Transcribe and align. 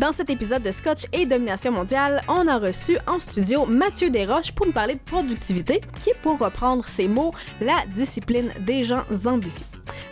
Dans 0.00 0.12
cet 0.12 0.30
épisode 0.30 0.62
de 0.62 0.72
Scotch 0.72 1.04
et 1.12 1.26
Domination 1.26 1.72
mondiale, 1.72 2.22
on 2.26 2.48
a 2.48 2.56
reçu 2.56 2.96
en 3.06 3.18
studio 3.18 3.66
Mathieu 3.66 4.08
Desroches 4.08 4.50
pour 4.50 4.64
nous 4.64 4.72
parler 4.72 4.94
de 4.94 5.00
productivité, 5.00 5.82
qui 6.00 6.08
est 6.08 6.16
pour 6.22 6.38
reprendre 6.38 6.86
ses 6.86 7.06
mots, 7.06 7.34
la 7.60 7.84
discipline 7.92 8.50
des 8.60 8.82
gens 8.82 9.04
ambitieux. 9.26 9.66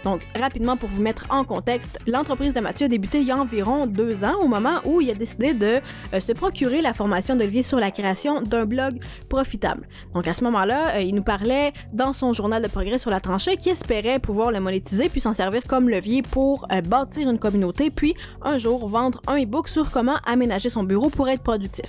Donc, 0.05 0.27
rapidement 0.39 0.77
pour 0.77 0.89
vous 0.89 1.03
mettre 1.03 1.27
en 1.31 1.45
contexte, 1.45 1.99
l'entreprise 2.07 2.55
de 2.55 2.61
Mathieu 2.61 2.87
a 2.87 2.89
débuté 2.89 3.21
il 3.21 3.27
y 3.27 3.31
a 3.31 3.37
environ 3.37 3.87
deux 3.87 4.25
ans, 4.25 4.37
au 4.41 4.49
moment 4.49 4.81
où 4.85 5.01
il 5.01 5.11
a 5.11 5.15
décidé 5.15 5.55
de 5.55 5.81
euh, 6.15 6.21
se 6.21 6.33
procurer 6.33 6.83
la 6.83 6.95
formation 6.95 7.37
d'Olivier 7.37 7.63
sur 7.63 7.79
la 7.79 7.91
création 7.91 8.41
d'un 8.41 8.65
blog 8.65 9.01
profitable. 9.29 9.89
Donc, 10.15 10.29
à 10.29 10.35
ce 10.35 10.45
moment-là, 10.45 10.97
euh, 10.97 11.01
il 11.01 11.15
nous 11.15 11.23
parlait 11.23 11.73
dans 11.93 12.13
son 12.13 12.33
journal 12.33 12.63
de 12.63 12.69
progrès 12.69 12.99
sur 12.99 13.11
la 13.11 13.21
tranchée 13.21 13.57
qu'il 13.57 13.73
espérait 13.73 14.19
pouvoir 14.19 14.51
le 14.53 14.61
monétiser 14.61 15.09
puis 15.09 15.21
s'en 15.21 15.33
servir 15.33 15.63
comme 15.67 15.89
levier 15.89 16.23
pour 16.23 16.67
euh, 16.73 16.81
bâtir 16.81 17.29
une 17.29 17.39
communauté, 17.39 17.91
puis 17.91 18.15
un 18.43 18.59
jour 18.59 18.89
vendre 18.89 19.21
un 19.27 19.43
e-book 19.43 19.69
sur 19.69 19.91
comment 19.91 20.17
aménager 20.25 20.71
son 20.71 20.85
bureau 20.85 21.09
pour 21.11 21.29
être 21.29 21.43
productif. 21.43 21.87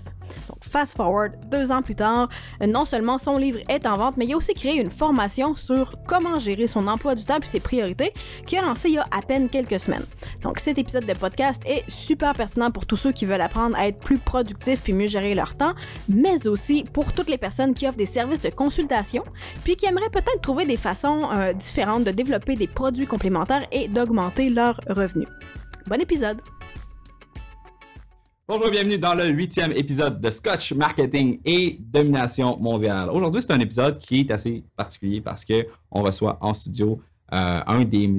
Donc, 0.47 0.63
fast 0.63 0.95
forward, 0.95 1.33
deux 1.49 1.71
ans 1.71 1.81
plus 1.81 1.95
tard, 1.95 2.29
non 2.65 2.85
seulement 2.85 3.17
son 3.17 3.37
livre 3.37 3.59
est 3.67 3.87
en 3.87 3.97
vente, 3.97 4.17
mais 4.17 4.25
il 4.25 4.33
a 4.33 4.37
aussi 4.37 4.53
créé 4.53 4.79
une 4.79 4.91
formation 4.91 5.55
sur 5.55 5.95
comment 6.07 6.37
gérer 6.37 6.67
son 6.67 6.87
emploi 6.87 7.15
du 7.15 7.25
temps 7.25 7.39
puis 7.39 7.49
ses 7.49 7.59
priorités, 7.59 7.98
qui 8.45 8.57
a 8.57 8.61
lancé 8.61 8.89
il 8.89 8.95
y 8.95 8.97
a 8.97 9.05
à 9.11 9.21
peine 9.21 9.49
quelques 9.49 9.79
semaines. 9.79 10.05
Donc, 10.43 10.59
cet 10.59 10.77
épisode 10.77 11.05
de 11.05 11.13
podcast 11.13 11.61
est 11.65 11.89
super 11.89 12.33
pertinent 12.33 12.71
pour 12.71 12.85
tous 12.85 12.97
ceux 12.97 13.11
qui 13.11 13.25
veulent 13.25 13.41
apprendre 13.41 13.75
à 13.75 13.87
être 13.87 13.99
plus 13.99 14.17
productifs 14.17 14.83
puis 14.83 14.93
mieux 14.93 15.07
gérer 15.07 15.35
leur 15.35 15.55
temps, 15.55 15.73
mais 16.07 16.47
aussi 16.47 16.83
pour 16.93 17.13
toutes 17.13 17.29
les 17.29 17.37
personnes 17.37 17.73
qui 17.73 17.87
offrent 17.87 17.97
des 17.97 18.05
services 18.05 18.41
de 18.41 18.49
consultation 18.49 19.23
puis 19.63 19.75
qui 19.75 19.85
aimeraient 19.85 20.09
peut-être 20.09 20.41
trouver 20.41 20.65
des 20.65 20.77
façons 20.77 21.29
euh, 21.31 21.53
différentes 21.53 22.03
de 22.03 22.11
développer 22.11 22.55
des 22.55 22.67
produits 22.67 23.07
complémentaires 23.07 23.67
et 23.71 23.87
d'augmenter 23.87 24.49
leurs 24.49 24.79
revenus. 24.87 25.27
Bon 25.87 25.99
épisode! 25.99 26.39
Bonjour, 28.47 28.71
bienvenue 28.71 28.97
dans 28.97 29.13
le 29.13 29.27
huitième 29.27 29.71
épisode 29.73 30.19
de 30.19 30.29
Scotch 30.31 30.73
Marketing 30.73 31.39
et 31.45 31.77
Domination 31.79 32.57
mondiale. 32.57 33.11
Aujourd'hui, 33.11 33.43
c'est 33.43 33.51
un 33.51 33.59
épisode 33.59 33.99
qui 33.99 34.21
est 34.21 34.31
assez 34.31 34.63
particulier 34.75 35.21
parce 35.21 35.45
que 35.45 35.67
on 35.91 36.01
reçoit 36.01 36.39
en 36.41 36.55
studio 36.55 36.99
euh, 37.31 37.61
un, 37.67 37.85
des, 37.85 38.09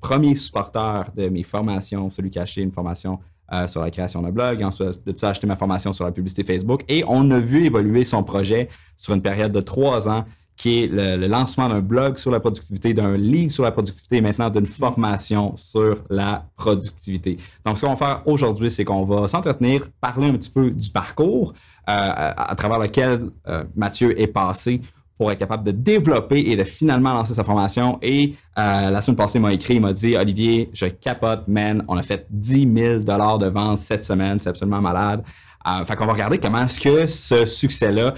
premiers 0.00 0.34
supporters 0.34 1.06
de 1.16 1.28
mes 1.28 1.42
formations, 1.42 2.10
celui 2.10 2.30
qui 2.30 2.38
a 2.38 2.42
acheté 2.42 2.62
une 2.62 2.72
formation 2.72 3.20
euh, 3.52 3.66
sur 3.68 3.82
la 3.82 3.90
création 3.90 4.22
d'un 4.22 4.30
blog, 4.30 4.62
ensuite 4.62 5.06
de 5.06 5.16
ça, 5.16 5.28
acheté 5.28 5.46
ma 5.46 5.56
formation 5.56 5.92
sur 5.92 6.04
la 6.04 6.10
publicité 6.10 6.44
Facebook 6.44 6.82
et 6.88 7.04
on 7.06 7.30
a 7.30 7.38
vu 7.38 7.64
évoluer 7.64 8.04
son 8.04 8.24
projet 8.24 8.68
sur 8.96 9.14
une 9.14 9.22
période 9.22 9.52
de 9.52 9.60
trois 9.60 10.08
ans 10.08 10.24
qui 10.56 10.84
est 10.84 10.86
le, 10.86 11.26
lancement 11.26 11.68
d'un 11.68 11.80
blog 11.80 12.16
sur 12.16 12.30
la 12.30 12.40
productivité, 12.40 12.94
d'un 12.94 13.16
livre 13.16 13.52
sur 13.52 13.64
la 13.64 13.72
productivité 13.72 14.16
et 14.16 14.20
maintenant 14.20 14.50
d'une 14.50 14.66
formation 14.66 15.54
sur 15.56 15.98
la 16.10 16.46
productivité. 16.56 17.36
Donc, 17.66 17.76
ce 17.76 17.84
qu'on 17.84 17.94
va 17.94 17.96
faire 17.96 18.22
aujourd'hui, 18.26 18.70
c'est 18.70 18.84
qu'on 18.84 19.04
va 19.04 19.26
s'entretenir, 19.28 19.82
parler 20.00 20.28
un 20.28 20.32
petit 20.34 20.50
peu 20.50 20.70
du 20.70 20.90
parcours 20.90 21.52
euh, 21.52 21.52
à, 21.88 22.54
travers 22.56 22.78
lequel 22.78 23.30
Mathieu 23.74 24.18
est 24.18 24.28
passé 24.28 24.80
pour 25.16 25.30
être 25.30 25.38
capable 25.38 25.64
de 25.64 25.70
développer 25.70 26.40
et 26.40 26.56
de 26.56 26.64
finalement 26.64 27.12
lancer 27.12 27.34
sa 27.34 27.44
formation. 27.44 27.98
Et 28.02 28.34
euh, 28.58 28.90
la 28.90 29.00
semaine 29.00 29.16
passée, 29.16 29.38
il 29.38 29.42
m'a 29.42 29.52
écrit, 29.52 29.74
il 29.74 29.80
m'a 29.80 29.92
dit 29.92 30.16
Olivier, 30.16 30.70
je 30.72 30.86
capote, 30.86 31.46
man, 31.48 31.84
on 31.88 31.96
a 31.96 32.02
fait 32.02 32.26
10 32.30 32.68
000 32.76 32.98
de 32.98 33.46
vente 33.46 33.78
cette 33.78 34.04
semaine, 34.04 34.40
c'est 34.40 34.50
absolument 34.50 34.80
malade. 34.80 35.22
Euh, 35.66 35.84
fait 35.84 35.96
qu'on 35.96 36.06
va 36.06 36.12
regarder 36.12 36.38
comment 36.38 36.62
est-ce 36.62 36.80
que 36.80 37.06
ce 37.06 37.46
succès-là 37.46 38.14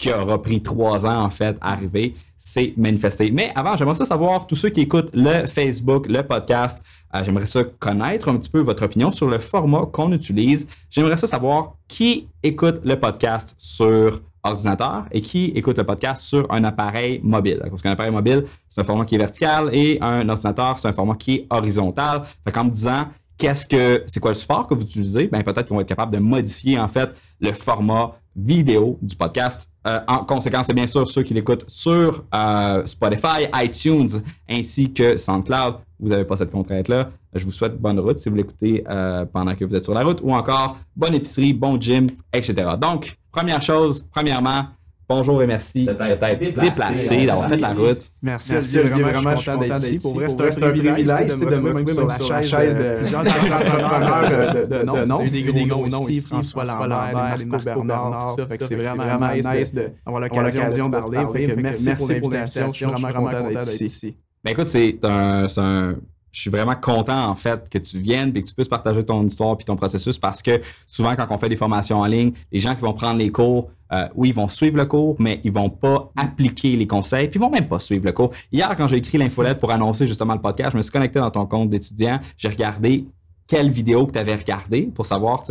qui 0.00 0.10
aura 0.10 0.40
pris 0.40 0.62
trois 0.62 1.06
ans, 1.06 1.22
en 1.22 1.30
fait, 1.30 1.56
à 1.60 1.72
arriver, 1.72 2.14
s'est 2.38 2.72
manifesté. 2.78 3.30
Mais 3.30 3.52
avant, 3.54 3.76
j'aimerais 3.76 3.94
ça 3.94 4.06
savoir, 4.06 4.46
tous 4.46 4.56
ceux 4.56 4.70
qui 4.70 4.80
écoutent 4.80 5.10
le 5.12 5.46
Facebook, 5.46 6.06
le 6.08 6.22
podcast, 6.22 6.82
euh, 7.14 7.22
j'aimerais 7.22 7.44
ça 7.44 7.62
connaître 7.78 8.30
un 8.30 8.36
petit 8.36 8.48
peu 8.48 8.60
votre 8.60 8.84
opinion 8.84 9.12
sur 9.12 9.28
le 9.28 9.38
format 9.38 9.84
qu'on 9.92 10.10
utilise. 10.12 10.66
J'aimerais 10.88 11.18
ça 11.18 11.26
savoir 11.26 11.74
qui 11.86 12.28
écoute 12.42 12.80
le 12.82 12.98
podcast 12.98 13.54
sur 13.58 14.22
ordinateur 14.42 15.04
et 15.10 15.20
qui 15.20 15.46
écoute 15.54 15.78
le 15.78 15.84
podcast 15.84 16.22
sur 16.22 16.50
un 16.52 16.64
appareil 16.64 17.20
mobile. 17.22 17.60
Parce 17.68 17.82
qu'un 17.82 17.92
appareil 17.92 18.12
mobile, 18.12 18.44
c'est 18.68 18.80
un 18.80 18.84
format 18.84 19.04
qui 19.04 19.14
est 19.14 19.18
vertical 19.18 19.70
et 19.72 19.98
un 20.00 20.28
ordinateur, 20.28 20.78
c'est 20.78 20.88
un 20.88 20.92
format 20.92 21.14
qui 21.14 21.34
est 21.34 21.46
horizontal. 21.50 22.22
Fait 22.44 22.52
qu'en 22.52 22.64
me 22.64 22.70
disant, 22.70 23.06
qu'est-ce 23.38 23.66
que 23.66 24.02
c'est 24.06 24.20
quoi 24.20 24.30
le 24.30 24.34
support 24.34 24.66
que 24.66 24.74
vous 24.74 24.82
utilisez? 24.82 25.26
Ben, 25.28 25.42
peut-être 25.42 25.68
qu'on 25.68 25.76
va 25.76 25.82
être 25.82 25.88
capable 25.88 26.12
de 26.12 26.18
modifier 26.20 26.78
en 26.78 26.88
fait 26.88 27.10
le 27.40 27.52
format 27.52 28.12
vidéo 28.36 28.98
du 29.02 29.16
podcast. 29.16 29.68
Euh, 29.86 30.00
en 30.06 30.24
conséquence, 30.24 30.66
c'est 30.66 30.74
bien 30.74 30.86
sûr 30.86 31.06
ceux 31.06 31.22
qui 31.22 31.34
l'écoutent 31.34 31.64
sur 31.68 32.24
euh, 32.34 32.84
Spotify, 32.86 33.48
iTunes 33.54 34.08
ainsi 34.48 34.92
que 34.92 35.16
SoundCloud. 35.16 35.76
Vous 35.98 36.08
n'avez 36.08 36.24
pas 36.24 36.36
cette 36.36 36.50
contrainte-là. 36.50 37.10
Je 37.34 37.44
vous 37.44 37.52
souhaite 37.52 37.78
bonne 37.78 38.00
route 38.00 38.18
si 38.18 38.28
vous 38.28 38.34
l'écoutez 38.34 38.84
euh, 38.88 39.24
pendant 39.24 39.54
que 39.54 39.64
vous 39.64 39.74
êtes 39.76 39.84
sur 39.84 39.94
la 39.94 40.02
route 40.02 40.20
ou 40.22 40.32
encore 40.34 40.78
bonne 40.96 41.14
épicerie, 41.14 41.52
bon 41.52 41.80
gym, 41.80 42.08
etc. 42.32 42.72
Donc, 42.80 43.16
première 43.30 43.62
chose, 43.62 44.04
premièrement, 44.10 44.66
Bonjour 45.10 45.42
et 45.42 45.46
merci 45.48 45.86
d'être 45.86 46.38
déplacé, 46.38 47.26
d'avoir 47.26 47.48
fait 47.48 47.56
la 47.56 47.72
route. 47.72 48.12
Merci, 48.22 48.52
merci 48.52 48.78
Olivier, 48.78 49.02
vraiment, 49.02 49.20
vraiment, 49.20 49.36
je 49.36 49.42
suis 49.42 49.50
content 49.50 49.60
d'être 49.64 49.82
ici. 49.82 49.98
Pour 49.98 50.14
vrai, 50.14 50.28
c'est 50.28 50.62
un 50.62 50.70
privilège 50.70 51.36
de 51.36 51.44
me 51.46 51.72
retrouver 51.72 52.12
sur 52.12 52.32
la 52.32 52.42
chaise 52.42 52.76
de 52.76 52.96
plusieurs 52.98 53.20
entrepreneurs 53.22 54.68
de 54.68 55.04
nom. 55.04 55.26
des 55.26 55.42
gros 55.66 55.88
noms 55.88 56.06
ici, 56.06 56.20
François 56.28 56.64
Lambert, 56.64 57.12
Marco 57.44 57.58
Bernard, 57.64 58.36
tout 58.36 58.42
ça. 58.44 58.56
c'est 58.60 58.76
vraiment 58.76 59.32
nice 59.34 59.74
d'avoir 59.74 60.20
l'occasion 60.20 60.86
de 60.88 60.90
parler. 60.92 61.56
Merci 61.56 61.90
pour 61.96 62.08
l'invitation, 62.08 62.66
je 62.70 62.76
suis 62.76 62.86
vraiment 62.86 63.12
content 63.12 63.48
d'être 63.48 63.82
ici. 63.82 64.16
Ben 64.44 64.52
écoute, 64.52 64.68
c'est 64.68 65.04
un 65.04 65.96
je 66.32 66.40
suis 66.40 66.50
vraiment 66.50 66.76
content 66.76 67.28
en 67.28 67.34
fait 67.34 67.68
que 67.68 67.78
tu 67.78 67.98
viennes 67.98 68.30
et 68.36 68.42
que 68.42 68.48
tu 68.48 68.54
puisses 68.54 68.68
partager 68.68 69.02
ton 69.02 69.24
histoire 69.26 69.56
puis 69.56 69.64
ton 69.64 69.76
processus 69.76 70.18
parce 70.18 70.42
que 70.42 70.60
souvent 70.86 71.16
quand 71.16 71.26
on 71.30 71.38
fait 71.38 71.48
des 71.48 71.56
formations 71.56 72.00
en 72.00 72.06
ligne, 72.06 72.32
les 72.52 72.60
gens 72.60 72.74
qui 72.74 72.82
vont 72.82 72.92
prendre 72.92 73.18
les 73.18 73.30
cours, 73.30 73.70
euh, 73.92 74.08
oui, 74.14 74.28
ils 74.28 74.34
vont 74.34 74.48
suivre 74.48 74.76
le 74.76 74.86
cours, 74.86 75.16
mais 75.18 75.40
ils 75.42 75.50
vont 75.50 75.70
pas 75.70 76.12
appliquer 76.16 76.76
les 76.76 76.86
conseils 76.86 77.28
puis 77.28 77.38
ils 77.38 77.42
vont 77.42 77.50
même 77.50 77.68
pas 77.68 77.80
suivre 77.80 78.04
le 78.04 78.12
cours. 78.12 78.30
Hier, 78.52 78.72
quand 78.76 78.86
j'ai 78.86 78.98
écrit 78.98 79.18
l'infolette 79.18 79.58
pour 79.58 79.70
annoncer 79.70 80.06
justement 80.06 80.34
le 80.34 80.40
podcast, 80.40 80.72
je 80.72 80.76
me 80.76 80.82
suis 80.82 80.92
connecté 80.92 81.18
dans 81.18 81.30
ton 81.30 81.46
compte 81.46 81.70
d'étudiant, 81.70 82.20
j'ai 82.36 82.48
regardé 82.48 83.06
quelle 83.50 83.70
vidéo 83.70 84.06
que 84.06 84.12
tu 84.12 84.18
avais 84.20 84.36
regardé 84.36 84.82
pour 84.82 85.06
savoir, 85.06 85.42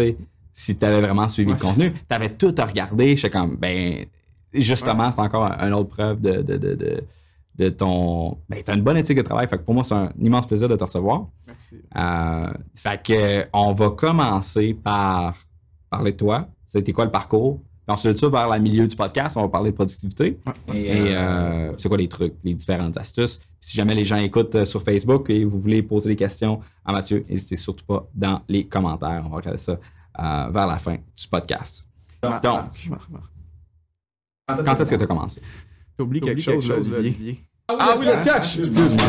si 0.54 0.78
tu 0.78 0.86
avais 0.86 1.02
vraiment 1.02 1.28
suivi 1.28 1.52
le 1.52 1.58
contenu. 1.58 1.92
Tu 1.92 2.16
avais 2.16 2.30
tout 2.30 2.56
à 2.58 2.66
regarder. 2.66 3.18
J'étais 3.18 3.30
comme, 3.30 3.58
ben, 3.58 4.06
justement, 4.54 5.12
c'est 5.12 5.20
encore 5.20 5.52
une 5.60 5.74
autre 5.74 5.90
preuve 5.90 6.22
de, 6.22 6.42
de, 6.42 6.58
de, 6.58 6.76
de 6.76 7.04
de 7.56 7.70
ton. 7.70 8.38
Ben, 8.48 8.64
tu 8.64 8.72
as 8.72 8.74
une 8.74 8.82
bonne 8.82 8.98
éthique 8.98 9.18
de 9.18 9.22
travail. 9.22 9.48
Fait 9.48 9.58
que 9.58 9.64
pour 9.64 9.74
moi, 9.74 9.84
c'est 9.84 9.94
un 9.94 10.12
immense 10.20 10.48
plaisir 10.48 10.68
de 10.70 10.76
te 10.76 10.84
recevoir. 10.84 11.28
Merci. 11.48 11.76
Euh, 11.98 12.54
fait 12.76 13.04
que 13.04 13.48
on 13.54 13.74
va 13.74 13.90
commencer 13.92 14.74
par 14.74 15.36
parler 15.90 16.14
de 16.14 16.18
toi. 16.18 16.48
C'était 16.66 16.94
quoi 16.94 17.06
le 17.06 17.12
parcours? 17.12 17.60
Puis 17.86 17.94
ensuite, 17.94 18.18
ça, 18.18 18.30
vers 18.30 18.50
le 18.50 18.60
milieu 18.60 18.88
du 18.88 18.96
podcast, 18.96 19.36
on 19.36 19.42
va 19.42 19.50
parler 19.50 19.72
de 19.72 19.76
productivité. 19.76 20.40
Et 20.74 21.16
euh, 21.16 21.74
c'est 21.78 21.90
quoi 21.90 21.98
les 21.98 22.08
trucs, 22.08 22.36
les 22.44 22.54
différentes 22.54 22.98
astuces? 22.98 23.40
si 23.62 23.76
jamais 23.76 23.94
les 23.94 24.06
gens 24.06 24.16
écoutent 24.16 24.56
euh, 24.56 24.64
sur 24.64 24.81
Facebook 24.81 25.30
et 25.30 25.44
vous 25.44 25.60
voulez 25.60 25.84
poser 25.84 26.10
des 26.10 26.16
questions 26.16 26.62
à 26.86 26.94
Mathieu, 26.94 27.26
n'hésitez 27.30 27.58
surtout 27.58 27.84
pas 27.84 28.08
dans 28.16 28.42
les 28.48 28.66
commentaires. 28.66 29.22
On 29.26 29.30
va 29.30 29.36
regarder 29.36 29.58
ça 29.58 29.78
vers 30.18 30.66
la 30.66 30.78
fin 30.78 30.96
du 30.96 31.28
podcast. 31.30 31.86
Donc, 32.22 32.42
quand 34.66 34.80
est-ce 34.80 34.90
que 34.90 34.96
tu 34.96 35.04
as 35.04 35.08
commencé? 35.08 35.42
T'oublies 36.00 36.22
quelque, 36.22 36.42
quelque 36.42 36.62
chose, 36.62 36.90
Olivier. 36.98 37.40
Ah 37.68 37.96
oui, 38.00 38.06
le 38.06 38.14
scotch! 38.14 38.58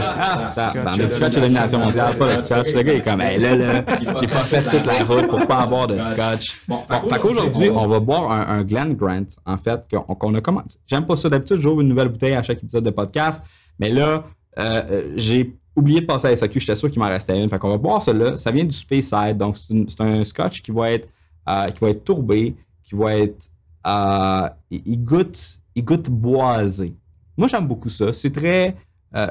Ah, 0.02 0.96
le 0.98 1.08
scotch 1.08 1.34
de 1.36 1.40
l'élimination 1.40 1.78
mondiale, 1.78 2.16
pas 2.18 2.26
le 2.26 2.32
scotch. 2.32 2.74
Le 2.74 2.82
gars 2.82 2.94
est 2.94 3.02
comme, 3.02 3.20
hey, 3.20 3.38
là, 3.38 3.56
là, 3.56 3.84
j'ai 4.20 4.26
pas 4.26 4.44
fait 4.44 4.64
toute 4.64 4.84
la 4.84 5.04
route 5.04 5.28
pour 5.28 5.46
pas 5.46 5.58
avoir 5.58 5.86
de 5.86 6.00
scotch. 6.00 6.60
Bon, 6.66 6.82
fait 7.08 7.20
qu'aujourd'hui, 7.20 7.70
on 7.70 7.86
va 7.86 8.00
boire 8.00 8.32
un, 8.32 8.58
un 8.58 8.64
Glen 8.64 8.96
Grant, 8.96 9.28
en 9.46 9.56
fait, 9.56 9.86
qu'on 9.88 10.34
a 10.34 10.40
commencé. 10.40 10.80
J'aime 10.88 11.06
pas 11.06 11.14
ça. 11.14 11.28
D'habitude, 11.28 11.60
j'ouvre 11.60 11.80
une 11.80 11.88
nouvelle 11.88 12.08
bouteille 12.08 12.34
à 12.34 12.42
chaque 12.42 12.60
épisode 12.60 12.82
de 12.82 12.90
podcast, 12.90 13.40
mais 13.78 13.90
là, 13.90 14.24
euh, 14.58 15.12
j'ai 15.14 15.54
oublié 15.76 16.00
de 16.00 16.06
passer 16.06 16.26
à 16.26 16.36
SAQ. 16.36 16.58
J'étais 16.58 16.74
sûr 16.74 16.90
qu'il 16.90 17.00
m'en 17.00 17.08
restait 17.08 17.40
une. 17.40 17.48
Fait 17.48 17.58
qu'on 17.60 17.70
va 17.70 17.78
boire 17.78 18.02
cela. 18.02 18.36
Ça 18.36 18.50
vient 18.50 18.64
du 18.64 18.76
Speyside, 18.76 19.38
donc 19.38 19.56
c'est 19.56 20.00
un 20.00 20.24
scotch 20.24 20.60
qui 20.60 20.72
va 20.72 20.90
être, 20.90 21.08
euh, 21.48 21.68
qui 21.68 21.78
va 21.78 21.90
être 21.90 22.02
tourbé, 22.02 22.56
qui 22.82 22.96
va 22.96 23.16
être. 23.16 23.48
Euh, 23.86 24.48
il, 24.70 25.04
goûte, 25.04 25.60
il 25.80 25.84
goûte 25.84 26.10
boisé. 26.10 26.94
Moi, 27.38 27.48
j'aime 27.48 27.66
beaucoup 27.66 27.88
ça. 27.88 28.12
C'est 28.12 28.30
très, 28.30 28.76
euh, 29.14 29.26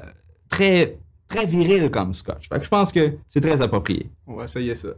très, 0.49 0.97
très 1.27 1.45
viril 1.45 1.91
comme 1.91 2.11
scotch. 2.11 2.49
je 2.51 2.67
pense 2.67 2.91
que 2.91 3.17
c'est 3.27 3.39
très 3.39 3.61
approprié. 3.61 4.09
On 4.25 4.33
va 4.33 4.45
essayer 4.45 4.73
ça. 4.73 4.89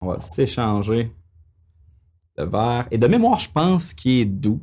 On 0.00 0.06
va 0.08 0.20
s'échanger 0.20 1.12
le 2.38 2.44
verre. 2.46 2.88
Et 2.90 2.96
de 2.96 3.06
mémoire, 3.06 3.38
je 3.38 3.50
pense 3.50 3.92
qu'il 3.92 4.20
est 4.20 4.24
doux. 4.24 4.62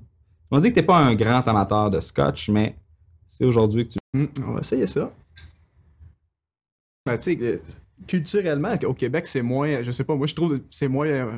On 0.50 0.58
dit 0.58 0.70
que 0.70 0.74
tu 0.74 0.80
n'es 0.80 0.86
pas 0.88 0.98
un 0.98 1.14
grand 1.14 1.48
amateur 1.48 1.92
de 1.92 2.00
scotch, 2.00 2.50
mais 2.50 2.76
c'est 3.28 3.46
aujourd'hui 3.46 3.84
que 3.88 3.94
tu. 3.94 4.00
Hum, 4.16 4.28
on 4.48 4.54
va 4.54 4.62
essayer 4.62 4.88
ça. 4.88 5.14
Ben, 7.06 7.18
tu 7.20 7.38
sais, 7.38 7.62
culturellement, 8.06 8.70
au 8.86 8.94
Québec, 8.94 9.26
c'est 9.28 9.42
moins, 9.42 9.82
je 9.84 9.92
sais 9.92 10.04
pas, 10.04 10.16
moi 10.16 10.28
je 10.28 10.36
trouve 10.36 10.60
c'est 10.70 10.88
moins, 10.88 11.08
euh, 11.08 11.32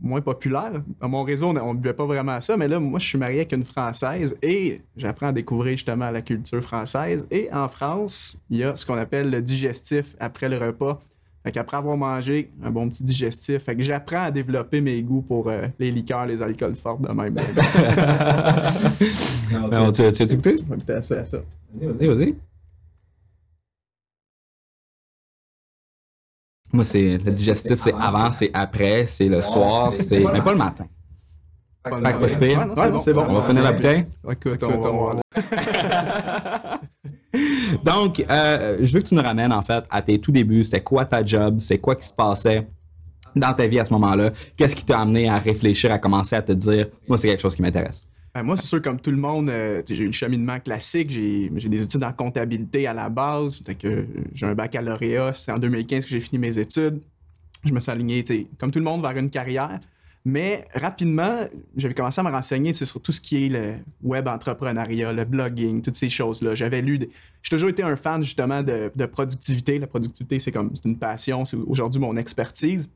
moins 0.00 0.20
populaire. 0.20 0.82
À 1.00 1.08
mon 1.08 1.22
réseau, 1.22 1.48
on 1.48 1.74
ne 1.74 1.78
buvait 1.78 1.94
pas 1.94 2.06
vraiment 2.06 2.40
ça, 2.40 2.56
mais 2.56 2.68
là, 2.68 2.80
moi 2.80 2.98
je 2.98 3.06
suis 3.06 3.18
marié 3.18 3.40
avec 3.40 3.52
une 3.52 3.64
Française 3.64 4.36
et 4.42 4.80
j'apprends 4.96 5.28
à 5.28 5.32
découvrir 5.32 5.72
justement 5.72 6.10
la 6.10 6.22
culture 6.22 6.62
française. 6.62 7.26
Et 7.30 7.48
en 7.52 7.68
France, 7.68 8.40
il 8.50 8.58
y 8.58 8.64
a 8.64 8.76
ce 8.76 8.86
qu'on 8.86 8.96
appelle 8.96 9.30
le 9.30 9.42
digestif 9.42 10.16
après 10.18 10.48
le 10.48 10.58
repas. 10.58 11.00
Fait 11.44 11.52
qu'après 11.52 11.76
avoir 11.76 11.96
mangé, 11.96 12.50
un 12.64 12.72
bon 12.72 12.88
petit 12.88 13.04
digestif. 13.04 13.62
Fait 13.62 13.76
que 13.76 13.82
j'apprends 13.82 14.24
à 14.24 14.30
développer 14.32 14.80
mes 14.80 15.00
goûts 15.00 15.22
pour 15.22 15.48
euh, 15.48 15.68
les 15.78 15.92
liqueurs, 15.92 16.26
les 16.26 16.42
alcools 16.42 16.74
forts 16.74 16.98
de 16.98 17.08
même. 17.12 17.36
Alors, 19.72 19.92
tu, 19.92 20.02
tu 20.10 20.22
as 20.22 20.32
écouté? 20.32 20.56
On 20.66 20.70
va 20.70 20.76
goûter 20.76 20.92
à 20.94 21.02
ça, 21.02 21.20
à 21.20 21.24
ça. 21.24 21.38
Vas-y, 21.80 22.06
vas-y. 22.08 22.34
Moi, 26.76 26.84
c'est 26.84 27.16
le 27.16 27.32
digestif, 27.32 27.78
c'est 27.78 27.94
avant, 27.94 28.30
c'est 28.30 28.50
après, 28.52 29.06
c'est 29.06 29.28
le 29.28 29.40
soir, 29.40 29.92
c'est. 29.94 30.22
Mais 30.30 30.42
pas 30.42 30.52
le 30.52 30.58
matin. 30.58 30.86
Pas 31.82 32.28
si 32.28 32.36
pire. 32.36 32.58
Ouais, 32.58 32.66
non, 32.66 32.74
c'est 32.76 32.90
bon, 32.90 32.98
c'est 32.98 33.12
bon. 33.14 33.26
On 33.30 33.32
va 33.32 33.42
finir 33.42 33.62
la 33.62 33.72
bouteille. 33.72 34.04
Donc, 37.82 38.24
euh, 38.28 38.76
je 38.82 38.92
veux 38.92 39.00
que 39.00 39.06
tu 39.06 39.14
nous 39.14 39.22
ramènes 39.22 39.52
en 39.52 39.62
fait 39.62 39.84
à 39.88 40.02
tes 40.02 40.18
tout 40.18 40.32
débuts. 40.32 40.64
C'était 40.64 40.82
quoi 40.82 41.06
ta 41.06 41.24
job? 41.24 41.60
C'est 41.60 41.78
quoi 41.78 41.96
qui 41.96 42.06
se 42.06 42.12
passait 42.12 42.66
dans 43.34 43.54
ta 43.54 43.66
vie 43.66 43.78
à 43.78 43.84
ce 43.86 43.92
moment-là? 43.94 44.32
Qu'est-ce 44.54 44.76
qui 44.76 44.84
t'a 44.84 45.00
amené 45.00 45.30
à 45.30 45.38
réfléchir, 45.38 45.90
à 45.92 45.98
commencer 45.98 46.36
à 46.36 46.42
te 46.42 46.52
dire, 46.52 46.88
moi, 47.08 47.16
c'est 47.16 47.28
quelque 47.28 47.40
chose 47.40 47.56
qui 47.56 47.62
m'intéresse? 47.62 48.06
Ben, 48.36 48.42
moi, 48.42 48.54
c'est 48.58 48.66
sûr, 48.66 48.82
comme 48.82 49.00
tout 49.00 49.10
le 49.10 49.16
monde, 49.16 49.48
euh, 49.48 49.82
j'ai 49.88 50.02
eu 50.02 50.08
le 50.08 50.12
cheminement 50.12 50.60
classique. 50.60 51.10
J'ai 51.10 51.48
des 51.48 51.84
études 51.84 52.04
en 52.04 52.12
comptabilité 52.12 52.86
à 52.86 52.92
la 52.92 53.08
base. 53.08 53.64
Euh, 53.86 54.04
j'ai 54.34 54.44
un 54.44 54.54
baccalauréat. 54.54 55.32
C'est 55.32 55.52
en 55.52 55.58
2015 55.58 56.04
que 56.04 56.10
j'ai 56.10 56.20
fini 56.20 56.38
mes 56.38 56.58
études. 56.58 57.00
Je 57.64 57.72
me 57.72 57.80
suis 57.80 57.90
aligné, 57.90 58.22
comme 58.58 58.70
tout 58.70 58.78
le 58.78 58.84
monde, 58.84 59.00
vers 59.00 59.16
une 59.16 59.30
carrière. 59.30 59.80
Mais 60.26 60.66
rapidement, 60.74 61.38
j'avais 61.78 61.94
commencé 61.94 62.20
à 62.20 62.24
me 62.24 62.30
renseigner 62.30 62.74
sur 62.74 63.00
tout 63.00 63.10
ce 63.10 63.22
qui 63.22 63.46
est 63.46 63.48
le 63.48 63.76
web 64.02 64.28
entrepreneuriat, 64.28 65.14
le 65.14 65.24
blogging, 65.24 65.80
toutes 65.80 65.96
ces 65.96 66.10
choses-là. 66.10 66.54
J'avais 66.54 66.82
lu. 66.82 67.08
J'ai 67.40 67.48
toujours 67.48 67.70
été 67.70 67.84
un 67.84 67.96
fan 67.96 68.22
justement 68.22 68.62
de, 68.62 68.92
de 68.94 69.06
productivité. 69.06 69.78
La 69.78 69.86
productivité, 69.86 70.40
c'est 70.40 70.52
comme 70.52 70.72
c'est 70.74 70.84
une 70.84 70.98
passion, 70.98 71.46
c'est 71.46 71.56
aujourd'hui 71.56 72.02
mon 72.02 72.18
expertise. 72.18 72.86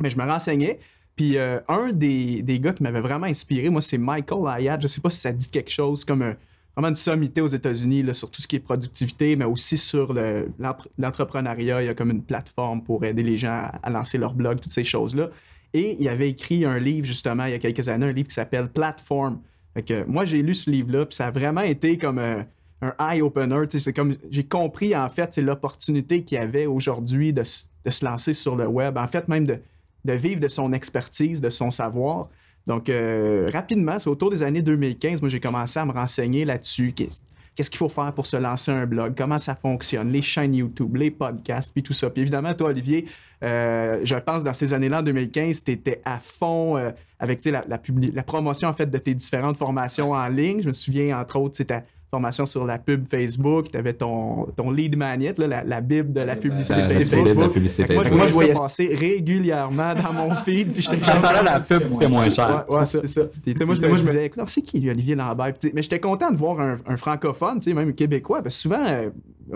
Mais 0.00 0.08
je 0.08 0.16
me 0.16 0.24
renseignais. 0.24 0.78
Puis 1.18 1.36
euh, 1.36 1.58
un 1.66 1.90
des, 1.92 2.42
des 2.42 2.60
gars 2.60 2.72
qui 2.72 2.84
m'avait 2.84 3.00
vraiment 3.00 3.26
inspiré, 3.26 3.68
moi, 3.70 3.82
c'est 3.82 3.98
Michael 3.98 4.44
Hyatt. 4.62 4.80
Je 4.80 4.86
sais 4.86 5.00
pas 5.00 5.10
si 5.10 5.18
ça 5.18 5.32
dit 5.32 5.48
quelque 5.50 5.68
chose, 5.70 6.04
comme 6.04 6.22
un- 6.22 6.36
vraiment 6.76 6.90
une 6.90 6.94
sommité 6.94 7.40
aux 7.40 7.48
États-Unis 7.48 8.04
là, 8.04 8.14
sur 8.14 8.30
tout 8.30 8.40
ce 8.40 8.46
qui 8.46 8.54
est 8.54 8.60
productivité, 8.60 9.34
mais 9.34 9.44
aussi 9.44 9.76
sur 9.76 10.14
l'entrepreneuriat. 10.14 11.82
Il 11.82 11.86
y 11.86 11.88
a 11.88 11.94
comme 11.94 12.12
une 12.12 12.22
plateforme 12.22 12.84
pour 12.84 13.04
aider 13.04 13.24
les 13.24 13.36
gens 13.36 13.68
à, 13.82 13.90
lancer 13.90 14.16
leur 14.16 14.32
blog, 14.32 14.60
toutes 14.60 14.70
ces 14.70 14.84
choses-là. 14.84 15.30
Et 15.74 15.96
il 16.00 16.08
avait 16.08 16.30
écrit 16.30 16.64
un 16.64 16.78
livre, 16.78 17.04
justement, 17.04 17.46
il 17.46 17.50
y 17.50 17.54
a 17.54 17.58
quelques 17.58 17.88
années, 17.88 18.06
un 18.06 18.12
livre 18.12 18.28
qui 18.28 18.34
s'appelle 18.34 18.68
Platform. 18.68 19.40
Fait 19.74 19.82
que 19.82 20.04
moi, 20.04 20.24
j'ai 20.24 20.40
lu 20.40 20.54
ce 20.54 20.70
livre-là, 20.70 21.04
puis 21.06 21.16
ça 21.16 21.26
a 21.26 21.30
vraiment 21.32 21.62
été 21.62 21.98
comme 21.98 22.20
un, 22.20 22.46
un 22.80 22.94
eye-opener. 23.00 23.64
C'est 23.70 23.92
comme 23.92 24.14
j'ai 24.30 24.44
compris, 24.44 24.94
en 24.96 25.10
fait, 25.10 25.34
c'est 25.34 25.42
l'opportunité 25.42 26.22
qu'il 26.22 26.38
y 26.38 26.40
avait 26.40 26.66
aujourd'hui 26.66 27.32
de, 27.32 27.42
de 27.42 27.90
se 27.90 28.04
lancer 28.04 28.34
sur 28.34 28.54
le 28.54 28.68
web. 28.68 28.96
En 28.96 29.08
fait, 29.08 29.26
même 29.26 29.48
de, 29.48 29.58
de 30.04 30.12
vivre 30.12 30.40
de 30.40 30.48
son 30.48 30.72
expertise, 30.72 31.40
de 31.40 31.50
son 31.50 31.70
savoir. 31.70 32.28
Donc, 32.66 32.88
euh, 32.88 33.50
rapidement, 33.52 33.98
c'est 33.98 34.10
autour 34.10 34.30
des 34.30 34.42
années 34.42 34.62
2015, 34.62 35.20
moi, 35.22 35.28
j'ai 35.30 35.40
commencé 35.40 35.78
à 35.78 35.84
me 35.84 35.92
renseigner 35.92 36.44
là-dessus. 36.44 36.92
Qu'est- 36.92 37.22
Qu'est-ce 37.54 37.70
qu'il 37.70 37.78
faut 37.78 37.88
faire 37.88 38.12
pour 38.12 38.24
se 38.28 38.36
lancer 38.36 38.70
un 38.70 38.86
blog? 38.86 39.14
Comment 39.16 39.38
ça 39.38 39.56
fonctionne? 39.56 40.12
Les 40.12 40.22
chaînes 40.22 40.54
YouTube, 40.54 40.94
les 40.94 41.10
podcasts, 41.10 41.72
puis 41.72 41.82
tout 41.82 41.92
ça. 41.92 42.08
Puis 42.08 42.22
évidemment, 42.22 42.54
toi, 42.54 42.68
Olivier, 42.68 43.06
euh, 43.42 44.00
je 44.04 44.14
pense 44.14 44.44
dans 44.44 44.54
ces 44.54 44.72
années-là, 44.72 45.00
en 45.00 45.02
2015, 45.02 45.64
tu 45.64 45.72
étais 45.72 46.00
à 46.04 46.20
fond 46.20 46.76
euh, 46.76 46.92
avec 47.18 47.40
tu 47.40 47.50
la, 47.50 47.64
la, 47.66 48.22
promotion 48.22 48.68
en 48.68 48.74
fait 48.74 48.88
de 48.88 48.98
tes 48.98 49.12
différentes 49.12 49.56
formations 49.56 50.12
en 50.12 50.28
ligne. 50.28 50.60
Je 50.62 50.66
me 50.68 50.72
souviens, 50.72 51.18
entre 51.18 51.40
autres, 51.40 51.60
ta 51.64 51.82
formation 52.10 52.46
sur 52.46 52.64
la 52.64 52.78
pub 52.78 53.06
Facebook. 53.08 53.70
Tu 53.70 53.78
avais 53.78 53.92
ton, 53.92 54.46
ton 54.56 54.70
lead 54.70 54.96
magnet, 54.96 55.34
là, 55.36 55.46
la, 55.46 55.64
la 55.64 55.80
bible 55.80 56.12
de 56.12 56.20
la 56.20 56.36
publicité 56.36 56.76
La- 56.80 56.86
la 56.86 56.88
Facebook. 56.94 57.34
De 57.36 57.40
la 57.40 57.48
publicité 57.48 57.84
Fait 57.84 57.94
Facebook. 57.94 58.16
moi, 58.16 58.26
je 58.28 58.32
voyais 58.32 58.54
ça 58.54 58.60
passer 58.60 58.94
régulièrement 58.94 59.94
dans 59.94 60.12
mon 60.12 60.36
feed. 60.36 60.72
Puis 60.72 60.82
j'étais 60.82 61.02
À 61.10 61.16
ce 61.16 61.20
temps-là, 61.22 61.42
la 61.42 61.60
pub 61.60 61.88
coûtait 61.90 62.08
moins 62.08 62.30
cher. 62.30 62.64
Ouais, 62.68 62.76
ouais, 62.78 62.84
c'est 62.84 63.06
ça. 63.06 63.22
Puis, 63.42 63.54
moi, 63.64 63.74
je 63.74 63.86
me 63.86 63.96
disais, 63.96 64.26
écoute, 64.26 64.42
c'est 64.46 64.62
qui 64.62 64.80
lui, 64.80 64.90
Olivier 64.90 65.14
Lambert? 65.14 65.54
Puis, 65.60 65.70
mais 65.74 65.82
j'étais 65.82 66.00
content 66.00 66.30
de 66.30 66.36
voir 66.36 66.60
un, 66.60 66.78
un 66.86 66.96
francophone, 66.96 67.60
tu 67.60 67.70
sais, 67.70 67.74
même 67.74 67.92
québécois, 67.94 68.42
parce 68.42 68.54
que 68.56 68.60
souvent, 68.62 68.84
euh, 68.86 69.10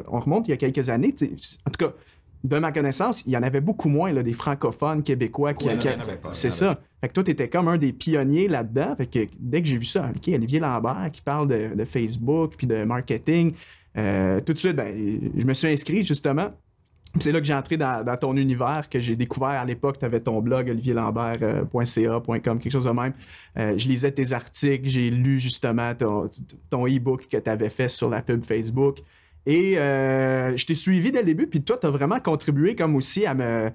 on 0.08 0.20
remonte 0.20 0.46
il 0.48 0.50
y 0.50 0.55
a 0.55 0.56
quelques 0.56 0.88
années, 0.88 1.14
en 1.66 1.70
tout 1.70 1.87
cas, 1.87 1.93
de 2.44 2.59
ma 2.59 2.73
connaissance, 2.73 3.23
il 3.27 3.33
y 3.33 3.37
en 3.37 3.43
avait 3.43 3.61
beaucoup 3.61 3.89
moins, 3.89 4.12
là, 4.12 4.23
des 4.23 4.33
francophones 4.35 5.03
québécois 5.03 5.55
qui. 5.55 5.67
Ouais, 5.67 5.79
qui- 5.79 5.89
c'est 6.33 6.50
ça. 6.50 6.81
Fait 7.00 7.09
que 7.09 7.12
toi, 7.15 7.25
t'étais 7.25 7.49
comme 7.49 7.69
un 7.69 7.79
des 7.79 7.93
pionniers 7.93 8.49
là-dedans. 8.49 8.94
Fait 8.97 9.06
que 9.06 9.19
dès 9.39 9.62
que 9.62 9.69
j'ai 9.69 9.79
vu 9.79 9.85
ça, 9.85 10.11
OK, 10.15 10.29
Olivier 10.35 10.61
Lambert 10.61 11.11
qui 11.12 11.21
parle 11.23 11.49
de, 11.49 11.75
de 11.75 11.85
Facebook 11.85 12.55
puis 12.56 12.67
de 12.67 12.85
marketing, 12.85 13.53
euh, 13.97 14.41
tout 14.41 14.53
de 14.53 14.59
suite, 14.59 14.75
ben, 14.77 14.93
je 15.37 15.44
me 15.47 15.55
suis 15.55 15.69
inscrit 15.69 16.05
justement. 16.05 16.50
C'est 17.21 17.31
là 17.31 17.41
que 17.41 17.47
j'ai 17.47 17.53
entré 17.53 17.77
dans, 17.77 18.03
dans 18.03 18.17
ton 18.17 18.35
univers, 18.39 18.89
que 18.89 18.99
j'ai 18.99 19.17
découvert 19.17 19.50
à 19.50 19.65
l'époque. 19.67 19.99
Tu 19.99 20.05
avais 20.06 20.21
ton 20.21 20.41
blog 20.41 20.71
olivierlambert.ca.com, 20.71 22.59
quelque 22.59 22.71
chose 22.73 22.85
de 22.87 22.91
même. 22.91 23.12
Euh, 23.59 23.77
je 23.77 23.89
lisais 23.89 24.11
tes 24.12 24.33
articles, 24.33 24.89
j'ai 24.89 25.11
lu 25.11 25.39
justement 25.39 25.94
ton, 25.94 26.31
ton 26.71 26.87
e-book 26.87 27.27
que 27.29 27.37
tu 27.37 27.50
avais 27.50 27.71
fait 27.71 27.89
sur 27.89 28.09
la 28.09 28.23
pub 28.23 28.43
Facebook. 28.44 28.99
Et 29.47 29.79
euh, 29.79 30.56
je 30.56 30.67
t'ai 30.67 30.75
suivi 30.75 31.11
dès 31.11 31.21
le 31.21 31.27
début, 31.27 31.47
puis 31.47 31.62
toi, 31.62 31.77
tu 31.77 31.87
as 31.87 31.91
vraiment 31.91 32.21
contribué 32.21 32.75
comme 32.77 32.94
aussi 32.97 33.27
à 33.27 33.35
me 33.35 33.71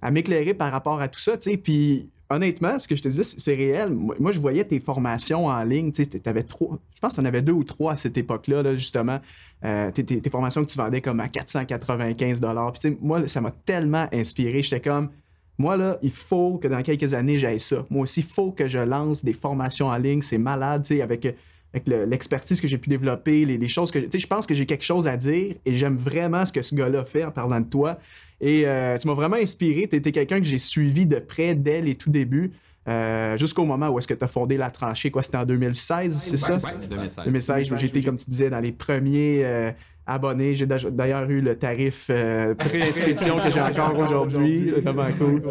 à 0.00 0.10
m'éclairer 0.12 0.54
par 0.54 0.70
rapport 0.70 1.00
à 1.00 1.08
tout 1.08 1.18
ça, 1.18 1.36
tu. 1.36 1.56
Puis 1.58 2.08
honnêtement, 2.30 2.78
ce 2.78 2.86
que 2.86 2.94
je 2.94 3.02
te 3.02 3.08
disais, 3.08 3.22
c'est 3.24 3.54
réel. 3.54 3.92
Moi, 3.92 4.32
je 4.32 4.38
voyais 4.38 4.64
tes 4.64 4.80
formations 4.80 5.46
en 5.46 5.62
ligne, 5.64 5.92
tu 5.92 6.04
sais, 6.04 6.18
t'avais 6.20 6.42
trois, 6.42 6.78
je 6.94 7.00
pense 7.00 7.12
que 7.12 7.20
tu 7.20 7.22
en 7.22 7.24
avais 7.24 7.42
deux 7.42 7.52
ou 7.52 7.64
trois 7.64 7.92
à 7.92 7.96
cette 7.96 8.16
époque-là, 8.16 8.62
là, 8.62 8.74
justement. 8.74 9.20
Euh, 9.64 9.90
tes, 9.90 10.30
formations 10.30 10.64
que 10.64 10.70
tu 10.70 10.78
vendais 10.78 11.00
comme 11.00 11.18
à 11.18 11.28
495 11.28 12.40
Puis 12.80 12.96
moi, 13.00 13.26
ça 13.26 13.40
m'a 13.40 13.50
tellement 13.50 14.06
inspiré. 14.12 14.62
J'étais 14.62 14.80
comme, 14.80 15.10
moi, 15.56 15.76
là, 15.76 15.98
il 16.02 16.12
faut 16.12 16.58
que 16.58 16.68
dans 16.68 16.82
quelques 16.82 17.12
années, 17.14 17.38
j'aille 17.38 17.58
ça. 17.58 17.84
Moi 17.90 18.02
aussi, 18.02 18.20
il 18.20 18.26
faut 18.26 18.52
que 18.52 18.68
je 18.68 18.78
lance 18.78 19.24
des 19.24 19.32
formations 19.32 19.88
en 19.88 19.96
ligne. 19.96 20.22
C'est 20.22 20.38
malade, 20.38 20.84
tu 20.84 20.96
sais, 20.96 21.02
avec, 21.02 21.36
avec 21.74 21.86
le- 21.88 22.04
l'expertise 22.06 22.60
que 22.60 22.68
j'ai 22.68 22.78
pu 22.78 22.88
développer, 22.88 23.44
les, 23.44 23.58
les 23.58 23.68
choses 23.68 23.90
que... 23.90 23.98
Tu 23.98 24.08
sais, 24.12 24.18
je 24.18 24.26
pense 24.26 24.46
que 24.46 24.54
j'ai 24.54 24.66
quelque 24.66 24.84
chose 24.84 25.06
à 25.06 25.16
dire 25.16 25.54
et 25.64 25.76
j'aime 25.76 25.96
vraiment 25.96 26.44
ce 26.46 26.52
que 26.52 26.62
ce 26.62 26.74
gars-là 26.74 27.04
fait 27.04 27.24
en 27.24 27.30
parlant 27.30 27.60
de 27.60 27.68
toi. 27.68 27.98
Et 28.40 28.66
euh, 28.66 28.96
tu 28.98 29.06
m'as 29.08 29.14
vraiment 29.14 29.36
inspiré. 29.36 29.86
Tu 29.88 29.96
étais 29.96 30.12
quelqu'un 30.12 30.38
que 30.38 30.46
j'ai 30.46 30.58
suivi 30.58 31.06
de 31.06 31.18
près 31.18 31.54
dès 31.54 31.80
les 31.82 31.94
tout 31.94 32.10
débuts. 32.10 32.52
euh, 32.88 33.36
jusqu'au 33.36 33.66
moment 33.66 33.88
où 33.90 33.98
est-ce 33.98 34.08
que 34.08 34.14
tu 34.14 34.24
as 34.24 34.28
fondé 34.28 34.56
la 34.56 34.70
tranchée, 34.70 35.10
quoi, 35.10 35.20
c'était 35.22 35.36
en 35.36 35.44
2016, 35.44 36.16
c'est 36.16 36.36
ça? 36.38 36.54
Ouais, 36.64 36.86
2016. 36.88 37.24
2016, 37.26 37.66
j'ai 37.76 37.86
été, 37.86 38.02
comme 38.02 38.16
tu 38.16 38.30
disais, 38.30 38.48
dans 38.48 38.60
les 38.60 38.72
premiers 38.72 39.42
euh, 39.44 39.70
abonnés. 40.08 40.54
J'ai 40.54 40.66
d'a- 40.66 40.90
d'ailleurs 40.90 41.28
eu 41.30 41.40
le 41.40 41.56
tarif 41.56 42.06
euh, 42.10 42.54
pré-inscription 42.54 43.36
que 43.38 43.50
j'ai 43.52 43.60
encore 43.60 43.96
aujourd'hui. 43.98 44.70
Vraiment 44.82 45.06
cool. 45.18 45.42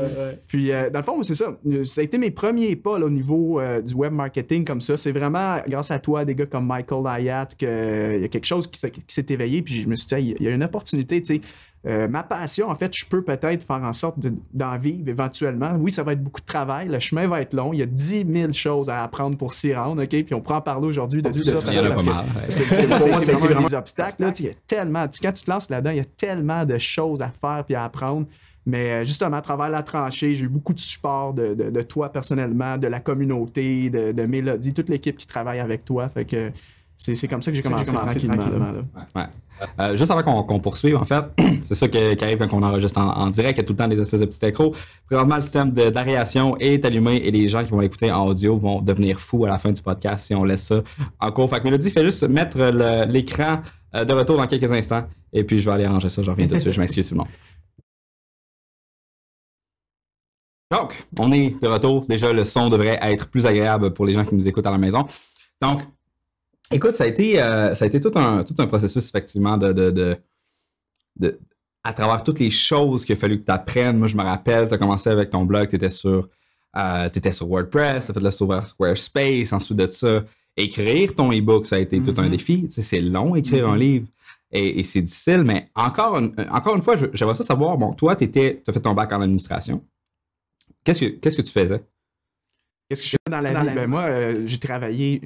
Puis, 0.47 0.71
euh, 0.71 0.89
dans 0.89 0.99
le 0.99 1.05
fond, 1.05 1.23
c'est 1.23 1.35
ça. 1.35 1.57
Ça 1.83 2.01
a 2.01 2.03
été 2.03 2.17
mes 2.17 2.31
premiers 2.31 2.75
pas 2.75 2.97
là, 2.99 3.05
au 3.05 3.09
niveau 3.09 3.59
euh, 3.59 3.81
du 3.81 3.93
web 3.93 4.11
marketing 4.11 4.65
comme 4.65 4.81
ça. 4.81 4.97
C'est 4.97 5.11
vraiment 5.11 5.57
grâce 5.67 5.91
à 5.91 5.99
toi, 5.99 6.25
des 6.25 6.35
gars 6.35 6.45
comme 6.47 6.65
Michael 6.67 7.03
Hyatt, 7.05 7.55
qu'il 7.55 7.67
y 7.69 8.25
a 8.25 8.27
quelque 8.27 8.45
chose 8.45 8.67
qui 8.67 8.79
s'est, 8.79 8.91
qui 8.91 9.01
s'est 9.07 9.25
éveillé. 9.29 9.61
Puis, 9.61 9.81
je 9.81 9.87
me 9.87 9.95
suis 9.95 10.07
dit, 10.07 10.35
il 10.39 10.45
y 10.45 10.47
a 10.49 10.51
une 10.51 10.63
opportunité, 10.63 11.21
tu 11.21 11.35
sais. 11.35 11.41
Euh, 11.85 12.07
ma 12.07 12.23
passion, 12.23 12.69
en 12.69 12.75
fait, 12.75 12.91
je 12.93 13.05
peux 13.05 13.23
peut-être 13.23 13.63
faire 13.63 13.81
en 13.83 13.93
sorte 13.93 14.19
de- 14.19 14.33
d'en 14.53 14.77
vivre 14.77 15.07
éventuellement. 15.07 15.73
Oui, 15.79 15.91
ça 15.91 16.03
va 16.03 16.13
être 16.13 16.23
beaucoup 16.23 16.41
de 16.41 16.45
travail. 16.45 16.87
Le 16.89 16.99
chemin 16.99 17.27
va 17.27 17.39
être 17.41 17.53
long. 17.53 17.71
Il 17.71 17.79
y 17.79 17.83
a 17.83 17.85
10 17.85 18.25
000 18.29 18.51
choses 18.51 18.89
à 18.89 19.03
apprendre 19.03 19.37
pour 19.37 19.53
s'y 19.53 19.73
rendre. 19.73 20.01
OK? 20.03 20.09
Puis 20.09 20.33
on 20.33 20.41
pourra 20.41 20.57
en 20.57 20.61
parler 20.61 20.87
aujourd'hui 20.87 21.21
de 21.21 21.29
tout 21.29 21.43
ça. 21.43 21.53
Parce 21.61 21.65
pas 21.89 21.97
que- 21.97 22.05
parce 22.41 22.55
que 22.55 22.97
pour 22.97 23.07
moi, 23.07 23.19
c'est 23.21 23.31
vraiment 23.33 23.67
des 23.67 23.73
obstacles. 23.75 24.21
Là, 24.23 24.33
il 24.39 24.45
y 24.45 24.49
a 24.49 24.53
tellement, 24.65 25.07
tu- 25.07 25.19
quand 25.21 25.31
tu 25.31 25.43
te 25.43 25.51
lances 25.51 25.69
là-dedans, 25.69 25.91
il 25.91 25.97
y 25.97 26.01
a 26.01 26.05
tellement 26.05 26.65
de 26.65 26.77
choses 26.77 27.21
à 27.21 27.29
faire 27.29 27.63
puis 27.65 27.75
à 27.75 27.83
apprendre. 27.85 28.25
Mais 28.65 28.91
euh, 28.91 29.03
justement, 29.05 29.37
à 29.37 29.41
travers 29.41 29.69
la 29.69 29.81
tranchée, 29.81 30.35
j'ai 30.35 30.43
eu 30.43 30.49
beaucoup 30.49 30.73
de 30.73 30.79
support 30.79 31.33
de, 31.33 31.53
de- 31.53 31.69
de 31.69 31.81
toi 31.83 32.11
personnellement, 32.11 32.77
de 32.77 32.87
la 32.87 32.99
communauté, 32.99 33.89
de, 33.89 34.11
de 34.11 34.25
Mélodie, 34.25 34.73
toute 34.73 34.89
l'équipe 34.89 35.15
qui 35.15 35.25
travaille 35.27 35.59
avec 35.61 35.85
toi. 35.85 36.09
Fait 36.09 36.25
que 36.25 36.51
c'est 36.97 37.27
comme 37.27 37.41
ça 37.41 37.51
que 37.51 37.57
j'ai 37.57 37.63
commencé, 37.63 37.91
tranquillement. 37.93 38.35
là. 38.35 38.71
Ouais. 39.15 39.23
Euh, 39.79 39.95
juste 39.95 40.11
avant 40.11 40.43
qu'on 40.43 40.59
poursuive, 40.59 40.97
en 40.97 41.05
fait, 41.05 41.23
c'est 41.63 41.73
ça 41.75 41.87
que- 41.87 42.13
qui 42.13 42.23
arrive 42.23 42.37
quand 42.37 42.53
on 42.53 42.61
enregistre 42.63 42.99
en, 42.99 43.07
en 43.09 43.27
direct. 43.27 43.57
Il 43.57 43.61
y 43.61 43.63
a 43.63 43.65
tout 43.65 43.73
le 43.73 43.77
temps 43.77 43.87
des 43.87 43.99
espèces 43.99 44.19
de 44.19 44.25
petits 44.25 44.45
écrans. 44.45 44.71
Présentement, 45.07 45.35
le 45.37 45.41
système 45.41 45.71
d'aération 45.71 46.55
est 46.57 46.83
allumé 46.85 47.17
et 47.17 47.31
les 47.31 47.47
gens 47.47 47.63
qui 47.63 47.71
vont 47.71 47.79
l'écouter 47.79 48.11
en 48.11 48.25
audio 48.27 48.57
vont 48.57 48.81
devenir 48.81 49.19
fous 49.19 49.45
à 49.45 49.49
la 49.49 49.57
fin 49.57 49.71
du 49.71 49.81
podcast 49.81 50.25
si 50.27 50.35
on 50.35 50.43
laisse 50.43 50.63
ça 50.63 50.81
en 51.19 51.31
cours. 51.31 51.49
Fait 51.49 51.59
que 51.59 51.63
Mélodie, 51.63 51.89
fais 51.91 52.03
juste 52.03 52.23
mettre 52.27 52.57
l'écran 53.07 53.61
euh, 53.95 54.05
de 54.05 54.13
retour 54.13 54.37
dans 54.37 54.45
quelques 54.47 54.71
instants 54.71 55.05
et 55.33 55.43
puis 55.43 55.57
je 55.59 55.65
vais 55.65 55.71
aller 55.75 55.85
arranger 55.85 56.09
ça. 56.09 56.21
Je 56.21 56.29
reviens 56.29 56.47
tout 56.47 56.53
de 56.55 56.59
suite. 56.59 56.73
Je 56.73 56.79
m'excuse 56.79 57.07
tout 57.07 57.15
le 57.15 57.19
monde. 57.19 57.27
Donc, 60.69 61.05
on 61.17 61.31
est 61.31 61.59
de 61.61 61.67
retour. 61.67 62.05
Déjà, 62.07 62.33
le 62.33 62.43
son 62.43 62.69
devrait 62.69 62.99
être 63.01 63.27
plus 63.29 63.45
agréable 63.45 63.93
pour 63.93 64.05
les 64.05 64.13
gens 64.13 64.25
qui 64.25 64.35
nous 64.35 64.47
écoutent 64.47 64.67
à 64.67 64.71
la 64.71 64.77
maison. 64.77 65.05
Donc, 65.61 65.81
écoute, 66.71 66.93
ça 66.93 67.03
a 67.03 67.07
été, 67.07 67.41
euh, 67.41 67.73
ça 67.75 67.85
a 67.85 67.87
été 67.87 67.99
tout, 67.99 68.11
un, 68.15 68.43
tout 68.43 68.55
un 68.59 68.67
processus, 68.67 69.07
effectivement, 69.09 69.57
de, 69.57 69.71
de, 69.73 69.91
de, 69.91 70.17
de- 71.19 71.39
à 71.83 71.93
travers 71.93 72.23
toutes 72.23 72.39
les 72.39 72.49
choses 72.49 73.05
qu'il 73.05 73.13
a 73.13 73.17
fallu 73.17 73.39
que 73.39 73.45
tu 73.45 73.51
apprennes. 73.51 73.97
Moi, 73.97 74.07
je 74.07 74.15
me 74.17 74.23
rappelle, 74.23 74.67
tu 74.67 74.73
as 74.73 74.77
commencé 74.77 75.09
avec 75.09 75.29
ton 75.29 75.45
blog, 75.45 75.69
tu 75.69 75.75
étais 75.77 75.89
sur, 75.89 76.27
euh, 76.75 77.09
t'étais 77.09 77.31
sur 77.31 77.47
WordPress, 77.47 78.05
tu 78.05 78.11
as 78.11 78.13
fait 78.13 78.19
le 78.19 78.31
sur 78.31 78.65
Squarespace, 78.67 79.53
ensuite 79.53 79.77
de 79.77 79.85
ça. 79.87 80.23
écrire 80.59 81.13
ton 81.13 81.31
e-book, 81.31 81.67
ça 81.67 81.75
a 81.75 81.79
été 81.79 82.01
tout 82.01 82.15
un 82.17 82.23
Mhm. 82.23 82.29
défi. 82.31 82.63
Tu 82.63 82.71
sais, 82.71 82.81
c'est 82.81 82.99
long 82.99 83.35
écrire 83.35 83.69
un 83.69 83.73
Mhm. 83.75 83.79
livre 83.79 84.07
et, 84.51 84.79
et 84.79 84.83
c'est 84.83 85.03
difficile, 85.03 85.43
mais 85.43 85.69
encore 85.75 86.17
une, 86.17 86.33
encore 86.49 86.75
une 86.75 86.81
fois, 86.81 86.95
j'aimerais 87.13 87.35
ça 87.35 87.43
savoir, 87.43 87.77
bon, 87.77 87.93
toi, 87.93 88.15
tu 88.15 88.25
as 88.25 88.73
fait 88.73 88.79
ton 88.81 88.95
bac 88.95 89.11
en 89.13 89.21
administration. 89.21 89.85
Qu'est-ce 90.83 91.01
que, 91.01 91.05
qu'est-ce 91.19 91.37
que 91.37 91.43
tu 91.43 91.51
faisais? 91.51 91.83
Qu'est-ce 92.89 93.01
que 93.01 93.07
je 93.07 93.11
fais 93.11 93.17
dans 93.31 93.41
la 93.41 93.63
vie? 93.63 93.75
Ben, 93.75 93.87
moi, 93.87 94.01
euh, 94.05 94.43
j'ai 94.47 94.57
travaillé 94.57 95.21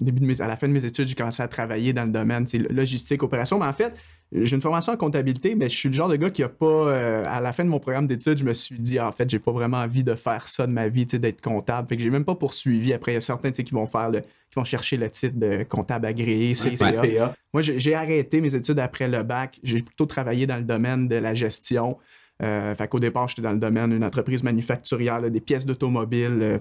début 0.00 0.20
de 0.20 0.26
mes- 0.26 0.40
à 0.40 0.48
la 0.48 0.56
fin 0.56 0.68
de 0.68 0.72
mes 0.72 0.84
études, 0.84 1.06
j'ai 1.08 1.14
commencé 1.14 1.42
à 1.42 1.48
travailler 1.48 1.92
dans 1.92 2.04
le 2.04 2.10
domaine 2.10 2.44
logistique, 2.70 3.22
opération. 3.22 3.58
Mais 3.58 3.66
en 3.66 3.72
fait, 3.72 3.94
j'ai 4.32 4.54
une 4.54 4.62
formation 4.62 4.92
en 4.92 4.96
comptabilité, 4.96 5.54
mais 5.54 5.68
je 5.68 5.76
suis 5.76 5.88
le 5.88 5.94
genre 5.94 6.08
de 6.08 6.16
gars 6.16 6.30
qui 6.30 6.42
a 6.42 6.48
pas. 6.48 6.66
euh, 6.66 7.24
à 7.26 7.40
la 7.40 7.52
fin 7.52 7.64
de 7.64 7.68
mon 7.68 7.78
programme 7.80 8.06
d'études, 8.06 8.38
je 8.38 8.44
me 8.44 8.52
suis 8.52 8.78
dit, 8.78 8.98
ah, 8.98 9.08
en 9.08 9.12
fait, 9.12 9.28
j'ai 9.30 9.38
pas 9.38 9.52
vraiment 9.52 9.78
envie 9.78 10.04
de 10.04 10.14
faire 10.14 10.46
ça 10.48 10.66
de 10.66 10.72
ma 10.72 10.88
vie, 10.88 11.06
d'être 11.06 11.40
comptable. 11.40 11.88
Fait 11.88 11.96
que 11.96 12.02
j'ai 12.02 12.10
même 12.10 12.24
pas 12.24 12.34
poursuivi. 12.34 12.92
Après, 12.92 13.12
il 13.12 13.14
y 13.14 13.18
a 13.18 13.20
certains 13.20 13.50
qui 13.50 13.64
vont 13.72 13.86
faire 13.86 14.10
le, 14.10 14.20
qui 14.20 14.56
vont 14.56 14.64
chercher 14.64 14.96
le 14.96 15.10
titre 15.10 15.38
de 15.38 15.62
comptable 15.64 16.06
agréé, 16.06 16.54
CCA. 16.54 17.02
Moi, 17.52 17.62
j'ai 17.62 17.78
j'ai 17.78 17.94
arrêté 17.94 18.40
mes 18.40 18.54
études 18.54 18.78
après 18.78 19.08
le 19.08 19.22
bac. 19.22 19.58
J'ai 19.62 19.82
plutôt 19.82 20.06
travaillé 20.06 20.46
dans 20.46 20.56
le 20.56 20.64
domaine 20.64 21.08
de 21.08 21.16
la 21.16 21.34
gestion. 21.34 21.96
Euh, 22.42 22.74
fait 22.74 22.88
qu'au 22.88 22.98
départ, 23.00 23.28
j'étais 23.28 23.42
dans 23.42 23.52
le 23.52 23.58
domaine 23.58 23.90
d'une 23.90 24.02
entreprise 24.04 24.42
manufacturière, 24.42 25.20
là, 25.20 25.28
des 25.28 25.40
pièces 25.40 25.66
d'automobile 25.66 26.38
euh, 26.40 26.58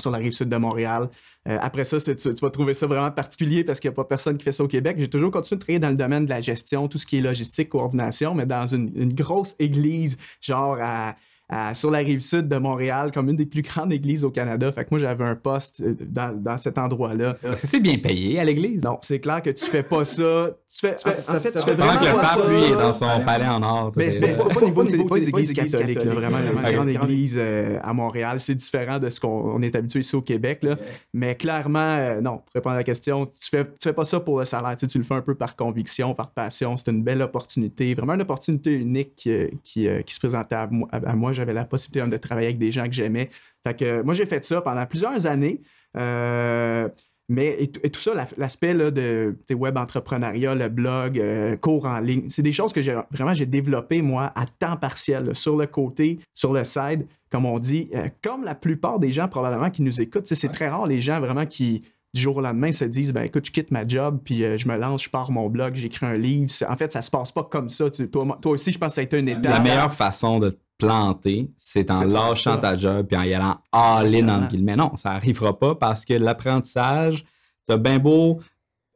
sur 0.00 0.10
la 0.10 0.18
rive 0.18 0.32
sud 0.32 0.48
de 0.50 0.56
Montréal. 0.56 1.08
Euh, 1.48 1.56
après 1.60 1.84
ça, 1.84 1.98
tu, 1.98 2.14
tu 2.14 2.32
vas 2.42 2.50
trouver 2.50 2.74
ça 2.74 2.86
vraiment 2.86 3.10
particulier 3.10 3.64
parce 3.64 3.80
qu'il 3.80 3.88
n'y 3.88 3.94
a 3.94 3.96
pas 3.96 4.04
personne 4.04 4.36
qui 4.36 4.44
fait 4.44 4.52
ça 4.52 4.62
au 4.62 4.68
Québec. 4.68 4.96
J'ai 4.98 5.08
toujours 5.08 5.30
continué 5.30 5.56
de 5.58 5.60
travailler 5.64 5.78
dans 5.78 5.88
le 5.88 5.96
domaine 5.96 6.26
de 6.26 6.30
la 6.30 6.40
gestion, 6.42 6.86
tout 6.86 6.98
ce 6.98 7.06
qui 7.06 7.18
est 7.18 7.20
logistique, 7.22 7.70
coordination, 7.70 8.34
mais 8.34 8.44
dans 8.44 8.66
une, 8.66 8.92
une 8.94 9.14
grosse 9.14 9.54
église, 9.58 10.18
genre 10.42 10.76
à- 10.80 11.14
à- 11.48 11.74
sur 11.74 11.90
la 11.90 11.98
rive 11.98 12.20
sud 12.20 12.48
de 12.48 12.56
Montréal, 12.56 13.12
comme 13.12 13.28
une 13.28 13.36
des 13.36 13.46
plus 13.46 13.62
grandes 13.62 13.92
églises 13.92 14.24
au 14.24 14.30
Canada. 14.30 14.70
Fait 14.72 14.84
que 14.84 14.88
moi, 14.90 14.98
j'avais 14.98 15.24
un 15.24 15.36
poste 15.36 15.80
euh, 15.80 15.94
dans, 16.08 16.36
dans 16.36 16.58
cet 16.58 16.76
endroit-là. 16.78 17.34
Est-ce 17.44 17.62
que 17.62 17.66
c'est 17.68 17.80
bien 17.80 17.98
payé 17.98 18.40
à 18.40 18.44
l'église? 18.44 18.82
Non, 18.84 18.98
c'est 19.02 19.20
clair 19.20 19.42
que 19.42 19.50
tu 19.50 19.64
fais 19.64 19.82
pas 19.84 20.04
ça. 20.04 20.50
Tu 20.68 20.78
fais, 20.80 20.96
tu 20.96 21.08
fais- 21.08 21.16
en 21.28 21.40
fait, 21.40 21.52
tu 21.52 21.58
fais 21.60 21.74
Pendant 21.76 21.86
vraiment 21.92 22.00
que 22.00 22.04
le 22.06 22.12
pas 22.14 22.36
pape, 22.36 22.48
lui, 22.48 22.56
est 22.64 22.72
dans 22.72 22.92
son 22.92 23.24
palais 23.24 23.46
en 23.46 23.62
or. 23.62 23.92
Mais, 23.96 24.18
mais 24.20 24.34
pas, 24.36 24.44
pas 24.46 24.60
au 24.60 24.64
niveau, 24.64 24.82
des- 24.84 24.94
églises 24.96 25.28
églises 25.28 25.52
catholiques, 25.52 26.02
là, 26.04 26.14
vraiment, 26.14 26.38
une 26.38 26.74
grande 26.74 26.88
église 26.88 27.36
euh, 27.38 27.78
à 27.82 27.92
Montréal. 27.92 28.40
C'est 28.40 28.54
différent 28.56 28.98
de 28.98 29.08
ce 29.08 29.20
qu'on 29.20 29.28
on 29.56 29.62
est 29.62 29.74
habitué 29.76 30.00
ici 30.00 30.16
au 30.16 30.22
Québec. 30.22 30.58
Là. 30.62 30.76
Mais 31.14 31.36
clairement, 31.36 31.78
euh, 31.96 32.20
non, 32.20 32.38
pour 32.38 32.54
répondre 32.54 32.74
à 32.74 32.78
la 32.78 32.84
question, 32.84 33.24
tu 33.26 33.48
fais, 33.50 33.64
tu 33.64 33.70
fais 33.84 33.92
pas 33.92 34.04
ça 34.04 34.18
pour 34.18 34.40
le 34.40 34.44
salaire. 34.44 34.74
Tu, 34.76 34.80
sais, 34.80 34.86
tu 34.88 34.98
le 34.98 35.04
fais 35.04 35.14
un 35.14 35.22
peu 35.22 35.34
par 35.36 35.54
conviction, 35.54 36.12
par 36.14 36.30
passion. 36.30 36.74
C'est 36.76 36.90
une 36.90 37.04
belle 37.04 37.22
opportunité, 37.22 37.94
vraiment 37.94 38.14
une 38.14 38.22
opportunité 38.22 38.72
unique 38.72 39.28
qui, 39.62 39.88
qui 40.04 40.14
se 40.14 40.18
présentait 40.18 40.56
à 40.56 40.66
moi. 41.14 41.35
J'avais 41.36 41.52
la 41.52 41.64
possibilité 41.64 42.08
de 42.08 42.16
travailler 42.16 42.48
avec 42.48 42.58
des 42.58 42.72
gens 42.72 42.84
que 42.86 42.92
j'aimais. 42.92 43.30
Fait 43.66 43.74
que 43.78 44.02
moi, 44.02 44.14
j'ai 44.14 44.26
fait 44.26 44.44
ça 44.44 44.60
pendant 44.60 44.84
plusieurs 44.86 45.26
années. 45.26 45.60
Euh, 45.96 46.88
mais 47.28 47.56
et, 47.58 47.70
tout- 47.72 47.80
et 47.82 47.90
tout 47.90 47.98
ça, 48.00 48.14
la- 48.14 48.26
l'aspect 48.36 48.72
de 48.74 49.34
web 49.54 49.76
entrepreneuriat, 49.76 50.54
le 50.54 50.68
blog, 50.68 51.18
euh, 51.18 51.56
cours 51.56 51.86
en 51.86 51.98
ligne, 51.98 52.26
c'est 52.28 52.42
des 52.42 52.52
choses 52.52 52.72
que 52.72 52.80
j'ai 52.82 52.96
vraiment 53.10 53.34
j'ai 53.34 53.46
développé 53.46 54.00
moi 54.00 54.32
à 54.36 54.46
temps 54.46 54.76
partiel, 54.76 55.24
là, 55.24 55.34
sur 55.34 55.56
le 55.56 55.66
côté, 55.66 56.20
sur 56.34 56.52
le 56.52 56.62
side, 56.64 57.06
comme 57.30 57.44
on 57.46 57.58
dit, 57.58 57.90
Euh, 57.94 58.08
comme 58.22 58.44
la 58.44 58.54
plupart 58.54 58.98
des 59.00 59.10
gens 59.10 59.26
probablement 59.28 59.70
qui 59.70 59.82
nous 59.82 60.00
écoutent. 60.00 60.26
C'est 60.32 60.52
très 60.52 60.68
rare 60.68 60.86
les 60.86 61.00
gens 61.00 61.18
vraiment 61.20 61.46
qui 61.46 61.82
du 62.14 62.20
jour 62.22 62.36
au 62.36 62.40
lendemain 62.40 62.72
se 62.72 62.84
disent 62.84 63.12
ben 63.12 63.24
écoute 63.24 63.44
je 63.44 63.50
quitte 63.50 63.70
ma 63.72 63.86
job 63.86 64.20
puis 64.24 64.42
euh, 64.42 64.56
je 64.56 64.66
me 64.68 64.76
lance 64.78 65.02
je 65.04 65.10
pars 65.10 65.30
mon 65.30 65.50
blog 65.50 65.74
j'écris 65.74 66.06
un 66.06 66.14
livre 66.14 66.50
en 66.66 66.76
fait 66.76 66.90
ça 66.90 67.02
se 67.02 67.10
passe 67.10 67.30
pas 67.30 67.42
comme 67.44 67.68
ça 67.68 67.90
tu- 67.90 68.08
toi, 68.08 68.38
toi 68.40 68.52
aussi 68.52 68.72
je 68.72 68.78
pense 68.78 68.92
que 68.92 68.94
ça 68.94 69.00
a 69.02 69.04
été 69.04 69.18
une 69.18 69.28
étape 69.28 69.44
La 69.44 69.60
meilleure 69.60 69.92
façon 69.92 70.38
de 70.38 70.56
planter, 70.78 71.50
c'est 71.56 71.90
en 71.90 72.04
lâchant 72.04 72.54
ça. 72.54 72.58
ta 72.58 72.76
job 72.76 73.06
puis 73.06 73.16
en 73.16 73.22
y 73.22 73.34
allant 73.34 73.58
all-in, 73.72 74.28
entre 74.28 74.48
guillemets. 74.48 74.76
Non, 74.76 74.94
ça 74.96 75.12
arrivera 75.12 75.58
pas 75.58 75.74
parce 75.74 76.04
que 76.04 76.14
l'apprentissage, 76.14 77.24
t'as 77.66 77.76
bien 77.76 77.98
beau 77.98 78.40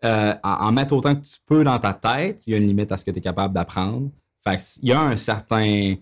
euh, 0.05 0.35
en, 0.43 0.73
mettre 0.73 0.95
autant 0.95 1.15
que 1.15 1.21
tu 1.23 1.37
peux 1.47 1.63
dans 1.65 1.79
ta 1.79 1.93
tête, 1.93 2.43
il 2.47 2.53
y 2.53 2.55
a 2.55 2.57
une 2.57 2.67
limite 2.67 2.91
à 2.93 2.97
ce 2.97 3.05
que 3.05 3.11
tu 3.11 3.19
es 3.19 3.21
capable 3.21 3.55
d'apprendre. 3.55 4.11
Fait 4.43 4.59
il 4.83 4.89
y 4.89 4.93
a 4.93 5.01
un 5.01 5.17
certain 5.17 5.95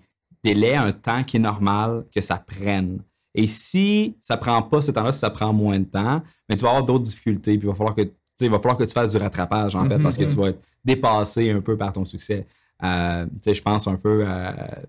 délai, 0.45 0.77
un 0.77 0.93
temps 0.93 1.25
qui 1.25 1.39
est 1.39 1.41
normal 1.41 2.05
que 2.15 2.21
ça 2.21 2.37
prenne. 2.37 3.01
Et 3.35 3.47
si 3.47 4.17
ça 4.21 4.37
prend 4.37 4.63
pas 4.63 4.83
ce 4.83 4.91
temps-là, 4.93 5.13
si 5.13 5.19
ça 5.19 5.31
prend 5.31 5.53
moins 5.53 5.79
de 5.79 5.85
temps, 5.85 6.23
mais 6.49 6.57
tu 6.57 6.63
vas 6.63 6.71
avoir 6.71 6.85
d'autres 6.85 7.05
difficultés, 7.05 7.59
puis 7.59 7.67
il 7.67 7.71
va 7.71 7.75
falloir 7.75 7.95
que 7.95 8.03
tu 8.03 8.13
sais, 8.37 8.47
il 8.47 8.51
va 8.51 8.59
falloir 8.59 8.77
que 8.77 8.85
tu 8.85 8.93
fasses 8.93 9.13
du 9.13 9.19
rattrapage, 9.19 9.75
en 9.75 9.89
fait, 9.89 9.97
Mhm. 9.97 10.03
parce 10.05 10.17
que 10.17 10.25
tu 10.25 10.37
vas 10.37 10.49
être 10.51 10.61
dépassé 10.85 11.51
un 11.51 11.61
peu 11.61 11.77
par 11.77 11.93
ton 11.93 12.05
succès. 12.05 12.47
Euh, 12.85 13.27
tu 13.43 13.53
je 13.53 13.61
pense 13.63 13.89
un 13.89 13.97
peu 13.97 14.25
à 14.25 14.49
euh, 14.51 14.83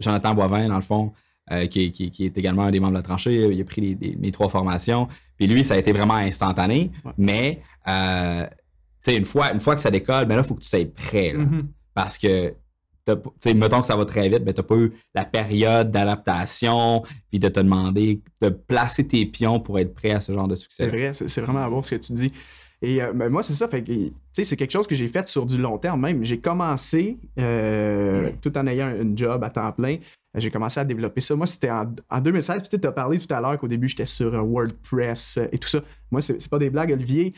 Jonathan 0.00 0.34
Boivin, 0.34 0.68
dans 0.68 0.76
le 0.76 0.82
fond, 0.82 1.12
euh, 1.52 1.66
qui, 1.66 1.84
est- 1.86 1.90
qui- 1.90 2.10
qui 2.10 2.24
est 2.26 2.36
également 2.38 2.62
un 2.64 2.70
des 2.70 2.80
membres 2.80 2.92
de 2.94 2.98
la 2.98 3.02
tranchée. 3.02 3.48
Il 3.52 3.60
a 3.60 3.64
pris 3.64 3.80
les- 3.80 3.94
les- 4.00 4.16
mes 4.16 4.30
trois 4.32 4.48
formations. 4.48 5.08
Puis 5.36 5.46
lui, 5.46 5.62
ça 5.64 5.74
a 5.74 5.76
été 5.78 5.92
vraiment 5.92 6.14
instantané. 6.14 6.90
Ouais. 7.04 7.12
Mais, 7.18 7.60
euh, 7.88 8.42
tu 8.44 9.12
sais, 9.12 9.16
une 9.16 9.24
fois, 9.24 9.52
une 9.52 9.60
fois 9.60 9.74
que 9.74 9.80
ça 9.80 9.90
décolle, 9.90 10.24
ben 10.26 10.36
là, 10.36 10.42
il 10.42 10.48
faut 10.48 10.54
que 10.54 10.62
tu 10.62 10.68
sois 10.68 10.84
prêt. 10.94 11.32
là. 11.32 11.38
Mhm. 11.44 11.68
Parce 11.94 12.18
que, 12.18 12.48
tu 13.06 13.14
sais, 13.40 13.54
mettons 13.54 13.80
que 13.80 13.86
ça 13.86 13.94
va 13.96 14.04
très 14.04 14.28
vite, 14.28 14.42
mais 14.44 14.52
tu 14.52 14.60
n'as 14.60 14.66
pas 14.66 14.74
eu 14.76 14.92
la 15.14 15.24
période 15.24 15.90
d'adaptation, 15.92 17.02
puis 17.30 17.38
de 17.38 17.48
te 17.48 17.60
demander 17.60 18.20
de 18.40 18.48
placer 18.48 19.06
tes 19.06 19.24
pions 19.26 19.60
pour 19.60 19.78
être 19.78 19.94
prêt 19.94 20.10
à 20.10 20.20
ce 20.20 20.32
genre 20.32 20.48
de 20.48 20.56
succès. 20.56 20.90
C'est 20.90 20.96
vrai, 20.96 21.12
c'est 21.14 21.40
vraiment 21.40 21.68
bon 21.70 21.82
ce 21.82 21.94
que 21.94 22.00
tu 22.00 22.12
dis. 22.14 22.32
Et 22.82 23.02
euh, 23.02 23.12
ben, 23.12 23.28
moi, 23.28 23.42
c'est 23.42 23.54
ça. 23.54 23.68
Fait 23.68 23.82
que, 23.82 23.92
c'est 24.32 24.56
quelque 24.56 24.70
chose 24.70 24.86
que 24.86 24.94
j'ai 24.94 25.08
fait 25.08 25.28
sur 25.28 25.46
du 25.46 25.58
long 25.58 25.78
terme 25.78 26.00
même. 26.00 26.24
J'ai 26.24 26.38
commencé, 26.38 27.18
euh, 27.38 28.30
tout 28.42 28.56
en 28.56 28.66
ayant 28.66 28.86
un 28.86 29.16
job 29.16 29.42
à 29.42 29.50
temps 29.50 29.72
plein, 29.72 29.96
j'ai 30.34 30.50
commencé 30.50 30.78
à 30.78 30.84
développer 30.84 31.22
ça. 31.22 31.34
Moi, 31.34 31.46
c'était 31.46 31.70
en, 31.70 31.86
en 32.10 32.20
2016. 32.20 32.62
Puis 32.68 32.78
tu 32.78 32.86
as 32.86 32.92
parlé 32.92 33.18
tout 33.18 33.32
à 33.32 33.40
l'heure 33.40 33.58
qu'au 33.58 33.68
début, 33.68 33.88
j'étais 33.88 34.04
sur 34.04 34.34
euh, 34.34 34.40
WordPress 34.40 35.38
et 35.50 35.58
tout 35.58 35.68
ça. 35.68 35.80
Moi, 36.10 36.20
c'est 36.20 36.48
pas 36.48 36.58
des 36.58 36.70
blagues, 36.70 36.92
Olivier. 36.92 37.32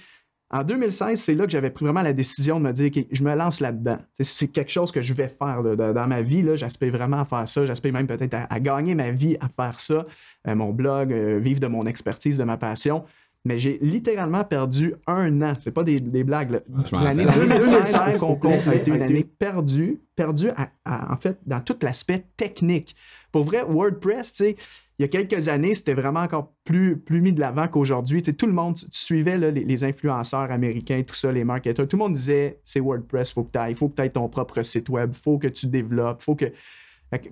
En 0.50 0.64
2016, 0.64 1.21
c'est 1.21 1.35
là 1.35 1.45
que 1.45 1.52
j'avais 1.52 1.68
pris 1.68 1.85
vraiment 1.85 2.02
la 2.02 2.14
décision 2.14 2.59
de 2.59 2.64
me 2.64 2.73
dire, 2.73 2.87
OK, 2.87 3.07
je 3.11 3.23
me 3.23 3.35
lance 3.35 3.61
là-dedans. 3.61 3.99
C'est 4.18 4.49
quelque 4.49 4.71
chose 4.71 4.90
que 4.90 5.02
je 5.02 5.12
vais 5.12 5.28
faire 5.28 5.61
là, 5.61 5.92
dans, 5.92 6.07
ma 6.07 6.23
vie. 6.23 6.40
là. 6.40 6.57
J'aspire 6.57 6.90
vraiment 6.90 7.21
à 7.21 7.26
faire 7.26 7.47
ça. 7.47 7.66
J'aspire 7.66 7.92
même 7.92 8.07
peut-être 8.07 8.33
à, 8.33 8.45
à 8.45 8.59
gagner 8.59 8.95
ma 8.95 9.11
vie 9.11 9.37
à 9.40 9.49
faire 9.49 9.78
ça. 9.78 10.07
Euh, 10.47 10.54
mon 10.54 10.73
blog, 10.73 11.12
euh, 11.12 11.38
vivre 11.38 11.61
de 11.61 11.66
mon 11.66 11.85
expertise, 11.85 12.38
de 12.38 12.45
ma 12.45 12.57
passion. 12.57 13.04
Mais 13.49 13.57
j'ai 13.59 13.78
littéralement 13.81 14.45
perdu 14.45 14.95
un 15.07 15.40
an. 15.43 15.55
C'est 15.59 15.71
pas 15.71 15.83
des, 15.85 16.00
des 16.00 16.23
blagues. 16.23 16.61
L'année 16.93 17.25
rappelle. 17.25 17.49
2016 17.49 17.95
au 18.23 18.37
complet 18.37 18.61
a 18.67 18.75
été 18.75 18.90
une 18.90 19.02
année 19.02 19.25
perdue, 19.25 20.00
perdue 20.14 20.50
à- 20.50 20.69
à- 20.85 21.12
en 21.12 21.17
fait 21.17 21.38
dans 21.47 21.61
tout 21.61 21.76
l'aspect 21.83 22.25
technique. 22.37 22.95
Pour 23.33 23.45
vrai, 23.45 23.62
WordPress, 23.67 24.35
tu 24.35 24.45
sais, 24.45 24.57
il 24.99 25.02
y 25.02 25.05
a 25.05 25.09
quelques 25.09 25.49
années, 25.49 25.75
c'était 25.75 25.95
vraiment 25.95 26.21
encore 26.21 26.52
plus, 26.64 26.99
plus 26.99 27.21
mis 27.23 27.33
de 27.33 27.40
l'avant 27.40 27.69
qu'aujourd'hui. 27.69 28.21
Tu 28.21 28.31
sais, 28.33 28.37
tout 28.37 28.47
le 28.47 28.52
monde, 28.52 28.75
tu, 28.75 28.85
tu 28.90 28.99
suivais 28.99 29.38
là, 29.38 29.50
les, 29.50 29.64
les 29.64 29.85
influenceurs 29.85 30.50
américains, 30.50 31.02
tout 31.07 31.14
ça, 31.14 31.33
les 31.33 31.45
marketeurs, 31.45 31.88
tout 31.88 31.97
le 31.97 32.02
monde 32.02 32.12
disait 32.14 32.59
c'est 32.67 32.81
WordPress, 32.81 33.33
faut 33.33 33.45
que 33.45 33.52
tu 33.52 33.59
ailles, 33.59 33.75
faut 33.76 33.88
que 33.88 33.97
tu 33.97 34.02
aies 34.02 34.11
ton 34.11 34.28
propre 34.28 34.61
site 34.62 34.88
web, 34.90 35.12
faut 35.14 35.38
que 35.38 35.49
tu 35.49 35.69
développes, 35.69 36.21
faut 36.21 36.35
que 36.35 36.47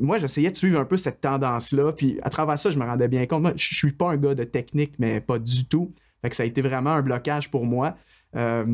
moi, 0.01 0.17
j'essayais 0.19 0.51
de 0.51 0.57
suivre 0.57 0.81
un 0.81 0.87
peu 0.87 0.97
cette 0.97 1.21
tendance-là, 1.21 1.93
puis 1.93 2.19
à 2.23 2.31
travers 2.31 2.59
ça, 2.59 2.71
je 2.71 2.79
me 2.79 2.85
rendais 2.87 3.09
bien 3.09 3.27
compte. 3.27 3.43
Moi, 3.43 3.53
je 3.57 3.75
suis 3.75 3.93
pas 3.93 4.11
un 4.13 4.17
gars 4.17 4.35
de 4.35 4.45
technique, 4.45 4.95
mais 4.99 5.21
pas 5.21 5.39
du 5.39 5.67
tout. 5.67 5.93
Fait 6.23 6.31
que 6.31 6.37
ça 6.37 6.43
a 6.43 6.47
été 6.47 6.63
vraiment 6.63 6.91
un 6.91 7.03
blocage 7.03 7.51
pour 7.51 7.65
moi. 7.65 7.97
Euh, 8.35 8.65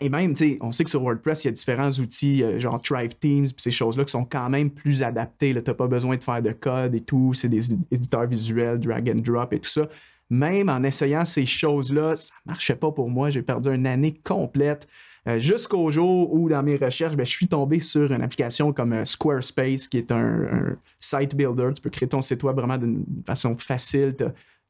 et 0.00 0.08
même, 0.08 0.34
tu 0.34 0.48
sais, 0.48 0.58
on 0.60 0.72
sait 0.72 0.84
que 0.84 0.90
sur 0.90 1.02
WordPress, 1.02 1.44
il 1.44 1.48
y 1.48 1.50
a 1.50 1.52
différents 1.52 1.90
outils, 1.90 2.42
euh, 2.42 2.58
genre 2.58 2.80
Thrive 2.80 3.14
Teams, 3.20 3.46
ces 3.56 3.70
choses-là 3.70 4.04
qui 4.04 4.12
sont 4.12 4.24
quand 4.24 4.48
même 4.48 4.70
plus 4.70 5.02
adaptés. 5.02 5.54
Tu 5.54 5.62
n'as 5.64 5.74
pas 5.74 5.86
besoin 5.86 6.16
de 6.16 6.24
faire 6.24 6.42
de 6.42 6.52
code 6.52 6.94
et 6.94 7.00
tout. 7.00 7.34
C'est 7.34 7.48
des 7.48 7.72
éditeurs 7.90 8.26
visuels, 8.26 8.78
drag 8.78 9.10
and 9.10 9.22
drop 9.22 9.52
et 9.52 9.60
tout 9.60 9.68
ça. 9.68 9.88
Même 10.30 10.68
en 10.68 10.82
essayant 10.82 11.24
ces 11.24 11.46
choses-là, 11.46 12.16
ça 12.16 12.32
ne 12.46 12.52
marchait 12.52 12.76
pas 12.76 12.90
pour 12.90 13.10
moi. 13.10 13.30
J'ai 13.30 13.42
perdu 13.42 13.72
une 13.72 13.86
année 13.86 14.14
complète. 14.24 14.88
Euh, 15.28 15.38
Jusqu'au 15.38 15.88
jour 15.90 16.32
où, 16.32 16.48
dans 16.48 16.62
mes 16.62 16.76
recherches, 16.76 17.14
ben, 17.14 17.26
je 17.26 17.30
suis 17.30 17.46
tombé 17.46 17.78
sur 17.78 18.12
une 18.12 18.22
application 18.22 18.72
comme 18.72 19.04
Squarespace, 19.04 19.86
qui 19.86 19.98
est 19.98 20.10
un, 20.10 20.76
site 20.98 21.36
builder. 21.36 21.70
Tu 21.74 21.82
peux 21.82 21.90
créer 21.90 22.08
ton 22.08 22.22
site 22.22 22.42
web 22.42 22.56
vraiment 22.56 22.78
d'une 22.78 23.04
façon 23.26 23.56
facile. 23.56 24.16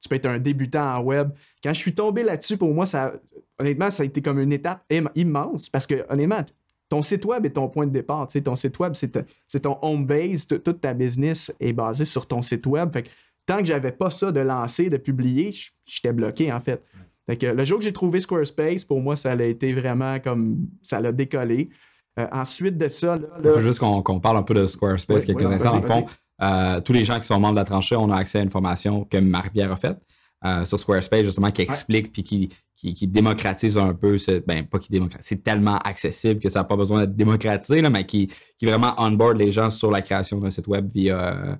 Tu 0.03 0.09
peux 0.09 0.17
être 0.17 0.27
un 0.27 0.39
débutant 0.39 0.85
en 0.99 1.01
web. 1.03 1.31
Quand 1.63 1.73
je 1.73 1.79
suis 1.79 1.95
tombé 1.95 2.23
là-dessus, 2.25 2.57
pour 2.57 2.75
moi, 2.75 2.87
ça, 2.87 3.13
honnêtement, 3.59 3.89
ça 3.91 4.03
a 4.03 4.07
été 4.07 4.21
comme 4.21 4.41
une 4.41 4.53
étape 4.53 4.83
im- 4.93 5.09
immense 5.15 5.69
parce 5.69 5.87
que, 5.87 6.05
honnêtement, 6.11 6.41
ton 6.89 7.03
site 7.03 7.25
web 7.25 7.47
est 7.47 7.51
ton 7.51 7.69
point 7.69 7.87
de 7.87 7.93
départ. 7.93 8.27
tu 8.27 8.33
sais, 8.33 8.43
Ton 8.43 8.57
site 8.57 8.79
web, 8.81 8.93
c'est 8.95 9.61
ton 9.61 9.79
home 9.81 10.05
base. 10.05 10.47
Toute 10.47 10.81
ta 10.81 10.93
business 10.93 11.55
est 11.61 11.73
basée 11.73 12.05
sur 12.05 12.27
ton 12.27 12.43
site 12.43 12.67
web. 12.67 12.93
Fait 12.93 13.05
que 13.05 13.09
tant 13.47 13.59
que 13.59 13.65
j'avais 13.65 13.93
pas 13.93 14.11
ça 14.11 14.33
de 14.33 14.41
lancer, 14.41 14.89
de 14.89 14.97
publier, 14.97 15.53
j'étais 15.87 16.13
bloqué, 16.13 16.53
en 16.53 16.61
fait. 16.61 16.83
Fait 17.27 17.37
que 17.37 17.47
le 17.47 17.65
jour 17.65 17.79
que 17.79 17.85
j'ai 17.85 17.93
trouvé 17.93 18.19
Squarespace, 18.19 18.85
pour 18.85 19.01
moi, 19.01 19.15
ça 19.15 19.31
a 19.33 19.43
été 19.45 19.73
vraiment 19.73 20.19
comme. 20.19 20.67
Ça 20.83 21.01
l'a 21.01 21.13
décollé. 21.13 21.71
Euh, 22.19 22.27
ensuite 22.33 22.77
de 22.77 22.89
ça, 22.89 23.17
là, 23.17 23.27
Il 23.39 23.45
là- 23.47 23.53
faut 23.55 23.61
juste 23.61 23.79
qu'on 23.79 24.03
qu'on 24.03 24.19
parle 24.21 24.37
un 24.39 24.43
peu 24.43 24.53
de 24.53 24.67
Squarespace 24.67 25.21
Oui, 25.23 25.27
quelques 25.35 25.49
oui, 25.49 25.55
instants. 25.55 25.81
le 25.81 25.87
fond, 25.87 26.07
euh, 26.43 26.81
tous 26.81 26.93
les 26.93 27.05
gens 27.05 27.19
qui 27.21 27.27
sont 27.27 27.39
membres 27.39 27.55
de 27.55 27.61
la 27.61 27.65
tranchée, 27.65 27.97
on 27.97 28.11
a 28.11 28.17
accès 28.17 28.39
à 28.41 28.43
une 28.43 28.51
formation 28.51 29.05
que 29.05 29.17
Marie-Pierre 29.19 29.71
a 29.73 29.77
faite 29.77 29.99
euh, 30.45 30.65
sur 30.65 30.79
Squarespace, 30.81 31.25
justement, 31.25 31.51
qui 31.53 31.63
explique 31.63 32.13
puis 32.13 32.23
qui, 32.25 32.49
qui, 32.77 32.95
qui 32.95 33.07
démocratise 33.07 33.79
un 33.79 33.95
peu. 33.95 34.19
ce- 34.19 34.41
ben, 34.45 34.67
pas 34.67 34.79
qui 34.81 34.91
démocratise, 34.91 35.27
c'est 35.27 35.43
tellement 35.45 35.79
accessible 35.79 36.41
que 36.41 36.49
ça 36.49 36.61
n'a 36.61 36.65
pas 36.65 36.77
besoin 36.77 37.01
d'être 37.01 37.15
démocratisé, 37.15 37.81
là, 37.81 37.91
mais 37.91 38.05
qui, 38.07 38.27
qui 38.59 38.67
vraiment 38.67 38.95
onboard 38.99 39.37
les 39.37 39.51
gens 39.53 39.71
sur 39.71 39.91
la 39.93 40.03
création 40.03 40.39
d'un 40.41 40.51
site 40.51 40.67
web 40.67 40.91
via 40.93 41.59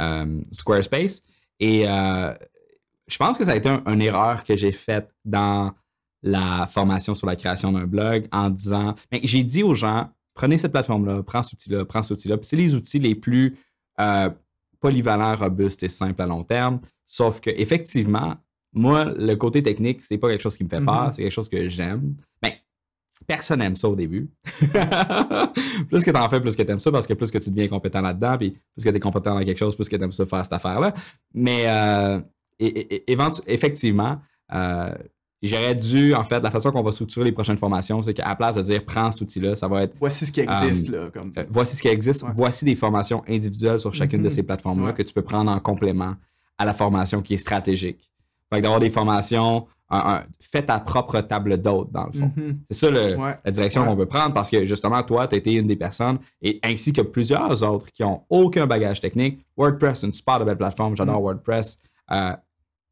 euh, 0.00 0.40
Squarespace. 0.50 1.22
Et 1.60 1.84
je 1.84 3.16
pense 3.18 3.36
que 3.36 3.44
ça 3.44 3.52
a 3.52 3.56
été 3.56 3.68
une 3.68 4.00
erreur 4.00 4.44
que 4.44 4.56
j'ai 4.56 4.72
faite 4.72 5.10
dans 5.24 5.72
la 6.22 6.66
formation 6.66 7.14
sur 7.14 7.26
la 7.26 7.36
création 7.36 7.72
d'un 7.72 7.86
blog 7.86 8.26
en 8.32 8.48
disant, 8.48 8.94
ben, 9.10 9.20
j'ai 9.22 9.42
dit 9.44 9.62
aux 9.62 9.74
gens, 9.74 10.08
prenez 10.34 10.56
cette 10.56 10.72
plateforme-là, 10.72 11.22
prends 11.22 11.42
cet 11.42 11.54
outil-là, 11.54 11.84
prends 11.84 12.02
cet 12.02 12.12
outil-là. 12.18 12.38
Puis 12.38 12.46
c'est 12.46 12.56
les 12.56 12.74
outils 12.74 12.98
les 13.00 13.14
plus 13.14 13.58
euh, 14.00 14.30
polyvalents, 14.80 15.36
robustes 15.36 15.82
et 15.82 15.88
simples 15.88 16.22
à 16.22 16.26
long 16.26 16.44
terme. 16.44 16.80
Sauf 17.06 17.40
que 17.40 17.50
effectivement, 17.50 18.36
moi, 18.72 19.04
le 19.04 19.34
côté 19.34 19.62
technique, 19.62 20.00
c'est 20.00 20.18
pas 20.18 20.28
quelque 20.28 20.40
chose 20.40 20.56
qui 20.56 20.64
me 20.64 20.68
fait 20.68 20.80
peur, 20.80 21.08
mm-hmm. 21.08 21.12
c'est 21.12 21.22
quelque 21.22 21.32
chose 21.32 21.48
que 21.48 21.66
j'aime. 21.68 22.14
Ben, 22.40 22.52
personne 23.26 23.60
n'aime 23.60 23.76
ça 23.76 23.88
au 23.88 23.96
début. 23.96 24.30
plus 24.44 26.04
que 26.04 26.10
tu 26.10 26.16
en 26.16 26.28
fais, 26.28 26.40
plus 26.40 26.56
que 26.56 26.62
tu 26.62 26.72
aimes 26.72 26.78
ça, 26.78 26.90
parce 26.90 27.06
que 27.06 27.14
plus 27.14 27.30
que 27.30 27.38
tu 27.38 27.50
deviens 27.50 27.68
compétent 27.68 28.00
là-dedans, 28.00 28.38
puis 28.38 28.50
plus 28.50 28.84
que 28.84 28.90
tu 28.90 28.96
es 28.96 29.00
compétent 29.00 29.34
dans 29.34 29.44
quelque 29.44 29.58
chose, 29.58 29.76
plus 29.76 29.88
que 29.88 29.96
tu 29.96 30.02
aimes 30.02 30.12
ça 30.12 30.26
faire 30.26 30.44
cette 30.44 30.52
affaire-là. 30.52 30.94
Mais 31.34 31.64
euh, 31.66 32.20
effectivement, 33.46 34.20
euh, 34.54 34.94
J'aurais 35.42 35.74
dû, 35.74 36.14
en 36.14 36.22
fait, 36.22 36.40
la 36.40 36.52
façon 36.52 36.70
qu'on 36.70 36.82
va 36.82 36.92
structurer 36.92 37.24
les 37.24 37.32
prochaines 37.32 37.56
formations, 37.56 38.00
c'est 38.00 38.14
qu'à 38.14 38.28
la 38.28 38.36
place 38.36 38.54
de 38.54 38.62
dire 38.62 38.84
prends 38.84 39.10
cet 39.10 39.22
outil-là, 39.22 39.56
ça 39.56 39.66
va 39.66 39.82
être. 39.82 39.94
Voici 39.98 40.24
ce 40.24 40.30
qui 40.30 40.40
existe, 40.40 40.88
là. 40.88 41.08
Comme... 41.12 41.32
Euh, 41.36 41.44
voici 41.50 41.74
ce 41.74 41.82
qui 41.82 41.88
existe. 41.88 42.24
Voici 42.32 42.64
des 42.64 42.76
formations 42.76 43.24
individuelles 43.28 43.80
sur 43.80 43.92
chacune 43.92 44.22
de 44.22 44.28
mm-hmm. 44.28 44.32
ces 44.32 44.42
plateformes-là 44.44 44.92
que 44.92 45.02
tu 45.02 45.12
peux 45.12 45.22
prendre 45.22 45.50
en 45.50 45.58
complément 45.58 46.14
à 46.58 46.64
la 46.64 46.72
formation 46.72 47.22
qui 47.22 47.34
est 47.34 47.38
stratégique. 47.38 48.08
Fait 48.52 48.60
d'avoir 48.60 48.78
des 48.78 48.90
formations, 48.90 49.66
fais 50.38 50.62
ta 50.62 50.78
propre 50.78 51.20
table 51.22 51.60
d'hôte, 51.60 51.90
dans 51.90 52.06
le 52.06 52.12
fond. 52.12 52.30
Mm-hmm. 52.36 52.56
C'est 52.70 52.76
ça 52.76 52.90
la 52.90 53.50
direction 53.50 53.84
qu'on 53.84 53.96
veut 53.96 54.06
prendre 54.06 54.32
parce 54.34 54.48
que 54.48 54.64
justement, 54.64 55.02
toi, 55.02 55.26
tu 55.26 55.34
as 55.34 55.38
été 55.38 55.54
une 55.54 55.66
des 55.66 55.76
personnes, 55.76 56.18
et 56.40 56.60
ainsi 56.62 56.92
que 56.92 57.02
plusieurs 57.02 57.64
autres 57.64 57.90
qui 57.92 58.04
ont 58.04 58.22
aucun 58.30 58.68
bagage 58.68 59.00
technique. 59.00 59.44
WordPress, 59.56 60.04
une 60.04 60.12
super 60.12 60.44
belle 60.44 60.56
plateforme, 60.56 60.96
j'adore 60.96 61.20
mm. 61.20 61.24
WordPress. 61.24 61.78
Euh, 62.12 62.32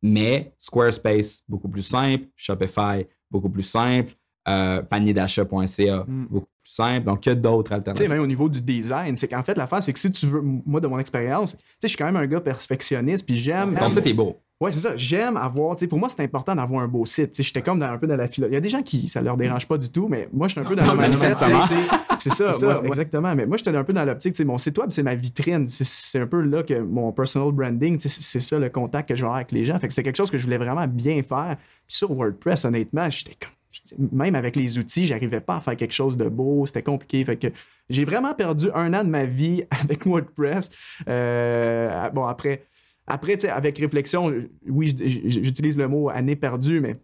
mais 0.02 0.52
Squarespace, 0.58 1.42
beaucoup 1.48 1.68
plus 1.68 1.82
simple. 1.82 2.24
Shopify, 2.36 3.06
beaucoup 3.30 3.50
plus 3.50 3.62
simple. 3.62 4.14
Euh, 4.48 4.82
d'achat.ca, 4.82 6.04
mm. 6.06 6.26
beaucoup 6.30 6.48
plus 6.62 6.72
simple. 6.72 7.06
Donc, 7.06 7.26
il 7.26 7.28
y 7.28 7.32
a 7.32 7.34
d'autres 7.34 7.72
alternatives. 7.72 8.06
Tu 8.06 8.10
sais, 8.10 8.14
même 8.14 8.24
au 8.24 8.26
niveau 8.26 8.48
du 8.48 8.60
design, 8.60 9.16
c'est 9.16 9.28
qu'en 9.28 9.42
fait, 9.42 9.56
la 9.56 9.66
face, 9.66 9.84
c'est 9.84 9.92
que 9.92 9.98
si 9.98 10.10
tu 10.10 10.26
veux, 10.26 10.40
moi, 10.40 10.80
de 10.80 10.86
mon 10.86 10.98
expérience, 10.98 11.52
tu 11.52 11.58
sais, 11.58 11.64
je 11.82 11.88
suis 11.88 11.98
quand 11.98 12.06
même 12.06 12.16
un 12.16 12.26
gars 12.26 12.40
perfectionniste, 12.40 13.26
puis 13.26 13.36
j'aime. 13.36 13.76
Ton 13.76 13.90
site 13.90 14.06
est 14.06 14.14
beau. 14.14 14.36
Ouais, 14.60 14.70
c'est 14.72 14.78
ça. 14.78 14.94
J'aime 14.94 15.38
avoir, 15.38 15.74
tu 15.74 15.80
sais, 15.80 15.88
pour 15.88 15.98
moi, 15.98 16.10
c'est 16.10 16.22
important 16.22 16.54
d'avoir 16.54 16.82
un 16.82 16.88
beau 16.88 17.06
site. 17.06 17.32
Tu 17.32 17.36
sais, 17.36 17.42
j'étais 17.42 17.62
comme 17.62 17.78
dans, 17.78 17.86
un 17.86 17.96
peu 17.96 18.06
dans 18.06 18.16
la 18.16 18.28
philo. 18.28 18.46
Il 18.46 18.52
y 18.52 18.56
a 18.56 18.60
des 18.60 18.68
gens 18.68 18.82
qui, 18.82 19.08
ça 19.08 19.22
leur 19.22 19.38
dérange 19.38 19.66
pas 19.66 19.78
du 19.78 19.90
tout, 19.90 20.06
mais 20.06 20.28
moi, 20.34 20.48
je 20.48 20.52
suis 20.52 20.60
un 20.60 20.64
peu 20.64 20.76
dans 20.76 20.92
le 20.92 21.00
mindset. 21.00 21.30
C'est 22.18 22.30
ça, 22.30 22.52
ça 22.52 22.82
exactement. 22.84 23.34
Mais 23.34 23.46
moi, 23.46 23.56
j'étais 23.56 23.74
un 23.74 23.84
peu 23.84 23.94
dans 23.94 24.04
l'optique, 24.04 24.34
tu 24.34 24.38
sais, 24.38 24.44
mon 24.44 24.58
site 24.58 24.76
web, 24.76 24.90
c'est 24.90 25.02
ma 25.02 25.14
vitrine. 25.14 25.66
C'est 25.66 26.20
un 26.20 26.26
peu 26.26 26.42
là 26.42 26.62
que 26.62 26.78
mon 26.78 27.12
personal 27.12 27.50
branding, 27.50 27.98
c'est 27.98 28.40
ça 28.40 28.58
le 28.58 28.68
contact 28.68 29.08
que 29.08 29.16
je 29.16 29.24
vais 29.24 29.32
avec 29.32 29.52
les 29.52 29.64
gens. 29.64 29.78
Fait 29.78 29.86
que 29.86 29.94
c'était 29.94 30.02
quelque 30.02 30.18
chose 30.18 30.30
que 30.30 30.36
je 30.36 30.44
voulais 30.44 30.58
vraiment 30.58 30.86
bien 30.86 31.22
faire. 31.22 31.56
Puis 31.88 31.96
sur 31.96 32.12
WordPress, 32.12 32.66
honnêtement, 32.66 33.08
j'étais 33.08 33.36
comme 33.40 33.54
même 34.12 34.34
avec 34.34 34.56
les 34.56 34.78
outils, 34.78 35.06
j'arrivais 35.06 35.40
pas 35.40 35.56
à 35.56 35.60
faire 35.60 35.76
quelque 35.76 35.94
chose 35.94 36.16
de 36.16 36.28
beau, 36.28 36.66
c'était 36.66 36.82
compliqué. 36.82 37.24
Fait 37.24 37.36
que 37.36 37.48
j'ai 37.88 38.04
vraiment 38.04 38.34
perdu 38.34 38.68
un 38.74 38.92
an 38.94 39.04
de 39.04 39.08
ma 39.08 39.24
vie 39.24 39.64
avec 39.82 40.06
WordPress. 40.06 40.70
Euh, 41.08 42.08
bon, 42.10 42.26
après, 42.26 42.64
après, 43.10 43.44
avec 43.46 43.78
réflexion, 43.78 44.32
oui, 44.68 44.94
j'utilise 45.26 45.76
le 45.76 45.88
mot 45.88 46.08
année 46.10 46.36
perdue, 46.36 46.80
mais 46.80 46.96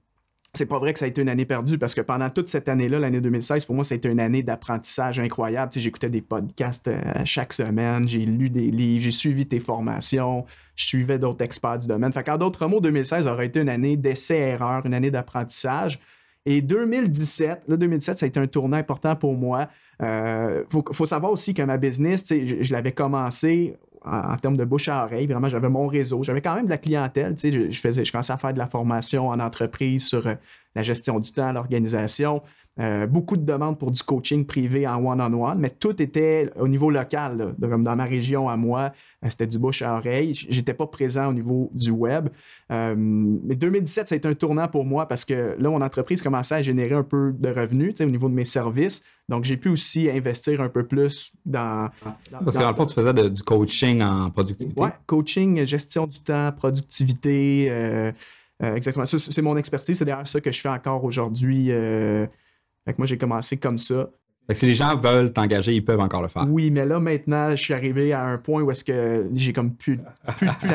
c'est 0.54 0.66
pas 0.66 0.78
vrai 0.78 0.92
que 0.92 0.98
ça 0.98 1.04
a 1.04 1.08
été 1.08 1.20
une 1.20 1.28
année 1.28 1.44
perdue 1.44 1.78
parce 1.78 1.94
que 1.94 2.00
pendant 2.00 2.30
toute 2.30 2.48
cette 2.48 2.68
année-là, 2.68 2.98
l'année 2.98 3.20
2016, 3.20 3.64
pour 3.64 3.74
moi, 3.74 3.84
ça 3.84 3.94
a 3.94 3.96
été 3.96 4.08
une 4.08 4.20
année 4.20 4.42
d'apprentissage 4.42 5.20
incroyable. 5.20 5.72
J'écoutais 5.74 6.08
des 6.08 6.22
podcasts 6.22 6.88
euh, 6.88 7.02
chaque 7.24 7.52
semaine, 7.52 8.08
j'ai 8.08 8.24
lu 8.24 8.48
des 8.48 8.70
livres, 8.70 9.02
j'ai 9.02 9.10
suivi 9.10 9.46
tes 9.46 9.60
formations, 9.60 10.46
je 10.74 10.86
suivais 10.86 11.18
d'autres 11.18 11.44
experts 11.44 11.80
du 11.80 11.88
domaine. 11.88 12.12
Fait 12.12 12.28
en 12.30 12.38
d'autres 12.38 12.66
mots, 12.66 12.80
2016 12.80 13.26
aurait 13.26 13.46
été 13.46 13.60
une 13.60 13.68
année 13.68 13.96
d'essai-erreur, 13.96 14.86
une 14.86 14.94
année 14.94 15.10
d'apprentissage. 15.10 15.98
Et 16.46 16.62
2017, 16.62 17.62
là, 17.66 17.76
2017, 17.76 18.18
ça 18.18 18.24
a 18.24 18.28
été 18.28 18.38
un 18.38 18.46
tournant 18.46 18.76
important 18.76 19.16
pour 19.16 19.34
moi. 19.34 19.68
Il 20.00 20.06
euh, 20.06 20.64
faut, 20.70 21.06
savoir 21.06 21.32
aussi 21.32 21.54
que 21.54 21.62
ma 21.62 21.76
business, 21.76 22.24
je 22.28 22.72
l'avais 22.72 22.92
commencé 22.92 23.76
en, 24.06 24.36
termes 24.36 24.56
de 24.56 24.64
bouche 24.64 24.88
à 24.88 25.04
oreille. 25.04 25.26
Vraiment, 25.26 25.48
j'avais 25.48 25.68
mon 25.68 25.86
réseau. 25.86 26.22
J'avais 26.22 26.40
quand 26.40 26.54
même 26.54 26.66
de 26.66 26.70
la 26.70 26.78
clientèle. 26.78 27.34
Tu 27.36 27.50
sais, 27.50 27.52
je, 27.52 27.70
je, 27.70 27.80
faisais, 27.80 28.04
je 28.04 28.12
commençais 28.12 28.32
à 28.32 28.38
faire 28.38 28.52
de 28.52 28.58
la 28.58 28.66
formation 28.66 29.28
en 29.28 29.40
entreprise 29.40 30.06
sur 30.06 30.26
euh, 30.26 30.34
la 30.76 30.82
gestion 30.82 31.18
du 31.18 31.32
temps, 31.32 31.50
l'organisation. 31.52 32.42
Euh, 32.78 33.06
beaucoup 33.06 33.38
de 33.38 33.44
demandes 33.46 33.78
pour 33.78 33.90
du 33.90 34.02
coaching 34.02 34.44
privé 34.44 34.86
en 34.86 35.02
one-on-one, 35.02 35.58
mais 35.58 35.70
tout 35.70 36.02
était 36.02 36.50
au 36.60 36.68
niveau 36.68 36.90
local, 36.90 37.54
comme 37.58 37.82
dans 37.82 37.96
ma 37.96 38.04
région 38.04 38.50
à 38.50 38.58
moi, 38.58 38.92
euh, 39.24 39.28
c'était 39.30 39.46
du 39.46 39.58
bouche 39.58 39.80
à 39.80 39.96
oreille. 39.96 40.34
J'étais 40.34 40.74
pas 40.74 40.86
présent 40.86 41.30
au 41.30 41.32
niveau 41.32 41.70
du 41.72 41.90
web. 41.90 42.28
Euh, 42.70 42.94
mais 42.98 43.54
2017, 43.54 44.08
ça 44.08 44.14
a 44.14 44.16
été 44.16 44.28
un 44.28 44.34
tournant 44.34 44.68
pour 44.68 44.84
moi 44.84 45.08
parce 45.08 45.24
que 45.24 45.56
là, 45.58 45.70
mon 45.70 45.80
entreprise 45.80 46.20
commençait 46.20 46.56
à 46.56 46.62
générer 46.62 46.94
un 46.94 47.02
peu 47.02 47.32
de 47.32 47.48
revenus 47.48 47.94
au 47.98 48.04
niveau 48.04 48.28
de 48.28 48.34
mes 48.34 48.44
services. 48.44 49.02
Donc, 49.30 49.44
j'ai 49.44 49.56
pu 49.56 49.70
aussi 49.70 50.10
investir 50.10 50.60
un 50.60 50.68
peu 50.68 50.84
plus 50.84 51.32
dans. 51.46 51.88
parce 52.30 52.58
qu'en 52.58 52.68
le 52.68 52.76
fond, 52.76 52.84
tu 52.84 52.94
faisais 52.94 53.30
du 53.30 53.42
coaching 53.42 54.02
en 54.02 54.30
productivité. 54.30 54.82
Oui, 54.82 54.90
coaching, 55.06 55.64
gestion 55.64 56.06
du 56.06 56.18
temps, 56.18 56.52
productivité. 56.52 58.12
Exactement. 58.60 59.06
C'est 59.06 59.42
mon 59.42 59.56
expertise. 59.56 59.98
C'est 59.98 60.04
d'ailleurs 60.04 60.26
ça 60.26 60.40
que 60.40 60.52
je 60.52 60.60
fais 60.60 60.68
encore 60.68 61.04
aujourd'hui. 61.04 61.66
Fait 61.68 62.92
que 62.92 62.98
moi, 62.98 63.06
j'ai 63.06 63.18
commencé 63.18 63.56
comme 63.56 63.78
ça. 63.78 64.08
Fait 64.46 64.52
que 64.54 64.60
si 64.60 64.66
les 64.66 64.74
gens 64.74 64.96
veulent 64.96 65.32
t'engager, 65.32 65.74
ils 65.74 65.84
peuvent 65.84 65.98
encore 65.98 66.22
le 66.22 66.28
faire. 66.28 66.46
Oui, 66.48 66.70
mais 66.70 66.86
là, 66.86 67.00
maintenant, 67.00 67.50
je 67.50 67.56
suis 67.56 67.74
arrivé 67.74 68.12
à 68.12 68.22
un 68.22 68.38
point 68.38 68.62
où 68.62 68.70
est-ce 68.70 68.84
que 68.84 69.28
j'ai 69.34 69.52
comme 69.52 69.74
plus, 69.74 69.98
plus, 70.36 70.46
plus 70.46 70.68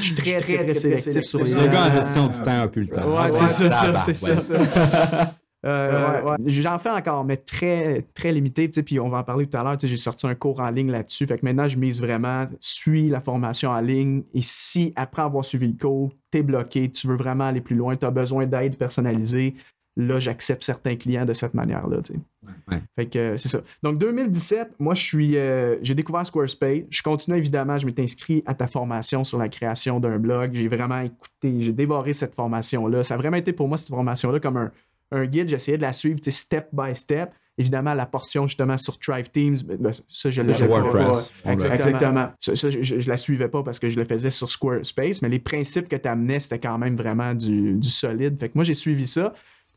suis 0.00 0.14
très, 0.14 0.38
très, 0.38 0.64
très 0.64 0.74
sélectif 0.74 1.20
sur 1.20 1.44
les 1.44 1.52
Le 1.52 1.66
gars 1.66 1.88
en 1.88 1.94
gestion 1.94 2.26
du 2.28 2.36
temps 2.38 2.62
a 2.62 2.68
plus 2.68 2.82
le 2.84 2.88
temps. 2.88 3.14
Ouais, 3.14 3.30
c'est 3.30 3.68
ça, 3.68 3.96
c'est 3.98 4.14
ça. 4.14 5.34
Euh, 5.64 6.36
J'en 6.46 6.78
fais 6.78 6.90
encore, 6.90 7.24
mais 7.24 7.36
très, 7.36 8.02
très 8.14 8.32
limité. 8.32 8.68
Puis 8.68 8.98
on 8.98 9.08
va 9.08 9.18
en 9.18 9.24
parler 9.24 9.46
tout 9.46 9.56
à 9.56 9.62
l'heure. 9.62 9.76
J'ai 9.80 9.96
sorti 9.96 10.26
un 10.26 10.34
cours 10.34 10.60
en 10.60 10.70
ligne 10.70 10.90
là-dessus. 10.90 11.26
Fait 11.26 11.38
que 11.38 11.44
maintenant, 11.44 11.68
je 11.68 11.78
mise 11.78 12.00
vraiment, 12.00 12.48
suis 12.60 13.08
la 13.08 13.20
formation 13.20 13.70
en 13.70 13.80
ligne. 13.80 14.22
Et 14.34 14.42
si, 14.42 14.92
après 14.96 15.22
avoir 15.22 15.44
suivi 15.44 15.68
le 15.68 15.78
cours, 15.78 16.12
tu 16.30 16.38
es 16.38 16.42
bloqué, 16.42 16.90
tu 16.90 17.06
veux 17.06 17.16
vraiment 17.16 17.44
aller 17.44 17.60
plus 17.60 17.76
loin, 17.76 17.96
tu 17.96 18.06
as 18.06 18.10
besoin 18.10 18.46
d'aide 18.46 18.76
personnalisée, 18.76 19.54
là, 19.96 20.18
j'accepte 20.18 20.62
certains 20.62 20.96
clients 20.96 21.24
de 21.24 21.32
cette 21.32 21.54
manière-là. 21.54 21.98
Fait 22.96 23.06
que 23.06 23.36
c'est 23.36 23.48
ça. 23.48 23.60
Donc, 23.82 23.98
2017, 23.98 24.76
moi, 24.78 24.94
je 24.94 25.02
suis, 25.02 25.36
euh, 25.36 25.76
j'ai 25.82 25.94
découvert 25.94 26.26
Squarespace. 26.26 26.84
Je 26.90 27.02
continue 27.02 27.36
évidemment, 27.36 27.78
je 27.78 27.86
m'étais 27.86 28.02
inscrit 28.02 28.42
à 28.46 28.54
ta 28.54 28.66
formation 28.66 29.22
sur 29.22 29.38
la 29.38 29.48
création 29.48 30.00
d'un 30.00 30.18
blog. 30.18 30.52
J'ai 30.54 30.68
vraiment 30.68 31.00
écouté, 31.00 31.60
j'ai 31.60 31.72
dévoré 31.72 32.14
cette 32.14 32.34
formation-là. 32.34 33.02
Ça 33.02 33.14
a 33.14 33.16
vraiment 33.18 33.36
été 33.36 33.52
pour 33.52 33.68
moi, 33.68 33.76
cette 33.76 33.90
formation-là, 33.90 34.40
comme 34.40 34.56
un, 34.56 34.72
un 35.12 35.26
guide. 35.26 35.48
J'essayais 35.48 35.76
de 35.76 35.82
la 35.82 35.92
suivre 35.92 36.18
step 36.28 36.68
by 36.72 36.94
step. 36.94 37.30
Évidemment, 37.58 37.92
la 37.92 38.06
portion 38.06 38.46
justement 38.46 38.78
sur 38.78 38.98
Thrive 38.98 39.30
Teams, 39.30 39.58
ben, 39.64 39.76
ben, 39.78 39.92
ça, 40.08 40.30
je 40.30 40.40
l'ai 40.40 40.54
WordPress. 40.54 41.32
Pas. 41.44 41.52
Exactement. 41.52 42.32
Ça, 42.40 42.54
je, 42.54 42.94
ne 42.94 43.08
la 43.08 43.16
suivais 43.18 43.48
pas 43.48 43.62
parce 43.62 43.78
que 43.78 43.88
je 43.88 43.98
le 43.98 44.04
faisais 44.04 44.30
sur 44.30 44.50
Squarespace, 44.50 45.20
mais 45.20 45.28
les 45.28 45.38
principes 45.38 45.86
que 45.86 45.96
tu 45.96 46.08
amenais, 46.08 46.40
c'était 46.40 46.58
quand 46.58 46.78
même 46.78 46.96
vraiment 46.96 47.34
du, 47.34 47.74
du 47.74 47.88
solide. 47.90 48.40
Fait 48.40 48.48
que 48.48 48.54
moi, 48.54 48.64
j'ai 48.64 48.74
suivi 48.74 49.06
ça. 49.06 49.34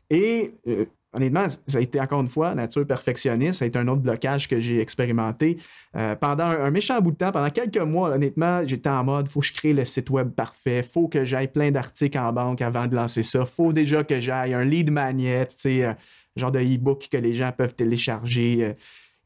Et 0.08 0.54
euh, 0.68 0.86
honnêtement, 1.16 1.46
ça 1.48 1.78
a 1.78 1.80
été 1.80 2.00
encore 2.00 2.20
une 2.20 2.28
fois 2.28 2.54
nature 2.54 2.86
perfectionniste. 2.86 3.60
Ça 3.60 3.64
a 3.64 3.68
été 3.68 3.78
un 3.78 3.88
autre 3.88 4.02
blocage 4.02 4.48
que 4.48 4.60
j'ai 4.60 4.80
expérimenté. 4.80 5.58
Euh, 5.96 6.14
pendant 6.14 6.44
un, 6.44 6.70
méchant 6.70 7.00
bout 7.00 7.12
de 7.12 7.16
temps, 7.16 7.32
pendant 7.32 7.50
quelques 7.50 7.78
mois, 7.78 8.10
honnêtement, 8.10 8.64
j'étais 8.64 8.90
en 8.90 9.02
mode 9.02 9.28
faut 9.28 9.40
que 9.40 9.46
je 9.46 9.54
crée 9.54 9.72
le 9.72 9.84
site 9.84 10.10
web 10.10 10.30
parfait, 10.30 10.82
faut 10.82 11.08
que 11.08 11.24
j'aille 11.24 11.48
plein 11.48 11.70
d'articles 11.70 12.18
en 12.18 12.32
banque 12.32 12.60
avant 12.60 12.86
de 12.86 12.94
lancer 12.94 13.22
ça, 13.22 13.46
faut 13.46 13.72
déjà 13.72 14.04
que 14.04 14.20
j'aille 14.20 14.52
un 14.52 14.64
lead 14.64 14.90
magnet, 14.90 15.46
tu 15.46 15.54
sais, 15.56 15.84
euh, 15.84 15.92
genre 16.36 16.52
de 16.52 16.60
e-book 16.60 17.08
que 17.10 17.16
les 17.16 17.32
gens 17.32 17.50
peuvent 17.56 17.74
télécharger. 17.74 18.74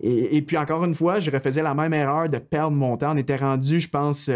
Et, 0.03 0.41
puis 0.43 0.57
encore 0.57 0.85
une 0.85 0.95
fois, 0.95 1.21
je 1.21 1.31
refaisais 1.31 1.63
la 1.63 1.75
même 1.75 1.93
erreur 1.93 2.29
de 2.29 2.39
perdre 2.39 2.77
mon 2.77 2.97
temps. 2.97 3.13
On 3.13 3.17
était 3.19 3.37
rendu, 3.37 3.81
je 3.81 3.89
pense, 3.89 4.31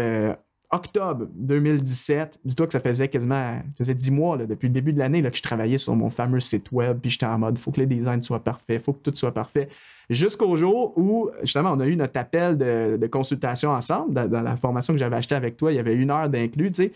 octobre 0.71 1.27
2017, 1.35 2.39
dis-toi 2.43 2.67
que 2.67 2.73
ça 2.73 2.79
faisait 2.79 3.07
quasiment 3.07 3.61
faisait 3.77 3.93
10 3.93 4.11
mois 4.11 4.37
depuis 4.37 4.67
le 4.67 4.73
début 4.73 4.93
de 4.93 4.99
l'année 4.99 5.21
que 5.21 5.37
je 5.37 5.41
travaillais 5.41 5.77
sur 5.77 5.95
mon 5.95 6.09
fameux 6.09 6.39
site 6.39 6.71
web, 6.71 6.99
puis 6.99 7.09
j'étais 7.09 7.25
en 7.25 7.39
mode 7.39 7.57
faut 7.57 7.71
que 7.71 7.81
le 7.81 7.87
design 7.87 8.21
soit 8.21 8.43
parfait, 8.43 8.79
faut 8.79 8.93
que 8.93 9.09
tout 9.09 9.15
soit 9.15 9.33
parfait. 9.33 9.69
Jusqu'au 10.09 10.55
jour 10.55 10.95
où, 10.97 11.31
justement, 11.41 11.71
on 11.71 11.79
a 11.79 11.87
eu 11.87 11.95
notre 11.95 12.19
appel 12.19 12.57
de, 12.57 13.07
consultation 13.07 13.71
ensemble. 13.71 14.13
Dans, 14.29 14.41
la 14.41 14.55
formation 14.55 14.93
que 14.93 14.99
j'avais 14.99 15.15
achetée 15.15 15.35
avec 15.35 15.57
toi, 15.57 15.71
il 15.71 15.75
y 15.75 15.79
avait 15.79 15.95
une 15.95 16.11
heure 16.11 16.29
d'inclus, 16.29 16.71
tu 16.71 16.83
sais. 16.83 16.91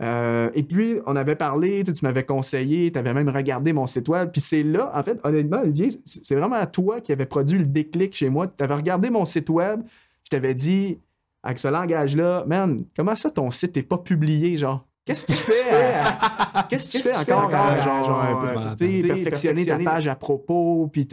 Euh, 0.00 0.48
et 0.54 0.62
puis, 0.62 0.98
on 1.06 1.16
avait 1.16 1.34
parlé, 1.34 1.82
tu 1.82 1.92
m'avais 2.02 2.24
conseillé, 2.24 2.92
tu 2.92 2.98
avais 2.98 3.14
même 3.14 3.28
regardé 3.28 3.72
mon 3.72 3.86
site 3.86 4.08
web. 4.08 4.30
Puis 4.30 4.40
c'est 4.40 4.62
là, 4.62 4.92
en 4.94 5.02
fait, 5.02 5.18
honnêtement, 5.24 5.62
c'est 6.04 6.36
vraiment 6.36 6.64
toi 6.66 7.00
qui 7.00 7.12
avais 7.12 7.26
produit 7.26 7.58
le 7.58 7.66
déclic 7.66 8.14
chez 8.14 8.30
moi. 8.30 8.46
Tu 8.46 8.62
avais 8.62 8.74
regardé 8.74 9.10
mon 9.10 9.24
site 9.24 9.50
web, 9.50 9.82
je 10.24 10.30
t'avais 10.30 10.54
dit, 10.54 10.98
avec 11.42 11.58
ce 11.58 11.68
langage-là, 11.68 12.44
man, 12.46 12.84
comment 12.94 13.16
ça 13.16 13.30
ton 13.30 13.50
site 13.50 13.76
n'est 13.76 13.82
pas 13.82 13.98
publié, 13.98 14.56
genre? 14.56 14.86
Qu'est-ce 15.04 15.24
que 15.24 15.32
tu 15.32 15.38
fais? 15.38 15.52
Qu'est-ce 16.68 16.86
que 16.86 16.92
tu 16.92 16.98
fais 16.98 17.16
encore? 17.16 17.50
genre, 17.50 18.04
genre, 18.04 18.76
perfectionner 18.76 19.66
ta 19.66 19.78
page 19.78 20.06
à 20.06 20.14
propos, 20.14 20.88
puis 20.92 21.08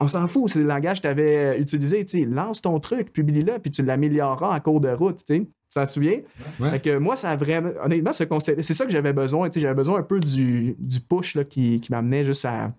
on, 0.00 0.08
s'en 0.08 0.26
fout, 0.26 0.50
c'est 0.50 0.58
le 0.58 0.66
langage 0.66 0.98
que 0.98 1.02
tu 1.02 1.08
avais 1.08 1.60
utilisé. 1.60 2.04
Lance 2.26 2.62
ton 2.62 2.80
truc, 2.80 3.12
publie-le, 3.12 3.60
puis 3.60 3.70
tu 3.70 3.82
l'amélioreras 3.82 4.56
en 4.56 4.60
cours 4.60 4.80
de 4.80 4.88
route. 4.88 5.24
Tu 5.24 5.46
t'en 5.72 5.86
souviens? 5.86 6.20
que 6.82 6.98
moi, 6.98 7.14
ça 7.16 7.30
a 7.30 7.36
vraiment. 7.36 7.70
Honnêtement, 7.84 8.12
ce 8.12 8.24
conseil, 8.24 8.56
c'est 8.62 8.74
ça 8.74 8.84
que 8.84 8.90
j'avais 8.90 9.12
besoin. 9.12 9.48
J'avais 9.54 9.74
besoin 9.74 10.00
un 10.00 10.02
peu 10.02 10.18
du, 10.18 10.74
du 10.78 11.00
push 11.00 11.36
là, 11.36 11.44
qui, 11.44 11.80
qui 11.80 11.92
m'amenait 11.92 12.24
juste 12.24 12.44
à, 12.44 12.72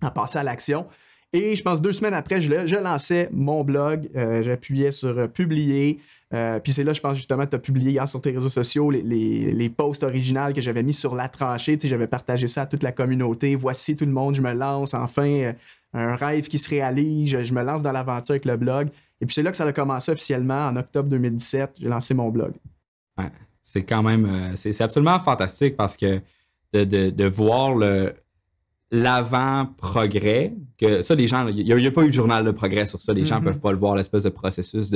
à 0.00 0.10
passer 0.12 0.38
à 0.38 0.44
l'action. 0.44 0.86
Et 1.34 1.56
je 1.56 1.64
pense 1.64 1.82
deux 1.82 1.90
semaines 1.90 2.14
après, 2.14 2.40
je, 2.40 2.64
je 2.64 2.76
lançais 2.76 3.28
mon 3.32 3.64
blog, 3.64 4.08
euh, 4.14 4.44
j'appuyais 4.44 4.92
sur 4.92 5.18
euh, 5.18 5.26
publier. 5.26 5.98
Euh, 6.32 6.60
puis 6.60 6.72
c'est 6.72 6.84
là, 6.84 6.92
je 6.92 7.00
pense 7.00 7.16
justement, 7.16 7.44
tu 7.44 7.56
as 7.56 7.58
publié 7.58 7.90
hier 7.90 8.08
sur 8.08 8.20
tes 8.20 8.30
réseaux 8.30 8.48
sociaux 8.48 8.88
les, 8.88 9.02
les, 9.02 9.68
posts 9.68 10.04
originaux 10.04 10.52
que 10.54 10.60
j'avais 10.60 10.84
mis 10.84 10.92
sur 10.92 11.16
la 11.16 11.28
tranchée. 11.28 11.76
J'avais 11.82 12.06
partagé 12.06 12.46
ça 12.46 12.62
à 12.62 12.66
toute 12.66 12.84
la 12.84 12.92
communauté. 12.92 13.56
Voici 13.56 13.96
tout 13.96 14.04
le 14.04 14.12
monde, 14.12 14.36
je 14.36 14.42
me 14.42 14.52
lance 14.52 14.94
enfin. 14.94 15.52
un 15.92 16.14
rêve 16.14 16.46
qui 16.46 16.60
se 16.60 16.70
réalise, 16.70 17.36
je, 17.42 17.52
me 17.52 17.64
lance 17.64 17.82
dans 17.82 17.92
l'aventure 17.92 18.34
avec 18.34 18.44
le 18.44 18.56
blog. 18.56 18.90
Et 19.20 19.26
puis 19.26 19.34
c'est 19.34 19.42
là 19.42 19.50
que 19.50 19.56
ça 19.56 19.64
a 19.64 19.72
commencé 19.72 20.12
officiellement 20.12 20.68
en 20.68 20.76
octobre 20.76 21.08
2017. 21.08 21.78
J'ai 21.80 21.88
lancé 21.88 22.14
mon 22.14 22.30
blog. 22.30 22.52
c'est 23.60 23.82
quand 23.82 24.04
même, 24.04 24.52
c'est 24.54 24.80
absolument 24.80 25.18
fantastique 25.18 25.76
parce 25.76 25.96
que 25.96 26.20
de, 26.72 26.84
de 27.10 27.24
voir 27.26 27.74
le, 27.74 28.14
l'avant-progrès, 28.94 30.54
que 30.78 31.02
ça, 31.02 31.14
les 31.14 31.26
gens, 31.26 31.48
il 31.48 31.64
n'y 31.64 31.86
a, 31.86 31.90
pas 31.90 32.02
eu 32.04 32.08
de 32.08 32.12
journal 32.12 32.44
de 32.44 32.50
progrès 32.52 32.86
sur 32.86 33.00
ça, 33.00 33.12
les 33.12 33.24
gens 33.24 33.36
ne 33.36 33.40
mm-hmm. 33.40 33.44
peuvent 33.44 33.60
pas 33.60 33.72
le 33.72 33.78
voir, 33.78 33.96
l'espèce 33.96 34.22
de 34.22 34.28
processus 34.28 34.90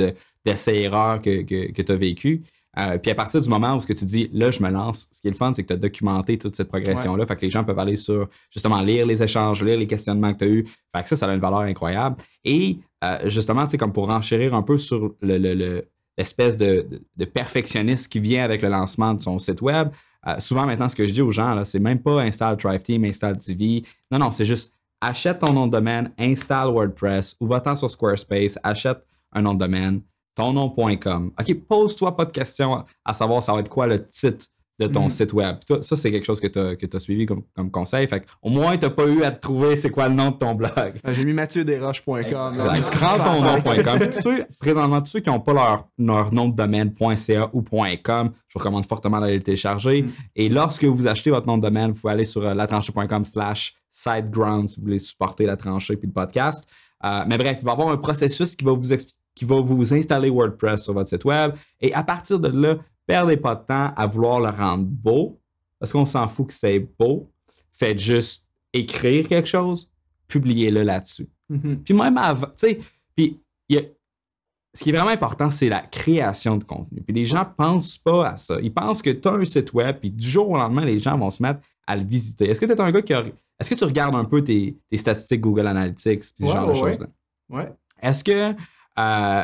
d'essai-erreur 0.45 1.21
que, 1.21 1.41
que, 1.41 1.81
tu 1.81 1.91
as 1.91 1.95
vécu. 1.95 2.43
Euh, 2.77 2.97
puis 2.97 3.11
à 3.11 3.15
partir 3.15 3.41
du 3.41 3.49
moment 3.49 3.75
où 3.75 3.81
ce 3.81 3.87
que 3.87 3.93
tu 3.93 4.05
dis, 4.05 4.29
là, 4.31 4.51
je 4.51 4.61
me 4.61 4.69
lance, 4.69 5.09
ce 5.11 5.19
qui 5.19 5.27
est 5.27 5.31
le 5.31 5.35
fun, 5.35 5.53
c'est 5.53 5.63
que 5.63 5.67
tu 5.67 5.73
as 5.73 5.77
documenté 5.77 6.37
toute 6.37 6.55
cette 6.55 6.69
progression-là. 6.69 7.25
Fait 7.25 7.35
que 7.35 7.41
les 7.41 7.49
gens 7.49 7.63
peuvent 7.65 7.79
aller 7.79 7.97
sur, 7.97 8.29
justement, 8.51 8.81
lire 8.81 9.05
les 9.05 9.21
échanges, 9.21 9.61
lire 9.63 9.77
les 9.77 9.87
questionnements 9.87 10.31
que 10.33 10.39
tu 10.39 10.45
as 10.45 10.47
eus. 10.47 10.65
Fait 10.95 11.01
que 11.01 11.09
ça, 11.09 11.15
ça 11.17 11.27
a 11.27 11.33
une 11.33 11.41
valeur 11.41 11.61
incroyable. 11.61 12.15
Et 12.45 12.77
euh, 13.03 13.17
justement, 13.25 13.65
tu 13.65 13.71
sais, 13.71 13.77
comme 13.77 13.91
pour 13.91 14.09
enchérir 14.09 14.53
un 14.53 14.61
peu 14.61 14.77
sur 14.77 15.15
l'espèce 15.21 16.55
de, 16.55 16.85
de, 16.89 17.01
de, 17.17 17.25
perfectionniste 17.25 18.09
qui 18.09 18.19
vient 18.19 18.43
avec 18.43 18.61
le 18.61 18.69
lancement 18.69 19.13
de 19.13 19.21
son 19.21 19.39
site 19.39 19.61
web, 19.61 19.89
euh, 20.27 20.35
souvent 20.39 20.65
maintenant, 20.65 20.89
ce 20.89 20.95
que 20.95 21.05
je 21.05 21.11
dis 21.11 21.21
aux 21.21 21.31
gens, 21.31 21.63
c'est 21.63 21.79
même 21.79 22.01
pas 22.01 22.21
installe 22.21 22.57
Drive 22.57 22.83
Team, 22.83 23.05
installe 23.05 23.37
TV. 23.37 23.83
Non, 24.11 24.19
non, 24.19 24.31
c'est 24.31 24.45
juste 24.45 24.75
achète 25.01 25.39
ton 25.39 25.53
nom 25.53 25.67
de 25.67 25.71
domaine, 25.71 26.11
installe 26.17 26.69
WordPress 26.69 27.37
ou 27.39 27.47
va-t'en 27.47 27.75
sur 27.75 27.89
Squarespace, 27.89 28.57
achète 28.63 28.99
un 29.31 29.41
nom 29.41 29.53
de 29.53 29.59
domaine, 29.59 30.01
ton 30.35 30.51
nom.com. 30.53 31.31
OK, 31.39 31.53
pose-toi 31.67 32.15
pas 32.15 32.25
de 32.25 32.31
questions 32.31 32.83
à 33.05 33.13
savoir 33.13 33.41
ça 33.41 33.53
va 33.53 33.59
être 33.59 33.69
quoi 33.69 33.87
le 33.87 34.05
titre 34.07 34.45
de 34.79 34.87
ton 34.87 35.07
mm. 35.07 35.09
site 35.09 35.33
web. 35.33 35.57
ça, 35.81 35.95
c'est 35.95 36.11
quelque 36.11 36.25
chose 36.25 36.39
que 36.39 36.47
tu 36.47 36.59
as, 36.59 36.99
suivi 36.99 37.25
comme, 37.25 37.71
conseil. 37.71 38.07
Fait 38.07 38.25
au 38.41 38.49
moins, 38.49 38.77
tu 38.77 38.85
n'as 38.85 38.91
pas 38.91 39.05
eu 39.05 39.23
à 39.23 39.31
te 39.31 39.41
trouver 39.41 39.75
c'est 39.75 39.89
quoi 39.89 40.07
le 40.07 40.15
nom 40.15 40.31
de 40.31 40.37
ton 40.37 40.55
blog. 40.55 40.71
Ben, 41.03 41.13
j'ai 41.13 41.25
mis 41.25 41.33
mathieu-desroches.com. 41.33 42.57
Prends 42.57 43.17
ton 43.17 43.41
nom.com. 43.41 44.45
présentement, 44.59 45.01
tous 45.01 45.11
ceux 45.11 45.19
qui 45.19 45.29
n'ont 45.29 45.39
pas 45.39 45.53
leur, 45.53 45.87
leur, 45.97 46.33
nom 46.33 46.47
de 46.47 46.55
domaine 46.55 46.93
.ca 47.15 47.49
ou 47.53 47.61
.com, 47.61 48.31
je 48.47 48.53
vous 48.53 48.59
recommande 48.59 48.85
fortement 48.85 49.19
d'aller 49.19 49.35
le 49.35 49.43
télécharger. 49.43 50.03
Mm. 50.03 50.11
Et 50.35 50.49
lorsque 50.49 50.85
vous 50.85 51.07
achetez 51.07 51.29
votre 51.29 51.47
nom 51.47 51.57
de 51.57 51.63
domaine, 51.63 51.91
vous 51.91 51.99
pouvez 51.99 52.13
aller 52.13 52.25
sur 52.25 52.45
euh, 52.45 52.53
latranchée.com 52.53 53.25
slash 53.25 53.75
sideground 53.89 54.69
si 54.69 54.79
vous 54.79 54.85
voulez 54.85 54.99
supporter 54.99 55.45
la 55.45 55.57
tranchée 55.57 55.97
puis 55.97 56.07
le 56.07 56.13
podcast. 56.13 56.67
Euh, 57.03 57.23
mais 57.27 57.37
bref, 57.37 57.57
il 57.61 57.65
va 57.65 57.71
y 57.71 57.73
avoir 57.73 57.89
un 57.89 57.97
processus 57.97 58.55
qui 58.55 58.63
va 58.63 58.71
vous 58.71 58.93
qui 59.35 59.45
va 59.45 59.61
vous 59.61 59.93
installer 59.93 60.29
WordPress 60.29 60.83
sur 60.83 60.93
votre 60.93 61.07
site 61.07 61.23
web. 61.23 61.53
Et 61.79 61.93
à 61.93 62.03
partir 62.03 62.39
de 62.39 62.49
là, 62.49 62.77
Perdez 63.09 63.37
pas 63.37 63.55
de 63.55 63.65
temps 63.65 63.91
à 63.95 64.05
vouloir 64.05 64.39
le 64.39 64.49
rendre 64.49 64.85
beau, 64.85 65.39
parce 65.79 65.91
qu'on 65.91 66.05
s'en 66.05 66.27
fout 66.27 66.45
que 66.45 66.53
c'est 66.53 66.77
beau. 66.99 67.31
Faites 67.71 67.97
juste 67.97 68.45
écrire 68.71 69.25
quelque 69.25 69.47
chose, 69.47 69.91
publiez-le 70.27 70.83
là-dessus. 70.83 71.27
Mm-hmm. 71.51 71.77
Puis 71.77 71.93
même 71.95 72.19
avant, 72.19 72.45
tu 72.45 72.53
sais, 72.57 72.79
puis 73.15 73.41
ce 73.67 74.83
qui 74.83 74.89
est 74.89 74.93
vraiment 74.93 75.09
important, 75.09 75.49
c'est 75.49 75.69
la 75.69 75.79
création 75.79 76.57
de 76.57 76.63
contenu. 76.63 77.01
Puis 77.01 77.15
les 77.15 77.25
gens 77.25 77.39
ne 77.39 77.55
pensent 77.57 77.97
pas 77.97 78.29
à 78.29 78.37
ça. 78.37 78.59
Ils 78.61 78.71
pensent 78.71 79.01
que 79.01 79.09
tu 79.09 79.27
as 79.27 79.31
un 79.31 79.43
site 79.43 79.73
web, 79.73 79.97
puis 79.99 80.11
du 80.11 80.27
jour 80.27 80.47
au 80.47 80.57
lendemain, 80.57 80.85
les 80.85 80.99
gens 80.99 81.17
vont 81.17 81.31
se 81.31 81.41
mettre 81.41 81.61
à 81.87 81.95
le 81.95 82.03
visiter. 82.03 82.47
Est-ce 82.47 82.61
que 82.61 82.67
tu 82.67 82.73
es 82.73 82.79
un 82.79 82.91
gars 82.91 83.01
qui 83.01 83.15
a... 83.15 83.23
Est-ce 83.59 83.71
que 83.71 83.75
tu 83.75 83.85
regardes 83.85 84.13
un 84.13 84.25
peu 84.25 84.43
tes, 84.43 84.77
statistiques 84.93 85.41
Google 85.41 85.65
Analytics, 85.65 86.31
puis 86.37 86.45
ce 86.47 86.53
genre 86.53 86.67
de 86.67 86.75
choses-là? 86.75 87.07
Ouais. 87.49 87.73
Est-ce 88.03 88.23
que 88.23 88.53
euh, 88.99 89.43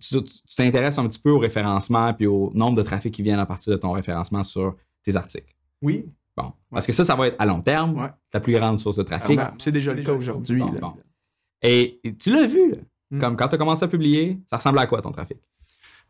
tu 0.00 0.18
t'intéresses 0.56 0.98
un 0.98 1.06
petit 1.06 1.18
peu 1.18 1.30
au 1.30 1.38
référencement 1.38 2.12
puis 2.14 2.26
au 2.26 2.50
nombre 2.54 2.76
de 2.76 2.82
trafic 2.82 3.14
qui 3.14 3.22
viennent 3.22 3.38
à 3.38 3.46
partir 3.46 3.72
de 3.72 3.78
ton 3.78 3.92
référencement 3.92 4.42
sur 4.42 4.74
tes 5.04 5.16
articles. 5.16 5.54
Oui. 5.82 6.06
Bon. 6.36 6.52
Parce 6.70 6.86
que 6.86 6.92
ça, 6.92 7.04
ça 7.04 7.14
va 7.14 7.28
être 7.28 7.36
à 7.38 7.46
long 7.46 7.62
terme 7.62 8.12
ta 8.30 8.40
plus 8.40 8.52
grande 8.52 8.78
source 8.78 8.96
de 8.96 9.02
trafic. 9.02 9.40
C'est 9.58 9.72
déjà 9.72 9.94
le 9.94 10.02
cas 10.02 10.12
aujourd'hui. 10.12 10.62
Et, 11.62 12.00
tu 12.18 12.32
l'as 12.32 12.46
vu, 12.46 12.74
hmm. 13.10 13.18
comme 13.18 13.36
quand 13.36 13.48
tu 13.48 13.54
as 13.54 13.58
commencé 13.58 13.84
à 13.84 13.88
publier, 13.88 14.38
ça 14.46 14.56
ressemble 14.56 14.78
à 14.78 14.86
quoi 14.86 15.00
ton 15.00 15.12
trafic? 15.12 15.38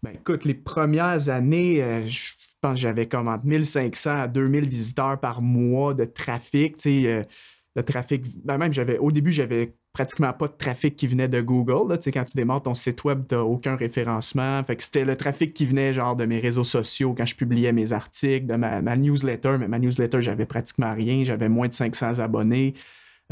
Ben, 0.02 0.11
écoute, 0.11 0.44
les 0.44 0.54
premières 0.54 1.28
années, 1.28 1.82
euh, 1.82 2.06
je 2.06 2.32
pense 2.61 2.74
que 2.74 2.80
j'avais 2.80 3.06
comme 3.06 3.28
entre 3.28 3.46
1500 3.46 4.22
à 4.22 4.28
2000 4.28 4.68
visiteurs 4.68 5.18
par 5.18 5.40
mois 5.40 5.94
de 5.94 6.04
trafic. 6.04 6.76
Tu 6.76 7.02
sais, 7.02 7.09
euh, 7.09 7.22
le 7.76 7.82
trafic, 7.82 8.24
ben, 8.44 8.59
même 8.59 8.72
j'avais, 8.72 8.98
au 8.98 9.11
début, 9.11 9.32
j'avais 9.32 9.74
pratiquement 9.96 10.35
pas 10.35 10.46
de 10.46 10.52
trafic 10.52 10.94
qui 10.94 11.06
venait 11.06 11.26
de 11.26 11.40
Google. 11.40 11.98
Quand 12.12 12.24
tu 12.26 12.37
démarres 12.37 12.61
ton 12.61 12.74
site 12.74 13.02
web, 13.04 13.22
tu 13.26 13.35
n'as 13.35 13.40
aucun 13.40 13.76
référencement. 13.76 14.62
Fait 14.62 14.76
que 14.76 14.82
c'était 14.82 15.06
le 15.06 15.16
trafic 15.16 15.54
qui 15.54 15.64
venait 15.64 15.94
genre 15.94 16.14
de 16.14 16.26
mes 16.26 16.38
réseaux 16.38 16.64
sociaux 16.64 17.14
quand 17.16 17.24
je 17.24 17.35
publiais 17.35 17.72
mes 17.72 17.94
articles, 17.94 18.44
de 18.44 18.56
ma, 18.56 18.96
newsletter. 18.96 19.56
Mais 19.59 19.68
ma 19.68 19.78
newsletter, 19.78 20.20
j'avais 20.20 20.44
pratiquement 20.44 20.92
rien. 20.92 21.24
J'avais 21.24 21.48
moins 21.48 21.68
de 21.68 21.72
500 21.72 22.18
abonnés. 22.18 22.74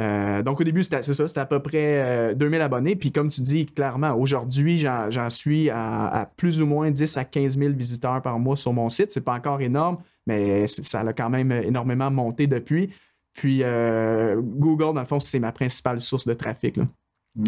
Euh, 0.01 0.43
donc 0.43 0.59
au 0.59 0.65
début, 0.65 0.83
c'était 0.83 1.03
ça, 1.03 1.29
c'était 1.29 1.39
à 1.39 1.45
peu 1.45 1.61
près 1.61 2.35
2000 2.35 2.59
euh, 2.59 2.65
abonnés. 2.65 2.97
Puis 2.97 3.13
comme 3.13 3.29
tu 3.29 3.43
dis 3.43 3.67
clairement, 3.67 4.15
aujourd'hui, 4.15 4.79
j'en 4.79 5.29
suis 5.29 5.69
à, 5.69 6.31
plus 6.39 6.63
ou 6.63 6.67
moins 6.67 6.91
10 6.91 7.19
à 7.19 7.27
15 7.27 7.59
000 7.59 7.75
visiteurs 7.75 8.23
par 8.23 8.39
mois 8.39 8.57
sur 8.57 8.73
mon 8.73 8.89
site. 8.89 9.13
C'est 9.13 9.21
pas 9.21 9.35
encore 9.35 9.61
énorme, 9.61 9.99
mais 10.27 10.67
ça 10.67 11.01
a 11.01 11.13
quand 11.13 11.29
même 11.29 11.53
énormément 11.53 12.11
monté 12.11 12.47
depuis. 12.47 12.89
Puis 13.35 13.61
euh, 13.63 14.41
Google, 14.41 14.95
dans 14.95 15.01
le 15.01 15.07
fond, 15.07 15.21
c'est 15.21 15.41
ma 15.41 15.53
principale 15.53 16.01
source 16.01 16.27
de 16.27 16.35
trafic. 16.35 16.77
Mm. 16.77 16.87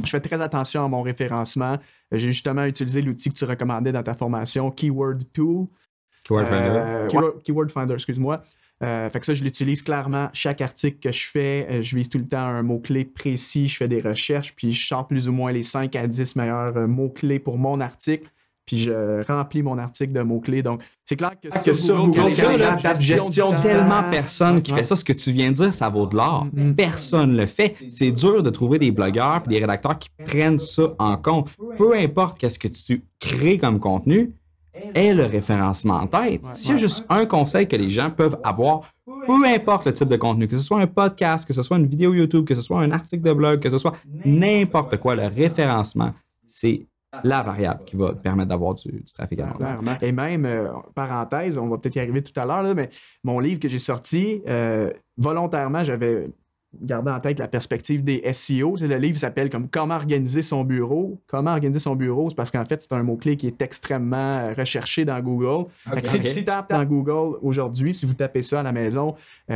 Je 0.04 0.10
fais 0.10 0.20
très 0.20 0.40
attention 0.40 0.84
à 0.84 0.88
mon 0.88 1.02
référencement. 1.02 1.78
J'ai 2.10 2.32
justement 2.32 2.64
utilisé 2.64 3.02
l'outil 3.02 3.30
que 3.30 3.34
tu 3.34 3.44
recommandais 3.44 3.92
dans 3.92 4.02
ta 4.02 4.14
formation, 4.14 4.70
Keyword 4.70 5.32
Tool. 5.32 5.66
Keyword 6.24 6.46
Finder. 6.46 6.70
Euh, 6.72 7.32
Keyword, 7.44 7.70
Finder, 7.70 7.94
excuse-moi. 7.94 8.42
Euh, 8.82 9.08
fait 9.08 9.20
que 9.20 9.26
ça, 9.26 9.32
je 9.32 9.44
l'utilise 9.44 9.80
clairement. 9.80 10.28
Chaque 10.32 10.60
article 10.60 10.98
que 10.98 11.12
je 11.12 11.28
fais, 11.28 11.82
je 11.82 11.96
vise 11.96 12.10
tout 12.10 12.18
le 12.18 12.26
temps 12.26 12.38
un 12.38 12.62
mot-clé 12.62 13.04
précis. 13.04 13.68
Je 13.68 13.76
fais 13.76 13.88
des 13.88 14.00
recherches, 14.00 14.54
puis 14.54 14.72
je 14.72 14.86
sors 14.86 15.06
plus 15.06 15.28
ou 15.28 15.32
moins 15.32 15.52
les 15.52 15.62
5 15.62 15.94
à 15.94 16.06
10 16.06 16.36
meilleurs 16.36 16.88
mots-clés 16.88 17.38
pour 17.38 17.56
mon 17.56 17.80
article 17.80 18.28
puis 18.66 18.78
je 18.78 19.24
remplis 19.26 19.62
mon 19.62 19.78
article 19.78 20.12
de 20.12 20.20
mots-clés. 20.22 20.62
Donc, 20.62 20.82
c'est 21.04 21.16
clair 21.16 21.32
que, 21.40 21.48
que 21.64 21.72
sur 21.72 22.04
Google, 22.04 22.22
Google 22.22 23.00
gestion 23.00 23.54
tellement 23.54 24.02
personne 24.10 24.60
qui 24.60 24.72
fait 24.72 24.84
ça. 24.84 24.96
Ce 24.96 25.04
que 25.04 25.12
tu 25.12 25.30
viens 25.30 25.50
de 25.50 25.56
dire, 25.56 25.72
ça 25.72 25.88
vaut 25.88 26.06
de 26.06 26.16
l'or. 26.16 26.48
Mm-hmm. 26.54 26.74
Personne 26.74 27.32
ne 27.32 27.36
le 27.38 27.46
fait. 27.46 27.76
C'est 27.88 28.10
dur 28.10 28.42
de 28.42 28.50
trouver 28.50 28.78
des 28.78 28.90
blogueurs 28.90 29.42
et 29.46 29.48
des 29.48 29.60
rédacteurs 29.60 29.98
qui 29.98 30.08
prennent 30.24 30.58
ça 30.58 30.94
en 30.98 31.16
compte. 31.16 31.48
Peu 31.78 31.96
importe 31.96 32.38
qu'est-ce 32.38 32.58
que 32.58 32.68
tu 32.68 33.04
crées 33.20 33.58
comme 33.58 33.78
contenu, 33.78 34.32
est 34.94 35.14
le 35.14 35.24
référencement 35.24 35.94
en 35.94 36.06
tête. 36.06 36.42
S'il 36.52 36.72
y 36.72 36.74
a 36.74 36.76
juste 36.78 37.06
un 37.08 37.26
conseil 37.26 37.66
que 37.66 37.76
les 37.76 37.88
gens 37.88 38.10
peuvent 38.10 38.38
avoir, 38.44 38.90
peu 39.26 39.44
importe 39.46 39.86
le 39.86 39.92
type 39.92 40.08
de 40.08 40.16
contenu, 40.16 40.46
que 40.48 40.56
ce 40.56 40.62
soit 40.62 40.80
un 40.80 40.86
podcast, 40.86 41.46
que 41.46 41.52
ce 41.52 41.62
soit 41.62 41.76
une 41.76 41.86
vidéo 41.86 42.14
YouTube, 42.14 42.44
que 42.44 42.54
ce 42.54 42.62
soit 42.62 42.80
un 42.80 42.90
article 42.90 43.22
de 43.22 43.32
blog, 43.32 43.60
que 43.60 43.70
ce 43.70 43.78
soit 43.78 43.94
n'importe 44.24 44.96
quoi, 44.98 45.16
le 45.16 45.26
référencement, 45.26 46.12
c'est 46.46 46.86
la 47.24 47.42
variable 47.42 47.84
qui 47.84 47.96
va 47.96 48.14
permettre 48.14 48.48
d'avoir 48.48 48.74
du, 48.74 49.04
trafic 49.14 49.40
à 49.40 49.46
long 49.46 49.96
Et 50.02 50.12
même, 50.12 50.44
euh, 50.44 50.68
parenthèse, 50.94 51.58
on 51.58 51.68
va 51.68 51.78
peut-être 51.78 51.96
y 51.96 52.00
arriver 52.00 52.22
tout 52.22 52.38
à 52.38 52.44
l'heure, 52.44 52.74
mais 52.74 52.90
mon 53.24 53.38
livre 53.38 53.60
que 53.60 53.68
j'ai 53.68 53.78
sorti, 53.78 54.42
euh, 54.48 54.90
volontairement, 55.16 55.84
j'avais 55.84 56.28
gardé 56.82 57.10
en 57.10 57.20
tête 57.20 57.38
la 57.38 57.48
perspective 57.48 58.04
des 58.04 58.22
SEO. 58.32 58.76
Le 58.80 58.96
livre 58.96 59.18
s'appelle 59.18 59.50
comme 59.50 59.68
Comment 59.68 59.96
organiser 59.96 60.42
son 60.42 60.64
bureau. 60.64 61.20
Comment 61.26 61.52
organiser 61.52 61.78
son 61.78 61.96
bureau, 61.96 62.30
c'est 62.30 62.36
parce 62.36 62.50
qu'en 62.50 62.64
fait, 62.64 62.82
c'est 62.82 62.92
un 62.92 63.02
mot-clé 63.02 63.36
qui 63.36 63.46
est 63.46 63.62
extrêmement 63.62 64.38
euh, 64.38 64.54
recherché 64.56 65.04
dans 65.04 65.20
Google. 65.20 65.68
si 66.04 66.20
tu 66.20 66.44
tapes 66.44 66.70
dans 66.70 66.84
Google 66.84 67.38
aujourd'hui, 67.42 67.94
si 67.94 68.06
vous 68.06 68.14
tapez 68.14 68.42
ça 68.42 68.60
à 68.60 68.62
la 68.62 68.72
maison, 68.72 69.14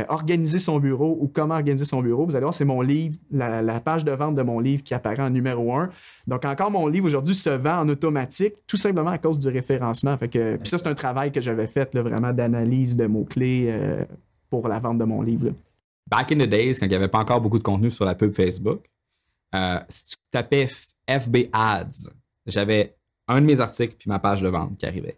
organiser 0.09 0.59
son 0.59 0.79
bureau 0.79 1.17
ou 1.19 1.27
comment 1.27 1.55
organiser 1.55 1.85
son 1.85 2.01
bureau, 2.01 2.25
vous 2.25 2.35
allez 2.35 2.43
voir, 2.43 2.53
c'est 2.53 2.65
mon 2.65 2.81
livre, 2.81 3.17
la, 3.31 3.61
la, 3.61 3.79
page 3.79 4.05
de 4.05 4.11
vente 4.11 4.35
de 4.35 4.41
mon 4.41 4.59
livre 4.59 4.83
qui 4.83 4.93
apparaît 4.93 5.23
en 5.23 5.29
numéro 5.29 5.73
1. 5.73 5.89
Donc, 6.27 6.45
encore 6.45 6.71
mon 6.71 6.87
livre 6.87 7.07
aujourd'hui 7.07 7.35
se 7.35 7.49
vend 7.49 7.79
en 7.79 7.89
automatique, 7.89 8.53
tout 8.67 8.77
simplement 8.77 9.11
à 9.11 9.17
cause 9.17 9.39
du 9.39 9.47
référencement. 9.47 10.15
Fait 10.17 10.29
que, 10.29 10.57
puis 10.57 10.69
ça, 10.69 10.77
c'est 10.77 10.87
un 10.87 10.93
travail 10.93 11.31
que 11.31 11.41
j'avais 11.41 11.67
fait 11.67 11.93
vraiment 11.95 12.33
d'analyse 12.33 12.95
de 12.95 13.05
mots-clés 13.05 13.67
euh, 13.69 14.05
pour 14.49 14.67
la 14.67 14.79
vente 14.79 14.97
de 14.97 15.03
mon 15.03 15.21
livre. 15.21 15.51
Back 16.11 16.31
in 16.31 16.39
the 16.39 16.49
days, 16.49 16.77
quand 16.79 16.85
il 16.85 16.89
n'y 16.89 16.95
avait 16.95 17.07
pas 17.07 17.19
encore 17.19 17.41
beaucoup 17.41 17.57
de 17.57 17.63
contenu 17.63 17.89
sur 17.89 18.05
la 18.05 18.15
pub 18.15 18.33
Facebook, 18.33 18.85
euh, 19.55 19.79
si 19.89 20.05
tu 20.05 20.15
tapais 20.29 20.67
FB 21.09 21.49
Ads, 21.53 22.11
j'avais 22.45 22.97
un 23.27 23.41
de 23.41 23.45
mes 23.45 23.59
articles 23.59 23.95
puis 23.97 24.09
ma 24.09 24.19
page 24.19 24.41
de 24.41 24.49
vente 24.49 24.77
qui 24.77 24.85
arrivait 24.85 25.17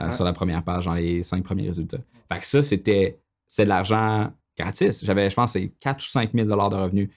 euh, 0.00 0.10
sur 0.12 0.24
la 0.24 0.32
première 0.32 0.64
page 0.64 0.86
dans 0.86 0.94
les 0.94 1.22
cinq 1.22 1.44
premiers 1.44 1.68
résultats. 1.68 2.00
Fait 2.32 2.38
que 2.38 2.46
ça, 2.46 2.62
c'était 2.62 3.20
de 3.58 3.64
l'argent 3.64 4.32
gratis. 4.58 5.04
J'avais, 5.04 5.28
je 5.28 5.34
pense, 5.34 5.56
4 5.80 6.02
ou 6.02 6.06
5 6.06 6.30
000 6.32 6.46
de 6.46 6.54
revenus 6.54 7.10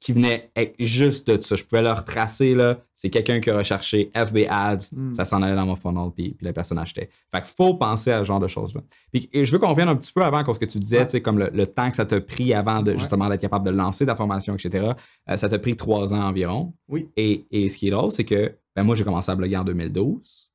qui 0.00 0.12
venait 0.12 0.50
juste 0.78 1.28
de 1.30 1.40
ça. 1.40 1.56
Je 1.56 1.64
pouvais 1.64 1.82
le 1.82 1.90
retracer, 1.90 2.54
là. 2.54 2.78
C'est 2.94 3.10
quelqu'un 3.10 3.40
qui 3.40 3.50
a 3.50 3.56
recherché 3.56 4.10
FB 4.14 4.46
Ads, 4.48 4.88
hmm. 4.92 5.12
ça 5.12 5.24
s'en 5.24 5.42
allait 5.42 5.54
dans 5.54 5.66
mon 5.66 5.76
funnel, 5.76 6.10
puis, 6.14 6.34
puis 6.34 6.44
la 6.44 6.52
personne 6.52 6.78
achetait. 6.78 7.10
Fait 7.30 7.42
qu'il 7.42 7.54
faut 7.54 7.74
penser 7.74 8.10
à 8.10 8.20
ce 8.20 8.24
genre 8.24 8.40
de 8.40 8.48
choses-là. 8.48 8.80
Puis 9.12 9.28
et 9.32 9.44
je 9.44 9.52
veux 9.52 9.58
qu'on 9.58 9.70
revienne 9.70 9.88
un 9.88 9.96
petit 9.96 10.12
peu 10.12 10.24
avant, 10.24 10.44
ce 10.52 10.58
que 10.58 10.64
tu 10.64 10.78
disais, 10.78 11.04
tu 11.06 11.12
sais, 11.12 11.20
comme 11.20 11.38
le, 11.38 11.66
temps 11.66 11.90
que 11.90 11.96
ça 11.96 12.04
t'a 12.04 12.20
pris 12.20 12.54
avant 12.54 12.82
de 12.82 12.96
justement 12.96 13.28
d'être 13.28 13.40
capable 13.40 13.66
de 13.66 13.70
lancer 13.70 14.06
ta 14.06 14.16
formation, 14.16 14.54
etc. 14.54 14.92
Euh, 15.28 15.36
ça 15.36 15.48
t'a 15.48 15.58
pris 15.58 15.76
trois 15.76 16.14
ans 16.14 16.22
environ. 16.22 16.72
Oui. 16.88 17.08
Et, 17.16 17.46
et 17.50 17.68
ce 17.68 17.78
qui 17.78 17.88
est 17.88 17.90
drôle, 17.90 18.10
c'est 18.10 18.24
que 18.24 18.54
ben, 18.74 18.84
moi, 18.84 18.94
j'ai 18.94 19.04
commencé 19.04 19.30
à 19.30 19.34
bloguer 19.34 19.56
en 19.56 19.64
2012. 19.64 20.52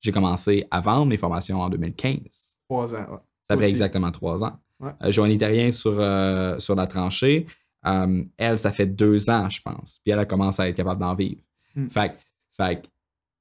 J'ai 0.00 0.12
commencé 0.12 0.66
à 0.70 0.80
vendre 0.80 1.06
mes 1.06 1.16
formations 1.16 1.60
en 1.60 1.68
2015. 1.68 2.58
Trois 2.68 2.94
ans, 2.94 3.06
ouais. 3.10 3.18
Ça 3.48 3.56
fait 3.56 3.68
exactement 3.68 4.10
trois 4.10 4.44
ans. 4.44 4.58
Ouais. 4.80 4.90
Euh, 5.02 5.10
Joanie 5.10 5.38
Terrien 5.38 5.70
sur, 5.70 5.94
euh, 5.98 6.58
sur 6.58 6.74
la 6.74 6.86
tranchée. 6.86 7.46
Euh, 7.86 8.24
elle, 8.36 8.58
ça 8.58 8.72
fait 8.72 8.86
deux 8.86 9.30
ans, 9.30 9.48
je 9.48 9.60
pense. 9.60 10.00
Puis 10.02 10.12
elle 10.12 10.18
a 10.18 10.26
commencé 10.26 10.62
à 10.62 10.68
être 10.68 10.76
capable 10.76 11.00
d'en 11.00 11.14
vivre. 11.14 11.40
Hmm. 11.74 11.88
Fait, 11.88 12.16
fait 12.56 12.82
tu 12.82 12.88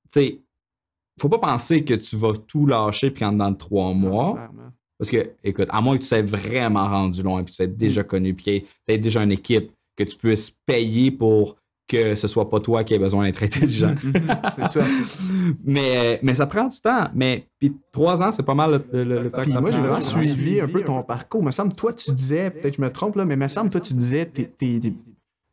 sais, 0.09 0.41
faut 1.19 1.29
pas 1.29 1.39
penser 1.39 1.83
que 1.83 1.93
tu 1.93 2.15
vas 2.17 2.33
tout 2.33 2.67
lâcher 2.67 3.11
puis 3.11 3.25
en 3.25 3.33
dans 3.33 3.53
trois 3.53 3.93
mois. 3.93 4.49
parce 4.97 5.09
que, 5.09 5.31
écoute, 5.43 5.67
à 5.69 5.81
moins 5.81 5.97
que 5.97 6.01
tu 6.01 6.07
sois 6.07 6.21
vraiment 6.21 6.87
rendu 6.87 7.23
loin 7.23 7.43
puis 7.43 7.51
tu 7.51 7.57
sois 7.57 7.67
déjà 7.67 8.03
hmm. 8.03 8.07
connu 8.07 8.33
puis 8.33 8.45
que 8.45 8.65
tu 8.65 8.67
aies 8.87 8.97
déjà 8.97 9.23
une 9.23 9.31
équipe 9.31 9.71
que 9.95 10.03
tu 10.03 10.15
puisses 10.17 10.51
payer 10.51 11.11
pour 11.11 11.55
que 11.87 12.15
ce 12.15 12.27
soit 12.27 12.49
pas 12.49 12.59
toi 12.59 12.83
qui 12.83 12.93
ait 12.93 12.99
besoin 12.99 13.25
d'être 13.25 13.43
intelligent. 13.43 13.95
ça. 14.67 14.83
mais, 15.63 16.19
mais 16.23 16.33
ça 16.33 16.47
prend 16.47 16.65
du 16.65 16.79
temps. 16.79 17.09
Mais 17.13 17.47
puis 17.59 17.73
trois 17.91 18.23
ans, 18.23 18.31
c'est 18.31 18.45
pas 18.45 18.55
mal 18.55 18.83
le, 18.91 19.29
temps 19.29 19.43
que 19.43 19.51
ça 19.51 19.61
Moi, 19.61 19.71
j'ai 19.71 19.79
vraiment 19.79 20.01
suivi 20.01 20.61
un 20.61 20.67
peu 20.67 20.81
ton 20.83 21.03
parcours. 21.03 21.41
Il 21.41 21.45
me 21.45 21.51
semble, 21.51 21.73
toi, 21.73 21.93
tu 21.93 22.11
disais, 22.11 22.49
peut-être 22.49 22.77
je 22.77 22.81
me 22.81 22.91
trompe 22.91 23.15
là, 23.15 23.25
mais 23.25 23.35
il 23.35 23.39
me 23.39 23.47
semble, 23.47 23.69
toi, 23.69 23.81
tu 23.81 23.93
disais, 23.93 24.25
t'es, 24.25 24.79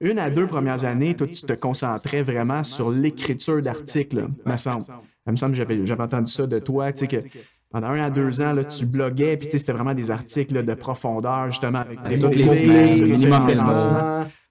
une 0.01 0.19
à 0.19 0.31
deux 0.31 0.47
premières 0.47 0.85
années, 0.85 1.15
toi, 1.15 1.27
tu 1.27 1.43
te 1.43 1.53
concentrais 1.53 2.23
vraiment 2.23 2.65
sur 2.65 2.91
l'écriture 2.91 3.61
d'articles, 3.61 4.27
me 4.47 4.57
semble. 4.57 4.85
Il 5.27 5.33
me 5.33 5.37
semble 5.37 5.53
que 5.53 5.59
j'avais, 5.59 6.03
entendu 6.03 6.33
ça 6.33 6.47
de 6.47 6.59
toi, 6.59 6.93
tu 6.93 7.01
sais, 7.01 7.07
que 7.07 7.25
pendant 7.71 7.89
un 7.89 8.03
à 8.03 8.11
deux 8.11 8.43
ans, 8.43 8.53
là, 8.53 8.65
tu 8.65 8.85
bloguais, 8.85 9.37
puis 9.37 9.49
c'était 9.51 9.73
vraiment 9.73 9.95
des 9.95 10.11
articles 10.11 10.65
de 10.65 10.75
profondeur, 10.75 11.51
justement, 11.51 11.79
avec 11.79 12.21
des 12.21 12.29
les, 12.29 13.27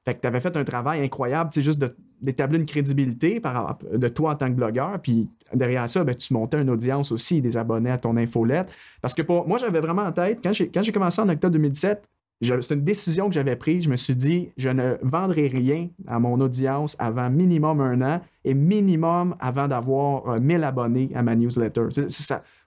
fait 0.05 0.15
que 0.15 0.21
tu 0.21 0.27
avais 0.27 0.39
fait 0.39 0.57
un 0.57 0.63
travail 0.63 1.03
incroyable, 1.03 1.51
c'est 1.53 1.61
juste 1.61 1.83
d'établir 2.21 2.59
une 2.59 2.65
crédibilité 2.65 3.39
par, 3.39 3.77
de 3.93 4.07
toi 4.07 4.31
en 4.31 4.35
tant 4.35 4.47
que 4.47 4.55
blogueur. 4.55 4.99
Puis 4.99 5.29
derrière 5.53 5.87
ça, 5.89 6.03
ben, 6.03 6.15
tu 6.15 6.33
montais 6.33 6.59
une 6.59 6.71
audience 6.71 7.11
aussi, 7.11 7.41
des 7.41 7.55
abonnés 7.55 7.91
à 7.91 7.99
ton 7.99 8.17
infolette. 8.17 8.73
Parce 9.01 9.13
que 9.13 9.21
pour 9.21 9.47
moi, 9.47 9.59
j'avais 9.59 9.79
vraiment 9.79 10.03
en 10.03 10.11
tête, 10.11 10.39
quand 10.43 10.53
j'ai 10.83 10.91
commencé 10.91 11.21
en 11.21 11.29
octobre 11.29 11.53
2017, 11.53 12.03
c'est 12.41 12.73
une 12.73 12.83
décision 12.83 13.27
que 13.27 13.35
j'avais 13.35 13.55
prise. 13.55 13.83
Je 13.83 13.89
me 13.89 13.95
suis 13.95 14.15
dit, 14.15 14.49
je 14.57 14.69
ne 14.69 14.97
vendrai 15.03 15.47
rien 15.47 15.89
à 16.07 16.19
mon 16.19 16.39
audience 16.41 16.95
avant 16.97 17.29
minimum 17.29 17.79
un 17.81 18.01
an 18.01 18.21
et 18.43 18.55
minimum 18.55 19.35
avant 19.39 19.67
d'avoir 19.67 20.39
1000 20.39 20.63
abonnés 20.63 21.11
à 21.13 21.21
ma 21.21 21.35
newsletter. 21.35 21.83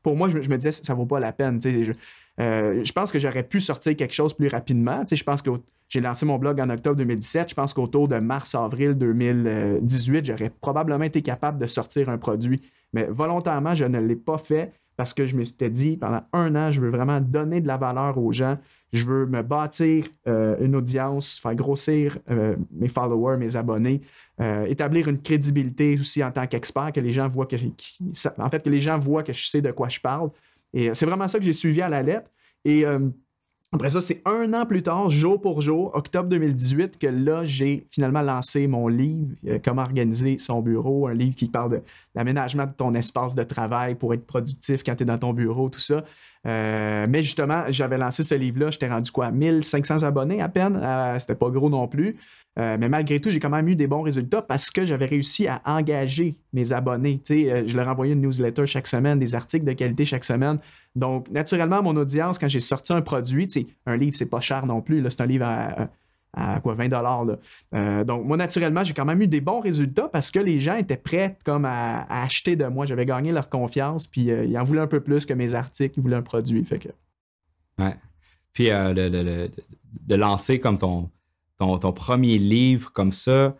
Pour 0.04 0.16
moi, 0.16 0.28
je, 0.28 0.36
me 0.36 0.56
disais, 0.56 0.70
ça 0.70 0.92
ne 0.92 0.98
vaut 0.98 1.06
pas 1.06 1.18
la 1.18 1.32
peine. 1.32 1.60
Je, 1.60 1.92
euh, 2.40 2.84
je 2.84 2.92
pense 2.92 3.10
que 3.10 3.18
j'aurais 3.18 3.42
pu 3.42 3.58
sortir 3.58 3.96
quelque 3.96 4.14
chose 4.14 4.32
plus 4.34 4.48
rapidement. 4.48 5.02
je 5.10 5.24
pense 5.24 5.42
que 5.42 5.50
j'ai 5.94 6.00
lancé 6.00 6.26
mon 6.26 6.38
blog 6.38 6.60
en 6.60 6.68
octobre 6.70 6.96
2017. 6.96 7.50
Je 7.50 7.54
pense 7.54 7.72
qu'autour 7.72 8.08
de 8.08 8.16
mars-avril 8.16 8.94
2018, 8.94 10.24
j'aurais 10.24 10.50
probablement 10.50 11.04
été 11.04 11.22
capable 11.22 11.60
de 11.60 11.66
sortir 11.66 12.08
un 12.08 12.18
produit. 12.18 12.60
Mais 12.92 13.04
volontairement, 13.04 13.76
je 13.76 13.84
ne 13.84 14.00
l'ai 14.00 14.16
pas 14.16 14.38
fait 14.38 14.72
parce 14.96 15.14
que 15.14 15.24
je 15.24 15.36
me 15.36 15.44
suis 15.44 15.70
dit, 15.70 15.96
pendant 15.96 16.22
un 16.32 16.56
an, 16.56 16.72
je 16.72 16.80
veux 16.80 16.90
vraiment 16.90 17.20
donner 17.20 17.60
de 17.60 17.68
la 17.68 17.76
valeur 17.76 18.18
aux 18.18 18.32
gens. 18.32 18.58
Je 18.92 19.04
veux 19.04 19.26
me 19.26 19.42
bâtir 19.42 20.06
euh, 20.26 20.56
une 20.58 20.74
audience, 20.74 21.38
faire 21.38 21.54
grossir 21.54 22.18
euh, 22.28 22.56
mes 22.72 22.88
followers, 22.88 23.36
mes 23.36 23.54
abonnés, 23.54 24.00
euh, 24.40 24.66
établir 24.66 25.06
une 25.06 25.22
crédibilité 25.22 25.96
aussi 25.96 26.24
en 26.24 26.32
tant 26.32 26.48
qu'expert, 26.48 26.90
que 26.90 26.98
les 26.98 27.12
gens 27.12 27.28
voient 27.28 27.46
que, 27.46 27.54
en 28.38 28.50
fait, 28.50 28.64
que 28.64 28.70
les 28.70 28.80
gens 28.80 28.98
voient 28.98 29.22
que 29.22 29.32
je 29.32 29.46
sais 29.46 29.62
de 29.62 29.70
quoi 29.70 29.88
je 29.88 30.00
parle. 30.00 30.30
Et 30.72 30.92
c'est 30.92 31.06
vraiment 31.06 31.28
ça 31.28 31.38
que 31.38 31.44
j'ai 31.44 31.52
suivi 31.52 31.82
à 31.82 31.88
la 31.88 32.02
lettre. 32.02 32.28
Et 32.64 32.84
après 33.74 33.90
ça, 33.90 34.00
c'est 34.00 34.22
un 34.24 34.52
an 34.52 34.66
plus 34.66 34.84
tard, 34.84 35.10
jour 35.10 35.40
pour 35.40 35.60
jour, 35.60 35.90
octobre 35.94 36.28
2018, 36.28 36.96
que 36.96 37.08
là, 37.08 37.44
j'ai 37.44 37.88
finalement 37.90 38.22
lancé 38.22 38.68
mon 38.68 38.86
livre, 38.86 39.34
euh, 39.48 39.58
Comment 39.64 39.82
organiser 39.82 40.38
son 40.38 40.62
bureau, 40.62 41.08
un 41.08 41.14
livre 41.14 41.34
qui 41.34 41.48
parle 41.48 41.72
de 41.72 41.82
l'aménagement 42.14 42.66
de 42.66 42.72
ton 42.72 42.94
espace 42.94 43.34
de 43.34 43.42
travail 43.42 43.96
pour 43.96 44.14
être 44.14 44.26
productif 44.26 44.84
quand 44.84 44.94
tu 44.94 45.02
es 45.02 45.06
dans 45.06 45.18
ton 45.18 45.32
bureau, 45.32 45.70
tout 45.70 45.80
ça. 45.80 46.04
Euh, 46.46 47.06
mais 47.08 47.22
justement, 47.22 47.64
j'avais 47.68 47.98
lancé 47.98 48.22
ce 48.22 48.34
livre-là, 48.34 48.70
j'étais 48.70 48.88
rendu 48.88 49.10
quoi, 49.10 49.30
1500 49.30 50.02
abonnés 50.02 50.42
à 50.42 50.48
peine, 50.48 50.78
euh, 50.82 51.18
c'était 51.18 51.34
pas 51.34 51.48
gros 51.48 51.70
non 51.70 51.88
plus. 51.88 52.16
mais 52.56 52.88
malgré 52.88 53.18
tout, 53.18 53.30
j'ai 53.30 53.40
quand 53.40 53.50
même 53.50 53.66
eu 53.68 53.74
des 53.74 53.88
bons 53.88 54.02
résultats 54.02 54.42
parce 54.42 54.70
que 54.70 54.84
j'avais 54.84 55.06
réussi 55.06 55.48
à 55.48 55.60
engager 55.64 56.36
mes 56.52 56.72
abonnés. 56.72 57.20
je 57.28 57.76
leur 57.76 57.88
envoyais 57.88 58.12
une 58.12 58.20
newsletter 58.20 58.66
chaque 58.66 58.86
semaine, 58.86 59.18
des 59.18 59.34
articles 59.34 59.64
de 59.64 59.72
qualité 59.72 60.04
chaque 60.04 60.24
semaine. 60.24 60.58
Donc, 60.94 61.28
naturellement, 61.30 61.82
mon 61.82 61.96
audience, 61.96 62.38
quand 62.38 62.48
j'ai 62.48 62.60
sorti 62.60 62.92
un 62.92 63.02
produit, 63.02 63.48
un 63.86 63.96
livre, 63.96 64.14
c'est 64.16 64.30
pas 64.30 64.40
cher 64.40 64.66
non 64.66 64.82
plus. 64.82 65.04
C'est 65.10 65.20
un 65.20 65.26
livre 65.26 65.46
à, 65.46 65.88
quoi, 66.62 66.74
20 66.74 66.88
dollars. 66.88 67.26
Euh, 67.74 68.04
donc, 68.04 68.24
moi, 68.24 68.36
naturellement, 68.36 68.84
j'ai 68.84 68.94
quand 68.94 69.04
même 69.04 69.20
eu 69.22 69.28
des 69.28 69.40
bons 69.40 69.60
résultats 69.60 70.08
parce 70.08 70.30
que 70.30 70.38
les 70.38 70.60
gens 70.60 70.76
étaient 70.76 70.96
prêts 70.96 71.36
comme 71.44 71.64
à, 71.64 72.06
acheter 72.22 72.56
de 72.56 72.66
moi. 72.66 72.86
J'avais 72.86 73.06
gagné 73.06 73.32
leur 73.32 73.48
confiance, 73.48 74.06
puis 74.06 74.30
euh, 74.30 74.44
ils 74.44 74.58
en 74.58 74.64
voulaient 74.64 74.82
un 74.82 74.86
peu 74.86 75.00
plus 75.00 75.26
que 75.26 75.34
mes 75.34 75.54
articles, 75.54 75.98
ils 75.98 76.02
voulaient 76.02 76.16
un 76.16 76.22
produit. 76.22 76.64
Fait 76.64 76.78
que... 76.78 76.88
Ouais. 77.78 77.96
Puis 78.52 78.70
euh, 78.70 78.94
de 78.94 80.14
lancer 80.14 80.60
comme 80.60 80.78
ton, 80.78 81.10
ton, 81.58 81.78
ton, 81.78 81.92
premier 81.92 82.38
livre 82.38 82.92
comme 82.92 83.12
ça, 83.12 83.56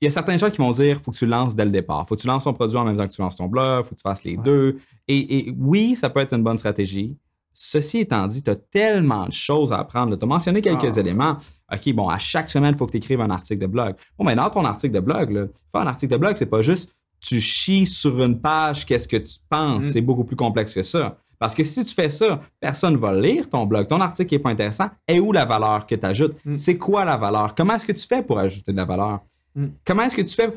il 0.00 0.04
y 0.04 0.06
a 0.06 0.10
certains 0.10 0.36
gens 0.36 0.50
qui 0.50 0.58
vont 0.58 0.72
dire 0.72 1.00
faut 1.00 1.10
que 1.10 1.16
tu 1.16 1.26
lances 1.26 1.54
dès 1.54 1.64
le 1.64 1.70
départ. 1.70 2.06
Faut 2.06 2.16
que 2.16 2.20
tu 2.20 2.26
lances 2.26 2.44
ton 2.44 2.52
produit 2.52 2.76
en 2.76 2.84
même 2.84 2.96
temps 2.96 3.06
que 3.06 3.12
tu 3.12 3.22
lances 3.22 3.36
ton 3.36 3.46
blog, 3.46 3.84
faut 3.84 3.90
que 3.94 4.00
tu 4.00 4.02
fasses 4.02 4.24
les 4.24 4.36
deux. 4.36 4.78
Et, 5.08 5.54
oui, 5.58 5.96
ça 5.96 6.10
peut 6.10 6.20
être 6.20 6.34
une 6.34 6.42
bonne 6.42 6.58
stratégie. 6.58 7.16
Ceci 7.58 8.00
étant 8.00 8.26
dit, 8.26 8.42
tu 8.42 8.50
as 8.50 8.56
tellement 8.56 9.24
de 9.24 9.32
choses 9.32 9.72
à 9.72 9.78
apprendre. 9.78 10.14
Tu 10.14 10.22
as 10.22 10.28
mentionné 10.28 10.60
quelques 10.60 10.98
ah. 10.98 11.00
éléments. 11.00 11.38
OK, 11.72 11.92
bon, 11.94 12.06
à 12.06 12.18
chaque 12.18 12.50
semaine, 12.50 12.74
il 12.74 12.78
faut 12.78 12.84
que 12.84 12.92
tu 12.92 12.98
écrives 12.98 13.22
un 13.22 13.30
article 13.30 13.62
de 13.62 13.66
blog. 13.66 13.94
Bon, 14.18 14.26
mais 14.26 14.34
dans 14.34 14.50
ton 14.50 14.62
article 14.66 14.94
de 14.94 15.00
blog, 15.00 15.32
faire 15.72 15.80
un 15.80 15.86
article 15.86 16.12
de 16.12 16.18
blog, 16.18 16.36
c'est 16.36 16.44
pas 16.44 16.60
juste 16.60 16.92
tu 17.18 17.40
chies 17.40 17.86
sur 17.86 18.22
une 18.22 18.40
page 18.40 18.84
qu'est-ce 18.84 19.08
que 19.08 19.16
tu 19.16 19.38
penses? 19.48 19.86
Mm. 19.86 19.90
C'est 19.90 20.00
beaucoup 20.02 20.24
plus 20.24 20.36
complexe 20.36 20.74
que 20.74 20.82
ça. 20.82 21.16
Parce 21.38 21.54
que 21.54 21.64
si 21.64 21.82
tu 21.82 21.94
fais 21.94 22.10
ça, 22.10 22.40
personne 22.60 22.92
ne 22.92 22.98
va 22.98 23.14
lire 23.14 23.48
ton 23.48 23.64
blog. 23.64 23.86
Ton 23.86 24.02
article 24.02 24.34
n'est 24.34 24.38
pas 24.38 24.50
intéressant. 24.50 24.90
Et 25.08 25.18
où 25.18 25.32
la 25.32 25.46
valeur 25.46 25.86
que 25.86 25.94
tu 25.94 26.04
ajoutes? 26.04 26.36
Mm. 26.44 26.56
C'est 26.56 26.76
quoi 26.76 27.06
la 27.06 27.16
valeur? 27.16 27.54
Comment 27.54 27.76
est-ce 27.76 27.86
que 27.86 27.92
tu 27.92 28.06
fais 28.06 28.22
pour 28.22 28.38
ajouter 28.38 28.72
de 28.72 28.76
la 28.76 28.84
valeur? 28.84 29.20
Mm. 29.54 29.68
Comment 29.82 30.02
est-ce 30.02 30.16
que 30.16 30.22
tu 30.22 30.34
fais? 30.34 30.52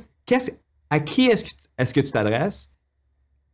à 0.92 1.00
qui 1.00 1.28
est-ce 1.28 1.44
que, 1.44 1.50
est 1.78 1.94
que 1.94 2.02
tu 2.02 2.12
t'adresses? 2.12 2.74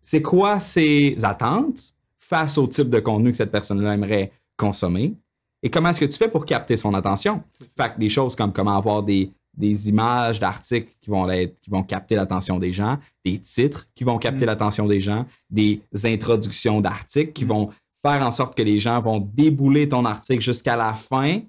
C'est 0.04 0.22
quoi 0.22 0.60
ses 0.60 1.16
attentes? 1.24 1.95
Face 2.28 2.58
au 2.58 2.68
type 2.68 2.90
de 2.90 3.00
contenu 3.00 3.32
que 3.32 3.38
cette 3.38 3.52
personne-là 3.52 3.94
aimerait 3.94 4.32
consommer? 4.58 5.14
Et 5.62 5.70
comment 5.70 5.90
est-ce 5.90 6.00
que 6.00 6.06
tu 6.06 6.18
fais 6.18 6.28
pour 6.28 6.46
capter 6.46 6.76
son 6.76 6.94
attention? 6.94 7.44
Fait 7.78 7.94
que 7.94 8.00
des 8.00 8.10
choses 8.10 8.36
comme 8.36 8.54
comment 8.54 8.78
avoir 8.78 9.04
des, 9.04 9.32
images 9.60 10.40
d'articles 10.40 10.92
qui 11.02 11.10
vont 11.10 11.28
qui 11.28 11.70
vont 11.70 11.84
capter 11.84 12.16
l'attention 12.16 12.60
des 12.60 12.72
gens, 12.72 13.00
des 13.24 13.40
titres 13.40 13.88
qui 13.96 14.04
vont 14.04 14.18
capter 14.18 14.46
mm. 14.46 14.48
l'attention 14.48 14.86
des 14.86 15.00
gens, 15.00 15.26
des 15.50 15.82
introductions 16.04 16.82
d'articles 16.82 17.32
qui 17.32 17.46
mm. 17.46 17.48
vont 17.48 17.70
faire 18.02 18.22
en 18.22 18.32
sorte 18.32 18.56
que 18.56 18.62
les 18.62 18.78
gens 18.78 19.00
vont 19.00 19.20
débouler 19.20 19.88
ton 19.88 20.06
article 20.06 20.42
jusqu'à 20.42 20.76
la 20.76 20.94
fin 20.94 21.40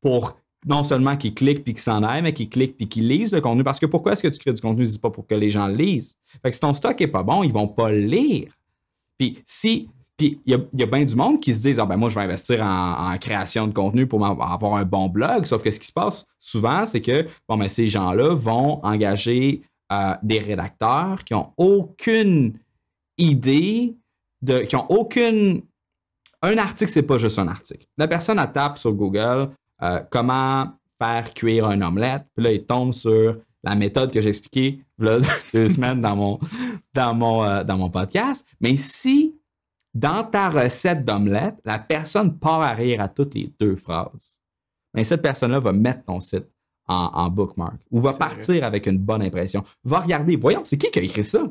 pour 0.00 0.36
non 0.66 0.82
seulement 0.82 1.16
qu'ils 1.16 1.34
cliquent 1.34 1.64
puis 1.64 1.74
qu'ils 1.74 1.82
s'en 1.82 2.02
aillent, 2.02 2.22
mais 2.22 2.32
qu'ils 2.32 2.48
cliquent 2.48 2.76
puis 2.76 2.88
qu'ils 2.88 3.08
lisent 3.08 3.32
le 3.32 3.40
contenu. 3.40 3.64
Parce 3.64 3.78
que 3.78 3.86
pourquoi 3.86 4.12
est-ce 4.12 4.22
que 4.22 4.28
tu 4.28 4.38
crées 4.38 4.52
du 4.52 4.60
contenu? 4.60 4.86
C'est 4.86 5.00
pas 5.00 5.10
pour 5.10 5.26
que 5.26 5.34
les 5.34 5.50
gens 5.50 5.66
le 5.66 5.74
lisent? 5.74 6.16
Fait 6.42 6.50
que 6.50 6.54
si 6.54 6.60
ton 6.60 6.74
stock 6.74 7.00
est 7.00 7.08
pas 7.08 7.22
bon, 7.22 7.42
ils 7.42 7.52
vont 7.52 7.68
pas 7.68 7.90
le 7.90 8.00
lire. 8.00 8.52
Puis 9.18 9.38
si. 9.44 9.88
Il 10.44 10.52
y 10.52 10.54
a, 10.54 10.86
bien 10.86 11.04
du 11.04 11.14
monde 11.14 11.40
qui 11.40 11.54
se 11.54 11.60
disent 11.60 11.78
Ah 11.78 11.86
ben 11.86 11.96
moi, 11.96 12.08
je 12.08 12.14
vais 12.14 12.22
investir 12.22 12.62
en, 12.62 13.16
création 13.18 13.66
de 13.66 13.72
contenu 13.72 14.06
pour 14.06 14.24
avoir 14.24 14.74
un 14.74 14.84
bon 14.84 15.08
blog. 15.08 15.44
Sauf 15.44 15.62
que 15.62 15.70
ce 15.70 15.78
qui 15.78 15.86
se 15.86 15.92
passe 15.92 16.26
souvent, 16.38 16.86
c'est 16.86 17.02
que 17.02 17.26
bon, 17.48 17.56
ben, 17.56 17.68
ces 17.68 17.88
gens-là 17.88 18.34
vont 18.34 18.84
engager 18.84 19.62
euh, 19.92 20.14
des 20.22 20.38
rédacteurs 20.38 21.24
qui 21.24 21.34
ont 21.34 21.52
aucune 21.56 22.58
idée 23.18 23.96
de. 24.42 24.60
qui 24.60 24.76
ont 24.76 24.90
aucune. 24.90 25.62
Un 26.44 26.58
article, 26.58 26.90
c'est 26.90 27.02
pas 27.02 27.18
juste 27.18 27.38
un 27.38 27.46
article. 27.46 27.86
La 27.96 28.08
personne, 28.08 28.44
tape 28.52 28.76
sur 28.76 28.92
Google 28.92 29.50
euh, 29.82 30.00
comment 30.10 30.72
faire 31.00 31.34
cuire 31.34 31.66
un 31.66 31.80
omelette. 31.82 32.24
Puis 32.34 32.44
là, 32.44 32.52
il 32.52 32.64
tombe 32.64 32.92
sur 32.92 33.36
la 33.64 33.74
méthode 33.74 34.12
que 34.12 34.20
j'ai 34.20 34.28
expliquée 34.28 34.80
deux 34.98 35.22
semaines 35.68 36.00
dans 36.00 36.16
mon, 36.16 36.38
dans, 36.94 37.14
mon, 37.14 37.44
euh, 37.44 37.64
dans 37.64 37.78
mon 37.78 37.90
podcast. 37.90 38.46
Mais 38.60 38.76
si 38.76 39.34
dans 39.94 40.24
ta 40.24 40.48
recette 40.48 41.04
d'omelette, 41.04 41.56
la 41.64 41.78
personne 41.78 42.38
part 42.38 42.62
à 42.62 42.72
rire 42.72 43.00
à 43.00 43.08
toutes 43.08 43.34
les 43.34 43.52
deux 43.60 43.76
phrases, 43.76 44.40
mais 44.94 45.04
cette 45.04 45.22
personne-là 45.22 45.60
va 45.60 45.72
mettre 45.72 46.04
ton 46.04 46.20
site 46.20 46.46
en, 46.88 47.30
bookmark 47.30 47.80
ou 47.90 48.00
va 48.00 48.12
partir 48.12 48.64
avec 48.64 48.86
une 48.86 48.98
bonne 48.98 49.22
impression. 49.22 49.64
Va 49.84 50.00
regarder, 50.00 50.36
voyons, 50.36 50.62
c'est 50.64 50.76
qui 50.76 50.90
qui 50.90 50.98
a 50.98 51.02
écrit 51.02 51.24
ça? 51.24 51.50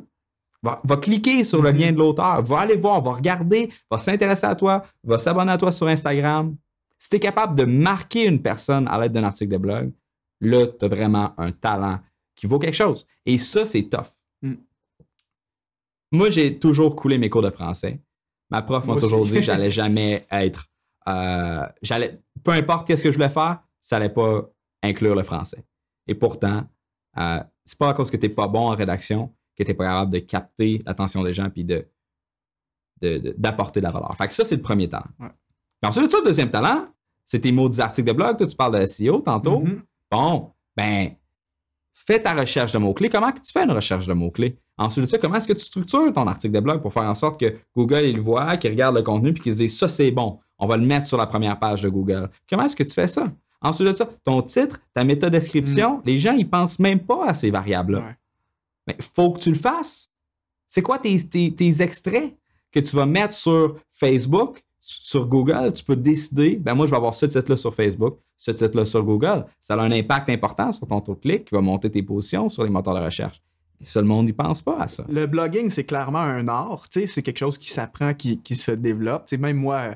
Va, 0.62 0.80
va 0.84 0.98
cliquer 0.98 1.44
sur 1.44 1.62
le 1.62 1.72
mm-hmm. 1.72 1.78
lien 1.78 1.92
de 1.92 1.98
l'auteur, 1.98 2.42
va 2.44 2.60
aller 2.60 2.76
voir, 2.76 3.02
va 3.02 3.14
regarder, 3.14 3.72
va 3.90 3.98
s'intéresser 3.98 4.46
à 4.46 4.54
toi, 4.54 4.84
va 5.04 5.18
s'abonner 5.18 5.52
à 5.52 5.58
toi 5.58 5.72
sur 5.72 5.88
Instagram, 5.88 6.56
si 7.02 7.10
tu 7.10 7.16
es 7.16 7.20
capable 7.20 7.56
de 7.56 7.64
marquer 7.64 8.28
une 8.28 8.44
personne 8.44 8.88
à 8.88 9.00
l'aide 9.00 9.12
d'un 9.12 9.24
article 9.24 9.54
de 9.54 9.58
blog, 9.58 9.92
là, 10.40 10.68
tu 10.68 10.86
as 10.86 10.88
vraiment 10.88 11.34
un 11.40 11.52
talent 11.52 12.00
qui 12.36 12.46
vaut 12.46 12.60
quelque 12.60 12.76
chose. 12.76 13.08
Et 13.26 13.40
ça, 13.40 13.66
c'est 13.66 13.90
tough. 13.90 14.12
Mm. 14.44 14.54
Moi, 16.12 16.30
j'ai 16.30 16.60
toujours 16.60 16.96
coulé 16.96 17.18
mes 17.18 17.28
cours 17.28 17.42
de 17.42 17.50
français. 17.50 18.00
Ma 18.52 18.62
prof 18.62 18.86
m'a 18.86 18.98
toujours 18.98 19.26
dit 19.26 19.36
que 19.36 19.42
j'allais 19.42 19.70
jamais 19.70 20.28
être. 20.30 20.68
Euh, 21.08 21.66
j'allais, 21.82 22.20
peu 22.44 22.52
importe 22.52 22.86
qu'est-ce 22.86 23.04
que 23.04 23.10
je 23.10 23.16
voulais 23.16 23.30
faire, 23.30 23.60
ça 23.80 23.96
allait 23.96 24.10
pas 24.10 24.48
inclure 24.84 25.16
le 25.16 25.24
français. 25.24 25.66
Et 26.08 26.14
pourtant, 26.14 26.64
euh, 27.18 27.40
c'est 27.64 27.78
pas 27.78 27.90
à 27.90 27.94
cause 27.94 28.12
que 28.12 28.18
tu 28.18 28.28
n'es 28.28 28.34
pas 28.34 28.48
bon 28.48 28.70
en 28.70 28.76
rédaction 28.76 29.34
que 29.56 29.64
tu 29.64 29.72
n'es 29.72 29.74
pas 29.74 29.86
capable 29.86 30.12
de 30.12 30.20
capter 30.20 30.82
l'attention 30.86 31.24
des 31.24 31.34
gens 31.34 31.50
puis 31.50 31.64
de, 31.64 31.88
d'apporter 33.38 33.80
de, 33.80 33.86
la 33.86 33.92
valeur. 33.92 34.16
Fait 34.16 34.28
que 34.28 34.34
ça, 34.34 34.44
c'est 34.44 34.56
le 34.56 34.62
premier 34.62 34.90
talent. 34.90 35.10
Puis 35.18 35.88
ensuite, 35.88 36.14
le 36.14 36.24
deuxième 36.24 36.52
talent, 36.52 36.88
c'est 37.26 37.40
tes 37.40 37.52
maudits 37.52 37.82
articles 37.82 38.08
de 38.08 38.14
blog. 38.14 38.38
Toi, 38.38 38.48
tu 38.48 38.56
parles 38.56 38.80
de 38.80 38.86
SEO 38.86 39.22
tantôt. 39.22 39.62
Mm-hmm. 39.62 39.82
Bon, 40.12 40.52
ben, 40.76 41.12
fais 42.06 42.22
ta 42.22 42.34
recherche 42.34 42.72
de 42.72 42.78
mots-clés. 42.78 43.10
Comment 43.10 43.32
tu 43.32 43.52
fais 43.52 43.64
une 43.64 43.72
recherche 43.72 44.08
de 44.08 44.14
mots-clés? 44.14 44.58
Ensuite 44.78 45.06
de 45.06 45.10
ça, 45.10 45.18
comment 45.18 45.36
est-ce 45.36 45.48
que 45.48 45.54
tu 45.54 45.66
structures 45.66 46.12
ton 46.14 46.28
article 46.28 46.54
de 46.54 46.60
blog 46.60 46.82
pour 46.82 46.94
faire 46.94 47.04
en 47.04 47.14
sorte 47.14 47.40
que 47.40 47.56
Google, 47.76 48.06
il 48.06 48.16
le 48.16 48.22
voit, 48.22 48.58
qu'il 48.58 48.72
regarde 48.72 48.96
le 48.96 49.04
contenu 49.04 49.34
puis 49.34 49.44
qu'il 49.44 49.54
se 49.54 49.58
dise 49.58 49.78
ça, 49.78 49.88
c'est 49.88 50.12
bon. 50.12 50.40
On 50.58 50.68
va 50.68 50.78
le 50.78 50.86
mettre 50.86 51.06
sur 51.06 51.18
la 51.18 51.28
première 51.28 51.60
page 51.60 51.82
de 51.82 51.90
Google. 51.90 52.30
Comment 52.50 52.66
est-ce 52.66 52.76
que 52.76 52.84
tu 52.84 52.94
fais 52.94 53.08
ça? 53.08 53.32
Ensuite 53.62 53.88
de 53.90 53.96
ça, 53.96 54.10
ton 54.24 54.42
titre, 54.42 54.80
ta 54.94 55.04
méthode 55.04 55.32
description, 55.32 55.98
mm. 55.98 56.02
les 56.06 56.18
gens, 56.18 56.34
ils 56.34 56.50
pensent 56.50 56.80
même 56.80 57.00
pas 57.00 57.26
à 57.28 57.34
ces 57.34 57.52
variables-là. 57.52 58.16
Mais 58.88 58.96
il 58.98 59.06
faut 59.06 59.32
que 59.32 59.40
tu 59.40 59.50
le 59.50 59.58
fasses. 59.58 60.10
C'est 60.68 60.82
quoi 60.82 60.98
tes, 60.98 61.18
tes, 61.28 61.82
extraits 61.82 62.36
que 62.72 62.80
tu 62.80 62.96
vas 62.96 63.06
mettre 63.06 63.34
sur 63.34 63.76
Facebook, 63.92 64.64
sur 64.82 65.28
Google? 65.28 65.72
Tu 65.74 65.84
peux 65.84 65.96
décider, 65.96 66.58
ben 66.58 66.74
moi, 66.74 66.88
je 66.88 66.92
vais 66.92 66.98
avoir 66.98 67.14
ce 67.14 67.28
titre-là 67.28 67.56
sur 67.56 67.74
Facebook, 67.74 68.18
ce 68.38 68.52
titre-là 68.52 68.84
sur 68.84 69.04
Google. 69.04 69.46
Ça 69.62 69.76
a 69.76 69.82
un 69.82 69.92
impact 69.92 70.30
important 70.30 70.72
sur 70.72 70.88
ton 70.88 71.00
taux 71.00 71.14
de 71.14 71.20
clic 71.20 71.46
qui 71.46 71.56
va 71.56 71.62
monter 71.62 71.90
tes 71.90 72.04
positions 72.04 72.50
sur 72.50 72.64
les 72.64 72.70
moteurs 72.70 72.96
de 72.96 73.00
recherche. 73.00 73.42
Et 73.80 73.86
ça, 73.86 74.02
le 74.02 74.08
monde 74.08 74.26
n'y 74.26 74.34
pense 74.34 74.62
pas 74.62 74.78
à 74.80 74.88
ça. 74.88 75.06
Le 75.10 75.26
blogging, 75.26 75.70
c'est 75.70 75.86
clairement 75.86 76.20
un 76.20 76.48
art. 76.48 76.86
C'est 76.92 77.22
quelque 77.22 77.38
chose 77.38 77.58
qui 77.58 77.70
s'apprend, 77.70 78.14
qui, 78.14 78.56
se 78.56 78.72
développe. 78.72 79.24
sais, 79.28 79.38
même 79.38 79.58
moi, 79.58 79.96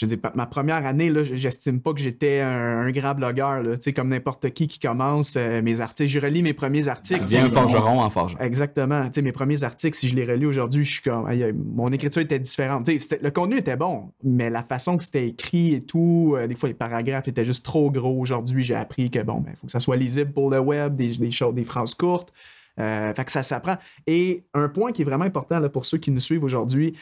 je 0.00 0.06
dis, 0.06 0.18
ma 0.34 0.46
première 0.46 0.86
année, 0.86 1.10
là, 1.10 1.22
j'estime 1.22 1.78
pas 1.78 1.92
que 1.92 2.00
j'étais 2.00 2.40
un, 2.40 2.90
grand 2.90 3.14
blogueur, 3.14 3.62
là, 3.62 3.76
comme 3.94 4.08
n'importe 4.08 4.48
qui 4.50 4.66
qui 4.66 4.78
commence 4.78 5.34
euh, 5.36 5.60
mes 5.60 5.82
articles. 5.82 6.08
Je 6.08 6.18
relis 6.18 6.42
mes 6.42 6.54
premiers 6.54 6.88
articles. 6.88 7.26
Tu 7.26 7.36
un 7.36 7.50
forgeron 7.50 8.00
en 8.00 8.08
forgeron. 8.08 8.42
Exactement. 8.42 9.10
mes 9.22 9.32
premiers 9.32 9.62
articles, 9.62 9.98
si 9.98 10.08
je 10.08 10.16
les 10.16 10.24
relis 10.24 10.46
aujourd'hui, 10.46 10.84
je 10.84 10.90
suis 10.90 11.02
comme, 11.02 11.28
mon 11.74 11.88
écriture 11.88 12.22
était 12.22 12.38
différente. 12.38 12.88
le 12.88 13.30
contenu 13.30 13.58
était 13.58 13.76
bon, 13.76 14.10
mais 14.24 14.48
la 14.48 14.62
façon 14.62 14.96
que 14.96 15.04
c'était 15.04 15.28
écrit 15.28 15.74
et 15.74 15.82
tout, 15.82 16.34
euh, 16.34 16.46
des 16.46 16.54
fois 16.54 16.70
les 16.70 16.74
paragraphes 16.74 17.28
étaient 17.28 17.44
juste 17.44 17.64
trop 17.64 17.90
gros. 17.90 18.18
Aujourd'hui, 18.18 18.62
j'ai 18.62 18.74
appris 18.74 19.10
que 19.10 19.22
bon, 19.22 19.40
il 19.40 19.44
ben, 19.44 19.56
faut 19.60 19.66
que 19.66 19.72
ça 19.72 19.80
soit 19.80 19.96
lisible 19.96 20.32
pour 20.32 20.48
le 20.48 20.60
web, 20.60 20.96
des, 20.96 21.18
des 21.18 21.30
choses, 21.30 21.54
des 21.54 21.64
phrases 21.64 21.94
courtes. 21.94 22.32
Euh, 22.78 23.12
fait 23.12 23.24
que 23.24 23.32
ça 23.32 23.42
s'apprend. 23.42 23.76
Et 24.06 24.44
un 24.54 24.68
point 24.68 24.92
qui 24.92 25.02
est 25.02 25.04
vraiment 25.04 25.24
important 25.24 25.58
là, 25.58 25.68
pour 25.68 25.84
ceux 25.84 25.98
qui 25.98 26.10
nous 26.10 26.20
suivent 26.20 26.44
aujourd'hui, 26.44 26.94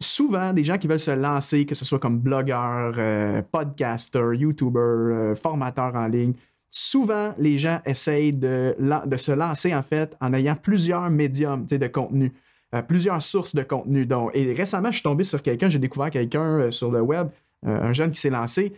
souvent, 0.00 0.52
des 0.52 0.64
gens 0.64 0.78
qui 0.78 0.86
veulent 0.86 0.98
se 0.98 1.10
lancer, 1.10 1.66
que 1.66 1.74
ce 1.74 1.84
soit 1.84 1.98
comme 1.98 2.18
blogueur, 2.18 2.94
euh, 2.98 3.42
podcaster, 3.42 4.34
YouTuber, 4.34 4.78
euh, 4.78 5.34
formateur 5.34 5.94
en 5.94 6.06
ligne, 6.06 6.34
souvent, 6.70 7.34
les 7.38 7.58
gens 7.58 7.80
essayent 7.84 8.32
de, 8.32 8.76
se 9.16 9.32
lancer, 9.32 9.74
en 9.74 9.82
fait, 9.82 10.16
en 10.20 10.32
ayant 10.34 10.54
plusieurs 10.54 11.10
médiums 11.10 11.66
de 11.66 11.86
contenu, 11.88 12.32
euh, 12.74 12.82
plusieurs 12.82 13.22
sources 13.22 13.54
de 13.54 13.62
contenu. 13.62 14.06
Donc, 14.06 14.30
et 14.34 14.52
récemment, 14.52 14.88
je 14.88 14.94
suis 14.94 15.02
tombé 15.02 15.24
sur 15.24 15.42
quelqu'un, 15.42 15.68
j'ai 15.68 15.78
découvert 15.78 16.10
quelqu'un 16.10 16.70
sur 16.70 16.90
le 16.90 17.00
web, 17.00 17.28
un 17.64 17.92
jeune 17.92 18.12
qui 18.12 18.20
s'est 18.20 18.30
lancé. 18.30 18.74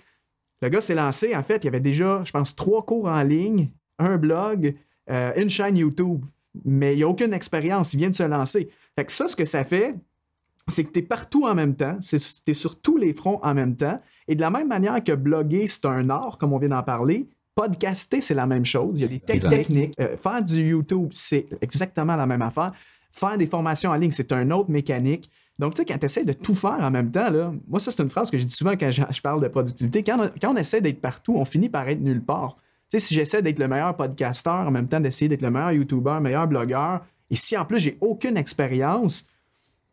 Le 0.62 0.68
gars 0.68 0.80
s'est 0.80 0.94
lancé, 0.94 1.36
en 1.36 1.42
fait, 1.42 1.64
il 1.64 1.66
y 1.66 1.68
avait 1.68 1.80
déjà, 1.80 2.22
je 2.24 2.32
pense, 2.32 2.56
trois 2.56 2.84
cours 2.84 3.06
en 3.06 3.22
ligne, 3.22 3.68
un 3.98 4.16
blog, 4.16 4.74
une 5.08 5.50
chaîne 5.50 5.76
YouTube, 5.76 6.24
mais 6.64 6.94
il 6.94 6.98
n'y 6.98 7.02
a 7.02 7.08
aucune 7.08 7.34
expérience, 7.34 7.92
il 7.92 7.98
vient 7.98 8.10
de 8.10 8.14
se 8.14 8.22
lancer. 8.22 8.70
Fait 8.96 9.04
que 9.04 9.12
ça, 9.12 9.28
ce 9.28 9.36
que 9.36 9.44
ça 9.44 9.64
fait, 9.64 9.94
c'est 10.70 10.84
que 10.84 10.92
tu 10.92 11.00
es 11.00 11.02
partout 11.02 11.46
en 11.46 11.54
même 11.54 11.74
temps, 11.74 11.98
tu 12.00 12.16
es 12.16 12.54
sur 12.54 12.80
tous 12.80 12.96
les 12.96 13.12
fronts 13.12 13.40
en 13.42 13.54
même 13.54 13.76
temps. 13.76 14.00
Et 14.28 14.34
de 14.34 14.40
la 14.40 14.50
même 14.50 14.68
manière 14.68 15.02
que 15.02 15.12
bloguer, 15.12 15.66
c'est 15.66 15.86
un 15.86 16.08
art, 16.10 16.38
comme 16.38 16.52
on 16.52 16.58
vient 16.58 16.68
d'en 16.68 16.82
parler, 16.82 17.28
podcaster, 17.54 18.20
c'est 18.20 18.34
la 18.34 18.46
même 18.46 18.64
chose. 18.64 18.92
Il 18.94 19.00
y 19.00 19.04
a 19.04 19.08
des 19.08 19.20
techniques. 19.20 19.94
Euh, 20.00 20.16
faire 20.16 20.42
du 20.42 20.68
YouTube, 20.68 21.08
c'est 21.12 21.46
exactement 21.60 22.16
la 22.16 22.26
même 22.26 22.42
affaire. 22.42 22.72
Faire 23.12 23.36
des 23.36 23.46
formations 23.46 23.90
en 23.90 23.96
ligne, 23.96 24.12
c'est 24.12 24.32
un 24.32 24.50
autre 24.50 24.70
mécanique. 24.70 25.30
Donc, 25.58 25.74
tu 25.74 25.82
sais, 25.82 25.84
quand 25.84 25.98
tu 25.98 26.06
essaies 26.06 26.24
de 26.24 26.32
tout 26.32 26.54
faire 26.54 26.78
en 26.80 26.90
même 26.90 27.10
temps, 27.10 27.30
là, 27.30 27.52
moi, 27.68 27.80
ça, 27.80 27.90
c'est 27.90 28.02
une 28.02 28.08
phrase 28.08 28.30
que 28.30 28.38
je 28.38 28.44
dis 28.44 28.54
souvent 28.54 28.72
quand 28.72 28.90
je, 28.90 29.20
parle 29.20 29.42
de 29.42 29.48
productivité. 29.48 30.02
Quand 30.02 30.30
on, 30.44 30.56
essaie 30.56 30.80
d'être 30.80 31.02
partout, 31.02 31.34
on 31.36 31.44
finit 31.44 31.68
par 31.68 31.86
être 31.88 32.00
nulle 32.00 32.22
part. 32.22 32.56
Tu 32.88 32.98
sais, 32.98 33.06
si 33.06 33.14
j'essaie 33.14 33.42
d'être 33.42 33.58
le 33.58 33.68
meilleur 33.68 33.94
podcasteur, 33.94 34.66
en 34.66 34.70
même 34.70 34.88
temps 34.88 35.00
d'essayer 35.00 35.28
d'être 35.28 35.42
le 35.42 35.50
meilleur 35.50 35.72
YouTuber, 35.72 36.18
meilleur 36.20 36.46
blogueur, 36.46 37.04
et 37.28 37.36
si 37.36 37.56
en 37.58 37.64
plus 37.64 37.78
j'ai 37.78 37.98
aucune 38.00 38.36
expérience, 38.36 39.26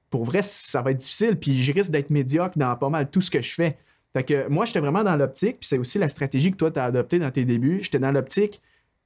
pour 0.10 0.24
vrai, 0.26 0.42
ça 0.42 0.82
va 0.82 0.92
être 0.92 0.98
difficile. 0.98 1.38
Puis 1.38 1.64
je 1.64 1.72
risque 1.72 1.92
d'être 1.92 2.10
médiocre 2.10 2.58
dans 2.58 2.76
pas 2.76 2.90
mal 2.90 3.10
tout 3.10 3.22
ce 3.22 3.32
que 3.32 3.42
je 3.42 3.54
fais. 3.54 3.78
Fait 4.14 4.24
que 4.24 4.48
moi, 4.48 4.66
j'étais 4.66 4.80
vraiment 4.80 5.04
dans 5.04 5.16
l'optique, 5.16 5.60
puis 5.60 5.68
c'est 5.68 5.78
aussi 5.78 6.00
la 6.00 6.08
stratégie 6.08 6.52
que 6.52 6.58
toi, 6.58 6.72
tu 6.72 6.80
as 6.80 6.86
adoptée 6.86 7.20
dans 7.20 7.30
tes 7.30 7.46
débuts. 7.46 7.80
J'étais 7.82 8.00
dans 8.00 8.12
l'optique, 8.12 8.62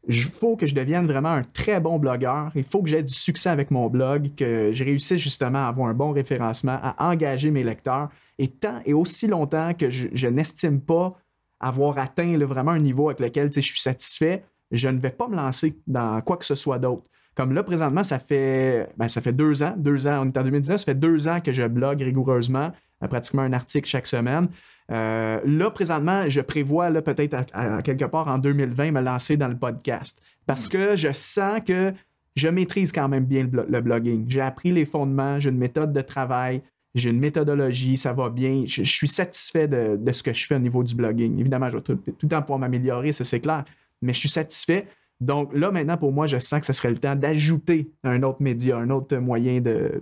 il 0.07 0.15
faut 0.15 0.55
que 0.55 0.65
je 0.65 0.73
devienne 0.73 1.05
vraiment 1.05 1.29
un 1.29 1.43
très 1.43 1.79
bon 1.79 1.99
blogueur. 1.99 2.51
Il 2.55 2.63
faut 2.63 2.81
que 2.81 2.89
j'aie 2.89 3.03
du 3.03 3.13
succès 3.13 3.49
avec 3.49 3.69
mon 3.71 3.87
blog, 3.87 4.31
que 4.35 4.71
je 4.73 4.83
réussisse 4.83 5.19
justement 5.19 5.65
à 5.65 5.67
avoir 5.67 5.89
un 5.89 5.93
bon 5.93 6.11
référencement, 6.11 6.79
à 6.81 6.95
engager 7.09 7.51
mes 7.51 7.63
lecteurs. 7.63 8.09
Et 8.39 8.47
tant 8.47 8.81
et 8.85 8.93
aussi 8.93 9.27
longtemps 9.27 9.73
que 9.75 9.91
je, 9.91 10.27
n'estime 10.27 10.81
pas 10.81 11.15
avoir 11.59 11.99
atteint 11.99 12.35
vraiment 12.39 12.71
un 12.71 12.79
niveau 12.79 13.09
avec 13.09 13.19
lequel 13.19 13.53
je 13.53 13.59
suis 13.59 13.79
satisfait, 13.79 14.43
je 14.71 14.87
ne 14.87 14.99
vais 14.99 15.11
pas 15.11 15.27
me 15.27 15.35
lancer 15.35 15.77
dans 15.85 16.19
quoi 16.21 16.37
que 16.37 16.45
ce 16.45 16.55
soit 16.55 16.79
d'autre. 16.79 17.03
Comme 17.35 17.53
là, 17.53 17.63
présentement, 17.63 18.03
ça 18.03 18.19
fait, 18.19 18.89
ben, 18.97 19.07
ça 19.07 19.21
fait 19.21 19.31
deux 19.31 19.63
ans, 19.63 19.73
deux 19.77 20.05
ans, 20.05 20.23
on 20.23 20.25
est 20.25 20.37
en 20.37 20.43
2019, 20.43 20.77
ça 20.79 20.85
fait 20.85 20.95
deux 20.95 21.27
ans 21.27 21.39
que 21.39 21.53
je 21.53 21.63
blogue 21.63 22.01
rigoureusement, 22.01 22.71
euh, 23.03 23.07
pratiquement 23.07 23.43
un 23.43 23.53
article 23.53 23.87
chaque 23.87 24.07
semaine. 24.07 24.49
Euh, 24.91 25.39
là, 25.45 25.71
présentement, 25.71 26.27
je 26.27 26.41
prévois 26.41 26.91
peut-être 27.01 27.45
quelque 27.83 28.05
part 28.05 28.27
en 28.27 28.37
2020 28.37 28.91
me 28.91 29.01
lancer 29.01 29.37
dans 29.37 29.47
le 29.47 29.57
podcast 29.57 30.21
parce 30.45 30.67
que 30.67 30.97
je 30.97 31.13
sens 31.13 31.61
que 31.65 31.93
je 32.35 32.47
maîtrise 32.49 32.91
quand 32.91 33.07
même 33.07 33.25
bien 33.25 33.47
le, 33.49 33.81
blogging. 33.81 34.25
J'ai 34.27 34.41
appris 34.41 34.71
les 34.71 34.85
fondements, 34.85 35.39
j'ai 35.39 35.49
une 35.49 35.57
méthode 35.57 35.93
de 35.93 36.01
travail, 36.01 36.61
j'ai 36.93 37.09
une 37.09 37.19
méthodologie, 37.19 37.95
ça 37.95 38.11
va 38.11 38.29
bien. 38.29 38.63
Je, 38.65 38.83
suis 38.83 39.07
satisfait 39.07 39.67
de, 39.67 40.11
ce 40.11 40.23
que 40.23 40.33
je 40.33 40.45
fais 40.45 40.55
au 40.55 40.59
niveau 40.59 40.83
du 40.83 40.95
blogging. 40.95 41.39
Évidemment, 41.39 41.69
je 41.69 41.77
vais 41.77 41.83
tout, 41.83 41.95
tout 41.95 42.15
le 42.23 42.27
temps 42.27 42.41
pouvoir 42.41 42.59
m'améliorer, 42.59 43.13
ça 43.13 43.23
c'est 43.23 43.39
clair, 43.39 43.63
mais 44.01 44.13
je 44.13 44.19
suis 44.19 44.29
satisfait. 44.29 44.87
Donc 45.21 45.53
là, 45.53 45.71
maintenant, 45.71 45.97
pour 45.97 46.11
moi, 46.11 46.25
je 46.25 46.39
sens 46.39 46.59
que 46.59 46.65
ce 46.65 46.73
serait 46.73 46.89
le 46.89 46.97
temps 46.97 47.15
d'ajouter 47.15 47.91
un 48.03 48.23
autre 48.23 48.41
média, 48.41 48.77
un 48.77 48.89
autre 48.89 49.15
moyen 49.17 49.61
de, 49.61 50.01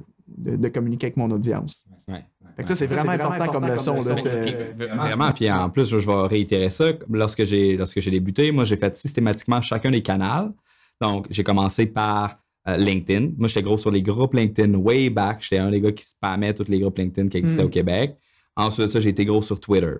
communiquer 0.73 1.07
avec 1.07 1.17
mon 1.17 1.29
audience. 1.29 1.83
Ouais, 2.07 2.23
ça, 2.65 2.73
c'est 2.73 2.87
vraiment, 2.87 3.11
important, 3.11 3.47
comme 3.47 3.67
leçon. 3.67 3.99
Vraiment, 3.99 5.31
puis 5.33 5.51
en 5.51 5.69
plus, 5.69 5.89
je 5.89 5.97
vais 5.97 6.27
réitérer 6.27 6.69
ça. 6.69 6.85
Lorsque 7.09 7.43
j'ai 7.43 7.75
lorsque 7.75 7.99
j'ai 7.99 8.11
débuté, 8.11 8.51
moi, 8.51 8.63
j'ai 8.63 8.77
fait 8.77 8.95
systématiquement 8.95 9.61
chacun 9.61 9.91
des 9.91 10.01
canaux. 10.01 10.53
Donc, 11.01 11.27
j'ai 11.29 11.43
commencé 11.43 11.85
par 11.85 12.39
euh, 12.67 12.77
LinkedIn. 12.77 13.31
Moi, 13.37 13.47
j'étais 13.47 13.61
gros 13.61 13.77
sur 13.77 13.91
les 13.91 14.01
groupes 14.01 14.33
LinkedIn 14.33 14.75
way 14.75 15.09
back. 15.09 15.39
J'étais 15.41 15.57
un 15.57 15.71
des 15.71 15.81
gars 15.81 15.91
qui 15.91 16.05
spammait 16.05 16.53
tous 16.53 16.67
les 16.69 16.79
groupes 16.79 16.97
LinkedIn 16.97 17.27
qui 17.27 17.37
existaient 17.37 17.63
hmm. 17.63 17.67
au 17.67 17.69
Québec. 17.69 18.17
Ensuite 18.55 18.89
ça, 18.89 18.99
j'ai 18.99 19.09
été 19.09 19.25
gros 19.25 19.41
sur 19.41 19.59
Twitter. 19.59 19.95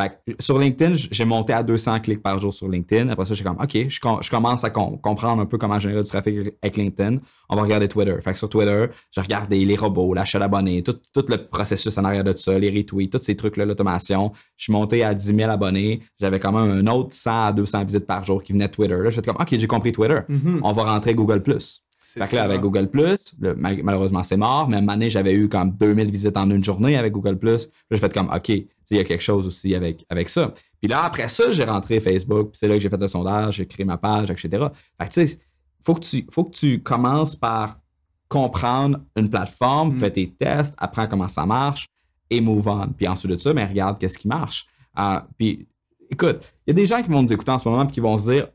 Fait 0.00 0.18
sur 0.40 0.58
LinkedIn, 0.58 0.94
j'ai 0.94 1.24
monté 1.26 1.52
à 1.52 1.62
200 1.62 2.00
clics 2.00 2.22
par 2.22 2.38
jour 2.38 2.52
sur 2.52 2.66
LinkedIn. 2.66 3.10
Après 3.10 3.26
ça, 3.26 3.34
j'ai 3.34 3.44
comme, 3.44 3.58
OK, 3.60 3.88
je, 3.88 4.30
commence 4.30 4.64
à 4.64 4.70
comprendre 4.70 5.42
un 5.42 5.46
peu 5.46 5.58
comment 5.58 5.78
générer 5.78 6.02
du 6.02 6.08
trafic 6.08 6.54
avec 6.62 6.76
LinkedIn. 6.78 7.18
On 7.50 7.56
va 7.56 7.62
regarder 7.62 7.88
Twitter. 7.88 8.16
Fait 8.22 8.32
que 8.32 8.38
sur 8.38 8.48
Twitter, 8.48 8.86
j'ai 9.10 9.20
regardé 9.20 9.62
les 9.64 9.76
robots, 9.76 10.14
l'achat 10.14 10.38
d'abonnés, 10.38 10.82
tout, 10.82 10.96
le 11.28 11.36
processus 11.36 11.98
en 11.98 12.04
arrière 12.04 12.24
de 12.24 12.32
ça, 12.32 12.58
les 12.58 12.70
retweets, 12.70 13.10
tous 13.10 13.22
ces 13.22 13.36
trucs-là, 13.36 13.66
l'automation. 13.66 14.32
Je 14.56 14.64
suis 14.64 14.72
monté 14.72 15.04
à 15.04 15.14
10 15.14 15.36
000 15.36 15.50
abonnés. 15.50 16.00
J'avais 16.18 16.40
quand 16.40 16.52
même 16.52 16.70
un 16.70 16.90
autre 16.90 17.12
100 17.12 17.44
à 17.44 17.52
200 17.52 17.84
visites 17.84 18.06
par 18.06 18.24
jour 18.24 18.42
qui 18.42 18.54
venaient 18.54 18.68
de 18.68 18.72
Twitter. 18.72 18.96
Là, 18.96 19.10
j'étais 19.10 19.30
comme, 19.30 19.42
OK, 19.42 19.48
j'ai 19.50 19.66
compris 19.66 19.92
Twitter. 19.92 20.20
Mm-hmm. 20.28 20.60
On 20.62 20.72
va 20.72 20.84
rentrer 20.84 21.14
Google+. 21.14 21.42
Fait 22.12 22.28
que 22.28 22.36
là, 22.36 22.44
avec 22.44 22.60
Google 22.60 22.88
malheureusement, 23.56 24.22
c'est 24.22 24.36
mort. 24.36 24.68
Mais 24.68 24.76
à 24.76 24.78
un 24.78 24.82
moment 24.82 24.92
donné, 24.92 25.08
j'avais 25.10 25.32
eu 25.32 25.48
comme 25.48 25.72
2000 25.72 26.10
visites 26.10 26.36
en 26.36 26.50
une 26.50 26.62
journée 26.62 26.96
avec 26.96 27.12
Google 27.12 27.38
Là, 27.42 27.56
j'ai 27.90 27.98
fait 27.98 28.12
comme, 28.12 28.30
OK, 28.34 28.48
il 28.48 28.66
y 28.90 28.98
a 28.98 29.04
quelque 29.04 29.22
chose 29.22 29.46
aussi 29.46 29.74
avec, 29.74 30.04
avec 30.10 30.28
ça. 30.28 30.52
Puis 30.80 30.88
là, 30.88 31.04
après 31.04 31.28
ça, 31.28 31.50
j'ai 31.50 31.64
rentré 31.64 32.00
Facebook. 32.00 32.50
Puis 32.50 32.58
c'est 32.58 32.68
là 32.68 32.74
que 32.74 32.80
j'ai 32.80 32.90
fait 32.90 32.98
le 32.98 33.08
sondage, 33.08 33.56
j'ai 33.56 33.66
créé 33.66 33.84
ma 33.86 33.96
page, 33.96 34.30
etc. 34.30 34.48
Fait 35.00 35.08
que 35.08 35.12
tu 35.12 35.26
sais, 35.26 35.38
faut 35.84 35.94
que 35.94 36.00
tu, 36.00 36.26
faut 36.30 36.44
que 36.44 36.50
tu 36.50 36.82
commences 36.82 37.36
par 37.36 37.78
comprendre 38.28 39.00
une 39.16 39.28
plateforme, 39.28 39.94
mm. 39.94 39.98
fais 39.98 40.10
tes 40.10 40.30
tests, 40.30 40.74
apprends 40.78 41.06
comment 41.06 41.28
ça 41.28 41.46
marche 41.46 41.86
et 42.30 42.40
move 42.40 42.66
on. 42.68 42.88
Puis 42.88 43.06
ensuite 43.08 43.32
de 43.32 43.36
ça, 43.36 43.52
mais 43.52 43.64
regarde 43.64 43.98
qu'est-ce 43.98 44.18
qui 44.18 44.28
marche. 44.28 44.66
Euh, 44.98 45.20
puis 45.36 45.66
écoute, 46.10 46.40
il 46.66 46.70
y 46.70 46.72
a 46.72 46.74
des 46.74 46.86
gens 46.86 47.02
qui 47.02 47.10
vont 47.10 47.22
nous 47.22 47.32
écouter 47.32 47.50
en 47.50 47.58
ce 47.58 47.68
moment 47.68 47.84
et 47.84 47.90
qui 47.90 48.00
vont 48.00 48.16
se 48.18 48.30
dire, 48.30 48.48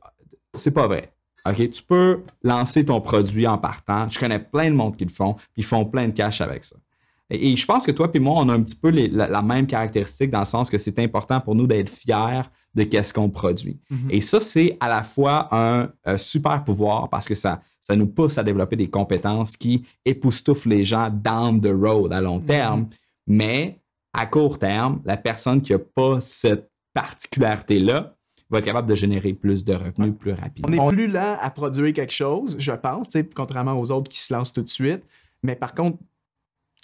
c'est 0.53 0.72
pas 0.72 0.88
vrai. 0.88 1.12
OK, 1.50 1.70
tu 1.70 1.84
peux 1.84 2.24
lancer 2.43 2.86
ton 2.86 3.00
produit 3.02 3.48
en 3.48 3.58
partant. 3.58 4.10
Je 4.10 4.20
connais 4.20 4.39
plein 4.39 4.70
de 4.70 4.76
monde 4.76 4.95
qui 4.95 5.06
le 5.06 5.12
font, 5.12 5.34
puis 5.34 5.45
ils 5.58 5.66
font 5.66 5.86
plein 5.86 6.08
de 6.08 6.14
cash 6.14 6.41
avec 6.41 6.64
ça. 6.64 6.76
Et, 7.30 7.56
je 7.56 7.66
pense 7.66 7.86
que 7.86 7.91
toi 7.91 8.10
et 8.14 8.20
moi, 8.20 8.36
on 8.38 8.50
a 8.50 8.54
un 8.54 8.62
petit 8.62 8.76
peu 8.76 8.89
la, 8.89 9.41
même 9.41 9.68
caractéristique 9.68 10.32
dans 10.32 10.39
le 10.39 10.45
sens 10.45 10.70
que 10.70 10.78
c'est 10.78 10.98
important 11.00 11.41
pour 11.41 11.56
nous 11.56 11.68
d'être 11.68 11.89
fiers 11.89 12.43
de 12.74 12.84
qu'est-ce 12.84 13.14
qu'on 13.14 13.30
produit. 13.30 13.80
Mm-hmm. 13.91 14.12
Et 14.12 14.22
ça, 14.22 14.39
c'est 14.39 14.78
à 14.80 14.88
la 14.88 15.04
fois 15.04 15.50
un, 15.52 16.18
super 16.18 16.64
pouvoir 16.64 17.10
parce 17.10 17.28
que 17.28 17.36
ça, 17.36 17.62
ça 17.82 17.95
nous 17.95 18.08
pousse 18.08 18.38
à 18.38 18.43
développer 18.43 18.76
des 18.76 18.89
compétences 18.89 19.58
qui 19.58 19.84
époustouflent 20.06 20.70
les 20.70 20.84
gens 20.84 21.10
down 21.10 21.60
the 21.60 21.74
road 21.74 22.14
à 22.14 22.22
long 22.22 22.39
terme. 22.39 22.84
Mm-hmm. 22.84 22.88
Mais 23.28 23.80
à 24.14 24.26
court 24.26 24.58
terme, 24.58 25.02
la 25.04 25.18
personne 25.18 25.62
qui 25.62 25.74
n'a 25.74 25.80
pas 25.80 26.22
cette 26.22 26.70
particularité-là 26.93 28.16
va 28.50 28.60
être 28.60 28.66
capable 28.66 28.88
de 28.88 28.95
générer 28.95 29.34
plus 29.34 29.66
de 29.66 29.74
revenus 29.74 30.14
plus 30.18 30.32
rapidement. 30.32 30.84
On 30.84 30.89
est 30.89 30.95
plus 30.95 31.08
lent 31.08 31.38
à 31.39 31.50
produire 31.50 31.93
quelque 31.93 32.14
chose, 32.14 32.56
je 32.60 32.72
pense, 32.72 33.10
contrairement 33.36 33.76
aux 33.78 33.91
autres 33.91 34.10
qui 34.10 34.20
se 34.20 34.34
lancent 34.34 34.54
tout 34.54 34.62
de 34.62 34.70
suite. 34.70 35.04
Mais 35.43 35.56
par 35.56 35.76
contre, 35.76 35.98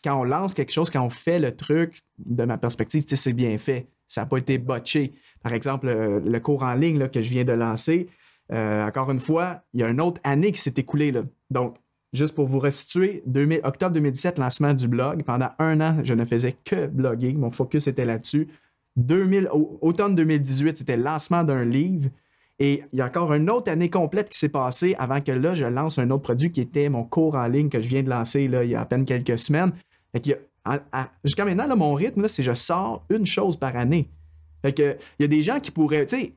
quand 0.04 0.20
on 0.20 0.24
lance 0.24 0.54
quelque 0.54 0.72
chose, 0.72 0.90
quand 0.90 1.02
on 1.02 1.10
fait 1.10 1.40
le 1.40 1.56
truc, 1.56 2.02
de 2.20 2.44
ma 2.44 2.58
perspective, 2.58 3.04
c'est 3.08 3.34
bien 3.34 3.58
fait. 3.58 3.88
Ça 4.08 4.22
n'a 4.22 4.28
pas 4.28 4.38
été 4.38 4.58
botché. 4.58 5.14
Par 5.42 5.54
exemple, 5.54 5.88
euh, 5.88 6.20
le 6.20 6.40
cours 6.40 6.64
en 6.64 6.74
ligne 6.74 7.08
que 7.08 7.22
je 7.22 7.30
viens 7.30 7.46
de 7.46 7.54
lancer, 7.54 8.10
euh, 8.52 8.86
encore 8.86 9.10
une 9.12 9.20
fois, 9.20 9.62
il 9.74 9.80
y 9.80 9.84
a 9.84 9.90
une 9.90 10.02
autre 10.02 10.20
année 10.24 10.52
qui 10.52 10.60
s'est 10.60 10.74
écoulée. 10.76 11.12
Là. 11.12 11.24
Donc, 11.50 11.78
juste 12.12 12.36
pour 12.36 12.46
vous 12.48 12.60
restituer, 12.60 13.24
octobre 13.64 13.94
2017, 13.94 14.38
lancement 14.38 14.74
du 14.74 14.88
blog. 14.88 15.24
Pendant 15.24 15.50
un 15.58 15.82
an, 15.82 15.98
je 16.04 16.14
ne 16.14 16.26
faisais 16.26 16.56
que 16.66 16.88
bloguer. 16.88 17.34
Mon 17.34 17.52
focus 17.52 17.88
était 17.88 18.06
là-dessus. 18.06 18.50
2000, 18.98 19.50
automne 19.82 20.16
2018, 20.16 20.78
c'était 20.78 20.98
le 20.98 21.04
lancement 21.04 21.44
d'un 21.44 21.66
livre. 21.66 22.10
Et 22.60 22.84
il 22.94 23.00
y 23.00 23.02
a 23.02 23.06
encore 23.08 23.34
une 23.34 23.50
autre 23.50 23.72
année 23.72 23.90
complète 23.90 24.30
qui 24.30 24.38
s'est 24.38 24.50
passée 24.50 24.96
avant 25.00 25.22
que 25.22 25.32
là, 25.32 25.54
je 25.54 25.66
lance 25.66 25.98
un 25.98 26.10
autre 26.12 26.24
produit 26.24 26.52
qui 26.52 26.62
était 26.62 26.88
mon 26.88 27.04
cours 27.04 27.36
en 27.36 27.48
ligne 27.48 27.70
que 27.70 27.82
je 27.82 27.88
viens 27.88 28.04
de 28.04 28.10
lancer 28.10 28.48
là, 28.48 28.64
il 28.64 28.72
y 28.72 28.76
a 28.76 28.82
à 28.82 28.86
peine 28.86 29.06
quelques 29.06 29.40
semaines. 29.40 29.72
Jusqu'à 31.24 31.46
maintenant, 31.46 31.68
là, 31.68 31.76
mon 31.76 31.94
rythme, 31.94 32.28
c'est 32.28 32.44
je 32.44 32.54
sors 32.54 33.06
une 33.10 33.26
chose 33.26 33.58
par 33.58 33.76
année. 33.76 34.10
Il 34.64 34.98
y 35.20 35.24
a 35.24 35.28
des 35.28 35.42
gens 35.42 35.60
qui 35.60 35.72
pourraient, 35.72 36.06
tu 36.06 36.16
sais, 36.16 36.34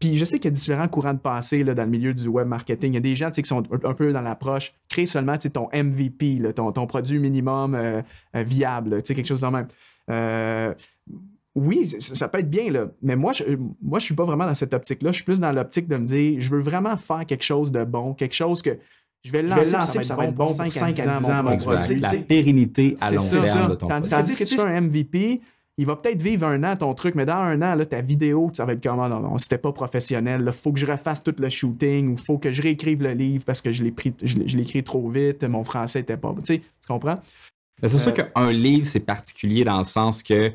puis 0.00 0.16
je 0.16 0.24
sais 0.24 0.38
qu'il 0.38 0.46
y 0.46 0.52
a 0.52 0.54
différents 0.54 0.88
courants 0.88 1.12
de 1.12 1.18
pensée 1.18 1.62
là, 1.62 1.74
dans 1.74 1.84
le 1.84 1.90
milieu 1.90 2.14
du 2.14 2.26
web 2.26 2.48
marketing. 2.48 2.92
Il 2.92 2.94
y 2.94 2.98
a 2.98 3.00
des 3.00 3.14
gens 3.14 3.30
qui 3.30 3.44
sont 3.44 3.62
un 3.84 3.94
peu 3.94 4.12
dans 4.12 4.22
l'approche, 4.22 4.72
crée 4.88 5.04
seulement 5.04 5.36
ton 5.36 5.68
MVP, 5.74 6.40
ton, 6.54 6.72
ton, 6.72 6.86
produit 6.86 7.18
minimum 7.18 7.74
euh, 7.74 8.00
euh, 8.34 8.42
viable, 8.42 9.02
quelque 9.02 9.26
chose 9.26 9.42
de 9.42 9.46
même. 9.46 9.68
Euh, 10.10 10.74
oui, 11.60 11.88
ça, 11.98 12.28
peut 12.28 12.38
être 12.38 12.48
bien, 12.48 12.70
là, 12.70 12.86
mais 13.02 13.16
moi, 13.16 13.32
je 13.32 13.44
moi, 13.82 13.98
je 13.98 14.04
suis 14.04 14.14
pas 14.14 14.24
vraiment 14.24 14.46
dans 14.46 14.54
cette 14.54 14.72
optique-là. 14.72 15.10
Je 15.10 15.16
suis 15.16 15.24
plus 15.24 15.40
dans 15.40 15.52
l'optique 15.52 15.88
de 15.88 15.96
me 15.96 16.06
dire, 16.06 16.40
je 16.40 16.50
veux 16.50 16.60
vraiment 16.60 16.96
faire 16.96 17.26
quelque 17.26 17.44
chose 17.44 17.70
de 17.70 17.84
bon, 17.84 18.14
quelque 18.14 18.34
chose 18.34 18.62
que 18.62 18.78
je 19.22 19.32
vais 19.32 19.42
le 19.42 19.48
lancer, 19.50 20.02
ça, 20.02 20.16
va 20.16 20.24
être 20.24 20.34
bon 20.34 20.46
pour 20.46 20.72
5 20.72 20.98
à 20.98 21.06
10 21.06 21.30
ans. 21.30 21.42
Mon 21.42 21.56
produit, 21.58 22.00
la 22.00 22.14
pérennité 22.14 22.94
à 23.00 23.10
long 23.10 23.18
terme 23.18 23.70
de 23.70 23.74
ton 23.74 23.88
Tandis 23.88 24.36
que 24.36 24.44
tu 24.44 24.56
fais 24.56 24.66
un 24.66 24.80
MVP, 24.80 25.42
il 25.76 25.86
va 25.86 25.96
peut-être 25.96 26.22
vivre 26.22 26.46
un 26.46 26.64
an 26.64 26.76
ton 26.76 26.94
truc, 26.94 27.14
mais 27.14 27.26
dans 27.26 27.34
un 27.34 27.60
an, 27.60 27.74
là, 27.74 27.84
ta 27.84 28.00
vidéo, 28.00 28.50
ça 28.54 28.64
va 28.64 28.72
être 28.72 28.82
comment? 28.82 29.08
Non, 29.08 29.20
non, 29.20 29.36
c'était 29.36 29.58
pas 29.58 29.72
professionnel. 29.72 30.42
Il 30.46 30.52
faut 30.52 30.72
que 30.72 30.80
je 30.80 30.86
refasse 30.86 31.22
tout 31.22 31.34
le 31.38 31.48
shooting 31.50 32.08
ou 32.08 32.12
il 32.12 32.18
faut 32.18 32.38
que 32.38 32.50
je 32.50 32.62
réécrive 32.62 33.02
le 33.02 33.12
livre 33.12 33.44
parce 33.44 33.60
que 33.60 33.70
je 33.70 33.84
l'ai 33.84 33.90
pris, 33.90 34.14
je, 34.22 34.38
l'ai 34.38 34.62
écrit 34.62 34.82
trop 34.82 35.08
vite, 35.10 35.44
mon 35.44 35.64
français 35.64 36.00
était 36.00 36.16
pas. 36.16 36.34
Tu 36.38 36.54
sais, 36.54 36.58
tu 36.58 36.86
comprends? 36.88 37.20
C'est 37.82 37.98
sûr 37.98 38.12
euh, 38.12 38.22
qu'un 38.22 38.52
livre, 38.52 38.86
c'est 38.86 39.00
particulier 39.00 39.64
dans 39.64 39.78
le 39.78 39.84
sens 39.84 40.22
que 40.22 40.52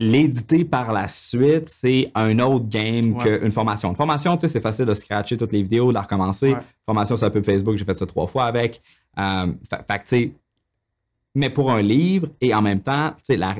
l'éditer 0.00 0.64
par 0.64 0.92
la 0.92 1.06
suite, 1.06 1.68
c'est 1.68 2.10
un 2.14 2.38
autre 2.38 2.68
game 2.68 3.18
qu'une 3.18 3.52
formation. 3.52 3.90
Une 3.90 3.96
formation, 3.96 4.36
tu 4.36 4.40
sais, 4.40 4.48
c'est 4.48 4.60
facile 4.60 4.86
de 4.86 4.94
scratcher 4.94 5.36
toutes 5.36 5.52
les 5.52 5.62
vidéos, 5.62 5.88
de 5.88 5.94
la 5.94 6.02
recommencer. 6.02 6.56
Formation 6.86 7.16
sur 7.16 7.26
un 7.26 7.30
peu 7.30 7.42
Facebook, 7.42 7.76
j'ai 7.76 7.84
fait 7.84 7.94
ça 7.94 8.06
trois 8.06 8.26
fois 8.26 8.44
avec. 8.44 8.80
Euh, 9.18 9.52
fait, 9.68 9.84
tu 9.86 10.00
sais, 10.06 10.32
mais 11.34 11.50
pour 11.50 11.70
un 11.70 11.82
livre 11.82 12.28
et 12.40 12.52
en 12.54 12.62
même 12.62 12.80
temps, 12.80 13.10
tu 13.10 13.34
sais, 13.34 13.36
la 13.36 13.56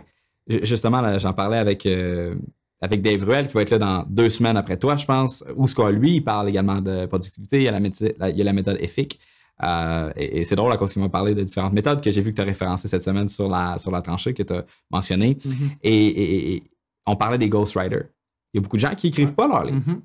justement, 0.63 1.19
j'en 1.19 1.33
parlais 1.33 1.59
avec, 1.59 1.87
euh, 1.87 2.35
avec 2.81 3.03
Dave 3.03 3.23
Ruel, 3.23 3.47
qui 3.47 3.55
va 3.55 3.63
être 3.63 3.71
là 3.71 3.79
dans 3.79 4.05
deux 4.09 4.31
semaines 4.31 4.57
après 4.57 4.77
toi, 4.77 4.97
je 4.97 5.05
pense, 5.05 5.45
où 5.57 5.67
ce 5.67 5.75
qu'on 5.75 5.89
lui, 5.89 6.17
il 6.17 6.25
parle 6.25 6.49
également 6.49 6.81
de 6.81 7.07
productivité, 7.07 7.59
il 7.59 7.63
y 7.65 7.69
a 7.69 7.73
la, 7.73 8.31
il 8.31 8.37
y 8.37 8.41
a 8.41 8.45
la 8.45 8.53
méthode 8.53 8.79
EFIC. 8.81 9.21
Euh, 9.63 10.13
et, 10.17 10.45
c'est 10.45 10.57
drôle 10.57 10.73
à 10.73 10.77
cause 10.77 10.93
qu'il 10.93 11.03
m'a 11.03 11.09
parlé 11.09 11.35
de 11.35 11.43
différentes 11.43 11.73
méthodes 11.73 12.01
que 12.01 12.11
j'ai 12.11 12.23
vu 12.23 12.31
que 12.31 12.37
tu 12.37 12.43
as 12.43 12.47
référencées 12.47 12.89
cette 12.89 13.03
semaine 13.03 13.29
sur 13.29 13.49
la, 13.49 13.79
sur 13.79 13.91
la 13.91 14.01
tranchée 14.01 14.33
que 14.35 14.43
tu 14.43 14.53
as 14.53 14.65
mentionné. 14.91 15.35
Mm-hmm. 15.35 15.77
et, 15.83 16.63
on 17.07 17.17
parlait 17.17 17.39
des 17.39 17.49
ghostwriters. 17.49 18.05
Il 18.53 18.59
y 18.59 18.59
a 18.59 18.63
beaucoup 18.63 18.77
de 18.77 18.83
gens 18.83 18.95
qui 18.95 19.09
n'écrivent 19.09 19.35
pas 19.35 19.49
leur 19.49 19.65
livre. 19.65 19.81
Mm-hmm. 19.81 20.01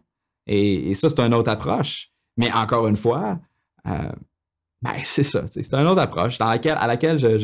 et, 0.47 0.93
ça, 0.93 1.09
c'est 1.09 1.19
une 1.19 1.33
autre 1.33 1.51
approche. 1.51 2.09
Mais 2.37 2.51
encore 2.51 2.87
une 2.87 2.97
fois, 2.97 3.39
euh, 3.87 4.11
ben, 4.81 4.93
c'est 5.03 5.23
ça. 5.23 5.45
C'est 5.47 5.73
une 5.73 5.87
autre 5.87 6.01
approche 6.01 6.37
dans 6.37 6.49
laquelle, 6.49 6.77
à 6.79 6.87
laquelle 6.87 7.17
je, 7.17 7.37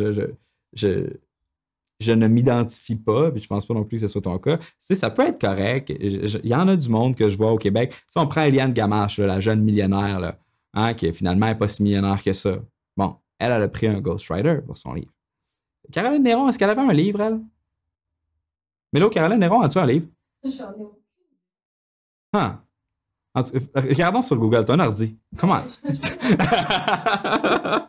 je 0.74 1.10
je 2.02 2.12
ne 2.12 2.28
m'identifie 2.28 2.96
pas, 2.96 3.32
puis 3.32 3.42
je 3.42 3.48
pense 3.48 3.66
pas 3.66 3.74
non 3.74 3.84
plus 3.84 3.98
que 3.98 4.02
ce 4.02 4.08
soit 4.08 4.22
ton 4.22 4.38
cas. 4.40 4.58
Ça 4.80 5.10
peut 5.10 5.28
être 5.28 5.40
correct. 5.40 5.94
Il 6.00 6.48
y 6.48 6.56
en 6.56 6.68
a 6.68 6.76
du 6.76 6.90
monde 6.90 7.16
que 7.16 7.30
je 7.30 7.38
vois 7.38 7.52
au 7.52 7.58
Québec. 7.58 7.94
Si 8.10 8.18
on 8.18 8.28
prend 8.28 8.42
Eliane 8.42 8.74
Gamache, 8.74 9.20
la 9.20 9.40
jeune 9.40 9.62
millionnaire, 9.62 10.20
là, 10.20 10.38
hein, 10.74 10.94
qui 10.94 11.12
finalement 11.14 11.48
n'est 11.48 11.56
pas 11.56 11.68
si 11.68 11.84
millionnaire 11.84 12.22
que 12.24 12.34
ça. 12.34 12.58
Bon, 12.98 13.16
elle, 13.40 13.52
elle 13.52 13.64
a 13.64 13.68
pris 13.68 13.88
un 13.88 14.00
ghostwriter 14.00 14.60
pour 14.66 14.78
son 14.78 14.94
livre. 14.94 15.12
Caroline 15.92 16.24
Néron, 16.24 16.48
est-ce 16.48 16.60
qu'elle 16.60 16.70
avait 16.70 16.82
un 16.82 16.94
livre, 16.94 17.22
elle? 17.22 17.42
Là, 18.94 19.10
Caroline 19.10 19.40
Néron, 19.40 19.62
as-tu 19.62 19.78
un 19.78 19.86
livre? 19.86 20.08
J'en 20.44 20.72
ai 20.72 20.84
aucun. 20.84 20.98
Ah. 22.34 22.62
Regardons 23.76 24.22
sur 24.22 24.38
Google, 24.38 24.66
tu 24.66 24.72
as 24.72 24.76
un 24.76 24.80
ordi. 24.80 25.18
Comment? 25.38 25.62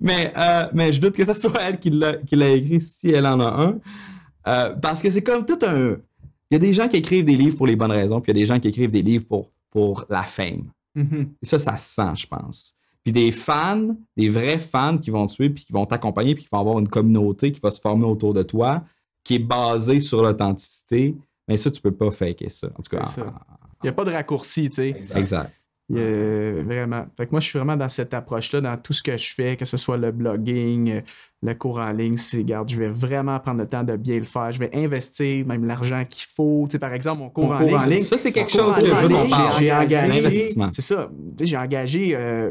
mais, 0.00 0.32
euh, 0.36 0.68
mais 0.74 0.92
je 0.92 1.00
doute 1.00 1.14
que 1.14 1.24
ce 1.24 1.32
soit 1.32 1.62
elle 1.62 1.78
qui 1.78 1.90
l'a 1.90 2.50
écrit 2.50 2.80
si 2.80 3.10
elle 3.10 3.26
en 3.26 3.40
a 3.40 3.46
un. 3.46 3.78
Euh, 4.46 4.74
parce 4.76 5.02
que 5.02 5.10
c'est 5.10 5.22
comme 5.22 5.46
tout 5.46 5.58
un. 5.62 5.96
Il 6.50 6.54
y 6.54 6.56
a 6.56 6.58
des 6.58 6.72
gens 6.72 6.88
qui 6.88 6.96
écrivent 6.96 7.24
des 7.24 7.36
livres 7.36 7.56
pour 7.56 7.66
les 7.66 7.76
bonnes 7.76 7.92
raisons, 7.92 8.20
puis 8.20 8.32
il 8.32 8.36
y 8.36 8.38
a 8.38 8.42
des 8.42 8.46
gens 8.46 8.58
qui 8.58 8.68
écrivent 8.68 8.90
des 8.90 9.02
livres 9.02 9.26
pour, 9.26 9.50
pour 9.70 10.04
la 10.10 10.24
fame. 10.24 10.70
Mm-hmm. 10.96 11.28
Et 11.42 11.46
ça, 11.46 11.58
ça 11.58 11.76
se 11.76 11.94
sent, 11.94 12.22
je 12.22 12.26
pense. 12.26 12.74
Puis 13.02 13.12
des 13.12 13.32
fans, 13.32 13.96
des 14.16 14.28
vrais 14.28 14.58
fans 14.58 14.96
qui 14.98 15.10
vont 15.10 15.26
te 15.26 15.32
suivre, 15.32 15.54
puis 15.54 15.64
qui 15.64 15.72
vont 15.72 15.86
t'accompagner, 15.86 16.34
puis 16.34 16.44
qui 16.44 16.50
vont 16.52 16.60
avoir 16.60 16.78
une 16.78 16.88
communauté 16.88 17.52
qui 17.52 17.60
va 17.60 17.70
se 17.70 17.80
former 17.80 18.04
autour 18.04 18.34
de 18.34 18.42
toi, 18.42 18.84
qui 19.24 19.36
est 19.36 19.38
basée 19.38 20.00
sur 20.00 20.22
l'authenticité. 20.22 21.16
Mais 21.48 21.56
ça, 21.56 21.70
tu 21.70 21.80
peux 21.80 21.94
pas 21.94 22.10
faker 22.10 22.48
ça. 22.48 22.68
En 22.68 22.82
tout 22.82 22.96
cas, 22.96 23.04
il 23.16 23.84
n'y 23.84 23.88
a 23.88 23.92
pas 23.92 24.04
de 24.04 24.10
raccourci, 24.10 24.68
tu 24.68 24.76
sais. 24.76 25.02
exact 25.14 25.59
vraiment. 25.90 27.06
Fait 27.16 27.26
que 27.26 27.30
moi, 27.32 27.40
je 27.40 27.46
suis 27.46 27.58
vraiment 27.58 27.76
dans 27.76 27.88
cette 27.88 28.14
approche-là, 28.14 28.60
dans 28.60 28.76
tout 28.76 28.92
ce 28.92 29.02
que 29.02 29.16
je 29.16 29.34
fais, 29.34 29.56
que 29.56 29.64
ce 29.64 29.76
soit 29.76 29.96
le 29.96 30.12
blogging, 30.12 30.90
euh, 30.90 31.00
le 31.42 31.54
cours 31.54 31.78
en 31.78 31.92
ligne. 31.92 32.16
C'est, 32.16 32.38
regarde, 32.38 32.68
je 32.68 32.78
vais 32.78 32.88
vraiment 32.88 33.38
prendre 33.40 33.58
le 33.58 33.66
temps 33.66 33.82
de 33.82 33.96
bien 33.96 34.18
le 34.18 34.24
faire. 34.24 34.52
Je 34.52 34.58
vais 34.58 34.70
investir 34.74 35.46
même 35.46 35.66
l'argent 35.66 36.04
qu'il 36.08 36.28
faut. 36.34 36.66
Tu 36.68 36.72
sais, 36.72 36.78
par 36.78 36.92
exemple, 36.92 37.20
mon 37.20 37.30
cours, 37.30 37.50
en, 37.50 37.86
ligne, 37.86 38.00
Ça, 38.00 38.18
c'est 38.18 38.32
quelque 38.32 38.52
chose 38.52 38.76
que 38.76 38.86
je 38.86 38.92
veux 38.92 39.08
J'ai 39.58 39.72
engagé. 39.72 40.54
C'est 40.70 40.82
ça. 40.82 41.10
j'ai 41.40 41.56
engagé 41.56 42.10
euh, 42.12 42.50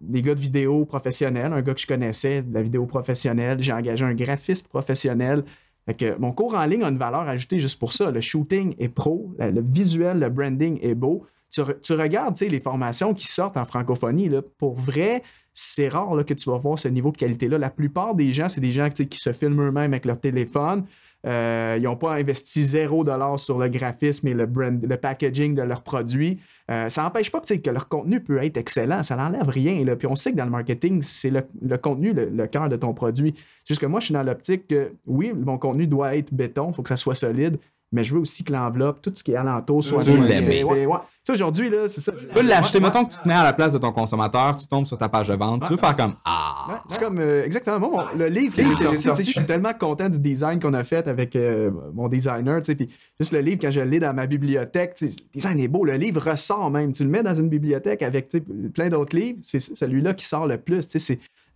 des 0.00 0.22
gars 0.22 0.34
de 0.34 0.40
vidéo 0.40 0.84
professionnels, 0.84 1.52
un 1.52 1.62
gars 1.62 1.74
que 1.74 1.80
je 1.80 1.86
connaissais 1.86 2.42
de 2.42 2.54
la 2.54 2.62
vidéo 2.62 2.86
professionnelle. 2.86 3.58
J'ai 3.60 3.72
engagé 3.72 4.04
un 4.04 4.14
graphiste 4.14 4.68
professionnel. 4.68 5.44
Fait 5.84 5.94
que 5.94 6.18
mon 6.18 6.32
cours 6.32 6.54
en 6.54 6.66
ligne 6.66 6.82
a 6.82 6.88
une 6.88 6.98
valeur 6.98 7.22
ajoutée 7.22 7.58
juste 7.58 7.78
pour 7.78 7.92
ça. 7.94 8.10
Le 8.10 8.20
shooting 8.20 8.74
est 8.78 8.90
pro, 8.90 9.34
le 9.38 9.62
visuel, 9.62 10.18
le 10.18 10.28
branding 10.28 10.78
est 10.82 10.94
beau 10.94 11.26
tu, 11.50 11.62
tu 11.82 11.92
regardes 11.94 12.38
les 12.40 12.60
formations 12.60 13.14
qui 13.14 13.26
sortent 13.26 13.56
en 13.56 13.64
francophonie, 13.64 14.28
là, 14.28 14.42
pour 14.58 14.74
vrai, 14.74 15.22
c'est 15.54 15.88
rare 15.88 16.14
là, 16.14 16.22
que 16.22 16.34
tu 16.34 16.48
vas 16.48 16.58
voir 16.58 16.78
ce 16.78 16.88
niveau 16.88 17.10
de 17.10 17.16
qualité-là. 17.16 17.58
La 17.58 17.70
plupart 17.70 18.14
des 18.14 18.32
gens, 18.32 18.48
c'est 18.48 18.60
des 18.60 18.70
gens 18.70 18.88
qui 18.90 19.18
se 19.18 19.32
filment 19.32 19.62
eux-mêmes 19.62 19.92
avec 19.92 20.04
leur 20.04 20.20
téléphone. 20.20 20.84
Euh, 21.26 21.74
ils 21.76 21.82
n'ont 21.82 21.96
pas 21.96 22.14
investi 22.14 22.64
zéro 22.64 23.02
dollar 23.02 23.40
sur 23.40 23.58
le 23.58 23.68
graphisme 23.68 24.28
et 24.28 24.34
le, 24.34 24.46
brand, 24.46 24.80
le 24.80 24.96
packaging 24.96 25.56
de 25.56 25.62
leurs 25.62 25.82
produits. 25.82 26.38
Euh, 26.70 26.88
ça 26.90 27.02
n'empêche 27.02 27.32
pas 27.32 27.40
que, 27.40 27.52
que, 27.54 27.70
leur 27.70 27.88
contenu 27.88 28.20
peut 28.20 28.40
être 28.42 28.56
excellent. 28.56 29.02
Ça 29.02 29.16
n'enlève 29.16 29.48
rien. 29.48 29.84
Là. 29.84 29.96
Puis 29.96 30.06
on 30.06 30.14
sait 30.14 30.30
que 30.30 30.36
dans 30.36 30.44
le 30.44 30.50
marketing, 30.52 31.02
c'est 31.02 31.30
le, 31.30 31.76
contenu, 31.76 32.12
le, 32.12 32.26
le 32.26 32.46
cœur 32.46 32.68
de 32.68 32.76
ton 32.76 32.94
produit. 32.94 33.34
Juste 33.66 33.80
que 33.80 33.86
moi, 33.86 33.98
je 33.98 34.06
suis 34.06 34.14
dans 34.14 34.22
l'optique 34.22 34.68
que 34.68 34.92
oui, 35.06 35.32
mon 35.32 35.58
contenu 35.58 35.88
doit 35.88 36.16
être 36.16 36.32
béton, 36.32 36.70
il 36.70 36.74
faut 36.74 36.82
que 36.82 36.88
ça 36.88 36.96
soit 36.96 37.16
solide, 37.16 37.58
mais 37.90 38.04
je 38.04 38.14
veux 38.14 38.20
aussi 38.20 38.44
que 38.44 38.52
l'enveloppe, 38.52 39.02
tout 39.02 39.12
ce 39.14 39.24
qui 39.24 39.32
est 39.32 39.36
alentour 39.36 39.82
soit 39.82 40.04
tu. 40.04 40.10
Ouais. 40.10 40.98
Aujourd'hui, 41.30 41.70
là, 41.70 41.88
c'est 41.88 42.00
ça. 42.00 42.12
Tu 42.12 42.26
peux 42.26 42.42
l'acheter. 42.42 42.80
Mettons 42.80 43.04
que 43.04 43.14
tu 43.14 43.20
te 43.20 43.28
mets 43.28 43.34
à 43.34 43.44
la 43.44 43.52
place 43.52 43.72
de 43.72 43.78
ton 43.78 43.92
consommateur, 43.92 44.56
tu 44.56 44.66
tombes 44.66 44.86
sur 44.86 44.98
ta 44.98 45.08
page 45.08 45.28
de 45.28 45.34
vente, 45.34 45.62
tu 45.62 45.70
veux 45.70 45.76
faire 45.76 45.96
comme 45.96 46.14
Ah. 46.24 46.82
c'est 46.88 47.00
comme 47.00 47.18
euh, 47.18 47.44
exactement. 47.44 47.78
Moi, 47.78 48.10
le 48.16 48.28
livre 48.28 48.54
que 48.56 48.62
j'ai 48.62 48.96
sorti, 48.96 49.22
je 49.22 49.30
suis 49.30 49.46
tellement 49.46 49.72
content 49.74 50.08
du 50.08 50.18
design 50.18 50.60
qu'on 50.60 50.74
a 50.74 50.84
fait 50.84 51.06
avec 51.08 51.34
euh, 51.36 51.70
mon 51.94 52.08
designer. 52.08 52.60
Puis 52.62 52.88
juste 53.18 53.32
le 53.32 53.40
livre, 53.40 53.58
quand 53.62 53.70
je 53.70 53.80
l'ai 53.80 54.00
dans 54.00 54.14
ma 54.14 54.26
bibliothèque, 54.26 55.00
le 55.00 55.08
design 55.32 55.60
est 55.60 55.68
beau. 55.68 55.84
Le 55.84 55.94
livre 55.94 56.30
ressort 56.30 56.70
même. 56.70 56.92
Tu 56.92 57.04
le 57.04 57.10
mets 57.10 57.22
dans 57.22 57.34
une 57.34 57.48
bibliothèque 57.48 58.02
avec 58.02 58.34
plein 58.74 58.88
d'autres 58.88 59.16
livres, 59.16 59.38
c'est 59.42 59.60
celui-là 59.60 60.14
qui 60.14 60.24
sort 60.24 60.46
le 60.46 60.58
plus. 60.58 60.86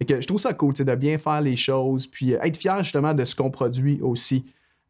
Que 0.09 0.21
je 0.21 0.27
trouve 0.27 0.41
ça 0.41 0.53
cool 0.53 0.73
de 0.73 0.95
bien 0.95 1.17
faire 1.19 1.41
les 1.41 1.55
choses, 1.55 2.07
puis 2.07 2.35
euh, 2.35 2.41
être 2.43 2.57
fier 2.57 2.83
justement 2.83 3.15
de 3.15 3.25
ce 3.25 3.37
qu'on 3.37 3.51
produit 3.51 4.01
aussi. 4.03 4.45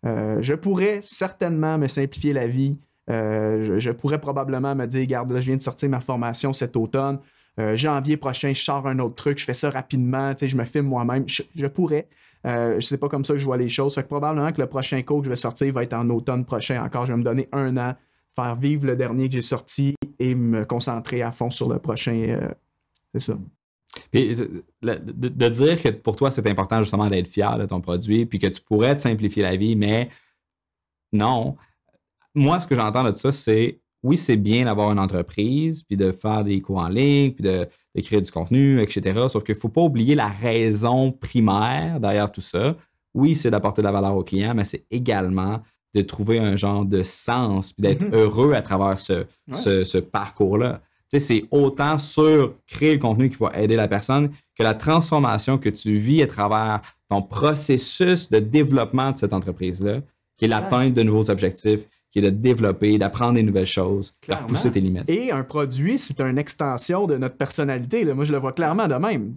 Euh, 0.07 0.39
je 0.41 0.55
pourrais 0.55 1.01
certainement 1.03 1.79
me 1.79 1.87
simplifier 1.87 2.33
la 2.33 2.47
vie. 2.47 2.77
Euh, 3.11 3.79
je, 3.79 3.91
pourrais 3.91 4.21
probablement 4.21 4.75
me 4.75 4.87
dire, 4.87 5.01
regarde, 5.03 5.31
là, 5.33 5.41
je 5.41 5.47
viens 5.47 5.57
de 5.57 5.63
sortir 5.63 5.89
ma 5.89 6.01
formation 6.01 6.53
cet 6.53 6.77
automne. 6.77 7.19
janvier 7.75 8.17
prochain, 8.17 8.53
je 8.53 8.63
sors 8.63 8.87
un 8.87 8.99
autre 8.99 9.17
truc, 9.17 9.39
je 9.39 9.45
fais 9.45 9.55
ça 9.55 9.71
rapidement, 9.71 10.35
je 10.41 10.57
me 10.57 10.65
filme 10.65 10.87
moi-même. 10.87 11.25
Je, 11.29 11.67
pourrais. 11.67 12.09
je 12.45 12.81
sais 12.81 12.99
pas 12.99 13.09
comme 13.09 13.25
ça 13.25 13.35
que 13.35 13.39
je 13.39 13.45
vois 13.45 13.57
les 13.57 13.69
choses. 13.69 13.95
Fait 13.95 14.03
que 14.03 14.09
probablement 14.09 14.53
que 14.53 14.61
le 14.61 14.69
prochain 14.69 15.03
cours 15.03 15.19
que 15.19 15.25
je 15.25 15.31
vais 15.31 15.37
sortir 15.37 15.73
va 15.73 15.83
être 15.83 15.95
en 15.95 16.09
automne 16.11 16.45
prochain 16.45 16.83
encore. 16.83 17.07
Je 17.07 17.13
vais 17.13 17.19
me 17.19 17.25
donner 17.25 17.49
un 17.53 17.77
an, 17.77 17.95
faire 18.35 18.57
vivre 18.57 18.87
le 18.87 18.97
dernier 18.97 19.29
que 19.29 19.35
j'ai 19.35 19.41
sorti 19.41 19.95
et 20.19 20.35
me 20.35 20.65
concentrer 20.65 21.23
à 21.23 21.33
fond 21.33 21.51
sur 21.51 21.69
le 21.69 21.79
prochain. 21.79 22.39
c'est 23.13 23.21
ça. 23.21 23.37
Puis, 24.11 24.35
de, 24.83 25.49
dire 25.49 25.83
que 25.83 25.89
pour 25.91 26.17
toi, 26.17 26.31
c'est 26.31 26.47
important 26.47 26.83
justement 26.83 27.09
d'être 27.09 27.27
fier 27.27 27.59
de 27.59 27.67
ton 27.67 27.81
produit, 27.81 28.27
puis 28.27 28.39
que 28.39 28.47
tu 28.47 28.61
pourrais 28.61 28.95
te 28.95 29.01
simplifier 29.01 29.43
la 29.43 29.57
vie, 29.57 29.77
mais 29.77 30.09
non. 31.13 31.57
Moi, 32.35 32.61
ce 32.61 32.67
que 32.67 32.75
j'entends 32.75 33.05
de 33.05 33.15
ça, 33.15 33.33
c'est 33.33 33.81
oui, 34.03 34.17
c'est 34.17 34.37
bien 34.37 34.65
d'avoir 34.65 34.91
une 34.91 34.99
entreprise, 34.99 35.85
puis 35.85 35.97
de 35.97 36.11
faire 36.11 36.43
des 36.43 36.61
cours 36.61 36.79
en 36.79 36.89
ligne, 36.89 37.31
puis 37.33 37.45
de, 37.45 37.69
créer 38.03 38.21
du 38.21 38.33
contenu, 38.33 38.83
etc. 38.83 39.27
Sauf 39.29 39.45
qu'il 39.45 39.55
ne 39.55 39.61
faut 39.61 39.69
pas 39.69 39.83
oublier 39.83 40.17
la 40.17 40.27
raison 40.29 41.13
primaire 41.13 42.01
derrière 42.01 42.33
tout 42.33 42.41
ça. 42.41 42.77
Oui, 43.15 43.37
c'est 43.37 43.51
d'apporter 43.51 43.81
de 43.81 43.87
la 43.87 43.93
valeur 43.93 44.17
au 44.17 44.25
client, 44.25 44.55
mais 44.55 44.65
c'est 44.65 44.85
également 44.91 45.63
de 45.95 46.03
trouver 46.03 46.41
un 46.41 46.57
genre 46.57 46.85
de 46.85 47.03
sens, 47.05 47.73
puis 47.73 47.83
d'être 47.83 48.05
mm-hmm. 48.05 48.15
heureux 48.15 48.55
à 48.55 48.63
travers 48.63 48.99
ce, 48.99 49.25
ce 49.53 49.99
parcours-là 49.99 50.81
c'est 51.19 51.45
autant 51.51 51.99
sur 51.99 52.55
créer 52.67 52.95
le 52.95 52.99
contenu 52.99 53.31
qui 53.31 53.37
va 53.37 53.51
aider 53.55 53.77
la 53.77 53.89
personne 53.89 54.31
que 54.57 54.63
la 54.63 54.75
transformation 54.75 55.59
que 55.59 55.69
tu 55.69 55.97
vis 55.97 56.23
à 56.23 56.27
travers 56.27 56.81
ton 57.09 57.23
processus 57.23 58.31
de 58.31 58.39
développement 58.39 59.13
de 59.13 59.19
cette 59.19 59.33
entreprise-là, 59.33 60.01
qui 60.37 60.47
est 60.47 60.49
l'atteinte 60.49 60.95
de 60.95 61.03
nouveaux 61.03 61.31
objectifs, 61.31 61.87
qui 62.13 62.19
est 62.19 62.23
de 62.23 62.31
développer, 62.31 62.99
d'apprendre 62.99 63.35
des 63.35 63.43
nouvelles 63.43 63.67
choses, 63.67 64.15
de 64.29 64.35
pousser 64.47 64.71
tes 64.71 64.81
limites. 64.81 65.09
Et 65.09 65.33
un 65.33 65.43
produit, 65.43 65.97
c'est 65.97 66.21
une 66.21 66.37
extension 66.37 67.07
de 67.07 67.17
notre 67.17 67.37
personnalité. 67.37 68.05
Moi, 68.13 68.25
je 68.25 68.33
le 68.33 68.39
vois 68.39 68.53
clairement 68.53 68.87
de 68.87 68.95
même. 68.95 69.37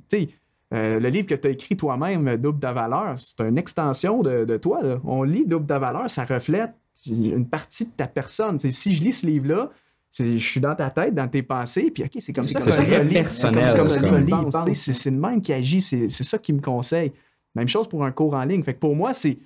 Euh, 0.74 1.00
le 1.00 1.10
livre 1.10 1.26
que 1.26 1.36
tu 1.36 1.48
as 1.48 1.52
écrit 1.52 1.78
toi-même, 1.78 2.36
Double 2.36 2.60
ta 2.60 2.74
valeur, 2.74 3.14
c'est 3.18 3.40
une 3.42 3.58
extension 3.58 4.22
de, 4.22 4.58
toi. 4.58 4.82
On 5.06 5.24
lit 5.24 5.46
Double 5.46 5.66
ta 5.66 5.80
valeur, 5.80 6.10
ça 6.10 6.26
reflète 6.26 6.74
une 7.08 7.48
partie 7.48 7.86
de 7.86 7.92
ta 7.92 8.08
personne. 8.08 8.60
si 8.60 8.92
je 8.92 9.02
lis 9.02 9.14
ce 9.14 9.26
livre-là, 9.26 9.72
je 10.12 10.38
suis 10.38 10.60
dans 10.60 10.76
ta 10.76 10.90
tête, 10.90 11.14
dans 11.14 11.28
tes 11.28 11.44
pensées, 11.44 11.92
puis 11.92 12.04
OK, 12.04 12.12
c'est 12.20 12.34
comme 12.34 12.44
ça. 12.44 12.60
C'est 12.60 12.72
très 12.72 13.06
personnel. 13.06 13.64
C'est 14.74 15.12
le 15.12 15.18
même 15.18 15.42
qui 15.42 15.54
agit, 15.54 15.82
c'est 15.82 16.10
ça 16.10 16.38
qui 16.38 16.52
me 16.52 16.62
conseille. 16.62 17.14
Même 17.56 17.70
chose 17.70 17.88
pour 17.88 18.04
un 18.04 18.12
cours 18.12 18.34
en 18.34 18.44
ligne. 18.44 18.64
Fait 18.64 18.74
que 18.74 18.80
pour 18.80 18.98
moi, 18.98 19.14
c'est 19.14 19.38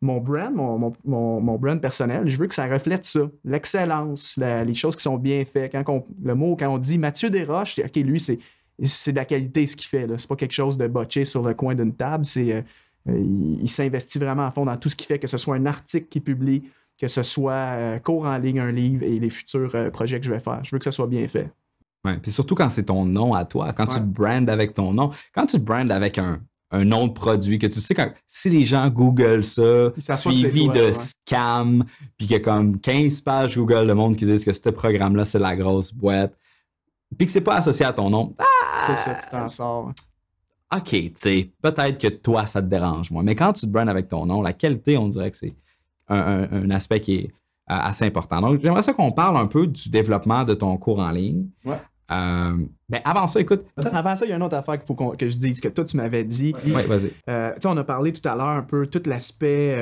mon 0.00 0.20
brand, 0.20 0.54
mon, 0.54 0.92
mon, 1.04 1.58
brand 1.58 1.80
personnel. 1.80 2.28
Je 2.28 2.36
veux 2.36 2.46
que 2.46 2.54
ça 2.54 2.66
reflète 2.66 3.04
ça. 3.04 3.20
L'excellence, 3.44 4.36
les 4.36 4.74
choses 4.74 4.94
qui 4.94 5.02
sont 5.02 5.16
bien 5.16 5.44
faites. 5.44 5.72
Quand 5.72 6.06
le 6.22 6.34
mot, 6.34 6.56
quand 6.56 6.68
on 6.68 6.78
dit 6.78 6.98
Mathieu 6.98 7.30
Desroches, 7.30 7.74
c'est 7.76 7.84
OK, 7.84 7.96
lui, 7.96 8.20
c'est 8.20 8.38
c'est 8.84 9.10
de 9.10 9.16
la 9.16 9.24
qualité 9.24 9.66
ce 9.66 9.74
qu'il 9.74 9.88
fait. 9.88 10.06
C'est 10.16 10.28
pas 10.28 10.36
quelque 10.36 10.52
chose 10.52 10.78
de 10.78 10.86
botché 10.86 11.24
sur 11.24 11.42
le 11.42 11.54
coin 11.54 11.74
d'une 11.74 11.94
table. 11.94 12.24
C'est 12.24 12.52
euh, 12.52 12.62
il, 13.08 13.60
il 13.62 13.68
s'investit 13.68 14.18
vraiment 14.18 14.46
à 14.46 14.52
fond 14.52 14.64
dans 14.64 14.76
tout 14.76 14.88
ce 14.88 14.94
qu'il 14.94 15.06
fait, 15.06 15.18
que 15.18 15.26
ce 15.26 15.36
soit 15.36 15.56
un 15.56 15.66
article 15.66 16.06
qu'il 16.08 16.22
publie, 16.22 16.62
que 17.00 17.08
ce 17.08 17.22
soit 17.22 17.52
euh, 17.52 17.98
cours 17.98 18.26
en 18.26 18.38
ligne, 18.38 18.60
un 18.60 18.72
livre 18.72 19.02
et 19.02 19.18
les 19.18 19.30
futurs 19.30 19.74
euh, 19.74 19.90
projets 19.90 20.20
que 20.20 20.26
je 20.26 20.30
vais 20.30 20.40
faire. 20.40 20.60
Je 20.62 20.70
veux 20.74 20.78
que 20.78 20.84
ça 20.84 20.90
soit 20.90 21.06
bien 21.06 21.26
fait. 21.26 21.50
Ouais, 22.04 22.16
puis 22.18 22.30
surtout 22.30 22.54
quand 22.54 22.70
c'est 22.70 22.84
ton 22.84 23.04
nom 23.04 23.34
à 23.34 23.44
toi, 23.44 23.72
quand 23.72 23.86
tu 23.86 23.98
te 23.98 24.04
brandes 24.04 24.48
avec 24.48 24.74
ton 24.74 24.92
nom, 24.92 25.10
quand 25.34 25.46
tu 25.46 25.56
te 25.56 25.62
brandes 25.62 25.90
avec 25.90 26.18
un, 26.18 26.40
nom 26.72 27.06
de 27.06 27.12
produit, 27.12 27.58
que 27.58 27.66
tu 27.66 27.80
sais, 27.80 27.94
quand, 27.94 28.10
si 28.26 28.50
les 28.50 28.64
gens 28.64 28.88
Google 28.88 29.42
ça, 29.42 29.90
suivi 30.16 30.68
de 30.68 30.92
scam, 30.92 31.84
puis 32.16 32.26
qu'il 32.26 32.36
y 32.36 32.40
a 32.40 32.40
comme 32.40 32.78
15 32.78 33.22
pages 33.22 33.56
Google 33.56 33.86
le 33.86 33.94
monde 33.94 34.16
qui 34.16 34.26
disent 34.26 34.44
que 34.44 34.52
ce 34.52 34.68
programme-là, 34.68 35.24
c'est 35.24 35.38
la 35.38 35.56
grosse 35.56 35.92
boîte, 35.92 36.36
puis 37.16 37.26
que 37.26 37.32
c'est 37.32 37.40
pas 37.40 37.56
associé 37.56 37.86
à 37.86 37.92
ton 37.92 38.10
nom. 38.10 38.34
c'est 38.86 38.96
ça, 38.96 39.14
tu 39.14 39.30
t'en 39.30 39.48
sors. 39.48 39.92
OK, 40.74 40.90
tu 40.90 41.12
sais, 41.14 41.50
peut-être 41.62 41.98
que 41.98 42.08
toi, 42.08 42.44
ça 42.44 42.60
te 42.60 42.66
dérange, 42.66 43.10
moi. 43.10 43.22
Mais 43.22 43.34
quand 43.34 43.54
tu 43.54 43.62
te 43.62 43.70
brandes 43.70 43.88
avec 43.88 44.08
ton 44.08 44.26
nom, 44.26 44.42
la 44.42 44.52
qualité, 44.52 44.98
on 44.98 45.08
dirait 45.08 45.30
que 45.30 45.36
c'est 45.38 45.54
un, 46.08 46.70
aspect 46.70 47.00
qui 47.00 47.14
est 47.14 47.24
euh, 47.70 47.74
assez 47.74 48.04
important. 48.04 48.40
Donc, 48.40 48.60
j'aimerais 48.60 48.82
ça 48.82 48.92
qu'on 48.92 49.12
parle 49.12 49.38
un 49.38 49.46
peu 49.46 49.66
du 49.66 49.88
développement 49.88 50.44
de 50.44 50.54
ton 50.54 50.76
cours 50.76 50.98
en 50.98 51.10
ligne. 51.10 51.46
Ouais. 51.64 51.80
Euh, 52.10 52.56
ben 52.88 53.00
avant 53.04 53.26
ça, 53.26 53.38
écoute. 53.38 53.66
Avant 53.92 54.16
ça, 54.16 54.24
il 54.24 54.30
y 54.30 54.32
a 54.32 54.36
une 54.36 54.42
autre 54.42 54.56
affaire 54.56 54.78
qu'il 54.78 54.86
faut 54.86 54.94
que 54.94 55.28
je 55.28 55.36
dise, 55.36 55.60
que 55.60 55.68
toi, 55.68 55.84
tu 55.84 55.96
m'avais 55.96 56.24
dit. 56.24 56.54
Oui, 56.64 56.82
vas-y. 56.86 57.12
Euh, 57.28 57.52
on 57.64 57.76
a 57.76 57.84
parlé 57.84 58.12
tout 58.12 58.26
à 58.26 58.34
l'heure 58.34 58.48
un 58.48 58.62
peu 58.62 58.86
tout 58.86 59.02
l'aspect, 59.06 59.76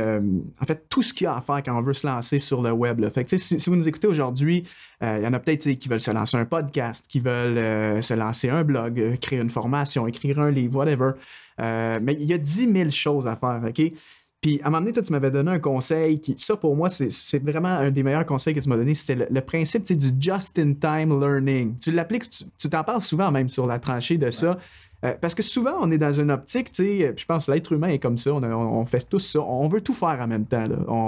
en 0.61 0.65
fait, 0.65 0.89
tout 0.89 1.03
ce 1.03 1.15
qu'il 1.15 1.25
y 1.25 1.29
a 1.29 1.37
à 1.37 1.41
faire 1.41 1.63
quand 1.63 1.79
on 1.79 1.83
veut 1.83 1.95
se 1.95 2.07
lancer 2.07 2.39
sur 2.39 2.63
le 2.63 2.73
web. 2.73 3.09
Fait 3.11 3.25
que, 3.25 3.37
si, 3.37 3.61
si, 3.61 3.71
vous 3.71 3.77
nous 3.77 3.87
écoutez 3.87 4.09
aujourd'hui, 4.09 4.65
il 5.01 5.23
y 5.23 5.27
en 5.27 5.33
a 5.33 5.39
peut-être 5.39 5.71
qui 5.71 5.89
veulent 5.89 6.01
se 6.01 6.11
lancer 6.11 6.37
un 6.37 6.47
podcast, 6.47 7.07
qui 7.09 7.21
veulent 7.21 8.03
se 8.03 8.15
lancer 8.15 8.51
un 8.51 8.65
blog, 8.65 9.19
créer 9.21 9.41
une 9.41 9.51
formation, 9.51 10.07
écrire 10.09 10.41
un 10.41 10.51
livre, 10.51 10.77
whatever. 10.77 11.13
mais 11.59 12.15
il 12.15 12.25
y 12.25 12.33
a 12.33 12.39
10 12.39 12.73
000 12.73 12.91
choses 12.91 13.29
à 13.29 13.37
faire, 13.37 13.61
OK? 13.65 13.93
Puis 14.47 14.61
à 14.63 14.69
un 14.69 14.71
moment 14.71 14.83
donné, 14.83 14.93
toi, 14.93 15.03
tu 15.03 15.11
m'avais 15.11 15.33
donné 15.33 15.51
un 15.51 15.59
conseil 15.59 16.21
qui, 16.21 16.37
ça 16.39 16.57
pour 16.57 16.77
moi, 16.77 16.89
c'est 16.89 17.43
vraiment 17.43 17.67
un 17.67 17.91
des 17.91 18.05
meilleurs 18.05 18.25
conseils 18.25 18.55
que 18.55 18.61
tu 18.61 18.69
m'as 18.69 18.77
donné. 18.77 18.95
C'était 18.95 19.27
le, 19.29 19.41
principe 19.41 19.83
du 19.93 20.07
just-in-time 20.21 21.21
learning. 21.21 21.77
Tu 21.81 21.91
l'appliques, 21.91 22.31
tu 22.57 22.71
t'en 22.71 22.85
parles 22.85 23.03
souvent 23.03 23.33
même 23.33 23.49
sur 23.49 23.67
la 23.67 23.81
tranchée 23.81 24.19
de 24.19 24.31
ça. 24.31 24.57
Euh, 25.05 25.15
parce 25.21 25.35
que 25.35 25.43
souvent, 25.43 25.75
on 25.81 25.91
est 25.91 25.99
dans 25.99 26.13
une 26.13 26.31
optique, 26.31 26.71
tu 26.71 26.85
sais, 26.85 27.13
je 27.17 27.25
pense 27.25 27.49
l'être 27.49 27.73
humain 27.73 27.89
est 27.89 27.99
comme 27.99 28.17
ça, 28.19 28.35
on, 28.35 28.87
fait 28.87 29.09
tous 29.09 29.19
ça, 29.19 29.41
on 29.41 29.67
veut 29.67 29.81
tout 29.81 29.95
faire 29.95 30.21
en 30.21 30.29
même 30.29 30.47
temps. 30.47 30.63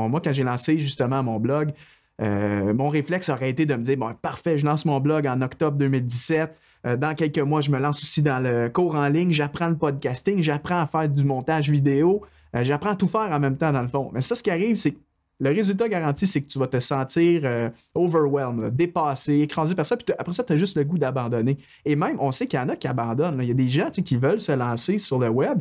moi, 0.09 0.21
quand 0.21 0.33
j'ai 0.33 0.43
lancé 0.43 0.81
justement 0.81 1.23
mon 1.23 1.39
blog, 1.39 1.71
euh, 2.21 2.75
mon 2.75 2.89
réflexe 2.89 3.29
aurait 3.29 3.51
été 3.51 3.67
de 3.67 3.75
me 3.77 3.85
dire, 3.85 3.99
bon, 3.99 4.13
parfait, 4.21 4.59
je 4.59 4.67
lance 4.67 4.85
mon 4.85 4.99
blog 4.99 5.29
en 5.29 5.43
octobre 5.43 5.79
2017. 5.79 6.57
Euh, 6.87 6.97
dans 6.97 7.15
quelques 7.15 7.39
mois, 7.39 7.61
je 7.61 7.71
me 7.71 7.79
lance 7.79 8.03
aussi 8.03 8.21
dans 8.21 8.41
le 8.41 8.69
cours 8.69 8.97
en 8.97 9.09
ligne, 9.09 9.31
j'apprends 9.31 9.69
le 9.69 9.77
podcasting, 9.77 10.43
j'apprends 10.43 10.81
à 10.81 10.89
faire 10.89 11.09
du 11.09 11.25
montage 11.25 11.71
vidéo. 11.71 12.25
Euh, 12.57 12.63
j'apprends 12.63 12.91
à 12.91 12.97
tout 12.97 13.09
faire 13.09 13.31
en 13.31 13.41
même 13.41 13.57
temps, 13.57 13.73
dans 13.73 13.83
le 13.83 13.89
fond. 13.89 14.11
Mais 14.13 14.23
ça, 14.23 14.35
ce 14.35 14.43
qui 14.43 14.51
arrive, 14.51 14.77
c'est 14.77 14.93
que 14.93 14.99
le 15.41 15.51
résultat 15.51 15.89
garanti, 15.89 16.27
c'est 16.27 16.43
que 16.43 16.49
tu 16.49 16.59
vas 16.59 16.67
te 16.67 16.81
sentir 16.81 17.43
euh, 17.45 17.71
overwhelmed, 17.95 18.75
dépassé, 18.75 19.39
écrasé 19.41 19.75
par 19.75 19.87
ça. 19.87 19.97
Puis 19.97 20.15
après 20.19 20.33
ça, 20.33 20.43
tu 20.43 20.53
as 20.53 20.57
juste 20.57 20.77
le 20.77 20.85
goût 20.85 20.99
d'abandonner. 20.99 21.59
Et 21.85 21.95
même, 21.95 22.17
on 22.19 22.33
sait 22.33 22.47
qu'il 22.47 22.59
y 22.59 22.63
en 22.63 22.69
a 22.69 22.77
qui 22.77 22.89
abandonnent. 22.89 23.39
Il 23.41 23.49
y 23.49 23.53
a 23.53 23.55
des 23.55 23.69
gens 23.69 23.91
qui 23.91 24.17
veulent 24.17 24.41
se 24.41 24.53
lancer 24.53 24.99
sur 24.99 25.19
le 25.19 25.29
web 25.29 25.61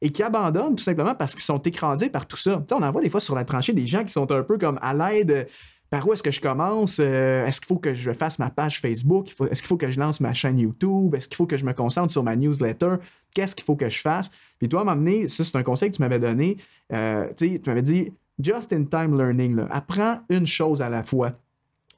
et 0.00 0.10
qui 0.10 0.22
abandonnent 0.24 0.74
tout 0.74 0.82
simplement 0.82 1.14
parce 1.14 1.34
qu'ils 1.34 1.44
sont 1.44 1.62
écrasés 1.62 2.08
par 2.08 2.26
tout 2.26 2.36
ça. 2.36 2.62
on 2.72 2.82
en 2.82 2.90
voit 2.90 3.02
des 3.02 3.10
fois 3.10 3.20
sur 3.20 3.36
la 3.36 3.44
tranchée 3.44 3.72
des 3.72 3.86
gens 3.86 4.02
qui 4.02 4.12
sont 4.12 4.30
un 4.32 4.42
peu 4.42 4.58
comme 4.58 4.78
à 4.82 4.92
l'aide. 4.92 5.46
Par 5.92 6.08
où 6.08 6.14
est-ce 6.14 6.22
que 6.22 6.30
je 6.30 6.40
commence? 6.40 7.00
Euh, 7.00 7.44
est-ce 7.44 7.60
qu'il 7.60 7.66
faut 7.66 7.76
que 7.76 7.94
je 7.94 8.12
fasse 8.12 8.38
ma 8.38 8.48
page 8.48 8.80
Facebook? 8.80 9.28
Est-ce 9.50 9.60
qu'il 9.60 9.68
faut 9.68 9.76
que 9.76 9.90
je 9.90 10.00
lance 10.00 10.20
ma 10.20 10.32
chaîne 10.32 10.58
YouTube? 10.58 11.14
Est-ce 11.14 11.28
qu'il 11.28 11.36
faut 11.36 11.44
que 11.44 11.58
je 11.58 11.66
me 11.66 11.74
concentre 11.74 12.10
sur 12.10 12.22
ma 12.22 12.34
newsletter? 12.34 12.94
Qu'est-ce 13.34 13.54
qu'il 13.54 13.66
faut 13.66 13.76
que 13.76 13.90
je 13.90 14.00
fasse? 14.00 14.30
Puis 14.58 14.70
toi, 14.70 14.84
m'amener, 14.84 15.28
ça 15.28 15.44
c'est 15.44 15.54
un 15.54 15.62
conseil 15.62 15.90
que 15.90 15.96
tu 15.96 16.00
m'avais 16.00 16.18
donné, 16.18 16.56
euh, 16.94 17.28
tu 17.36 17.60
m'avais 17.66 17.82
dit 17.82 18.10
just 18.42 18.72
in 18.72 18.84
time 18.84 19.18
learning, 19.18 19.66
apprends 19.68 20.20
une 20.30 20.46
chose 20.46 20.80
à 20.80 20.88
la 20.88 21.04
fois. 21.04 21.32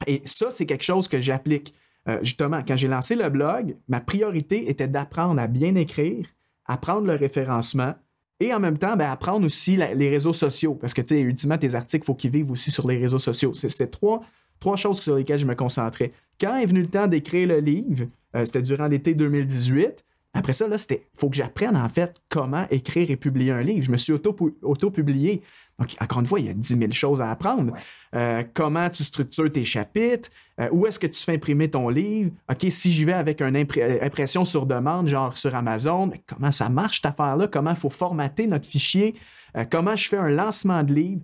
Et 0.07 0.21
ça, 0.25 0.51
c'est 0.51 0.65
quelque 0.65 0.83
chose 0.83 1.07
que 1.07 1.21
j'applique. 1.21 1.73
Euh, 2.09 2.19
justement, 2.21 2.63
quand 2.67 2.75
j'ai 2.75 2.89
lancé 2.89 3.15
le 3.15 3.29
blog, 3.29 3.77
ma 3.87 4.01
priorité 4.01 4.69
était 4.69 4.89
d'apprendre 4.89 5.39
à 5.39 5.47
bien 5.47 5.75
écrire, 5.75 6.25
apprendre 6.65 7.07
le 7.07 7.15
référencement 7.15 7.93
et 8.39 8.53
en 8.53 8.59
même 8.59 8.77
temps, 8.77 8.95
ben, 8.97 9.09
apprendre 9.09 9.45
aussi 9.45 9.77
les 9.77 10.09
réseaux 10.09 10.33
sociaux. 10.33 10.75
Parce 10.75 10.93
que, 10.93 11.01
tu 11.01 11.15
sais, 11.15 11.21
ultimement, 11.21 11.57
tes 11.57 11.73
articles, 11.73 12.03
il 12.03 12.07
faut 12.07 12.15
qu'ils 12.15 12.31
vivent 12.31 12.51
aussi 12.51 12.69
sur 12.69 12.87
les 12.87 12.97
réseaux 12.97 13.19
sociaux. 13.19 13.53
C'était 13.53 13.87
trois, 13.87 14.21
trois 14.59 14.75
choses 14.75 14.99
sur 15.01 15.15
lesquelles 15.15 15.39
je 15.39 15.45
me 15.45 15.55
concentrais. 15.55 16.11
Quand 16.39 16.55
est 16.57 16.65
venu 16.65 16.81
le 16.81 16.89
temps 16.89 17.07
d'écrire 17.07 17.47
le 17.47 17.59
livre, 17.59 18.07
euh, 18.35 18.45
c'était 18.45 18.61
durant 18.61 18.87
l'été 18.87 19.13
2018, 19.13 20.03
après 20.33 20.51
ça, 20.51 20.67
là, 20.67 20.77
c'était 20.77 21.07
faut 21.15 21.29
que 21.29 21.37
j'apprenne 21.37 21.77
en 21.77 21.87
fait 21.87 22.21
comment 22.27 22.65
écrire 22.69 23.09
et 23.09 23.15
publier 23.15 23.53
un 23.53 23.61
livre. 23.61 23.83
Je 23.83 23.91
me 23.91 23.97
suis 23.97 24.11
auto-publié. 24.11 25.41
Donc, 25.79 25.95
encore 25.99 26.21
une 26.21 26.25
fois, 26.25 26.39
il 26.39 26.45
y 26.45 26.49
a 26.49 26.53
10 26.53 26.77
000 26.77 26.91
choses 26.91 27.21
à 27.21 27.29
apprendre. 27.29 27.73
Euh, 28.15 28.43
comment 28.53 28.89
tu 28.89 29.03
structures 29.03 29.51
tes 29.51 29.63
chapitres? 29.63 30.29
Euh, 30.59 30.69
où 30.71 30.87
est-ce 30.87 30.97
que 30.97 31.07
tu 31.07 31.21
fais 31.21 31.33
imprimer 31.33 31.69
ton 31.69 31.89
livre? 31.89 32.31
OK, 32.49 32.65
si 32.69 32.91
j'y 32.91 33.03
vais 33.03 33.13
avec 33.13 33.41
une 33.41 33.57
euh, 33.57 33.97
impression 34.01 34.45
sur 34.45 34.65
demande, 34.65 35.07
genre 35.07 35.37
sur 35.37 35.53
Amazon, 35.53 36.11
comment 36.27 36.51
ça 36.51 36.69
marche 36.69 36.97
cette 36.97 37.07
affaire-là? 37.07 37.47
Comment 37.47 37.71
il 37.71 37.75
faut 37.75 37.89
formater 37.89 38.47
notre 38.47 38.67
fichier? 38.67 39.15
comment 39.71 39.95
je 39.95 40.09
fais 40.09 40.17
un 40.17 40.27
lancement 40.27 40.83
de 40.83 40.93
livre? 40.93 41.21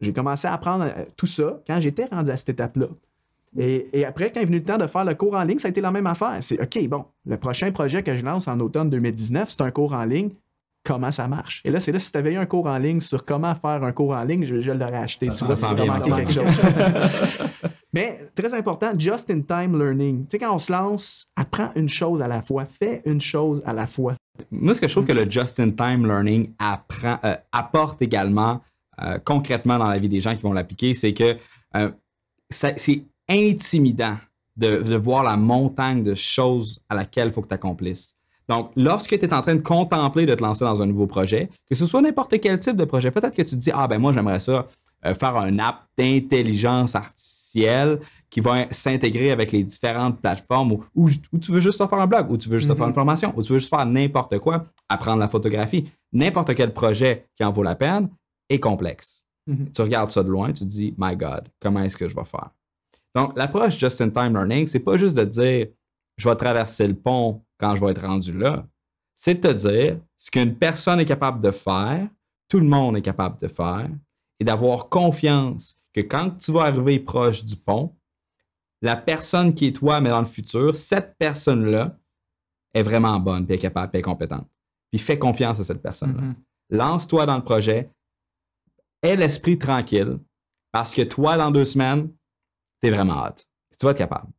J'ai 0.00 0.12
commencé 0.12 0.48
à 0.48 0.54
apprendre 0.54 0.92
tout 1.16 1.26
ça 1.26 1.60
quand 1.64 1.80
j'étais 1.80 2.06
rendu 2.06 2.32
à 2.32 2.36
cette 2.36 2.48
étape-là. 2.48 2.88
Et, 3.56 4.04
après, 4.04 4.32
quand 4.32 4.40
est 4.40 4.46
venu 4.46 4.58
le 4.58 4.64
temps 4.64 4.78
de 4.78 4.86
faire 4.86 5.04
le 5.04 5.14
cours 5.14 5.34
en 5.34 5.44
ligne, 5.44 5.58
ça 5.58 5.68
a 5.68 5.70
été 5.70 5.80
la 5.80 5.92
même 5.92 6.06
affaire. 6.06 6.38
C'est 6.40 6.60
OK, 6.60 6.88
bon, 6.88 7.04
le 7.26 7.36
prochain 7.36 7.70
projet 7.70 8.02
que 8.02 8.16
je 8.16 8.24
lance 8.24 8.48
en 8.48 8.58
automne 8.60 8.88
2019, 8.90 9.50
c'est 9.50 9.60
un 9.60 9.70
cours 9.70 9.92
en 9.92 10.04
ligne. 10.04 10.30
Comment 10.84 11.12
ça 11.12 11.28
marche? 11.28 11.62
Et 11.64 11.70
là, 11.70 11.78
c'est 11.78 11.92
là, 11.92 11.98
si 11.98 12.10
tu 12.10 12.18
avais 12.18 12.32
eu 12.32 12.36
un 12.36 12.46
cours 12.46 12.66
en 12.66 12.78
ligne 12.78 13.00
sur 13.00 13.24
comment 13.24 13.54
faire 13.54 13.84
un 13.84 13.92
cours 13.92 14.12
en 14.12 14.24
ligne, 14.24 14.44
je, 14.44 14.70
l'aurais 14.72 14.96
acheté. 14.96 15.28
tu 15.30 15.44
vois, 15.44 15.56
c'est 15.56 15.66
vraiment 15.66 16.00
quelque 16.00 16.32
chose. 16.32 16.44
Mais 17.94 18.18
très 18.34 18.54
important, 18.54 18.92
just-in-time 18.98 19.78
learning. 19.78 20.22
Tu 20.22 20.30
sais, 20.30 20.38
quand 20.38 20.54
on 20.54 20.58
se 20.58 20.72
lance, 20.72 21.26
apprends 21.36 21.70
une 21.76 21.88
chose 21.88 22.22
à 22.22 22.28
la 22.28 22.40
fois, 22.40 22.64
fais 22.64 23.02
une 23.04 23.20
chose 23.20 23.62
à 23.66 23.72
la 23.72 23.86
fois. 23.86 24.16
Moi, 24.50 24.74
ce 24.74 24.80
que 24.80 24.88
je 24.88 24.92
trouve 24.92 25.04
que 25.04 25.12
le 25.12 25.30
just-in-time 25.30 26.06
learning 26.06 26.52
apprend, 26.58 27.18
euh, 27.22 27.36
apporte 27.52 28.00
également 28.00 28.62
euh, 29.00 29.18
concrètement 29.18 29.78
dans 29.78 29.88
la 29.88 29.98
vie 29.98 30.08
des 30.08 30.20
gens 30.20 30.34
qui 30.34 30.42
vont 30.42 30.52
l'appliquer, 30.52 30.94
c'est 30.94 31.12
que 31.12 31.36
euh, 31.76 31.90
c'est 32.50 33.04
intimidant 33.28 34.16
de, 34.56 34.96
voir 34.96 35.22
la 35.24 35.36
montagne 35.36 36.02
de 36.02 36.14
choses 36.14 36.80
à 36.88 36.94
laquelle 36.94 37.28
il 37.28 37.32
faut 37.32 37.42
que 37.42 37.48
tu 37.48 37.54
accomplisses. 37.54 38.16
Donc, 38.48 38.70
lorsque 38.76 39.18
tu 39.18 39.24
es 39.24 39.34
en 39.34 39.40
train 39.40 39.54
de 39.54 39.60
contempler 39.60 40.26
de 40.26 40.34
te 40.34 40.42
lancer 40.42 40.64
dans 40.64 40.82
un 40.82 40.86
nouveau 40.86 41.06
projet, 41.06 41.48
que 41.68 41.76
ce 41.76 41.86
soit 41.86 42.02
n'importe 42.02 42.40
quel 42.40 42.58
type 42.58 42.76
de 42.76 42.84
projet, 42.84 43.10
peut-être 43.10 43.34
que 43.34 43.42
tu 43.42 43.54
te 43.56 43.60
dis, 43.60 43.70
ah 43.72 43.86
ben 43.86 43.98
moi 43.98 44.12
j'aimerais 44.12 44.40
ça 44.40 44.66
euh, 45.04 45.14
faire 45.14 45.36
un 45.36 45.58
app 45.58 45.84
d'intelligence 45.96 46.94
artificielle 46.94 48.00
qui 48.30 48.40
va 48.40 48.66
s'intégrer 48.70 49.30
avec 49.30 49.52
les 49.52 49.62
différentes 49.62 50.20
plateformes 50.20 50.78
ou, 50.94 51.10
tu 51.10 51.52
veux 51.52 51.60
juste 51.60 51.78
faire 51.78 51.98
un 51.98 52.06
blog, 52.06 52.30
ou 52.30 52.36
tu 52.36 52.48
veux 52.48 52.58
juste 52.58 52.74
faire 52.74 52.84
une 52.84 52.90
mm-hmm. 52.90 52.94
formation, 52.94 53.34
ou 53.36 53.42
tu 53.42 53.52
veux 53.52 53.58
juste 53.58 53.74
faire 53.74 53.84
n'importe 53.84 54.38
quoi, 54.38 54.64
apprendre 54.88 55.18
la 55.18 55.28
photographie. 55.28 55.84
N'importe 56.12 56.54
quel 56.54 56.72
projet 56.72 57.26
qui 57.36 57.44
en 57.44 57.52
vaut 57.52 57.62
la 57.62 57.74
peine 57.74 58.08
est 58.48 58.58
complexe. 58.58 59.24
Mm-hmm. 59.50 59.72
Tu 59.72 59.82
regardes 59.82 60.10
ça 60.10 60.22
de 60.22 60.30
loin, 60.30 60.52
tu 60.52 60.64
te 60.64 60.68
dis, 60.68 60.94
My 60.96 61.14
God, 61.14 61.48
comment 61.60 61.82
est-ce 61.82 61.96
que 61.96 62.08
je 62.08 62.14
vais 62.14 62.24
faire? 62.24 62.50
Donc, 63.14 63.36
l'approche 63.36 63.78
just-in-time 63.78 64.32
learning, 64.32 64.66
c'est 64.66 64.80
pas 64.80 64.96
juste 64.96 65.16
de 65.16 65.24
dire, 65.24 65.66
je 66.16 66.28
vais 66.28 66.36
traverser 66.36 66.88
le 66.88 66.94
pont 66.94 67.42
quand 67.62 67.76
je 67.76 67.84
vais 67.84 67.92
être 67.92 68.04
rendu 68.04 68.36
là. 68.36 68.66
C'est 69.14 69.34
de 69.34 69.48
te 69.48 69.52
dire 69.52 70.00
ce 70.18 70.30
qu'une 70.32 70.56
personne 70.56 70.98
est 70.98 71.04
capable 71.04 71.40
de 71.40 71.52
faire, 71.52 72.08
tout 72.48 72.58
le 72.58 72.66
monde 72.66 72.96
est 72.96 73.02
capable 73.02 73.38
de 73.40 73.46
faire, 73.46 73.88
et 74.40 74.44
d'avoir 74.44 74.88
confiance 74.88 75.80
que 75.92 76.00
quand 76.00 76.30
tu 76.38 76.50
vas 76.50 76.62
arriver 76.62 76.98
proche 76.98 77.44
du 77.44 77.54
pont, 77.54 77.94
la 78.80 78.96
personne 78.96 79.54
qui 79.54 79.68
est 79.68 79.76
toi, 79.76 80.00
mais 80.00 80.10
dans 80.10 80.18
le 80.18 80.26
futur, 80.26 80.74
cette 80.74 81.16
personne-là 81.16 81.96
est 82.74 82.82
vraiment 82.82 83.20
bonne, 83.20 83.46
puis 83.46 83.54
est 83.54 83.58
capable, 83.58 83.92
puis 83.92 84.00
est 84.00 84.02
compétente. 84.02 84.48
Puis 84.90 84.98
fais 84.98 85.18
confiance 85.18 85.60
à 85.60 85.64
cette 85.64 85.82
personne-là. 85.82 86.20
Mm-hmm. 86.20 86.76
Lance-toi 86.76 87.26
dans 87.26 87.36
le 87.36 87.44
projet, 87.44 87.90
aie 89.02 89.14
l'esprit 89.14 89.56
tranquille, 89.56 90.18
parce 90.72 90.92
que 90.92 91.02
toi, 91.02 91.36
dans 91.36 91.52
deux 91.52 91.66
semaines, 91.66 92.10
tu 92.82 92.88
es 92.88 92.90
vraiment 92.90 93.24
hâte. 93.24 93.46
Tu 93.78 93.86
vas 93.86 93.92
être 93.92 93.98
capable. 93.98 94.32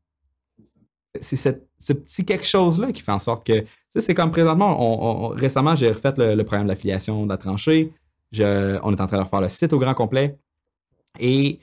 C'est 1.22 1.38
ce 1.84 1.94
petit 1.94 2.26
quelque 2.26 2.46
chose-là 2.46 2.92
qui 2.92 3.02
fait 3.02 3.12
en 3.12 3.20
sorte 3.20 3.46
que, 3.46 3.60
tu 3.60 3.68
sais, 3.90 4.02
c'est 4.02 4.14
comme 4.14 4.32
présentement, 4.32 5.30
récemment, 5.30 5.76
j'ai 5.76 5.90
refait 5.90 6.14
le, 6.18 6.36
le 6.36 6.44
programme 6.44 6.68
d'affiliation 6.68 7.26
de 7.26 7.30
la 7.30 7.38
tranchée. 7.38 7.92
on 8.40 8.40
est 8.40 9.02
en 9.02 9.08
train 9.08 9.18
de 9.18 9.24
refaire 9.24 9.42
le 9.42 9.50
site 9.50 9.74
au 9.74 9.80
grand 9.80 9.94
complet. 9.94 10.38
Et 11.20 11.60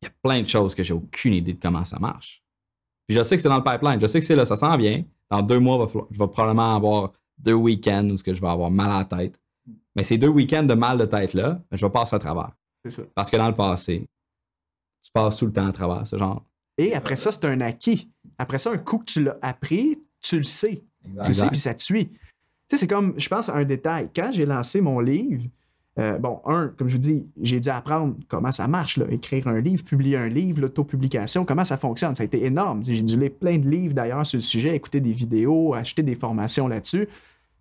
il 0.00 0.04
y 0.04 0.06
a 0.06 0.10
plein 0.22 0.40
de 0.40 0.46
choses 0.46 0.74
que 0.74 0.82
j'ai 0.82 0.94
aucune 0.94 1.34
idée 1.34 1.54
de 1.54 1.60
comment 1.60 1.84
ça 1.84 1.98
marche. 1.98 2.42
Puis 3.06 3.16
je 3.16 3.22
sais 3.22 3.36
que 3.36 3.42
c'est 3.42 3.48
dans 3.48 3.58
le 3.58 3.64
pipeline. 3.64 4.00
Je 4.00 4.06
sais 4.06 4.20
que 4.20 4.26
c'est 4.26 4.36
là, 4.36 4.46
ça 4.46 4.56
s'en 4.56 4.76
vient. 4.76 5.02
Dans 5.28 5.42
deux 5.42 5.58
mois, 5.58 5.88
je 6.10 6.18
vais 6.18 6.28
probablement 6.28 6.76
avoir 6.76 7.12
deux 7.38 7.52
week-ends 7.54 8.08
où 8.10 8.16
je 8.16 8.40
vais 8.40 8.48
avoir 8.48 8.70
mal 8.70 8.90
à 8.90 8.98
la 8.98 9.04
tête. 9.04 9.40
Mais 9.96 10.04
ces 10.04 10.18
deux 10.18 10.28
week-ends 10.28 10.62
de 10.62 10.74
mal 10.74 10.98
de 10.98 11.04
tête-là, 11.04 11.60
je 11.72 11.84
vais 11.84 11.92
passer 11.92 12.14
à 12.14 12.18
travers. 12.18 12.52
C'est 12.84 12.90
ça. 12.90 13.02
Parce 13.14 13.30
que 13.30 13.36
dans 13.36 13.48
le 13.48 13.54
passé, 13.54 14.06
tu 15.02 15.10
passes 15.12 15.36
tout 15.36 15.46
le 15.46 15.52
temps 15.52 15.66
à 15.66 15.72
travers 15.72 16.06
ce 16.06 16.16
genre. 16.16 16.44
Et 16.78 16.94
après 16.94 17.16
ça, 17.16 17.32
c'est 17.32 17.44
un 17.44 17.60
acquis. 17.60 18.10
Après 18.38 18.58
ça, 18.58 18.70
un 18.70 18.78
coup 18.78 18.98
que 18.98 19.04
tu 19.04 19.22
l'as 19.22 19.38
appris, 19.42 19.98
tu 20.20 20.38
le 20.38 20.42
sais. 20.42 20.82
Tu 21.04 21.28
le 21.28 21.32
sais, 21.32 21.48
puis 21.48 21.58
ça 21.58 21.74
te 21.74 21.82
suit. 21.82 22.08
Tu 22.08 22.18
sais, 22.70 22.76
c'est 22.78 22.86
comme, 22.86 23.14
je 23.16 23.28
pense 23.28 23.48
à 23.48 23.54
un 23.54 23.64
détail. 23.64 24.08
Quand 24.14 24.30
j'ai 24.32 24.46
lancé 24.46 24.80
mon 24.80 25.00
livre, 25.00 25.44
euh, 25.98 26.16
bon, 26.18 26.40
un, 26.46 26.68
comme 26.68 26.88
je 26.88 26.94
vous 26.94 27.00
dis, 27.00 27.26
j'ai 27.40 27.60
dû 27.60 27.68
apprendre 27.68 28.16
comment 28.28 28.50
ça 28.50 28.66
marche, 28.66 28.96
là, 28.96 29.04
écrire 29.10 29.46
un 29.46 29.60
livre, 29.60 29.84
publier 29.84 30.16
un 30.16 30.28
livre, 30.28 30.62
l'autopublication, 30.62 31.44
comment 31.44 31.64
ça 31.64 31.76
fonctionne. 31.76 32.14
Ça 32.14 32.22
a 32.22 32.26
été 32.26 32.44
énorme. 32.44 32.82
J'ai 32.84 33.02
dû 33.02 33.18
lire 33.18 33.32
plein 33.38 33.58
de 33.58 33.68
livres 33.68 33.94
d'ailleurs 33.94 34.24
sur 34.24 34.38
le 34.38 34.42
sujet, 34.42 34.74
écouter 34.74 35.00
des 35.00 35.12
vidéos, 35.12 35.74
acheter 35.74 36.02
des 36.02 36.14
formations 36.14 36.66
là-dessus. 36.66 37.08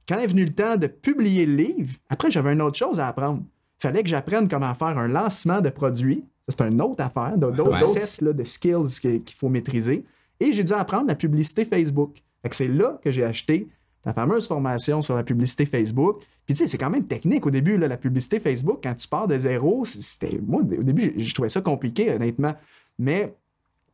Quand 0.07 0.17
est 0.17 0.27
venu 0.27 0.45
le 0.45 0.53
temps 0.53 0.77
de 0.77 0.87
publier 0.87 1.45
le 1.45 1.55
livre, 1.55 1.95
après, 2.09 2.31
j'avais 2.31 2.53
une 2.53 2.61
autre 2.61 2.77
chose 2.77 2.99
à 2.99 3.07
apprendre. 3.07 3.43
Il 3.79 3.81
fallait 3.81 4.03
que 4.03 4.09
j'apprenne 4.09 4.47
comment 4.47 4.73
faire 4.75 4.97
un 4.97 5.07
lancement 5.07 5.59
de 5.59 5.69
produit. 5.69 6.23
C'est 6.51 6.61
une 6.61 6.81
autre 6.81 7.03
affaire, 7.03 7.37
d'autres 7.37 7.79
sets 7.79 8.23
de 8.23 8.43
skills 8.43 8.99
qu'il 9.01 9.35
faut 9.35 9.49
maîtriser. 9.49 10.05
Et 10.39 10.53
j'ai 10.53 10.63
dû 10.63 10.73
apprendre 10.73 11.07
la 11.07 11.15
publicité 11.15 11.65
Facebook. 11.65 12.21
C'est 12.49 12.67
là 12.67 12.99
que 13.03 13.11
j'ai 13.11 13.23
acheté 13.23 13.67
ta 14.03 14.13
fameuse 14.13 14.47
formation 14.47 15.01
sur 15.01 15.15
la 15.15 15.23
publicité 15.23 15.65
Facebook. 15.65 16.23
Puis 16.45 16.55
tu 16.55 16.63
sais, 16.63 16.67
c'est 16.67 16.77
quand 16.77 16.89
même 16.89 17.05
technique 17.05 17.45
au 17.45 17.51
début, 17.51 17.77
la 17.77 17.97
publicité 17.97 18.39
Facebook, 18.39 18.79
quand 18.83 18.95
tu 18.95 19.07
pars 19.07 19.27
de 19.27 19.37
zéro, 19.37 19.85
c'était. 19.85 20.39
Moi, 20.45 20.61
au 20.61 20.83
début, 20.83 21.13
je, 21.15 21.33
trouvais 21.33 21.49
ça 21.49 21.61
compliqué, 21.61 22.11
honnêtement. 22.11 22.55
Mais 22.97 23.35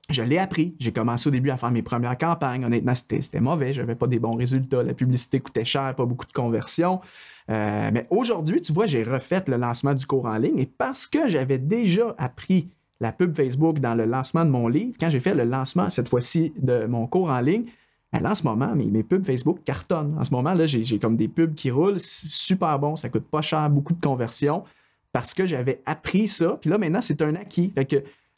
je 0.09 0.23
l'ai 0.23 0.37
appris. 0.37 0.75
J'ai 0.79 0.93
commencé 0.93 1.27
au 1.27 1.31
début 1.31 1.49
à 1.49 1.57
faire 1.57 1.71
mes 1.71 1.81
premières 1.81 2.17
campagnes. 2.17 2.63
Honnêtement, 2.63 2.95
c'était 2.95 3.41
mauvais. 3.41 3.73
Je 3.73 3.81
n'avais 3.81 3.95
pas 3.95 4.07
des 4.07 4.19
bons 4.19 4.35
résultats. 4.35 4.81
La 4.81 4.93
publicité 4.93 5.41
coûtait 5.41 5.65
cher, 5.65 5.93
pas 5.95 6.05
beaucoup 6.05 6.25
de 6.25 6.31
conversions. 6.31 7.01
Euh, 7.49 7.89
mais 7.93 8.05
aujourd'hui, 8.09 8.61
tu 8.61 8.73
vois, 8.73 8.85
j'ai 8.85 9.03
refait 9.03 9.43
le 9.47 9.57
lancement 9.57 9.93
du 9.93 10.05
cours 10.05 10.25
en 10.25 10.37
ligne 10.37 10.59
et 10.59 10.65
parce 10.65 11.07
que 11.07 11.29
j'avais 11.29 11.57
déjà 11.57 12.13
appris 12.17 12.69
la 12.99 13.11
pub 13.11 13.35
Facebook 13.35 13.79
dans 13.79 13.95
le 13.95 14.05
lancement 14.05 14.43
de 14.43 14.49
mon 14.49 14.67
livre, 14.67 14.97
quand 14.99 15.09
j'ai 15.09 15.19
fait 15.19 15.35
le 15.35 15.43
lancement 15.43 15.89
cette 15.89 16.09
fois-ci 16.09 16.53
de 16.57 16.85
mon 16.85 17.07
cours 17.07 17.29
en 17.29 17.39
ligne, 17.39 17.65
ben 18.11 18.25
en 18.25 18.35
ce 18.35 18.43
moment, 18.43 18.73
mes, 18.75 19.03
pubs 19.03 19.23
Facebook 19.23 19.59
cartonnent. 19.63 20.15
En 20.17 20.23
ce 20.23 20.31
moment, 20.31 20.53
là, 20.53 20.65
j'ai 20.65 20.99
comme 20.99 21.17
des 21.17 21.27
pubs 21.27 21.53
qui 21.53 21.71
roulent, 21.71 21.99
super 21.99 22.79
bon, 22.79 22.95
ça 22.95 23.09
coûte 23.09 23.27
pas 23.29 23.41
cher, 23.41 23.69
beaucoup 23.69 23.93
de 23.93 24.01
conversions, 24.01 24.63
parce 25.11 25.33
que 25.33 25.45
j'avais 25.45 25.81
appris 25.85 26.27
ça. 26.27 26.57
Puis 26.59 26.69
là, 26.69 26.77
maintenant, 26.77 27.01
c'est 27.01 27.21
un 27.21 27.35
acquis. 27.35 27.73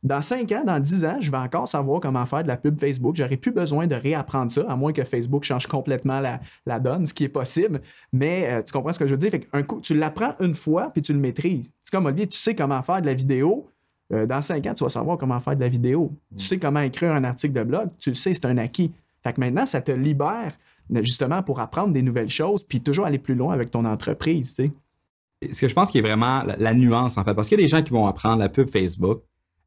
Dans 0.01 0.21
5 0.21 0.51
ans, 0.53 0.63
dans 0.65 0.79
10 0.79 1.05
ans, 1.05 1.17
je 1.19 1.29
vais 1.29 1.37
encore 1.37 1.67
savoir 1.67 1.99
comment 1.99 2.25
faire 2.25 2.43
de 2.43 2.47
la 2.47 2.55
pub 2.55 2.79
Facebook. 2.79 3.17
J'aurais 3.17 3.35
plus 3.35 3.51
besoin 3.51 3.85
de 3.85 3.95
réapprendre 3.95 4.51
ça, 4.51 4.65
à 4.69 4.75
moins 4.75 4.93
que 4.93 5.03
Facebook 5.03 5.43
change 5.43 5.67
complètement 5.67 6.21
la, 6.65 6.79
donne, 6.79 7.05
ce 7.05 7.13
qui 7.13 7.25
est 7.25 7.29
possible. 7.29 7.81
Mais 8.13 8.47
euh, 8.49 8.61
tu 8.61 8.71
comprends 8.71 8.93
ce 8.93 8.99
que 8.99 9.05
je 9.05 9.11
veux 9.11 9.17
dire? 9.17 9.31
Fait 9.31 9.47
un 9.51 9.63
coup, 9.63 9.81
tu 9.81 9.93
l'apprends 9.93 10.35
une 10.39 10.55
fois, 10.55 10.89
puis 10.91 11.01
tu 11.01 11.11
le 11.11 11.19
maîtrises. 11.19 11.69
C'est 11.83 11.91
comme 11.91 12.05
Olivier, 12.05 12.27
tu 12.27 12.37
sais 12.37 12.55
comment 12.55 12.81
faire 12.81 13.01
de 13.01 13.07
la 13.07 13.13
vidéo. 13.13 13.67
Euh, 14.13 14.25
dans 14.25 14.41
5 14.41 14.65
ans, 14.67 14.73
tu 14.73 14.83
vas 14.85 14.89
savoir 14.89 15.17
comment 15.17 15.39
faire 15.41 15.55
de 15.55 15.61
la 15.61 15.69
vidéo. 15.69 16.13
Tu 16.37 16.45
sais 16.45 16.57
comment 16.57 16.79
écrire 16.79 17.11
un 17.11 17.25
article 17.25 17.53
de 17.53 17.63
blog. 17.63 17.89
Tu 17.99 18.09
le 18.09 18.15
sais, 18.15 18.33
c'est 18.33 18.45
un 18.45 18.57
acquis. 18.57 18.93
Fait 19.21 19.33
que 19.33 19.41
maintenant, 19.41 19.65
ça 19.65 19.81
te 19.81 19.91
libère 19.91 20.53
justement 21.01 21.43
pour 21.43 21.59
apprendre 21.59 21.93
des 21.93 22.01
nouvelles 22.01 22.29
choses, 22.29 22.63
puis 22.63 22.81
toujours 22.81 23.05
aller 23.05 23.19
plus 23.19 23.35
loin 23.35 23.53
avec 23.53 23.69
ton 23.69 23.85
entreprise. 23.85 24.55
Ce 24.55 25.61
que 25.61 25.67
je 25.67 25.73
pense 25.73 25.91
qui 25.91 25.99
est 25.99 26.01
vraiment 26.01 26.43
la, 26.57 26.73
nuance, 26.73 27.17
en 27.17 27.23
fait, 27.23 27.33
parce 27.33 27.47
qu'il 27.47 27.59
y 27.59 27.61
a 27.61 27.65
des 27.65 27.69
gens 27.69 27.83
qui 27.83 27.91
vont 27.91 28.07
apprendre 28.07 28.39
la 28.39 28.49
pub 28.49 28.69
Facebook 28.69 29.21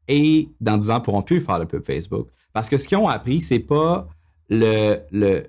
et 0.08 0.48
dans 0.60 0.76
10 0.76 0.90
ans 0.90 1.00
pourront 1.00 1.22
plus 1.22 1.40
faire 1.40 1.58
la 1.58 1.66
pub 1.66 1.84
Facebook. 1.84 2.28
Parce 2.52 2.68
que 2.68 2.76
ce 2.76 2.86
qu'ils 2.86 2.98
ont 2.98 3.08
appris, 3.08 3.40
c'est 3.40 3.58
pas 3.58 4.08
le, 4.48 5.44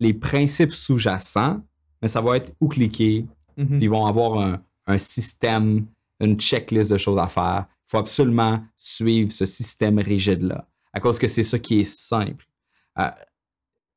les 0.00 0.14
principes 0.14 0.72
sous-jacents, 0.72 1.62
mais 2.02 2.08
ça 2.08 2.20
va 2.20 2.36
être 2.36 2.52
où 2.60 2.68
cliquer. 2.68 3.26
Mm-hmm. 3.58 3.78
Ils 3.80 3.90
vont 3.90 4.06
avoir 4.06 4.60
un, 4.86 4.98
système, 4.98 5.86
une 6.20 6.38
checklist 6.38 6.90
de 6.90 6.98
choses 6.98 7.18
à 7.18 7.28
faire. 7.28 7.66
Il 7.68 7.90
faut 7.92 7.98
absolument 7.98 8.62
suivre 8.76 9.30
ce 9.30 9.46
système 9.46 9.98
rigide-là, 9.98 10.66
à 10.92 11.00
cause 11.00 11.18
que 11.18 11.28
c'est 11.28 11.42
ça 11.42 11.58
qui 11.58 11.80
est 11.80 11.84
simple. 11.84 12.46
Euh, 12.98 13.10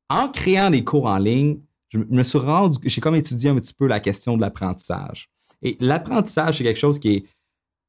en 0.09 0.29
créant 0.29 0.69
des 0.69 0.83
cours 0.83 1.05
en 1.05 1.17
ligne, 1.17 1.59
je 1.89 1.99
me 1.99 2.23
suis 2.23 2.39
rendu, 2.39 2.77
j'ai 2.83 3.01
comme 3.01 3.15
étudié 3.15 3.49
un 3.49 3.55
petit 3.55 3.73
peu 3.73 3.87
la 3.87 3.99
question 3.99 4.35
de 4.35 4.41
l'apprentissage. 4.41 5.29
Et 5.61 5.77
l'apprentissage, 5.79 6.57
c'est 6.57 6.63
quelque 6.63 6.79
chose 6.79 6.99
qui 6.99 7.15
est 7.15 7.25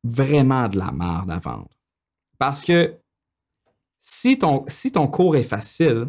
vraiment 0.05 0.69
de 0.69 0.79
la 0.79 0.93
merde 0.93 1.31
à 1.31 1.39
vendre. 1.39 1.69
Parce 2.39 2.65
que 2.65 2.95
si 3.99 4.39
ton, 4.39 4.65
si 4.69 4.93
ton 4.93 5.09
cours 5.09 5.37
est 5.37 5.45
facile, 5.45 6.09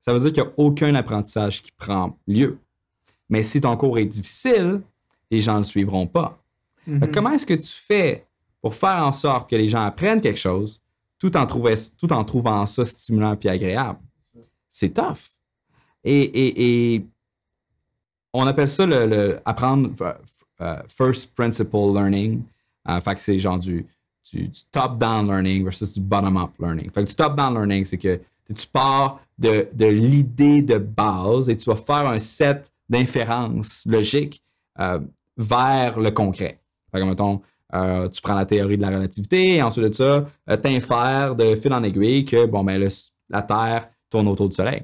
ça 0.00 0.12
veut 0.12 0.18
dire 0.18 0.32
qu'il 0.32 0.42
n'y 0.42 0.48
a 0.48 0.52
aucun 0.56 0.94
apprentissage 0.94 1.62
qui 1.62 1.72
prend 1.72 2.18
lieu. 2.26 2.58
Mais 3.28 3.42
si 3.42 3.60
ton 3.60 3.76
cours 3.76 3.98
est 3.98 4.06
difficile, 4.06 4.82
les 5.30 5.40
gens 5.40 5.54
ne 5.54 5.58
le 5.58 5.64
suivront 5.64 6.06
pas. 6.06 6.42
Mm-hmm. 6.88 7.10
Comment 7.12 7.30
est-ce 7.30 7.46
que 7.46 7.54
tu 7.54 7.72
fais 7.72 8.26
pour 8.60 8.74
faire 8.74 9.04
en 9.04 9.12
sorte 9.12 9.48
que 9.48 9.56
les 9.56 9.68
gens 9.68 9.84
apprennent 9.84 10.20
quelque 10.20 10.38
chose 10.38 10.82
tout 11.18 11.36
en, 11.36 11.46
tout 11.46 12.12
en 12.12 12.24
trouvant 12.24 12.66
ça 12.66 12.84
stimulant 12.84 13.36
et 13.40 13.48
agréable? 13.48 14.00
C'est 14.68 14.94
tough. 14.94 15.30
Et, 16.04 17.04
on 18.32 18.46
appelle 18.46 18.68
ça 18.68 18.86
le, 18.86 19.40
apprendre 19.44 19.90
euh, 20.00 20.12
euh, 20.60 20.82
first 20.86 21.34
principle 21.34 21.92
learning. 21.92 22.44
Euh, 22.88 23.00
fait 23.00 23.14
que 23.16 23.20
c'est 23.20 23.38
genre 23.38 23.58
du, 23.58 23.86
top-down 24.72 25.26
learning 25.28 25.64
versus 25.64 25.92
du 25.92 26.00
bottom-up 26.00 26.50
learning. 26.58 26.90
Fait 26.90 27.02
que 27.02 27.08
du 27.08 27.14
top-down 27.14 27.54
learning, 27.54 27.84
c'est 27.84 27.98
que 27.98 28.20
tu 28.54 28.66
pars 28.66 29.20
de, 29.38 29.68
l'idée 29.78 30.62
de 30.62 30.78
base 30.78 31.48
et 31.48 31.56
tu 31.56 31.70
vas 31.70 31.76
faire 31.76 32.08
un 32.08 32.18
set 32.18 32.72
d'inférences 32.88 33.86
logiques 33.86 34.42
vers 35.36 36.00
le 36.00 36.10
concret. 36.10 36.60
Fait 36.92 37.00
que, 37.00 37.04
mettons, 37.04 37.40
tu 38.12 38.20
prends 38.22 38.34
la 38.34 38.46
théorie 38.46 38.76
de 38.76 38.82
la 38.82 38.90
relativité 38.90 39.56
et 39.56 39.62
ensuite 39.62 39.86
de 39.86 39.94
ça, 39.94 40.26
tu 40.56 40.68
infères 40.68 41.36
de 41.36 41.54
fil 41.54 41.72
en 41.72 41.82
aiguille 41.82 42.24
que, 42.24 42.46
bon, 42.46 42.64
ben, 42.64 42.88
la 43.28 43.42
Terre 43.42 43.88
tourne 44.10 44.28
autour 44.28 44.48
du 44.48 44.56
Soleil. 44.56 44.82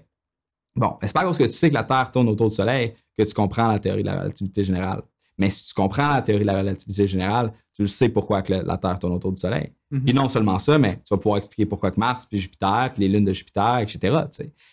Bon, 0.77 0.97
c'est 1.03 1.13
pas 1.13 1.23
parce 1.23 1.39
que 1.39 1.45
tu 1.45 1.53
sais 1.53 1.69
que 1.69 1.75
la 1.75 1.85
Terre 1.85 2.11
tourne 2.13 2.29
autour 2.29 2.49
du 2.49 2.55
Soleil 2.55 2.95
que 3.19 3.25
tu 3.25 3.35
comprends 3.35 3.69
la 3.69 3.79
théorie 3.79 4.03
de 4.03 4.09
la 4.09 4.21
relativité 4.21 4.63
générale. 4.63 5.03
Mais 5.39 5.51
si 5.51 5.67
tu 5.67 5.75
comprends 5.75 6.09
la 6.09 6.23
théorie 6.23 6.43
de 6.43 6.47
la 6.47 6.59
relativité 6.59 7.07
générale, 7.07 7.53
tu 7.75 7.87
sais 7.87 8.09
pourquoi 8.09 8.43
que 8.43 8.53
la 8.53 8.79
Terre 8.79 8.99
tourne 8.99 9.13
autour 9.13 9.33
du 9.33 9.41
Soleil. 9.41 9.73
Et 9.93 10.13
mhm. 10.13 10.13
non 10.13 10.29
seulement 10.29 10.59
ça, 10.59 10.79
mais 10.79 10.97
tu 10.97 11.15
vas 11.15 11.19
pouvoir 11.19 11.39
expliquer 11.39 11.67
pourquoi 11.67 11.91
que 11.91 12.01
Mars, 12.01 12.27
puis 12.27 12.41
Jupiter, 12.41 12.91
puis 12.93 13.03
les 13.03 13.09
lunes 13.09 13.25
de 13.25 13.33
Jupiter, 13.33 13.79
etc. 13.79 14.19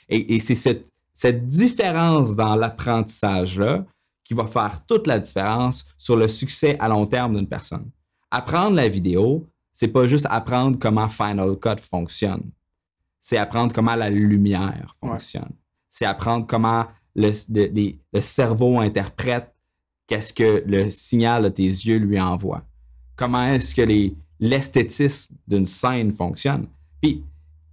Et, 0.10 0.40
c'est 0.40 0.56
cette, 0.56 0.88
cette 1.14 1.48
différence 1.48 2.36
dans 2.36 2.56
l'apprentissage-là 2.56 3.86
qui 4.24 4.34
va 4.34 4.48
faire 4.48 4.86
toute 4.88 5.06
la 5.06 5.20
différence 5.20 5.86
sur 5.98 6.16
le 6.16 6.28
succès 6.28 6.78
à 6.80 6.88
long 6.88 7.06
terme 7.06 7.36
d'une 7.36 7.48
personne. 7.48 7.90
Apprendre 8.32 8.76
la 8.76 8.88
vidéo, 8.88 9.46
c'est 9.74 9.90
pas 9.90 10.08
juste 10.08 10.28
apprendre 10.30 10.80
comment 10.80 11.10
Final 11.10 11.58
Cut 11.60 11.82
fonctionne 11.82 12.52
c'est 13.24 13.38
apprendre 13.38 13.74
comment 13.74 13.96
la 13.96 14.10
lumière 14.10 14.98
fonctionne. 15.00 15.54
C'est 15.90 16.04
apprendre 16.04 16.46
comment 16.46 16.88
le, 17.16 17.32
le, 17.50 18.20
cerveau 18.20 18.82
interprète 18.82 19.53
qu'est-ce 20.14 20.34
que 20.34 20.64
le 20.68 20.92
signal 20.92 21.44
de 21.44 21.50
tes 21.50 21.64
yeux 21.64 21.98
lui 21.98 22.20
envoie. 22.22 22.62
Comment 23.16 23.48
est-ce 23.48 23.74
que 23.74 23.82
l'esthétisme 24.40 25.34
d'une 25.48 25.66
scène 25.66 26.12
fonctionne. 26.12 26.68
Puis, 27.02 27.24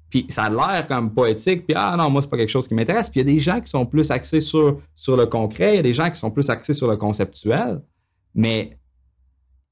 puis 0.08 0.24
ça 0.30 0.44
a 0.44 0.50
l'air 0.50 0.86
comme 0.88 1.12
poétique, 1.12 1.66
puis 1.66 1.74
ah 1.76 1.94
non, 1.98 2.08
moi, 2.08 2.22
c'est 2.22 2.30
pas 2.30 2.38
quelque 2.38 2.48
chose 2.48 2.66
qui 2.66 2.74
m'intéresse. 2.74 3.10
Puis 3.10 3.20
il 3.20 3.26
y 3.26 3.30
a 3.30 3.32
des 3.34 3.40
gens 3.40 3.60
qui 3.60 3.70
sont 3.70 3.84
plus 3.84 4.10
axés 4.10 4.40
sur, 4.40 4.80
sur 4.94 5.16
le 5.16 5.26
concret, 5.26 5.74
il 5.74 5.76
y 5.76 5.80
a 5.80 5.82
des 5.82 5.92
gens 5.92 6.08
qui 6.08 6.16
sont 6.16 6.30
plus 6.30 6.48
axés 6.48 6.72
sur 6.72 6.88
le 6.88 6.96
conceptuel. 6.96 7.82
Mais 8.34 8.78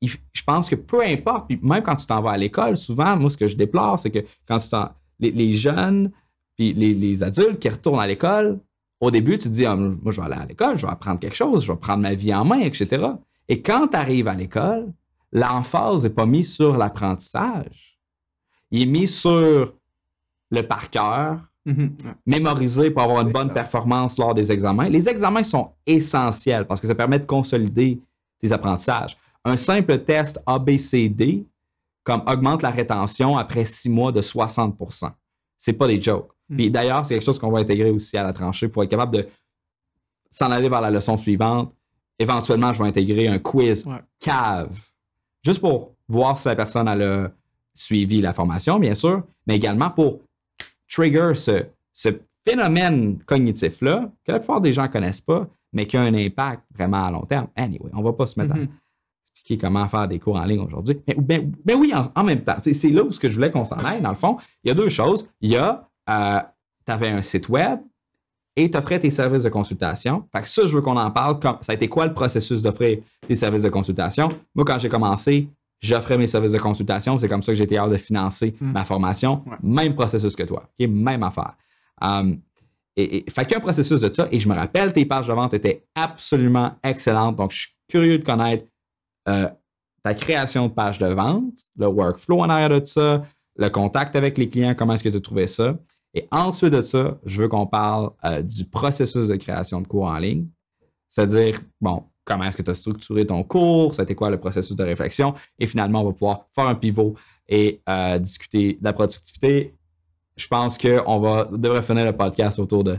je 0.03 0.43
pense 0.47 0.69
que 0.69 0.75
peu 0.75 1.03
importe, 1.03 1.49
puis 1.49 1.59
même 1.63 1.83
quand 1.83 1.97
tu 1.97 2.07
t'en 2.07 2.21
vas 2.21 2.33
à 2.33 2.37
l'école, 2.37 2.77
souvent, 2.77 3.17
moi, 3.17 3.31
ce 3.31 3.37
que 3.37 3.47
je 3.47 3.57
déplore, 3.57 3.99
c'est 3.99 4.11
que 4.11 4.21
quand 4.47 4.59
tu 4.59 4.69
t'en. 4.69 4.91
Les, 5.21 5.53
jeunes, 5.53 6.13
puis 6.57 6.73
les, 6.75 7.23
adultes 7.25 7.59
qui 7.59 7.69
retournent 7.69 7.99
à 7.99 8.07
l'école, 8.07 8.61
au 9.01 9.11
début, 9.11 9.39
tu 9.39 9.49
te 9.49 9.55
dis, 9.55 9.65
ah, 9.65 9.77
moi, 9.77 10.13
je 10.13 10.21
vais 10.21 10.27
aller 10.27 10.43
à 10.43 10.47
l'école, 10.47 10.77
je 10.77 10.87
vais 10.87 10.93
apprendre 10.93 11.21
quelque 11.21 11.37
chose, 11.37 11.65
je 11.65 11.73
vais 11.73 11.79
prendre 11.79 12.03
ma 12.03 12.15
vie 12.15 12.35
en 12.35 12.45
main, 12.45 12.61
etc. 12.61 13.07
Et 13.49 13.63
quand 13.63 13.89
tu 13.89 13.97
arrives 13.97 14.29
à 14.29 14.35
l'école, 14.35 14.93
l'emphase 15.33 16.05
n'est 16.05 16.11
pas 16.11 16.27
mise 16.27 16.53
sur 16.53 16.77
l'apprentissage. 16.77 17.99
Il 18.71 18.83
est 18.83 18.87
mis 18.87 19.07
sur 19.07 19.73
le 20.51 20.63
par 20.63 20.91
cœur, 20.91 21.41
mm-hmm. 21.67 21.91
mémoriser 22.27 22.91
pour 22.91 23.03
avoir 23.03 23.23
une 23.23 23.33
bonne 23.33 23.53
performance 23.53 24.19
lors 24.19 24.35
des 24.35 24.51
examens. 24.51 24.89
Les 24.89 25.09
examens 25.09 25.45
sont 25.45 25.73
essentiels 25.87 26.67
parce 26.67 26.81
que 26.81 26.87
ça 26.87 26.95
permet 26.95 27.19
de 27.19 27.27
consolider 27.27 28.01
tes 28.41 28.53
apprentissages. 28.53 29.17
Un 29.45 29.57
simple 29.57 29.99
test 30.01 30.41
ABCD 30.47 31.47
comme 32.09 32.23
augmente 32.27 32.63
la 32.63 32.71
rétention 32.71 33.37
après 33.37 33.67
six 33.67 33.91
mois 33.91 34.13
de 34.13 34.23
60% 34.23 35.11
C'est 35.59 35.75
pas 35.75 35.87
des 35.87 36.01
jokes. 36.01 36.31
Puis 36.51 36.71
d'ailleurs, 36.71 37.05
c'est 37.05 37.15
quelque 37.15 37.25
chose 37.25 37.39
qu'on 37.39 37.51
va 37.51 37.61
intégrer 37.61 37.91
aussi 37.91 38.17
à 38.17 38.23
la 38.23 38.33
tranchée 38.33 38.69
pour 38.69 38.83
être 38.83 38.91
capable 38.91 39.15
de 39.15 39.27
s'en 40.31 40.51
aller 40.51 40.69
vers 40.69 40.81
la 40.81 40.91
leçon 40.91 41.17
suivante. 41.17 41.73
Éventuellement, 42.19 42.73
je 42.73 42.83
vais 42.83 42.89
intégrer 42.89 43.29
un 43.29 43.39
quiz 43.39 43.89
cave, 44.19 44.79
juste 45.45 45.61
pour 45.61 45.95
voir 46.09 46.37
si 46.37 46.49
la 46.49 46.57
personne 46.57 46.89
a 46.89 47.31
suivi 47.75 48.21
la 48.21 48.33
formation, 48.33 48.79
bien 48.79 48.95
sûr, 48.95 49.23
mais 49.47 49.57
également 49.57 49.91
pour 49.91 50.21
trigger 50.91 51.33
ce, 51.35 51.65
ce 51.93 52.09
phénomène 52.45 53.19
cognitif-là 53.25 54.11
que 54.25 54.33
la 54.33 54.39
plupart 54.41 54.61
des 54.61 54.73
gens 54.73 54.85
ne 54.85 54.89
connaissent 54.89 55.21
pas, 55.21 55.47
mais 55.73 55.87
qui 55.87 55.97
a 55.97 56.03
un 56.03 56.15
impact 56.15 56.63
vraiment 56.75 57.05
à 57.05 57.11
long 57.11 57.25
terme. 57.25 57.49
Anyway, 57.57 57.91
on 57.93 57.99
ne 57.99 58.05
va 58.05 58.13
pas 58.13 58.27
se 58.27 58.41
mettre 58.41 58.55
à 58.55 58.59
mhm. 58.59 58.69
expliquer 59.33 59.59
comment 59.59 59.87
faire 59.89 60.09
des 60.09 60.19
cours 60.19 60.37
en 60.37 60.45
ligne 60.45 60.61
aujourd'hui. 60.61 61.01
Mais, 61.07 61.15
ben, 61.15 61.53
ben 61.65 61.77
oui, 61.77 61.93
en, 62.15 62.25
même 62.25 62.43
temps, 62.43 62.57
c'est 62.61 62.89
là 62.89 63.03
où 63.03 63.13
ce 63.13 63.21
que 63.21 63.29
je 63.29 63.35
voulais 63.35 63.51
qu'on 63.51 63.65
s'en 63.65 63.77
aille. 63.77 64.01
Dans 64.01 64.09
le 64.09 64.17
fond, 64.17 64.39
il 64.65 64.69
y 64.69 64.71
a 64.71 64.75
deux 64.75 64.89
choses. 64.89 65.29
Il 65.41 65.51
y 65.51 65.57
a, 65.57 65.88
euh, 66.09 66.41
tu 66.87 66.93
avais 66.93 67.09
un 67.09 67.23
site 67.23 67.49
web 67.49 67.81
et 68.57 68.71
tu 68.71 68.77
offrais 68.77 68.99
tes 68.99 69.11
services 69.11 69.45
de 69.45 69.49
consultation. 69.49 70.27
Fait 70.35 70.43
que 70.43 70.49
ça, 70.49 70.67
je 70.67 70.75
veux 70.75 70.83
qu'on 70.83 70.97
en 70.97 71.11
parle. 71.11 71.39
ça 71.61 71.73
a 71.73 71.75
été 71.75 71.89
quoi 71.89 72.07
le 72.07 72.15
processus 72.15 72.63
d'offrir 72.63 72.99
tes 73.27 73.37
services 73.37 73.63
de 73.63 73.69
consultation? 73.69 74.29
Moi, 74.55 74.65
quand 74.65 74.79
j'ai 74.79 74.89
commencé, 74.89 75.49
j'offrais 75.81 76.19
mes 76.19 76.27
services 76.27 76.53
de 76.53 76.59
consultation. 76.59 77.19
C'est 77.19 77.29
comme 77.29 77.43
ça 77.43 77.53
que 77.53 77.57
j'ai 77.57 77.65
été 77.65 77.79
hâte 77.79 77.91
de 77.91 77.97
financer 77.97 78.55
hmm. 78.61 78.73
ma 78.73 78.85
formation. 78.85 79.45
Même 79.63 79.95
processus 79.95 80.35
que 80.35 80.43
toi. 80.43 80.69
Même 80.79 81.23
affaire. 81.23 81.55
Um, 82.01 82.41
et, 82.97 83.25
fait 83.31 83.43
qu'il 83.43 83.53
y 83.53 83.55
a 83.55 83.59
un 83.59 83.61
processus 83.61 84.01
de 84.01 84.13
ça. 84.13 84.27
Et 84.33 84.41
je 84.41 84.49
me 84.49 84.55
rappelle, 84.55 84.93
tes 84.93 85.05
pages 85.05 85.29
de 85.29 85.33
vente 85.33 85.55
étaient 85.55 85.85
absolument 85.95 86.73
excellentes. 86.83 87.37
Donc, 87.37 87.53
je 87.53 87.61
suis 87.61 87.71
curieux 87.89 88.19
de 88.19 88.25
connaître 88.25 88.65
euh, 89.29 89.49
ta 90.03 90.15
création 90.15 90.67
de 90.67 90.73
page 90.73 90.99
de 90.99 91.07
vente, 91.07 91.55
le 91.77 91.87
workflow 91.87 92.41
en 92.41 92.51
arrière 92.51 92.81
de 92.81 92.85
ça, 92.85 93.23
le 93.57 93.69
contact 93.69 94.17
avec 94.17 94.39
les 94.39 94.49
clients, 94.49 94.75
comment 94.75 94.95
est-ce 94.95 95.05
que 95.05 95.09
tu 95.09 95.21
trouvais 95.21 95.47
ça? 95.47 95.77
Et 96.19 96.27
ensuite 96.33 96.73
de 96.73 96.81
ça, 96.81 97.17
je 97.25 97.43
veux 97.43 97.49
qu'on 97.49 97.69
parle 97.69 98.11
euh, 98.25 98.43
du 98.43 98.65
processus 98.65 99.29
de 99.29 99.37
création 99.37 99.81
de 99.81 99.87
cours 99.87 100.07
en 100.07 100.19
ligne. 100.19 100.49
C'est-à-dire, 101.09 101.61
bon, 101.81 102.03
comment 102.25 102.43
est-ce 102.43 102.57
que 102.57 102.63
tu 102.63 102.73
as 102.73 102.75
structuré 102.75 103.25
ton 103.25 103.45
cours, 103.45 103.95
c'était 103.95 104.17
quoi 104.17 104.29
le 104.29 104.41
processus 104.41 104.75
de 104.75 104.83
réflexion? 104.83 105.35
Et 105.61 105.69
finalement, 105.69 106.03
on 106.03 106.07
va 106.07 106.13
pouvoir 106.13 106.47
faire 106.53 106.67
un 106.67 106.75
pivot 106.75 107.15
et 107.49 107.81
euh, 107.89 108.19
discuter 108.19 108.79
de 108.81 108.85
la 108.85 108.93
productivité. 108.93 109.77
Je 110.37 110.49
pense 110.49 110.77
qu'on 110.77 111.21
va 111.21 111.49
devrait 111.53 111.83
finir 111.83 112.05
le 112.05 112.17
podcast 112.17 112.59
autour 112.59 112.83
de 112.83 112.99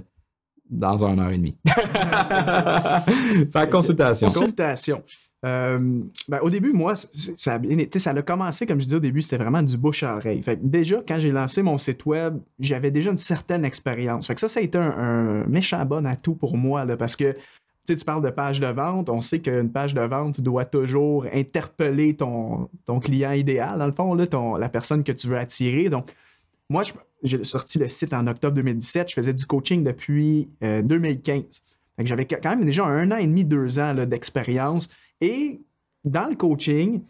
dans 0.70 1.04
un 1.04 1.18
heure 1.20 1.32
et 1.32 1.38
demie. 1.38 1.58
Faire 3.52 3.70
consultation. 3.70 4.28
Consultation. 4.28 5.04
Euh, 5.46 6.02
ben, 6.28 6.40
au 6.42 6.50
début, 6.50 6.74
moi, 6.74 6.96
ça 6.96 7.54
a 7.54 7.60
bien 7.60 8.22
commencé, 8.26 8.66
comme 8.66 8.80
je 8.80 8.86
disais 8.86 8.98
au 8.98 9.02
début, 9.02 9.22
c'était 9.22 9.38
vraiment 9.38 9.64
du 9.64 9.78
bouche 9.78 10.04
à 10.04 10.18
oreille. 10.18 10.42
Fait 10.42 10.60
déjà, 10.62 11.02
quand 11.08 11.20
j'ai 11.20 11.32
lancé 11.32 11.62
mon 11.62 11.78
site 11.78 12.06
web, 12.06 12.40
j'avais 12.60 12.92
déjà 12.92 13.12
une 13.12 13.18
certaine 13.18 13.64
expérience. 13.64 14.28
Que 14.28 14.40
ça, 14.40 14.50
ça 14.50 14.60
a 14.60 14.64
été 14.64 14.78
un, 14.78 15.46
méchant 15.48 15.86
bon 15.86 16.06
atout 16.06 16.36
pour 16.36 16.58
moi, 16.58 16.84
là, 16.84 16.98
parce 16.98 17.16
que 17.16 17.36
tu 17.88 17.96
parles 18.06 18.24
de 18.24 18.30
page 18.30 18.60
de 18.60 18.68
vente. 18.68 19.10
On 19.10 19.22
sait 19.22 19.40
qu'une 19.40 19.72
page 19.72 19.94
de 19.94 20.02
vente 20.02 20.42
doit 20.42 20.66
toujours 20.66 21.26
interpeller 21.34 22.16
ton, 22.16 22.70
client 23.02 23.32
idéal, 23.32 23.80
dans 23.80 23.88
le 23.88 23.94
fond, 23.94 24.14
là, 24.14 24.26
la 24.60 24.70
personne 24.70 25.04
que 25.04 25.12
tu 25.12 25.28
veux 25.28 25.38
attirer. 25.38 25.90
Donc, 25.90 26.14
moi, 26.70 26.84
j'ai 27.24 27.44
sorti 27.44 27.80
le 27.80 27.88
site 27.88 28.14
en 28.14 28.28
octobre 28.28 28.56
2017. 28.56 29.10
Je 29.10 29.14
faisais 29.16 29.34
du 29.34 29.46
coaching 29.46 29.84
depuis 29.84 30.50
2015. 30.62 31.40
Euh, 31.40 31.42
j'avais 32.06 32.26
quand 32.26 32.50
même 32.50 32.66
déjà 32.66 32.86
un 32.86 33.12
an 33.12 33.18
et 33.18 33.26
demi, 33.26 33.44
deux 33.44 33.80
ans 33.80 33.94
d'expérience. 34.06 34.90
Et 35.22 35.62
dans 36.04 36.28
le 36.28 36.36
coaching, 36.36 37.02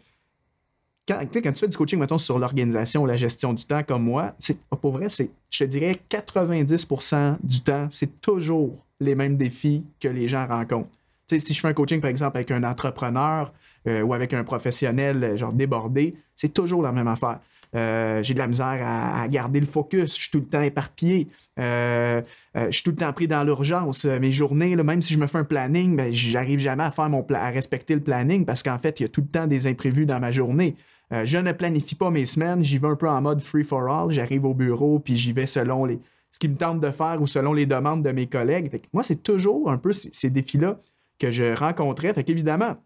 quand, 1.06 1.20
quand, 1.32 1.52
tu 1.52 1.58
fais 1.58 1.68
du 1.68 1.76
coaching, 1.76 1.98
mettons, 1.98 2.18
sur 2.18 2.38
l'organisation, 2.38 3.04
la 3.06 3.16
gestion 3.16 3.52
du 3.52 3.64
temps 3.64 3.82
comme 3.82 4.04
moi, 4.04 4.34
pour 4.80 4.92
vrai, 4.92 5.08
je 5.08 5.64
te 5.64 5.64
dirais 5.64 5.98
90% 6.08 7.36
du 7.42 7.60
temps, 7.60 7.88
c'est 7.90 8.20
toujours 8.20 8.76
les 9.00 9.14
mêmes 9.14 9.36
défis 9.36 9.84
que 9.98 10.08
les 10.08 10.28
gens 10.28 10.46
rencontrent. 10.46 10.90
si 11.28 11.54
je 11.54 11.60
fais 11.60 11.68
un 11.68 11.74
coaching, 11.74 12.00
par 12.00 12.10
exemple, 12.10 12.36
avec 12.36 12.50
un 12.50 12.62
entrepreneur 12.64 13.52
euh, 13.86 14.02
ou 14.02 14.12
avec 14.12 14.34
un 14.34 14.44
professionnel 14.44 15.24
euh, 15.24 15.36
genre 15.36 15.52
débordé, 15.52 16.14
c'est 16.36 16.52
toujours 16.52 16.82
la 16.82 16.92
même 16.92 17.08
affaire. 17.08 17.40
Euh, 17.76 18.22
j'ai 18.22 18.34
de 18.34 18.38
la 18.38 18.48
misère 18.48 18.80
à, 18.82 19.28
garder 19.28 19.60
le 19.60 19.66
focus. 19.66 20.16
Je 20.16 20.22
suis 20.22 20.30
tout 20.30 20.40
le 20.40 20.46
temps 20.46 20.62
éparpillé. 20.62 21.28
je 21.56 22.22
suis 22.70 22.82
tout 22.82 22.90
le 22.90 22.96
temps 22.96 23.12
pris 23.12 23.28
dans 23.28 23.44
l'urgence. 23.44 24.04
Mes 24.04 24.32
journées, 24.32 24.76
même 24.76 25.02
si 25.02 25.14
je 25.14 25.18
me 25.18 25.26
fais 25.26 25.38
un 25.38 25.44
planning, 25.44 25.96
ben, 25.96 26.12
j'arrive 26.12 26.58
jamais 26.58 26.84
à 26.84 26.90
faire 26.90 27.08
mon 27.08 27.24
à 27.30 27.50
respecter 27.50 27.94
le 27.94 28.02
planning 28.02 28.44
parce 28.44 28.62
qu'en 28.62 28.78
fait, 28.78 29.00
il 29.00 29.04
y 29.04 29.06
a 29.06 29.08
tout 29.08 29.20
le 29.20 29.28
temps 29.28 29.46
des 29.46 29.66
imprévus 29.66 30.06
dans 30.06 30.18
ma 30.18 30.32
journée. 30.32 30.76
je 31.12 31.38
ne 31.38 31.52
planifie 31.52 31.94
pas 31.94 32.10
mes 32.10 32.26
semaines. 32.26 32.64
J'y 32.64 32.78
vais 32.78 32.88
un 32.88 32.96
peu 32.96 33.08
en 33.08 33.20
mode 33.20 33.40
free 33.40 33.64
for 33.64 33.88
all. 33.88 34.10
J'arrive 34.10 34.44
au 34.44 34.54
bureau 34.54 34.98
puis 34.98 35.16
j'y 35.16 35.32
vais 35.32 35.46
selon 35.46 35.84
les, 35.84 36.00
ce 36.30 36.38
qu'ils 36.38 36.50
me 36.50 36.56
tentent 36.56 36.80
de 36.80 36.90
faire 36.90 37.20
ou 37.20 37.26
selon 37.26 37.52
les 37.52 37.66
demandes 37.66 38.02
de 38.02 38.10
mes 38.10 38.26
collègues. 38.26 38.80
moi, 38.92 39.02
c'est 39.02 39.22
toujours 39.22 39.70
un 39.70 39.78
peu 39.78 39.92
ces, 39.92 40.30
défis-là 40.30 40.80
que 41.18 41.30
je 41.30 41.56
rencontrais. 41.56 42.14
Fait 42.14 42.24
qu'évidemment, 42.24 42.76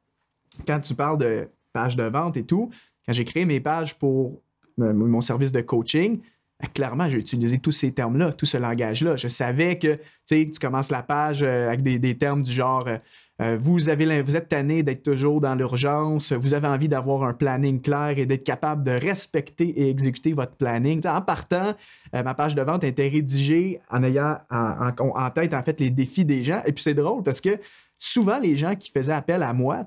quand 0.67 0.81
tu 0.81 0.95
parles 0.95 1.19
de 1.19 1.49
pages 1.73 1.97
de 1.97 2.05
vente 2.05 2.37
et 2.37 2.45
tout, 2.45 2.71
quand 3.07 3.13
j'ai 3.13 3.25
créé 3.25 3.45
mes 3.45 3.61
pages 3.61 3.99
pour 3.99 4.41
mon 4.77 5.21
service 5.21 5.53
de 5.53 5.61
coaching, 5.61 6.21
ben, 6.61 6.69
clairement, 6.73 7.09
j'ai 7.09 7.19
utilisé 7.19 7.59
tous 7.59 7.73
ces 7.73 7.93
termes-là, 7.93 8.33
tout 8.33 8.47
ce 8.47 8.57
langage-là. 8.57 9.17
Je 9.17 9.29
savais 9.29 9.79
que 9.79 9.99
tu 10.29 10.47
commences 10.61 10.91
la 10.91 11.03
page 11.03 11.43
euh, 11.43 11.69
avec 11.69 11.83
des, 11.83 12.17
termes 12.17 12.43
du 12.43 12.53
genre 12.53 12.87
euh, 12.87 12.99
euh, 13.43 13.59
vous, 13.61 13.89
avez, 13.89 14.23
vous 14.23 14.37
êtes 14.37 14.49
tanné 14.49 14.85
d'être 14.85 15.03
toujours 15.03 15.41
dans 15.41 15.57
l'urgence, 15.57 16.33
vous 16.33 16.55
avez 16.55 16.69
envie 16.69 16.89
d'avoir 16.89 17.25
un 17.25 17.33
planning 17.33 17.81
clair 17.83 18.15
et 18.17 18.27
d'être 18.27 18.45
capable 18.45 18.85
de 18.85 18.93
respecter 18.93 19.69
et 19.69 19.91
exécuter 19.91 20.33
votre 20.33 20.55
planning. 20.55 21.05
en 21.09 21.21
partant, 21.21 21.75
ma 22.13 22.35
page 22.35 22.55
de 22.55 22.63
vente 22.63 22.85
été 22.85 23.09
rédigée 23.09 23.81
en 23.91 24.05
ayant 24.05 24.39
en, 24.51 25.31
tête 25.31 25.53
fait 25.65 25.81
les 25.81 25.91
défis 25.91 26.25
des 26.25 26.45
gens. 26.45 26.63
Et 26.65 26.73
puis 26.73 26.85
c'est 26.85 26.95
drôle 26.95 27.25
parce 27.25 27.41
que 27.41 27.59
souvent 27.99 28.39
les 28.39 28.55
gens 28.55 28.77
qui 28.77 28.93
faisaient 28.93 29.13
appel 29.13 29.43
à 29.43 29.53
moi, 29.53 29.83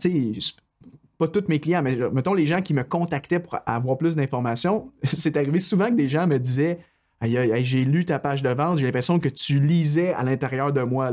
pas 1.17 1.27
tous 1.27 1.45
mes 1.47 1.59
clients, 1.59 1.81
mais 1.81 1.97
mettons 2.13 2.33
les 2.33 2.45
gens 2.45 2.61
qui 2.61 2.73
me 2.73 2.83
contactaient 2.83 3.39
pour 3.39 3.59
avoir 3.65 3.97
plus 3.97 4.15
d'informations, 4.15 4.91
c'est 5.03 5.35
arrivé 5.37 5.59
souvent 5.59 5.87
que 5.87 5.95
des 5.95 6.07
gens 6.07 6.27
me 6.27 6.37
disaient 6.37 6.79
Aïe, 7.19 7.65
j'ai 7.65 7.83
lu 7.83 8.05
ta 8.05 8.19
page 8.19 8.43
de 8.43 8.49
vente, 8.49 8.77
j'ai 8.77 8.85
l'impression 8.85 9.19
que 9.19 9.29
tu 9.29 9.59
lisais 9.59 10.13
à 10.13 10.23
l'intérieur 10.23 10.71
de 10.71 10.81
moi. 10.81 11.11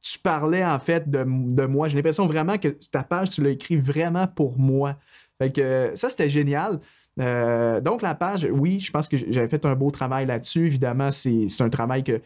Tu 0.00 0.18
parlais 0.18 0.64
en 0.64 0.78
fait 0.78 1.10
de, 1.10 1.24
moi. 1.24 1.88
J'ai 1.88 1.96
l'impression 1.96 2.26
vraiment 2.26 2.56
que 2.56 2.68
ta 2.68 3.02
page, 3.02 3.30
tu 3.30 3.42
l'as 3.42 3.50
écrit 3.50 3.76
vraiment 3.76 4.28
pour 4.28 4.58
moi. 4.58 4.96
Fait 5.38 5.96
ça, 5.96 6.08
c'était 6.08 6.30
génial. 6.30 6.78
Euh, 7.18 7.80
donc, 7.80 8.02
la 8.02 8.14
page, 8.14 8.46
oui, 8.50 8.78
je 8.78 8.90
pense 8.92 9.08
que 9.08 9.16
j'avais 9.16 9.48
fait 9.48 9.66
un 9.66 9.74
beau 9.74 9.90
travail 9.90 10.26
là-dessus. 10.26 10.66
Évidemment, 10.66 11.10
c'est 11.10 11.48
un 11.60 11.70
travail 11.70 12.04
que. 12.04 12.20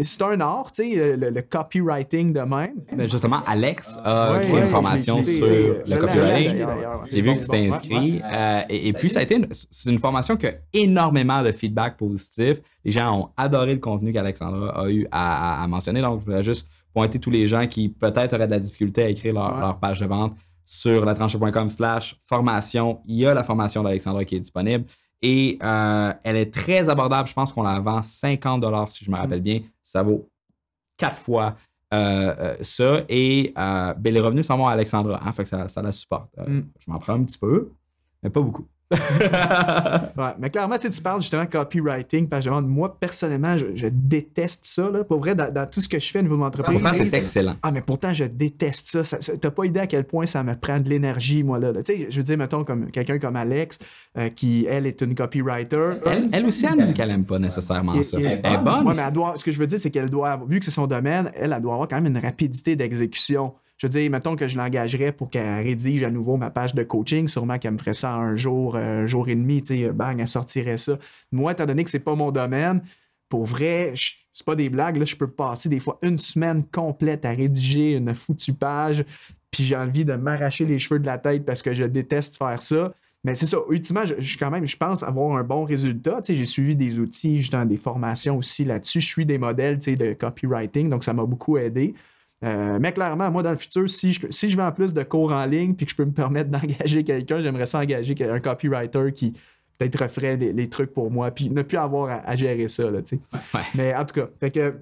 C'est 0.00 0.22
un 0.22 0.40
art, 0.40 0.72
tu 0.72 0.82
sais, 0.82 1.16
le, 1.16 1.42
copywriting 1.42 2.32
de 2.32 2.40
même. 2.40 2.76
Mais 2.96 3.06
justement, 3.06 3.42
Alex 3.46 3.98
a 4.02 4.38
créé 4.40 4.60
une 4.62 4.68
formation 4.68 5.22
sur 5.22 5.46
le 5.46 5.96
copywriting. 5.96 6.66
J'ai 7.10 7.20
vu 7.20 7.34
que 7.34 7.40
c'était 7.40 7.68
inscrit. 7.68 8.22
Euh, 8.24 8.62
et, 8.70 8.94
puis, 8.94 9.10
ça 9.10 9.18
a 9.18 9.22
été 9.22 9.36
une, 9.36 9.46
une 9.86 9.98
formation 9.98 10.38
qui 10.38 10.46
a 10.46 10.54
énormément 10.72 11.42
de 11.42 11.52
feedback 11.52 11.98
positif. 11.98 12.62
Les 12.82 12.92
gens 12.92 13.18
ont 13.18 13.28
adoré 13.36 13.74
le 13.74 13.80
contenu 13.80 14.10
qu'Alexandra 14.10 14.70
a 14.70 14.88
eu 14.88 15.06
à, 15.12 15.62
à, 15.62 15.66
mentionner. 15.66 16.00
Donc, 16.00 16.20
je 16.20 16.24
voulais 16.24 16.42
juste 16.42 16.66
pointer 16.94 17.18
tous 17.18 17.30
les 17.30 17.46
gens 17.46 17.66
qui 17.66 17.90
peut-être 17.90 18.32
auraient 18.34 18.46
de 18.46 18.52
la 18.52 18.60
difficulté 18.60 19.02
à 19.02 19.08
écrire 19.10 19.34
leur, 19.34 19.78
page 19.80 20.00
de 20.00 20.06
vente 20.06 20.34
sur 20.64 21.04
latranche.com 21.04 21.68
slash 21.68 22.16
formation. 22.24 23.00
Il 23.04 23.16
y 23.16 23.26
a 23.26 23.34
la 23.34 23.42
formation 23.42 23.82
d'Alexandra 23.82 24.24
qui 24.24 24.36
est 24.36 24.40
disponible. 24.40 24.86
Et 25.26 25.58
euh, 25.62 26.12
elle 26.22 26.36
est 26.36 26.52
très 26.52 26.90
abordable. 26.90 27.26
Je 27.28 27.32
pense 27.32 27.50
qu'on 27.50 27.62
la 27.62 27.80
vend 27.80 28.02
50 28.02 28.90
si 28.90 29.06
je 29.06 29.10
me 29.10 29.16
rappelle 29.16 29.40
bien. 29.40 29.60
Ça 29.82 30.02
vaut 30.02 30.28
quatre 30.98 31.16
fois 31.16 31.54
euh, 31.94 32.56
ça. 32.60 33.04
Et 33.08 33.52
ben, 33.56 33.96
les 34.02 34.20
revenus 34.20 34.46
s'en 34.46 34.58
vont 34.58 34.68
à 34.68 34.72
Alexandra. 34.72 35.26
Hein, 35.26 35.32
fait 35.32 35.44
que 35.44 35.48
ça, 35.48 35.66
ça 35.68 35.80
la 35.80 35.92
supporte. 35.92 36.28
Mm. 36.36 36.60
Je 36.78 36.90
m'en 36.90 36.98
prends 36.98 37.14
un 37.14 37.24
petit 37.24 37.38
peu, 37.38 37.70
mais 38.22 38.28
pas 38.28 38.42
beaucoup. 38.42 38.66
Ouais, 38.90 40.34
mais 40.38 40.50
clairement, 40.50 40.76
tu, 40.78 40.90
parles 41.00 41.22
justement 41.22 41.44
de 41.44 41.48
copywriting, 41.48 42.28
parce 42.28 42.44
que 42.44 42.60
moi, 42.60 42.96
personnellement, 42.98 43.56
je, 43.56 43.86
déteste 43.90 44.66
ça. 44.66 44.90
Là. 44.90 45.04
Pour 45.04 45.20
vrai, 45.20 45.34
dans, 45.34 45.66
tout 45.66 45.80
ce 45.80 45.88
que 45.88 45.98
je 45.98 46.10
fais 46.10 46.18
au 46.18 46.22
niveau 46.22 46.34
de 46.34 46.40
mon 46.40 46.46
entreprise. 46.46 46.78
Pourtant, 46.80 46.96
c'est 46.98 47.14
excellent. 47.14 47.56
Ah, 47.62 47.72
mais 47.72 47.80
pourtant, 47.80 48.12
je 48.12 48.24
déteste 48.24 48.88
ça. 48.88 49.04
ça, 49.04 49.36
T'as 49.36 49.50
pas 49.50 49.64
idée 49.64 49.80
à 49.80 49.86
quel 49.86 50.04
point 50.04 50.26
ça 50.26 50.42
me 50.42 50.54
prend 50.54 50.78
de 50.80 50.88
l'énergie, 50.88 51.42
moi, 51.42 51.58
là. 51.58 51.72
Tu 51.82 51.96
sais, 51.96 52.06
je 52.10 52.16
veux 52.16 52.22
dire, 52.22 52.36
mettons, 52.36 52.64
comme 52.64 52.90
quelqu'un 52.90 53.18
comme 53.18 53.36
Alex, 53.36 53.78
euh, 54.18 54.28
qui, 54.28 54.66
elle, 54.68 54.86
est 54.86 55.00
une 55.00 55.14
copywriter. 55.14 55.94
Elle, 56.32 56.46
aussi, 56.46 56.66
elle 56.66 56.76
me 56.76 56.84
dit 56.84 56.94
qu'elle 56.94 57.10
aime 57.10 57.24
pas 57.24 57.38
nécessairement 57.38 58.02
ça. 58.02 58.18
Elle, 58.20 58.26
est 58.26 58.58
bonne. 58.58 58.86
Ouais, 58.86 58.94
mais 58.94 59.02
elle 59.06 59.12
doit, 59.12 59.34
ce 59.36 59.44
que 59.44 59.50
je 59.50 59.58
veux 59.58 59.66
dire, 59.66 59.78
c'est 59.78 59.90
qu'elle 59.90 60.10
doit, 60.10 60.40
vu 60.46 60.58
que 60.58 60.64
c'est 60.64 60.70
son 60.70 60.86
domaine, 60.86 61.30
elle, 61.34 61.52
elle 61.52 61.62
doit 61.62 61.72
avoir 61.72 61.88
quand 61.88 62.00
même 62.00 62.14
une 62.14 62.22
rapidité 62.22 62.76
d'exécution. 62.76 63.54
Je 63.76 63.86
veux 63.86 63.90
dire, 63.90 64.10
mettons 64.10 64.36
que 64.36 64.46
je 64.46 64.56
l'engagerais 64.56 65.12
pour 65.12 65.30
qu'elle 65.30 65.64
rédige 65.64 66.04
à 66.04 66.10
nouveau 66.10 66.36
ma 66.36 66.50
page 66.50 66.74
de 66.74 66.82
coaching, 66.84 67.26
sûrement 67.26 67.58
qu'elle 67.58 67.72
me 67.72 67.78
ferait 67.78 67.94
ça 67.94 68.14
un 68.14 68.36
jour, 68.36 68.76
euh, 68.76 69.02
un 69.02 69.06
jour 69.06 69.28
et 69.28 69.34
demi, 69.34 69.62
tu 69.62 69.82
sais, 69.82 69.92
bang, 69.92 70.18
elle 70.20 70.28
sortirait 70.28 70.76
ça. 70.76 70.98
Moi, 71.32 71.52
étant 71.52 71.66
donné 71.66 71.82
que 71.82 71.90
c'est 71.90 71.98
pas 71.98 72.14
mon 72.14 72.30
domaine, 72.30 72.82
pour 73.28 73.44
vrai, 73.44 73.94
c'est 74.32 74.46
pas 74.46 74.54
des 74.54 74.68
blagues, 74.68 74.96
là, 74.96 75.04
je 75.04 75.16
peux 75.16 75.28
passer 75.28 75.68
des 75.68 75.80
fois 75.80 75.98
une 76.02 76.18
semaine 76.18 76.64
complète 76.70 77.24
à 77.24 77.30
rédiger 77.30 77.92
une 77.92 78.14
foutue 78.14 78.52
page, 78.52 79.04
puis 79.50 79.64
j'ai 79.64 79.76
envie 79.76 80.04
de 80.04 80.14
m'arracher 80.14 80.64
les 80.64 80.78
cheveux 80.78 81.00
de 81.00 81.06
la 81.06 81.18
tête 81.18 81.44
parce 81.44 81.62
que 81.62 81.72
je 81.72 81.84
déteste 81.84 82.36
faire 82.36 82.62
ça. 82.62 82.92
Mais 83.24 83.36
c'est 83.36 83.46
ça, 83.46 83.56
ultimement, 83.70 84.04
je, 84.04 84.38
quand 84.38 84.50
même, 84.50 84.66
je 84.66 84.76
pense 84.76 85.02
avoir 85.02 85.36
un 85.36 85.42
bon 85.42 85.64
résultat. 85.64 86.20
Tu 86.20 86.34
j'ai 86.34 86.44
suivi 86.44 86.76
des 86.76 86.98
outils, 86.98 87.48
dans 87.50 87.64
des 87.64 87.78
formations 87.78 88.36
aussi 88.36 88.64
là-dessus. 88.64 89.00
Je 89.00 89.06
suis 89.06 89.24
des 89.24 89.38
modèles 89.38 89.78
tu 89.78 89.96
de 89.96 90.12
copywriting, 90.12 90.90
donc 90.90 91.04
ça 91.04 91.14
m'a 91.14 91.24
beaucoup 91.24 91.56
aidé. 91.56 91.94
Euh, 92.44 92.78
mais 92.80 92.92
clairement, 92.92 93.30
moi, 93.30 93.42
dans 93.42 93.50
le 93.50 93.56
futur, 93.56 93.88
si 93.88 94.12
je, 94.12 94.26
si 94.30 94.50
je 94.50 94.56
vends 94.56 94.70
plus 94.70 94.92
de 94.92 95.02
cours 95.02 95.32
en 95.32 95.46
ligne 95.46 95.74
puis 95.74 95.86
que 95.86 95.92
je 95.92 95.96
peux 95.96 96.04
me 96.04 96.12
permettre 96.12 96.50
d'engager 96.50 97.04
quelqu'un, 97.04 97.40
j'aimerais 97.40 97.66
ça 97.66 97.80
engager 97.80 98.14
un 98.28 98.40
copywriter 98.40 99.12
qui 99.14 99.32
peut-être 99.78 100.02
referait 100.02 100.36
les, 100.36 100.68
trucs 100.68 100.92
pour 100.92 101.10
moi 101.10 101.30
puis 101.30 101.50
ne 101.50 101.62
plus 101.62 101.78
avoir 101.78 102.22
à, 102.24 102.36
gérer 102.36 102.68
ça. 102.68 102.90
Là, 102.90 103.00
Mais 103.74 103.94
en 103.94 104.04
tout 104.04 104.20
cas, 104.20 104.28
fait 104.38 104.50
que, 104.50 104.74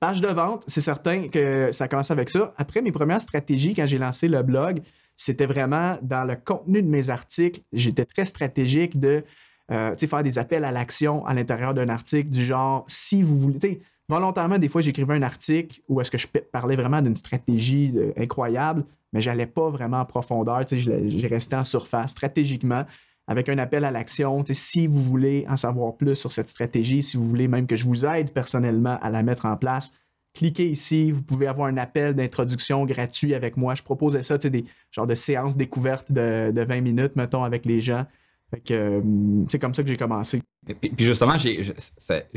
page 0.00 0.20
de 0.20 0.28
vente, 0.28 0.64
c'est 0.66 0.80
certain 0.80 1.28
que 1.28 1.70
ça 1.72 1.86
commence 1.86 2.10
avec 2.10 2.30
ça. 2.30 2.52
Après, 2.56 2.82
mes 2.82 2.92
premières 2.92 3.20
stratégies, 3.20 3.74
quand 3.74 3.86
j'ai 3.86 3.98
lancé 3.98 4.28
le 4.28 4.42
blog, 4.42 4.80
c'était 5.16 5.46
vraiment 5.46 5.96
dans 6.02 6.24
le 6.24 6.36
contenu 6.36 6.82
de 6.82 6.88
mes 6.88 7.08
articles. 7.08 7.60
J'étais 7.72 8.04
très 8.04 8.24
stratégique 8.24 8.98
de 8.98 9.22
euh, 9.70 9.96
faire 9.96 10.22
des 10.22 10.38
appels 10.38 10.64
à 10.64 10.72
l'action 10.72 11.24
à 11.26 11.34
l'intérieur 11.34 11.74
d'un 11.74 11.88
article 11.88 12.30
du 12.30 12.44
genre 12.44 12.84
si 12.88 13.22
vous 13.22 13.38
voulez 13.38 13.80
volontairement, 14.08 14.58
des 14.58 14.68
fois, 14.68 14.80
j'écrivais 14.80 15.14
un 15.14 15.22
article 15.22 15.80
où 15.88 16.00
est-ce 16.00 16.10
que 16.10 16.18
je 16.18 16.26
parlais 16.26 16.76
vraiment 16.76 17.02
d'une 17.02 17.16
stratégie 17.16 17.92
euh, 17.96 18.12
incroyable, 18.16 18.84
mais 19.12 19.20
j'allais 19.20 19.46
pas 19.46 19.70
vraiment 19.70 20.00
en 20.00 20.04
profondeur. 20.04 20.62
J'ai 20.68 21.26
resté 21.26 21.56
en 21.56 21.64
surface 21.64 22.12
stratégiquement 22.12 22.84
avec 23.28 23.48
un 23.48 23.58
appel 23.58 23.84
à 23.84 23.90
l'action. 23.90 24.44
Si 24.48 24.86
vous 24.86 25.02
voulez 25.02 25.44
en 25.48 25.56
savoir 25.56 25.96
plus 25.96 26.14
sur 26.14 26.32
cette 26.32 26.48
stratégie, 26.48 27.02
si 27.02 27.16
vous 27.16 27.28
voulez 27.28 27.48
même 27.48 27.66
que 27.66 27.76
je 27.76 27.84
vous 27.84 28.06
aide 28.06 28.32
personnellement 28.32 28.98
à 29.02 29.10
la 29.10 29.22
mettre 29.22 29.46
en 29.46 29.56
place, 29.56 29.92
cliquez 30.34 30.68
ici. 30.68 31.10
Vous 31.10 31.22
pouvez 31.22 31.46
avoir 31.46 31.68
un 31.68 31.76
appel 31.76 32.14
d'introduction 32.14 32.84
gratuit 32.84 33.34
avec 33.34 33.56
moi. 33.56 33.74
Je 33.74 33.82
proposais 33.82 34.22
ça, 34.22 34.38
des 34.38 34.64
genres 34.92 35.06
de 35.06 35.14
séances 35.14 35.56
découvertes 35.56 36.12
de, 36.12 36.52
de 36.54 36.62
20 36.62 36.80
minutes, 36.82 37.16
mettons, 37.16 37.42
avec 37.42 37.64
les 37.64 37.80
gens. 37.80 38.06
Euh, 38.70 39.00
c'est 39.48 39.58
comme 39.58 39.74
ça 39.74 39.82
que 39.82 39.88
j'ai 39.88 39.96
commencé. 39.96 40.40
Puis, 40.80 40.92
justement, 40.98 41.36
je, 41.36 41.72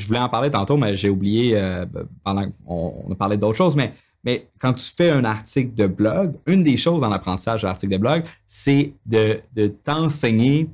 voulais 0.07 0.19
en 0.19 0.29
parler 0.29 0.49
tantôt, 0.49 0.77
mais 0.77 0.95
j'ai 0.95 1.09
oublié 1.09 1.55
euh, 1.55 1.85
pendant 2.23 2.49
qu'on 2.65 3.11
a 3.11 3.15
parlé 3.15 3.37
d'autres 3.37 3.57
choses, 3.57 3.75
mais, 3.75 3.93
mais 4.23 4.47
quand 4.59 4.73
tu 4.73 4.91
fais 4.91 5.09
un 5.11 5.23
article 5.23 5.73
de 5.73 5.87
blog, 5.87 6.33
une 6.45 6.63
des 6.63 6.77
choses 6.77 7.01
dans 7.01 7.09
l'apprentissage 7.09 7.61
de 7.61 7.67
l'article 7.67 7.93
de 7.93 7.97
blog, 7.97 8.23
c'est 8.47 8.93
de, 9.05 9.41
t'enseigner 9.83 10.67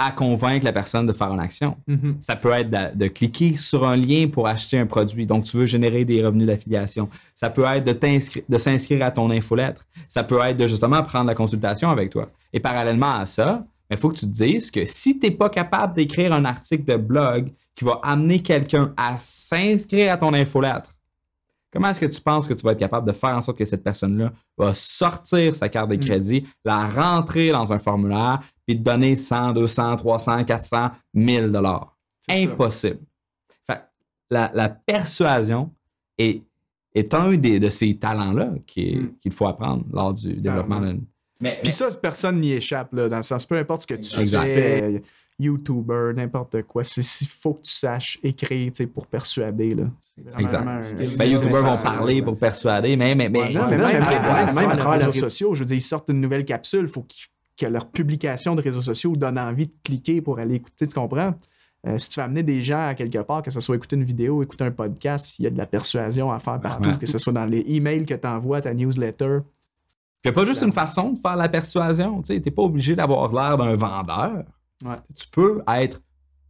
à 0.00 0.12
convaincre 0.12 0.64
la 0.64 0.72
personne 0.72 1.06
de 1.06 1.12
faire 1.12 1.32
une 1.32 1.40
action. 1.40 1.76
Mm-hmm. 1.88 2.14
Ça 2.20 2.36
peut 2.36 2.52
être 2.52 2.96
de, 2.96 3.08
cliquer 3.08 3.56
sur 3.56 3.84
un 3.84 3.96
lien 3.96 4.28
pour 4.28 4.46
acheter 4.46 4.78
un 4.78 4.86
produit, 4.86 5.26
donc 5.26 5.42
tu 5.42 5.56
veux 5.56 5.66
générer 5.66 6.04
des 6.04 6.24
revenus 6.24 6.46
d'affiliation. 6.46 7.08
Ça 7.34 7.50
peut 7.50 7.64
être 7.64 7.84
de, 7.84 8.42
de 8.48 8.58
s'inscrire 8.58 9.04
à 9.04 9.10
ton 9.10 9.28
infolettre. 9.30 9.84
Ça 10.08 10.22
peut 10.22 10.40
être 10.40 10.56
de 10.56 10.68
justement 10.68 11.02
prendre 11.02 11.26
la 11.26 11.34
consultation 11.34 11.90
avec 11.90 12.10
toi. 12.10 12.30
Et 12.52 12.60
parallèlement 12.60 13.16
à 13.16 13.26
ça, 13.26 13.66
il 13.90 13.96
faut 13.96 14.10
que 14.10 14.18
tu 14.18 14.26
te 14.26 14.30
dises 14.30 14.70
que 14.70 14.84
si 14.84 15.18
tu 15.18 15.26
n'es 15.26 15.32
pas 15.32 15.48
capable 15.48 15.94
d'écrire 15.94 16.32
un 16.32 16.44
article 16.44 16.84
de 16.84 16.96
blog 16.96 17.52
qui 17.74 17.84
va 17.84 18.00
amener 18.02 18.42
quelqu'un 18.42 18.92
à 18.96 19.16
s'inscrire 19.16 20.12
à 20.12 20.16
ton 20.16 20.34
infolettre, 20.34 20.90
comment 21.72 21.88
est-ce 21.88 22.00
que 22.00 22.06
tu 22.06 22.20
penses 22.20 22.46
que 22.46 22.54
tu 22.54 22.62
vas 22.64 22.72
être 22.72 22.78
capable 22.78 23.06
de 23.06 23.12
faire 23.12 23.36
en 23.36 23.40
sorte 23.40 23.58
que 23.58 23.64
cette 23.64 23.82
personne-là 23.82 24.32
va 24.58 24.74
sortir 24.74 25.54
sa 25.54 25.68
carte 25.68 25.90
de 25.90 25.96
mm. 25.96 26.00
crédit, 26.00 26.46
la 26.64 26.88
rentrer 26.88 27.50
dans 27.50 27.72
un 27.72 27.78
formulaire, 27.78 28.40
puis 28.66 28.76
te 28.76 28.82
donner 28.82 29.16
100, 29.16 29.54
200, 29.54 29.96
300, 29.96 30.44
400, 30.44 30.90
1000 31.14 31.50
dollars? 31.50 31.96
Impossible. 32.28 33.00
la, 34.30 34.68
persuasion 34.68 35.72
est, 36.18 36.42
est 36.94 37.14
un 37.14 37.36
des, 37.36 37.58
de 37.58 37.70
ces 37.70 37.96
talents-là 37.96 38.46
mm. 38.46 38.60
qu'il 38.66 39.32
faut 39.32 39.46
apprendre 39.46 39.86
lors 39.90 40.12
du 40.12 40.34
développement 40.34 40.80
d'une 40.80 41.04
mais, 41.40 41.58
Puis 41.62 41.72
ça, 41.72 41.90
personne 41.90 42.40
n'y 42.40 42.52
échappe, 42.52 42.92
là, 42.92 43.08
dans 43.08 43.18
le 43.18 43.22
sens, 43.22 43.46
peu 43.46 43.56
importe 43.56 43.82
ce 43.82 43.86
que 43.86 43.94
tu 43.94 44.26
fais, 44.26 45.02
YouTuber, 45.40 46.12
n'importe 46.16 46.62
quoi, 46.62 46.82
il 46.96 47.28
faut 47.28 47.54
que 47.54 47.62
tu 47.62 47.70
saches 47.70 48.18
écrire 48.24 48.72
pour 48.92 49.06
persuader. 49.06 49.70
Là. 49.70 49.84
Exact. 50.38 50.64
Ben, 51.16 51.30
YouTubers 51.30 51.62
vont 51.62 51.82
parler 51.82 52.22
pour 52.22 52.36
persuader, 52.38 52.96
mais, 52.96 53.14
mais, 53.14 53.28
mais, 53.28 53.52
même, 53.52 53.62
à 53.62 54.76
travers 54.76 54.98
les 54.98 55.04
réseaux 55.04 55.12
sociaux, 55.12 55.54
je 55.54 55.60
veux 55.60 55.66
dire, 55.66 55.76
ils 55.76 55.80
sortent 55.80 56.08
une 56.08 56.20
nouvelle 56.20 56.44
capsule, 56.44 56.82
il 56.82 56.88
faut 56.88 57.06
que 57.56 57.66
leur 57.66 57.88
publication 57.88 58.56
de 58.56 58.62
réseaux 58.62 58.82
sociaux 58.82 59.16
donne 59.16 59.38
envie 59.38 59.66
de 59.66 59.72
cliquer 59.84 60.20
pour 60.20 60.40
aller 60.40 60.56
écouter, 60.56 60.88
tu 60.88 60.94
comprends? 60.94 61.34
Euh, 61.86 61.96
si 61.96 62.10
tu 62.10 62.18
veux 62.18 62.24
amener 62.24 62.42
des 62.42 62.60
gens 62.60 62.88
à 62.88 62.94
quelque 62.94 63.18
part, 63.18 63.42
que 63.42 63.52
ce 63.52 63.60
soit 63.60 63.76
écouter 63.76 63.94
une 63.94 64.02
vidéo, 64.02 64.42
écouter 64.42 64.64
un 64.64 64.72
podcast, 64.72 65.38
il 65.38 65.44
y 65.44 65.46
a 65.46 65.50
de 65.50 65.58
la 65.58 65.66
persuasion 65.66 66.32
à 66.32 66.40
faire 66.40 66.60
partout, 66.60 66.98
que 66.98 67.06
ce 67.06 67.18
soit 67.18 67.32
dans 67.32 67.46
les 67.46 67.64
emails 67.68 68.04
que 68.04 68.14
tu 68.14 68.26
envoies, 68.26 68.60
ta 68.60 68.74
newsletter, 68.74 69.38
il 70.24 70.28
n'y 70.28 70.30
a 70.30 70.32
pas 70.32 70.44
juste 70.44 70.62
une 70.62 70.72
façon 70.72 71.12
de 71.12 71.18
faire 71.18 71.36
la 71.36 71.48
persuasion. 71.48 72.22
Tu 72.22 72.32
n'es 72.32 72.50
pas 72.50 72.62
obligé 72.62 72.96
d'avoir 72.96 73.32
l'air 73.32 73.56
d'un 73.56 73.74
vendeur. 73.76 74.44
Tu 75.14 75.28
peux 75.30 75.62
être 75.68 76.00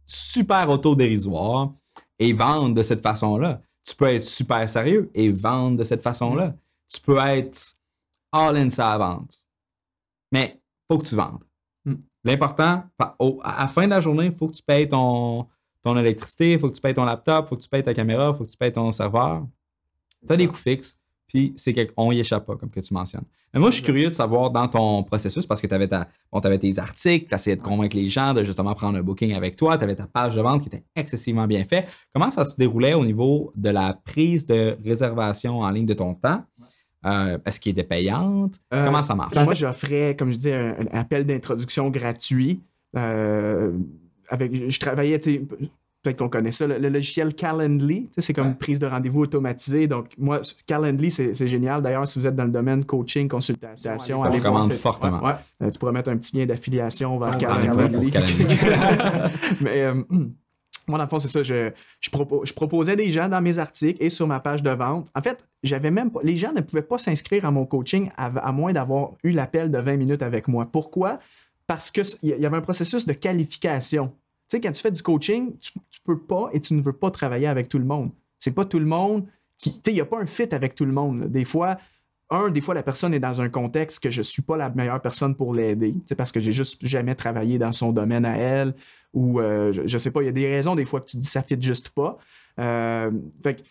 super 0.05 0.69
autodérisoire 0.69 1.73
et 2.17 2.33
vendre 2.33 2.73
de 2.73 2.81
cette 2.81 3.01
façon-là. 3.01 3.61
Tu 3.85 3.95
peux 3.95 4.05
être 4.05 4.23
super 4.23 4.67
sérieux 4.69 5.09
et 5.13 5.31
vendre 5.31 5.77
de 5.77 5.83
cette 5.83 6.01
façon-là. 6.01 6.47
Mm. 6.47 6.57
Tu 6.93 7.01
peux 7.01 7.17
être 7.19 7.75
all-in 8.31 8.69
sa 8.69 8.97
vente. 8.97 9.37
Mais 10.31 10.55
il 10.55 10.93
faut 10.93 10.99
que 10.99 11.07
tu 11.07 11.15
vendes. 11.15 11.43
Mm. 11.85 11.95
L'important, 12.23 12.83
à 12.99 13.61
la 13.61 13.67
fin 13.67 13.85
de 13.85 13.89
la 13.91 13.99
journée, 13.99 14.25
il 14.25 14.31
faut 14.31 14.47
que 14.47 14.53
tu 14.53 14.63
payes 14.63 14.89
ton, 14.89 15.47
ton 15.83 15.97
électricité, 15.97 16.53
il 16.53 16.59
faut 16.59 16.69
que 16.69 16.75
tu 16.75 16.81
payes 16.81 16.93
ton 16.93 17.05
laptop, 17.05 17.45
il 17.45 17.49
faut 17.49 17.55
que 17.55 17.63
tu 17.63 17.69
payes 17.69 17.83
ta 17.83 17.93
caméra, 17.93 18.29
il 18.33 18.37
faut 18.37 18.45
que 18.45 18.51
tu 18.51 18.57
payes 18.57 18.73
ton 18.73 18.91
serveur. 18.91 19.47
Tu 20.27 20.33
as 20.33 20.37
des 20.37 20.47
coûts 20.47 20.55
fixes. 20.55 20.97
Puis 21.29 21.53
c'est 21.55 21.73
qu'on 21.73 22.11
y 22.11 22.19
échappe 22.19 22.45
pas, 22.45 22.55
comme 22.55 22.69
que 22.69 22.79
tu 22.79 22.93
mentionnes. 22.93 23.23
Mais 23.53 23.59
moi, 23.59 23.69
je 23.69 23.75
suis 23.75 23.83
curieux 23.83 24.07
de 24.07 24.13
savoir 24.13 24.49
dans 24.49 24.67
ton 24.67 25.03
processus, 25.03 25.45
parce 25.45 25.61
que 25.61 25.67
tu 25.67 25.73
avais, 25.73 25.87
bon, 25.87 26.39
avais 26.39 26.57
tes 26.57 26.77
articles, 26.77 27.27
tu 27.29 27.35
essayé 27.35 27.55
de 27.55 27.61
convaincre 27.61 27.95
les 27.95 28.07
gens 28.07 28.33
de 28.33 28.43
justement 28.43 28.73
prendre 28.73 28.97
un 28.97 29.01
booking 29.01 29.33
avec 29.33 29.55
toi, 29.55 29.77
tu 29.77 29.83
avais 29.83 29.95
ta 29.95 30.07
page 30.07 30.35
de 30.35 30.41
vente 30.41 30.63
qui 30.63 30.67
était 30.67 30.83
excessivement 30.95 31.47
bien 31.47 31.63
faite. 31.63 31.87
Comment 32.13 32.31
ça 32.31 32.43
se 32.43 32.57
déroulait 32.57 32.95
au 32.95 33.05
niveau 33.05 33.53
de 33.55 33.69
la 33.69 33.93
prise 33.93 34.45
de 34.45 34.77
réservation 34.83 35.59
en 35.59 35.69
ligne 35.69 35.85
de 35.85 35.93
ton 35.93 36.15
temps? 36.15 36.43
Euh, 37.05 37.37
est-ce 37.45 37.59
qu'elle 37.59 37.71
était 37.71 37.83
payante? 37.83 38.59
Euh, 38.73 38.85
Comment 38.85 39.01
ça 39.01 39.15
marche? 39.15 39.33
Ben, 39.33 39.45
moi, 39.45 39.53
j'offrais, 39.53 40.15
comme 40.17 40.31
je 40.31 40.37
dis, 40.37 40.51
un, 40.51 40.75
appel 40.91 41.25
d'introduction 41.25 41.89
gratuit. 41.89 42.61
Euh, 42.97 43.71
avec, 44.27 44.69
je 44.69 44.79
travaillais, 44.79 45.19
peut-être 46.01 46.17
qu'on 46.17 46.29
connaît 46.29 46.51
ça, 46.51 46.65
le, 46.67 46.77
logiciel 46.77 47.33
Calendly, 47.33 48.09
c'est 48.17 48.33
comme 48.33 48.47
une 48.47 48.57
prise 48.57 48.79
de 48.79 48.87
rendez-vous 48.87 49.21
automatisée. 49.21 49.87
Donc, 49.87 50.07
moi, 50.17 50.41
Calendly, 50.65 51.11
c'est 51.11 51.47
génial. 51.47 51.81
D'ailleurs, 51.81 52.07
si 52.07 52.19
vous 52.19 52.27
êtes 52.27 52.35
dans 52.35 52.45
le 52.45 52.51
domaine 52.51 52.85
coaching, 52.85 53.27
consultation, 53.27 54.21
on 54.21 54.31
recommande 54.31 54.71
fortement. 54.73 55.23
Ouais, 55.23 55.35
euh, 55.61 55.69
tu 55.69 55.79
pourrais 55.79 55.91
mettre 55.91 56.09
un 56.09 56.17
petit 56.17 56.37
lien 56.37 56.45
d'affiliation 56.45 57.17
vers 57.19 57.37
Calendly. 57.37 58.11
Mais 59.61 59.83
euh, 59.83 60.01
moi, 60.87 60.97
dans 60.97 61.03
le 61.03 61.09
fond, 61.09 61.19
c'est 61.19 61.27
ça. 61.27 61.43
Je, 61.43 61.71
je, 61.99 62.53
proposais 62.53 62.95
des 62.95 63.11
gens 63.11 63.27
dans 63.27 63.41
mes 63.41 63.59
articles 63.59 64.01
et 64.03 64.09
sur 64.09 64.25
ma 64.25 64.39
page 64.39 64.63
de 64.63 64.71
vente. 64.71 65.07
En 65.15 65.21
fait, 65.21 65.45
j'avais 65.63 65.91
même 65.91 66.11
les 66.23 66.37
gens 66.37 66.51
ne 66.53 66.61
pouvaient 66.61 66.81
pas 66.81 66.97
s'inscrire 66.97 67.45
à 67.45 67.51
mon 67.51 67.65
coaching 67.65 68.09
à, 68.17 68.25
à 68.25 68.51
moins 68.51 68.73
d'avoir 68.73 69.11
eu 69.23 69.31
l'appel 69.31 69.69
de 69.69 69.77
20 69.77 69.97
minutes 69.97 70.21
avec 70.21 70.47
moi. 70.47 70.67
Pourquoi? 70.71 71.19
Parce 71.67 71.91
qu'il 71.91 72.05
y 72.23 72.45
avait 72.45 72.57
un 72.57 72.61
processus 72.61 73.05
de 73.05 73.13
qualification. 73.13 74.11
Tu 74.49 74.57
sais, 74.57 74.61
quand 74.61 74.71
tu 74.71 74.81
fais 74.81 74.91
du 74.91 75.03
coaching, 75.03 75.57
tu, 75.59 75.71
ne 75.77 76.15
peux 76.15 76.19
pas 76.19 76.49
et 76.53 76.59
tu 76.59 76.73
ne 76.73 76.81
veux 76.81 76.93
pas 76.93 77.11
travailler 77.11 77.47
avec 77.47 77.69
tout 77.69 77.77
le 77.77 77.85
monde. 77.85 78.09
C'est 78.39 78.51
pas 78.51 78.65
tout 78.65 78.79
le 78.79 78.85
monde 78.85 79.27
qui. 79.57 79.73
Tu 79.73 79.77
sais, 79.77 79.91
il 79.91 79.93
n'y 79.93 80.01
a 80.01 80.05
pas 80.05 80.19
un 80.19 80.25
fit 80.25 80.53
avec 80.53 80.73
tout 80.73 80.85
le 80.85 80.91
monde. 80.91 81.25
Des 81.25 81.45
fois, 81.45 81.77
un, 82.31 82.49
des 82.49 82.61
fois, 82.61 82.73
la 82.73 82.81
personne 82.81 83.13
est 83.13 83.19
dans 83.19 83.41
un 83.41 83.49
contexte 83.49 83.99
que 83.99 84.09
je 84.09 84.19
ne 84.19 84.23
suis 84.23 84.41
pas 84.41 84.57
la 84.57 84.69
meilleure 84.69 85.01
personne 85.01 85.35
pour 85.35 85.53
l'aider, 85.53 85.93
parce 86.17 86.31
que 86.31 86.39
j'ai 86.39 86.51
juste 86.51 86.83
jamais 86.85 87.13
travaillé 87.13 87.59
dans 87.59 87.71
son 87.71 87.91
domaine 87.91 88.25
à 88.25 88.37
elle, 88.37 88.73
ou 89.13 89.39
je, 89.39 89.83
je, 89.85 89.97
sais 89.97 90.09
pas, 90.09 90.21
il 90.23 90.25
y 90.25 90.29
a 90.29 90.31
des 90.31 90.49
raisons 90.49 90.75
des 90.75 90.85
fois 90.85 91.01
que 91.01 91.05
tu 91.05 91.17
dis 91.17 91.27
ça 91.27 91.43
fit 91.43 91.61
juste 91.61 91.89
pas. 91.89 92.17
fait 92.57 93.55
que, 93.55 93.61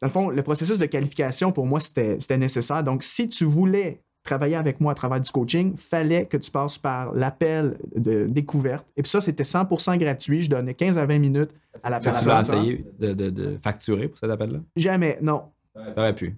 dans 0.00 0.08
le 0.08 0.12
fond, 0.12 0.28
le 0.30 0.42
processus 0.42 0.78
de 0.78 0.86
qualification, 0.86 1.52
pour 1.52 1.66
moi, 1.66 1.80
c'était 1.80 2.38
nécessaire. 2.38 2.82
Donc, 2.82 3.02
si 3.02 3.28
tu 3.28 3.44
voulais 3.44 4.02
travailler 4.24 4.56
avec 4.56 4.80
moi 4.80 4.92
à 4.92 4.94
travers 4.94 5.20
du 5.20 5.30
coaching, 5.30 5.76
fallait 5.76 6.24
que 6.24 6.36
tu 6.36 6.50
passes 6.50 6.78
par 6.78 7.12
l'appel 7.12 7.76
de 7.94 8.26
découverte. 8.26 8.86
Et 8.96 9.02
puis 9.02 9.10
ça, 9.10 9.20
c'était 9.20 9.44
100% 9.44 9.98
gratuit. 9.98 10.40
Je 10.40 10.50
donnais 10.50 10.74
15 10.74 10.98
à 10.98 11.06
20 11.06 11.18
minutes 11.18 11.50
à 11.82 11.90
la 11.90 12.00
personne. 12.00 12.24
Tu 12.24 12.30
as 12.30 12.40
essayé 12.40 12.84
de, 12.98 13.12
de, 13.12 13.56
facturer 13.62 14.08
pour 14.08 14.18
cet 14.18 14.30
appel-là? 14.30 14.60
Jamais, 14.76 15.18
non. 15.20 15.42
T'aurais 15.94 16.14
pu. 16.14 16.34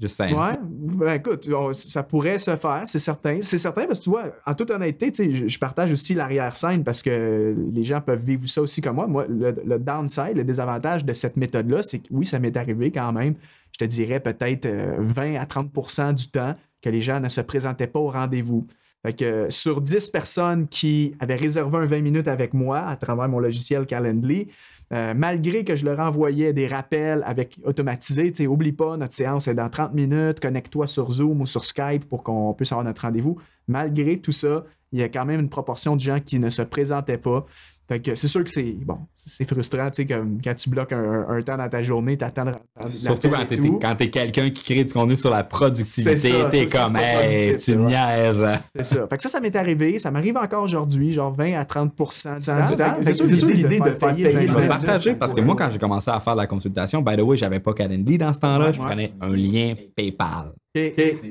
Just 0.00 0.16
saying. 0.16 0.36
Ouais, 0.36 0.54
ben 0.60 1.14
écoute, 1.14 1.48
ça 1.72 2.02
pourrait 2.02 2.38
se 2.40 2.56
faire, 2.56 2.82
c'est 2.86 2.98
certain. 2.98 3.38
C'est 3.42 3.58
certain 3.58 3.86
parce 3.86 4.00
que 4.00 4.04
tu 4.04 4.10
vois, 4.10 4.24
en 4.44 4.52
toute 4.54 4.72
honnêteté, 4.72 5.12
je, 5.32 5.46
je 5.46 5.58
partage 5.58 5.92
aussi 5.92 6.14
l'arrière-scène 6.14 6.82
parce 6.82 7.00
que 7.00 7.54
les 7.72 7.84
gens 7.84 8.00
peuvent 8.00 8.24
vivre 8.24 8.48
ça 8.48 8.60
aussi 8.60 8.80
comme 8.80 8.96
moi. 8.96 9.06
Moi, 9.06 9.26
le, 9.28 9.54
le 9.64 9.78
downside, 9.78 10.34
le 10.34 10.42
désavantage 10.42 11.04
de 11.04 11.12
cette 11.12 11.36
méthode-là, 11.36 11.84
c'est 11.84 12.00
que 12.00 12.08
oui, 12.10 12.26
ça 12.26 12.40
m'est 12.40 12.56
arrivé 12.56 12.90
quand 12.90 13.12
même, 13.12 13.36
je 13.70 13.78
te 13.78 13.84
dirais 13.84 14.18
peut-être 14.18 14.66
20 14.66 15.34
euh, 15.34 15.38
à 15.38 15.44
30% 15.44 16.14
du 16.14 16.28
temps 16.28 16.56
que 16.84 16.90
les 16.90 17.00
gens 17.00 17.18
ne 17.18 17.30
se 17.30 17.40
présentaient 17.40 17.86
pas 17.86 17.98
au 17.98 18.10
rendez-vous. 18.10 18.66
Fait 19.02 19.14
que 19.14 19.46
sur 19.48 19.80
10 19.80 20.10
personnes 20.10 20.68
qui 20.68 21.14
avaient 21.18 21.34
réservé 21.34 21.78
un 21.78 21.86
20 21.86 22.00
minutes 22.02 22.28
avec 22.28 22.52
moi 22.52 22.80
à 22.80 22.96
travers 22.96 23.28
mon 23.28 23.38
logiciel 23.38 23.86
Calendly, 23.86 24.48
euh, 24.92 25.14
malgré 25.16 25.64
que 25.64 25.76
je 25.76 25.84
leur 25.86 25.98
envoyais 25.98 26.52
des 26.52 26.66
rappels 26.66 27.22
avec 27.24 27.58
automatisé, 27.64 28.30
tu 28.32 28.42
sais, 28.42 28.46
oublie 28.46 28.72
pas, 28.72 28.98
notre 28.98 29.14
séance 29.14 29.48
est 29.48 29.54
dans 29.54 29.70
30 29.70 29.94
minutes, 29.94 30.40
connecte-toi 30.40 30.86
sur 30.86 31.10
Zoom 31.10 31.40
ou 31.40 31.46
sur 31.46 31.64
Skype 31.64 32.06
pour 32.08 32.22
qu'on 32.22 32.52
puisse 32.52 32.72
avoir 32.72 32.84
notre 32.84 33.02
rendez-vous. 33.02 33.38
Malgré 33.66 34.20
tout 34.20 34.32
ça, 34.32 34.64
il 34.92 35.00
y 35.00 35.02
a 35.02 35.08
quand 35.08 35.24
même 35.24 35.40
une 35.40 35.48
proportion 35.48 35.96
de 35.96 36.00
gens 36.00 36.20
qui 36.20 36.38
ne 36.38 36.50
se 36.50 36.62
présentaient 36.62 37.18
pas. 37.18 37.46
Fait 37.86 38.00
que 38.00 38.14
c'est 38.14 38.28
sûr 38.28 38.42
que 38.42 38.50
c'est 38.50 38.72
bon, 38.82 38.96
c'est 39.14 39.46
frustrant, 39.46 39.90
tu 39.90 39.96
sais, 39.96 40.06
comme 40.06 40.38
quand 40.42 40.54
tu 40.54 40.70
bloques 40.70 40.92
un, 40.92 41.40
temps 41.42 41.58
dans 41.58 41.68
ta 41.68 41.82
journée, 41.82 42.16
t'attends 42.16 42.50
Surtout 42.88 43.28
quand 43.28 43.44
t'es, 43.44 43.58
quand 43.58 43.94
t'es 43.94 44.08
quelqu'un 44.08 44.48
qui 44.48 44.64
crée 44.64 44.84
du 44.84 44.92
contenu 44.92 45.18
sur 45.18 45.28
la 45.28 45.44
productivité, 45.44 46.32
t'es 46.50 46.64
comme, 46.64 46.96
hey, 46.96 47.56
tu 47.56 47.76
niaises. 47.76 48.42
C'est 48.74 48.84
ça. 48.84 49.06
Fait 49.06 49.16
que 49.18 49.22
ça, 49.22 49.28
ça 49.28 49.40
m'est 49.40 49.54
arrivé, 49.54 49.98
ça 49.98 50.10
m'arrive 50.10 50.38
encore 50.38 50.62
aujourd'hui, 50.62 51.12
genre 51.12 51.34
20 51.34 51.52
à 51.52 51.64
30% 51.64 52.38
du 52.38 52.76
temps. 52.76 52.96
C'est 53.02 53.36
sûr, 53.36 53.48
l'idée 53.50 53.78
de, 53.78 53.90
payer, 53.90 54.30
Je 54.30 54.54
vais 54.54 54.66
partager 54.68 55.14
parce 55.14 55.34
que 55.34 55.42
moi, 55.42 55.54
quand 55.54 55.68
j'ai 55.68 55.78
commencé 55.78 56.10
à 56.10 56.20
faire 56.20 56.36
la 56.36 56.46
consultation, 56.46 57.02
by 57.02 57.16
the 57.16 57.20
way, 57.20 57.36
j'avais 57.36 57.60
pas 57.60 57.74
Calendly 57.74 58.16
dans 58.16 58.32
ce 58.32 58.40
temps-là, 58.40 58.72
je 58.72 58.80
prenais 58.80 59.12
un 59.20 59.36
lien 59.36 59.74
PayPal. 59.94 60.52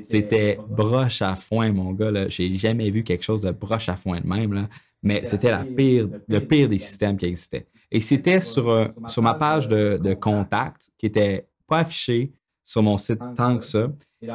C'était 0.02 0.60
broche 0.68 1.20
à 1.20 1.34
foin, 1.34 1.72
mon 1.72 1.92
gars. 1.92 2.28
J'ai 2.28 2.56
jamais 2.56 2.90
vu 2.90 3.02
quelque 3.02 3.24
chose 3.24 3.40
de 3.40 3.50
broche 3.50 3.88
à 3.88 3.96
foin 3.96 4.20
de 4.20 4.26
même. 4.28 4.52
Là 4.52 4.68
mais 5.04 5.22
c'était 5.24 5.50
la 5.50 5.62
pire, 5.64 6.08
le 6.26 6.40
pire 6.40 6.68
des 6.68 6.78
systèmes 6.78 7.16
qui 7.16 7.26
existaient. 7.26 7.66
Et 7.92 8.00
c'était 8.00 8.40
sur, 8.40 8.68
euh, 8.68 8.86
sur 9.06 9.22
ma 9.22 9.34
page 9.34 9.68
de, 9.68 10.00
de 10.02 10.14
contact 10.14 10.90
qui 10.98 11.06
n'était 11.06 11.46
pas 11.68 11.80
affichée 11.80 12.32
sur 12.64 12.82
mon 12.82 12.98
site 12.98 13.20
tant 13.36 13.56
que 13.58 13.64
ça. 13.64 13.88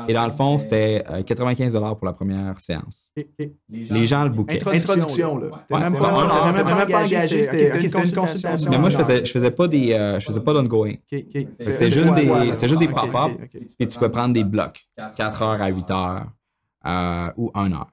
Et 0.07 0.13
dans 0.13 0.25
le 0.25 0.31
fond, 0.31 0.59
c'était 0.59 1.03
95 1.25 1.75
euh, 1.75 1.79
pour 1.95 2.05
la 2.05 2.13
première 2.13 2.59
séance. 2.61 3.11
Les 3.67 4.05
gens 4.05 4.23
le 4.23 4.29
bookaient. 4.29 4.63
Introduction, 4.63 5.39
là. 5.39 5.49
même 5.79 5.97
pas, 5.97 7.03
engagé, 7.03 7.41
c'était 7.41 7.83
une 7.83 8.13
consultation. 8.13 8.69
Mais 8.69 8.77
moi, 8.77 8.89
je 8.89 8.97
faisais, 8.99 9.25
je 9.25 9.31
faisais 9.31 9.51
pas 9.51 9.67
des, 9.67 9.93
euh, 9.93 10.19
je 10.19 10.27
faisais 10.27 10.41
pas 10.41 10.53
d'ongoing. 10.53 10.93
C'est 11.09 11.89
juste 11.89 12.13
des, 12.13 12.53
c'est 12.53 12.67
juste 12.67 12.79
des 12.79 12.87
pop-up. 12.87 13.31
Puis 13.51 13.87
tu 13.87 13.97
peux 13.97 14.11
prendre 14.11 14.33
des 14.35 14.43
blocs, 14.43 14.87
4 15.15 15.41
heures 15.41 15.61
à 15.61 15.69
8 15.69 15.91
heures 15.91 17.33
ou 17.35 17.51
1 17.55 17.73
heure. 17.73 17.91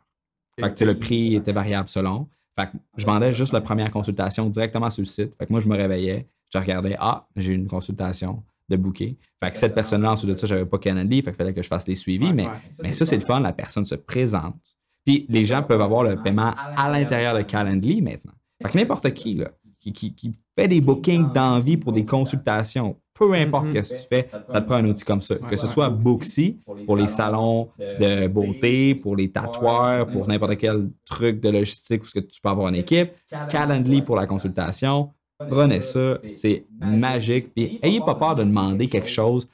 Fait 0.60 0.74
que 0.74 0.84
le 0.84 0.98
prix 0.98 1.34
était 1.34 1.52
variable 1.52 1.88
selon. 1.88 2.28
Fait 2.58 2.66
que 2.66 2.76
je 2.96 3.04
vendais 3.04 3.32
juste 3.32 3.52
la 3.52 3.60
première 3.60 3.90
consultation 3.90 4.48
directement 4.48 4.90
sur 4.90 5.02
le 5.02 5.06
site. 5.06 5.34
Fait 5.38 5.46
que 5.46 5.52
moi, 5.52 5.60
je 5.60 5.68
me 5.68 5.76
réveillais, 5.76 6.28
je 6.52 6.58
regardais, 6.58 6.96
ah, 6.98 7.26
j'ai 7.36 7.52
une 7.52 7.66
consultation 7.66 8.42
de 8.68 8.76
booker. 8.76 9.16
Fait 9.42 9.50
que 9.50 9.56
cette 9.56 9.74
personne-là, 9.74 10.12
ensuite 10.12 10.30
de 10.30 10.36
ça, 10.36 10.46
j'avais 10.46 10.66
pas 10.66 10.78
Calendly, 10.78 11.22
fait 11.22 11.30
qu'il 11.30 11.36
fallait 11.36 11.54
que 11.54 11.62
je 11.62 11.68
fasse 11.68 11.86
les 11.86 11.94
suivis. 11.94 12.32
mais, 12.32 12.46
mais 12.82 12.92
ça, 12.92 13.04
c'est 13.04 13.16
le 13.16 13.24
fun, 13.24 13.40
la 13.40 13.52
personne 13.52 13.84
se 13.84 13.94
présente. 13.94 14.56
Puis 15.04 15.24
les 15.28 15.44
gens 15.44 15.62
peuvent 15.62 15.80
avoir 15.80 16.02
le 16.02 16.20
paiement 16.20 16.52
à 16.76 16.90
l'intérieur 16.90 17.34
de 17.36 17.42
Calendly 17.42 18.02
maintenant. 18.02 18.32
Fait 18.62 18.72
que 18.72 18.78
n'importe 18.78 19.12
qui, 19.12 19.34
là, 19.34 19.52
qui, 19.78 19.92
qui, 19.92 20.14
qui, 20.14 20.34
fait 20.58 20.68
des 20.68 20.80
bookings 20.80 21.32
d'envie 21.32 21.76
pour 21.76 21.92
des 21.92 22.04
consultations, 22.04 22.96
peu 23.18 23.32
importe 23.32 23.66
mm-hmm. 23.66 23.84
ce 23.84 23.94
que 23.94 23.98
tu 23.98 24.08
fais, 24.08 24.28
ça 24.46 24.60
te 24.60 24.66
prend 24.66 24.76
un 24.76 24.84
outil 24.84 25.04
comme 25.04 25.20
ça. 25.20 25.36
Que 25.36 25.56
ce 25.56 25.66
soit 25.66 25.88
Booksy 25.88 26.58
pour 26.84 26.96
les 26.96 27.06
salons 27.06 27.68
de 27.78 28.28
beauté, 28.28 28.94
pour 28.94 29.16
les 29.16 29.30
tatoueurs, 29.30 30.06
pour 30.06 30.28
n'importe 30.28 30.56
quel 30.58 30.90
truc 31.04 31.40
de 31.40 31.48
logistique 31.48 32.02
ou 32.02 32.06
ce 32.06 32.14
que 32.14 32.20
tu 32.20 32.40
peux 32.40 32.48
avoir 32.48 32.70
en 32.70 32.74
équipe, 32.74 33.12
Calendly 33.48 34.02
pour 34.02 34.16
la 34.16 34.26
consultation. 34.26 35.12
Prenez 35.38 35.80
ça, 35.80 36.18
c'est 36.26 36.64
magique. 36.80 37.52
Puis 37.54 37.78
ayez 37.82 38.00
pas 38.00 38.14
peur 38.14 38.34
de 38.34 38.44
demander 38.44 38.88
quelque 38.88 39.08
chose. 39.08 39.48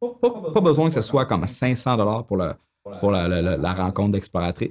Pas, 0.00 0.60
besoin 0.60 0.88
que 0.88 0.94
ce 0.94 1.00
soit 1.00 1.24
comme 1.24 1.46
500 1.46 1.96
dollars 1.96 2.24
pour, 2.26 2.36
le, 2.36 2.52
pour 3.00 3.10
la, 3.10 3.28
la, 3.28 3.74
rencontre 3.74 4.18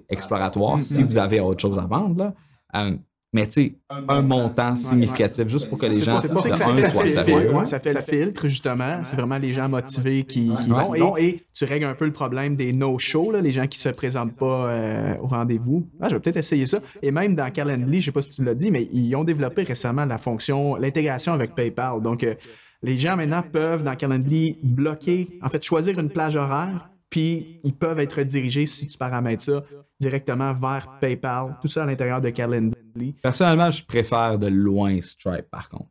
exploratoire 0.10 0.84
si 0.84 1.04
vous 1.04 1.18
avez 1.18 1.40
autre 1.40 1.62
chose 1.62 1.80
à 1.80 1.86
vendre. 1.86 2.18
Là. 2.18 2.34
Euh, 2.76 2.96
mais 3.36 3.48
tu 3.48 3.52
sais, 3.52 3.76
un 3.90 4.22
montant 4.22 4.78
significatif, 4.78 5.50
juste 5.50 5.68
pour 5.68 5.78
que 5.78 5.88
les 5.88 6.02
gens 6.02 6.16
soient 6.16 7.06
sérieux. 7.06 7.52
ça 7.66 7.82
fait 7.82 7.94
le 7.94 8.00
filtre, 8.00 8.48
justement. 8.48 9.00
C'est 9.04 9.18
vraiment 9.18 9.38
les 9.38 9.52
gens 9.52 9.68
motivés 9.68 10.24
qui, 10.24 10.54
vont. 10.70 11.18
Et, 11.18 11.44
tu 11.54 11.66
règles 11.66 11.86
un 11.86 11.96
peu 11.96 12.06
le 12.06 12.14
problème 12.14 12.56
des 12.56 12.72
no-shows, 12.72 13.34
les 13.34 13.52
gens 13.52 13.68
qui 13.68 13.78
se 13.78 13.90
présentent 13.90 14.38
pas 14.38 14.70
euh, 14.70 15.16
au 15.22 15.28
rendez-vous. 15.28 15.86
Ah, 16.00 16.08
je 16.08 16.16
vais 16.16 16.22
peut-être 16.22 16.38
essayer 16.38 16.66
ça. 16.66 16.80
Et 17.02 17.12
même 17.12 17.36
dans 17.36 17.52
Calendly, 17.52 18.00
je 18.00 18.06
sais 18.06 18.12
pas 18.14 18.22
si 18.22 18.30
tu 18.30 18.42
l'as 18.42 18.56
dit, 18.56 18.72
mais 18.72 18.88
ils 18.94 19.14
ont 19.18 19.26
développé 19.26 19.64
récemment 19.64 20.06
la 20.06 20.18
fonction, 20.18 20.78
l'intégration 20.78 21.34
avec 21.34 21.56
PayPal. 21.56 22.02
Donc, 22.02 22.24
euh, 22.24 22.36
les 22.84 22.98
gens 22.98 23.18
maintenant 23.18 23.44
peuvent, 23.44 23.84
dans 23.84 23.98
Calendly, 23.98 24.60
bloquer, 24.64 25.28
en 25.42 25.50
fait, 25.50 25.62
choisir 25.62 26.00
une 26.00 26.10
plage 26.10 26.38
horaire 26.38 26.90
puis 27.10 27.62
ils 27.64 27.74
peuvent 27.74 28.00
être 28.00 28.24
dirigés, 28.24 28.66
si 28.66 28.88
tu 28.88 28.98
paramètres 28.98 29.44
ça, 29.44 29.62
directement 30.02 30.54
vers 30.54 31.00
PayPal, 31.00 31.58
tout 31.62 31.68
ça 31.68 31.84
à 31.84 31.86
l'intérieur 31.86 32.20
de 32.20 32.30
Calendly. 32.30 32.76
Personnellement, 33.22 33.70
je 33.70 33.84
préfère 33.84 34.38
de 34.38 34.48
loin 34.48 35.00
Stripe, 35.02 35.50
par 35.50 35.70
contre. 35.70 35.90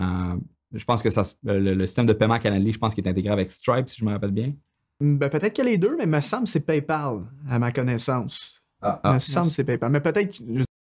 Euh, 0.00 0.36
je 0.72 0.84
pense 0.84 1.02
que 1.02 1.10
ça, 1.10 1.22
le, 1.44 1.86
système 1.86 2.06
de 2.06 2.12
paiement 2.12 2.38
Calendly, 2.38 2.72
je 2.72 2.78
pense 2.78 2.94
qu'il 2.94 3.06
est 3.06 3.10
intégré 3.10 3.32
avec 3.32 3.50
Stripe, 3.50 3.88
si 3.88 4.00
je 4.00 4.04
me 4.04 4.10
rappelle 4.10 4.30
bien. 4.30 4.52
Ben, 5.00 5.28
peut-être 5.28 5.56
que 5.56 5.62
les 5.62 5.78
deux, 5.78 5.96
mais 5.96 6.06
me 6.06 6.20
semble 6.20 6.44
que 6.44 6.50
c'est 6.50 6.66
PayPal, 6.66 7.20
à 7.48 7.58
ma 7.58 7.72
connaissance. 7.72 8.62
Ah, 8.82 9.00
me 9.04 9.10
ah. 9.10 9.18
semble 9.18 9.46
que 9.46 9.52
c'est 9.52 9.64
PayPal. 9.64 9.90
Mais 9.90 10.00
peut-être. 10.00 10.40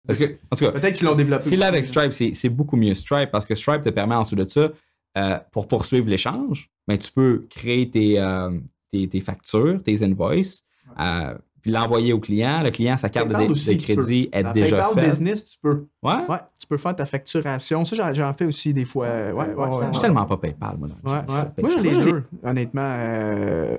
Parce 0.07 0.19
que, 0.19 0.37
en 0.51 0.55
tout 0.55 0.65
cas, 0.65 0.71
peut-être 0.71 0.95
qu'ils 0.95 1.07
l'ont 1.07 1.15
développé. 1.15 1.43
Si 1.43 1.55
là, 1.55 1.67
avec 1.67 1.85
Stripe, 1.85 2.13
c'est 2.13 2.49
beaucoup 2.49 2.77
mieux 2.77 2.93
Stripe 2.93 3.31
parce 3.31 3.47
que 3.47 3.55
Stripe 3.55 3.81
te 3.81 3.89
permet 3.89 4.15
en 4.15 4.21
dessous 4.21 4.35
de 4.35 4.47
ça, 4.47 4.71
euh, 5.17 5.39
pour 5.51 5.67
poursuivre 5.67 6.09
l'échange, 6.09 6.69
mais 6.87 6.97
tu 6.97 7.11
peux 7.11 7.45
créer 7.49 7.89
tes, 7.89 8.19
euh, 8.19 8.51
tes, 8.91 9.21
factures, 9.21 9.81
tes 9.81 10.03
invoices, 10.03 10.63
euh, 10.99 11.33
puis 11.65 11.71
l'envoyer 11.71 12.13
au 12.13 12.19
client. 12.19 12.61
Le 12.61 12.69
client, 12.69 12.95
sa 12.95 13.09
carte 13.09 13.27
de, 13.27 13.83
crédit 13.83 14.29
est 14.31 14.43
déjà 14.53 14.87
faite. 14.89 15.03
business, 15.03 15.45
tu 15.45 15.57
peux. 15.59 15.87
Ouais? 16.03 16.23
ouais? 16.29 16.37
Tu 16.59 16.67
peux 16.67 16.77
faire 16.77 16.95
ta 16.95 17.07
facturation. 17.07 17.83
Ça, 17.83 18.13
j'en 18.13 18.33
fais 18.35 18.45
aussi 18.45 18.71
des 18.71 18.85
fois. 18.85 19.07
Ouais, 19.07 19.51
ouais, 19.51 19.87
je 19.87 19.93
suis 19.93 20.01
tellement 20.01 20.25
pas 20.25 20.37
PayPal, 20.37 20.77
moi. 20.77 20.89
Moi, 21.03 21.69
je 21.71 21.79
les 21.79 21.97
deux, 21.97 22.23
honnêtement. 22.43 22.93
Euh, 22.99 23.77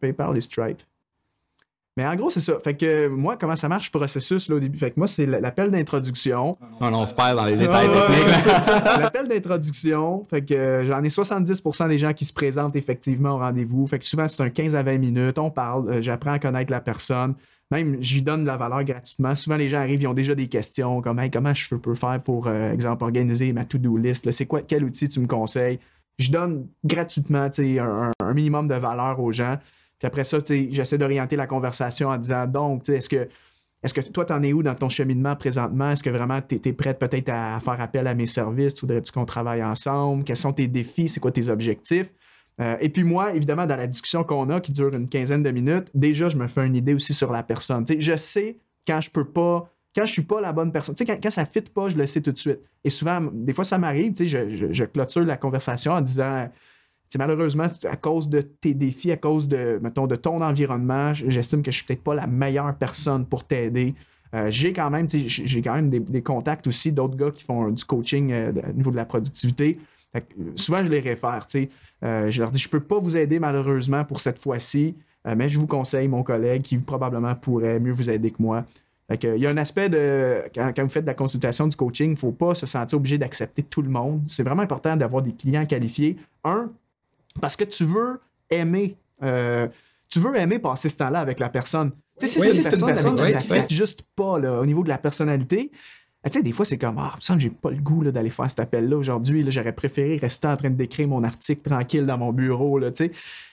PayPal 0.00 0.36
et 0.36 0.40
Stripe. 0.40 0.82
Mais 1.96 2.04
en 2.04 2.16
gros, 2.16 2.28
c'est 2.28 2.40
ça. 2.40 2.54
Fait 2.58 2.74
que 2.76 3.06
moi, 3.06 3.36
comment 3.36 3.54
ça 3.54 3.68
marche, 3.68 3.90
le 3.92 3.98
processus 3.98 4.48
là, 4.48 4.56
au 4.56 4.58
début? 4.58 4.76
Fait 4.76 4.90
que 4.90 4.98
moi, 4.98 5.06
c'est 5.06 5.26
l'appel 5.26 5.70
d'introduction. 5.70 6.58
Non, 6.80 6.90
non, 6.90 7.02
on 7.02 7.06
se 7.06 7.14
perd 7.14 7.36
dans 7.36 7.44
les 7.44 7.56
détails 7.56 7.88
techniques. 7.88 8.98
l'appel 8.98 9.28
d'introduction. 9.28 10.26
Fait 10.28 10.44
que 10.44 10.54
euh, 10.54 10.84
j'en 10.84 11.04
ai 11.04 11.08
70% 11.08 11.88
des 11.88 11.98
gens 11.98 12.12
qui 12.12 12.24
se 12.24 12.32
présentent 12.32 12.74
effectivement 12.74 13.36
au 13.36 13.38
rendez-vous. 13.38 13.86
Fait 13.86 14.00
que 14.00 14.04
souvent, 14.04 14.26
c'est 14.26 14.42
un 14.42 14.50
15 14.50 14.74
à 14.74 14.82
20 14.82 14.98
minutes. 14.98 15.38
On 15.38 15.50
parle, 15.50 15.88
euh, 15.88 16.02
j'apprends 16.02 16.32
à 16.32 16.40
connaître 16.40 16.72
la 16.72 16.80
personne. 16.80 17.34
Même, 17.70 17.96
j'y 18.00 18.22
donne 18.22 18.42
de 18.42 18.48
la 18.48 18.56
valeur 18.56 18.82
gratuitement. 18.82 19.34
Souvent, 19.36 19.56
les 19.56 19.68
gens 19.68 19.78
arrivent, 19.78 20.02
ils 20.02 20.08
ont 20.08 20.14
déjà 20.14 20.34
des 20.34 20.48
questions 20.48 21.00
comme 21.00 21.20
comment 21.32 21.54
je 21.54 21.76
peux 21.76 21.94
faire 21.94 22.20
pour, 22.22 22.48
euh, 22.48 22.72
exemple, 22.72 23.04
organiser 23.04 23.52
ma 23.52 23.64
to-do 23.64 23.96
list? 23.96 24.28
C'est 24.32 24.46
quoi, 24.46 24.62
quel 24.62 24.82
outil 24.82 25.08
tu 25.08 25.20
me 25.20 25.28
conseilles? 25.28 25.78
Je 26.18 26.30
donne 26.30 26.66
gratuitement 26.84 27.48
un, 27.56 28.10
un 28.20 28.34
minimum 28.34 28.66
de 28.66 28.74
valeur 28.74 29.20
aux 29.20 29.32
gens. 29.32 29.58
Puis 29.98 30.06
après 30.06 30.24
ça, 30.24 30.38
j'essaie 30.46 30.98
d'orienter 30.98 31.36
la 31.36 31.46
conversation 31.46 32.08
en 32.08 32.18
disant 32.18 32.46
donc, 32.46 32.88
est-ce 32.88 33.08
que 33.08 33.28
est-ce 33.84 33.92
que 33.92 34.00
toi, 34.00 34.24
t'en 34.24 34.42
es 34.42 34.54
où 34.54 34.62
dans 34.62 34.74
ton 34.74 34.88
cheminement 34.88 35.36
présentement? 35.36 35.90
Est-ce 35.90 36.02
que 36.02 36.08
vraiment 36.08 36.40
tu 36.40 36.58
es, 36.64 36.72
prête 36.72 36.98
peut-être 36.98 37.28
à, 37.28 37.60
faire 37.60 37.78
appel 37.78 38.06
à 38.06 38.14
mes 38.14 38.24
services? 38.24 38.80
Voudrais-tu 38.80 39.12
qu'on 39.12 39.26
travaille 39.26 39.62
ensemble? 39.62 40.24
Quels 40.24 40.38
sont 40.38 40.54
tes 40.54 40.68
défis? 40.68 41.08
C'est 41.08 41.20
quoi 41.20 41.30
tes 41.30 41.50
objectifs? 41.50 42.10
Euh, 42.62 42.78
et 42.80 42.88
puis 42.88 43.04
moi, 43.04 43.34
évidemment, 43.34 43.66
dans 43.66 43.76
la 43.76 43.86
discussion 43.86 44.24
qu'on 44.24 44.48
a, 44.48 44.60
qui 44.62 44.72
dure 44.72 44.94
une 44.94 45.06
quinzaine 45.06 45.42
de 45.42 45.50
minutes, 45.50 45.90
déjà, 45.92 46.30
je 46.30 46.38
me 46.38 46.46
fais 46.46 46.66
une 46.66 46.76
idée 46.76 46.94
aussi 46.94 47.12
sur 47.12 47.30
la 47.30 47.42
personne. 47.42 47.84
je 47.86 48.16
sais 48.16 48.56
quand 48.86 49.02
je 49.02 49.10
peux 49.10 49.26
pas, 49.26 49.70
quand 49.94 50.06
je 50.06 50.12
suis 50.12 50.22
pas 50.22 50.40
la 50.40 50.54
bonne 50.54 50.72
personne. 50.72 50.94
Quand, 50.94 51.30
ça 51.30 51.42
ne 51.42 51.46
fit 51.46 51.60
pas, 51.70 51.90
je 51.90 51.98
le 51.98 52.06
sais 52.06 52.22
tout 52.22 52.32
de 52.32 52.38
suite. 52.38 52.60
Et 52.84 52.90
souvent, 52.90 53.20
des 53.32 53.52
fois, 53.52 53.64
ça 53.64 53.76
m'arrive, 53.76 54.14
je, 54.16 54.84
clôture 54.84 55.24
la 55.24 55.36
conversation 55.36 55.92
en 55.92 56.00
disant 56.00 56.48
malheureusement, 57.18 57.66
à 57.84 57.96
cause 57.96 58.28
de 58.28 58.40
tes 58.40 58.74
défis, 58.74 59.12
à 59.12 59.16
cause 59.16 59.48
de, 59.48 59.78
mettons, 59.82 60.06
de 60.06 60.16
ton 60.16 60.42
environnement, 60.42 61.14
j'estime 61.14 61.62
que 61.62 61.70
je 61.70 61.76
suis 61.76 61.86
peut-être 61.86 62.02
pas 62.02 62.14
la 62.14 62.26
meilleure 62.26 62.74
personne 62.76 63.24
pour 63.26 63.44
t'aider. 63.44 63.94
Euh, 64.34 64.50
j'ai 64.50 64.72
quand 64.72 64.90
même, 64.90 65.08
j'ai 65.08 65.62
quand 65.62 65.74
même 65.74 65.90
des, 65.90 66.22
contacts 66.22 66.66
aussi 66.66 66.92
d'autres 66.92 67.16
gars 67.16 67.30
qui 67.30 67.44
font 67.44 67.70
du 67.70 67.84
coaching 67.84 68.32
euh, 68.32 68.52
au 68.68 68.72
niveau 68.72 68.90
de 68.90 68.96
la 68.96 69.04
productivité. 69.04 69.78
souvent, 70.56 70.82
je 70.82 70.90
les 70.90 71.00
réfère. 71.00 71.46
je 72.02 72.40
leur 72.40 72.50
dis, 72.50 72.58
je 72.58 72.68
peux 72.68 72.80
pas 72.80 72.98
vous 72.98 73.16
aider 73.16 73.38
malheureusement 73.38 74.04
pour 74.04 74.20
cette 74.20 74.40
fois-ci, 74.40 74.96
mais 75.24 75.48
je 75.48 75.58
vous 75.58 75.66
conseille 75.66 76.08
mon 76.08 76.22
collègue 76.22 76.62
qui 76.62 76.76
probablement 76.78 77.34
pourrait 77.34 77.80
mieux 77.80 77.92
vous 77.92 78.10
aider 78.10 78.30
que 78.30 78.42
moi. 78.42 78.64
il 79.10 79.36
y 79.36 79.46
a 79.46 79.50
un 79.50 79.56
aspect 79.56 79.88
de. 79.88 80.42
Quand, 80.54 80.82
vous 80.82 80.88
faites 80.88 81.04
de 81.04 81.10
la 81.10 81.14
consultation, 81.14 81.66
du 81.66 81.76
coaching, 81.76 82.10
il 82.10 82.14
ne 82.14 82.18
faut 82.18 82.32
pas 82.32 82.54
se 82.54 82.66
sentir 82.66 82.98
obligé 82.98 83.18
d'accepter 83.18 83.62
tout 83.62 83.82
le 83.82 83.88
monde. 83.88 84.22
C'est 84.26 84.42
vraiment 84.42 84.62
important 84.62 84.96
d'avoir 84.96 85.22
des 85.22 85.32
clients 85.32 85.66
qualifiés. 85.66 86.16
Un, 86.44 86.70
parce 87.40 87.56
que 87.56 87.64
tu 87.64 87.84
veux 87.84 88.20
aimer. 88.50 88.96
tu 89.20 90.20
veux 90.20 90.36
aimer 90.36 90.58
passer 90.58 90.88
ce 90.88 90.96
temps-là 90.96 91.20
avec 91.20 91.40
la 91.40 91.48
personne. 91.48 91.92
Tu 92.18 92.28
sais, 92.28 92.48
si 92.48 92.62
c'est 92.62 92.76
une 92.76 92.86
personne, 92.86 93.16
qui 93.16 93.32
s'accepte 93.32 93.72
juste 93.72 94.02
pas 94.14 94.38
là, 94.38 94.60
au 94.60 94.66
niveau 94.66 94.84
de 94.84 94.88
la 94.88 94.98
personnalité, 94.98 95.72
tu 96.30 96.38
sais, 96.38 96.42
des 96.42 96.52
fois, 96.52 96.64
c'est 96.64 96.78
comme, 96.78 96.96
ah, 96.98 97.10
il 97.14 97.16
me 97.16 97.20
semble 97.20 97.38
que 97.38 97.42
j'ai 97.42 97.50
pas 97.50 97.70
le 97.70 97.80
goût 97.80 98.02
d'aller 98.04 98.30
faire 98.30 98.48
cet 98.48 98.60
appel-là 98.60 98.96
aujourd'hui. 98.96 99.44
J'aurais 99.50 99.74
préféré 99.74 100.16
rester 100.16 100.48
en 100.48 100.56
train 100.56 100.70
de 100.70 100.76
décrire 100.76 101.06
mon 101.06 101.22
article 101.22 101.60
tranquille 101.68 102.06
dans 102.06 102.16
mon 102.16 102.32
bureau. 102.32 102.78
Là, 102.78 102.90
sais. 102.94 103.10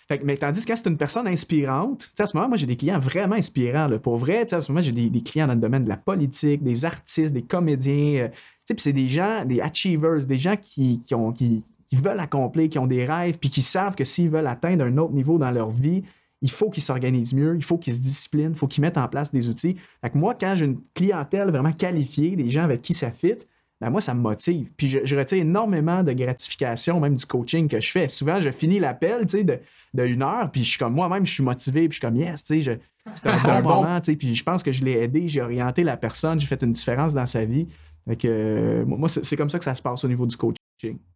fait 0.07 0.19
que, 0.19 0.25
mais 0.25 0.37
tandis 0.37 0.61
que 0.61 0.71
quand 0.71 0.77
c'est 0.77 0.89
une 0.89 0.97
personne 0.97 1.27
inspirante, 1.27 2.09
à 2.17 2.25
ce 2.25 2.37
moment, 2.37 2.47
moi, 2.47 2.57
j'ai 2.57 2.67
des 2.67 2.77
clients 2.77 2.99
vraiment 2.99 3.35
inspirants. 3.35 3.87
Là, 3.87 3.99
pour 3.99 4.17
vrai, 4.17 4.51
à 4.53 4.61
ce 4.61 4.71
moment, 4.71 4.81
j'ai 4.81 4.93
des, 4.93 5.09
des, 5.09 5.21
clients 5.21 5.47
dans 5.47 5.53
le 5.53 5.59
domaine 5.59 5.83
de 5.83 5.89
la 5.89 5.97
politique, 5.97 6.63
des 6.63 6.85
artistes, 6.85 7.33
des 7.33 7.41
comédiens. 7.41 8.23
Euh, 8.23 8.29
puis 8.65 8.77
c'est 8.77 8.93
des 8.93 9.07
gens, 9.07 9.43
des 9.43 9.59
achievers, 9.59 10.25
des 10.25 10.37
gens 10.37 10.55
qui, 10.55 11.01
qui, 11.05 11.13
ont, 11.13 11.33
qui, 11.33 11.63
qui 11.91 11.97
veulent 11.97 12.19
accomplir, 12.19 12.69
qui 12.69 12.79
ont 12.79 12.87
des 12.87 13.05
rêves, 13.05 13.37
puis 13.37 13.49
qui 13.49 13.61
savent 13.61 13.95
que 13.95 14.05
s'ils 14.05 14.29
veulent 14.29 14.47
atteindre 14.47 14.85
un 14.85 14.97
autre 14.97 15.13
niveau 15.13 15.37
dans 15.37 15.51
leur 15.51 15.69
vie, 15.69 16.03
il 16.41 16.49
faut 16.49 16.69
qu'ils 16.69 16.83
s'organisent 16.83 17.33
mieux, 17.33 17.55
il 17.55 17.63
faut 17.63 17.77
qu'ils 17.77 17.95
se 17.95 17.99
disciplinent, 17.99 18.51
il 18.51 18.57
faut 18.57 18.67
qu'ils 18.67 18.81
mettent 18.81 18.97
en 18.97 19.09
place 19.09 19.31
des 19.31 19.49
outils. 19.49 19.75
Fait 20.01 20.15
moi, 20.15 20.33
quand 20.33 20.55
j'ai 20.55 20.65
une 20.65 20.79
clientèle 20.95 21.51
vraiment 21.51 21.73
qualifiée, 21.73 22.35
des 22.37 22.49
gens 22.49 22.63
avec 22.63 22.81
qui 22.81 22.93
ça 22.93 23.11
fit, 23.11 23.35
ben 23.81 23.89
moi, 23.89 23.99
ça 23.99 24.13
me 24.13 24.21
motive. 24.21 24.69
Puis 24.77 24.87
je, 25.03 25.15
retire 25.15 25.39
énormément 25.39 26.01
de 26.01 26.13
gratification, 26.13 26.99
même 27.01 27.17
du 27.17 27.25
coaching 27.25 27.67
que 27.67 27.81
je 27.81 27.91
fais. 27.91 28.07
Souvent, 28.07 28.39
je 28.39 28.51
finis 28.51 28.79
l'appel 28.79 29.25
de, 29.25 29.59
de 29.93 30.05
une 30.05 30.21
heure, 30.21 30.49
puis 30.49 30.63
je 30.63 30.69
suis 30.69 30.79
comme 30.79 30.93
moi-même, 30.93 31.25
je 31.25 31.33
suis 31.33 31.43
motivé, 31.43 31.89
puis 31.89 31.95
je 31.95 31.95
suis 31.95 32.01
comme 32.01 32.15
yes, 32.15 32.43
tu 32.45 32.63
sais, 32.63 32.79
c'est 33.15 33.27
un, 33.27 33.61
bon 33.61 33.81
moment, 33.81 33.99
puis 33.99 34.35
je 34.35 34.43
pense 34.43 34.63
que 34.63 34.71
je 34.71 34.85
l'ai 34.85 34.93
aidé, 34.93 35.27
j'ai 35.27 35.41
orienté 35.41 35.83
la 35.83 35.97
personne, 35.97 36.39
j'ai 36.39 36.47
fait 36.47 36.61
une 36.61 36.71
différence 36.71 37.13
dans 37.13 37.25
sa 37.25 37.43
vie. 37.43 37.67
Fait 38.07 38.15
que, 38.15 38.27
euh, 38.29 38.85
moi, 38.85 39.09
c'est 39.09 39.35
comme 39.35 39.49
ça 39.49 39.59
que 39.59 39.65
ça 39.65 39.75
se 39.75 39.81
passe 39.81 40.03
au 40.05 40.07
niveau 40.07 40.25
du 40.25 40.37
coaching. 40.37 40.60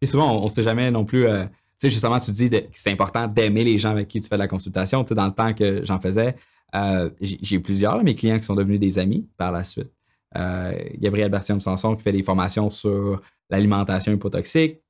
Et 0.02 0.06
souvent, 0.06 0.40
on 0.40 0.46
ne 0.46 0.50
sait 0.50 0.64
jamais 0.64 0.92
non 0.92 1.06
plus. 1.06 1.28
Euh, 1.28 1.46
sais, 1.80 1.90
justement, 1.90 2.20
tu 2.20 2.32
dis 2.32 2.50
que 2.50 2.58
c'est 2.74 2.92
important 2.92 3.28
d'aimer 3.28 3.64
les 3.64 3.78
gens 3.78 3.92
avec 3.92 4.08
qui 4.08 4.22
tu 4.22 4.28
fais 4.28 4.38
la 4.38 4.48
consultation. 4.48 5.04
Tu 5.04 5.10
sais, 5.10 5.16
dans 5.16 5.26
le 5.26 5.34
temps 5.34 5.54
que 5.54 5.84
j'en 5.84 6.00
faisais, 6.00 6.36
euh, 6.76 7.10
j'ai 7.22 7.60
plusieurs 7.60 7.98
de 7.98 8.04
mes 8.04 8.16
clients 8.16 8.38
qui 8.38 8.46
sont 8.46 8.56
devenus 8.56 8.80
des 8.80 9.00
amis 9.00 9.28
par 9.38 9.52
la 9.52 9.64
suite. 9.64 9.92
Euh, 10.38 10.74
Gabriel 10.98 11.32
Berthiaume 11.32 11.62
Sanson 11.62 11.96
qui 11.96 12.04
fait 12.04 12.12
des 12.12 12.24
formations 12.24 12.70
sur 12.70 13.22
l'alimentation 13.50 14.12
hypotoxique 14.12 14.82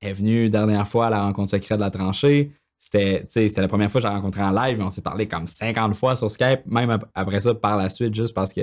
est 0.00 0.12
venu 0.12 0.48
dernière 0.48 0.86
fois 0.86 1.08
à 1.08 1.10
la 1.10 1.22
rencontre 1.22 1.50
secrète 1.50 1.78
de 1.78 1.84
la 1.84 1.90
tranchée. 1.90 2.52
C'était 2.78 3.26
la 3.56 3.68
première 3.68 3.90
fois 3.90 4.00
que 4.00 4.06
j'ai 4.06 4.12
rencontré 4.12 4.42
en 4.42 4.50
live. 4.50 4.80
On 4.82 4.90
s'est 4.90 5.02
parlé 5.02 5.26
comme 5.26 5.46
50 5.46 5.94
fois 5.94 6.16
sur 6.16 6.30
Skype, 6.30 6.66
même 6.66 6.98
après 7.14 7.40
ça 7.40 7.54
par 7.54 7.76
la 7.76 7.88
suite, 7.88 8.14
juste 8.14 8.34
parce 8.34 8.52
que 8.52 8.62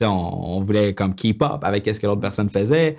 on, 0.00 0.06
on 0.06 0.60
voulait 0.62 0.94
comme 0.94 1.14
keep 1.14 1.42
up 1.42 1.62
avec 1.62 1.86
ce 1.86 1.98
que 2.00 2.06
l'autre 2.06 2.20
personne 2.20 2.48
faisait. 2.48 2.96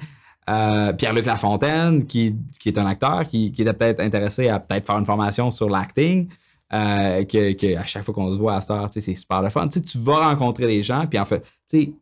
Euh, 0.50 0.94
Pierre-Luc 0.94 1.26
Lafontaine, 1.26 2.06
qui, 2.06 2.36
qui, 2.60 2.70
est 2.70 2.78
un 2.80 2.86
acteur, 2.88 3.28
qui, 3.28 3.52
qui 3.52 3.62
était 3.62 3.74
peut-être 3.74 4.00
intéressé 4.00 4.50
à 4.50 4.60
peut-être 4.60 4.86
faire 4.86 4.98
une 4.98 5.06
formation 5.06 5.52
sur 5.52 5.70
l'acting. 5.70 6.28
Euh, 6.72 7.24
que, 7.26 7.76
à 7.76 7.84
chaque 7.84 8.04
fois 8.04 8.14
qu'on 8.14 8.32
se 8.32 8.38
voit 8.38 8.56
à 8.56 8.62
Star, 8.62 8.92
c'est 8.92 9.02
super 9.02 9.42
le 9.42 9.50
fun. 9.50 9.68
tu 9.68 9.98
vas 9.98 10.30
rencontrer 10.30 10.68
des 10.68 10.82
gens, 10.82 11.08
puis 11.08 11.18
en 11.20 11.26
fait, 11.26 11.46
c'est 11.68 11.94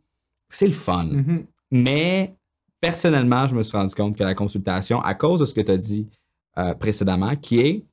le 0.61 0.71
fun. 0.71 1.05
Mm-hmm. 1.05 1.45
Mais 1.71 2.35
personnellement, 2.81 3.47
je 3.47 3.55
me 3.55 3.61
suis 3.63 3.77
rendu 3.77 3.95
compte 3.95 4.17
que 4.17 4.23
la 4.23 4.35
consultation, 4.35 5.01
à 5.01 5.13
cause 5.13 5.39
de 5.39 5.45
ce 5.45 5.53
que 5.53 5.61
tu 5.61 5.71
as 5.71 5.77
dit 5.77 6.07
euh, 6.57 6.73
précédemment, 6.73 7.35
qui 7.35 7.59
est, 7.61 7.85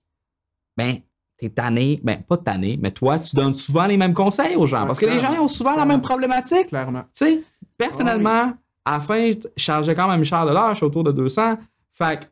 ben, 0.77 0.99
t'es 1.37 1.49
tanné, 1.49 2.01
ben, 2.03 2.23
pas 2.23 2.39
tanné, 2.39 2.79
mais 2.81 2.91
toi, 2.91 3.19
tu 3.19 3.37
donnes 3.37 3.55
souvent 3.55 3.87
les 3.87 3.97
mêmes 3.97 4.15
conseils 4.15 4.57
aux 4.57 4.67
gens, 4.67 4.87
parce 4.87 4.99
que 4.99 5.07
les 5.07 5.21
gens 5.21 5.33
ont 5.41 5.49
souvent 5.49 5.77
la 5.77 5.85
même 5.85 6.01
problématique. 6.03 6.69
Clairement. 6.69 7.03
Tu 7.17 7.25
sais, 7.25 7.45
personnellement, 7.77 8.53
à 8.85 8.93
la 8.93 9.01
fin, 9.01 9.31
je 9.31 9.49
chargeais 9.57 9.95
quand 9.95 10.09
même 10.09 10.25
cher 10.25 10.45
de 10.47 10.51
l'heure, 10.51 10.71
je 10.71 10.77
suis 10.77 10.85
autour 10.85 11.05
de 11.05 11.13
200. 11.13 11.59
Fait 11.91 12.21
que 12.21 12.27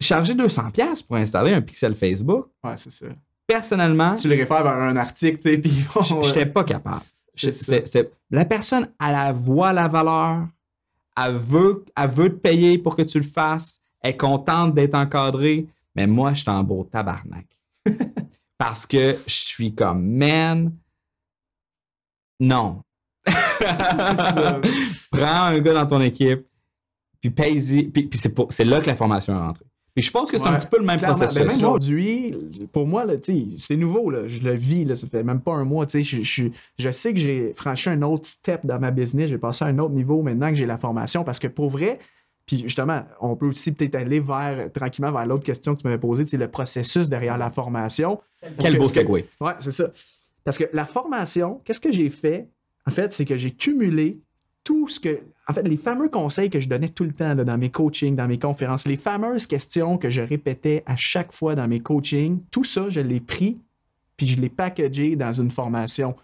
charger 0.00 0.34
200$ 0.34 1.06
pour 1.06 1.16
installer 1.16 1.52
un 1.52 1.60
pixel 1.60 1.94
Facebook. 1.94 2.46
Ouais, 2.64 2.76
c'est 2.76 2.90
ça. 2.90 3.06
Personnellement. 3.46 4.14
Tu 4.14 4.28
le 4.28 4.36
réfères 4.36 4.62
vers 4.62 4.74
un 4.74 4.96
article, 4.96 5.38
tu 5.38 5.50
sais, 5.50 5.58
puis. 5.58 5.84
J'étais 6.22 6.46
pas 6.46 6.64
capable. 6.64 7.04
la 8.30 8.44
personne, 8.44 8.88
elle, 9.00 9.12
la 9.12 9.32
voit 9.32 9.72
la 9.72 9.88
valeur, 9.88 10.46
elle 11.16 11.34
veut, 11.34 11.84
elle 11.96 12.10
veut 12.10 12.30
te 12.30 12.40
payer 12.40 12.78
pour 12.78 12.94
que 12.94 13.02
tu 13.02 13.18
le 13.18 13.24
fasses, 13.24 13.80
elle 14.00 14.10
est 14.10 14.16
contente 14.16 14.74
d'être 14.74 14.94
encadrée, 14.94 15.66
mais 15.94 16.06
moi, 16.06 16.32
je 16.32 16.42
suis 16.42 16.50
en 16.50 16.62
beau 16.62 16.84
tabarnak. 16.84 17.46
Parce 18.58 18.86
que 18.86 19.18
je 19.26 19.34
suis 19.34 19.74
comme, 19.74 20.04
man, 20.04 20.72
non, 22.40 22.82
Prends 25.10 25.42
un 25.44 25.58
gars 25.58 25.74
dans 25.74 25.86
ton 25.86 26.00
équipe, 26.00 26.46
puis 27.20 27.30
paye-y. 27.30 27.84
Puis, 27.84 28.10
c'est 28.50 28.64
là 28.64 28.80
que 28.80 28.86
la 28.86 28.96
formation 28.96 29.34
est 29.34 29.38
rentrée. 29.38 29.64
Puis 29.98 30.04
je 30.04 30.12
pense 30.12 30.30
que 30.30 30.38
c'est 30.38 30.46
un 30.46 30.54
petit 30.54 30.68
peu 30.68 30.78
le 30.78 30.84
même 30.84 31.00
processus. 31.00 31.36
Ben, 31.36 31.48
aujourd'hui, 31.48 32.32
pour 32.70 32.86
moi, 32.86 33.04
c'est 33.56 33.76
nouveau. 33.76 34.10
Là, 34.10 34.28
je 34.28 34.38
le 34.40 34.54
vis. 34.54 34.84
Là, 34.84 34.94
ça 34.94 35.08
fait 35.08 35.24
même 35.24 35.40
pas 35.40 35.54
un 35.54 35.64
mois. 35.64 35.86
Je, 35.92 36.00
je, 36.00 36.44
je 36.78 36.90
sais 36.92 37.12
que 37.12 37.18
j'ai 37.18 37.52
franchi 37.54 37.88
un 37.88 38.02
autre 38.02 38.28
step 38.28 38.64
dans 38.64 38.78
ma 38.78 38.92
business. 38.92 39.28
J'ai 39.28 39.38
passé 39.38 39.64
à 39.64 39.68
un 39.68 39.78
autre 39.80 39.94
niveau 39.94 40.22
maintenant 40.22 40.50
que 40.50 40.54
j'ai 40.54 40.66
la 40.66 40.78
formation. 40.78 41.24
Parce 41.24 41.40
que 41.40 41.48
pour 41.48 41.68
vrai, 41.68 41.98
puis 42.46 42.62
justement, 42.62 43.02
on 43.20 43.34
peut 43.34 43.48
aussi 43.48 43.72
peut-être 43.72 43.96
aller 43.96 44.20
vers 44.20 44.70
tranquillement 44.72 45.10
vers 45.10 45.26
l'autre 45.26 45.42
question 45.42 45.74
que 45.74 45.80
tu 45.82 45.86
m'avais 45.88 45.98
posée, 45.98 46.24
c'est 46.24 46.36
le 46.36 46.48
processus 46.48 47.08
derrière 47.08 47.36
la 47.36 47.50
formation. 47.50 48.20
Quel 48.60 48.78
beau 48.78 48.86
segue. 48.86 49.10
Ouais, 49.10 49.52
c'est 49.58 49.72
ça. 49.72 49.90
Parce 50.44 50.56
que 50.56 50.64
la 50.72 50.86
formation, 50.86 51.60
qu'est-ce 51.64 51.80
que 51.80 51.92
j'ai 51.92 52.08
fait? 52.08 52.48
En 52.88 52.90
fait, 52.90 53.12
c'est 53.12 53.26
que 53.26 53.36
j'ai 53.36 53.50
cumulé 53.50 54.18
tout 54.64 54.88
ce 54.88 54.98
que. 54.98 55.20
En 55.46 55.52
fait, 55.52 55.62
les 55.62 55.76
fameux 55.76 56.08
conseils 56.08 56.48
que 56.48 56.58
je 56.58 56.68
donnais 56.68 56.88
tout 56.88 57.04
le 57.04 57.12
temps 57.12 57.34
dans 57.34 57.58
mes 57.58 57.70
coachings, 57.70 58.16
dans 58.16 58.26
mes 58.26 58.38
conférences, 58.38 58.86
les 58.86 58.96
fameuses 58.96 59.46
questions 59.46 59.98
que 59.98 60.08
je 60.08 60.22
répétais 60.22 60.82
à 60.86 60.96
chaque 60.96 61.34
fois 61.34 61.54
dans 61.54 61.68
mes 61.68 61.80
coachings, 61.80 62.40
tout 62.50 62.64
ça, 62.64 62.88
je 62.88 63.00
l'ai 63.00 63.20
pris 63.20 63.58
puis 64.16 64.26
je 64.26 64.40
l'ai 64.40 64.48
packagé 64.48 65.16
dans 65.16 65.34
une 65.34 65.50
formation. 65.50 66.16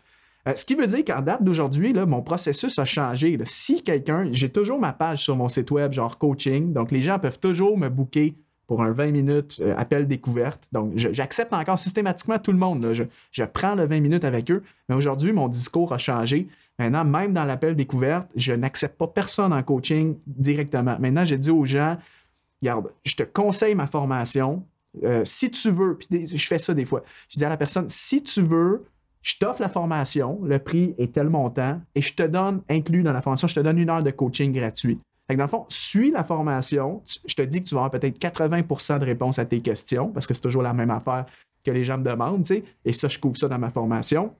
Euh, 0.48 0.54
ce 0.56 0.64
qui 0.64 0.74
veut 0.74 0.86
dire 0.86 1.04
qu'en 1.04 1.20
date 1.20 1.44
d'aujourd'hui, 1.44 1.92
mon 1.92 2.22
processus 2.22 2.78
a 2.78 2.86
changé. 2.86 3.38
Si 3.44 3.82
quelqu'un, 3.82 4.26
j'ai 4.32 4.50
toujours 4.50 4.80
ma 4.80 4.94
page 4.94 5.22
sur 5.22 5.36
mon 5.36 5.48
site 5.48 5.70
web, 5.70 5.92
genre 5.92 6.16
coaching, 6.18 6.72
donc 6.72 6.90
les 6.90 7.02
gens 7.02 7.18
peuvent 7.18 7.38
toujours 7.38 7.76
me 7.76 7.90
booker 7.90 8.34
pour 8.74 8.82
un 8.82 8.90
20 8.90 9.12
minutes 9.12 9.60
euh, 9.60 9.72
appel 9.76 10.08
découverte. 10.08 10.64
Donc, 10.72 10.94
j'accepte 10.96 11.52
encore 11.52 11.78
systématiquement 11.78 12.40
tout 12.40 12.50
le 12.50 12.58
monde. 12.58 12.92
Je, 12.92 13.44
prends 13.44 13.76
le 13.76 13.86
20 13.86 14.00
minutes 14.00 14.24
avec 14.24 14.50
eux, 14.50 14.64
mais 14.88 14.96
aujourd'hui, 14.96 15.32
mon 15.32 15.46
discours 15.46 15.92
a 15.92 15.98
changé. 15.98 16.48
Maintenant, 16.80 17.04
même 17.04 17.32
dans 17.32 17.44
l'appel 17.44 17.76
découverte, 17.76 18.28
je 18.34 18.52
n'accepte 18.52 18.98
pas 18.98 19.06
personne 19.06 19.52
en 19.52 19.62
coaching 19.62 20.16
directement. 20.26 20.96
Maintenant, 20.98 21.24
j'ai 21.24 21.38
dit 21.38 21.52
aux 21.52 21.64
gens, 21.64 21.98
regarde, 22.60 22.90
je 23.04 23.14
te 23.14 23.22
conseille 23.22 23.76
ma 23.76 23.86
formation. 23.86 24.64
Euh, 25.04 25.24
si 25.24 25.52
tu 25.52 25.70
veux, 25.70 25.96
puis 25.96 26.26
je 26.26 26.46
fais 26.48 26.58
ça 26.58 26.74
des 26.74 26.84
fois, 26.84 27.04
je 27.28 27.38
dis 27.38 27.44
à 27.44 27.48
la 27.48 27.56
personne, 27.56 27.88
si 27.88 28.24
tu 28.24 28.42
veux, 28.42 28.86
je 29.22 29.36
t'offre 29.38 29.62
la 29.62 29.68
formation, 29.68 30.40
le 30.42 30.58
prix 30.58 30.96
est 30.98 31.14
tel 31.14 31.28
montant, 31.28 31.80
et 31.94 32.02
je 32.02 32.12
te 32.12 32.24
donne, 32.24 32.60
inclus 32.68 33.04
dans 33.04 33.12
la 33.12 33.22
formation, 33.22 33.46
je 33.46 33.54
te 33.54 33.60
donne 33.60 33.78
une 33.78 33.88
heure 33.88 34.02
de 34.02 34.10
coaching 34.10 34.52
gratuit. 34.52 34.98
Dans 35.28 35.44
le 35.44 35.48
fond, 35.48 35.64
suis 35.68 36.10
la 36.10 36.22
formation. 36.22 37.02
je 37.26 37.34
te 37.34 37.42
dis 37.42 37.62
que 37.62 37.68
tu 37.68 37.74
vas 37.74 37.84
avoir 37.84 37.90
peut-être 37.92 38.18
80% 38.18 38.98
de 38.98 39.04
réponses 39.04 39.38
à 39.38 39.44
tes 39.44 39.60
questions, 39.60 40.08
parce 40.08 40.26
que 40.26 40.34
c'est 40.34 40.42
toujours 40.42 40.62
la 40.62 40.74
même 40.74 40.90
affaire 40.90 41.26
que 41.64 41.70
les 41.70 41.82
gens 41.82 41.96
me 41.96 42.04
demandent, 42.04 42.44
tu 42.44 42.56
sais, 42.56 42.64
et 42.84 42.92
ça, 42.92 43.08
je 43.08 43.18
couvre 43.18 43.36
ça 43.36 43.48
dans 43.48 43.58
ma 43.58 43.70
formation. 43.70 44.34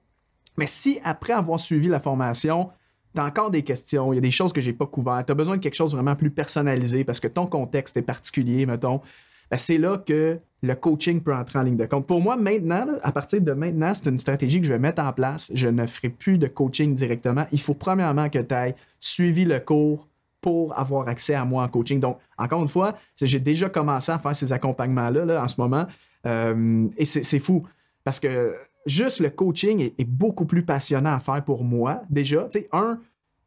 Mais 0.57 0.67
si 0.67 0.99
après 1.03 1.33
avoir 1.33 1.59
suivi 1.59 1.87
la 1.87 1.99
formation, 1.99 2.69
tu 3.15 3.21
as 3.21 3.25
encore 3.25 3.49
des 3.49 3.63
questions, 3.63 4.13
il 4.13 4.17
y 4.17 4.19
a 4.19 4.21
des 4.21 4.31
choses 4.31 4.53
que 4.53 4.61
je 4.61 4.69
n'ai 4.69 4.75
pas 4.75 4.85
couvertes, 4.85 5.25
tu 5.25 5.31
as 5.31 5.35
besoin 5.35 5.57
de 5.57 5.61
quelque 5.61 5.75
chose 5.75 5.93
vraiment 5.93 6.15
plus 6.15 6.29
personnalisé 6.29 7.03
parce 7.03 7.19
que 7.19 7.27
ton 7.27 7.47
contexte 7.47 7.97
est 7.97 8.03
particulier, 8.03 8.65
mettons, 8.65 9.01
ben, 9.49 9.57
c'est 9.57 9.77
là 9.77 9.97
que 9.97 10.39
le 10.61 10.75
coaching 10.75 11.21
peut 11.21 11.33
entrer 11.33 11.59
en 11.59 11.63
ligne 11.63 11.77
de 11.77 11.85
compte. 11.85 12.07
Pour 12.07 12.21
moi, 12.21 12.35
maintenant, 12.35 12.87
à 13.03 13.11
partir 13.11 13.41
de 13.41 13.51
maintenant, 13.51 13.93
c'est 13.93 14.09
une 14.09 14.19
stratégie 14.19 14.59
que 14.59 14.67
je 14.67 14.73
vais 14.73 14.79
mettre 14.79 15.01
en 15.03 15.13
place. 15.13 15.51
Je 15.53 15.67
ne 15.67 15.85
ferai 15.85 16.09
plus 16.09 16.37
de 16.37 16.47
coaching 16.47 16.93
directement. 16.95 17.45
Il 17.51 17.61
faut 17.61 17.75
premièrement 17.75 18.29
que 18.29 18.39
tu 18.39 18.53
aies 18.53 18.75
suivi 18.99 19.45
le 19.45 19.59
cours, 19.59 20.07
pour 20.45 20.77
avoir 20.77 21.07
accès 21.07 21.33
à 21.33 21.43
moi 21.43 21.63
en 21.63 21.67
coaching. 21.67 21.99
Donc, 21.99 22.19
encore 22.37 22.61
une 22.61 22.67
fois, 22.67 22.93
j'ai 23.19 23.39
déjà 23.39 23.67
commencé 23.67 24.11
à 24.11 24.19
faire 24.19 24.35
ces 24.35 24.53
accompagnements-là 24.53 25.41
en 25.41 25.47
ce 25.47 25.59
moment. 25.59 25.87
Euh, 26.27 26.87
et 26.99 27.05
c'est 27.05 27.39
fou 27.39 27.63
parce 28.03 28.19
que 28.19 28.55
juste 28.85 29.21
le 29.21 29.31
coaching 29.31 29.79
est, 29.97 30.03
beaucoup 30.03 30.45
plus 30.45 30.63
passionnant 30.63 31.15
à 31.15 31.19
faire 31.19 31.43
pour 31.43 31.63
moi. 31.63 32.03
Déjà, 32.11 32.43
tu 32.43 32.59
sais, 32.59 32.69
un, 32.71 32.99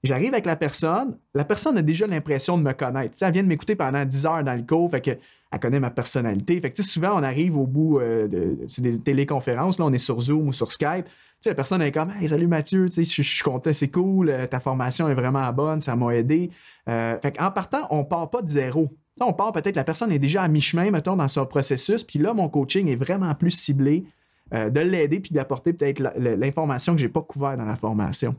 j'arrive 0.02 0.32
avec 0.32 0.46
la 0.46 0.56
personne, 0.56 1.16
la 1.34 1.44
personne 1.44 1.76
a 1.78 1.82
déjà 1.82 2.06
l'impression 2.06 2.58
de 2.58 2.62
me 2.62 2.72
connaître. 2.72 3.16
Elle 3.20 3.32
vient 3.32 3.42
de 3.42 3.48
m'écouter 3.48 3.74
pendant 3.76 4.04
10 4.04 4.26
heures 4.26 4.44
dans 4.44 4.54
le 4.54 4.62
cours, 4.62 4.90
fait 4.90 5.00
que 5.00 5.10
elle 5.50 5.60
connaît 5.60 5.80
ma 5.80 5.90
personnalité. 5.90 6.60
Fait 6.60 6.70
que 6.70 6.82
souvent, 6.82 7.18
on 7.18 7.22
arrive 7.22 7.56
au 7.56 7.66
bout 7.66 8.00
euh. 8.00 8.54
C'est 8.68 8.82
des 8.82 8.98
téléconférences, 8.98 9.78
là, 9.78 9.86
on 9.86 9.92
est 9.92 9.98
sur 9.98 10.20
Zoom 10.20 10.48
ou 10.48 10.52
sur 10.52 10.70
Skype. 10.70 11.06
la 11.44 11.54
personne 11.54 11.80
est 11.80 11.92
comme 11.92 12.12
Hey, 12.20 12.28
salut 12.28 12.46
Mathieu, 12.46 12.86
je 12.94 13.02
suis 13.02 13.42
content, 13.42 13.72
c'est 13.72 13.88
cool, 13.88 14.28
euh, 14.28 14.46
ta 14.46 14.60
formation 14.60 15.08
est 15.08 15.14
vraiment 15.14 15.50
bonne, 15.52 15.80
ça 15.80 15.96
m'a 15.96 16.14
aidé. 16.14 16.50
Euh, 16.88 17.18
fait 17.20 17.40
en 17.40 17.50
partant, 17.50 17.86
on 17.90 18.04
part 18.04 18.30
pas 18.30 18.42
de 18.42 18.48
zéro. 18.48 18.90
on 19.20 19.32
part 19.32 19.52
peut-être, 19.52 19.76
la 19.76 19.84
personne 19.84 20.12
est 20.12 20.18
déjà 20.18 20.42
à 20.42 20.48
mi-chemin, 20.48 20.90
mettons, 20.90 21.16
dans 21.16 21.28
son 21.28 21.46
processus, 21.46 22.04
puis 22.04 22.18
là, 22.18 22.34
mon 22.34 22.48
coaching 22.48 22.88
est 22.88 22.96
vraiment 22.96 23.34
plus 23.34 23.50
ciblé 23.50 24.04
de 24.50 24.80
l'aider 24.80 25.20
puis 25.20 25.34
d'apporter 25.34 25.74
peut-être 25.74 26.00
l'information 26.16 26.94
que 26.94 27.00
j'ai 27.00 27.10
pas 27.10 27.20
couvert 27.20 27.58
dans 27.58 27.66
la 27.66 27.76
formation. 27.76 28.34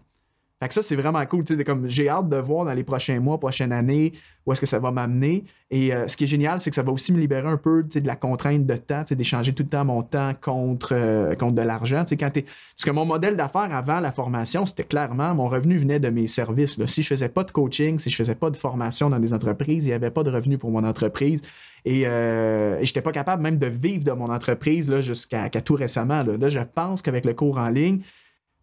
Fait 0.61 0.67
que 0.67 0.73
ça, 0.73 0.81
c'est 0.81 0.97
vraiment 0.97 1.25
cool. 1.25 1.45
Comme, 1.65 1.89
j'ai 1.89 2.09
hâte 2.09 2.27
de 2.27 2.35
voir 2.35 2.65
dans 2.65 2.73
les 2.73 2.83
prochains 2.83 3.21
mois, 3.21 3.39
prochaines 3.39 3.71
années, 3.71 4.11
où 4.45 4.51
est-ce 4.51 4.59
que 4.59 4.65
ça 4.65 4.77
va 4.77 4.91
m'amener. 4.91 5.45
Et 5.71 5.93
euh, 5.93 6.05
ce 6.09 6.17
qui 6.17 6.25
est 6.25 6.27
génial, 6.27 6.59
c'est 6.59 6.69
que 6.69 6.75
ça 6.75 6.83
va 6.83 6.91
aussi 6.91 7.13
me 7.13 7.19
libérer 7.19 7.47
un 7.47 7.55
peu 7.55 7.83
de 7.83 8.05
la 8.05 8.17
contrainte 8.17 8.65
de 8.65 8.75
temps, 8.75 9.05
d'échanger 9.09 9.53
tout 9.53 9.63
le 9.63 9.69
temps 9.69 9.85
mon 9.85 10.01
temps 10.01 10.33
contre, 10.41 10.89
euh, 10.91 11.33
contre 11.35 11.55
de 11.55 11.61
l'argent. 11.61 12.03
Quand 12.09 12.29
Parce 12.33 12.85
que 12.85 12.91
mon 12.91 13.05
modèle 13.05 13.37
d'affaires 13.37 13.73
avant 13.73 14.01
la 14.01 14.11
formation, 14.11 14.65
c'était 14.65 14.83
clairement 14.83 15.33
mon 15.33 15.47
revenu 15.47 15.77
venait 15.77 15.99
de 15.99 16.09
mes 16.09 16.27
services. 16.27 16.77
Là. 16.77 16.87
Si 16.87 17.03
je 17.03 17.07
faisais 17.07 17.29
pas 17.29 17.45
de 17.45 17.51
coaching, 17.51 17.97
si 17.97 18.09
je 18.09 18.15
faisais 18.17 18.35
pas 18.35 18.49
de 18.49 18.57
formation 18.57 19.09
dans 19.09 19.19
des 19.19 19.33
entreprises, 19.33 19.85
il 19.85 19.89
n'y 19.89 19.93
avait 19.93 20.11
pas 20.11 20.23
de 20.23 20.31
revenu 20.31 20.57
pour 20.57 20.71
mon 20.71 20.83
entreprise. 20.83 21.41
Et, 21.85 22.05
euh, 22.05 22.75
je 22.79 22.81
n'étais 22.81 23.01
pas 23.01 23.13
capable 23.13 23.41
même 23.43 23.57
de 23.57 23.67
vivre 23.67 24.03
de 24.03 24.11
mon 24.11 24.29
entreprise 24.29 24.93
jusqu'à 24.99 25.49
tout 25.49 25.75
récemment. 25.75 26.19
Là 26.19 26.49
je 26.49 26.59
pense 26.59 27.01
qu'avec 27.01 27.23
le 27.23 27.33
cours 27.33 27.57
en 27.57 27.69
ligne, 27.69 28.01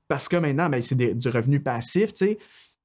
parce 0.08 0.28
que 0.28 0.36
maintenant, 0.36 0.68
ben, 0.68 0.82
c'est 0.82 0.96
du 0.96 1.28
revenu 1.28 1.60
passif, 1.60 2.14
tu 2.14 2.26
sais. 2.26 2.38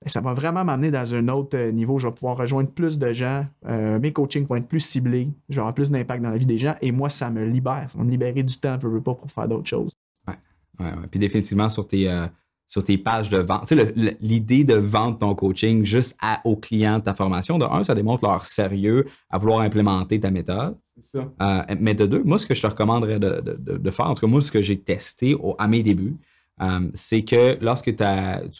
Ben, 0.03 0.09
ça 0.09 0.19
va 0.19 0.33
vraiment 0.33 0.65
m'amener 0.65 0.89
dans 0.89 1.13
un 1.13 1.27
autre 1.27 1.55
euh, 1.55 1.71
niveau. 1.71 1.99
Je 1.99 2.07
vais 2.07 2.13
pouvoir 2.13 2.35
rejoindre 2.35 2.71
plus 2.71 2.97
de 2.97 3.13
gens. 3.13 3.45
Euh, 3.67 3.99
mes 3.99 4.11
coachings 4.11 4.47
vont 4.47 4.55
être 4.55 4.67
plus 4.67 4.79
ciblés. 4.79 5.29
J'aurai 5.47 5.73
plus 5.73 5.91
d'impact 5.91 6.23
dans 6.23 6.31
la 6.31 6.37
vie 6.37 6.45
des 6.47 6.57
gens. 6.57 6.75
Et 6.81 6.91
moi, 6.91 7.09
ça 7.09 7.29
me 7.29 7.45
libère. 7.45 7.85
Ça 7.87 7.99
va 7.99 8.03
me 8.03 8.09
libérer 8.09 8.41
du 8.41 8.57
temps, 8.57 8.77
je 8.81 8.87
veux 8.87 9.01
pas, 9.01 9.13
pour 9.13 9.31
faire 9.31 9.47
d'autres 9.47 9.69
choses. 9.69 9.91
Ouais. 10.27 10.33
ouais, 10.79 10.91
Puis 11.11 11.19
définitivement, 11.19 11.69
sur 11.69 11.87
tes, 11.87 12.09
euh, 12.09 12.25
sur 12.65 12.83
tes 12.83 12.97
pages 12.97 13.29
de 13.29 13.37
vente, 13.37 13.67
tu 13.67 13.77
sais, 13.77 14.17
l'idée 14.21 14.63
de 14.63 14.73
vendre 14.73 15.19
ton 15.19 15.35
coaching 15.35 15.85
juste 15.85 16.17
à, 16.19 16.41
aux 16.45 16.55
clients 16.55 16.97
de 16.97 17.03
ta 17.03 17.13
formation, 17.13 17.59
de 17.59 17.65
un, 17.65 17.83
ça 17.83 17.93
démontre 17.93 18.25
leur 18.25 18.45
sérieux 18.45 19.05
à 19.29 19.37
vouloir 19.37 19.59
implémenter 19.59 20.19
ta 20.19 20.31
méthode. 20.31 20.77
Ça. 21.01 21.65
mais 21.79 21.95
de 21.95 22.05
deux, 22.05 22.23
moi, 22.23 22.37
ce 22.37 22.45
que 22.45 22.53
je 22.53 22.61
te 22.61 22.67
recommanderais 22.67 23.19
de, 23.19 23.41
de, 23.41 23.77
de, 23.77 23.91
faire, 23.91 24.07
en 24.07 24.13
tout 24.13 24.21
cas, 24.21 24.27
moi, 24.27 24.41
ce 24.41 24.51
que 24.51 24.61
j'ai 24.61 24.79
testé 24.79 25.35
à 25.57 25.67
mes 25.67 25.83
débuts, 25.83 26.15
euh, 26.61 26.89
c'est 26.93 27.23
que 27.23 27.57
lorsque 27.61 27.95
tu 27.95 28.03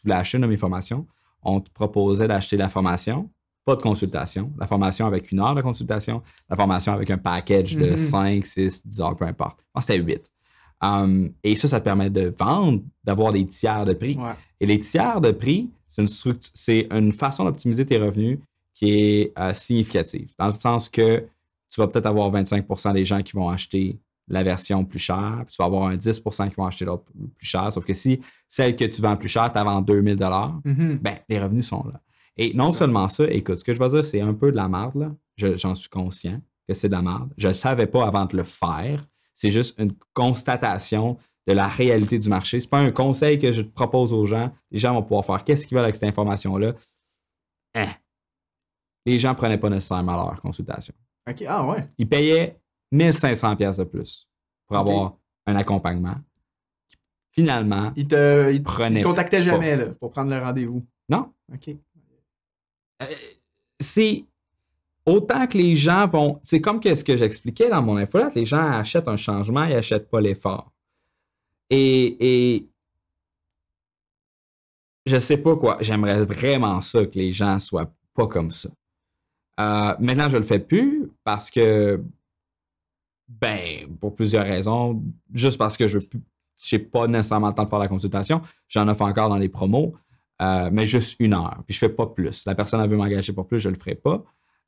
voulais 0.04 0.16
acheter 0.16 0.38
une 0.38 0.44
de 0.44 0.48
mes 0.48 0.58
formations, 0.58 1.06
on 1.44 1.60
te 1.60 1.70
proposait 1.72 2.28
d'acheter 2.28 2.58
la 2.58 2.70
formation, 2.70 3.30
pas 3.66 3.76
de 3.76 3.82
consultation, 3.82 4.52
la 4.60 4.68
formation 4.68 5.06
avec 5.06 5.32
une 5.32 5.40
heure 5.40 5.56
de 5.56 5.62
consultation, 5.62 6.22
la 6.50 6.56
formation 6.56 6.94
avec 6.94 7.10
un 7.12 7.18
package 7.18 7.76
de 7.76 7.96
5, 7.96 8.46
6, 8.46 8.88
10 8.88 9.02
heures, 9.02 9.16
peu 9.16 9.26
importe. 9.26 9.60
Moi, 9.76 9.82
c'était 9.82 10.00
8. 10.00 10.32
Euh, 10.84 11.30
et 11.44 11.54
ça, 11.56 11.68
ça 11.68 11.80
te 11.80 11.86
permet 11.86 12.10
de 12.10 12.34
vendre, 12.38 12.82
d'avoir 13.04 13.34
des 13.34 13.46
tiers 13.46 13.86
de 13.86 13.94
prix. 13.94 14.18
Et 14.60 14.66
les 14.66 14.80
tiers 14.80 15.22
de 15.22 15.32
prix, 15.32 15.70
c'est 15.88 16.02
une, 16.02 16.98
une 16.98 17.12
façon 17.12 17.44
d'optimiser 17.44 17.86
tes 17.86 17.98
revenus 17.98 18.40
qui 18.74 18.92
est 18.92 19.38
euh, 19.38 19.54
significative, 19.54 20.34
dans 20.40 20.48
le 20.48 20.54
sens 20.54 20.90
que 20.90 21.24
tu 21.70 21.80
vas 21.80 21.88
peut-être 21.88 22.08
avoir 22.08 22.32
25% 22.32 22.94
des 22.94 23.06
gens 23.06 23.22
qui 23.22 23.34
vont 23.34 23.50
acheter 23.50 24.00
la 24.32 24.44
version 24.44 24.86
plus 24.86 25.00
chère, 25.00 25.44
puis 25.46 25.56
tu 25.56 25.62
vas 25.62 25.66
avoir 25.66 25.88
un 25.88 25.96
10% 25.96 26.50
qui 26.50 26.56
vont 26.56 26.66
acheter 26.66 26.86
l'autre 26.86 27.04
plus 27.38 27.48
cher. 27.48 27.72
Sauf 27.72 27.86
que 27.86 27.94
si 27.94 28.22
celle 28.48 28.76
que 28.76 28.86
tu 28.86 29.02
vends 29.02 29.18
plus 29.18 29.30
chère, 29.30 29.52
tu 29.52 29.60
vends 29.60 29.82
2000 29.82 30.16
mm 30.16 30.98
ben, 31.02 31.18
les 31.28 31.40
revenus 31.40 31.68
sont 31.68 31.84
là. 31.86 32.02
Et 32.38 32.54
non 32.54 32.74
seulement 32.74 33.10
ça, 33.10 33.30
écoute, 33.30 33.56
ce 33.56 33.64
que 33.64 33.74
je 33.74 33.80
vais 33.80 33.90
dire, 33.90 34.06
c'est 34.06 34.22
un 34.22 34.34
peu 34.34 34.52
de 34.52 34.56
la 34.56 34.70
merde, 34.70 34.96
là. 34.96 35.12
J'en 35.38 35.76
suis 35.76 35.90
conscient 35.90 36.40
que 36.68 36.74
c'est 36.74 36.88
de 36.88 36.94
la 36.94 37.02
merde. 37.02 37.34
Je 37.38 37.48
ne 37.48 37.52
le 37.52 37.56
savais 37.56 37.88
pas 37.88 38.06
avant 38.06 38.26
de 38.26 38.38
le 38.38 38.44
faire. 38.44 39.06
C'est 39.34 39.50
juste 39.50 39.78
une 39.80 39.92
constatation 40.14 41.18
de 41.48 41.54
la 41.54 41.68
réalité 41.68 42.18
du 42.20 42.30
marché. 42.30 42.60
Ce 42.60 42.66
n'est 42.66 42.70
pas 42.70 42.80
un 42.80 42.92
conseil 42.92 43.38
que 43.38 43.52
je 43.52 43.62
te 43.62 43.70
propose 43.70 44.14
aux 44.14 44.26
gens. 44.26 44.52
Les 44.70 44.78
gens 44.78 44.94
vont 44.94 45.02
pouvoir 45.02 45.26
faire 45.26 45.44
qu'est-ce 45.44 45.66
qu'ils 45.66 45.76
veulent 45.76 45.86
avec 45.86 45.96
cette 45.96 46.08
information-là. 46.08 46.74
Hein? 47.76 47.90
Les 49.06 49.18
gens 49.18 49.32
ne 49.32 49.36
prenaient 49.36 49.58
pas 49.58 49.70
nécessairement 49.70 50.16
leur 50.16 50.40
consultation. 50.42 50.94
OK, 51.28 51.44
ah 51.48 51.66
ouais. 51.66 51.90
Ils 51.98 52.08
payaient 52.08 52.61
1500 52.92 53.56
pièces 53.56 53.78
de 53.78 53.84
plus 53.84 54.28
pour 54.68 54.78
avoir 54.78 55.18
un 55.46 55.56
accompagnement. 55.56 56.16
Finalement, 57.32 57.94
il 57.96 58.08
te, 58.08 58.52
il, 58.52 58.62
te 58.62 59.04
contactait 59.04 59.42
jamais 59.42 59.78
là, 59.78 59.86
pour 60.00 60.12
prendre 60.12 60.32
le 60.32 60.40
rendez-vous. 60.40 60.86
Non. 61.08 61.32
OK. 61.54 61.70
Euh, 63.02 63.06
c'est 63.80 64.26
autant 65.06 65.48
que 65.48 65.58
les 65.58 65.76
gens 65.76 66.08
vont. 66.08 66.40
C'est 66.44 66.60
comme 66.60 66.80
que 66.80 66.94
ce 66.94 67.04
que 67.04 67.16
j'expliquais 67.16 67.70
dans 67.70 67.82
mon 67.82 67.98
infolette, 67.98 68.36
les 68.36 68.46
gens 68.46 68.72
achètent 68.72 69.08
un 69.08 69.16
changement, 69.16 69.64
ils 69.64 69.74
n'achètent 69.74 70.10
pas 70.10 70.20
l'effort. 70.20 70.72
Et, 71.70 72.18
et 72.56 72.70
je 75.06 75.18
sais 75.18 75.38
pas 75.38 75.56
quoi. 75.56 75.78
J'aimerais 75.80 76.26
vraiment 76.26 76.82
ça 76.82 77.06
que 77.06 77.18
les 77.18 77.32
gens 77.32 77.60
soient 77.60 77.92
pas 78.14 78.28
comme 78.28 78.52
ça. 78.52 78.70
Euh, 79.60 79.96
maintenant, 80.00 80.30
je 80.30 80.38
le 80.38 80.44
fais 80.44 80.60
plus 80.60 81.10
parce 81.24 81.50
que 81.50 82.02
ben, 83.40 83.88
pour 84.00 84.16
plusieurs 84.16 84.46
raisons. 84.46 85.02
Juste 85.34 85.58
parce 85.58 85.78
que 85.78 85.88
je 85.88 86.00
n'ai 86.00 86.80
pas 86.80 87.08
nécessairement 87.08 87.50
le 87.50 87.54
temps 87.54 87.64
de 87.64 87.70
faire 87.70 87.80
la 87.80 87.88
consultation. 87.88 88.42
J'en 88.68 88.88
offre 88.88 89.04
encore 89.04 89.30
dans 89.30 89.38
les 89.38 89.50
promos, 89.50 89.94
euh, 90.42 90.70
mais 90.72 90.86
juste 90.86 91.16
une 91.20 91.34
heure. 91.34 91.64
Puis 91.66 91.76
je 91.76 91.86
ne 91.86 91.90
fais 91.90 91.96
pas 91.96 92.08
plus. 92.08 92.46
La 92.46 92.56
personne 92.56 92.82
a 92.82 92.88
veut 92.88 92.98
m'engager 92.98 93.34
pour 93.34 93.48
plus, 93.48 93.60
je 93.60 93.70
ne 93.70 93.74
le 93.74 93.80
ferai 93.80 93.96
pas. 93.96 94.24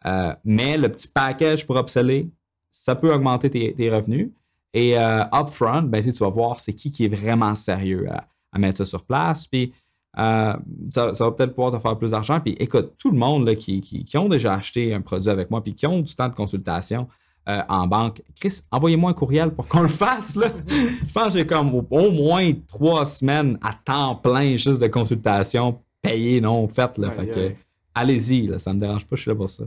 Euh, 0.05 0.33
mais 0.45 0.77
le 0.77 0.89
petit 0.89 1.07
package 1.07 1.65
pour 1.65 1.77
upseller, 1.77 2.29
ça 2.71 2.95
peut 2.95 3.13
augmenter 3.13 3.49
tes, 3.49 3.89
revenus. 3.89 4.29
Et 4.73 4.97
euh, 4.97 5.23
upfront, 5.31 5.83
ben, 5.83 6.03
tu 6.03 6.11
vas 6.11 6.29
voir 6.29 6.59
c'est 6.59 6.73
qui 6.73 6.91
qui 6.91 7.05
est 7.05 7.15
vraiment 7.15 7.53
sérieux 7.55 8.07
à, 8.09 8.59
mettre 8.59 8.77
ça 8.77 8.85
sur 8.85 9.03
place. 9.03 9.47
Puis 9.47 9.73
ça, 10.15 10.59
va 10.95 11.31
peut-être 11.31 11.53
pouvoir 11.55 11.71
te 11.71 11.79
faire 11.79 11.97
plus 11.97 12.11
d'argent. 12.11 12.39
Puis 12.39 12.55
écoute, 12.59 12.93
tout 12.97 13.11
le 13.11 13.17
monde 13.17 13.45
là, 13.45 13.55
qui, 13.55 13.81
qui, 13.81 14.05
qui, 14.05 14.17
ont 14.17 14.29
déjà 14.29 14.53
acheté 14.53 14.93
un 14.93 15.01
produit 15.01 15.29
avec 15.29 15.49
moi, 15.49 15.63
puis 15.63 15.73
qui 15.73 15.87
ont 15.87 16.01
du 16.01 16.15
temps 16.15 16.29
de 16.29 16.35
consultation, 16.35 17.07
euh, 17.49 17.61
en 17.67 17.87
banque. 17.87 18.21
Chris, 18.39 18.61
envoyez-moi 18.71 19.11
un 19.11 19.13
courriel 19.13 19.51
pour 19.51 19.67
qu'on 19.67 19.81
le 19.81 19.87
fasse. 19.87 20.35
Là. 20.35 20.53
Je 20.67 21.13
pense 21.13 21.33
que 21.33 21.39
j'ai 21.39 21.47
comme 21.47 21.73
au, 21.89 22.11
moins 22.11 22.51
trois 22.67 23.05
semaines 23.05 23.57
à 23.61 23.73
temps 23.73 24.15
plein 24.15 24.55
juste 24.55 24.81
de 24.81 24.87
consultation 24.87 25.79
payées, 26.01 26.41
non 26.41 26.67
faites. 26.67 26.97
Là. 26.97 27.11
fait 27.11 27.27
que, 27.27 27.51
allez-y, 27.93 28.51
ça 28.59 28.71
ne 28.71 28.77
me 28.77 28.81
dérange 28.81 29.05
pas, 29.05 29.15
je 29.15 29.21
suis 29.21 29.29
là 29.29 29.35
pour 29.35 29.49
ça. 29.49 29.65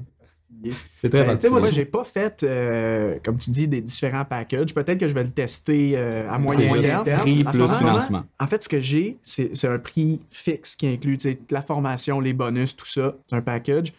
C'est 1.00 1.10
très 1.10 1.24
ben, 1.24 1.50
Moi, 1.50 1.70
j'ai 1.70 1.84
pas 1.84 2.04
fait, 2.04 2.42
euh, 2.42 3.18
comme 3.22 3.38
tu 3.38 3.50
dis, 3.50 3.68
des 3.68 3.80
différents 3.80 4.24
packages. 4.24 4.74
Peut-être 4.74 4.98
que 4.98 5.08
je 5.08 5.14
vais 5.14 5.24
le 5.24 5.30
tester 5.30 5.92
euh, 5.96 6.28
à 6.28 6.38
moyen 6.38 6.80
terme. 6.80 7.04
Prix 7.20 7.44
plus 7.44 7.68
financement. 7.76 8.24
En 8.40 8.46
fait, 8.46 8.64
ce 8.64 8.68
que 8.68 8.80
j'ai, 8.80 9.18
c'est 9.22 9.64
un 9.64 9.78
prix 9.78 10.20
fixe 10.30 10.76
qui 10.76 10.86
inclut 10.86 11.18
la 11.50 11.62
formation, 11.62 12.20
les 12.20 12.32
bonus, 12.32 12.74
tout 12.74 12.86
ça. 12.86 13.14
C'est 13.26 13.36
un 13.36 13.42
package. 13.42 13.92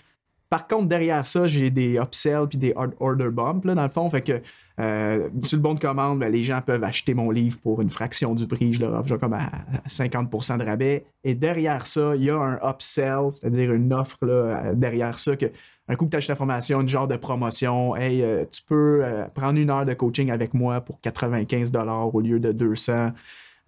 Par 0.49 0.67
contre, 0.67 0.87
derrière 0.87 1.25
ça, 1.25 1.45
j'ai 1.47 1.69
des 1.69 1.95
upsells 1.95 2.47
puis 2.47 2.57
des 2.57 2.73
order 2.99 3.29
bumps, 3.29 3.65
là, 3.65 3.75
dans 3.75 3.83
le 3.83 3.89
fond. 3.89 4.09
Fait 4.09 4.21
que 4.21 4.41
euh, 4.79 5.29
sur 5.41 5.57
le 5.57 5.61
bon 5.61 5.73
de 5.73 5.79
commande, 5.79 6.19
ben, 6.19 6.31
les 6.31 6.43
gens 6.43 6.61
peuvent 6.61 6.83
acheter 6.83 7.13
mon 7.13 7.31
livre 7.31 7.57
pour 7.59 7.81
une 7.81 7.89
fraction 7.89 8.33
du 8.33 8.47
prix. 8.47 8.73
Je 8.73 8.79
leur 8.79 8.93
offre 8.93 9.17
comme 9.17 9.33
à 9.33 9.49
50% 9.89 10.57
de 10.59 10.63
rabais. 10.63 11.05
Et 11.23 11.35
derrière 11.35 11.87
ça, 11.87 12.15
il 12.15 12.23
y 12.23 12.29
a 12.29 12.37
un 12.37 12.59
upsell, 12.63 13.31
c'est-à-dire 13.33 13.73
une 13.73 13.91
offre 13.91 14.73
derrière 14.75 15.19
ça 15.19 15.35
que 15.35 15.47
un 15.89 15.95
coup 15.95 16.05
que 16.05 16.11
tu 16.11 16.17
achètes 16.17 16.29
la 16.29 16.35
formation, 16.35 16.81
une 16.81 16.89
genre 16.89 17.07
de 17.07 17.15
promotion, 17.15 17.95
hey, 17.95 18.21
euh, 18.21 18.43
tu 18.51 18.61
peux 18.61 18.99
euh, 19.03 19.25
prendre 19.33 19.57
une 19.57 19.69
heure 19.69 19.85
de 19.85 19.93
coaching 19.93 20.29
avec 20.31 20.53
moi 20.53 20.81
pour 20.81 20.99
95 20.99 21.71
au 22.13 22.19
lieu 22.19 22.39
de 22.39 22.51
200. 22.51 23.11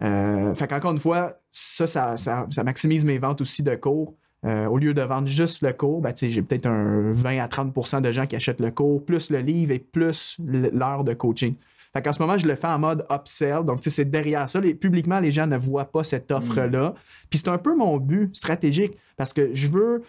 fait 0.00 0.66
qu'encore 0.68 0.92
une 0.92 0.98
fois, 0.98 1.40
ça 1.50 1.86
ça, 1.86 2.16
ça 2.16 2.64
maximise 2.64 3.04
mes 3.04 3.18
ventes 3.18 3.40
aussi 3.40 3.62
de 3.62 3.74
cours. 3.74 4.14
Euh, 4.46 4.66
au 4.66 4.78
lieu 4.78 4.94
de 4.94 5.02
vendre 5.02 5.28
juste 5.28 5.62
le 5.62 5.72
cours, 5.72 6.00
ben, 6.00 6.14
j'ai 6.16 6.42
peut-être 6.42 6.66
un 6.66 7.12
20 7.12 7.40
à 7.40 7.46
30% 7.46 8.00
de 8.00 8.10
gens 8.10 8.26
qui 8.26 8.36
achètent 8.36 8.60
le 8.60 8.70
cours, 8.70 9.04
plus 9.04 9.30
le 9.30 9.40
livre 9.40 9.72
et 9.72 9.78
plus 9.78 10.38
l'heure 10.40 11.04
de 11.04 11.12
coaching. 11.12 11.56
Fait 11.92 12.02
qu'en 12.02 12.12
ce 12.12 12.22
moment, 12.22 12.38
je 12.38 12.46
le 12.46 12.54
fais 12.54 12.68
en 12.68 12.78
mode 12.78 13.04
upsell. 13.10 13.64
Donc, 13.64 13.80
c'est 13.82 14.04
derrière 14.04 14.48
ça. 14.48 14.60
publiquement, 14.60 15.18
les 15.18 15.32
gens 15.32 15.46
ne 15.46 15.56
voient 15.56 15.90
pas 15.90 16.04
cette 16.04 16.30
offre-là. 16.30 16.94
Puis 17.28 17.40
c'est 17.40 17.48
un 17.48 17.58
peu 17.58 17.76
mon 17.76 17.96
but 17.96 18.34
stratégique 18.34 18.92
parce 19.16 19.32
que 19.32 19.50
je 19.54 19.68
veux. 19.68 20.02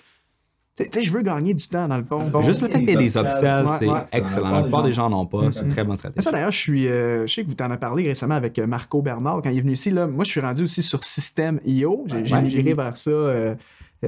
Tu 0.78 1.04
je 1.04 1.12
veux 1.12 1.22
gagner 1.22 1.54
du 1.54 1.68
temps 1.68 1.88
dans 1.88 1.98
le 1.98 2.04
fond. 2.04 2.30
Juste 2.44 2.62
le 2.62 2.70
fait 2.70 2.82
y 2.82 2.92
ait 2.92 2.96
des 2.96 3.18
upsells, 3.18 3.68
c'est 3.78 4.18
excellent. 4.18 4.52
La 4.52 4.62
plupart 4.62 4.84
des 4.84 4.94
gens 4.94 5.10
n'ont 5.10 5.26
pas. 5.26 5.52
C'est 5.52 5.64
une 5.64 5.70
très 5.70 5.84
bonne 5.84 5.98
stratégie. 5.98 6.24
Ça, 6.24 6.32
d'ailleurs, 6.32 6.52
je 6.52 6.58
suis. 6.58 6.88
Euh, 6.88 7.28
je 7.28 7.34
sais 7.34 7.44
que 7.44 7.48
vous 7.48 7.56
t'en 7.56 7.66
avez 7.66 7.78
parlé 7.78 8.08
récemment 8.08 8.36
avec 8.36 8.58
euh, 8.58 8.68
Marco 8.68 9.02
Bernard 9.02 9.42
quand 9.44 9.50
il 9.50 9.58
est 9.58 9.62
venu 9.62 9.74
ici. 9.74 9.90
Là, 9.90 10.08
moi, 10.08 10.24
je 10.24 10.30
suis 10.30 10.40
rendu 10.40 10.64
aussi 10.64 10.82
sur 10.84 11.04
System.io. 11.04 12.06
J'ai 12.24 12.42
migré 12.42 12.74
vers 12.74 12.96
ça. 12.96 13.10
Euh, 13.10 13.56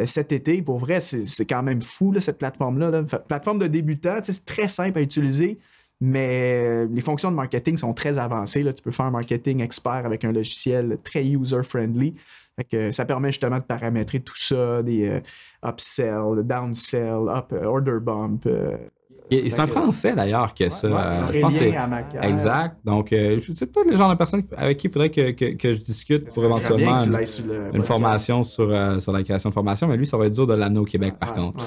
cet 0.05 0.31
été. 0.31 0.61
Pour 0.61 0.79
vrai, 0.79 0.99
c'est 1.01 1.45
quand 1.45 1.63
même 1.63 1.81
fou, 1.81 2.13
cette 2.19 2.37
plateforme-là. 2.39 3.03
Plateforme 3.27 3.59
de 3.59 3.67
débutants, 3.67 4.17
c'est 4.23 4.45
très 4.45 4.67
simple 4.67 4.97
à 4.97 5.01
utiliser, 5.01 5.59
mais 6.01 6.85
les 6.87 7.01
fonctions 7.01 7.31
de 7.31 7.35
marketing 7.35 7.77
sont 7.77 7.93
très 7.93 8.17
avancées. 8.17 8.63
Là. 8.63 8.73
Tu 8.73 8.83
peux 8.83 8.91
faire 8.91 9.05
un 9.05 9.11
marketing 9.11 9.61
expert 9.61 10.05
avec 10.05 10.25
un 10.25 10.31
logiciel 10.31 10.97
très 11.03 11.25
user-friendly. 11.25 12.15
ça 12.91 13.05
permet 13.05 13.31
justement 13.31 13.59
de 13.59 13.63
paramétrer 13.63 14.19
tout 14.19 14.37
ça, 14.37 14.83
des 14.83 15.07
euh, 15.07 15.19
upsell, 15.63 16.43
downsell, 16.43 17.29
up, 17.29 17.53
order 17.63 17.99
bump. 18.01 18.45
Euh, 18.45 18.77
c'est 19.31 19.59
un 19.59 19.67
Français 19.67 20.13
d'ailleurs 20.13 20.53
que 20.53 20.69
ça. 20.69 20.87
Ouais, 20.87 21.33
je 21.33 21.39
pense 21.39 21.53
c'est 21.55 21.75
exact. 22.21 22.77
Donc, 22.83 23.07
c'est 23.09 23.71
peut-être 23.71 23.89
le 23.89 23.95
genre 23.95 24.09
de 24.09 24.15
personne 24.15 24.43
avec 24.55 24.77
qui 24.77 24.87
il 24.87 24.93
faudrait 24.93 25.09
que, 25.09 25.31
que, 25.31 25.55
que 25.55 25.73
je 25.73 25.79
discute 25.79 26.33
pour 26.33 26.43
éventuellement 26.45 26.97
une, 27.73 27.83
formation 27.83 28.43
sur, 28.43 28.71
sur 29.01 29.11
la 29.11 29.23
création 29.23 29.49
de 29.49 29.53
formation. 29.53 29.87
Mais 29.87 29.97
lui, 29.97 30.05
ça 30.05 30.17
va 30.17 30.25
être 30.27 30.33
dur 30.33 30.47
de 30.47 30.53
l'anneau 30.53 30.81
au 30.81 30.85
Québec, 30.85 31.15
par 31.19 31.33
contre. 31.33 31.63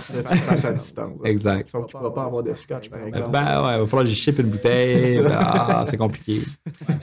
à 0.67 0.73
distance. 0.73 1.13
Exact. 1.25 1.73
Donc, 1.73 1.87
tu 1.87 1.97
ne 1.97 2.01
pourras 2.01 2.15
pas 2.15 2.25
avoir 2.25 2.43
de 2.43 2.55
scotch, 2.55 2.89
par 2.91 3.05
exemple. 3.07 3.31
Ben 3.31 3.65
ouais, 3.65 3.75
il 3.77 3.81
va 3.81 3.87
falloir 3.87 4.05
que 4.05 4.09
j'y 4.09 4.15
ship 4.15 4.39
une 4.39 4.51
bouteille. 4.51 5.21
ah, 5.31 5.83
c'est 5.85 5.97
compliqué. 5.97 6.41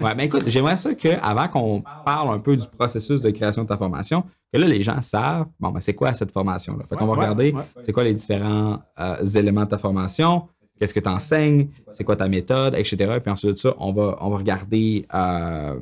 Ouais, 0.02 0.16
mais 0.16 0.26
écoute, 0.26 0.44
j'aimerais 0.48 0.76
ça 0.76 0.94
qu'avant 0.94 1.48
qu'on 1.48 1.84
parle 2.06 2.36
un 2.36 2.40
peu 2.40 2.56
du 2.56 2.66
processus 2.68 3.22
de 3.22 3.30
création 3.32 3.64
de 3.64 3.68
ta 3.68 3.78
formation, 3.78 4.24
que 4.54 4.58
là, 4.58 4.68
les 4.68 4.82
gens 4.82 5.02
savent, 5.02 5.48
bon, 5.60 5.72
ben, 5.72 5.82
c'est 5.82 5.94
quoi 5.94 6.14
cette 6.14 6.32
formation-là? 6.32 6.86
Fait 6.88 6.96
qu'on 6.96 7.08
va 7.08 7.16
regarder, 7.16 7.54
c'est 7.82 7.92
quoi 7.92 8.04
les 8.04 8.14
différents 8.14 8.82
euh, 9.00 9.26
éléments 9.26 9.66
de 9.66 9.70
ta 9.70 9.78
formation, 9.78 10.48
qu'est-ce 10.80 10.94
que 10.94 11.00
tu 11.00 11.10
enseignes, 11.10 11.70
c'est 11.92 12.04
quoi 12.04 12.16
ta 12.16 12.28
méthode, 12.28 12.76
etc. 12.76 13.20
Puis 13.22 13.32
ensuite 13.32 13.52
de 13.52 13.58
ça, 13.58 13.74
on 13.80 13.92
va, 13.92 14.18
on 14.22 14.30
va 14.30 14.38
regarder 14.38 15.06
euh, 15.14 15.76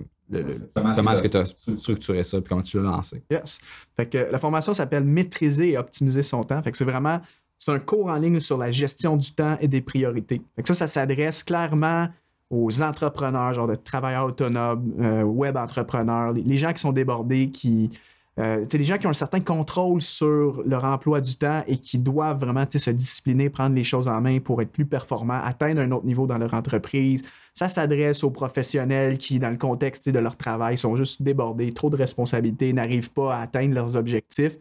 comment, 0.73 1.11
est-ce 1.11 1.21
que 1.21 1.27
tu 1.27 1.37
as 1.37 1.45
structuré 1.77 2.23
ça, 2.23 2.39
puis 2.39 2.49
comment 2.49 2.61
tu 2.61 2.77
l'as 2.77 2.83
lancé. 2.83 3.21
Yes. 3.29 3.59
Fait 3.95 4.07
que 4.07 4.17
la 4.31 4.39
formation 4.39 4.73
s'appelle 4.73 5.03
Maîtriser 5.03 5.71
et 5.71 5.77
optimiser 5.77 6.21
son 6.21 6.43
temps. 6.43 6.61
Fait 6.63 6.71
que 6.71 6.77
c'est 6.77 6.85
vraiment 6.85 7.19
c'est 7.61 7.71
un 7.71 7.79
cours 7.79 8.07
en 8.07 8.15
ligne 8.15 8.39
sur 8.39 8.57
la 8.57 8.71
gestion 8.71 9.17
du 9.17 9.33
temps 9.33 9.55
et 9.61 9.67
des 9.67 9.81
priorités. 9.81 10.41
Fait 10.55 10.63
que 10.63 10.67
ça, 10.67 10.73
ça 10.73 10.87
s'adresse 10.87 11.43
clairement 11.43 12.07
aux 12.49 12.81
entrepreneurs, 12.81 13.53
genre 13.53 13.67
de 13.67 13.75
travailleurs 13.75 14.25
autonomes, 14.25 14.93
euh, 14.99 15.21
web 15.21 15.55
entrepreneurs, 15.55 16.33
les, 16.33 16.57
gens 16.57 16.73
qui 16.73 16.81
sont 16.81 16.91
débordés, 16.91 17.49
qui. 17.49 17.91
Euh, 18.39 18.65
des 18.65 18.83
gens 18.85 18.97
qui 18.97 19.07
ont 19.07 19.09
un 19.09 19.13
certain 19.13 19.41
contrôle 19.41 20.01
sur 20.01 20.63
leur 20.65 20.85
emploi 20.85 21.19
du 21.19 21.35
temps 21.35 21.63
et 21.67 21.77
qui 21.77 21.97
doivent 21.97 22.39
vraiment 22.39 22.65
se 22.69 22.89
discipliner, 22.91 23.49
prendre 23.49 23.75
les 23.75 23.83
choses 23.83 24.07
en 24.07 24.21
main 24.21 24.39
pour 24.39 24.61
être 24.61 24.71
plus 24.71 24.85
performants, 24.85 25.41
atteindre 25.43 25.81
un 25.81 25.91
autre 25.91 26.05
niveau 26.05 26.27
dans 26.27 26.37
leur 26.37 26.53
entreprise. 26.53 27.23
Ça 27.53 27.67
s'adresse 27.67 28.23
aux 28.23 28.31
professionnels 28.31 29.17
qui, 29.17 29.37
dans 29.37 29.49
le 29.49 29.57
contexte 29.57 30.07
de 30.07 30.19
leur 30.19 30.37
travail, 30.37 30.77
sont 30.77 30.95
juste 30.95 31.21
débordés, 31.21 31.73
trop 31.73 31.89
de 31.89 31.97
responsabilités, 31.97 32.71
n'arrivent 32.71 33.11
pas 33.11 33.35
à 33.35 33.41
atteindre 33.41 33.75
leurs 33.75 33.97
objectifs. 33.97 34.57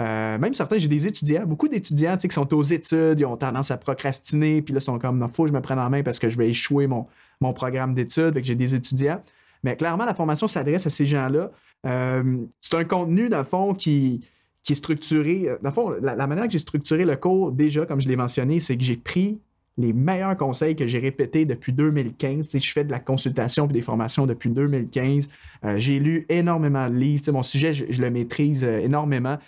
Euh, 0.00 0.38
même 0.38 0.52
certains, 0.52 0.76
j'ai 0.76 0.88
des 0.88 1.06
étudiants, 1.06 1.46
beaucoup 1.46 1.68
d'étudiants 1.68 2.16
qui 2.18 2.28
sont 2.28 2.52
aux 2.52 2.62
études, 2.62 3.20
ils 3.20 3.24
ont 3.24 3.36
tendance 3.36 3.70
à 3.70 3.78
procrastiner, 3.78 4.60
puis 4.60 4.74
là, 4.74 4.78
ils 4.78 4.82
sont 4.82 4.98
comme, 4.98 5.18
non, 5.18 5.28
faut 5.28 5.44
que 5.44 5.50
je 5.50 5.54
me 5.54 5.60
prenne 5.62 5.78
en 5.78 5.88
main 5.88 6.02
parce 6.02 6.18
que 6.18 6.28
je 6.28 6.36
vais 6.36 6.50
échouer 6.50 6.86
mon, 6.88 7.06
mon 7.40 7.52
programme 7.52 7.94
d'études, 7.94 8.38
j'ai 8.42 8.56
des 8.56 8.74
étudiants. 8.74 9.22
Mais 9.64 9.76
clairement, 9.76 10.04
la 10.04 10.14
formation 10.14 10.46
s'adresse 10.46 10.86
à 10.86 10.90
ces 10.90 11.06
gens-là. 11.06 11.50
Euh, 11.86 12.36
c'est 12.60 12.76
un 12.76 12.84
contenu, 12.84 13.28
dans 13.28 13.38
le 13.38 13.44
fond, 13.44 13.74
qui, 13.74 14.20
qui 14.62 14.72
est 14.72 14.76
structuré. 14.76 15.48
Dans 15.62 15.70
le 15.70 15.74
fond, 15.74 15.94
la, 16.00 16.26
manière 16.26 16.44
que 16.44 16.52
j'ai 16.52 16.58
structuré 16.58 17.04
le 17.04 17.16
cours, 17.16 17.50
déjà, 17.50 17.84
comme 17.86 18.00
je 18.00 18.08
l'ai 18.08 18.16
mentionné, 18.16 18.60
c'est 18.60 18.76
que 18.76 18.84
j'ai 18.84 18.96
pris 18.96 19.40
les 19.76 19.92
meilleurs 19.92 20.36
conseils 20.36 20.76
que 20.76 20.86
j'ai 20.86 21.00
répétés 21.00 21.46
depuis 21.46 21.72
2015. 21.72 22.56
je 22.56 22.72
fais 22.72 22.84
de 22.84 22.92
la 22.92 23.00
consultation 23.00 23.64
et 23.64 23.72
des 23.72 23.82
formations 23.82 24.24
depuis 24.24 24.50
2015. 24.50 25.28
Euh, 25.64 25.78
j'ai 25.78 25.98
lu 25.98 26.26
énormément 26.28 26.88
de 26.88 26.94
livres. 26.94 27.32
mon 27.32 27.42
sujet, 27.42 27.72
je, 27.72 28.00
le 28.00 28.10
maîtrise 28.10 28.62
énormément 28.62 29.38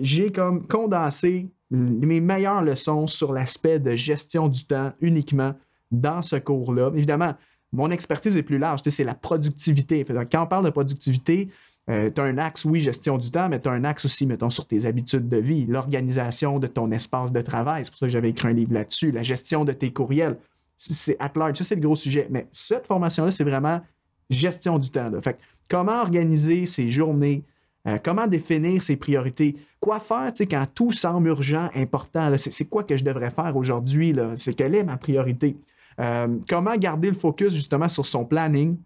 j'ai 0.00 0.32
comme 0.32 0.66
condensé 0.66 1.50
mes 1.70 2.20
meilleures 2.20 2.62
leçons 2.62 3.06
sur 3.06 3.32
l'aspect 3.32 3.78
de 3.78 3.94
gestion 3.96 4.48
du 4.48 4.66
temps 4.66 4.92
uniquement 5.00 5.54
dans 5.90 6.22
ce 6.22 6.36
cours-là. 6.36 6.90
Évidemment, 6.94 7.34
mon 7.72 7.90
expertise 7.90 8.36
est 8.36 8.42
plus 8.42 8.58
large, 8.58 8.80
c'est 8.86 9.04
la 9.04 9.14
productivité. 9.14 10.04
quand 10.30 10.42
on 10.42 10.46
parle 10.46 10.64
de 10.64 10.70
productivité, 10.70 11.50
euh, 11.88 12.10
tu 12.12 12.20
as 12.20 12.24
un 12.24 12.38
axe, 12.38 12.64
oui, 12.64 12.80
gestion 12.80 13.16
du 13.16 13.30
temps, 13.30 13.48
mais 13.48 13.60
tu 13.60 13.68
as 13.68 13.72
un 13.72 13.84
axe 13.84 14.04
aussi, 14.04 14.26
mettons, 14.26 14.50
sur 14.50 14.66
tes 14.66 14.86
habitudes 14.86 15.28
de 15.28 15.36
vie, 15.36 15.66
l'organisation 15.66 16.58
de 16.58 16.66
ton 16.66 16.90
espace 16.90 17.32
de 17.32 17.40
travail. 17.40 17.84
C'est 17.84 17.90
pour 17.90 17.98
ça 17.98 18.06
que 18.06 18.12
j'avais 18.12 18.30
écrit 18.30 18.48
un 18.48 18.52
livre 18.52 18.72
là-dessus, 18.72 19.12
la 19.12 19.22
gestion 19.22 19.64
de 19.64 19.72
tes 19.72 19.92
courriels. 19.92 20.36
C'est 20.78 21.16
at 21.20 21.32
large, 21.36 21.58
ça 21.58 21.64
c'est 21.64 21.76
le 21.76 21.80
gros 21.80 21.94
sujet. 21.94 22.26
Mais 22.30 22.48
cette 22.50 22.86
formation-là, 22.86 23.30
c'est 23.30 23.44
vraiment 23.44 23.80
gestion 24.28 24.78
du 24.78 24.90
temps. 24.90 25.10
Fait 25.20 25.38
comment 25.68 26.02
organiser 26.02 26.66
ses 26.66 26.90
journées, 26.90 27.44
euh, 27.86 27.98
comment 28.02 28.26
définir 28.26 28.82
ses 28.82 28.96
priorités? 28.96 29.56
Quoi 29.78 30.00
faire 30.00 30.32
quand 30.50 30.66
tout 30.74 30.92
semble 30.92 31.28
urgent, 31.28 31.70
important? 31.74 32.34
C'est 32.36 32.68
quoi 32.68 32.82
que 32.82 32.96
je 32.96 33.04
devrais 33.04 33.30
faire 33.30 33.56
aujourd'hui? 33.56 34.14
C'est 34.34 34.54
quelle 34.54 34.74
est 34.74 34.84
ma 34.84 34.96
priorité? 34.96 35.56
Euh, 36.00 36.38
comment 36.48 36.76
garder 36.76 37.08
le 37.08 37.16
focus 37.16 37.54
justement 37.54 37.88
sur 37.88 38.06
son 38.06 38.24
planning? 38.24 38.76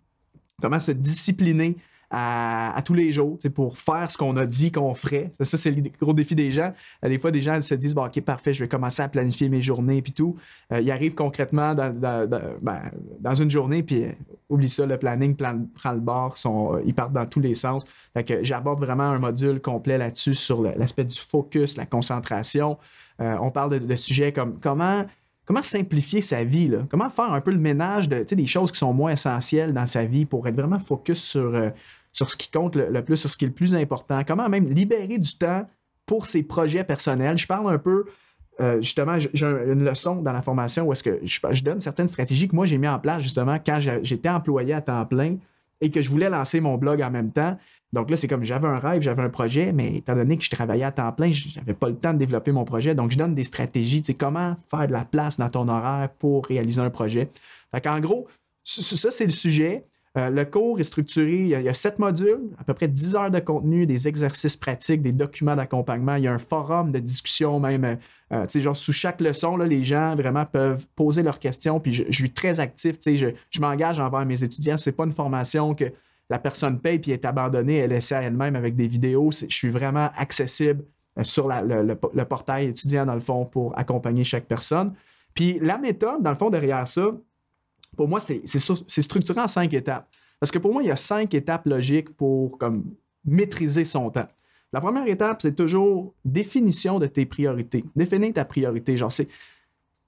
Comment 0.61 0.79
se 0.79 0.93
discipliner 0.93 1.77
à, 2.13 2.83
tous 2.85 2.95
les 2.95 3.13
jours 3.13 3.39
pour 3.55 3.79
faire 3.79 4.11
ce 4.11 4.19
qu'on 4.19 4.37
a 4.37 4.45
dit 4.45 4.73
qu'on 4.73 4.95
ferait? 4.95 5.33
Ça, 5.41 5.57
c'est 5.57 5.71
le 5.71 5.83
gros 6.01 6.13
défi 6.13 6.35
des 6.35 6.51
gens. 6.51 6.73
Euh, 7.05 7.09
des 7.09 7.19
fois, 7.19 7.31
des 7.31 7.43
gens 7.43 7.61
se 7.63 7.75
disent 7.75 7.95
bon, 7.95 8.07
OK, 8.07 8.21
parfait, 8.23 8.53
je 8.53 8.65
vais 8.65 8.69
commencer 8.69 9.03
à 9.03 9.09
planifier 9.09 9.49
mes 9.49 9.63
journées 9.63 9.99
et 9.99 10.03
tout. 10.03 10.37
Euh, 10.73 10.81
ils 10.81 10.91
arrivent 10.91 11.15
concrètement 11.15 11.75
dans, 11.75 11.95
ben, 12.61 13.35
une 13.39 13.51
journée, 13.51 13.83
puis 13.83 14.05
euh, 14.05 14.13
oublie 14.49 14.69
ça, 14.69 14.87
le 14.87 14.99
planning 14.99 15.37
prend 15.37 15.93
le 15.93 16.01
bord, 16.01 16.35
ils 16.85 16.95
partent 16.95 17.13
dans 17.13 17.27
tous 17.27 17.41
les 17.41 17.55
sens. 17.55 17.85
que 18.27 18.43
j'aborde 18.43 18.81
vraiment 18.81 19.05
un 19.05 19.19
module 19.19 19.61
complet 19.61 19.99
là-dessus 19.99 20.35
sur 20.35 20.63
l'aspect 20.63 21.05
du 21.05 21.19
focus, 21.19 21.77
la 21.77 21.87
concentration. 21.87 22.77
on 23.21 23.51
parle 23.51 23.79
de, 23.79 23.95
sujets 23.95 24.33
comme 24.33 24.59
comment 24.61 25.05
comment 25.51 25.63
simplifier 25.63 26.23
sa 26.23 26.45
vie, 26.45 26.71
comment 26.89 27.11
faire 27.11 27.33
un 27.33 27.41
peu 27.41 27.51
le 27.51 27.59
ménage 27.59 28.09
de, 28.09 28.23
des 28.23 28.47
choses 28.47 28.71
qui 28.71 28.79
sont 28.79 28.93
moins 28.93 29.11
essentielles 29.11 29.75
dans 29.75 29.85
sa 29.85 30.05
vie 30.05 30.25
pour 30.25 30.47
être 30.47 30.55
vraiment 30.55 30.79
focus 30.79 31.21
sur, 31.21 31.73
sur 32.13 32.31
ce 32.31 32.37
qui 32.37 32.53
compte 32.53 32.77
le, 32.77 33.03
plus, 33.03 33.17
sur 33.17 33.29
ce 33.29 33.37
qui 33.37 33.47
est 33.47 33.49
le 33.49 33.55
plus 33.55 33.75
important, 33.75 34.23
comment 34.25 34.49
même 34.49 34.73
libérer 34.73 35.19
du 35.19 35.37
temps 35.37 35.69
pour 36.07 36.29
ses 36.29 36.45
projets 36.45 36.85
personnels? 36.85 37.37
Je 37.37 37.49
parle 37.49 37.69
un 37.69 37.79
peu, 37.79 38.05
euh, 38.61 38.81
justement, 38.81 39.19
j'ai 39.19 39.47
une 39.47 39.85
leçon 39.85 40.23
dans 40.23 40.33
la 40.33 40.43
formation 40.43 40.87
où 40.87 40.95
je, 40.95 41.63
donne 41.65 41.81
certaines 41.81 42.07
stratégies 42.07 42.47
que 42.47 42.55
moi 42.55 42.65
j'ai 42.65 42.79
mis 42.79 42.87
en 42.87 43.01
place 43.01 43.21
justement 43.21 43.59
quand 43.59 43.81
j'étais 43.81 44.29
employé 44.29 44.75
à 44.75 44.81
temps 44.81 45.05
plein 45.05 45.35
et 45.81 45.91
que 45.91 46.03
je 46.03 46.11
voulais 46.11 46.31
lancer 46.31 46.61
mon 46.61 46.77
blog 46.77 47.03
en 47.03 47.11
même 47.11 47.33
temps. 47.33 47.57
Donc 47.93 48.11
là, 48.11 48.17
c'est 48.17 48.29
comme 48.29 48.45
j'avais 48.45 48.69
un 48.69 48.79
rêve, 48.79 49.03
j'avais 49.03 49.23
un 49.23 49.31
projet, 49.31 49.73
mais 49.73 49.97
étant 49.97 50.15
donné 50.15 50.39
que 50.39 50.45
je 50.45 50.51
travaillais 50.51 50.85
à 50.85 50.93
temps 50.93 51.13
plein, 51.13 51.33
je 51.33 51.59
n'avais 51.59 51.75
pas 51.75 51.89
le 51.89 51.97
temps 51.97 52.13
de 52.13 52.19
développer 52.19 52.53
mon 52.53 52.65
projet. 52.65 52.95
Donc, 52.95 53.11
je 53.11 53.19
donne 53.19 53.35
des 53.35 53.43
stratégies, 53.43 54.03
tu 54.03 54.07
sais, 54.07 54.15
comment 54.15 54.55
faire 54.71 54.87
de 54.87 54.93
la 54.93 55.05
place 55.05 55.39
dans 55.39 55.49
ton 55.49 55.69
horaire 55.69 56.09
pour 56.19 56.47
réaliser 56.47 56.81
un 56.81 56.91
projet. 56.91 57.31
Fait 57.75 57.81
qu'en 57.81 57.99
gros, 57.99 58.29
ça, 58.63 59.11
c'est 59.11 59.25
le 59.25 59.33
sujet. 59.33 59.87
Euh, 60.19 60.29
le 60.29 60.45
cours 60.45 60.81
est 60.81 60.85
structuré, 60.85 61.43
il 61.43 61.49
y, 61.49 61.69
a, 61.69 61.75
sept 61.75 62.01
modules, 62.01 62.51
à 62.59 62.65
peu 62.65 62.75
près 62.75 62.89
10 62.89 63.15
heures 63.15 63.31
de 63.31 63.39
contenu, 63.39 63.87
des 63.87 64.09
exercices 64.09 64.57
pratiques, 64.57 65.03
des 65.03 65.13
documents 65.13 65.55
d'accompagnement. 65.55 66.17
Il 66.17 66.25
y 66.25 66.29
a 66.29 66.33
un 66.33 66.39
forum 66.39 66.91
de 66.91 66.99
discussion 66.99 67.61
même. 67.61 67.85
Euh, 67.85 67.97
euh, 68.33 68.47
genre 68.61 68.77
sous 68.77 68.93
chaque 68.93 69.21
leçon, 69.21 69.57
là, 69.57 69.67
les 69.67 69.83
gens 69.83 70.17
vraiment 70.17 70.47
peuvent 70.47 70.87
poser 70.97 71.23
leurs 71.23 71.39
questions. 71.39 71.79
Puis 71.79 71.93
je, 71.93 72.11
suis 72.11 72.31
très 72.31 72.59
actif. 72.59 72.97
Je, 73.05 73.27
je 73.51 73.61
m'engage 73.61 74.01
envers 74.01 74.25
mes 74.27 74.43
étudiants. 74.43 74.77
Ce 74.79 74.91
n'est 74.91 74.97
pas 74.97 75.05
une 75.05 75.13
formation 75.13 75.75
que 75.75 75.93
la 76.29 76.39
personne 76.39 76.81
paye 76.81 76.99
puis 77.01 77.11
est 77.11 77.25
abandonnée, 77.25 77.77
elle 77.77 77.93
essaie 77.93 78.15
à 78.15 78.23
elle-même 78.23 78.55
avec 78.55 78.77
des 78.77 78.87
vidéos. 78.87 79.31
Je 79.33 79.47
suis 79.47 79.69
vraiment 79.69 80.11
accessible 80.17 80.85
sur 81.23 81.49
le, 81.49 82.25
portail 82.25 82.69
étudiant, 82.69 83.05
dans 83.05 83.15
le 83.15 83.21
fond, 83.21 83.45
pour 83.45 83.77
accompagner 83.77 84.25
chaque 84.25 84.47
personne. 84.47 84.95
Puis 85.35 85.59
la 85.61 85.77
méthode, 85.77 86.23
dans 86.23 86.31
le 86.31 86.37
fond, 86.37 86.49
derrière 86.49 86.87
ça, 86.87 87.11
pour 87.97 88.09
moi, 88.09 88.21
c'est 88.21 88.47
structuré 88.47 89.41
en 89.41 89.49
cinq 89.49 89.73
étapes. 89.75 90.09
Parce 90.39 90.51
que 90.51 90.59
pour 90.59 90.73
moi, 90.73 90.83
il 90.83 90.89
y 90.89 90.93
a 90.93 90.97
cinq 90.97 91.35
étapes 91.35 91.67
logiques 91.67 92.17
pour 92.17 92.57
comme, 92.59 92.85
maîtriser 93.25 93.85
son 93.85 94.11
temps. 94.11 94.29
La 94.73 94.81
première 94.81 95.07
étape, 95.07 95.43
c'est 95.43 95.55
toujours 95.55 96.15
définition 96.25 96.99
de 96.99 97.07
tes 97.07 97.27
priorités. 97.27 97.85
Définir 97.97 98.33
ta 98.33 98.45
priorité. 98.45 98.97
Genre, 98.97 99.11
c'est, 99.11 99.29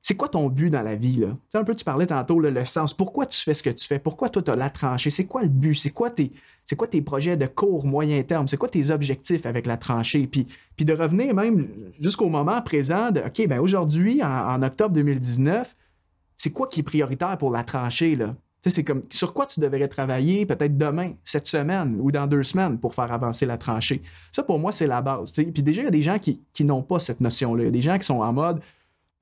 c'est 0.01 0.15
quoi 0.15 0.29
ton 0.29 0.49
but 0.49 0.71
dans 0.71 0.83
la 0.83 0.95
vie? 0.95 1.17
Là? 1.17 1.29
Tu 1.29 1.37
sais, 1.51 1.59
un 1.59 1.65
peu, 1.65 1.75
tu 1.75 1.85
parlais 1.85 2.07
tantôt, 2.07 2.39
le 2.39 2.65
sens. 2.65 2.95
Pourquoi 2.95 3.27
tu 3.27 3.41
fais 3.41 3.55
ce 3.55 3.63
que 3.63 3.71
tu 3.71 3.87
fais? 3.87 3.99
Pourquoi 3.99 4.29
toi, 4.29 4.41
tu 4.41 4.51
as 4.53 4.57
la 4.57 4.71
tranchée? 4.71 5.11
C'est 5.11 5.27
quoi 5.27 5.43
le 5.43 5.49
but? 5.49 5.75
C'est 5.75 5.91
quoi 5.91 6.11
tes, 6.11 6.31
quoi 6.77 6.87
tes 6.87 7.03
projets 7.03 7.37
de 7.37 7.47
court, 7.47 7.85
moyen 7.85 8.23
terme? 8.23 8.47
C'est 8.47 8.57
quoi 8.57 8.69
tes 8.69 8.91
objectifs 8.91 9.47
avec 9.47 9.67
la 9.67 9.77
tranchée? 9.77 10.29
Puis, 10.29 10.47
puis 10.77 10.85
de 10.85 10.95
revenir 10.95 11.35
même 11.35 11.69
jusqu'au 12.01 12.29
moment 12.29 12.63
présent 12.63 13.11
de 13.11 13.21
OK, 13.21 13.47
ben 13.49 13.59
aujourd'hui, 13.59 14.23
en 14.23 14.63
octobre 14.63 14.95
2019, 14.95 15.77
c'est 16.43 16.51
quoi 16.51 16.66
qui 16.66 16.81
est 16.81 16.82
prioritaire 16.82 17.39
pour 17.39 17.52
la 17.52 17.62
tranchée, 17.62 18.16
là? 18.16 18.35
C'est 18.66 18.82
comme 18.82 19.05
sur 19.10 19.32
quoi 19.32 19.47
tu 19.47 19.60
devrais 19.60 19.86
travailler 19.86 20.44
peut-être 20.44 20.77
demain, 20.77 21.12
cette 21.23 21.47
semaine 21.47 21.97
ou 22.01 22.10
dans 22.10 22.27
deux 22.27 22.43
semaines 22.43 22.78
pour 22.78 22.97
faire 22.97 23.12
avancer 23.12 23.47
la 23.47 23.59
tranchée? 23.59 24.02
Ça, 24.32 24.43
pour 24.43 24.59
moi, 24.59 24.73
c'est 24.73 24.89
la 24.89 25.02
base. 25.02 25.32
Puis 25.32 25.62
déjà, 25.62 25.82
il 25.82 25.85
y 25.85 25.89
a 25.89 25.93
des 25.93 26.02
gens 26.02 26.19
qui, 26.19 26.40
n'ont 26.64 26.82
pas 26.82 26.98
cette 26.98 27.20
notion-là. 27.20 27.62
Il 27.62 27.66
y 27.66 27.69
a 27.69 27.73
des 27.73 27.81
gens 27.81 27.97
qui 27.97 28.06
sont 28.06 28.20
en 28.20 28.32
mode 28.32 28.60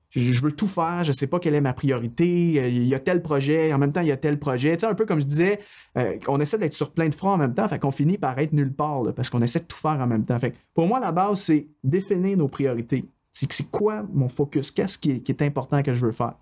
je, 0.09 0.41
veux 0.41 0.51
tout 0.51 0.67
faire, 0.67 1.03
je 1.03 1.09
ne 1.09 1.13
sais 1.13 1.27
pas 1.27 1.39
quelle 1.39 1.53
est 1.53 1.61
ma 1.61 1.73
priorité, 1.73 2.59
euh, 2.59 2.67
il 2.67 2.85
y 2.85 2.95
a 2.95 2.99
tel 2.99 3.21
projet, 3.21 3.71
en 3.71 3.77
même 3.77 3.93
temps, 3.93 4.01
il 4.01 4.07
y 4.07 4.11
a 4.11 4.17
tel 4.17 4.39
projet. 4.39 4.75
Tu 4.75 4.83
un 4.83 4.95
peu 4.95 5.05
comme 5.05 5.21
je 5.21 5.25
disais, 5.27 5.59
euh, 5.97 6.17
on 6.27 6.39
essaie 6.41 6.57
d'être 6.57 6.73
sur 6.73 6.91
plein 6.91 7.07
de 7.07 7.15
fronts 7.15 7.33
en 7.33 7.37
même 7.37 7.53
temps, 7.53 7.67
fait 7.69 7.79
qu'on 7.79 7.91
finit 7.91 8.17
par 8.17 8.37
être 8.39 8.51
nulle 8.51 8.73
part 8.73 9.03
parce 9.15 9.29
qu'on 9.29 9.41
essaie 9.43 9.59
de 9.59 9.65
tout 9.65 9.77
faire 9.77 9.99
en 10.01 10.07
même 10.07 10.25
temps. 10.25 10.37
Pour 10.73 10.87
moi, 10.87 10.99
la 10.99 11.11
base, 11.11 11.41
c'est 11.41 11.67
définir 11.83 12.35
nos 12.35 12.47
priorités. 12.47 13.05
C'est 13.31 13.71
quoi 13.71 14.03
mon 14.11 14.27
focus? 14.27 14.71
Qu'est-ce 14.71 14.97
qui 14.97 15.11
est 15.11 15.41
important 15.43 15.81
que 15.81 15.93
je 15.93 16.05
veux 16.05 16.11
faire? 16.11 16.33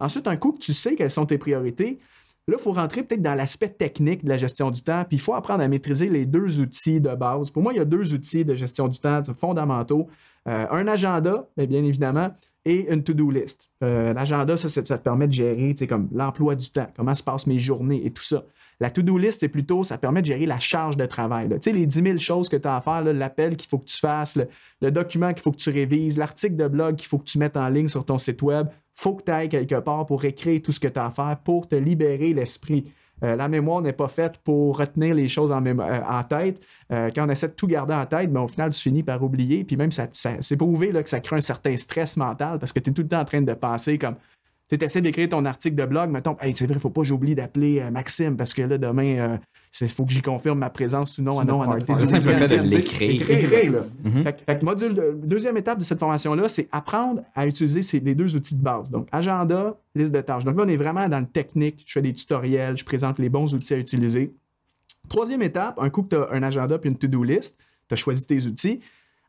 Ensuite, 0.00 0.26
un 0.26 0.36
coup 0.36 0.52
que 0.52 0.58
tu 0.58 0.72
sais 0.72 0.94
quelles 0.94 1.10
sont 1.10 1.26
tes 1.26 1.38
priorités, 1.38 1.98
Là, 2.48 2.54
il 2.60 2.62
faut 2.62 2.72
rentrer 2.72 3.02
peut-être 3.02 3.22
dans 3.22 3.34
l'aspect 3.34 3.70
technique 3.70 4.22
de 4.22 4.28
la 4.28 4.36
gestion 4.36 4.70
du 4.70 4.80
temps, 4.80 5.04
puis 5.04 5.16
il 5.16 5.20
faut 5.20 5.34
apprendre 5.34 5.64
à 5.64 5.68
maîtriser 5.68 6.08
les 6.08 6.26
deux 6.26 6.60
outils 6.60 7.00
de 7.00 7.12
base. 7.12 7.50
Pour 7.50 7.60
moi, 7.60 7.72
il 7.72 7.78
y 7.78 7.80
a 7.80 7.84
deux 7.84 8.14
outils 8.14 8.44
de 8.44 8.54
gestion 8.54 8.86
du 8.86 9.00
temps 9.00 9.20
fondamentaux. 9.34 10.06
Euh, 10.46 10.64
un 10.70 10.86
agenda, 10.86 11.48
bien 11.56 11.82
évidemment, 11.82 12.30
et 12.64 12.92
une 12.92 13.02
to-do 13.02 13.32
list. 13.32 13.72
Euh, 13.82 14.12
l'agenda, 14.12 14.56
ça, 14.56 14.68
ça, 14.68 14.82
te 14.82 15.02
permet 15.02 15.26
de 15.26 15.32
gérer 15.32 15.74
comme 15.88 16.08
l'emploi 16.12 16.54
du 16.54 16.70
temps, 16.70 16.86
comment 16.94 17.16
se 17.16 17.22
passent 17.24 17.48
mes 17.48 17.58
journées 17.58 18.06
et 18.06 18.12
tout 18.12 18.22
ça. 18.22 18.44
La 18.78 18.90
to-do 18.90 19.16
list, 19.16 19.40
c'est 19.40 19.48
plutôt, 19.48 19.84
ça 19.84 19.96
permet 19.96 20.20
de 20.20 20.26
gérer 20.26 20.44
la 20.44 20.58
charge 20.58 20.96
de 20.96 21.06
travail. 21.06 21.48
Tu 21.48 21.56
sais, 21.62 21.72
les 21.72 21.86
10 21.86 22.02
000 22.02 22.18
choses 22.18 22.48
que 22.48 22.56
tu 22.56 22.68
as 22.68 22.76
à 22.76 22.80
faire, 22.80 23.02
l'appel 23.02 23.56
qu'il 23.56 23.68
faut 23.68 23.78
que 23.78 23.86
tu 23.86 23.98
fasses, 23.98 24.38
le, 24.80 24.90
document 24.90 25.32
qu'il 25.32 25.42
faut 25.42 25.52
que 25.52 25.56
tu 25.56 25.70
révises, 25.70 26.18
l'article 26.18 26.56
de 26.56 26.68
blog 26.68 26.96
qu'il 26.96 27.08
faut 27.08 27.18
que 27.18 27.24
tu 27.24 27.38
mettes 27.38 27.56
en 27.56 27.68
ligne 27.68 27.88
sur 27.88 28.04
ton 28.04 28.18
site 28.18 28.42
web, 28.42 28.68
faut 28.94 29.14
que 29.14 29.24
tu 29.24 29.30
ailles 29.30 29.48
quelque 29.48 29.80
part 29.80 30.04
pour 30.06 30.24
écrire 30.24 30.60
tout 30.62 30.72
ce 30.72 30.80
que 30.80 30.88
tu 30.88 30.98
as 30.98 31.06
à 31.06 31.10
faire 31.10 31.38
pour 31.42 31.68
te 31.68 31.74
libérer 31.74 32.34
l'esprit. 32.34 32.92
Euh, 33.22 33.34
la 33.34 33.48
mémoire 33.48 33.80
n'est 33.80 33.94
pas 33.94 34.08
faite 34.08 34.38
pour 34.44 34.76
retenir 34.78 35.14
les 35.14 35.28
choses 35.28 35.50
en, 35.50 35.64
euh, 35.64 36.22
tête. 36.28 36.60
Euh, 36.92 37.10
quand 37.14 37.26
on 37.26 37.30
essaie 37.30 37.48
de 37.48 37.54
tout 37.54 37.66
garder 37.66 37.94
en 37.94 38.04
tête, 38.04 38.30
ben, 38.30 38.42
au 38.42 38.48
final, 38.48 38.70
tu 38.70 38.80
finis 38.80 39.02
par 39.02 39.22
oublier. 39.22 39.64
Puis 39.64 39.76
même, 39.76 39.90
ça, 39.90 40.06
c'est 40.12 40.56
prouvé 40.56 40.90
que 40.90 41.08
ça 41.08 41.20
crée 41.20 41.36
un 41.36 41.40
certain 41.40 41.76
stress 41.76 42.16
mental 42.16 42.58
parce 42.58 42.72
que 42.72 42.80
tu 42.80 42.90
es 42.90 42.92
tout 42.92 43.02
le 43.02 43.08
temps 43.08 43.20
en 43.20 43.24
train 43.24 43.40
de 43.40 43.54
penser 43.54 43.96
comme 43.96 44.16
tu 44.68 44.76
essaies 44.84 45.00
d'écrire 45.00 45.28
ton 45.28 45.44
article 45.44 45.76
de 45.76 45.84
blog, 45.84 46.10
mettons, 46.10 46.36
hey, 46.40 46.54
c'est 46.56 46.64
vrai, 46.64 46.74
il 46.74 46.76
ne 46.76 46.80
faut 46.80 46.90
pas 46.90 47.02
que 47.02 47.06
j'oublie 47.06 47.34
d'appeler 47.34 47.82
Maxime 47.92 48.36
parce 48.36 48.52
que 48.52 48.62
là, 48.62 48.78
demain, 48.78 49.38
il 49.80 49.88
faut 49.88 50.04
que 50.04 50.12
j'y 50.12 50.22
confirme 50.22 50.58
ma 50.58 50.70
présence 50.70 51.18
ou 51.18 51.22
non 51.22 51.38
à 51.38 51.44
simple 52.06 52.22
fait 52.22 52.48
de 52.48 52.68
l'écrire. 52.68 53.84
Deuxième 55.22 55.56
étape 55.56 55.78
de 55.78 55.84
cette 55.84 55.98
formation-là, 55.98 56.48
c'est 56.48 56.68
apprendre 56.72 57.22
à 57.34 57.46
utiliser 57.46 57.82
ces, 57.82 58.00
les 58.00 58.14
deux 58.14 58.34
outils 58.34 58.56
de 58.56 58.62
base. 58.62 58.90
Donc, 58.90 59.08
agenda, 59.12 59.76
liste 59.94 60.12
de 60.12 60.20
tâches. 60.20 60.44
Donc 60.44 60.56
là, 60.56 60.64
on 60.66 60.68
est 60.68 60.76
vraiment 60.76 61.08
dans 61.08 61.20
le 61.20 61.26
technique. 61.26 61.84
Je 61.86 61.92
fais 61.92 62.02
des 62.02 62.12
tutoriels, 62.12 62.76
je 62.76 62.84
présente 62.84 63.18
les 63.18 63.28
bons 63.28 63.54
outils 63.54 63.74
à 63.74 63.78
utiliser. 63.78 64.34
Troisième 65.08 65.42
étape, 65.42 65.78
un 65.80 65.90
coup 65.90 66.02
que 66.02 66.16
tu 66.16 66.16
as 66.16 66.28
un 66.32 66.42
agenda 66.42 66.78
puis 66.78 66.90
une 66.90 66.96
to-do 66.96 67.22
list, 67.22 67.56
tu 67.88 67.92
as 67.92 67.96
choisi 67.96 68.26
tes 68.26 68.44
outils. 68.46 68.80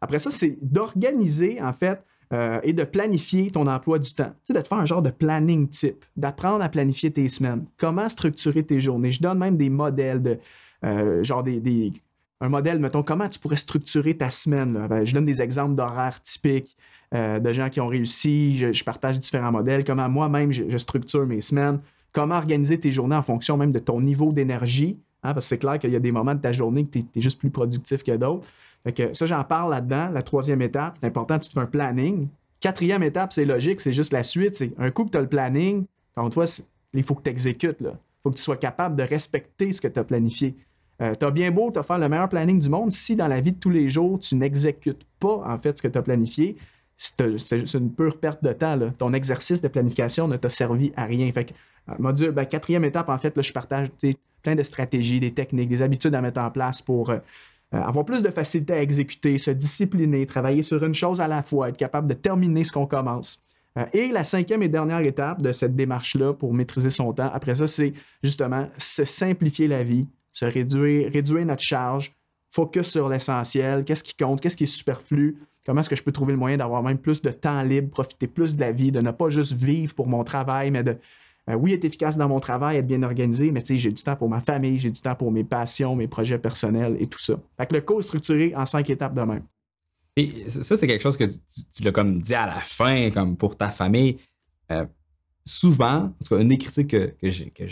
Après 0.01 0.19
ça, 0.19 0.31
c'est 0.31 0.57
d'organiser, 0.61 1.61
en 1.61 1.73
fait, 1.73 2.01
euh, 2.33 2.59
et 2.63 2.73
de 2.73 2.83
planifier 2.83 3.51
ton 3.51 3.67
emploi 3.67 3.99
du 3.99 4.13
temps. 4.13 4.33
Tu 4.45 4.47
sais, 4.47 4.53
de 4.53 4.61
te 4.61 4.67
faire 4.67 4.79
un 4.79 4.85
genre 4.85 5.01
de 5.01 5.09
planning 5.09 5.69
type, 5.69 6.03
d'apprendre 6.17 6.63
à 6.63 6.69
planifier 6.69 7.11
tes 7.11 7.29
semaines, 7.29 7.65
comment 7.77 8.09
structurer 8.09 8.63
tes 8.63 8.81
journées? 8.81 9.11
Je 9.11 9.21
donne 9.21 9.37
même 9.37 9.55
des 9.55 9.69
modèles 9.69 10.21
de, 10.21 10.39
euh, 10.83 11.23
genre 11.23 11.43
des, 11.43 11.93
un 12.41 12.49
modèle, 12.49 12.79
mettons, 12.79 13.03
comment 13.03 13.27
tu 13.27 13.39
pourrais 13.39 13.55
structurer 13.55 14.15
ta 14.15 14.29
semaine. 14.29 14.87
Ben, 14.89 15.05
je 15.05 15.13
donne 15.13 15.25
des 15.25 15.41
exemples 15.41 15.75
d'horaires 15.75 16.21
typiques 16.21 16.77
euh, 17.13 17.39
de 17.39 17.53
gens 17.53 17.69
qui 17.69 17.79
ont 17.79 17.87
réussi. 17.87 18.57
Je, 18.57 18.83
partage 18.83 19.19
différents 19.19 19.51
modèles, 19.51 19.83
comment 19.83 20.09
moi-même 20.09 20.51
je, 20.51 20.77
structure 20.77 21.25
mes 21.25 21.41
semaines, 21.41 21.79
comment 22.11 22.35
organiser 22.35 22.79
tes 22.79 22.91
journées 22.91 23.15
en 23.15 23.21
fonction 23.21 23.57
même 23.57 23.71
de 23.71 23.79
ton 23.79 24.01
niveau 24.01 24.33
d'énergie. 24.33 24.99
Hein, 25.23 25.33
parce 25.33 25.45
que 25.45 25.49
c'est 25.49 25.57
clair 25.57 25.79
qu'il 25.79 25.91
y 25.91 25.95
a 25.95 25.99
des 25.99 26.11
moments 26.11 26.35
de 26.35 26.41
ta 26.41 26.51
journée 26.51 26.85
que 26.85 26.99
tu 26.99 27.05
es, 27.15 27.21
juste 27.21 27.39
plus 27.39 27.49
productif 27.49 28.03
que 28.03 28.15
d'autres 28.15 28.45
ça, 29.13 29.25
j'en 29.25 29.43
parle 29.43 29.71
là-dedans. 29.71 30.09
La 30.13 30.21
troisième 30.21 30.61
étape, 30.61 30.97
c'est 30.99 31.07
important, 31.07 31.39
tu 31.39 31.51
fais 31.51 31.59
un 31.59 31.65
planning. 31.65 32.27
Quatrième 32.59 33.03
étape, 33.03 33.33
c'est 33.33 33.45
logique, 33.45 33.81
c'est 33.81 33.93
juste 33.93 34.13
la 34.13 34.23
suite. 34.23 34.63
Un 34.77 34.91
coup 34.91 35.05
que 35.05 35.11
tu 35.11 35.17
as 35.17 35.21
le 35.21 35.29
planning, 35.29 35.85
une 36.15 36.31
fois, 36.31 36.45
il 36.93 37.03
faut 37.03 37.15
que 37.15 37.23
tu 37.23 37.29
exécutes. 37.29 37.77
Il 37.81 37.91
faut 38.23 38.31
que 38.31 38.35
tu 38.35 38.41
sois 38.41 38.57
capable 38.57 38.95
de 38.95 39.03
respecter 39.03 39.71
ce 39.73 39.81
que 39.81 39.87
tu 39.87 39.99
as 39.99 40.03
planifié. 40.03 40.55
Euh, 41.01 41.13
tu 41.13 41.25
as 41.25 41.31
bien 41.31 41.51
beau 41.51 41.69
te 41.69 41.81
faire 41.83 41.99
le 41.99 42.09
meilleur 42.09 42.27
planning 42.27 42.59
du 42.59 42.69
monde, 42.69 42.91
si 42.91 43.15
dans 43.15 43.27
la 43.27 43.39
vie 43.39 43.51
de 43.51 43.59
tous 43.59 43.69
les 43.69 43.89
jours, 43.89 44.19
tu 44.19 44.35
n'exécutes 44.35 45.05
pas 45.19 45.43
en 45.45 45.59
fait 45.59 45.77
ce 45.77 45.83
que 45.83 45.87
tu 45.87 45.97
as 45.97 46.01
planifié, 46.01 46.57
c'est 46.97 47.73
une 47.75 47.93
pure 47.93 48.17
perte 48.17 48.43
de 48.43 48.53
temps. 48.53 48.77
Ton 48.97 49.13
exercice 49.13 49.61
de 49.61 49.67
planification 49.67 50.27
ne 50.27 50.35
t'a 50.35 50.49
servi 50.49 50.91
à 50.95 51.05
rien. 51.05 51.31
Fait 51.31 51.45
que, 51.45 51.53
euh, 51.89 51.95
module, 51.99 52.31
ben, 52.31 52.45
quatrième 52.45 52.83
étape, 52.83 53.09
en 53.09 53.17
fait, 53.17 53.35
là, 53.35 53.43
je 53.43 53.53
partage 53.53 53.89
plein 54.41 54.55
de 54.55 54.63
stratégies, 54.63 55.19
des 55.19 55.31
techniques, 55.33 55.69
des 55.69 55.81
habitudes 55.81 56.15
à 56.15 56.21
mettre 56.21 56.41
en 56.41 56.49
place 56.49 56.81
pour 56.81 57.11
euh, 57.11 57.19
euh, 57.73 57.81
avoir 57.81 58.05
plus 58.05 58.21
de 58.21 58.29
facilité 58.29 58.73
à 58.73 58.81
exécuter, 58.81 59.37
se 59.37 59.51
discipliner, 59.51 60.25
travailler 60.25 60.63
sur 60.63 60.83
une 60.83 60.93
chose 60.93 61.19
à 61.19 61.27
la 61.27 61.43
fois, 61.43 61.69
être 61.69 61.77
capable 61.77 62.07
de 62.07 62.13
terminer 62.13 62.63
ce 62.63 62.71
qu'on 62.71 62.87
commence. 62.87 63.43
Euh, 63.77 63.85
et 63.93 64.11
la 64.11 64.23
cinquième 64.23 64.63
et 64.63 64.69
dernière 64.69 65.01
étape 65.01 65.41
de 65.41 65.51
cette 65.51 65.75
démarche-là 65.75 66.33
pour 66.33 66.53
maîtriser 66.53 66.89
son 66.89 67.11
temps, 67.13 67.29
après 67.33 67.55
ça, 67.55 67.67
c'est 67.67 67.93
justement 68.23 68.69
se 68.77 69.03
simplifier 69.05 69.67
la 69.67 69.83
vie, 69.83 70.07
se 70.31 70.45
réduire, 70.45 71.11
réduire 71.11 71.45
notre 71.45 71.61
charge, 71.61 72.13
focus 72.51 72.87
sur 72.87 73.09
l'essentiel, 73.09 73.83
qu'est-ce 73.83 74.03
qui 74.03 74.15
compte, 74.15 74.39
qu'est-ce 74.39 74.55
qui 74.57 74.63
est 74.63 74.67
superflu, 74.67 75.37
comment 75.65 75.81
est-ce 75.81 75.89
que 75.89 75.95
je 75.95 76.03
peux 76.03 76.13
trouver 76.13 76.31
le 76.33 76.39
moyen 76.39 76.57
d'avoir 76.57 76.81
même 76.81 76.97
plus 76.97 77.21
de 77.21 77.31
temps 77.31 77.61
libre, 77.63 77.89
profiter 77.89 78.27
plus 78.27 78.55
de 78.55 78.61
la 78.61 78.71
vie, 78.71 78.91
de 78.91 79.01
ne 79.01 79.11
pas 79.11 79.29
juste 79.29 79.51
vivre 79.53 79.93
pour 79.93 80.07
mon 80.07 80.23
travail, 80.23 80.71
mais 80.71 80.83
de 80.83 80.97
euh, 81.49 81.55
oui, 81.55 81.73
être 81.73 81.85
efficace 81.85 82.17
dans 82.17 82.27
mon 82.27 82.39
travail, 82.39 82.77
être 82.77 82.87
bien 82.87 83.03
organisé, 83.03 83.51
mais 83.51 83.61
tu 83.61 83.67
sais, 83.67 83.77
j'ai 83.77 83.91
du 83.91 84.03
temps 84.03 84.15
pour 84.15 84.29
ma 84.29 84.41
famille, 84.41 84.77
j'ai 84.77 84.91
du 84.91 85.01
temps 85.01 85.15
pour 85.15 85.31
mes 85.31 85.43
passions, 85.43 85.95
mes 85.95 86.07
projets 86.07 86.39
personnels 86.39 86.97
et 86.99 87.07
tout 87.07 87.19
ça. 87.19 87.35
Fait 87.57 87.67
que 87.67 87.75
le 87.75 87.81
cours 87.81 88.03
structuré 88.03 88.53
en 88.55 88.65
cinq 88.65 88.89
étapes 88.89 89.13
de 89.13 89.21
même. 89.21 89.43
Et 90.17 90.49
ça, 90.49 90.75
c'est 90.75 90.87
quelque 90.87 91.01
chose 91.01 91.15
que 91.15 91.25
tu, 91.25 91.83
l'as 91.83 91.91
comme 91.91 92.21
dit 92.21 92.33
à 92.33 92.47
la 92.47 92.59
fin, 92.59 93.11
comme 93.11 93.37
pour 93.37 93.55
ta 93.55 93.71
famille. 93.71 94.17
Euh, 94.71 94.85
souvent, 95.45 96.05
en 96.05 96.25
tout 96.25 96.35
cas, 96.35 96.41
une 96.41 96.49
des 96.49 96.57
critiques 96.57 96.89
que, 96.89 97.15
j'ai, 97.21 97.51
que, 97.51 97.65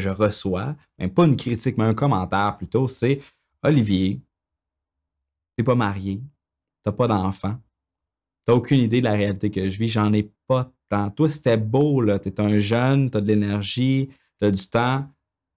je 0.00 0.08
reçois, 0.08 0.76
même 0.98 1.10
pas 1.10 1.26
une 1.26 1.36
critique, 1.36 1.78
mais 1.78 1.84
un 1.84 1.94
commentaire 1.94 2.56
plutôt, 2.58 2.86
c'est 2.86 3.20
Olivier, 3.62 4.20
t'es 5.56 5.64
pas 5.64 5.74
marié, 5.74 6.20
t'as 6.84 6.92
pas 6.92 7.08
d'enfant, 7.08 7.58
t'as 8.44 8.52
aucune 8.52 8.80
idée 8.80 9.00
de 9.00 9.04
la 9.04 9.12
réalité 9.12 9.50
que 9.50 9.68
je 9.68 9.78
vis, 9.78 9.88
j'en 9.88 10.12
ai 10.12 10.30
pas 10.46 10.70
toi, 11.14 11.28
c'était 11.28 11.56
beau, 11.56 12.00
là. 12.00 12.18
T'es 12.18 12.40
un 12.40 12.58
jeune, 12.58 13.10
t'as 13.10 13.20
de 13.20 13.26
l'énergie, 13.26 14.10
t'as 14.38 14.50
du 14.50 14.66
temps. 14.68 15.04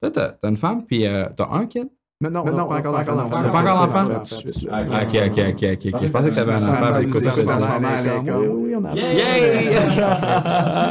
Toi, 0.02 0.12
t'as, 0.12 0.50
une 0.50 0.58
femme, 0.58 0.86
puis 0.86 1.06
euh, 1.06 1.28
t'as 1.36 1.50
un 1.52 1.66
kid? 1.66 1.90
Non, 2.22 2.30
non, 2.30 2.46
non, 2.46 2.68
pas 2.68 2.78
encore 2.78 2.94
l'enfant. 2.94 3.42
C'est 3.42 3.52
pas 3.52 3.60
encore 3.60 3.88
l'enfant? 3.88 4.06
Ok, 4.06 5.16
ok, 5.28 5.40
ok, 5.50 5.64
ok. 5.74 6.06
Je 6.06 6.10
pensais 6.10 6.30
que 6.30 6.36
t'avais 6.36 6.54
un 6.54 6.68
enfant. 6.70 6.94
C'est 6.94 7.04
écoute, 7.04 7.24
Oui, 8.54 8.74
on 8.76 8.86
a. 8.86 8.94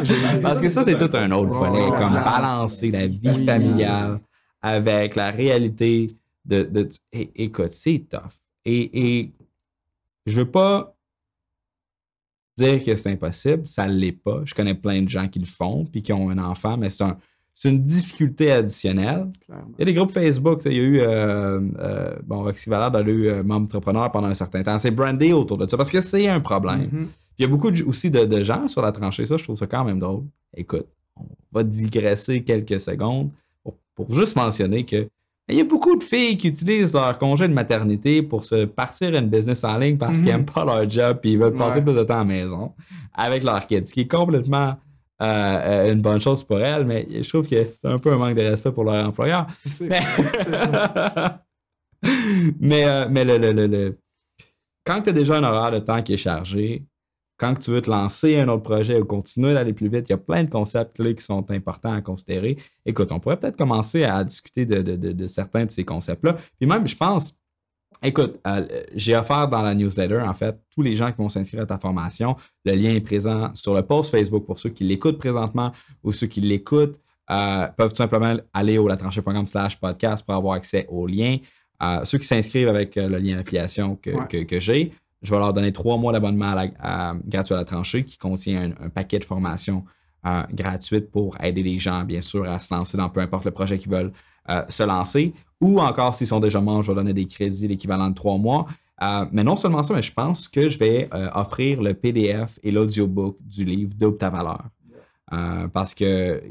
Parce 0.42 0.60
que 0.60 0.68
ça, 0.68 0.82
c'est 0.82 0.98
tout 0.98 1.16
un 1.16 1.30
autre 1.32 1.50
volet, 1.50 1.86
comme 1.88 2.12
balancer 2.12 2.90
la 2.90 3.06
vie 3.06 3.44
familiale 3.44 4.20
avec 4.60 5.16
la 5.16 5.30
réalité 5.30 6.14
de. 6.44 6.88
Écoute, 7.12 7.70
c'est 7.70 8.04
tough. 8.10 8.34
Et, 8.66 9.20
et 9.20 9.32
je 10.26 10.40
veux 10.40 10.50
pas 10.50 10.93
dire 12.56 12.84
que 12.84 12.96
c'est 12.96 13.10
impossible, 13.10 13.66
ça 13.66 13.86
ne 13.86 13.94
l'est 13.94 14.12
pas. 14.12 14.42
Je 14.44 14.54
connais 14.54 14.74
plein 14.74 15.02
de 15.02 15.08
gens 15.08 15.28
qui 15.28 15.38
le 15.38 15.46
font 15.46 15.84
puis 15.84 16.02
qui 16.02 16.12
ont 16.12 16.30
un 16.30 16.38
enfant, 16.38 16.76
mais 16.76 16.88
c'est 16.90 17.68
une 17.68 17.82
difficulté 17.82 18.52
additionnelle. 18.52 19.30
Il 19.48 19.80
y 19.80 19.82
a 19.82 19.84
des 19.84 19.94
groupes 19.94 20.12
Facebook. 20.12 20.62
Il 20.66 20.72
y 20.72 20.78
a 20.78 20.82
eu, 20.82 21.00
euh, 21.00 21.60
euh, 21.78 22.16
bon, 22.24 22.42
Roxy 22.42 22.68
Valade 22.68 22.96
a 22.96 23.02
eu 23.02 23.28
euh, 23.28 23.42
membre 23.42 23.66
entrepreneur 23.66 24.10
pendant 24.10 24.28
un 24.28 24.34
certain 24.34 24.62
temps. 24.62 24.78
C'est 24.78 24.90
brandé 24.90 25.32
autour 25.32 25.58
de 25.58 25.68
ça 25.68 25.76
parce 25.76 25.90
que 25.90 26.00
c'est 26.00 26.28
un 26.28 26.40
problème. 26.40 26.86
Mm-hmm. 26.86 27.06
Il 27.38 27.42
y 27.42 27.44
a 27.44 27.48
beaucoup 27.48 27.70
aussi 27.86 28.10
de, 28.10 28.42
gens 28.42 28.68
sur 28.68 28.82
la 28.82 28.92
tranchée. 28.92 29.26
Ça, 29.26 29.36
je 29.36 29.42
trouve 29.42 29.56
ça 29.56 29.66
quand 29.66 29.84
même 29.84 29.98
drôle. 29.98 30.24
Écoute, 30.56 30.86
on 31.16 31.24
va 31.52 31.64
digresser 31.64 32.44
quelques 32.44 32.78
secondes 32.78 33.30
pour 33.94 34.12
juste 34.12 34.36
mentionner 34.36 34.84
que 34.84 35.08
il 35.48 35.56
y 35.56 35.60
a 35.60 35.64
beaucoup 35.64 35.96
de 35.96 36.02
filles 36.02 36.38
qui 36.38 36.48
utilisent 36.48 36.94
leur 36.94 37.18
congé 37.18 37.46
de 37.46 37.52
maternité 37.52 38.22
pour 38.22 38.44
se 38.44 38.64
partir 38.64 39.14
une 39.14 39.28
business 39.28 39.62
en 39.64 39.76
ligne 39.78 39.98
parce 39.98 40.18
qu'ils 40.18 40.26
n'aiment 40.26 40.40
mhm. 40.40 40.46
pas 40.46 40.64
leur 40.64 40.88
job 40.88 41.18
et 41.22 41.32
ils 41.32 41.38
veulent 41.38 41.54
passer 41.54 41.82
plus 41.82 41.94
de 41.94 42.02
temps 42.02 42.14
à 42.14 42.18
la 42.18 42.24
maison 42.24 42.72
avec 43.12 43.44
leur 43.44 43.66
kids, 43.66 43.86
ce 43.86 43.92
qui 43.92 44.00
est 44.00 44.08
complètement 44.08 44.76
euh, 45.22 45.24
euh, 45.26 45.92
une 45.92 46.00
bonne 46.00 46.20
chose 46.20 46.42
pour 46.42 46.60
elles, 46.60 46.84
mais 46.84 47.06
je 47.10 47.28
trouve 47.28 47.46
que 47.46 47.56
c'est 47.80 47.88
un 47.88 47.98
peu 47.98 48.12
un 48.12 48.16
manque 48.16 48.34
de 48.34 48.42
respect 48.42 48.72
pour 48.72 48.84
leur 48.84 49.06
employeur. 49.06 49.46
Mais, 49.80 50.00
mais, 52.60 52.84
euh, 52.84 53.06
mais 53.10 53.24
le, 53.24 53.38
le, 53.38 53.66
le, 53.66 53.98
quand 54.84 55.02
tu 55.02 55.10
as 55.10 55.12
déjà 55.12 55.36
un 55.36 55.44
horaire 55.44 55.70
de 55.70 55.78
temps 55.78 56.02
qui 56.02 56.14
est 56.14 56.18
chargé, 56.18 56.84
quand 57.36 57.54
tu 57.54 57.70
veux 57.70 57.82
te 57.82 57.90
lancer 57.90 58.38
un 58.38 58.48
autre 58.48 58.62
projet 58.62 59.00
ou 59.00 59.04
continuer 59.04 59.54
d'aller 59.54 59.72
plus 59.72 59.88
vite, 59.88 60.08
il 60.08 60.12
y 60.12 60.14
a 60.14 60.18
plein 60.18 60.44
de 60.44 60.50
concepts 60.50 60.96
clés 60.96 61.14
qui 61.14 61.24
sont 61.24 61.50
importants 61.50 61.92
à 61.92 62.00
considérer. 62.00 62.56
Écoute, 62.86 63.10
on 63.10 63.18
pourrait 63.18 63.38
peut-être 63.38 63.56
commencer 63.56 64.04
à 64.04 64.22
discuter 64.22 64.64
de, 64.66 65.26
certains 65.26 65.64
de 65.64 65.70
ces 65.70 65.84
concepts-là. 65.84 66.36
Puis 66.58 66.66
même, 66.66 66.86
je 66.86 66.96
pense, 66.96 67.36
écoute, 68.02 68.38
euh, 68.46 68.66
j'ai 68.94 69.16
offert 69.16 69.48
dans 69.48 69.62
la 69.62 69.74
newsletter, 69.74 70.20
en 70.20 70.34
fait, 70.34 70.56
tous 70.70 70.82
les 70.82 70.94
gens 70.94 71.10
qui 71.10 71.18
vont 71.18 71.28
s'inscrire 71.28 71.62
à 71.62 71.66
ta 71.66 71.78
formation. 71.78 72.36
Le 72.64 72.74
lien 72.74 72.94
est 72.94 73.00
présent 73.00 73.50
sur 73.54 73.74
le 73.74 73.82
post 73.82 74.12
Facebook 74.12 74.46
pour 74.46 74.60
ceux 74.60 74.70
qui 74.70 74.84
l'écoutent 74.84 75.18
présentement 75.18 75.72
ou 76.04 76.12
ceux 76.12 76.28
qui 76.28 76.40
l'écoutent. 76.40 77.00
Euh, 77.30 77.66
peuvent 77.68 77.90
tout 77.90 77.96
simplement 77.96 78.36
aller 78.52 78.76
au 78.76 78.86
latranchée.com 78.86 79.46
slash 79.46 79.80
podcast 79.80 80.24
pour 80.24 80.34
avoir 80.34 80.54
accès 80.54 80.86
au 80.88 81.06
lien. 81.06 81.38
Euh, 81.82 82.04
ceux 82.04 82.18
qui 82.18 82.26
s'inscrivent 82.26 82.68
avec 82.68 82.94
le 82.94 83.18
lien 83.18 83.36
d'affiliation 83.36 83.96
que 83.96 84.60
j'ai, 84.60 84.92
je 85.24 85.30
vais 85.30 85.38
leur 85.38 85.52
donner 85.52 85.72
trois 85.72 85.96
mois 85.96 86.12
d'abonnement 86.12 86.54
gratuit 87.26 87.54
à 87.54 87.56
la 87.56 87.64
tranchée 87.64 88.04
qui 88.04 88.18
contient 88.18 88.72
un, 88.80 88.90
paquet 88.90 89.18
de 89.18 89.24
formations 89.24 89.84
euh, 90.26 90.42
gratuites 90.52 91.10
pour 91.10 91.40
aider 91.42 91.62
les 91.62 91.78
gens, 91.78 92.04
bien 92.04 92.20
sûr, 92.20 92.48
à 92.48 92.58
se 92.58 92.72
lancer 92.72 92.96
dans 92.96 93.08
peu 93.08 93.20
importe 93.20 93.44
le 93.46 93.50
projet 93.50 93.78
qu'ils 93.78 93.90
veulent 93.90 94.12
euh, 94.50 94.62
se 94.68 94.82
lancer. 94.82 95.32
Ou 95.60 95.80
encore, 95.80 96.14
s'ils 96.14 96.26
sont 96.26 96.40
déjà 96.40 96.60
membres, 96.60 96.82
je 96.82 96.92
vais 96.92 96.94
donner 96.94 97.14
des 97.14 97.26
crédits 97.26 97.66
l'équivalent 97.66 98.10
de 98.10 98.14
trois 98.14 98.36
mois. 98.36 98.66
Euh, 99.02 99.24
mais 99.32 99.42
non 99.42 99.56
seulement 99.56 99.82
ça, 99.82 99.94
mais 99.94 100.02
je 100.02 100.12
pense 100.12 100.46
que 100.46 100.68
je 100.68 100.78
vais 100.78 101.08
offrir 101.34 101.82
le 101.82 101.94
PDF 101.94 102.58
et 102.62 102.70
l'audiobook 102.70 103.38
du 103.40 103.64
livre 103.64 103.94
Double 103.98 104.18
ta 104.18 104.28
valeur. 104.30 104.62
parce 105.72 105.94
que 105.94 106.42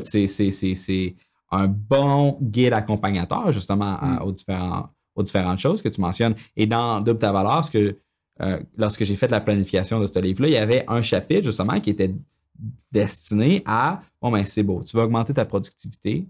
c'est 0.00 1.16
un 1.52 1.68
bon 1.68 2.38
guide 2.40 2.72
accompagnateur, 2.72 3.52
justement, 3.52 3.98
mm. 4.00 4.22
aux, 4.22 4.32
différents, 4.32 4.88
aux 5.14 5.22
différentes 5.22 5.58
choses 5.58 5.82
que 5.82 5.88
tu 5.88 6.00
mentionnes. 6.00 6.34
Et 6.56 6.66
dans 6.66 7.00
Double 7.00 7.18
ta 7.18 7.32
valeur, 7.32 7.64
ce 7.64 7.70
que, 7.70 7.98
euh, 8.40 8.60
lorsque 8.76 9.04
j'ai 9.04 9.16
fait 9.16 9.30
la 9.30 9.40
planification 9.40 10.00
de 10.00 10.06
ce 10.06 10.18
livre-là, 10.18 10.48
il 10.48 10.54
y 10.54 10.56
avait 10.56 10.84
un 10.88 11.02
chapitre, 11.02 11.44
justement, 11.44 11.80
qui 11.80 11.90
était 11.90 12.14
destiné 12.90 13.62
à 13.66 14.02
Bon, 14.20 14.30
ben, 14.30 14.44
c'est 14.44 14.62
beau, 14.62 14.82
tu 14.84 14.96
vas 14.96 15.04
augmenter 15.04 15.34
ta 15.34 15.44
productivité. 15.44 16.26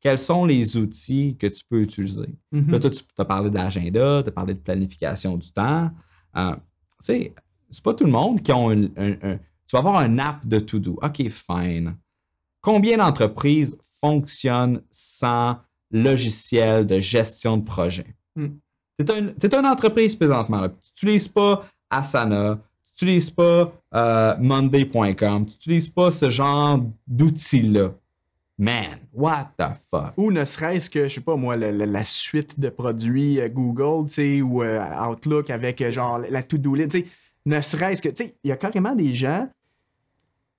Quels 0.00 0.18
sont 0.18 0.44
les 0.44 0.76
outils 0.76 1.36
que 1.38 1.46
tu 1.46 1.62
peux 1.68 1.80
utiliser? 1.80 2.34
Mm-hmm. 2.52 2.70
Là, 2.70 2.78
toi, 2.78 2.90
tu 2.90 3.02
as 3.16 3.24
parlé 3.24 3.50
d'agenda, 3.50 4.22
tu 4.22 4.28
as 4.28 4.32
parlé 4.32 4.54
de 4.54 4.58
planification 4.58 5.36
du 5.36 5.50
temps. 5.50 5.90
Euh, 6.36 6.54
tu 6.54 6.60
sais, 7.00 7.34
c'est 7.70 7.82
pas 7.82 7.94
tout 7.94 8.04
le 8.04 8.10
monde 8.10 8.42
qui 8.42 8.52
a 8.52 8.56
un, 8.56 8.86
Tu 8.86 9.72
vas 9.72 9.78
avoir 9.78 9.96
un 9.96 10.18
app 10.18 10.46
de 10.46 10.58
to-do. 10.58 10.98
OK, 11.02 11.28
fine. 11.28 11.96
Combien 12.60 12.98
d'entreprises 12.98 13.78
fonctionnent 14.00 14.80
sans 14.90 15.58
logiciel 15.90 16.86
de 16.86 16.98
gestion 16.98 17.56
de 17.56 17.64
projet? 17.64 18.14
Hmm. 18.36 18.48
C'est 18.98 19.54
une 19.54 19.66
entreprise 19.66 20.14
présentement. 20.14 20.68
Tu 20.68 21.06
n'utilises 21.06 21.28
pas 21.28 21.66
Asana, 21.90 22.58
tu 22.94 23.04
n'utilises 23.04 23.30
pas 23.30 23.72
euh, 23.94 24.36
Monday.com, 24.38 25.46
tu 25.46 25.54
n'utilises 25.54 25.88
pas 25.88 26.10
ce 26.10 26.30
genre 26.30 26.80
d'outils-là. 27.06 27.90
Man, 28.56 29.00
what 29.12 29.50
the 29.58 29.74
fuck? 29.90 30.12
Ou 30.16 30.30
ne 30.30 30.44
serait-ce 30.44 30.88
que, 30.88 31.08
je 31.08 31.14
sais 31.14 31.20
pas 31.20 31.34
moi, 31.34 31.56
la, 31.56 32.04
suite 32.04 32.60
de 32.60 32.68
produits 32.68 33.40
euh, 33.40 33.48
Google, 33.48 34.06
tu 34.06 34.14
sais, 34.14 34.42
ou 34.42 34.62
euh, 34.62 35.08
Outlook 35.08 35.50
avec 35.50 35.90
genre 35.90 36.18
la 36.18 36.42
to-do 36.44 36.76
list, 36.76 36.92
tu 36.92 37.00
sais, 37.00 37.06
ne 37.46 37.60
serait-ce 37.60 38.00
que, 38.00 38.08
tu 38.10 38.24
sais, 38.24 38.34
il 38.44 38.50
y 38.50 38.52
a 38.52 38.56
carrément 38.56 38.94
des 38.94 39.12
gens, 39.12 39.48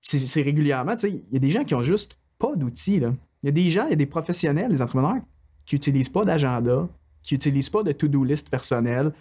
c'est 0.02 0.42
régulièrement, 0.42 0.96
tu 0.96 1.10
sais, 1.10 1.10
il 1.10 1.34
y 1.34 1.38
a 1.38 1.40
des 1.40 1.52
gens 1.52 1.64
qui 1.64 1.74
ont 1.74 1.84
juste 1.84 2.18
pas 2.38 2.54
d'outils, 2.56 3.00
là. 3.00 3.14
Il 3.44 3.48
y 3.48 3.50
a 3.50 3.52
des 3.52 3.72
gens, 3.72 3.86
il 3.86 3.92
y 3.92 3.94
a 3.94 3.98
des 3.98 4.06
professionnels, 4.06 4.70
des 4.70 4.82
entrepreneurs 4.82 5.22
qui 5.66 5.76
n'utilisent 5.76 6.10
pas 6.10 6.26
d'agenda, 6.26 6.90
qui 7.26 7.34
n'utilisent 7.34 7.70
pas 7.70 7.84
de 7.84 7.92
to-do 7.92 8.24
list 8.24 8.50
personnel, 8.50 9.12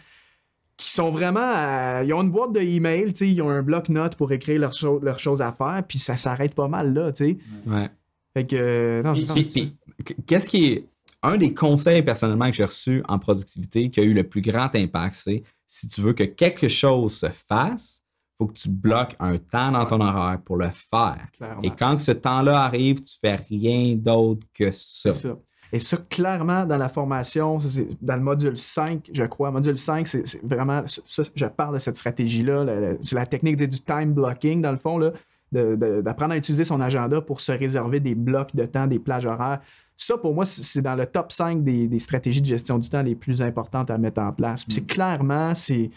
qui 0.76 0.90
sont 0.90 1.10
vraiment. 1.10 2.00
ils 2.02 2.12
ont 2.12 2.22
une 2.22 2.30
boîte 2.30 2.52
de 2.52 2.60
email, 2.60 3.12
ils 3.20 3.42
ont 3.42 3.50
un 3.50 3.62
bloc-notes 3.62 4.16
pour 4.16 4.32
écrire 4.32 4.60
leurs, 4.60 4.74
leurs 5.02 5.18
choses 5.18 5.40
à 5.40 5.52
faire, 5.52 5.82
puis 5.86 5.98
ça 5.98 6.16
s'arrête 6.16 6.54
pas 6.54 6.68
mal 6.68 6.92
là, 6.92 7.12
tu 7.12 7.24
sais. 7.24 7.38
Ouais. 7.66 7.90
Fait 8.34 8.46
que. 8.46 9.02
Non, 9.04 9.14
Qu'est-ce 10.26 10.48
qui 10.48 10.66
est. 10.66 10.88
Un 11.26 11.38
des 11.38 11.54
conseils 11.54 12.02
personnellement 12.02 12.50
que 12.50 12.52
j'ai 12.56 12.66
reçu 12.66 13.02
en 13.08 13.18
productivité 13.18 13.88
qui 13.88 13.98
a 13.98 14.02
eu 14.02 14.12
le 14.12 14.24
plus 14.24 14.42
grand 14.42 14.74
impact, 14.74 15.14
c'est 15.14 15.42
si 15.66 15.88
tu 15.88 16.02
veux 16.02 16.12
que 16.12 16.24
quelque 16.24 16.68
chose 16.68 17.16
se 17.16 17.30
fasse, 17.30 18.02
il 18.04 18.34
faut 18.36 18.46
que 18.48 18.58
tu 18.58 18.68
bloques 18.68 19.16
un 19.18 19.38
temps 19.38 19.70
dans 19.70 19.86
ton 19.86 20.02
horaire 20.02 20.38
pour 20.44 20.58
le 20.58 20.68
faire. 20.68 21.26
Et 21.62 21.70
quand 21.70 21.98
ce 21.98 22.12
temps-là 22.12 22.60
arrive, 22.60 23.02
tu 23.02 23.14
fais 23.18 23.36
rien 23.36 23.94
d'autre 23.94 24.46
que 24.52 24.70
ça. 24.70 25.12
ça. 25.12 25.38
Et 25.74 25.80
ça, 25.80 25.96
clairement, 26.08 26.66
dans 26.66 26.76
la 26.76 26.88
formation, 26.88 27.58
dans 28.00 28.14
le 28.14 28.22
module 28.22 28.56
5, 28.56 29.10
je 29.12 29.24
crois, 29.24 29.50
module 29.50 29.76
5, 29.76 30.06
c'est 30.06 30.40
vraiment, 30.44 30.84
ça, 30.86 31.24
je 31.34 31.46
parle 31.46 31.74
de 31.74 31.78
cette 31.80 31.96
stratégie-là, 31.96 32.94
c'est 33.00 33.16
la 33.16 33.26
technique 33.26 33.56
du 33.56 33.80
time 33.80 34.12
blocking, 34.12 34.62
dans 34.62 34.70
le 34.70 34.76
fond, 34.76 35.00
d'apprendre 35.50 36.32
à 36.32 36.36
utiliser 36.36 36.62
son 36.62 36.80
agenda 36.80 37.20
pour 37.20 37.40
se 37.40 37.50
réserver 37.50 37.98
des 37.98 38.14
blocs 38.14 38.54
de 38.54 38.64
temps, 38.66 38.86
des 38.86 39.00
plages 39.00 39.26
horaires. 39.26 39.60
Ça, 39.96 40.16
pour 40.16 40.32
moi, 40.32 40.44
c'est 40.44 40.80
dans 40.80 40.94
le 40.94 41.06
top 41.06 41.32
5 41.32 41.64
des, 41.64 41.98
stratégies 41.98 42.40
de 42.40 42.46
gestion 42.46 42.78
du 42.78 42.88
temps 42.88 43.02
les 43.02 43.16
plus 43.16 43.42
importantes 43.42 43.90
à 43.90 43.98
mettre 43.98 44.20
en 44.20 44.30
place. 44.30 44.64
Puis 44.64 44.74
c'est 44.74 44.82
mm. 44.82 44.86
clairement, 44.86 45.56
c'est 45.56 45.90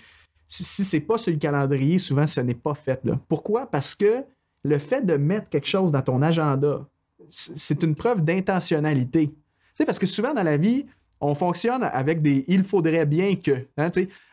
si, 0.47 0.63
si 0.63 0.83
c'est 0.83 1.01
pas 1.01 1.19
sur 1.19 1.31
le 1.31 1.37
calendrier, 1.37 1.99
souvent, 1.99 2.25
ce 2.25 2.41
n'est 2.41 2.55
pas 2.55 2.73
fait. 2.73 2.99
Là. 3.05 3.19
Pourquoi? 3.29 3.67
Parce 3.67 3.93
que 3.93 4.23
le 4.63 4.79
fait 4.79 5.05
de 5.05 5.17
mettre 5.17 5.49
quelque 5.49 5.67
chose 5.67 5.91
dans 5.91 6.01
ton 6.01 6.23
agenda, 6.23 6.83
c'est 7.29 7.83
une 7.83 7.93
preuve 7.93 8.23
d'intentionnalité 8.23 9.31
parce 9.85 9.99
que 9.99 10.05
souvent 10.05 10.33
dans 10.33 10.43
la 10.43 10.57
vie, 10.57 10.85
on 11.19 11.33
fonctionne 11.33 11.83
avec 11.83 12.21
des 12.21 12.45
il 12.47 12.63
faudrait 12.63 13.05
bien 13.05 13.35
que. 13.35 13.65
Hein, 13.77 13.89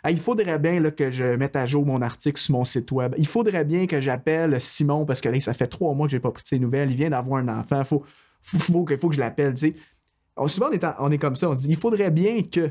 il 0.09 0.21
faudrait 0.21 0.59
bien 0.59 0.81
là, 0.81 0.91
que 0.91 1.11
je 1.11 1.37
mette 1.37 1.57
à 1.57 1.67
jour 1.67 1.87
mon 1.87 2.03
article 2.03 2.41
sur 2.41 2.55
mon 2.55 2.65
site 2.65 2.93
web. 2.93 3.15
Il 3.17 3.27
faudrait 3.27 3.65
bien 3.65 3.87
que 3.87 4.01
j'appelle 4.01 4.61
Simon 4.61 5.05
parce 5.05 5.21
que 5.21 5.29
là, 5.29 5.41
ça 5.41 5.55
fait 5.55 5.67
trois 5.67 5.95
mois 5.95 6.07
que 6.07 6.13
je 6.13 6.17
n'ai 6.17 6.21
pas 6.21 6.31
pris 6.31 6.43
de 6.43 6.49
ses 6.49 6.59
nouvelles. 6.59 6.91
Il 6.91 6.97
vient 6.97 7.11
d'avoir 7.11 7.41
un 7.41 7.49
enfant. 7.49 7.81
Il 7.81 7.87
faut, 7.87 8.05
faut, 8.59 8.85
que 8.85 9.15
je 9.15 9.21
l'appelle. 9.21 9.55
souvent, 10.47 10.71
est, 10.71 10.85
on 10.99 11.11
est 11.11 11.19
comme 11.19 11.37
ça. 11.37 11.49
On 11.49 11.55
se 11.55 11.61
dit 11.61 11.71
il 11.71 11.77
faudrait 11.77 12.11
bien 12.11 12.43
que. 12.43 12.71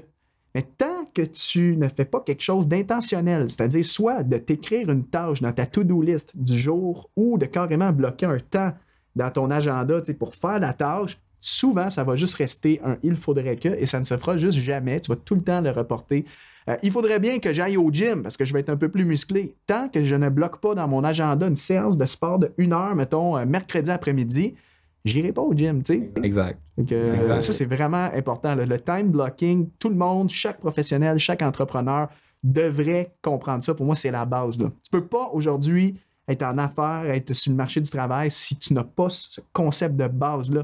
Mais 0.55 0.61
tant 0.61 1.05
que 1.15 1.23
tu 1.23 1.75
ne 1.77 1.87
fais 1.87 2.05
pas 2.05 2.21
quelque 2.21 2.43
chose 2.43 2.67
d'intentionnel, 2.67 3.49
c'est-à-dire 3.49 3.83
soit 3.83 4.21
de 4.21 4.37
t'écrire 4.37 4.91
une 4.91 5.03
tâche 5.03 5.41
dans 5.41 5.51
ta 5.51 5.65
to-do 5.65 6.03
list 6.03 6.31
du 6.35 6.55
jour 6.55 7.09
ou 7.15 7.39
de 7.39 7.47
carrément 7.47 7.91
bloquer 7.91 8.27
un 8.27 8.37
temps 8.37 8.71
dans 9.15 9.31
ton 9.31 9.49
agenda 9.49 9.99
pour 10.19 10.35
faire 10.35 10.59
la 10.59 10.73
tâche, 10.73 11.17
souvent, 11.43 11.89
ça 11.89 12.03
va 12.03 12.15
juste 12.15 12.35
rester 12.35 12.79
un 12.83 12.97
il 13.03 13.17
faudrait 13.17 13.57
que 13.57 13.67
et 13.67 13.85
ça 13.85 13.99
ne 13.99 14.05
se 14.05 14.17
fera 14.17 14.37
juste 14.37 14.57
jamais. 14.57 15.01
Tu 15.01 15.11
vas 15.11 15.17
tout 15.17 15.35
le 15.35 15.41
temps 15.41 15.61
le 15.61 15.71
reporter. 15.71 16.25
Euh, 16.69 16.77
il 16.81 16.91
faudrait 16.91 17.19
bien 17.19 17.39
que 17.39 17.51
j'aille 17.51 17.75
au 17.75 17.91
gym 17.91 18.23
parce 18.23 18.37
que 18.37 18.45
je 18.45 18.53
vais 18.53 18.61
être 18.61 18.69
un 18.69 18.77
peu 18.77 18.87
plus 18.87 19.03
musclé. 19.03 19.55
Tant 19.67 19.89
que 19.89 20.05
je 20.05 20.15
ne 20.15 20.29
bloque 20.29 20.61
pas 20.61 20.73
dans 20.73 20.87
mon 20.87 21.03
agenda 21.03 21.45
une 21.45 21.57
séance 21.57 21.97
de 21.97 22.05
sport 22.05 22.39
de 22.39 22.53
une 22.57 22.71
heure, 22.71 22.95
mettons, 22.95 23.37
euh, 23.37 23.45
mercredi 23.45 23.91
après-midi, 23.91 24.55
j'irai 25.03 25.33
pas 25.33 25.41
au 25.41 25.53
gym, 25.53 25.83
tu 25.83 25.93
sais. 25.93 26.11
Exact. 26.23 26.59
Euh, 26.91 27.41
ça, 27.41 27.51
c'est 27.51 27.65
vraiment 27.65 28.09
important. 28.13 28.55
Le 28.55 28.79
time 28.79 29.11
blocking, 29.11 29.69
tout 29.77 29.89
le 29.89 29.95
monde, 29.95 30.29
chaque 30.29 30.59
professionnel, 30.61 31.19
chaque 31.19 31.41
entrepreneur 31.41 32.07
devrait 32.41 33.13
comprendre 33.21 33.61
ça. 33.61 33.73
Pour 33.73 33.85
moi, 33.85 33.95
c'est 33.95 34.11
la 34.11 34.23
base. 34.23 34.57
Là. 34.59 34.71
Tu 34.83 34.91
peux 34.91 35.05
pas 35.05 35.29
aujourd'hui 35.33 35.95
être 36.29 36.43
en 36.43 36.57
affaires, 36.57 37.03
être 37.09 37.33
sur 37.33 37.51
le 37.51 37.57
marché 37.57 37.81
du 37.81 37.89
travail 37.89 38.31
si 38.31 38.57
tu 38.57 38.73
n'as 38.73 38.85
pas 38.85 39.09
ce 39.09 39.41
concept 39.51 39.97
de 39.97 40.07
base-là. 40.07 40.63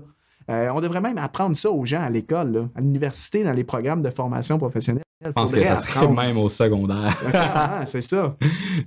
Euh, 0.50 0.70
on 0.74 0.82
devrait 0.82 1.02
même 1.02 1.18
apprendre 1.18 1.56
ça 1.56 1.70
aux 1.70 1.86
gens 1.86 2.02
à 2.02 2.10
l'école, 2.10 2.70
à 2.76 2.82
l'université, 2.82 3.44
dans 3.44 3.54
les 3.54 3.64
programmes 3.64 4.02
de 4.02 4.10
formation 4.10 4.58
professionnelle. 4.58 5.04
Je 5.24 5.30
pense 5.32 5.52
que 5.52 5.64
ça 5.64 5.76
serait 5.76 6.08
même 6.08 6.38
au 6.38 6.50
secondaire. 6.50 7.84
C'est 7.86 8.02
ça. 8.02 8.36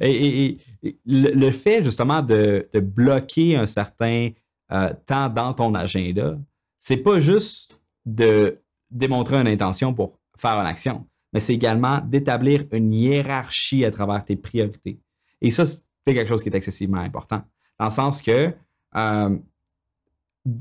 Et, 0.00 0.58
le, 1.06 1.50
fait 1.50 1.84
justement 1.84 2.22
de, 2.22 2.68
bloquer 2.74 3.56
un 3.56 3.66
certain 3.66 4.30
euh, 4.72 4.92
temps 5.06 5.28
dans 5.28 5.52
ton 5.52 5.74
agenda, 5.74 6.36
c'est 6.80 6.96
pas 6.96 7.20
juste 7.20 7.80
de 8.04 8.58
démontrer 8.90 9.36
une 9.36 9.46
intention 9.46 9.94
pour 9.94 10.18
faire 10.36 10.52
une 10.52 10.66
action, 10.66 11.06
mais 11.32 11.38
c'est 11.38 11.54
également 11.54 12.00
d'établir 12.04 12.64
une 12.72 12.92
hiérarchie 12.92 13.84
à 13.84 13.92
travers 13.92 14.24
tes 14.24 14.34
priorités. 14.34 14.98
Et 15.40 15.50
ça, 15.52 15.64
c'est 15.64 16.14
quelque 16.14 16.28
chose 16.28 16.42
qui 16.42 16.48
est 16.48 16.54
excessivement 16.56 17.00
important. 17.00 17.42
Dans 17.78 17.84
le 17.86 17.90
sens 17.90 18.20
que 18.20 18.52
euh, 18.96 19.36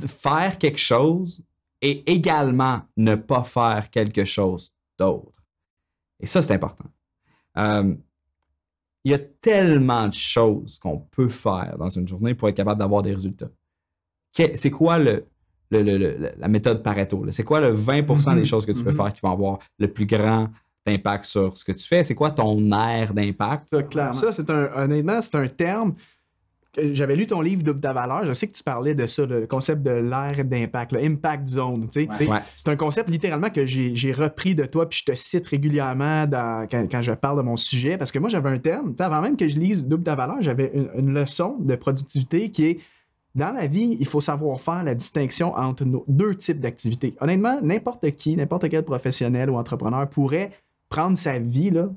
faire 0.07 0.57
quelque 0.57 0.79
chose 0.79 1.43
et 1.81 2.11
également 2.11 2.81
ne 2.97 3.15
pas 3.15 3.43
faire 3.43 3.89
quelque 3.89 4.25
chose 4.25 4.71
d'autre. 4.97 5.43
Et 6.19 6.25
ça, 6.25 6.41
c'est 6.41 6.53
important. 6.53 6.85
Euh, 7.57 7.95
il 9.03 9.11
y 9.11 9.15
a 9.15 9.19
tellement 9.19 10.07
de 10.07 10.13
choses 10.13 10.77
qu'on 10.77 10.99
peut 10.99 11.27
faire 11.27 11.75
dans 11.79 11.89
une 11.89 12.07
journée 12.07 12.35
pour 12.35 12.49
être 12.49 12.55
capable 12.55 12.79
d'avoir 12.79 13.01
des 13.01 13.13
résultats. 13.13 13.49
C'est 14.33 14.69
quoi 14.69 14.99
le, 14.99 15.25
la 15.71 16.47
méthode 16.47 16.83
Pareto? 16.83 17.25
C'est 17.31 17.43
quoi 17.43 17.59
le 17.59 17.75
20% 17.75 18.35
des 18.35 18.41
mm-hmm. 18.41 18.45
choses 18.45 18.65
que 18.65 18.71
tu 18.71 18.83
peux 18.83 18.91
mm-hmm. 18.91 18.95
faire 18.95 19.13
qui 19.13 19.21
vont 19.21 19.31
avoir 19.31 19.59
le 19.79 19.91
plus 19.91 20.05
grand 20.05 20.49
impact 20.85 21.25
sur 21.25 21.57
ce 21.57 21.65
que 21.65 21.71
tu 21.71 21.83
fais? 21.83 22.03
C'est 22.03 22.15
quoi 22.15 22.29
ton 22.29 22.71
air 22.71 23.13
d'impact? 23.13 23.69
Ça, 23.69 24.13
ça 24.13 24.33
c'est 24.33 24.49
un, 24.51 24.71
honnêtement, 24.75 25.19
c'est 25.21 25.35
un 25.35 25.47
terme 25.47 25.95
j'avais 26.77 27.15
lu 27.15 27.27
ton 27.27 27.41
livre 27.41 27.63
Double 27.63 27.79
ta 27.79 27.93
valeur. 27.93 28.25
Je 28.25 28.33
sais 28.33 28.47
que 28.47 28.53
tu 28.53 28.63
parlais 28.63 28.95
de 28.95 29.05
ça, 29.05 29.25
le 29.25 29.45
concept 29.47 29.81
de 29.83 29.91
l'air 29.91 30.43
d'impact, 30.45 30.93
l'impact 30.93 31.47
zone. 31.47 31.89
C'est 31.91 32.69
un 32.69 32.75
concept 32.75 33.09
littéralement 33.09 33.49
que 33.49 33.65
j'ai 33.65 34.11
repris 34.11 34.55
de 34.55 34.65
toi, 34.65 34.87
puis 34.87 34.99
je 34.99 35.11
te 35.11 35.17
cite 35.17 35.47
régulièrement 35.47 36.25
quand, 36.69 37.01
je 37.01 37.11
parle 37.11 37.37
de 37.37 37.43
mon 37.43 37.55
sujet, 37.55 37.97
parce 37.97 38.11
que 38.11 38.19
moi 38.19 38.29
j'avais 38.29 38.49
un 38.49 38.59
terme. 38.59 38.95
Avant 38.99 39.21
même 39.21 39.35
que 39.35 39.47
je 39.47 39.59
lise 39.59 39.85
Double 39.85 40.03
ta 40.03 40.15
valeur, 40.15 40.37
j'avais 40.41 40.71
une, 40.95 41.13
leçon 41.13 41.57
de 41.59 41.75
productivité 41.75 42.51
qui 42.51 42.65
est 42.65 42.79
dans 43.35 43.51
la 43.51 43.67
vie, 43.67 43.97
il 43.99 44.07
faut 44.07 44.21
savoir 44.21 44.59
faire 44.59 44.83
la 44.83 44.93
distinction 44.95 45.53
entre 45.55 45.85
nos 45.85 46.03
deux 46.07 46.35
types 46.35 46.59
d'activités. 46.59 47.15
Honnêtement, 47.21 47.59
n'importe 47.61 48.11
qui, 48.11 48.35
n'importe 48.35 48.69
quel 48.69 48.83
professionnel 48.83 49.49
ou 49.49 49.57
entrepreneur 49.57 50.09
pourrait 50.09 50.51
prendre 50.89 51.17
sa 51.17 51.39
vie 51.39 51.71
là, 51.71 51.89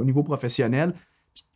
au 0.00 0.04
niveau 0.04 0.22
professionnel, 0.22 0.94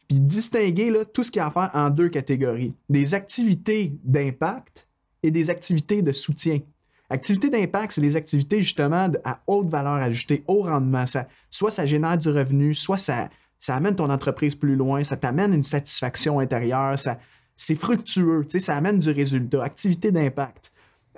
puis 0.09 0.21
distinguer 0.21 0.93
tout 1.13 1.23
ce 1.23 1.31
qu'il 1.31 1.41
y 1.41 1.43
a 1.43 1.47
à 1.47 1.51
faire 1.51 1.71
en 1.75 1.91
deux 1.91 2.09
catégories. 2.09 2.75
Des 2.89 3.15
activités 3.15 3.93
d'impact 4.05 4.87
et 5.23 5.31
des 5.31 5.51
activités 5.51 6.03
de 6.03 6.13
soutien. 6.13 6.61
Activités 7.09 7.51
d'impact, 7.51 7.93
c'est 7.93 8.01
les 8.01 8.17
activités 8.17 8.61
justement 8.61 9.09
à 9.25 9.41
haute 9.47 9.69
valeur 9.69 9.95
ajoutée, 9.95 10.43
haut 10.49 10.63
rendement. 10.63 11.07
Ça, 11.07 11.29
soit 11.51 11.71
ça 11.71 11.87
génère 11.87 12.19
du 12.19 12.29
revenu, 12.29 12.75
soit 12.75 12.99
ça, 12.99 13.31
ça 13.59 13.77
amène 13.77 13.95
ton 13.95 14.11
entreprise 14.11 14.55
plus 14.55 14.77
loin, 14.77 15.03
ça 15.05 15.17
t'amène 15.17 15.53
une 15.53 15.63
satisfaction 15.63 16.41
intérieure, 16.41 16.99
ça, 16.99 17.19
c'est 17.57 17.77
fructueux, 17.77 18.45
ça 18.49 18.77
amène 18.77 18.99
du 18.99 19.11
résultat. 19.11 19.63
Activités 19.63 20.11
d'impact. 20.11 20.73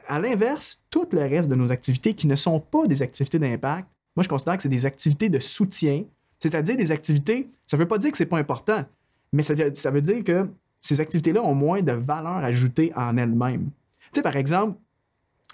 À 0.06 0.20
l'inverse, 0.20 0.81
tout 0.90 1.09
le 1.12 1.20
reste 1.20 1.48
de 1.48 1.55
nos 1.55 1.73
activités 1.73 2.15
qui 2.15 2.27
ne 2.27 2.36
sont 2.36 2.60
pas 2.60 2.86
des 2.86 3.02
activités 3.02 3.39
d'impact, 3.39 3.89
moi 4.15 4.23
je 4.23 4.28
considère 4.28 4.56
que 4.56 4.62
c'est 4.62 4.69
des 4.69 4.86
activités 4.86 5.28
de 5.28 5.39
soutien 5.39 6.05
c'est-à-dire 6.40 6.77
des 6.77 6.93
activités, 6.93 7.48
ça 7.66 7.77
ne 7.77 7.82
veut 7.82 7.89
pas 7.89 7.98
dire 7.98 8.10
que 8.10 8.16
ce 8.16 8.23
n'est 8.23 8.28
pas 8.28 8.39
important, 8.39 8.85
mais 9.32 9.43
ça, 9.43 9.55
veut 9.55 10.01
dire 10.01 10.24
que 10.24 10.48
ces 10.81 11.01
activités-là 11.01 11.43
ont 11.43 11.55
moins 11.55 11.82
de 11.82 11.93
valeur 11.93 12.39
ajoutée 12.39 12.93
en 12.97 13.16
elles-mêmes. 13.16 13.70
sais, 14.12 14.23
par 14.23 14.36
exemple, 14.36 14.78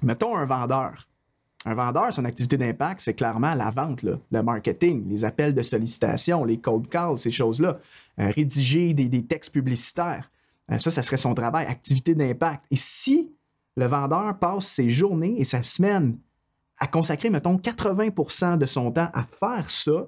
mettons 0.02 0.36
un 0.36 0.44
vendeur. 0.44 1.08
Un 1.66 1.74
vendeur, 1.74 2.12
son 2.12 2.26
activité 2.26 2.58
d'impact, 2.58 3.00
c'est 3.00 3.14
clairement 3.14 3.54
la 3.54 3.70
vente, 3.70 4.02
le 4.02 4.42
marketing, 4.42 5.08
les 5.08 5.24
appels 5.24 5.54
de 5.54 5.62
sollicitation, 5.62 6.44
les 6.44 6.58
cold 6.58 6.88
calls, 6.88 7.18
ces 7.18 7.30
choses-là. 7.30 7.78
Euh, 8.20 8.28
rédiger 8.28 8.92
des, 8.92 9.24
textes 9.24 9.50
publicitaires. 9.50 10.30
Euh, 10.70 10.78
ça, 10.78 10.90
ça 10.90 11.02
serait 11.02 11.16
son 11.16 11.34
travail, 11.34 11.66
activité 11.66 12.14
d'impact. 12.14 12.64
Et 12.70 12.76
si 12.76 13.32
le 13.76 13.86
vendeur 13.86 14.38
passe 14.38 14.66
ses 14.66 14.90
journées 14.90 15.40
et 15.40 15.44
sa 15.44 15.62
semaine 15.62 16.18
à 16.78 16.86
consacrer, 16.86 17.30
mettons, 17.30 17.56
80% 17.56 18.58
de 18.58 18.66
son 18.66 18.92
temps 18.92 19.08
à 19.14 19.24
faire 19.24 19.70
ça, 19.70 20.06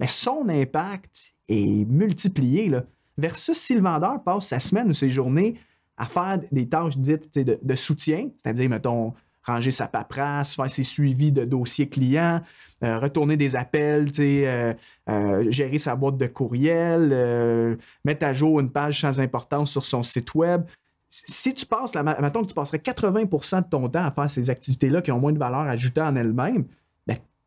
mais 0.00 0.06
son 0.06 0.48
impact 0.48 1.34
est 1.48 1.88
multiplié. 1.88 2.68
Là, 2.68 2.84
versus 3.18 3.58
si 3.58 3.74
le 3.74 3.82
vendeur 3.82 4.22
passe 4.22 4.48
sa 4.48 4.60
semaine 4.60 4.88
ou 4.88 4.94
ses 4.94 5.10
journées 5.10 5.58
à 5.96 6.06
faire 6.06 6.40
des 6.52 6.68
tâches 6.68 6.98
dites 6.98 7.38
de, 7.38 7.76
soutien, 7.76 8.28
c'est-à-dire, 8.42 8.68
mettons, 8.68 9.14
ranger 9.42 9.70
sa 9.70 9.86
paperasse, 9.86 10.54
faire 10.56 10.70
ses 10.70 10.82
suivis 10.82 11.32
de 11.32 11.44
dossiers 11.44 11.88
clients, 11.88 12.42
euh, 12.84 12.98
retourner 12.98 13.38
des 13.38 13.56
appels, 13.56 14.10
euh, 14.18 14.74
euh, 15.08 15.50
gérer 15.50 15.78
sa 15.78 15.96
boîte 15.96 16.18
de 16.18 16.26
courriel, 16.26 17.78
mettre 18.04 18.26
à 18.26 18.34
jour 18.34 18.60
une 18.60 18.70
page 18.70 19.00
sans 19.00 19.18
importance 19.20 19.70
sur 19.70 19.84
son 19.84 20.02
site 20.02 20.34
web. 20.34 20.62
Si 21.08 21.54
tu 21.54 21.64
passes, 21.64 21.94
là, 21.94 22.02
mettons 22.02 22.42
que 22.42 22.48
tu 22.48 22.54
passerais 22.54 22.78
80% 22.78 23.62
de 23.62 23.68
ton 23.70 23.88
temps 23.88 24.04
à 24.04 24.10
faire 24.10 24.30
ces 24.30 24.50
activités-là 24.50 25.00
qui 25.00 25.12
ont 25.12 25.20
moins 25.20 25.32
de 25.32 25.38
valeur 25.38 25.60
ajoutée 25.60 26.02
en 26.02 26.14
elles-mêmes, 26.16 26.66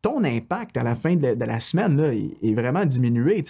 ton 0.02 0.24
impact 0.24 0.76
à 0.76 0.82
la 0.82 0.94
fin 0.94 1.16
de 1.16 1.44
la, 1.44 1.60
semaine 1.60 1.96
là, 1.96 2.12
est, 2.12 2.54
vraiment 2.54 2.84
diminué. 2.84 3.42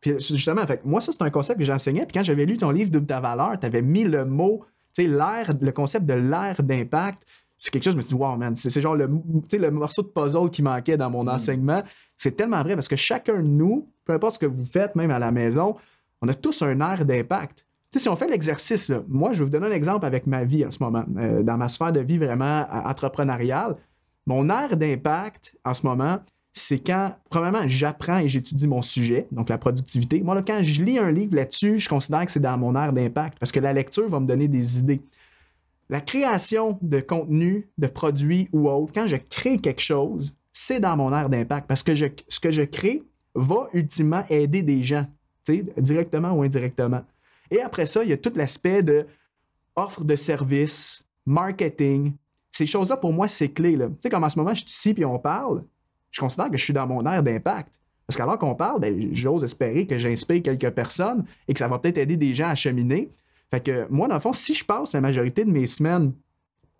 Puis 0.00 0.12
justement, 0.18 0.66
fait, 0.66 0.84
moi, 0.84 1.00
ça, 1.00 1.12
c'est 1.12 1.22
un 1.22 1.30
concept 1.30 1.58
que 1.58 1.64
j'enseignais. 1.64 2.06
Puis 2.06 2.14
quand 2.14 2.24
j'avais 2.24 2.46
lu 2.46 2.56
ton 2.56 2.70
livre 2.70 2.90
de 2.90 2.98
ta 2.98 3.20
valeur, 3.20 3.58
tu 3.60 3.66
avais 3.66 3.82
mis 3.82 4.04
le 4.04 4.24
mot, 4.24 4.64
l'air, 4.96 5.52
le 5.60 5.70
concept 5.70 6.06
de 6.06 6.14
l'air 6.14 6.62
d'impact 6.62 7.24
c'est 7.58 7.72
quelque 7.72 7.82
chose, 7.82 7.94
je 7.94 7.96
me 7.96 8.02
suis 8.02 8.14
dit, 8.14 8.22
wow, 8.22 8.36
man, 8.36 8.54
c'est 8.54 8.80
genre 8.80 8.94
le, 8.94 9.06
le 9.06 9.70
morceau 9.70 10.02
de 10.02 10.06
puzzle 10.06 10.48
qui 10.48 10.62
manquait 10.62 10.96
dans 10.96 11.10
mon 11.10 11.24
mm. 11.24 11.28
enseignement. 11.28 11.82
C'est 12.16 12.36
tellement 12.36 12.62
vrai 12.62 12.74
parce 12.74 12.86
que 12.86 12.96
chacun 12.96 13.42
de 13.42 13.48
nous, 13.48 13.88
peu 14.04 14.12
importe 14.12 14.34
ce 14.34 14.38
que 14.38 14.46
vous 14.46 14.64
faites, 14.64 14.94
même 14.94 15.10
à 15.10 15.18
la 15.18 15.32
maison, 15.32 15.74
on 16.22 16.28
a 16.28 16.34
tous 16.34 16.62
un 16.62 16.80
air 16.80 17.04
d'impact. 17.04 17.66
si 17.94 18.08
on 18.08 18.14
fait 18.14 18.28
l'exercice, 18.28 18.92
moi, 19.08 19.32
je 19.32 19.40
vais 19.40 19.44
vous 19.44 19.50
donner 19.50 19.66
un 19.66 19.72
exemple 19.72 20.06
avec 20.06 20.28
ma 20.28 20.44
vie 20.44 20.64
en 20.64 20.70
ce 20.70 20.80
moment, 20.80 21.04
euh, 21.16 21.42
dans 21.42 21.56
ma 21.56 21.68
sphère 21.68 21.92
de 21.92 22.00
vie 22.00 22.18
vraiment 22.18 22.64
entrepreneuriale. 22.84 23.76
Mon 24.28 24.50
air 24.50 24.76
d'impact 24.76 25.56
en 25.64 25.72
ce 25.72 25.86
moment, 25.86 26.18
c'est 26.52 26.80
quand, 26.80 27.16
premièrement, 27.30 27.66
j'apprends 27.66 28.18
et 28.18 28.28
j'étudie 28.28 28.68
mon 28.68 28.82
sujet, 28.82 29.26
donc 29.32 29.48
la 29.48 29.56
productivité. 29.56 30.20
Moi, 30.20 30.42
quand 30.42 30.62
je 30.62 30.82
lis 30.82 30.98
un 30.98 31.10
livre 31.10 31.34
là-dessus, 31.34 31.78
je 31.78 31.88
considère 31.88 32.26
que 32.26 32.30
c'est 32.30 32.38
dans 32.38 32.58
mon 32.58 32.76
air 32.76 32.92
d'impact 32.92 33.38
parce 33.38 33.52
que 33.52 33.58
la 33.58 33.72
lecture 33.72 34.06
va 34.06 34.20
me 34.20 34.26
donner 34.26 34.46
des 34.46 34.80
idées. 34.80 35.00
La 35.88 36.02
création 36.02 36.78
de 36.82 37.00
contenu, 37.00 37.70
de 37.78 37.86
produits 37.86 38.50
ou 38.52 38.68
autre, 38.68 38.92
quand 38.94 39.06
je 39.06 39.16
crée 39.16 39.56
quelque 39.56 39.80
chose, 39.80 40.34
c'est 40.52 40.78
dans 40.78 40.94
mon 40.94 41.16
aire 41.16 41.30
d'impact 41.30 41.66
parce 41.66 41.82
que 41.82 41.94
ce 41.96 42.38
que 42.38 42.50
je 42.50 42.62
crée 42.62 43.02
va 43.34 43.70
ultimement 43.72 44.24
aider 44.28 44.60
des 44.60 44.82
gens, 44.82 45.06
directement 45.78 46.32
ou 46.32 46.42
indirectement. 46.42 47.00
Et 47.50 47.62
après 47.62 47.86
ça, 47.86 48.04
il 48.04 48.10
y 48.10 48.12
a 48.12 48.18
tout 48.18 48.32
l'aspect 48.36 48.82
de 48.82 49.06
offre 49.74 50.04
de 50.04 50.16
services, 50.16 51.02
marketing. 51.24 52.12
Ces 52.58 52.66
choses-là, 52.66 52.96
pour 52.96 53.12
moi, 53.12 53.28
c'est 53.28 53.50
clé. 53.50 53.78
Tu 53.78 53.84
sais, 54.00 54.10
comme 54.10 54.24
en 54.24 54.28
ce 54.28 54.36
moment, 54.36 54.52
je 54.52 54.62
suis 54.62 54.66
ici 54.66 54.94
et 54.98 55.04
on 55.04 55.20
parle, 55.20 55.62
je 56.10 56.18
considère 56.18 56.50
que 56.50 56.58
je 56.58 56.64
suis 56.64 56.72
dans 56.72 56.88
mon 56.88 57.06
aire 57.06 57.22
d'impact. 57.22 57.72
Parce 58.04 58.16
qu'alors 58.16 58.36
qu'on 58.36 58.56
parle, 58.56 58.80
ben, 58.80 59.14
j'ose 59.14 59.44
espérer 59.44 59.86
que 59.86 59.96
j'inspire 59.96 60.42
quelques 60.42 60.70
personnes 60.70 61.24
et 61.46 61.52
que 61.52 61.60
ça 61.60 61.68
va 61.68 61.78
peut-être 61.78 61.98
aider 61.98 62.16
des 62.16 62.34
gens 62.34 62.48
à 62.48 62.56
cheminer. 62.56 63.12
Fait 63.52 63.64
que 63.64 63.86
moi, 63.90 64.08
dans 64.08 64.16
le 64.16 64.20
fond, 64.20 64.32
si 64.32 64.54
je 64.54 64.64
passe 64.64 64.92
la 64.92 65.00
majorité 65.00 65.44
de 65.44 65.52
mes 65.52 65.68
semaines 65.68 66.12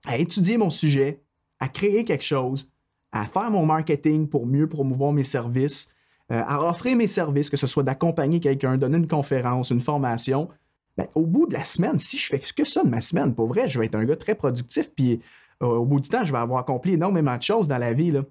à 0.04 0.18
étudier 0.18 0.58
mon 0.58 0.68
sujet, 0.68 1.20
à 1.60 1.68
créer 1.68 2.04
quelque 2.04 2.24
chose, 2.24 2.68
à 3.12 3.26
faire 3.26 3.48
mon 3.48 3.64
marketing 3.64 4.26
pour 4.26 4.46
mieux 4.46 4.66
promouvoir 4.66 5.12
mes 5.12 5.22
services, 5.22 5.92
euh, 6.32 6.42
à 6.44 6.60
offrir 6.68 6.96
mes 6.96 7.06
services, 7.06 7.50
que 7.50 7.56
ce 7.56 7.68
soit 7.68 7.84
d'accompagner 7.84 8.40
quelqu'un, 8.40 8.78
donner 8.78 8.98
une 8.98 9.06
conférence, 9.06 9.70
une 9.70 9.80
formation, 9.80 10.48
ben, 10.96 11.06
au 11.14 11.24
bout 11.24 11.46
de 11.46 11.54
la 11.54 11.64
semaine, 11.64 12.00
si 12.00 12.18
je 12.18 12.26
fais 12.26 12.40
que 12.40 12.64
ça 12.64 12.82
de 12.82 12.88
ma 12.88 13.00
semaine, 13.00 13.32
pour 13.32 13.46
vrai, 13.46 13.68
je 13.68 13.78
vais 13.78 13.86
être 13.86 13.94
un 13.94 14.04
gars 14.04 14.16
très 14.16 14.34
productif, 14.34 14.90
puis 14.92 15.20
au 15.60 15.84
bout 15.84 16.00
du 16.00 16.08
temps, 16.08 16.24
je 16.24 16.32
vais 16.32 16.38
avoir 16.38 16.60
accompli 16.60 16.94
énormément 16.94 17.36
de 17.36 17.42
choses 17.42 17.68
dans 17.68 17.78
la 17.78 17.92
vie. 17.92 18.10
Là. 18.10 18.22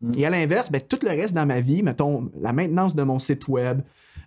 Mm. 0.00 0.12
Et 0.16 0.26
à 0.26 0.30
l'inverse, 0.30 0.70
ben, 0.70 0.80
tout 0.80 0.98
le 1.02 1.10
reste 1.10 1.34
dans 1.34 1.46
ma 1.46 1.60
vie, 1.60 1.82
mettons 1.82 2.30
la 2.40 2.52
maintenance 2.52 2.94
de 2.94 3.02
mon 3.02 3.18
site 3.18 3.48
web, 3.48 3.82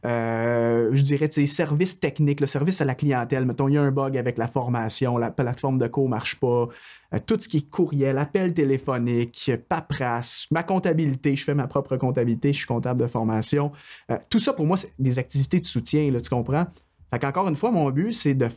euh, 0.05 0.89
je 0.93 1.01
dirais, 1.01 1.29
service 1.31 1.99
technique, 1.99 2.39
le 2.39 2.45
service 2.45 2.79
à 2.79 2.85
la 2.85 2.95
clientèle. 2.95 3.45
Mettons, 3.45 3.67
il 3.67 3.73
y 3.73 3.77
a 3.77 3.81
un 3.81 3.91
bug 3.91 4.17
avec 4.17 4.37
la 4.37 4.47
formation, 4.47 5.17
la 5.17 5.31
plateforme 5.31 5.79
de 5.79 5.87
cours 5.87 6.05
ne 6.05 6.11
marche 6.11 6.35
pas. 6.35 6.67
Euh, 7.13 7.17
tout 7.25 7.39
ce 7.39 7.47
qui 7.47 7.57
est 7.57 7.69
courriel, 7.69 8.17
appel 8.17 8.53
téléphonique, 8.53 9.51
paperasse, 9.67 10.47
ma 10.51 10.63
comptabilité, 10.63 11.35
je 11.35 11.43
fais 11.43 11.55
ma 11.55 11.67
propre 11.67 11.97
comptabilité, 11.97 12.53
je 12.53 12.59
suis 12.59 12.67
comptable 12.67 13.01
de 13.01 13.07
formation. 13.07 13.71
Euh, 14.11 14.17
tout 14.29 14.39
ça, 14.39 14.53
pour 14.53 14.65
moi, 14.65 14.77
c'est 14.77 14.91
des 14.99 15.17
activités 15.17 15.59
de 15.59 15.65
soutien, 15.65 16.11
là, 16.11 16.21
tu 16.21 16.29
comprends? 16.29 16.67
Fait 17.11 17.19
qu'encore 17.19 17.47
une 17.47 17.55
fois, 17.55 17.71
mon 17.71 17.89
but, 17.91 18.13
c'est 18.13 18.33
de, 18.33 18.47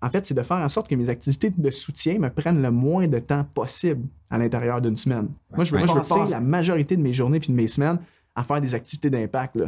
en 0.00 0.10
fait, 0.10 0.26
c'est 0.26 0.34
de 0.34 0.42
faire 0.42 0.58
en 0.58 0.68
sorte 0.68 0.88
que 0.88 0.94
mes 0.94 1.08
activités 1.08 1.50
de 1.56 1.70
soutien 1.70 2.18
me 2.18 2.30
prennent 2.30 2.60
le 2.60 2.70
moins 2.70 3.06
de 3.06 3.18
temps 3.18 3.44
possible 3.54 4.06
à 4.30 4.38
l'intérieur 4.38 4.80
d'une 4.80 4.96
semaine. 4.96 5.28
Moi, 5.54 5.64
je 5.64 5.76
veux, 5.76 5.86
passer 5.86 6.32
la 6.32 6.40
majorité 6.40 6.96
de 6.96 7.02
mes 7.02 7.12
journées 7.12 7.38
et 7.38 7.40
de 7.46 7.52
mes 7.52 7.68
semaines 7.68 7.98
à 8.34 8.42
faire 8.42 8.60
des 8.60 8.74
activités 8.74 9.10
d'impact. 9.10 9.58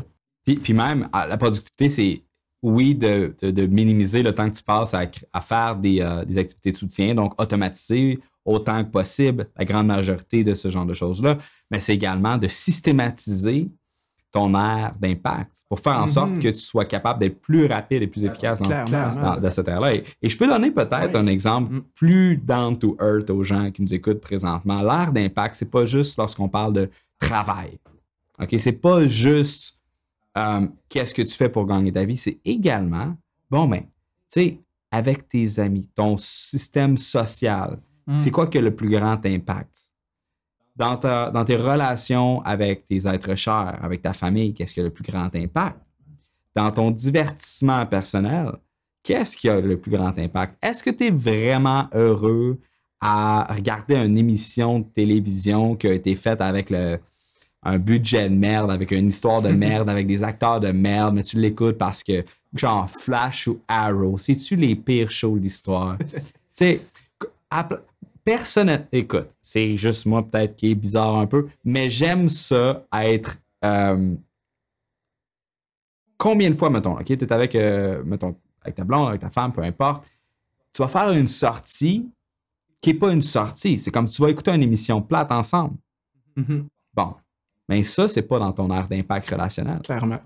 Puis, 0.45 0.75
même, 0.75 1.09
la 1.13 1.37
productivité, 1.37 1.89
c'est 1.89 2.23
oui, 2.65 2.95
de, 2.95 3.67
minimiser 3.67 4.23
le 4.23 4.35
temps 4.35 4.49
que 4.49 4.57
tu 4.57 4.63
passes 4.63 4.95
à, 4.95 5.41
faire 5.43 5.79
euh, 5.85 6.25
des, 6.25 6.39
activités 6.39 6.73
de 6.73 6.77
soutien, 6.77 7.15
donc 7.15 7.41
automatiser 7.41 8.19
autant 8.45 8.83
que 8.85 8.91
possible 8.91 9.49
la 9.57 9.67
grande 9.67 9.87
majorité 9.87 10.45
de 10.45 10.55
ce 10.55 10.69
genre 10.71 10.87
de 10.87 10.95
choses-là, 10.95 11.37
mais 11.71 11.79
c'est 11.79 11.95
également 11.95 12.39
de 12.39 12.49
systématiser 12.49 13.69
ton 14.35 14.53
aire 14.53 14.93
d'impact 15.01 15.65
pour 15.69 15.79
faire 15.79 16.01
en 16.01 16.09
sorte 16.09 16.33
mm-hmm. 16.33 16.43
que 16.43 16.49
tu 16.49 16.61
sois 16.61 16.85
capable 16.87 17.21
d'être 17.21 17.41
plus 17.41 17.67
rapide 17.67 18.03
et 18.03 18.09
plus 18.09 18.25
efficace 18.25 18.61
dans, 18.61 18.69
cette 19.49 19.69
ère-là. 19.69 19.95
Et, 19.95 20.05
je 20.25 20.37
peux 20.37 20.49
donner 20.49 20.73
peut-être 20.73 21.15
un 21.15 21.29
exemple 21.29 21.73
mm. 21.73 21.83
plus 21.95 22.37
down 22.37 22.77
to 22.77 22.97
earth 23.01 23.31
aux 23.31 23.45
gens 23.45 23.71
qui 23.71 23.83
nous 23.83 23.95
écoutent 23.95 24.21
présentement. 24.21 24.83
L'ère 24.83 25.13
d'impact, 25.13 25.55
c'est 25.55 25.71
pas 25.71 25.87
juste 25.87 26.19
lorsqu'on 26.19 26.49
parle 26.49 26.73
de 26.73 26.91
travail. 27.21 27.79
OK? 28.41 28.53
C'est 28.59 28.73
pas 28.73 29.07
juste 29.07 29.79
euh, 30.37 30.67
qu'est-ce 30.89 31.15
que 31.15 31.23
tu 31.23 31.33
fais 31.33 31.49
pour 31.49 31.65
gagner 31.65 31.93
ta 31.93 32.05
vie, 32.05 32.17
c'est 32.17 32.41
également, 32.45 33.17
bon, 33.49 33.69
ben, 33.69 33.83
tu 33.83 33.87
sais, 34.31 34.61
avec 34.91 35.29
tes 35.29 35.61
amis, 35.61 35.89
ton 35.95 36.17
système 36.17 36.97
social, 36.97 37.79
hmm. 38.09 38.17
c'est 38.17 38.33
quoi 38.33 38.49
qui 38.49 38.59
a 38.59 38.63
le 38.63 38.75
plus 38.75 38.91
grand 38.91 39.25
impact? 39.25 39.93
Dans, 40.77 40.97
dans 40.97 41.45
tes 41.45 41.57
relations 41.57 42.43
avec 42.43 42.85
tes 42.87 43.07
êtres 43.07 43.37
chers, 43.37 43.79
avec 43.83 44.03
ta 44.03 44.13
famille, 44.13 44.53
qu'est-ce 44.55 44.75
qui 44.75 44.81
a 44.81 44.83
le 44.83 44.91
plus 44.91 45.05
grand 45.05 45.35
impact? 45.35 45.79
Dans 46.57 46.71
ton 46.73 46.91
divertissement 46.91 47.87
personnel, 47.87 48.53
qu'est-ce 49.05 49.37
qui 49.37 49.49
a 49.49 49.61
le 49.61 49.79
plus 49.79 49.93
grand 49.93 50.19
impact? 50.19 50.57
Est-ce 50.61 50.83
que 50.83 50.91
tu 50.91 51.05
es 51.05 51.11
vraiment 51.11 51.89
heureux 51.95 52.59
à 53.01 53.47
regarder 53.53 53.95
une 53.95 54.19
émission 54.19 54.81
de 54.81 54.85
télévision 54.85 55.77
qui 55.77 55.87
a 55.87 55.93
été 55.93 56.17
faite 56.17 56.41
avec 56.41 56.71
le, 56.71 56.99
un 57.65 57.79
budget 57.79 58.29
de 58.29 58.35
merde, 58.35 58.71
avec 58.71 58.91
une 58.91 59.09
histoire 59.09 59.43
de 59.43 59.49
merde, 59.53 59.89
avec 59.89 60.07
des 60.07 60.23
acteurs 60.23 60.61
de 60.61 60.73
merde, 60.73 61.15
mais 61.15 61.23
tu 61.23 61.39
l'écoutes 61.39 61.79
parce 61.79 62.03
que, 62.03 62.25
genre, 62.55 62.89
Flash 62.91 63.49
ou 63.49 63.61
Arrow, 63.69 64.19
c'est-tu 64.19 64.57
les 64.57 64.75
pires 64.75 65.11
shows 65.11 65.39
de 65.39 65.43
l'histoire? 65.43 65.99
tu 66.13 66.21
sais, 66.53 66.81
personne, 68.25 68.87
écoute, 68.91 69.29
c'est 69.41 69.77
juste 69.77 70.07
moi 70.07 70.23
peut-être 70.23 70.57
qui 70.57 70.71
est 70.71 70.75
bizarre 70.75 71.17
un 71.17 71.27
peu, 71.27 71.49
mais 71.65 71.89
j'aime 71.91 72.29
ça 72.29 72.85
être. 72.93 73.37
Euh, 73.65 74.15
combien 76.19 76.51
de 76.51 76.55
fois, 76.55 76.71
mettons, 76.71 76.99
ok, 76.99 77.05
t'es 77.05 77.33
avec, 77.33 77.55
euh, 77.55 78.03
mettons, 78.05 78.37
avec 78.63 78.75
ta 78.75 78.85
blonde, 78.85 79.09
avec 79.09 79.21
ta 79.21 79.31
femme, 79.31 79.53
peu 79.53 79.63
importe, 79.63 80.05
tu 80.73 80.83
vas 80.83 80.89
faire 80.89 81.11
une 81.13 81.27
sortie 81.27 82.09
qui 82.81 82.93
n'est 82.93 82.99
pas 82.99 83.13
une 83.13 83.23
sortie. 83.23 83.79
C'est 83.79 83.91
comme 83.91 84.09
tu 84.09 84.21
vas 84.21 84.31
écouter 84.31 84.51
une 84.51 84.63
émission 84.63 85.01
plate 85.01 85.31
ensemble. 85.31 85.77
Mm-hmm. 86.37 86.65
Bon, 86.95 87.15
mais 87.69 87.83
ça, 87.83 88.09
c'est 88.09 88.23
pas 88.23 88.39
dans 88.39 88.53
ton 88.53 88.71
aire 88.75 88.89
d'impact 88.89 89.31
relationnel. 89.31 89.81
Clairement. 89.83 90.21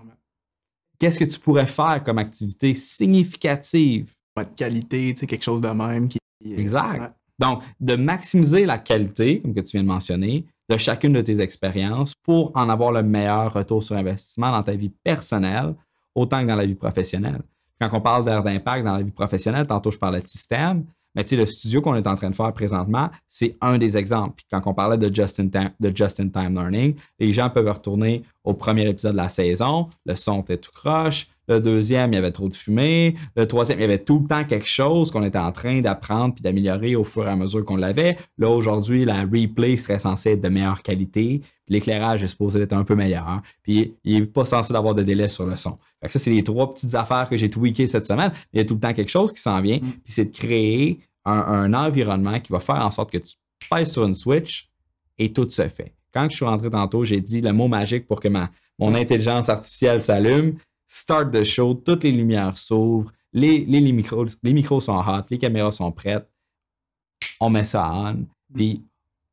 Qu'est-ce 0.99 1.17
que 1.17 1.25
tu 1.25 1.39
pourrais 1.39 1.65
faire 1.65 2.03
comme 2.03 2.17
activité 2.17 2.73
significative? 2.73 4.13
De 4.35 4.43
qualité, 4.43 5.13
tu 5.13 5.19
sais, 5.21 5.27
quelque 5.27 5.43
chose 5.43 5.61
de 5.61 5.69
même 5.69 6.07
qui. 6.07 6.17
Exact. 6.45 7.13
Donc, 7.39 7.63
de 7.79 7.95
maximiser 7.95 8.65
la 8.65 8.77
qualité, 8.77 9.41
comme 9.41 9.53
que 9.53 9.61
tu 9.61 9.77
viens 9.77 9.83
de 9.83 9.87
mentionner, 9.87 10.45
de 10.69 10.77
chacune 10.77 11.13
de 11.13 11.21
tes 11.21 11.41
expériences 11.41 12.13
pour 12.15 12.51
en 12.55 12.69
avoir 12.69 12.91
le 12.91 13.01
meilleur 13.01 13.53
retour 13.53 13.81
sur 13.81 13.95
investissement 13.95 14.51
dans 14.51 14.61
ta 14.61 14.73
vie 14.73 14.91
personnelle, 15.03 15.73
autant 16.13 16.41
que 16.41 16.47
dans 16.47 16.55
la 16.55 16.65
vie 16.65 16.75
professionnelle. 16.75 17.41
Quand 17.81 17.89
on 17.93 18.01
parle 18.01 18.25
d'air 18.25 18.43
d'impact 18.43 18.85
dans 18.85 18.97
la 18.97 19.03
vie 19.03 19.11
professionnelle, 19.11 19.65
tantôt 19.65 19.89
je 19.89 19.97
parlais 19.97 20.19
de 20.19 20.27
système, 20.27 20.85
mais 21.15 21.23
tu 21.23 21.29
sais, 21.29 21.35
le 21.37 21.45
studio 21.45 21.81
qu'on 21.81 21.95
est 21.95 22.07
en 22.07 22.15
train 22.15 22.29
de 22.29 22.35
faire 22.35 22.53
présentement, 22.53 23.09
c'est 23.27 23.57
un 23.61 23.77
des 23.77 23.97
exemples. 23.97 24.35
Puis 24.37 24.45
quand 24.51 24.61
on 24.65 24.73
parlait 24.73 24.97
de 24.97 25.13
just-in-time 25.13 25.71
de 25.79 25.95
just 25.95 26.19
-in 26.19 26.29
-time 26.29 26.53
learning, 26.53 26.95
les 27.19 27.31
gens 27.31 27.49
peuvent 27.49 27.69
retourner 27.69 28.23
au 28.49 28.53
premier 28.53 28.87
épisode 28.87 29.13
de 29.13 29.17
la 29.17 29.29
saison, 29.29 29.89
le 30.05 30.15
son 30.15 30.41
était 30.41 30.57
tout 30.57 30.71
croche. 30.73 31.27
Le 31.47 31.59
deuxième, 31.59 32.13
il 32.13 32.15
y 32.15 32.19
avait 32.19 32.31
trop 32.31 32.47
de 32.47 32.55
fumée. 32.55 33.15
Le 33.35 33.47
troisième, 33.47 33.79
il 33.79 33.81
y 33.81 33.85
avait 33.85 34.03
tout 34.03 34.19
le 34.19 34.27
temps 34.27 34.43
quelque 34.43 34.67
chose 34.67 35.09
qu'on 35.09 35.23
était 35.23 35.39
en 35.39 35.51
train 35.51 35.81
d'apprendre 35.81 36.35
puis 36.35 36.43
d'améliorer 36.43 36.95
au 36.95 37.03
fur 37.03 37.25
et 37.25 37.29
à 37.31 37.35
mesure 37.35 37.65
qu'on 37.65 37.75
l'avait. 37.75 38.17
Là, 38.37 38.49
aujourd'hui, 38.49 39.03
la 39.03 39.21
replay 39.23 39.75
serait 39.75 39.97
censée 39.97 40.33
être 40.33 40.41
de 40.41 40.49
meilleure 40.49 40.83
qualité. 40.83 41.41
L'éclairage 41.67 42.21
est 42.21 42.27
supposé 42.27 42.61
être 42.61 42.73
un 42.73 42.83
peu 42.83 42.93
meilleur. 42.93 43.41
Puis 43.63 43.95
il 44.03 44.19
n'est 44.19 44.25
pas 44.27 44.45
censé 44.45 44.75
avoir 44.75 44.93
de 44.93 45.01
délai 45.01 45.27
sur 45.27 45.45
le 45.45 45.55
son. 45.55 45.79
Fait 46.01 46.09
ça, 46.09 46.19
c'est 46.19 46.29
les 46.29 46.43
trois 46.43 46.71
petites 46.71 46.93
affaires 46.93 47.27
que 47.27 47.35
j'ai 47.35 47.49
tweakées 47.49 47.87
cette 47.87 48.05
semaine. 48.05 48.31
Il 48.53 48.57
y 48.57 48.61
a 48.61 48.65
tout 48.65 48.75
le 48.75 48.79
temps 48.79 48.93
quelque 48.93 49.09
chose 49.09 49.31
qui 49.31 49.41
s'en 49.41 49.59
vient. 49.59 49.77
Mm. 49.77 49.91
Puis 50.03 50.13
c'est 50.13 50.25
de 50.25 50.37
créer 50.37 50.99
un, 51.25 51.73
environnement 51.73 52.39
qui 52.39 52.51
va 52.51 52.59
faire 52.59 52.85
en 52.85 52.91
sorte 52.91 53.11
que 53.11 53.17
tu 53.17 53.35
pèses 53.69 53.91
sur 53.91 54.05
une 54.05 54.15
switch 54.15 54.69
et 55.17 55.33
tout 55.33 55.49
se 55.49 55.67
fait. 55.67 55.93
Quand 56.13 56.27
je 56.29 56.35
suis 56.35 56.45
rentré 56.45 56.69
tantôt, 56.69 57.05
j'ai 57.05 57.21
dit 57.21 57.41
le 57.41 57.51
mot 57.51 57.67
magique 57.67 58.07
pour 58.07 58.19
que 58.19 58.27
ma, 58.27 58.49
mon 58.77 58.95
intelligence 58.95 59.49
artificielle 59.49 60.01
s'allume 60.01 60.57
start 60.89 61.31
the 61.31 61.43
show, 61.43 61.73
toutes 61.75 62.03
les 62.03 62.11
lumières 62.11 62.57
s'ouvrent, 62.57 63.11
les, 63.31 63.63
les, 63.65 63.79
micros, 63.91 64.25
les 64.41 64.53
micros 64.53 64.79
sont 64.79 64.97
hot, 64.97 65.23
les 65.29 65.37
caméras 65.37 65.71
sont 65.71 65.91
prêtes, 65.91 66.27
on 67.39 67.49
met 67.49 67.63
ça 67.63 67.89
on, 67.93 68.13
mm. 68.13 68.25
puis 68.55 68.83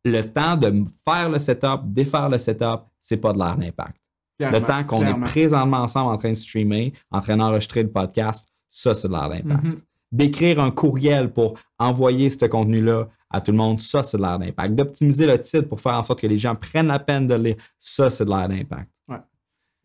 le 0.04 0.22
temps 0.22 0.56
de 0.56 0.84
faire 1.08 1.28
le 1.30 1.38
setup, 1.38 1.80
défaire 1.86 2.28
le 2.28 2.38
setup, 2.38 2.82
c'est 3.00 3.16
pas 3.16 3.32
de 3.32 3.38
l'air 3.38 3.56
d'impact. 3.56 3.96
Le 4.38 4.60
temps 4.60 4.84
qu'on 4.84 5.04
est 5.04 5.20
présentement 5.22 5.78
ensemble 5.78 6.12
en 6.12 6.18
train 6.18 6.28
de 6.28 6.34
streamer, 6.34 6.92
en 7.10 7.20
train 7.20 7.38
d'enregistrer 7.38 7.82
le 7.82 7.90
podcast, 7.90 8.46
ça, 8.68 8.94
c'est 8.94 9.08
de 9.08 9.12
l'air 9.14 9.30
d'impact. 9.30 9.64
Mm-hmm. 9.64 9.82
D'écrire 10.16 10.60
un 10.60 10.70
courriel 10.70 11.30
pour 11.30 11.58
envoyer 11.78 12.30
ce 12.30 12.46
contenu-là 12.46 13.08
à 13.28 13.42
tout 13.42 13.50
le 13.50 13.58
monde, 13.58 13.80
ça, 13.80 14.02
c'est 14.02 14.16
de 14.16 14.22
l'air 14.22 14.38
d'impact. 14.38 14.74
D'optimiser 14.74 15.26
le 15.26 15.38
titre 15.38 15.68
pour 15.68 15.78
faire 15.78 15.92
en 15.92 16.02
sorte 16.02 16.20
que 16.20 16.26
les 16.26 16.38
gens 16.38 16.54
prennent 16.54 16.86
la 16.86 16.98
peine 16.98 17.26
de 17.26 17.34
lire, 17.34 17.56
ça, 17.78 18.08
c'est 18.08 18.24
de 18.24 18.30
l'air 18.30 18.48
d'impact. 18.48 18.90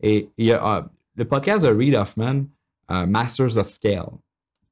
Et 0.02 0.30
il 0.38 0.46
y 0.46 0.52
a, 0.52 0.60
ah, 0.62 0.90
le 1.16 1.24
podcast 1.26 1.66
de 1.66 1.70
Reed 1.70 1.94
Hoffman, 1.94 2.44
euh, 2.90 3.04
Masters 3.04 3.58
of 3.58 3.68
Scale, 3.68 4.08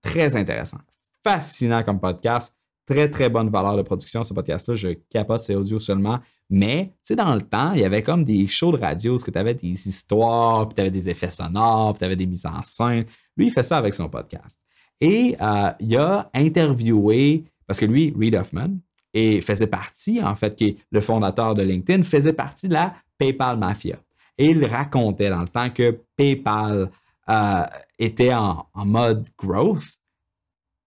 très 0.01 0.35
intéressant. 0.35 0.81
Fascinant 1.23 1.83
comme 1.83 2.01
podcast. 2.01 2.57
Très, 2.87 3.11
très 3.11 3.29
bonne 3.29 3.51
valeur 3.51 3.77
de 3.77 3.83
production, 3.83 4.25
ce 4.25 4.33
podcast-là. 4.33 4.75
Je 4.75 4.89
capote 5.11 5.43
ses 5.43 5.55
audios 5.55 5.79
seulement. 5.79 6.21
Mais, 6.49 6.87
tu 6.87 6.99
sais, 7.03 7.17
dans 7.17 7.35
le 7.35 7.43
temps, 7.43 7.73
il 7.73 7.81
y 7.81 7.85
avait 7.85 8.03
comme 8.03 8.25
des 8.25 8.47
shows 8.47 8.73
de 8.73 8.79
radio 8.79 9.15
où 9.15 9.23
tu 9.23 9.39
avais 9.39 9.55
des 9.55 9.89
histoires, 9.89 10.67
puis 10.67 10.75
tu 10.75 10.81
avais 10.81 10.91
des 10.91 11.09
effets 11.11 11.31
sonores, 11.31 11.93
puis 11.93 11.99
tu 11.99 12.05
avais 12.07 12.17
des 12.17 12.27
mises 12.27 12.47
en 12.47 12.63
scène. 12.63 13.05
Lui, 13.37 13.49
il 13.49 13.53
fait 13.53 13.63
ça 13.63 13.77
avec 13.77 13.93
son 13.93 14.09
podcast. 14.09 14.59
Et 15.01 15.37
euh, 15.41 15.73
il 15.81 15.97
a 15.97 16.31
interviewé, 16.35 17.45
parce 17.67 17.81
que 17.81 17.87
lui, 17.87 18.15
Reed 18.19 18.35
Hoffman, 18.35 18.79
et 19.13 19.41
faisait 19.41 19.67
partie, 19.67 20.23
en 20.23 20.35
fait, 20.37 20.55
qui 20.55 20.65
est 20.67 20.77
le 20.91 21.01
fondateur 21.01 21.55
de 21.55 21.63
LinkedIn, 21.63 22.03
faisait 22.03 22.33
partie 22.33 22.69
de 22.69 22.75
la 22.75 22.95
PayPal 23.19 23.59
Mafia. 23.59 23.97
Et 24.39 24.47
il 24.51 24.65
racontait 24.65 25.31
dans 25.31 25.43
le 25.43 25.49
temps 25.49 25.71
que 25.71 26.01
PayPal 26.17 26.91
euh, 27.29 27.67
était 27.99 28.33
en, 28.35 28.67
mode 28.75 29.27
growth. 29.37 29.85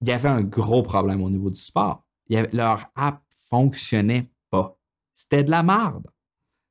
Il 0.02 0.10
y 0.10 0.12
avait 0.12 0.30
un 0.30 0.42
gros 0.42 0.84
problème 0.84 1.22
au 1.22 1.30
niveau 1.30 1.50
du 1.50 1.60
sport. 1.60 2.04
leur 2.30 2.90
app 2.96 3.22
fonctionnait 3.50 4.30
pas. 4.50 4.76
C'était 5.14 5.44
de 5.44 5.52
la 5.52 5.64
merde. 5.64 6.08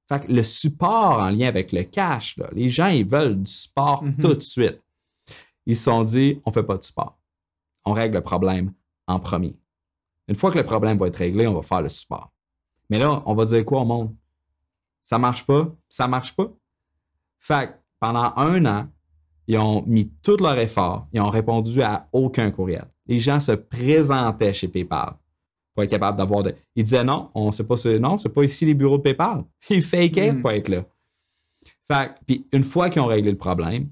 Fait 0.08 0.26
le 0.28 0.42
support 0.42 1.20
en 1.20 1.30
lien 1.30 1.48
avec 1.48 1.72
le 1.72 1.84
cash, 1.84 2.38
les 2.52 2.68
gens, 2.68 2.88
ils 2.88 3.08
veulent 3.08 3.42
du 3.42 3.50
sport 3.50 4.04
mm-hmm. 4.04 4.20
tout 4.20 4.34
de 4.34 4.40
suite. 4.40 4.82
Ils 5.64 5.76
se 5.76 5.84
sont 5.84 6.02
dit, 6.02 6.40
on 6.44 6.50
ne 6.50 6.54
fait 6.54 6.64
pas 6.64 6.76
de 6.76 6.82
sport. 6.82 7.16
On 7.84 7.92
règle 7.92 8.16
le 8.16 8.22
problème 8.22 8.72
en 9.06 9.18
premier. 9.20 9.56
Une 10.28 10.34
fois 10.34 10.50
que 10.50 10.58
le 10.58 10.64
problème 10.64 10.98
va 10.98 11.08
être 11.08 11.16
réglé, 11.16 11.46
on 11.46 11.54
va 11.54 11.62
faire 11.62 11.82
le 11.82 11.88
support. 11.88 12.32
Mais 12.90 12.98
là, 12.98 13.20
on 13.26 13.34
va 13.34 13.44
dire 13.44 13.64
quoi 13.64 13.80
au 13.80 13.84
monde? 13.84 14.14
Ça 15.02 15.18
marche 15.18 15.44
pas? 15.44 15.74
Ça 15.88 16.06
marche 16.06 16.34
pas? 16.34 16.50
Fait 17.38 17.76
pendant 17.98 18.32
un 18.36 18.64
an, 18.66 18.88
ils 19.46 19.58
ont 19.58 19.84
mis 19.86 20.08
tout 20.22 20.36
leur 20.36 20.58
effort, 20.58 21.06
ils 21.12 21.20
ont 21.20 21.30
répondu 21.30 21.82
à 21.82 22.08
aucun 22.12 22.50
courriel. 22.50 22.86
Les 23.06 23.18
gens 23.18 23.40
se 23.40 23.52
présentaient 23.52 24.52
chez 24.52 24.68
PayPal 24.68 25.14
pour 25.74 25.82
être 25.82 25.90
capable 25.90 26.18
d'avoir 26.18 26.42
de. 26.42 26.54
Ils 26.76 26.84
disaient 26.84 27.04
non, 27.04 27.30
on 27.34 27.50
sait 27.50 27.66
pas 27.66 27.76
ce... 27.76 27.98
non, 27.98 28.18
c'est 28.18 28.28
pas 28.28 28.44
ici 28.44 28.64
les 28.64 28.74
bureaux 28.74 28.98
de 28.98 29.02
PayPal. 29.02 29.44
Ils 29.70 29.82
fakaient 29.82 30.32
mm. 30.32 30.40
pour 30.40 30.50
être 30.52 30.68
là. 30.68 30.84
Fait 31.90 32.12
puis 32.26 32.46
une 32.52 32.62
fois 32.62 32.90
qu'ils 32.90 33.02
ont 33.02 33.06
réglé 33.06 33.30
le 33.30 33.38
problème, 33.38 33.90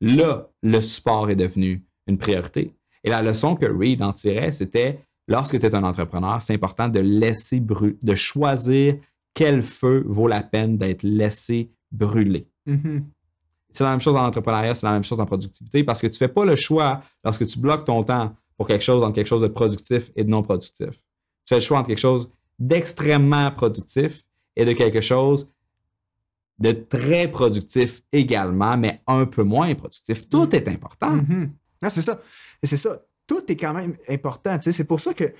là, 0.00 0.48
le 0.62 0.80
support 0.80 1.30
est 1.30 1.36
devenu 1.36 1.84
une 2.06 2.18
priorité. 2.18 2.74
Et 3.04 3.10
la 3.10 3.22
leçon 3.22 3.56
que 3.56 3.66
Reed 3.66 4.02
en 4.02 4.12
tirait, 4.12 4.52
c'était 4.52 5.04
lorsque 5.26 5.58
tu 5.58 5.64
es 5.64 5.74
un 5.74 5.84
entrepreneur, 5.84 6.40
c'est 6.42 6.54
important 6.54 6.88
de 6.88 7.00
laisser 7.00 7.60
brûler, 7.60 7.96
de 8.02 8.14
choisir 8.14 8.96
quel 9.34 9.62
feu 9.62 10.04
vaut 10.06 10.28
la 10.28 10.42
peine 10.42 10.76
d'être 10.76 11.02
laissé 11.02 11.70
brûler. 11.92 12.48
Mm-hmm. 12.66 13.02
C'est 13.70 13.84
la 13.84 13.90
même 13.90 14.00
chose 14.00 14.16
en 14.16 14.24
entrepreneuriat, 14.24 14.74
c'est 14.74 14.86
la 14.86 14.92
même 14.92 15.04
chose 15.04 15.20
en 15.20 15.26
productivité 15.26 15.84
parce 15.84 16.00
que 16.00 16.08
tu 16.08 16.14
ne 16.14 16.18
fais 16.18 16.28
pas 16.28 16.44
le 16.44 16.56
choix 16.56 17.00
lorsque 17.24 17.46
tu 17.46 17.58
bloques 17.58 17.84
ton 17.84 18.02
temps 18.02 18.34
pour 18.56 18.66
quelque 18.66 18.82
chose 18.82 19.02
entre 19.02 19.14
quelque 19.14 19.28
chose 19.28 19.42
de 19.42 19.48
productif 19.48 20.10
et 20.16 20.24
de 20.24 20.28
non 20.28 20.42
productif. 20.42 20.90
Tu 20.90 21.48
fais 21.48 21.54
le 21.56 21.60
choix 21.60 21.78
entre 21.78 21.88
quelque 21.88 21.98
chose 21.98 22.30
d'extrêmement 22.58 23.50
productif 23.52 24.22
et 24.56 24.64
de 24.64 24.72
quelque 24.72 25.00
chose 25.00 25.50
de 26.58 26.72
très 26.72 27.28
productif 27.28 28.02
également, 28.12 28.76
mais 28.76 29.00
un 29.06 29.24
peu 29.24 29.44
moins 29.44 29.74
productif. 29.74 30.28
Tout 30.28 30.46
mm-hmm. 30.46 30.56
est 30.56 30.68
important. 30.68 31.16
Mm-hmm. 31.16 31.48
Ah, 31.82 31.90
c'est 31.90 32.02
ça. 32.02 32.20
C'est 32.62 32.76
ça. 32.76 33.00
Tout 33.26 33.42
est 33.50 33.56
quand 33.56 33.74
même 33.74 33.96
important. 34.08 34.58
C'est 34.60 34.84
pour 34.84 35.00
ça 35.00 35.14
que 35.14 35.32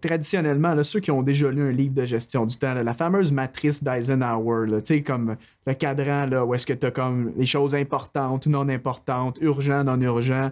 traditionnellement, 0.00 0.82
ceux 0.84 1.00
qui 1.00 1.10
ont 1.10 1.22
déjà 1.22 1.50
lu 1.50 1.62
un 1.62 1.72
livre 1.72 1.94
de 1.94 2.04
gestion 2.04 2.46
du 2.46 2.56
temps, 2.56 2.74
la 2.74 2.94
fameuse 2.94 3.32
matrice 3.32 3.82
d'Eisenhower, 3.82 4.68
comme 5.04 5.36
le 5.66 5.74
cadran 5.74 6.26
là, 6.26 6.44
où 6.44 6.54
est-ce 6.54 6.66
que 6.66 6.72
tu 6.72 6.86
as 6.86 6.90
comme 6.90 7.32
les 7.36 7.46
choses 7.46 7.74
importantes, 7.74 8.46
non 8.46 8.68
importantes, 8.68 9.38
urgent, 9.40 9.82
non 9.84 10.00
urgent. 10.00 10.50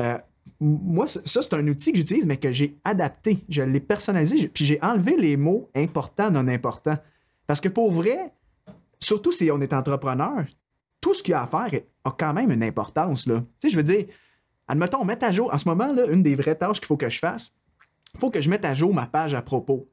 Euh, 0.00 0.16
moi, 0.60 1.06
ça, 1.06 1.42
c'est 1.42 1.54
un 1.54 1.66
outil 1.68 1.92
que 1.92 1.98
j'utilise, 1.98 2.24
mais 2.24 2.36
que 2.36 2.52
j'ai 2.52 2.76
adapté. 2.84 3.38
Je 3.48 3.62
l'ai 3.62 3.80
personnalisé, 3.80 4.48
puis 4.48 4.64
j'ai 4.64 4.78
enlevé 4.82 5.16
les 5.16 5.36
mots 5.36 5.70
important, 5.74 6.30
non 6.30 6.48
important. 6.48 6.96
Parce 7.46 7.60
que 7.60 7.68
pour 7.68 7.92
vrai, 7.92 8.32
surtout 8.98 9.32
si 9.32 9.50
on 9.50 9.60
est 9.60 9.72
entrepreneur, 9.72 10.44
tout 11.00 11.14
ce 11.14 11.22
qu'il 11.22 11.32
y 11.32 11.34
a 11.34 11.42
à 11.42 11.46
faire 11.46 11.80
a 12.04 12.10
quand 12.16 12.32
même 12.32 12.50
une 12.50 12.62
importance. 12.62 13.26
Là. 13.26 13.44
je 13.62 13.76
veux 13.76 13.82
dire, 13.82 14.06
admettons, 14.72 15.04
mettre 15.04 15.26
à 15.26 15.32
jour, 15.32 15.52
en 15.52 15.58
ce 15.58 15.68
moment, 15.68 15.92
là, 15.92 16.06
une 16.06 16.22
des 16.22 16.34
vraies 16.34 16.54
tâches 16.54 16.78
qu'il 16.78 16.86
faut 16.86 16.96
que 16.96 17.10
je 17.10 17.18
fasse, 17.18 17.54
il 18.14 18.20
faut 18.20 18.30
que 18.30 18.40
je 18.40 18.48
mette 18.48 18.64
à 18.64 18.72
jour 18.72 18.94
ma 18.94 19.06
page 19.06 19.34
à 19.34 19.42
propos. 19.42 19.90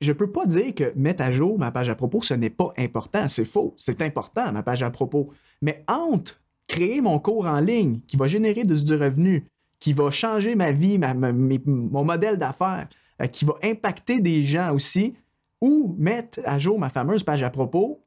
Je 0.00 0.12
ne 0.12 0.16
peux 0.16 0.30
pas 0.32 0.46
dire 0.46 0.74
que 0.74 0.92
mettre 0.96 1.22
à 1.22 1.30
jour 1.30 1.58
ma 1.58 1.70
page 1.70 1.90
à 1.90 1.94
propos, 1.94 2.22
ce 2.22 2.32
n'est 2.32 2.48
pas 2.48 2.72
important. 2.78 3.28
C'est 3.28 3.44
faux. 3.44 3.74
C'est 3.76 4.00
important, 4.00 4.52
ma 4.52 4.62
page 4.62 4.82
à 4.82 4.90
propos. 4.90 5.28
Mais 5.60 5.84
entre 5.86 6.40
créer 6.66 7.02
mon 7.02 7.18
cours 7.18 7.44
en 7.46 7.60
ligne 7.60 8.00
qui 8.06 8.16
va 8.16 8.26
générer 8.26 8.64
du 8.64 8.94
revenu, 8.94 9.44
qui 9.78 9.92
va 9.92 10.10
changer 10.10 10.54
ma 10.54 10.72
vie, 10.72 10.98
mon 10.98 12.04
modèle 12.04 12.38
d'affaires, 12.38 12.88
euh, 13.20 13.26
qui 13.26 13.44
va 13.44 13.54
impacter 13.62 14.20
des 14.20 14.42
gens 14.42 14.74
aussi, 14.74 15.14
ou 15.60 15.94
mettre 15.98 16.40
à 16.46 16.58
jour 16.58 16.78
ma 16.78 16.88
fameuse 16.88 17.22
page 17.22 17.42
à 17.42 17.50
propos, 17.50 18.02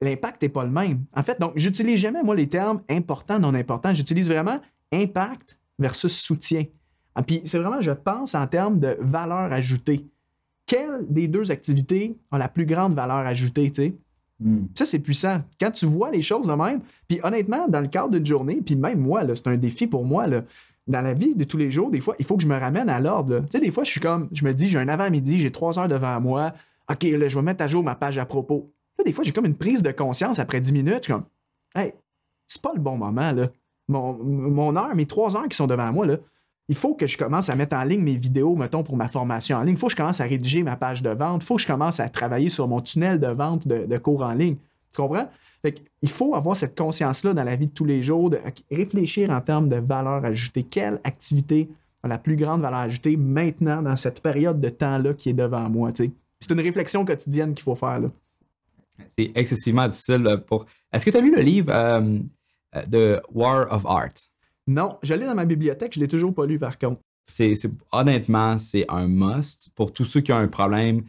l'impact 0.00 0.40
n'est 0.40 0.48
pas 0.48 0.64
le 0.64 0.70
même. 0.70 1.04
En 1.14 1.22
fait, 1.22 1.38
donc, 1.38 1.52
j'utilise 1.56 2.00
jamais, 2.00 2.22
moi, 2.22 2.34
les 2.34 2.48
termes 2.48 2.80
important, 2.88 3.38
non 3.38 3.52
important. 3.52 3.94
J'utilise 3.94 4.30
vraiment 4.30 4.60
impact 4.94 5.58
versus 5.78 6.16
soutien. 6.20 6.64
Ah, 7.14 7.22
puis 7.22 7.42
c'est 7.44 7.58
vraiment, 7.58 7.80
je 7.80 7.92
pense, 7.92 8.34
en 8.34 8.46
termes 8.46 8.80
de 8.80 8.96
valeur 9.00 9.52
ajoutée. 9.52 10.06
Quelle 10.66 11.06
des 11.08 11.28
deux 11.28 11.50
activités 11.50 12.16
a 12.30 12.38
la 12.38 12.48
plus 12.48 12.66
grande 12.66 12.94
valeur 12.94 13.18
ajoutée, 13.18 13.70
tu 13.70 13.82
sais? 13.82 13.94
Hmm. 14.40 14.66
Ça, 14.74 14.84
c'est 14.84 14.98
puissant. 14.98 15.42
Quand 15.60 15.70
tu 15.70 15.86
vois 15.86 16.10
les 16.10 16.22
choses 16.22 16.46
de 16.46 16.52
même, 16.52 16.80
puis 17.06 17.20
honnêtement, 17.22 17.68
dans 17.68 17.80
le 17.80 17.86
cadre 17.86 18.10
d'une 18.10 18.26
journée, 18.26 18.60
puis 18.64 18.74
même 18.74 18.98
moi, 18.98 19.22
c'est 19.34 19.46
un 19.46 19.56
défi 19.56 19.86
pour 19.86 20.04
moi, 20.04 20.26
là, 20.26 20.42
dans 20.86 21.00
la 21.00 21.14
vie 21.14 21.34
de 21.34 21.44
tous 21.44 21.56
les 21.56 21.70
jours, 21.70 21.90
des 21.90 22.00
fois, 22.00 22.14
il 22.18 22.24
faut 22.24 22.36
que 22.36 22.42
je 22.42 22.48
me 22.48 22.58
ramène 22.58 22.88
à 22.88 23.00
l'ordre. 23.00 23.40
Tu 23.40 23.46
sais, 23.52 23.60
des 23.60 23.70
fois, 23.70 23.84
je 23.84 23.90
suis 23.90 24.00
comme, 24.00 24.28
je 24.32 24.44
me 24.44 24.52
dis, 24.52 24.68
j'ai 24.68 24.78
un 24.78 24.88
avant-midi, 24.88 25.38
j'ai 25.38 25.50
trois 25.50 25.78
heures 25.78 25.88
devant 25.88 26.20
moi. 26.20 26.52
OK, 26.90 27.02
là, 27.04 27.28
je 27.28 27.34
vais 27.36 27.42
mettre 27.42 27.62
à 27.62 27.68
jour 27.68 27.82
ma 27.82 27.94
page 27.94 28.18
à 28.18 28.26
propos. 28.26 28.70
Là, 28.98 29.04
des 29.04 29.12
fois, 29.12 29.24
j'ai 29.24 29.32
comme 29.32 29.46
une 29.46 29.56
prise 29.56 29.82
de 29.82 29.92
conscience 29.92 30.38
après 30.38 30.60
dix 30.60 30.72
minutes. 30.72 30.98
Je 30.98 31.04
suis 31.04 31.12
comme, 31.12 31.24
hey, 31.74 31.94
c'est 32.46 32.60
pas 32.60 32.72
le 32.74 32.80
bon 32.80 32.96
moment, 32.96 33.32
là. 33.32 33.48
Mon, 33.88 34.14
mon 34.14 34.76
heure, 34.76 34.94
mes 34.94 35.06
trois 35.06 35.36
heures 35.36 35.48
qui 35.48 35.56
sont 35.56 35.66
devant 35.66 35.92
moi, 35.92 36.06
il 36.68 36.74
faut 36.74 36.94
que 36.94 37.06
je 37.06 37.18
commence 37.18 37.50
à 37.50 37.56
mettre 37.56 37.76
en 37.76 37.84
ligne 37.84 38.02
mes 38.02 38.16
vidéos, 38.16 38.56
mettons, 38.56 38.82
pour 38.82 38.96
ma 38.96 39.08
formation 39.08 39.58
en 39.58 39.62
ligne. 39.62 39.74
Il 39.74 39.78
faut 39.78 39.86
que 39.86 39.92
je 39.92 39.96
commence 39.96 40.20
à 40.20 40.24
rédiger 40.24 40.62
ma 40.62 40.76
page 40.76 41.02
de 41.02 41.10
vente. 41.10 41.42
Il 41.42 41.46
faut 41.46 41.56
que 41.56 41.62
je 41.62 41.66
commence 41.66 42.00
à 42.00 42.08
travailler 42.08 42.48
sur 42.48 42.66
mon 42.66 42.80
tunnel 42.80 43.20
de 43.20 43.26
vente 43.26 43.68
de, 43.68 43.98
cours 43.98 44.22
en 44.22 44.32
ligne. 44.32 44.56
Tu 44.92 45.00
comprends? 45.00 45.28
il 46.02 46.10
faut 46.10 46.34
avoir 46.34 46.56
cette 46.56 46.76
conscience-là 46.76 47.32
dans 47.32 47.42
la 47.42 47.56
vie 47.56 47.68
de 47.68 47.72
tous 47.72 47.86
les 47.86 48.02
jours, 48.02 48.28
de 48.28 48.38
réfléchir 48.70 49.30
en 49.30 49.40
termes 49.40 49.70
de 49.70 49.76
valeur 49.76 50.22
ajoutée. 50.22 50.62
Quelle 50.62 51.00
activité 51.04 51.70
a 52.02 52.08
la 52.08 52.18
plus 52.18 52.36
grande 52.36 52.60
valeur 52.60 52.80
ajoutée 52.80 53.16
maintenant 53.16 53.80
dans 53.80 53.96
cette 53.96 54.20
période 54.20 54.60
de 54.60 54.68
temps-là 54.68 55.14
qui 55.14 55.30
est 55.30 55.34
devant 55.34 55.70
moi? 55.70 55.90
C'est 55.96 56.50
une 56.50 56.60
réflexion 56.60 57.06
quotidienne 57.06 57.54
qu'il 57.54 57.62
faut 57.62 57.76
faire. 57.76 58.02
C'est 59.16 59.32
excessivement 59.34 59.88
difficile 59.88 60.42
pour. 60.46 60.66
Est-ce 60.92 61.06
que 61.06 61.10
tu 61.10 61.16
as 61.16 61.20
lu 61.20 61.34
le 61.34 61.40
livre 61.40 61.72
euh, 61.74 62.18
de 62.88 63.20
War 63.32 63.72
of 63.72 63.84
Art? 63.86 64.14
Non, 64.66 64.98
j'allais 65.02 65.26
dans 65.26 65.34
ma 65.34 65.44
bibliothèque, 65.44 65.94
je 65.94 66.00
ne 66.00 66.04
l'ai 66.04 66.08
toujours 66.08 66.34
pas 66.34 66.46
lu 66.46 66.58
par 66.58 66.78
contre. 66.78 67.00
C'est, 67.26 67.54
honnêtement, 67.92 68.58
c'est 68.58 68.84
un 68.88 69.06
must 69.06 69.70
pour 69.74 69.92
tous 69.92 70.04
ceux 70.04 70.20
qui 70.20 70.32
ont 70.32 70.38
un 70.38 70.48
problème, 70.48 71.04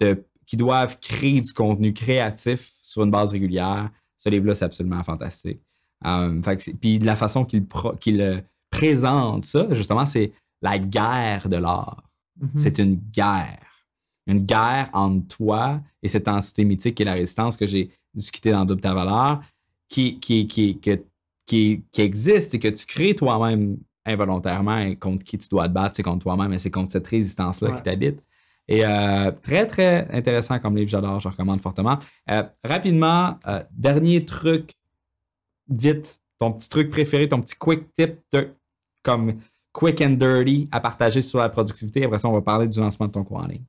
de, 0.00 0.24
qui 0.46 0.56
doivent 0.56 0.98
créer 0.98 1.40
du 1.40 1.52
contenu 1.52 1.92
créatif 1.92 2.72
sur 2.80 3.02
une 3.02 3.10
base 3.10 3.32
régulière. 3.32 3.90
Ce 4.16 4.28
livre-là, 4.30 4.54
c'est 4.54 4.64
absolument 4.64 5.04
fantastique. 5.04 5.60
Euh, 6.06 6.40
puis 6.80 6.98
la 6.98 7.16
façon 7.16 7.44
qu'il 7.44 7.66
présente 8.70 9.44
ça, 9.44 9.66
justement, 9.72 10.06
c'est 10.06 10.32
la 10.62 10.78
guerre 10.78 11.48
de 11.48 11.56
l'art. 11.56 12.02
Mm-hmm. 12.40 12.50
C'est 12.56 12.78
une 12.78 12.94
guerre. 12.94 13.58
Une 14.26 14.40
guerre 14.40 14.90
entre 14.92 15.36
toi 15.36 15.80
et 16.02 16.08
cette 16.08 16.28
entité 16.28 16.64
mythique 16.64 16.94
qui 16.94 17.02
est 17.02 17.06
la 17.06 17.14
résistance 17.14 17.56
que 17.56 17.66
j'ai 17.66 17.90
discuté 18.14 18.50
dans 18.50 18.64
Double 18.64 18.80
ta 18.80 18.94
valeur, 18.94 19.40
qui, 19.88 20.18
qui, 20.18 20.46
qui, 20.46 20.78
qui, 21.48 21.82
existe 21.96 22.54
et 22.54 22.58
que 22.58 22.68
tu 22.68 22.86
crées 22.86 23.14
toi-même 23.14 23.78
involontairement 24.04 24.78
et 24.78 24.96
contre 24.96 25.24
qui 25.24 25.38
tu 25.38 25.48
dois 25.48 25.68
te 25.68 25.72
battre, 25.72 25.96
c'est 25.96 26.02
contre 26.02 26.22
toi-même, 26.22 26.50
mais 26.50 26.58
c'est 26.58 26.70
contre 26.70 26.92
cette 26.92 27.06
résistance-là 27.06 27.72
qui 27.72 27.82
t'habite. 27.82 28.22
Et 28.68 28.84
euh, 28.84 29.32
très, 29.42 29.66
très 29.66 30.06
intéressant 30.10 30.58
comme 30.58 30.76
livre, 30.76 30.90
j'adore, 30.90 31.20
je 31.20 31.28
recommande 31.28 31.60
fortement. 31.60 31.98
Euh, 32.30 32.42
rapidement, 32.62 33.38
euh, 33.46 33.62
dernier 33.70 34.24
truc, 34.26 34.74
vite, 35.68 36.20
ton 36.38 36.52
petit 36.52 36.68
truc 36.68 36.90
préféré, 36.90 37.28
ton 37.28 37.40
petit 37.40 37.56
quick 37.56 37.92
tip 37.94 38.20
comme 39.02 39.38
quick 39.72 40.00
and 40.02 40.10
dirty 40.10 40.68
à 40.70 40.80
partager 40.80 41.22
sur 41.22 41.38
la 41.38 41.48
productivité. 41.48 42.04
Après 42.04 42.18
ça, 42.18 42.28
on 42.28 42.32
va 42.32 42.42
parler 42.42 42.68
du 42.68 42.78
lancement 42.78 43.06
de 43.06 43.12
ton 43.12 43.24
cours 43.24 43.38
en 43.38 43.46
ligne. 43.46 43.64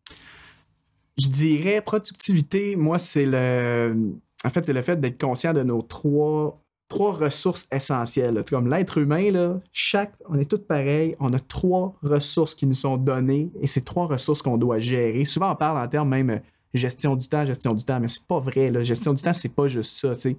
Je 1.18 1.28
dirais 1.28 1.82
productivité, 1.82 2.76
moi, 2.76 3.00
c'est 3.00 3.26
le. 3.26 4.14
En 4.44 4.50
fait, 4.50 4.66
c'est 4.66 4.74
le 4.74 4.82
fait 4.82 5.00
d'être 5.00 5.20
conscient 5.20 5.54
de 5.54 5.64
nos 5.64 5.82
trois 5.82 6.62
trois 6.90 7.14
ressources 7.14 7.68
essentielles. 7.72 8.44
Comme 8.50 8.68
l'être 8.68 8.98
humain, 8.98 9.32
là, 9.32 9.62
chaque, 9.72 10.14
on 10.28 10.38
est 10.38 10.50
tous 10.50 10.58
pareils, 10.58 11.16
on 11.20 11.32
a 11.34 11.40
trois 11.40 11.96
ressources 12.02 12.56
qui 12.56 12.66
nous 12.66 12.74
sont 12.74 12.98
données 12.98 13.50
et 13.62 13.68
c'est 13.68 13.86
trois 13.86 14.08
ressources 14.08 14.42
qu'on 14.42 14.58
doit 14.58 14.80
gérer. 14.80 15.24
Souvent, 15.24 15.52
on 15.52 15.56
parle 15.56 15.78
en 15.78 15.88
termes 15.88 16.10
même 16.10 16.32
euh, 16.32 16.40
gestion 16.74 17.16
du 17.16 17.30
temps, 17.30 17.46
gestion 17.46 17.74
du 17.74 17.86
temps, 17.86 18.00
mais 18.00 18.08
c'est 18.08 18.26
pas 18.26 18.40
vrai. 18.40 18.70
La 18.70 18.84
gestion 18.84 19.14
du 19.14 19.22
temps, 19.22 19.34
c'est 19.34 19.54
pas 19.56 19.68
juste 19.68 19.94
ça. 19.94 20.30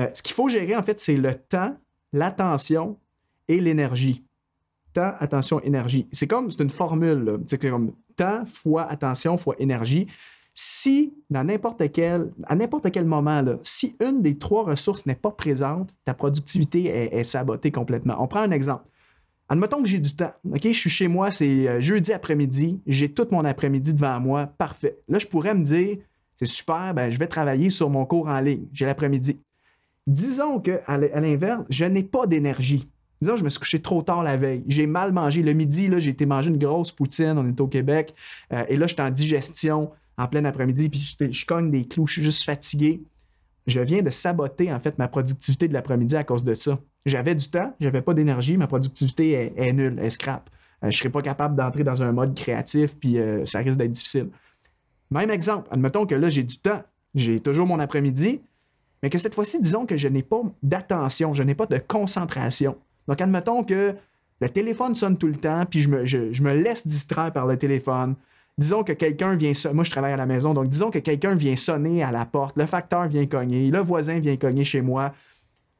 Euh, 0.00 0.08
ce 0.12 0.22
qu'il 0.22 0.34
faut 0.34 0.48
gérer, 0.48 0.76
en 0.76 0.82
fait, 0.82 1.00
c'est 1.00 1.16
le 1.16 1.34
temps, 1.34 1.76
l'attention 2.12 2.98
et 3.48 3.60
l'énergie. 3.60 4.24
Temps, 4.92 5.14
attention, 5.20 5.60
énergie. 5.60 6.08
C'est 6.12 6.26
comme, 6.26 6.50
c'est 6.50 6.62
une 6.62 6.70
formule. 6.70 7.38
C'est 7.46 7.58
comme 7.58 7.92
temps 8.16 8.44
fois 8.46 8.84
attention 8.84 9.36
fois 9.36 9.54
énergie 9.58 10.06
si, 10.54 11.12
n'importe 11.30 11.90
quel, 11.90 12.30
à 12.44 12.54
n'importe 12.54 12.90
quel 12.92 13.04
moment, 13.04 13.42
si 13.64 13.96
une 14.00 14.22
des 14.22 14.38
trois 14.38 14.62
ressources 14.62 15.04
n'est 15.04 15.16
pas 15.16 15.32
présente, 15.32 15.90
ta 16.04 16.14
productivité 16.14 16.84
est, 16.86 17.24
sabotée 17.24 17.72
complètement. 17.72 18.16
On 18.22 18.28
prend 18.28 18.40
un 18.40 18.52
exemple. 18.52 18.84
Admettons 19.48 19.82
que 19.82 19.88
j'ai 19.88 19.98
du 19.98 20.14
temps. 20.14 20.32
Je 20.54 20.72
suis 20.72 20.88
chez 20.88 21.08
moi, 21.08 21.30
c'est 21.30 21.68
euh, 21.68 21.80
jeudi 21.80 22.12
après-midi, 22.12 22.80
j'ai 22.86 23.10
tout 23.10 23.26
mon 23.30 23.44
après-midi 23.44 23.92
devant 23.92 24.18
moi, 24.18 24.46
parfait. 24.46 24.96
Là, 25.08 25.18
je 25.18 25.26
pourrais 25.26 25.54
me 25.54 25.64
dire, 25.64 25.98
c'est 26.38 26.46
super, 26.46 26.94
ben, 26.94 27.10
je 27.10 27.18
vais 27.18 27.26
travailler 27.26 27.68
sur 27.68 27.90
mon 27.90 28.06
cours 28.06 28.28
en 28.28 28.40
ligne, 28.40 28.64
j'ai 28.72 28.86
l'après-midi. 28.86 29.38
Disons 30.06 30.60
qu'à 30.60 30.98
l'inverse, 30.98 31.64
je 31.68 31.84
n'ai 31.84 32.04
pas 32.04 32.26
d'énergie. 32.26 32.88
Disons, 33.20 33.36
je 33.36 33.44
me 33.44 33.48
suis 33.48 33.58
couché 33.58 33.80
trop 33.80 34.02
tard 34.02 34.22
la 34.22 34.36
veille. 34.36 34.62
J'ai 34.66 34.86
mal 34.86 35.12
mangé. 35.12 35.42
Le 35.42 35.54
midi, 35.54 35.88
j'ai 35.96 36.10
été 36.10 36.26
manger 36.26 36.50
une 36.50 36.58
grosse 36.58 36.92
poutine. 36.92 37.38
On 37.38 37.48
est 37.48 37.58
au 37.58 37.66
Québec. 37.66 38.14
Euh, 38.52 38.64
et 38.68 38.76
là, 38.76 38.86
j'étais 38.86 39.02
en 39.02 39.10
digestion 39.10 39.90
en 40.16 40.26
plein 40.26 40.44
après-midi, 40.44 40.88
puis 40.88 41.16
je, 41.18 41.46
cogne 41.46 41.70
des 41.70 41.86
clous, 41.86 42.06
je 42.06 42.14
suis 42.14 42.22
juste 42.22 42.44
fatigué. 42.44 43.02
Je 43.66 43.80
viens 43.80 44.02
de 44.02 44.10
saboter, 44.10 44.72
en 44.72 44.78
fait, 44.78 44.98
ma 44.98 45.08
productivité 45.08 45.68
de 45.68 45.72
l'après-midi 45.72 46.16
à 46.16 46.24
cause 46.24 46.44
de 46.44 46.54
ça. 46.54 46.78
J'avais 47.06 47.34
du 47.34 47.48
temps, 47.48 47.74
j'avais 47.80 48.02
pas 48.02 48.14
d'énergie, 48.14 48.56
ma 48.56 48.66
productivité 48.66 49.52
est, 49.56 49.72
nulle, 49.72 49.98
elle 50.00 50.10
scrap. 50.10 50.50
Euh, 50.82 50.90
je 50.90 50.98
serais 50.98 51.10
pas 51.10 51.22
capable 51.22 51.56
d'entrer 51.56 51.82
dans 51.82 52.02
un 52.02 52.12
mode 52.12 52.34
créatif, 52.34 52.96
puis 52.96 53.18
euh, 53.18 53.44
ça 53.44 53.60
risque 53.60 53.78
d'être 53.78 53.92
difficile. 53.92 54.28
Même 55.10 55.30
exemple, 55.30 55.68
admettons 55.70 56.06
que 56.06 56.14
là, 56.14 56.30
j'ai 56.30 56.42
du 56.42 56.58
temps, 56.58 56.82
j'ai 57.14 57.40
toujours 57.40 57.66
mon 57.66 57.78
après-midi, 57.78 58.40
mais 59.02 59.10
que 59.10 59.18
cette 59.18 59.34
fois-ci, 59.34 59.60
disons 59.60 59.86
que 59.86 59.96
je 59.96 60.08
n'ai 60.08 60.22
pas 60.22 60.42
d'attention, 60.62 61.34
je 61.34 61.42
n'ai 61.42 61.54
pas 61.54 61.66
de 61.66 61.78
concentration. 61.78 62.76
Donc, 63.08 63.20
admettons 63.20 63.64
que 63.64 63.94
le 64.40 64.48
téléphone 64.48 64.94
sonne 64.94 65.18
tout 65.18 65.26
le 65.26 65.36
temps, 65.36 65.64
puis 65.66 65.82
je 65.82 65.88
me, 65.88 66.06
je 66.06 66.42
me 66.42 66.54
laisse 66.54 66.86
distraire 66.86 67.32
par 67.32 67.46
le 67.46 67.58
téléphone 67.58 68.14
disons 68.58 68.84
que 68.84 68.92
quelqu'un 68.92 69.34
vient 69.34 69.54
sonner, 69.54 69.74
moi 69.74 69.84
je 69.84 69.90
travaille 69.90 70.12
à 70.12 70.16
la 70.16 70.26
maison, 70.26 70.54
donc 70.54 70.68
disons 70.68 70.90
que 70.90 70.98
quelqu'un 70.98 71.34
vient 71.34 71.56
sonner 71.56 72.02
à 72.02 72.12
la 72.12 72.24
porte, 72.24 72.56
le 72.56 72.66
facteur 72.66 73.08
vient 73.08 73.26
cogner, 73.26 73.70
le 73.70 73.80
voisin 73.80 74.18
vient 74.18 74.36
cogner 74.36 74.64
chez 74.64 74.80
moi. 74.80 75.12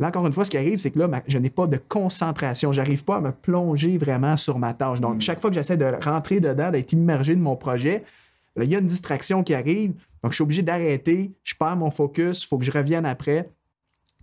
Là, 0.00 0.08
encore 0.08 0.26
une 0.26 0.32
fois, 0.32 0.44
ce 0.44 0.50
qui 0.50 0.56
arrive, 0.56 0.78
c'est 0.78 0.90
que 0.90 0.98
là, 0.98 1.08
je 1.28 1.38
n'ai 1.38 1.50
pas 1.50 1.68
de 1.68 1.76
concentration. 1.76 2.72
J'arrive 2.72 3.04
pas 3.04 3.16
à 3.16 3.20
me 3.20 3.30
plonger 3.30 3.96
vraiment 3.96 4.36
sur 4.36 4.58
ma 4.58 4.74
tâche. 4.74 5.00
Donc, 5.00 5.16
hmm. 5.16 5.20
chaque 5.20 5.40
fois 5.40 5.50
que 5.50 5.54
j'essaie 5.54 5.76
de 5.76 5.84
rentrer 6.04 6.40
dedans, 6.40 6.72
d'être 6.72 6.92
immergé 6.92 7.36
de 7.36 7.40
mon 7.40 7.54
projet, 7.54 8.04
il 8.60 8.64
y 8.64 8.74
a 8.74 8.80
une 8.80 8.88
distraction 8.88 9.44
qui 9.44 9.54
arrive. 9.54 9.92
Donc, 10.22 10.32
je 10.32 10.34
suis 10.34 10.42
obligé 10.42 10.62
d'arrêter. 10.62 11.30
Je 11.44 11.54
perds 11.54 11.76
mon 11.76 11.92
focus. 11.92 12.42
Il 12.42 12.48
faut 12.48 12.58
que 12.58 12.64
je 12.64 12.72
revienne 12.72 13.06
après. 13.06 13.50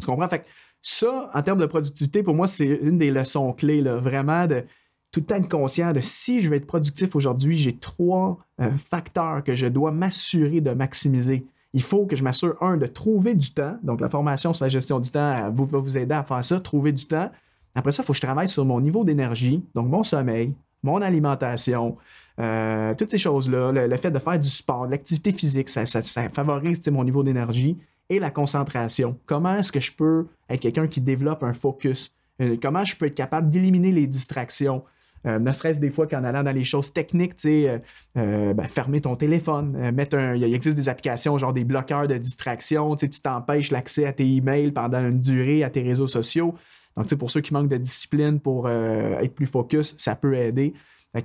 Tu 0.01 0.07
comprends? 0.07 0.27
Fait 0.27 0.45
ça, 0.81 1.29
en 1.33 1.41
termes 1.41 1.59
de 1.59 1.65
productivité, 1.67 2.21
pour 2.21 2.33
moi, 2.33 2.47
c'est 2.47 2.65
une 2.65 2.97
des 2.97 3.11
leçons 3.11 3.53
clés, 3.53 3.81
là, 3.81 3.95
vraiment 3.97 4.47
de 4.47 4.65
tout 5.11 5.19
le 5.19 5.25
temps 5.25 5.35
être 5.35 5.49
conscient 5.49 5.91
de 5.91 5.99
si 5.99 6.41
je 6.41 6.49
vais 6.49 6.57
être 6.57 6.67
productif 6.67 7.15
aujourd'hui, 7.15 7.57
j'ai 7.57 7.75
trois 7.75 8.39
euh, 8.61 8.71
facteurs 8.77 9.43
que 9.43 9.55
je 9.55 9.67
dois 9.67 9.91
m'assurer 9.91 10.61
de 10.61 10.71
maximiser. 10.71 11.45
Il 11.73 11.81
faut 11.81 12.05
que 12.05 12.15
je 12.15 12.23
m'assure, 12.23 12.55
un, 12.61 12.77
de 12.77 12.85
trouver 12.85 13.33
du 13.33 13.51
temps. 13.51 13.77
Donc, 13.83 14.01
la 14.01 14.09
formation 14.09 14.53
sur 14.53 14.65
la 14.65 14.69
gestion 14.69 14.99
du 14.99 15.09
temps 15.09 15.51
va 15.51 15.77
vous 15.79 15.97
aider 15.97 16.13
à 16.13 16.23
faire 16.23 16.43
ça, 16.43 16.59
trouver 16.59 16.91
du 16.91 17.05
temps. 17.05 17.31
Après 17.75 17.91
ça, 17.91 18.03
il 18.03 18.05
faut 18.05 18.13
que 18.13 18.17
je 18.17 18.21
travaille 18.21 18.47
sur 18.47 18.65
mon 18.65 18.81
niveau 18.81 19.03
d'énergie, 19.03 19.63
donc 19.75 19.87
mon 19.87 20.03
sommeil, 20.03 20.53
mon 20.83 21.01
alimentation, 21.01 21.97
euh, 22.39 22.93
toutes 22.95 23.11
ces 23.11 23.17
choses-là, 23.17 23.71
le, 23.71 23.97
fait 23.97 24.11
de 24.11 24.19
faire 24.19 24.39
du 24.39 24.49
sport, 24.49 24.87
l'activité 24.87 25.31
physique, 25.31 25.69
ça, 25.69 25.85
favorise 26.33 26.85
mon 26.87 27.03
niveau 27.03 27.23
d'énergie 27.23 27.77
et 28.09 28.19
la 28.19 28.29
concentration. 28.29 29.17
Comment 29.25 29.55
est-ce 29.55 29.71
que 29.71 29.79
je 29.79 29.91
peux 29.91 30.27
être 30.49 30.59
quelqu'un 30.59 30.87
qui 30.87 30.99
développe 31.01 31.43
un 31.43 31.53
focus? 31.53 32.13
Euh, 32.41 32.57
comment 32.61 32.83
je 32.83 32.95
peux 32.95 33.05
être 33.05 33.15
capable 33.15 33.49
d'éliminer 33.49 33.91
les 33.91 34.07
distractions? 34.07 34.83
Euh, 35.27 35.39
ne 35.39 35.51
serait-ce 35.51 35.79
des 35.79 35.91
fois 35.91 36.07
qu'en 36.07 36.23
allant 36.23 36.43
dans 36.43 36.51
les 36.51 36.63
choses 36.63 36.91
techniques, 36.93 37.35
euh, 37.45 37.79
euh, 38.17 38.53
ben, 38.53 38.67
fermer 38.67 39.01
ton 39.01 39.15
téléphone, 39.15 39.91
mettre 39.91 40.17
un. 40.17 40.35
Il 40.35 40.43
existe 40.53 40.75
des 40.75 40.89
applications, 40.89 41.37
genre 41.37 41.53
des 41.53 41.63
bloqueurs 41.63 42.07
de 42.07 42.17
distraction, 42.17 42.95
tu 42.95 43.09
t'empêches 43.09 43.71
l'accès 43.71 44.05
à 44.05 44.13
tes 44.13 44.27
emails 44.27 44.71
pendant 44.71 44.99
une 44.99 45.19
durée, 45.19 45.63
à 45.63 45.69
tes 45.69 45.81
réseaux 45.81 46.07
sociaux. 46.07 46.55
Donc, 46.97 47.05
tu 47.05 47.09
sais, 47.09 47.15
pour 47.15 47.31
ceux 47.31 47.41
qui 47.41 47.53
manquent 47.53 47.69
de 47.69 47.77
discipline 47.77 48.39
pour 48.39 48.69
être 48.69 49.33
plus 49.33 49.47
focus, 49.47 49.95
ça 49.97 50.15
peut 50.15 50.35
aider. 50.35 50.73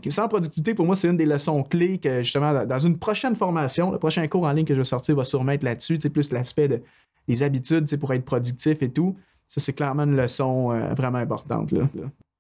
sans 0.08 0.28
productivité, 0.28 0.74
pour 0.74 0.86
moi, 0.86 0.94
c'est 0.94 1.08
une 1.08 1.16
des 1.16 1.26
leçons 1.26 1.62
clés 1.64 1.98
que 1.98 2.22
justement, 2.22 2.64
dans 2.64 2.78
une 2.78 2.98
prochaine 2.98 3.34
formation, 3.34 3.90
le 3.90 3.98
prochain 3.98 4.26
cours 4.28 4.44
en 4.44 4.52
ligne 4.52 4.64
que 4.64 4.74
je 4.74 4.80
vais 4.80 4.84
sortir 4.84 5.16
va 5.16 5.24
sûrement 5.24 5.52
être 5.52 5.64
là-dessus, 5.64 5.98
plus 5.98 6.30
l'aspect 6.30 6.82
des 7.26 7.42
habitudes 7.42 7.96
pour 7.98 8.12
être 8.12 8.24
productif 8.24 8.80
et 8.82 8.90
tout. 8.90 9.16
Ça, 9.48 9.60
c'est 9.60 9.72
clairement 9.72 10.04
une 10.04 10.16
leçon 10.16 10.68
vraiment 10.94 11.18
importante. 11.18 11.72
Là. 11.72 11.88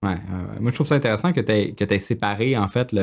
Ouais, 0.06 0.60
moi, 0.60 0.70
je 0.70 0.74
trouve 0.74 0.86
ça 0.86 0.94
intéressant 0.94 1.32
que 1.32 1.40
tu 1.40 1.52
aies, 1.52 1.98
séparé, 1.98 2.56
en 2.56 2.68
fait, 2.68 2.94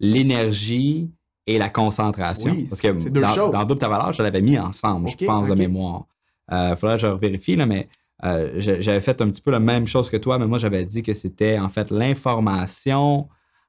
l'énergie 0.00 1.10
et 1.46 1.58
la 1.58 1.70
concentration. 1.70 2.54
Parce 2.68 2.80
que 2.80 2.88
dans, 3.08 3.50
dans, 3.50 3.64
Double 3.64 3.80
ta 3.80 3.88
valeur, 3.88 4.12
je 4.12 4.22
l'avais 4.22 4.42
mis 4.42 4.58
ensemble, 4.58 5.08
je 5.08 5.24
pense, 5.24 5.48
de 5.48 5.54
mémoire. 5.54 6.04
Il 6.50 6.54
euh, 6.54 6.76
faudrait 6.76 6.96
que 6.96 7.02
je 7.02 7.08
vérifie, 7.08 7.56
là, 7.56 7.66
mais 7.66 7.88
euh, 8.24 8.52
j'avais 8.58 9.00
fait 9.00 9.20
un 9.20 9.28
petit 9.28 9.40
peu 9.40 9.50
la 9.50 9.60
même 9.60 9.86
chose 9.86 10.10
que 10.10 10.16
toi, 10.16 10.38
mais 10.38 10.46
moi, 10.46 10.58
j'avais 10.58 10.84
dit 10.84 11.02
que 11.02 11.14
c'était, 11.14 11.58
en 11.58 11.68
fait, 11.68 11.90
l'information. 11.90 13.28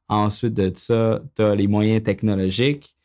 Ensuite 0.09 0.55
de 0.55 0.71
ça, 0.73 1.21
tu 1.35 1.43
as 1.43 1.53
les 1.53 1.67
moyens 1.67 2.01
technologiques 2.01 2.95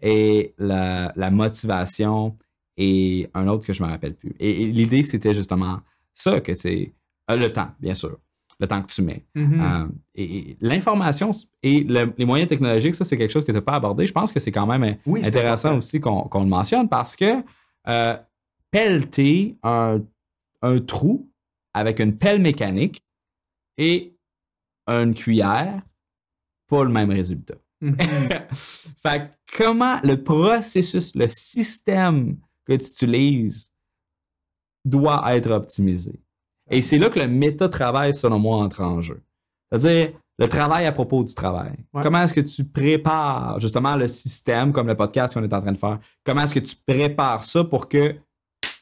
et 0.00 0.54
la, 0.58 1.12
motivation 1.30 2.36
et 2.76 3.28
un 3.34 3.48
autre 3.48 3.66
que 3.66 3.72
je 3.72 3.82
ne 3.82 3.86
me 3.86 3.92
rappelle 3.92 4.14
plus. 4.14 4.34
Et, 4.40 4.66
l'idée, 4.66 5.02
c'était 5.02 5.34
justement 5.34 5.80
ça, 6.14 6.40
que 6.40 6.54
c'est 6.54 6.92
euh, 7.30 7.36
le 7.36 7.52
temps, 7.52 7.68
bien 7.80 7.94
sûr 7.94 8.18
le 8.58 8.66
temps 8.66 8.82
que 8.82 8.92
tu 8.92 9.02
mets. 9.02 9.24
Mm-hmm. 9.36 9.82
Euh, 9.82 9.88
et, 10.14 10.56
l'information 10.60 11.30
et 11.62 11.84
les 11.84 12.24
moyens 12.24 12.48
technologiques, 12.48 12.94
ça, 12.94 13.04
c'est 13.04 13.16
quelque 13.16 13.30
chose 13.30 13.44
que 13.44 13.52
tu 13.52 13.56
n'as 13.56 13.62
pas 13.62 13.74
abordé. 13.74 14.06
Je 14.06 14.12
pense 14.12 14.32
que 14.32 14.40
c'est 14.40 14.52
quand 14.52 14.66
même 14.66 14.96
intéressant 15.06 15.78
aussi 15.78 16.00
qu'on 16.00 16.28
le 16.32 16.46
mentionne 16.46 16.88
parce 16.88 17.16
que 17.16 17.42
euh, 17.88 18.16
pelleter 18.70 19.56
un, 19.62 20.00
trou 20.86 21.30
avec 21.74 22.00
une 22.00 22.16
pelle 22.16 22.40
mécanique 22.40 23.02
et 23.76 24.16
une 24.86 25.14
cuillère, 25.14 25.82
pas 26.68 26.84
le 26.84 26.90
même 26.90 27.10
résultat. 27.10 27.56
Mm-hmm. 27.82 28.42
fait 29.02 29.30
comment 29.56 30.00
le 30.02 30.22
processus, 30.22 31.14
le 31.14 31.28
système 31.28 32.38
que 32.64 32.72
tu 32.74 32.86
utilises 32.86 33.70
doit 34.84 35.36
être 35.36 35.50
optimisé? 35.50 36.23
Et 36.70 36.82
c'est 36.82 36.98
là 36.98 37.10
que 37.10 37.18
le 37.18 37.28
méta-travail, 37.28 38.14
selon 38.14 38.38
moi, 38.38 38.58
entre 38.58 38.82
en 38.82 39.00
jeu. 39.00 39.20
C'est-à-dire 39.70 40.12
le 40.38 40.48
travail 40.48 40.86
à 40.86 40.92
propos 40.92 41.22
du 41.22 41.34
travail. 41.34 41.76
Comment 42.02 42.22
est-ce 42.22 42.34
que 42.34 42.40
tu 42.40 42.64
prépares 42.64 43.60
justement 43.60 43.96
le 43.96 44.08
système, 44.08 44.72
comme 44.72 44.86
le 44.86 44.96
podcast 44.96 45.34
qu'on 45.34 45.44
est 45.44 45.52
en 45.52 45.60
train 45.60 45.72
de 45.72 45.78
faire? 45.78 45.98
Comment 46.24 46.42
est-ce 46.42 46.54
que 46.54 46.60
tu 46.60 46.74
prépares 46.86 47.44
ça 47.44 47.64
pour 47.64 47.88
que 47.88 48.16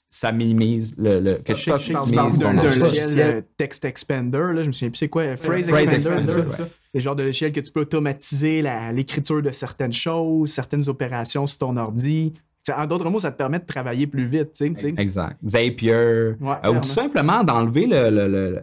ça 0.09 0.31
minimise 0.31 0.95
le, 0.99 1.21
le 1.21 1.35
que 1.37 1.55
tu 1.55 1.73
optimises 1.73 2.39
ton 2.39 2.53
logiciel 2.53 3.47
text 3.57 3.83
expander 3.87 4.53
là, 4.53 4.63
je 4.63 4.69
me 4.69 4.73
souviens 4.73 4.91
plus 4.91 4.99
c'est 4.99 5.09
quoi 5.09 5.39
phrase, 5.39 5.67
expander, 5.71 6.33
c'est 6.51 6.69
le 6.93 7.01
genre 7.01 7.17
de 7.17 7.23
logiciel 7.23 7.51
que 7.51 7.61
tu 7.61 7.73
peux 7.73 7.81
automatiser 7.81 8.63
l'écriture 8.93 9.41
de 9.41 9.51
certaines 9.51 9.95
choses 9.95 10.53
certaines 10.53 10.87
opérations 10.91 11.47
sur 11.47 11.59
ton 11.59 11.79
ordi 11.79 12.35
En 12.71 12.87
d'autres 12.87 13.11
mots, 13.11 13.19
ça 13.19 13.33
te 13.33 13.37
permet 13.39 13.59
de 13.59 13.67
travailler 13.67 14.07
plus 14.07 14.27
vite. 14.27 14.53
tu 14.53 14.73
sais. 14.75 14.95
Exact. 14.97 15.37
Zapier. 15.47 15.93
Euh, 15.93 16.35
ou 16.69 16.75
tout 16.77 16.85
simplement 16.85 17.43
d'enlever 17.43 17.87
le, 17.87 18.63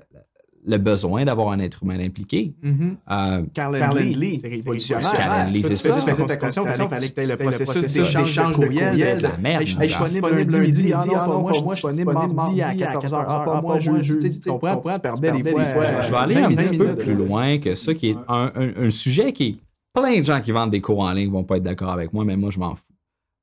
le 0.65 0.77
besoin 0.77 1.26
d'avoir 1.26 1.51
un 1.51 1.59
être 1.59 1.84
humain 1.84 1.99
impliqué. 1.99 2.53
Mm 2.61 2.91
euh, 3.09 3.43
Calendly, 3.53 4.39
c'est 4.39 4.47
révolutionnaire. 4.47 5.11
Calendly, 5.13 5.63
c'est 5.63 5.76
ça. 5.76 5.95
Tu 5.95 6.09
faisais 6.09 6.26
ta 6.26 6.38
conscience, 6.38 6.67
il 6.77 6.88
fallait 6.88 7.09
que 7.09 7.13
tu 7.13 7.21
aies 7.21 7.27
le 7.27 7.38
processus 7.38 7.93
d'échange 7.93 8.35
de 8.35 8.53
courriel. 8.53 9.17
De 9.17 9.23
la 9.23 9.38
merde. 9.38 9.63
Je 9.65 9.71
suis 9.71 9.80
disponible 9.80 10.51
lundi. 10.51 10.93
Ah 10.93 11.05
non, 11.05 11.13
pas 11.13 11.39
moi, 11.39 11.51
je 11.53 11.57
suis 11.57 11.88
disponible 11.89 12.13
mardi 12.13 12.61
à 12.61 12.73
14h. 12.73 13.26
Ah, 13.27 13.43
pas 13.45 13.61
moi, 13.61 13.80
jeudi. 13.80 14.39
Tu 14.39 14.49
comprends? 14.49 14.77
Tu 14.77 14.99
perdais 14.99 15.31
des 15.41 15.51
fois. 15.51 15.65
Je 16.01 16.11
vais 16.11 16.17
aller 16.17 16.35
un 16.38 16.55
petit 16.55 16.77
peu 16.77 16.95
plus 16.95 17.15
loin 17.15 17.57
que 17.57 17.76
ça, 17.76 17.93
qui 17.93 18.09
est 18.09 18.17
un 18.27 18.89
sujet 18.89 19.34
qui 19.34 19.47
est 19.47 19.57
plein 19.93 20.19
de 20.19 20.23
gens 20.23 20.39
qui 20.41 20.51
vendent 20.51 20.71
des 20.71 20.81
cours 20.81 20.99
en 20.99 21.11
ligne 21.11 21.31
vont 21.31 21.43
pas 21.43 21.57
être 21.57 21.63
d'accord 21.63 21.89
avec 21.89 22.13
moi, 22.13 22.23
mais 22.23 22.38
moi, 22.38 22.51
je 22.51 22.59
m'en 22.59 22.76
fous. 22.76 22.93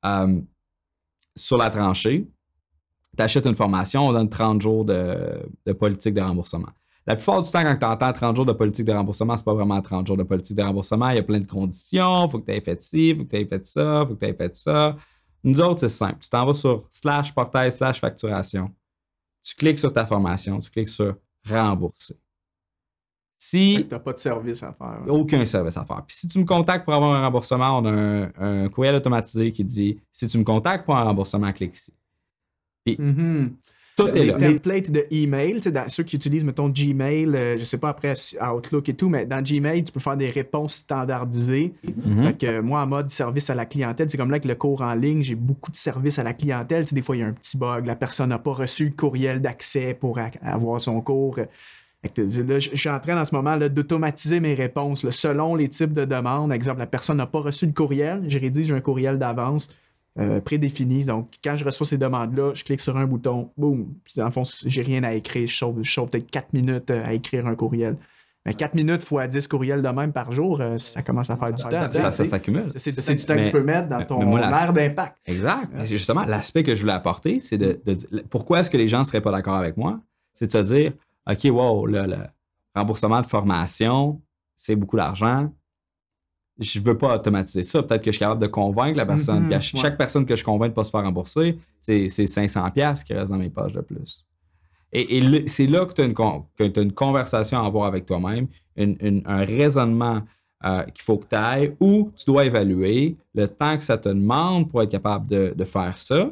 Euh, 0.07 0.41
sur 1.37 1.59
la 1.59 1.71
tranchée, 1.71 2.27
tu 3.17 3.23
achètes 3.23 3.47
une 3.47 3.55
formation, 3.55 4.09
on 4.09 4.13
donne 4.13 4.29
30 4.29 4.63
jours 4.63 4.85
de, 4.85 5.47
politique 5.79 6.15
de 6.15 6.21
remboursement. 6.21 6.69
La 7.07 7.15
plupart 7.15 7.43
du 7.43 7.51
temps, 7.51 7.63
quand 7.63 7.77
tu 7.77 7.85
entends 7.85 8.13
30 8.13 8.37
jours 8.37 8.47
de 8.47 8.53
politique 8.53 8.85
de 8.85 8.93
remboursement, 8.93 9.37
c'est 9.37 9.45
pas 9.45 9.55
vraiment 9.55 9.81
30 9.81 10.07
jours 10.07 10.17
de 10.17 10.25
politique 10.25 10.57
de 10.57 10.63
remboursement. 10.63 11.11
Il 11.11 11.17
y 11.17 11.19
a 11.19 11.23
plein 11.23 11.39
de 11.39 11.47
conditions. 11.47 12.27
Il 12.27 12.31
faut 12.31 12.41
que 12.41 12.47
tu 12.47 12.53
aies 12.53 12.61
fait 12.61 12.83
ci, 12.83 13.11
il 13.11 13.17
faut 13.17 13.25
que 13.25 13.31
tu 13.31 13.37
aies 13.37 13.47
fait 13.47 13.65
ça, 13.67 14.03
il 14.03 14.09
faut 14.09 14.15
que 14.15 14.25
tu 14.25 14.31
aies 14.31 14.35
fait 14.35 14.57
ça. 14.57 14.97
Nous 15.45 15.61
autres, 15.61 15.81
c'est 15.81 15.89
simple. 15.89 16.19
Tu 16.19 16.29
t'en 16.29 16.45
vas 16.45 16.55
sur 16.55 16.89
slash 16.91 17.33
portail 17.33 17.71
slash 17.71 18.01
facturation. 18.01 18.75
Tu 19.43 19.55
cliques 19.55 19.79
sur 19.79 19.93
ta 19.93 20.05
formation, 20.05 20.59
tu 20.59 20.71
cliques 20.71 20.89
sur 20.89 21.15
rembourser. 21.49 22.19
Si. 23.39 23.85
Tu 23.87 23.95
n'as 23.95 24.01
pas 24.01 24.13
de 24.13 24.19
service 24.19 24.63
à 24.63 24.73
faire. 24.73 25.03
Aucun 25.09 25.45
service 25.45 25.77
à 25.77 25.85
faire. 25.85 26.03
Puis 26.07 26.17
si 26.17 26.29
tu 26.29 26.39
me 26.39 26.45
contactes 26.45 26.85
pour 26.85 26.95
avoir 26.95 27.15
un 27.15 27.23
remboursement, 27.23 27.79
on 27.79 27.85
a 27.85 28.29
un, 28.39 28.69
courriel 28.69 28.95
automatisé 28.95 29.53
qui 29.53 29.65
dit 29.65 29.99
si 30.13 30.27
tu 30.27 30.39
me 30.39 30.45
contactes 30.45 30.85
pour 30.85 30.97
un 30.97 31.03
remboursement, 31.03 31.53
clique 31.53 31.77
ici. 31.77 31.93
Puis, 32.85 32.97
mm-hmm. 32.97 33.51
Tout 33.97 34.09
est 34.09 34.27
là. 34.27 34.37
Les 34.37 34.59
templates 34.59 34.91
de 34.91 35.07
email, 35.11 35.61
dans 35.61 35.89
ceux 35.89 36.03
qui 36.03 36.17
utilisent, 36.17 36.45
mettons, 36.45 36.69
Gmail, 36.69 37.35
euh, 37.35 37.57
je 37.59 37.65
sais 37.65 37.79
pas 37.79 37.89
après 37.89 38.13
Outlook 38.55 38.91
et 38.91 38.95
tout, 38.95 39.09
mais 39.09 39.25
dans 39.25 39.43
Gmail, 39.43 39.85
tu 39.85 39.93
peux 39.93 40.01
faire 40.01 40.19
des 40.19 40.29
réponses 40.29 40.75
standardisées. 40.75 41.73
Mm-hmm. 41.83 42.27
Fait 42.27 42.39
que 42.39 42.61
moi, 42.61 42.83
en 42.83 42.87
mode 42.87 43.09
service 43.09 43.49
à 43.49 43.55
la 43.55 43.65
clientèle, 43.65 44.11
c'est 44.11 44.19
comme 44.19 44.29
là 44.29 44.35
avec 44.35 44.45
le 44.45 44.55
cours 44.55 44.83
en 44.83 44.95
ligne, 44.95 45.23
j'ai 45.23 45.35
beaucoup 45.35 45.71
de 45.71 45.77
services 45.77 46.19
à 46.19 46.23
la 46.23 46.35
clientèle. 46.35 46.85
des 46.85 47.01
fois, 47.01 47.17
il 47.17 47.21
y 47.21 47.23
a 47.23 47.27
un 47.27 47.33
petit 47.33 47.57
bug, 47.57 47.87
la 47.87 47.97
personne 47.97 48.29
n'a 48.29 48.39
pas 48.39 48.53
reçu 48.53 48.85
le 48.85 48.91
courriel 48.91 49.41
d'accès 49.41 49.95
pour 49.95 50.19
avoir 50.43 50.79
son 50.79 51.01
cours. 51.01 51.39
Là, 52.17 52.59
je 52.59 52.75
suis 52.75 52.89
en 52.89 53.01
train 53.01 53.21
en 53.21 53.25
ce 53.25 53.35
moment 53.35 53.57
d'automatiser 53.57 54.41
mes 54.41 54.55
réponses 54.55 55.09
selon 55.11 55.55
les 55.55 55.69
types 55.69 55.93
de 55.93 56.05
demandes. 56.05 56.53
Exemple, 56.53 56.79
la 56.79 56.87
personne 56.87 57.19
n'a 57.19 57.27
pas 57.27 57.41
reçu 57.41 57.67
le 57.67 57.73
courriel, 57.73 58.23
j'ai 58.27 58.39
rédige 58.39 58.73
un 58.73 58.81
courriel 58.81 59.19
d'avance 59.19 59.69
euh, 60.19 60.41
prédéfini. 60.41 61.05
Donc, 61.05 61.29
quand 61.45 61.57
je 61.57 61.65
reçois 61.65 61.87
ces 61.87 61.99
demandes-là, 61.99 62.53
je 62.55 62.65
clique 62.65 62.81
sur 62.81 62.97
un 62.97 63.07
bouton, 63.07 63.51
boum, 63.59 63.87
puis 64.03 64.15
dans 64.17 64.25
le 64.25 64.31
fond, 64.31 64.45
j'ai 64.65 64.81
rien 64.81 65.05
à 65.05 65.13
écrire. 65.13 65.47
Je 65.47 65.55
sauve, 65.55 66.09
peut-être 66.09 66.31
4 66.31 66.55
minutes 66.55 66.91
euh, 66.91 67.05
à 67.05 67.13
écrire 67.13 67.47
un 67.47 67.55
courriel. 67.55 67.97
Mais 68.47 68.55
4 68.55 68.75
minutes 68.75 69.03
fois 69.03 69.27
10 69.27 69.47
courriels 69.47 69.83
de 69.83 69.89
même 69.89 70.15
par 70.15 70.33
jour, 70.33 70.59
euh, 70.63 70.79
ça 70.79 71.03
commence 71.03 71.29
à 71.29 71.37
faire 71.37 71.53
du 71.53 71.63
temps. 71.63 71.93
Ça, 71.93 72.13
s'accumule. 72.13 72.69
C'est 72.77 72.93
du 72.93 73.25
temps 73.27 73.37
que 73.37 73.45
tu 73.45 73.51
peux 73.51 73.63
mettre 73.63 73.91
dans 73.91 74.03
ton 74.05 74.39
aire 74.39 74.73
d'impact. 74.73 75.19
Exact. 75.27 75.69
Justement, 75.85 76.25
l'aspect 76.25 76.63
que 76.63 76.75
je 76.75 76.81
voulais 76.81 76.95
apporter, 76.95 77.39
c'est 77.41 77.59
de, 77.59 77.79
pourquoi 78.31 78.61
est-ce 78.61 78.71
que 78.71 78.79
les 78.79 78.89
gens 78.89 79.01
ne 79.01 79.05
seraient 79.05 79.21
pas 79.21 79.33
d'accord 79.33 79.57
avec 79.57 79.77
moi? 79.77 80.01
C'est 80.33 80.47
de 80.47 80.53
se 80.53 80.75
dire, 80.75 80.93
OK, 81.29 81.45
wow, 81.45 81.87
le 81.87 82.17
remboursement 82.75 83.21
de 83.21 83.27
formation, 83.27 84.21
c'est 84.55 84.77
beaucoup 84.77 84.97
d'argent 84.97 85.51
je 86.59 86.81
veux 86.81 86.97
pas 86.97 87.15
automatiser 87.15 87.63
ça. 87.63 87.83
Peut-être 87.83 88.03
que 88.03 88.11
je 88.11 88.17
suis 88.17 88.21
capable 88.21 88.41
de 88.41 88.47
convaincre 88.47 88.97
la 88.97 89.07
personne. 89.07 89.47
Mhm, 89.47 89.61
chaque 89.61 89.99
personne 89.99 90.25
que 90.25 90.37
je 90.37 90.45
convainc 90.45 90.69
de 90.69 90.73
ne 90.73 90.75
pas 90.75 90.85
se 90.85 90.91
faire 90.91 91.03
rembourser, 91.03 91.59
c'est 91.81 92.07
500$ 92.07 93.05
qui 93.05 93.15
reste 93.15 93.31
dans 93.31 93.39
mes 93.39 93.51
pages 93.51 93.73
de 93.73 93.81
plus. 93.81 94.25
Et, 94.93 95.47
c'est 95.49 95.67
là 95.67 95.85
que 95.85 95.93
tu 95.93 96.03
as, 96.03 96.83
une 96.83 96.93
conversation 96.93 97.63
à 97.63 97.67
avoir 97.67 97.87
avec 97.87 98.07
toi-même, 98.07 98.49
un 98.79 99.45
raisonnement 99.45 100.23
euh, 100.65 100.85
qu'il 100.85 101.03
faut 101.03 101.19
que 101.19 101.27
tu 101.29 101.37
ailles 101.37 101.77
où 101.81 102.11
tu 102.17 102.25
dois 102.25 102.47
évaluer 102.47 103.17
le 103.35 103.47
temps 103.47 103.77
que 103.77 103.83
ça 103.83 103.99
te 103.99 104.09
demande 104.09 104.71
pour 104.71 104.83
être 104.83 104.91
capable 104.91 105.27
de, 105.27 105.65
faire 105.65 105.99
ça 105.99 106.31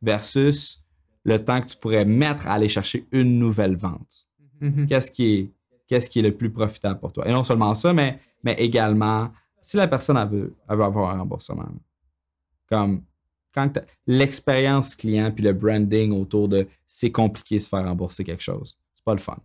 versus 0.00 0.82
le 1.24 1.44
temps 1.44 1.60
que 1.60 1.66
tu 1.66 1.76
pourrais 1.76 2.06
mettre 2.06 2.46
à 2.46 2.54
aller 2.54 2.68
chercher 2.68 3.06
une 3.12 3.38
nouvelle 3.38 3.76
vente. 3.76 4.27
Mhm. 4.60 4.86
Qu'est-ce 4.86 5.10
qui, 5.10 5.50
est, 5.90 6.22
le 6.22 6.30
plus 6.30 6.50
profitable 6.50 7.00
pour 7.00 7.12
toi? 7.12 7.28
Et 7.28 7.32
non 7.32 7.44
seulement 7.44 7.74
ça, 7.74 7.92
mais, 7.92 8.20
également 8.44 9.30
si 9.60 9.76
la 9.76 9.88
personne 9.88 10.16
veut, 10.30 10.54
avoir 10.68 11.10
un 11.10 11.18
remboursement, 11.18 11.68
comme 12.68 13.02
quand 13.52 13.80
l'expérience 14.06 14.94
client 14.94 15.32
puis 15.32 15.42
le 15.42 15.52
branding 15.52 16.12
autour 16.12 16.48
de 16.48 16.66
c'est 16.86 17.10
compliqué 17.10 17.56
de 17.56 17.60
se 17.60 17.68
faire 17.68 17.84
rembourser 17.84 18.24
quelque 18.24 18.42
chose, 18.42 18.78
c'est 18.94 19.04
pas 19.04 19.14
le 19.14 19.20
fun. 19.20 19.38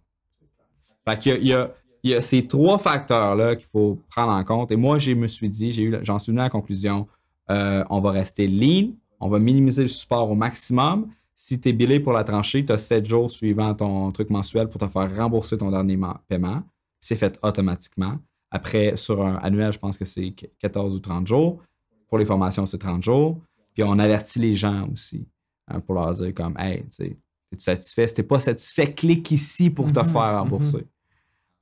Il 1.26 2.10
y 2.10 2.14
a 2.14 2.22
ces 2.22 2.48
trois 2.48 2.78
facteurs-là 2.78 3.56
qu'il 3.56 3.68
faut 3.68 4.02
prendre 4.10 4.32
en 4.32 4.44
compte. 4.44 4.72
Et 4.72 4.76
moi, 4.76 4.98
je 4.98 5.14
me 5.14 5.28
suis 5.28 5.50
dit, 5.50 5.72
j'en 6.04 6.20
suis 6.20 6.32
venu 6.32 6.42
à 6.42 6.44
la 6.44 6.50
conclusion, 6.50 7.08
euh, 7.50 7.84
on 7.90 8.02
va 8.02 8.12
rester 8.12 8.48
lean, 8.48 8.92
on 9.20 9.30
va 9.30 9.40
minimiser 9.40 9.84
le 9.84 9.88
support 9.88 10.30
au 10.30 10.36
maximum. 10.36 11.10
Si 11.36 11.60
tu 11.60 11.70
es 11.70 11.74
billé 11.74 12.00
pour 12.00 12.14
la 12.14 12.24
tranchée, 12.24 12.66
tu 12.66 12.72
as 12.72 12.78
7 12.78 13.06
jours 13.06 13.30
suivant 13.30 13.74
ton 13.74 14.12
truc 14.12 14.30
mensuel 14.30 14.70
pour 14.70 14.80
te 14.80 14.88
faire 14.88 15.16
rembourser 15.16 15.58
ton 15.58 15.72
dernier 15.72 16.00
paiement. 16.28 16.64
C'est 17.00 17.16
fait 17.16 17.38
automatiquement. 17.44 18.18
Après, 18.52 18.96
sur 18.96 19.26
un 19.26 19.36
annuel, 19.38 19.74
je 19.74 19.80
pense 19.80 19.98
que 19.98 20.06
c'est 20.06 20.34
14 20.60 20.96
ou 20.96 21.00
30 21.00 21.28
jours. 21.28 21.62
Pour 22.08 22.20
les 22.20 22.26
formations, 22.26 22.66
c'est 22.66 22.78
30 22.78 23.04
jours. 23.04 23.42
Puis 23.74 23.84
on 23.84 23.98
avertit 23.98 24.40
les 24.40 24.54
gens 24.54 24.88
aussi 24.92 25.28
hein, 25.68 25.80
pour 25.80 25.96
leur 25.96 26.14
dire 26.14 26.34
comme 26.34 26.56
Hey, 26.58 26.86
es-tu 27.00 27.18
satisfait? 27.58 28.08
Si 28.08 28.14
t'es 28.14 28.24
pas 28.24 28.40
satisfait, 28.40 28.94
clique 28.94 29.32
ici 29.32 29.70
pour 29.70 29.92
te 29.92 30.00
mm-hmm. 30.00 30.06
faire 30.06 30.40
rembourser. 30.40 30.86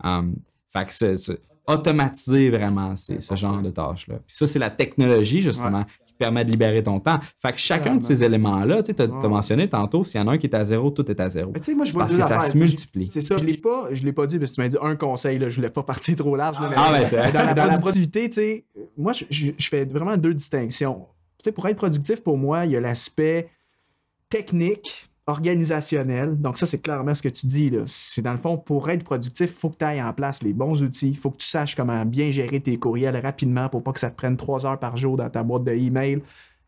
Mm-hmm. 0.03 0.19
Um, 0.19 0.35
fait 0.69 0.85
que 0.85 1.17
c'est 1.17 1.41
automatiser 1.67 2.49
vraiment 2.49 2.95
ce 2.95 3.35
genre 3.35 3.61
de 3.61 3.69
tâches-là. 3.69 4.19
Puis 4.25 4.35
ça, 4.35 4.47
c'est 4.47 4.59
la 4.59 4.69
technologie, 4.69 5.41
justement, 5.41 5.85
permet 6.21 6.45
de 6.45 6.51
libérer 6.51 6.83
ton 6.83 6.99
temps. 6.99 7.19
Fait 7.41 7.51
que 7.51 7.57
chacun 7.57 7.95
de 7.95 8.03
ces 8.03 8.23
éléments-là, 8.23 8.83
tu 8.83 8.93
as, 8.97 9.07
mentionné 9.07 9.67
tantôt, 9.67 10.03
s'il 10.03 10.21
y 10.21 10.23
en 10.23 10.27
a 10.27 10.33
un 10.33 10.37
qui 10.37 10.47
est 10.47 10.55
à 10.55 10.63
zéro, 10.63 10.91
tout 10.91 11.09
est 11.09 11.19
à 11.19 11.29
zéro. 11.29 11.51
moi, 11.75 11.85
je 11.85 11.93
Parce 11.93 12.15
que 12.15 12.23
ça 12.23 12.39
se 12.41 12.57
multiplie. 12.57 13.09
C'est 13.09 13.21
ça. 13.21 13.37
Je 13.37 13.43
l'ai 13.43 13.57
pas, 13.57 13.89
je 13.91 14.03
l'ai 14.03 14.13
pas 14.13 14.27
dit, 14.27 14.37
parce 14.37 14.51
que 14.51 14.55
tu 14.55 14.61
m'as 14.61 14.67
dit 14.67 14.77
un 14.81 14.95
conseil, 14.95 15.39
là, 15.39 15.49
je 15.49 15.55
voulais 15.55 15.69
pas 15.69 15.83
partir 15.83 16.15
trop 16.15 16.35
large. 16.35 16.57
ah, 16.59 16.89
mais 16.93 17.05
c'est 17.05 17.17
dans, 17.31 17.43
la 17.43 17.69
productivité, 17.69 18.29
tu 18.29 18.35
sais, 18.35 18.65
moi, 18.97 19.13
je, 19.13 19.25
je, 19.29 19.69
fais 19.69 19.85
vraiment 19.85 20.15
deux 20.17 20.33
distinctions. 20.33 21.07
Tu 21.37 21.45
sais, 21.45 21.51
pour 21.51 21.67
être 21.67 21.77
productif, 21.77 22.21
pour 22.21 22.37
moi, 22.37 22.65
il 22.65 22.73
y 22.73 22.75
a 22.75 22.79
l'aspect 22.79 23.49
technique 24.29 25.10
organisationnel. 25.27 26.39
Donc, 26.39 26.57
ça, 26.57 26.65
c'est 26.65 26.79
clairement 26.79 27.13
ce 27.13 27.21
que 27.21 27.29
tu 27.29 27.47
dis. 27.47 27.71
C'est 27.85 28.21
dans 28.21 28.31
le 28.31 28.37
fond, 28.37 28.57
pour 28.57 28.89
être 28.89 29.03
productif, 29.03 29.51
il 29.51 29.57
faut 29.57 29.69
que 29.69 29.77
tu 29.77 29.85
ailles 29.85 30.01
en 30.01 30.13
place 30.13 30.43
les 30.43 30.53
bons 30.53 30.81
outils. 30.83 31.09
Il 31.09 31.17
faut 31.17 31.31
que 31.31 31.37
tu 31.37 31.47
saches 31.47 31.75
comment 31.75 32.05
bien 32.05 32.31
gérer 32.31 32.59
tes 32.59 32.77
courriels 32.77 33.17
rapidement 33.17 33.69
pour 33.69 33.83
pas 33.83 33.93
que 33.93 33.99
ça 33.99 34.09
te 34.09 34.15
prenne 34.15 34.37
trois 34.37 34.65
heures 34.65 34.79
par 34.79 34.97
jour 34.97 35.17
dans 35.17 35.29
ta 35.29 35.43
boîte 35.43 35.63
de 35.63 35.71
email. 35.71 36.21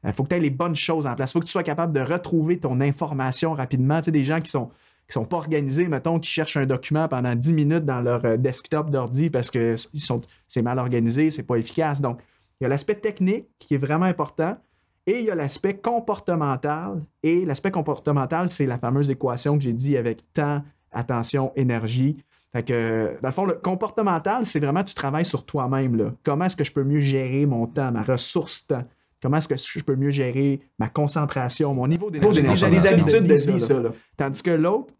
Il 0.03 0.09
euh, 0.09 0.13
faut 0.13 0.23
que 0.23 0.29
tu 0.29 0.35
aies 0.35 0.39
les 0.39 0.49
bonnes 0.49 0.75
choses 0.75 1.05
en 1.05 1.15
place. 1.15 1.31
Il 1.31 1.33
faut 1.33 1.39
que 1.39 1.45
tu 1.45 1.51
sois 1.51 1.63
capable 1.63 1.93
de 1.93 2.01
retrouver 2.01 2.59
ton 2.59 2.79
information 2.81 3.53
rapidement. 3.53 3.99
Tu 3.99 4.05
sais, 4.05 4.11
des 4.11 4.23
gens 4.23 4.41
qui 4.41 4.51
sont 4.51 4.69
qui 5.07 5.13
sont 5.13 5.25
pas 5.25 5.37
organisés, 5.37 5.87
mettons, 5.87 6.19
qui 6.19 6.29
cherchent 6.29 6.55
un 6.55 6.65
document 6.65 7.09
pendant 7.09 7.35
10 7.35 7.53
minutes 7.53 7.85
dans 7.85 8.01
leur 8.01 8.23
euh, 8.23 8.37
desktop 8.37 8.89
d'ordi 8.89 9.29
parce 9.29 9.51
que 9.51 9.75
c'est 10.47 10.61
mal 10.61 10.79
organisé, 10.79 11.29
c'est 11.29 11.43
pas 11.43 11.57
efficace. 11.57 11.99
Donc, 11.99 12.21
il 12.59 12.63
y 12.63 12.65
a 12.65 12.69
l'aspect 12.69 12.95
technique 12.95 13.47
qui 13.59 13.75
est 13.75 13.77
vraiment 13.77 14.05
important. 14.05 14.57
Et 15.05 15.19
il 15.19 15.25
y 15.25 15.31
a 15.31 15.35
l'aspect 15.35 15.75
comportemental. 15.75 17.03
Et 17.23 17.45
l'aspect 17.45 17.71
comportemental, 17.71 18.49
c'est 18.49 18.65
la 18.65 18.77
fameuse 18.77 19.09
équation 19.09 19.57
que 19.57 19.63
j'ai 19.63 19.73
dit 19.73 19.97
avec 19.97 20.31
temps, 20.33 20.63
attention, 20.91 21.51
énergie. 21.55 22.17
Fait 22.53 22.63
que, 22.63 23.17
dans 23.21 23.29
le 23.29 23.33
fond, 23.33 23.45
le 23.45 23.55
comportemental, 23.55 24.45
c'est 24.45 24.59
vraiment 24.59 24.83
tu 24.83 24.93
travailles 24.93 25.25
sur 25.25 25.45
toi-même. 25.45 26.13
Comment 26.23 26.45
est-ce 26.45 26.55
que 26.55 26.63
je 26.63 26.71
peux 26.71 26.83
mieux 26.83 26.99
gérer 26.99 27.45
mon 27.45 27.65
temps, 27.65 27.91
ma 27.91 28.03
ressource 28.03 28.67
temps? 28.67 28.83
Comment 29.21 29.37
est-ce 29.37 29.47
que 29.47 29.55
je 29.57 29.83
peux 29.83 29.95
mieux 29.95 30.11
gérer 30.11 30.59
ma 30.79 30.89
concentration, 30.89 31.73
mon 31.73 31.87
niveau 31.87 32.11
d'énergie? 32.11 32.69
Les, 32.69 32.85
habitudes 32.85 33.25
de 33.25 33.33
vie, 33.33 33.59
ça. 33.59 33.81
Tandis 34.17 34.43
que 34.43 34.51
l'autre, 34.51 34.93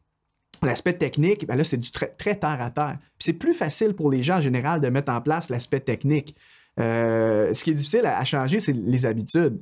l'aspect 0.63 0.93
technique, 0.93 1.45
ben 1.45 1.55
là, 1.55 1.63
c'est 1.63 1.77
du 1.77 1.91
très, 1.91 2.07
très 2.07 2.35
terre 2.35 2.61
à 2.61 2.69
terre. 2.69 2.97
Puis 3.19 3.25
c'est 3.25 3.34
plus 3.34 3.53
facile 3.53 3.93
pour 3.93 4.09
les 4.09 4.23
gens 4.23 4.38
en 4.38 4.41
général 4.41 4.81
de 4.81 4.88
mettre 4.88 5.11
en 5.11 5.21
place 5.21 5.49
l'aspect 5.49 5.81
technique. 5.81 6.35
Euh, 6.80 7.51
ce 7.51 7.63
qui 7.63 7.71
est 7.71 7.73
difficile 7.73 8.05
à 8.05 8.23
changer, 8.23 8.59
c'est 8.59 8.73
les 8.73 9.05
habitudes. 9.05 9.61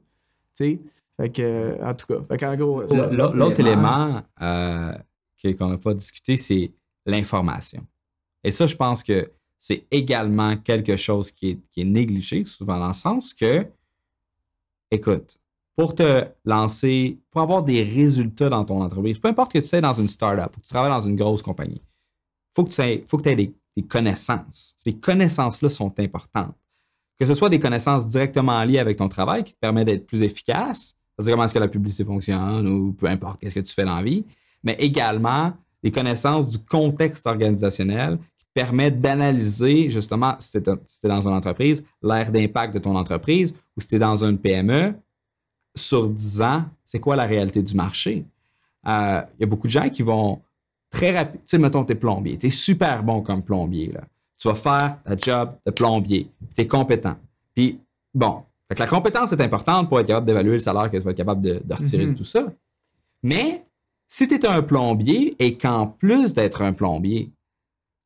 Fait 0.57 1.29
que, 1.31 1.83
en 1.83 1.93
tout 1.93 2.07
cas, 2.07 2.55
gros. 2.55 2.81
L'autre 2.81 3.59
élément 3.59 4.21
euh, 4.41 4.93
qu'on 5.57 5.69
n'a 5.69 5.77
pas 5.77 5.93
discuté, 5.93 6.37
c'est 6.37 6.71
l'information. 7.05 7.85
Et 8.43 8.51
ça, 8.51 8.67
je 8.67 8.75
pense 8.75 9.03
que 9.03 9.31
c'est 9.59 9.85
également 9.91 10.57
quelque 10.57 10.95
chose 10.95 11.31
qui 11.31 11.61
est, 11.77 11.83
négligé, 11.83 12.45
souvent 12.45 12.79
dans 12.79 12.87
le 12.87 12.93
sens 12.93 13.33
que, 13.33 13.67
écoute, 14.89 15.39
pour 15.75 15.93
te 15.93 16.25
lancer, 16.45 17.19
pour 17.29 17.41
avoir 17.41 17.63
des 17.63 17.83
résultats 17.83 18.49
dans 18.49 18.65
ton 18.65 18.81
entreprise, 18.81 19.19
peu 19.19 19.27
importe 19.27 19.53
que 19.53 19.59
tu 19.59 19.67
sois 19.67 19.81
dans 19.81 19.93
une 19.93 20.07
startup 20.07 20.57
ou 20.57 20.59
que 20.59 20.65
tu 20.65 20.73
travailles 20.73 20.91
dans 20.91 21.07
une 21.07 21.15
grosse 21.15 21.43
compagnie, 21.43 21.81
il 21.81 22.53
faut 22.55 22.63
que 22.63 22.71
tu 22.71 22.81
aies, 22.81 23.03
faut 23.07 23.17
que 23.17 23.29
aies 23.29 23.35
des, 23.35 23.53
connaissances. 23.87 24.73
Ces 24.77 24.97
connaissances-là 24.97 25.69
sont 25.69 25.97
importantes 25.99 26.55
que 27.21 27.27
ce 27.27 27.35
soit 27.35 27.49
des 27.49 27.59
connaissances 27.59 28.07
directement 28.07 28.63
liées 28.63 28.79
avec 28.79 28.97
ton 28.97 29.07
travail 29.07 29.43
qui 29.43 29.53
te 29.53 29.59
permettent 29.59 29.85
d'être 29.85 30.07
plus 30.07 30.23
efficace, 30.23 30.95
c'est-à-dire 31.15 31.35
comment 31.35 31.43
est-ce 31.43 31.53
que 31.53 31.59
la 31.59 31.67
publicité 31.67 32.03
fonctionne 32.03 32.67
ou 32.67 32.93
peu 32.93 33.05
importe 33.05 33.39
qu'est-ce 33.39 33.53
que 33.53 33.59
tu 33.59 33.71
fais 33.75 33.85
dans 33.85 33.97
la 33.97 34.01
vie, 34.01 34.25
mais 34.63 34.75
également 34.79 35.53
des 35.83 35.91
connaissances 35.91 36.47
du 36.47 36.57
contexte 36.57 37.27
organisationnel 37.27 38.17
qui 38.39 38.45
te 38.47 38.51
permettent 38.55 38.99
d'analyser 38.99 39.91
justement 39.91 40.35
si 40.39 40.59
tu 40.63 40.67
es, 40.67 41.07
dans 41.07 41.27
une 41.27 41.35
entreprise, 41.35 41.83
l'air 42.01 42.31
d'impact 42.31 42.73
de 42.73 42.79
ton 42.79 42.95
entreprise 42.95 43.53
ou 43.77 43.81
si 43.81 43.87
tu 43.87 43.97
es 43.97 43.99
dans 43.99 44.25
une 44.25 44.39
PME, 44.39 44.95
sur 45.75 46.09
10 46.09 46.41
ans, 46.41 46.65
c'est 46.83 46.99
quoi 46.99 47.15
la 47.15 47.25
réalité 47.25 47.61
du 47.61 47.75
marché? 47.75 48.25
Euh, 48.87 49.21
il 49.37 49.41
y 49.41 49.43
a 49.43 49.47
beaucoup 49.47 49.67
de 49.67 49.71
gens 49.71 49.89
qui 49.89 50.01
vont 50.01 50.41
très 50.89 51.15
rapide. 51.15 51.41
Tu 51.41 51.51
sais, 51.51 51.57
mettons, 51.59 51.85
tu 51.85 51.93
es 51.93 51.95
plombier. 51.95 52.39
Tu 52.39 52.47
es 52.47 52.49
super 52.49 53.03
bon 53.03 53.21
comme 53.21 53.43
plombier. 53.43 53.91
Là. 53.91 54.01
Tu 54.41 54.47
vas 54.47 54.55
faire 54.55 54.97
ta 55.03 55.15
job 55.15 55.55
de 55.63 55.71
plombier. 55.71 56.31
Tu 56.55 56.61
es 56.61 56.67
compétent. 56.67 57.15
Puis, 57.53 57.79
bon, 58.11 58.43
fait 58.67 58.73
que 58.73 58.79
la 58.79 58.87
compétence 58.87 59.31
est 59.33 59.41
importante 59.41 59.87
pour 59.87 59.99
être 59.99 60.07
capable 60.07 60.25
d'évaluer 60.25 60.53
le 60.53 60.59
salaire 60.59 60.89
que 60.89 60.97
tu 60.97 61.03
vas 61.03 61.11
être 61.11 61.17
capable 61.17 61.41
de, 61.41 61.61
retirer 61.69 62.07
de 62.07 62.11
mm-hmm. 62.11 62.15
tout 62.15 62.23
ça. 62.23 62.51
Mais 63.21 63.65
si 64.07 64.27
tu 64.27 64.33
es 64.33 64.45
un 64.47 64.63
plombier 64.63 65.35
et 65.37 65.57
qu'en 65.57 65.85
plus 65.85 66.33
d'être 66.33 66.63
un 66.63 66.73
plombier, 66.73 67.31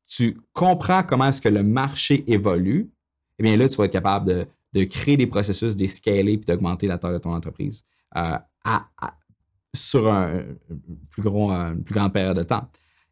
tu 0.06 0.38
comprends 0.52 1.02
comment 1.02 1.28
est-ce 1.28 1.40
que 1.40 1.48
le 1.48 1.62
marché 1.62 2.22
évolue, 2.30 2.90
eh 3.38 3.42
bien 3.42 3.56
là, 3.56 3.66
tu 3.68 3.76
vas 3.76 3.84
être 3.84 3.92
capable 3.92 4.46
de, 4.74 4.84
créer 4.84 5.16
des 5.16 5.26
processus, 5.26 5.74
des 5.74 5.88
scaler 5.88 6.36
puis 6.36 6.44
d'augmenter 6.44 6.86
la 6.86 6.98
taille 6.98 7.14
de 7.14 7.18
ton 7.18 7.32
entreprise 7.32 7.82
euh, 8.14 8.36
sur 9.74 10.12
un, 10.12 10.44
plus, 11.08 11.22
gros, 11.22 11.50
une 11.50 11.82
plus 11.82 11.94
grande 11.94 12.12
période 12.12 12.36
de 12.36 12.42
temps. 12.42 12.68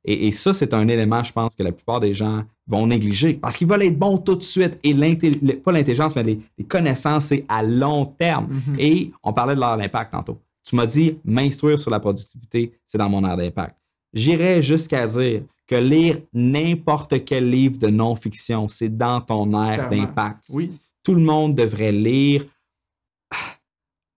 Et, 0.07 0.31
ça, 0.33 0.53
c'est 0.53 0.75
un 0.75 0.87
élément, 0.87 1.23
je 1.23 1.33
pense, 1.33 1.55
que 1.55 1.63
la 1.63 1.73
plupart 1.73 1.99
des 1.99 2.13
gens 2.13 2.45
vont 2.67 2.87
négliger 2.87 3.35
parce 3.35 3.57
qu'ils 3.57 3.67
veulent 3.67 3.85
être 3.85 3.99
bons 3.99 4.19
tout 4.19 4.37
de 4.37 4.43
suite. 4.43 4.79
Et 4.83 4.95
pas 4.95 5.73
l'intelligence, 5.73 6.15
mais 6.15 6.23
les, 6.23 6.41
connaissances, 6.69 7.27
c'est 7.27 7.45
à 7.49 7.63
long 7.63 8.05
terme. 8.05 8.49
Mm-hmm. 8.49 8.81
Et 8.81 9.13
on 9.23 9.33
parlait 9.33 9.55
de 9.55 9.61
l'heure 9.61 9.79
d'impact 9.79 10.13
tantôt. 10.13 10.39
Tu 10.63 10.77
m'as 10.77 10.87
dit, 10.87 11.19
m'instruire 11.25 11.79
sur 11.79 11.91
la 11.91 12.01
productivité, 12.01 12.73
c'est 12.85 12.99
dans 12.99 13.09
mon 13.09 13.25
heure 13.25 13.37
d'impact. 13.37 13.77
J'irais 14.13 14.63
jusqu'à 14.63 15.07
dire 15.07 15.43
que 15.67 15.75
lire 15.75 16.19
n'importe 16.33 17.25
quel 17.25 17.49
livre 17.49 17.79
de 17.79 17.89
non-fiction, 17.89 18.69
c'est 18.69 18.95
dans 18.95 19.21
ton 19.23 19.65
aire 19.67 19.89
d'impact. 19.89 20.45
Oui. 20.51 20.71
Tout 21.03 21.15
le 21.15 21.23
monde 21.23 21.55
devrait 21.55 21.93
lire 21.93 22.45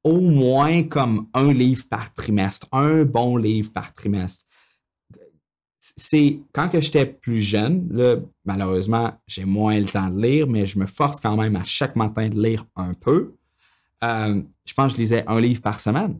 au 0.03 0.19
moins 0.19 0.83
comme 0.83 1.27
un 1.33 1.51
livre 1.51 1.85
par 1.89 2.13
trimestre, 2.13 2.67
un 2.71 3.03
bon 3.03 3.35
livre 3.35 3.71
par 3.73 3.93
trimestre 3.93 4.45
c'est 5.95 6.39
quand 6.53 6.69
que 6.69 6.81
j'étais 6.81 7.05
plus 7.05 7.41
jeune, 7.41 7.87
là, 7.91 8.17
malheureusement, 8.45 9.13
j'ai 9.27 9.45
moins 9.45 9.79
le 9.79 9.85
temps 9.85 10.09
de 10.09 10.21
lire, 10.21 10.47
mais 10.47 10.65
je 10.65 10.77
me 10.79 10.85
force 10.85 11.19
quand 11.19 11.37
même 11.37 11.55
à 11.55 11.63
chaque 11.63 11.95
matin 11.95 12.29
de 12.29 12.41
lire 12.41 12.65
un 12.75 12.93
peu. 12.93 13.33
Euh, 14.03 14.41
je 14.65 14.73
pense 14.73 14.91
que 14.91 14.97
je 14.97 15.01
lisais 15.01 15.23
un 15.27 15.39
livre 15.39 15.61
par 15.61 15.79
semaine. 15.79 16.19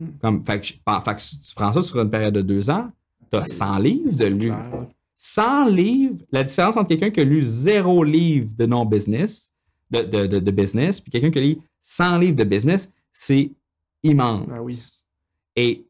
Hmm. 0.00 0.08
Comme, 0.20 0.44
fait, 0.44 0.60
que, 0.60 0.66
tu 0.66 1.54
prends 1.54 1.72
ça 1.72 1.82
sur 1.82 2.00
une 2.00 2.10
période 2.10 2.34
de 2.34 2.42
deux 2.42 2.70
ans, 2.70 2.90
tu 3.30 3.36
as 3.36 3.44
100 3.44 3.78
livres 3.78 4.16
de 4.16 4.26
lu. 4.26 4.52
100 5.16 5.68
livres, 5.68 6.24
la 6.30 6.44
différence 6.44 6.76
entre 6.76 6.88
quelqu'un 6.88 7.10
qui 7.10 7.20
a 7.20 7.24
lu 7.24 7.42
zéro 7.42 8.04
livre 8.04 8.50
de 8.56 8.66
non-business, 8.66 9.52
de, 9.90 10.26
de, 10.26 10.50
business, 10.50 11.00
puis 11.00 11.10
quelqu'un 11.10 11.30
qui 11.30 11.38
a 11.38 11.42
lu 11.42 11.58
100 11.80 12.18
livres 12.18 12.36
de 12.36 12.44
business, 12.44 12.92
c'est 13.12 13.50
immense. 14.02 14.46
Ah 14.52 14.62
oui. 14.62 14.78
Et 15.54 15.86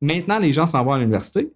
maintenant, 0.00 0.38
les 0.38 0.52
gens 0.52 0.66
s'en 0.66 0.84
vont 0.84 0.92
à 0.92 0.98
l'université, 0.98 1.52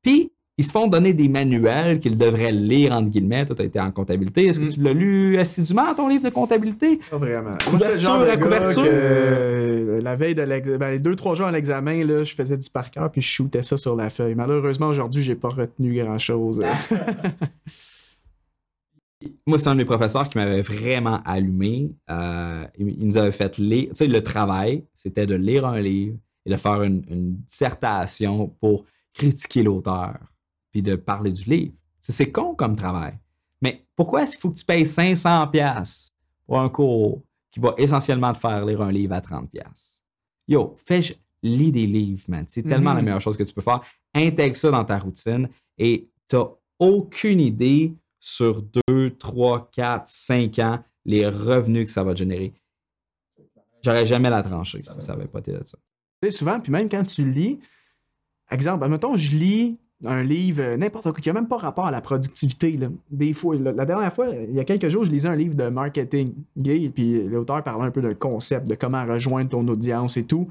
puis 0.00 0.32
ils 0.56 0.64
se 0.64 0.70
font 0.70 0.86
donner 0.86 1.12
des 1.12 1.28
manuels 1.28 1.98
qu'ils 1.98 2.16
devraient 2.16 2.52
lire, 2.52 2.92
entre 2.92 3.10
guillemets. 3.10 3.44
Toi, 3.44 3.56
tu 3.56 3.62
été 3.64 3.80
en 3.80 3.90
comptabilité. 3.90 4.46
Est-ce 4.46 4.60
que 4.60 4.66
mm. 4.66 4.68
tu 4.68 4.80
l'as 4.82 4.92
lu 4.92 5.36
assidûment, 5.36 5.92
ton 5.96 6.06
livre 6.08 6.22
de 6.22 6.30
comptabilité? 6.30 7.00
Pas 7.10 7.18
vraiment. 7.18 7.56
Couverture 7.68 8.20
à 8.20 8.36
couverture? 8.36 8.84
Euh, 8.86 10.00
la 10.00 10.14
veille 10.14 10.36
de 10.36 10.42
l'examen, 10.42 10.78
ben, 10.78 11.02
deux, 11.02 11.16
trois 11.16 11.34
jours 11.34 11.48
à 11.48 11.52
l'examen, 11.52 12.04
là, 12.04 12.22
je 12.22 12.32
faisais 12.34 12.56
du 12.56 12.70
par 12.70 12.88
cœur 12.92 13.10
puis 13.10 13.20
je 13.20 13.26
shootais 13.26 13.64
ça 13.64 13.76
sur 13.76 13.96
la 13.96 14.10
feuille. 14.10 14.36
Malheureusement, 14.36 14.86
aujourd'hui, 14.88 15.24
j'ai 15.24 15.34
pas 15.34 15.48
retenu 15.48 16.00
grand-chose. 16.00 16.62
Moi, 19.46 19.58
c'est 19.58 19.68
un 19.68 19.72
de 19.72 19.78
mes 19.78 19.84
professeurs 19.84 20.28
qui 20.28 20.38
m'avait 20.38 20.62
vraiment 20.62 21.20
allumé. 21.24 21.90
Euh, 22.10 22.64
il, 22.78 23.08
nous 23.08 23.16
avait 23.16 23.32
fait 23.32 23.58
lire. 23.58 23.88
Tu 23.88 23.94
sais, 23.94 24.06
le 24.06 24.22
travail, 24.22 24.84
c'était 24.94 25.26
de 25.26 25.34
lire 25.34 25.66
un 25.66 25.80
livre 25.80 26.16
et 26.46 26.50
de 26.50 26.56
faire 26.56 26.82
une 26.82 27.02
dissertation 27.46 28.54
pour 28.60 28.84
critiquer 29.14 29.62
l'auteur 29.62 30.14
puis 30.74 30.82
de 30.82 30.96
parler 30.96 31.30
du 31.30 31.44
livre. 31.44 31.72
C'est 32.00 32.32
con 32.32 32.56
comme 32.56 32.74
travail. 32.74 33.16
Mais 33.62 33.86
pourquoi 33.94 34.24
est-ce 34.24 34.32
qu'il 34.32 34.40
faut 34.40 34.50
que 34.50 34.58
tu 34.58 34.64
payes 34.64 34.84
500 34.84 35.46
pièces 35.46 36.10
pour 36.44 36.58
un 36.58 36.68
cours 36.68 37.22
qui 37.52 37.60
va 37.60 37.74
essentiellement 37.78 38.32
te 38.32 38.38
faire 38.38 38.66
lire 38.66 38.82
un 38.82 38.90
livre 38.90 39.14
à 39.14 39.20
30 39.20 39.48
pièces 39.48 40.02
Yo, 40.48 40.76
fais 40.84 41.00
lis 41.44 41.70
des 41.70 41.86
livres, 41.86 42.24
man. 42.26 42.44
C'est 42.48 42.64
tellement 42.64 42.92
la 42.92 43.00
mm-hmm. 43.00 43.04
meilleure 43.04 43.20
chose 43.20 43.36
que 43.36 43.44
tu 43.44 43.54
peux 43.54 43.60
faire. 43.60 43.82
Intègre 44.12 44.56
ça 44.56 44.72
dans 44.72 44.84
ta 44.84 44.98
routine 44.98 45.48
et 45.78 46.10
tu 46.28 46.36
n'as 46.36 46.46
aucune 46.80 47.40
idée 47.40 47.94
sur 48.18 48.64
2, 48.88 49.16
3, 49.16 49.70
4, 49.70 50.08
5 50.08 50.58
ans 50.58 50.84
les 51.04 51.28
revenus 51.28 51.86
que 51.86 51.92
ça 51.92 52.02
va 52.02 52.16
générer. 52.16 52.52
J'aurais 53.84 54.06
jamais 54.06 54.28
la 54.28 54.42
trancher 54.42 54.82
si 54.82 55.00
ça 55.00 55.14
n'avait 55.14 55.28
pas 55.28 55.38
été 55.38 55.52
de 55.52 55.62
ça. 55.64 55.78
souvent, 56.30 56.58
puis 56.58 56.72
même 56.72 56.88
quand 56.88 57.04
tu 57.04 57.30
lis, 57.30 57.60
exemple, 58.50 58.82
admettons, 58.82 59.16
je 59.16 59.36
lis 59.36 59.78
un 60.06 60.22
livre, 60.22 60.62
euh, 60.62 60.76
n'importe 60.76 61.04
quoi, 61.04 61.20
qui 61.20 61.28
n'a 61.28 61.34
même 61.34 61.48
pas 61.48 61.56
rapport 61.56 61.86
à 61.86 61.90
la 61.90 62.00
productivité. 62.00 62.78
Des 63.10 63.32
fois, 63.32 63.56
la, 63.56 63.84
dernière 63.84 64.12
fois, 64.12 64.28
il 64.28 64.54
y 64.54 64.60
a 64.60 64.64
quelques 64.64 64.88
jours, 64.88 65.04
je 65.04 65.10
lisais 65.10 65.28
un 65.28 65.36
livre 65.36 65.54
de 65.54 65.68
marketing, 65.68 66.34
et 66.64 66.90
puis 66.90 67.22
l'auteur 67.24 67.62
parlait 67.62 67.86
un 67.86 67.90
peu 67.90 68.02
d'un 68.02 68.14
concept, 68.14 68.68
de 68.68 68.74
comment 68.74 69.04
rejoindre 69.04 69.50
ton 69.50 69.66
audience 69.68 70.16
et 70.16 70.24
tout. 70.24 70.48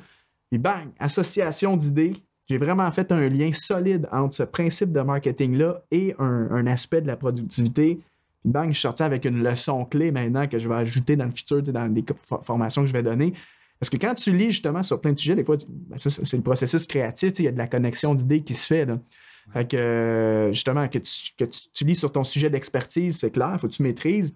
Et 0.52 0.58
bang, 0.58 0.88
association 1.00 1.78
d'idées. 1.78 2.14
J'ai 2.50 2.58
vraiment 2.58 2.92
fait 2.92 3.12
un 3.12 3.30
lien 3.30 3.52
solide 3.54 4.08
entre 4.12 4.36
ce 4.36 4.44
principe 4.44 4.92
de 4.92 5.00
marketing-là 5.00 5.82
et 5.92 6.14
un, 6.20 6.68
aspect 6.68 7.02
de 7.02 7.08
la 7.08 7.16
productivité. 7.16 8.00
bang, 8.44 8.68
je 8.68 8.74
suis 8.74 8.82
sorti 8.82 9.04
avec 9.04 9.26
une 9.26 9.42
leçon 9.42 9.86
clé 9.86 10.12
maintenant 10.12 10.48
que 10.48 10.60
je 10.60 10.68
vais 10.68 10.76
ajouter 10.76 11.16
dans 11.16 11.26
le 11.26 11.32
futur, 11.32 11.64
dans 11.64 11.88
les 11.88 12.04
formations 12.44 12.82
que 12.82 12.88
je 12.88 12.94
vais 12.94 13.02
donner. 13.02 13.34
Parce 13.80 13.90
que 13.90 13.98
quand 13.98 14.16
tu 14.16 14.36
lis 14.36 14.52
justement 14.52 14.84
sur 14.84 15.02
plein 15.02 15.12
de 15.12 15.20
sujets, 15.20 15.36
des 15.36 15.44
fois, 15.44 15.58
ben, 15.68 15.98
c'est 15.98 16.38
le 16.38 16.42
processus 16.42 16.86
créatif, 16.86 17.34
il 17.40 17.46
y 17.46 17.48
a 17.48 17.52
de 17.52 17.58
la 17.58 17.68
connexion 17.68 18.16
d'idées 18.16 18.42
qui 18.42 18.54
se 18.54 18.68
fait. 18.68 18.86
Là. 18.86 18.98
Fait 19.52 19.70
que, 19.70 19.78
euh, 19.78 20.54
justement, 20.54 20.88
que, 20.88 21.00
tu, 21.00 21.84
lis 21.84 21.96
sur 21.96 22.12
ton 22.12 22.24
sujet 22.24 22.50
d'expertise, 22.50 23.18
c'est 23.18 23.32
clair, 23.32 23.52
il 23.54 23.60
faut 23.60 23.68
que 23.68 23.74
tu 23.74 23.84
maîtrises. 23.84 24.34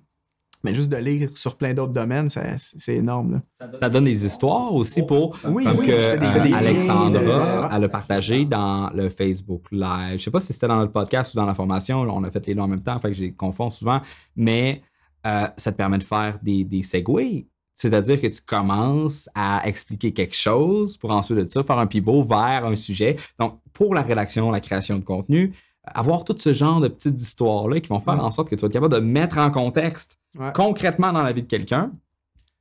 Mais 0.63 0.73
juste 0.73 0.89
de 0.89 0.97
lire 0.97 1.29
sur 1.37 1.55
plein 1.55 1.73
d'autres 1.73 1.93
domaines, 1.93 2.29
c'est 2.29 2.95
énorme. 2.95 3.41
Ça 3.79 3.89
donne 3.89 4.05
des 4.05 4.25
histoires 4.25 4.73
aussi 4.73 5.03
pour. 5.03 5.37
Oui, 5.47 5.63
comme 5.63 5.77
que 5.77 5.91
euh, 5.91 6.55
Alexandra, 6.55 7.69
elle 7.71 7.83
a 7.83 7.89
partagé 7.89 8.43
dans 8.43 8.89
le 8.89 9.09
Facebook 9.09 9.65
Live. 9.71 10.17
Je 10.17 10.23
sais 10.23 10.31
pas 10.31 10.39
si 10.39 10.53
c'était 10.53 10.67
dans 10.67 10.77
notre 10.77 10.91
podcast 10.91 11.35
ou 11.35 11.37
dans 11.37 11.45
la 11.45 11.53
formation. 11.53 12.01
On 12.01 12.23
a 12.23 12.31
fait 12.31 12.45
les 12.47 12.55
deux 12.55 12.61
en 12.61 12.67
même 12.67 12.81
temps, 12.81 12.99
fait 12.99 13.09
que 13.09 13.13
j'ai 13.13 13.31
confonds 13.33 13.69
souvent. 13.69 14.01
Mais 14.35 14.81
euh, 15.27 15.47
ça 15.57 15.71
te 15.71 15.77
permet 15.77 15.99
de 15.99 16.03
faire 16.03 16.39
des, 16.41 16.63
des 16.63 16.81
segways 16.81 17.45
c'est-à-dire 17.77 18.19
que 18.19 18.27
tu 18.27 18.41
commences 18.41 19.29
à 19.35 19.61
expliquer 19.65 20.11
quelque 20.11 20.35
chose 20.35 20.97
pour 20.97 21.11
ensuite 21.11 21.37
de 21.37 21.47
ça 21.47 21.63
faire 21.63 21.77
un 21.77 21.85
pivot 21.85 22.23
vers 22.23 22.65
un 22.65 22.75
sujet. 22.75 23.15
Donc, 23.39 23.59
pour 23.71 23.93
la 23.93 24.01
rédaction, 24.01 24.49
la 24.49 24.59
création 24.59 24.97
de 24.97 25.03
contenu, 25.03 25.53
avoir 25.83 26.23
tout 26.23 26.35
ce 26.37 26.53
genre 26.53 26.81
de 26.81 26.87
petites 26.87 27.21
histoires-là 27.21 27.79
qui 27.79 27.89
vont 27.89 28.01
faire 28.01 28.21
en 28.21 28.31
sorte 28.31 28.49
que 28.49 28.55
tu 28.55 28.61
vas 28.61 28.65
être 28.65 28.73
capable 28.73 28.95
de 28.95 28.99
mettre 28.99 29.37
en 29.37 29.51
contexte 29.51 30.19
concrètement 30.53 31.13
dans 31.13 31.21
la 31.21 31.31
vie 31.31 31.43
de 31.43 31.47
quelqu'un, 31.47 31.91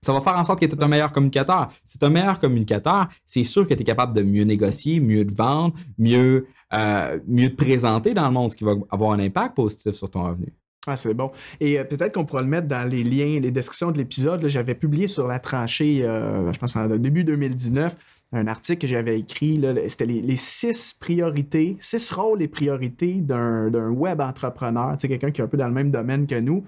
ça 0.03 0.13
va 0.13 0.21
faire 0.21 0.37
en 0.37 0.45
sorte 0.45 0.61
que 0.61 0.67
tu 0.67 0.77
es 0.77 0.83
un 0.83 0.89
meilleur 0.89 1.11
communicateur. 1.11 1.69
Si 1.83 1.99
tu 1.99 2.05
es 2.05 2.09
un 2.09 2.11
meilleur 2.11 2.39
communicateur, 2.39 3.09
c'est 3.25 3.43
sûr 3.43 3.67
que 3.67 3.73
tu 3.73 3.81
es 3.81 3.85
capable 3.85 4.13
de 4.13 4.23
mieux 4.23 4.45
négocier, 4.45 5.01
mieux 5.01 5.27
te 5.27 5.35
vendre, 5.35 5.75
mieux, 5.99 6.47
euh, 6.75 7.19
mieux 7.27 7.51
te 7.51 7.57
présenter 7.57 8.13
dans 8.13 8.27
le 8.27 8.33
monde, 8.33 8.53
ce 8.53 8.57
qui 8.57 8.65
va 8.65 8.75
avoir 8.91 9.13
un 9.13 9.19
impact 9.19 9.57
positif 9.57 9.95
sur 9.95 10.11
ton 10.11 10.25
revenu. 10.25 10.53
Ah, 10.87 10.97
c'est 10.97 11.15
bon. 11.15 11.33
Et 11.59 11.79
euh, 11.79 11.85
peut-être 11.85 12.15
qu'on 12.15 12.25
pourra 12.25 12.43
le 12.43 12.49
mettre 12.49 12.69
dans 12.69 12.89
les 12.89 13.03
liens, 13.03 13.41
les 13.41 13.51
descriptions 13.51 13.91
de 13.91 13.99
l'épisode. 13.99 14.47
J'avais 14.47 14.77
publié 14.77 15.09
sur 15.09 15.27
la 15.27 15.41
tranchée, 15.41 16.05
euh, 16.05 16.53
je 16.53 16.59
pense 16.59 16.77
en 16.77 16.87
début 16.87 17.25
2019, 17.25 17.97
un 18.33 18.47
article 18.47 18.83
que 18.83 18.87
j'avais 18.87 19.19
écrit. 19.19 19.61
C'était 19.89 20.07
les, 20.07 20.37
six 20.37 20.93
priorités, 20.93 21.77
six 21.81 22.11
rôles 22.13 22.41
et 22.43 22.49
priorités 22.49 23.15
d'un 23.15 23.91
web 23.91 24.21
entrepreneur, 24.21 24.97
quelqu'un 24.97 25.33
qui 25.33 25.41
est 25.41 25.45
un 25.45 25.49
peu 25.49 25.57
dans 25.57 25.67
le 25.67 25.75
même 25.75 25.91
domaine 25.91 26.27
que 26.27 26.39
nous. 26.39 26.65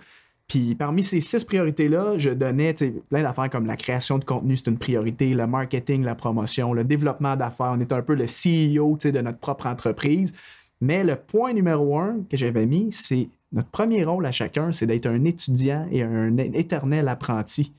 Puis 0.48 0.74
parmi 0.74 1.02
ces 1.02 1.20
six 1.20 1.44
priorités-là, 1.44 2.16
je 2.16 2.30
donnais 2.30 2.74
plein 3.10 3.22
d'affaires 3.22 3.50
comme 3.50 3.66
la 3.66 3.76
création 3.76 4.18
de 4.18 4.24
contenu, 4.24 4.56
c'est 4.56 4.68
une 4.68 4.78
priorité, 4.78 5.32
le 5.34 5.46
marketing, 5.46 6.02
la 6.02 6.14
promotion, 6.14 6.72
le 6.72 6.84
développement 6.84 7.36
d'affaires. 7.36 7.72
On 7.76 7.80
est 7.80 7.92
un 7.92 8.02
peu 8.02 8.14
le 8.14 8.24
CEO 8.24 8.96
de 8.96 9.20
notre 9.20 9.38
propre 9.38 9.66
entreprise. 9.66 10.32
Mais 10.80 11.04
le 11.04 11.16
point 11.16 11.52
numéro 11.52 11.98
un 11.98 12.20
que 12.30 12.36
j'avais 12.36 12.64
mis, 12.64 12.88
c'est 12.92 13.28
notre 13.52 13.68
premier 13.68 14.04
rôle 14.04 14.26
à 14.26 14.32
chacun, 14.32 14.72
c'est 14.72 14.86
d'être 14.86 15.06
un 15.06 15.24
étudiant 15.24 15.86
et 15.90 16.02
un 16.02 16.36
éternel 16.36 17.08
apprenti. 17.08 17.72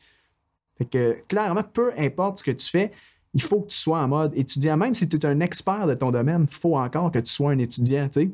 Fait 0.78 0.86
que 0.86 1.18
clairement, 1.28 1.64
peu 1.64 1.92
importe 1.98 2.40
ce 2.40 2.44
que 2.44 2.52
tu 2.52 2.68
fais, 2.70 2.92
il 3.34 3.42
faut 3.42 3.62
que 3.62 3.68
tu 3.68 3.78
sois 3.78 4.00
en 4.00 4.08
mode 4.08 4.32
étudiant. 4.36 4.78
Même 4.78 4.94
si 4.94 5.08
tu 5.08 5.18
es 5.18 5.26
un 5.26 5.40
expert 5.42 5.86
de 5.86 5.94
ton 5.94 6.12
domaine, 6.12 6.48
il 6.50 6.56
faut 6.56 6.78
encore 6.78 7.12
que 7.12 7.20
tu 7.20 7.32
sois 7.32 7.52
un 7.52 7.60
étudiant, 7.60 8.10
tu 8.10 8.22
sais. 8.22 8.32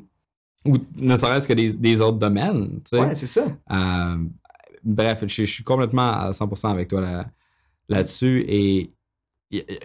Ou 0.64 0.78
ne 0.96 1.14
serait-ce 1.14 1.46
que 1.46 1.52
des, 1.52 2.00
autres 2.00 2.18
domaines, 2.18 2.80
tu 2.84 2.96
sais. 2.96 3.00
Ouais, 3.00 3.14
c'est 3.14 3.26
ça. 3.26 3.46
Euh, 3.70 4.16
bref, 4.82 5.24
je, 5.26 5.44
suis 5.44 5.62
complètement 5.62 6.12
à 6.12 6.30
100% 6.30 6.70
avec 6.70 6.88
toi 6.88 7.00
là, 7.00 7.26
là-dessus. 7.88 8.44
et 8.48 8.90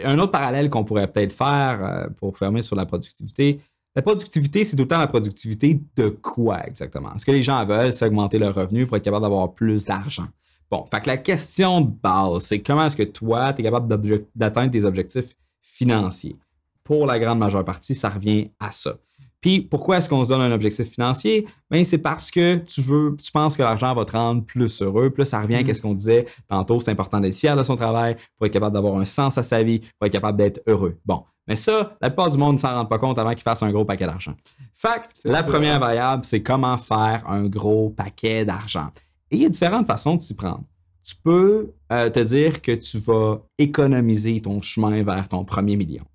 un 0.03 0.17
autre 0.17 0.31
parallèle 0.31 0.69
qu'on 0.69 0.83
pourrait 0.83 1.11
peut-être 1.11 1.33
faire 1.33 1.83
euh, 1.83 2.07
pour 2.17 2.37
fermer 2.37 2.61
sur 2.61 2.75
la 2.75 2.85
productivité, 2.85 3.61
la 3.95 4.01
productivité, 4.01 4.63
c'est 4.63 4.75
tout 4.75 4.83
le 4.83 4.87
temps 4.87 4.97
la 4.97 5.07
productivité 5.07 5.81
de 5.95 6.09
quoi 6.09 6.65
exactement? 6.65 7.17
Ce 7.17 7.25
que 7.25 7.31
les 7.31 7.41
gens 7.43 7.65
veulent, 7.65 7.91
c'est 7.91 8.05
augmenter 8.05 8.39
leur 8.39 8.55
revenu 8.55 8.85
pour 8.85 8.97
être 8.97 9.03
capable 9.03 9.23
d'avoir 9.23 9.53
plus 9.53 9.83
d'argent. 9.85 10.27
Bon, 10.69 10.85
fait 10.89 11.01
que 11.01 11.07
la 11.07 11.17
question 11.17 11.81
de 11.81 11.91
base, 11.91 12.43
c'est 12.43 12.59
comment 12.61 12.85
est-ce 12.85 12.95
que 12.95 13.03
toi, 13.03 13.51
tu 13.53 13.61
es 13.61 13.63
capable 13.65 14.25
d'atteindre 14.33 14.71
tes 14.71 14.85
objectifs 14.85 15.35
financiers? 15.61 16.37
Pour 16.85 17.05
la 17.05 17.19
grande 17.19 17.39
majeure 17.39 17.65
partie, 17.65 17.93
ça 17.93 18.09
revient 18.09 18.49
à 18.59 18.71
ça. 18.71 18.95
Puis 19.41 19.59
pourquoi 19.59 19.97
est-ce 19.97 20.07
qu'on 20.07 20.23
se 20.23 20.29
donne 20.29 20.41
un 20.41 20.51
objectif 20.51 20.89
financier? 20.89 21.47
Bien, 21.69 21.83
c'est 21.83 21.97
parce 21.97 22.31
que 22.31 22.55
tu 22.57 22.81
veux, 22.81 23.17
tu 23.21 23.31
penses 23.31 23.57
que 23.57 23.63
l'argent 23.63 23.93
va 23.93 24.05
te 24.05 24.11
rendre 24.11 24.45
plus 24.45 24.81
heureux. 24.81 25.09
Plus 25.09 25.25
ça 25.25 25.41
revient 25.41 25.69
à 25.69 25.73
ce 25.73 25.81
qu'on 25.81 25.95
disait 25.95 26.27
tantôt, 26.47 26.79
c'est 26.79 26.91
important 26.91 27.19
d'être 27.19 27.35
fier 27.35 27.57
de 27.57 27.63
son 27.63 27.75
travail 27.75 28.15
pour 28.37 28.45
être 28.45 28.53
capable 28.53 28.73
d'avoir 28.73 28.95
un 28.97 29.05
sens 29.05 29.37
à 29.37 29.43
sa 29.43 29.63
vie, 29.63 29.79
pour 29.79 30.05
être 30.05 30.13
capable 30.13 30.37
d'être 30.37 30.61
heureux. 30.67 30.97
Bon. 31.05 31.23
Mais 31.47 31.55
ça, 31.55 31.97
la 32.01 32.09
plupart 32.09 32.29
du 32.29 32.37
monde 32.37 32.53
ne 32.53 32.59
s'en 32.59 32.73
rend 32.73 32.85
pas 32.85 32.99
compte 32.99 33.17
avant 33.17 33.31
qu'il 33.31 33.41
fasse 33.41 33.63
un 33.63 33.71
gros 33.71 33.85
paquet 33.85 34.05
d'argent. 34.05 34.35
Fait 34.73 35.01
la 35.25 35.43
première 35.43 35.79
variable, 35.79 36.23
c'est 36.23 36.43
comment 36.43 36.77
faire 36.77 37.23
un 37.27 37.45
gros 37.47 37.89
paquet 37.89 38.45
d'argent. 38.45 38.89
Et 39.31 39.37
il 39.37 39.41
y 39.41 39.45
a 39.45 39.49
différentes 39.49 39.87
façons 39.87 40.15
de 40.15 40.21
s'y 40.21 40.35
prendre. 40.35 40.63
Tu 41.03 41.15
peux 41.15 41.71
euh, 41.91 42.09
te 42.09 42.19
dire 42.19 42.61
que 42.61 42.73
tu 42.73 42.99
vas 42.99 43.41
économiser 43.57 44.41
ton 44.41 44.61
chemin 44.61 45.03
vers 45.03 45.27
ton 45.27 45.43
premier 45.43 45.75
million. 45.75 46.05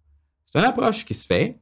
C'est 0.47 0.61
une 0.61 0.65
approche 0.65 1.05
qui 1.05 1.15
se 1.15 1.27
fait. 1.27 1.59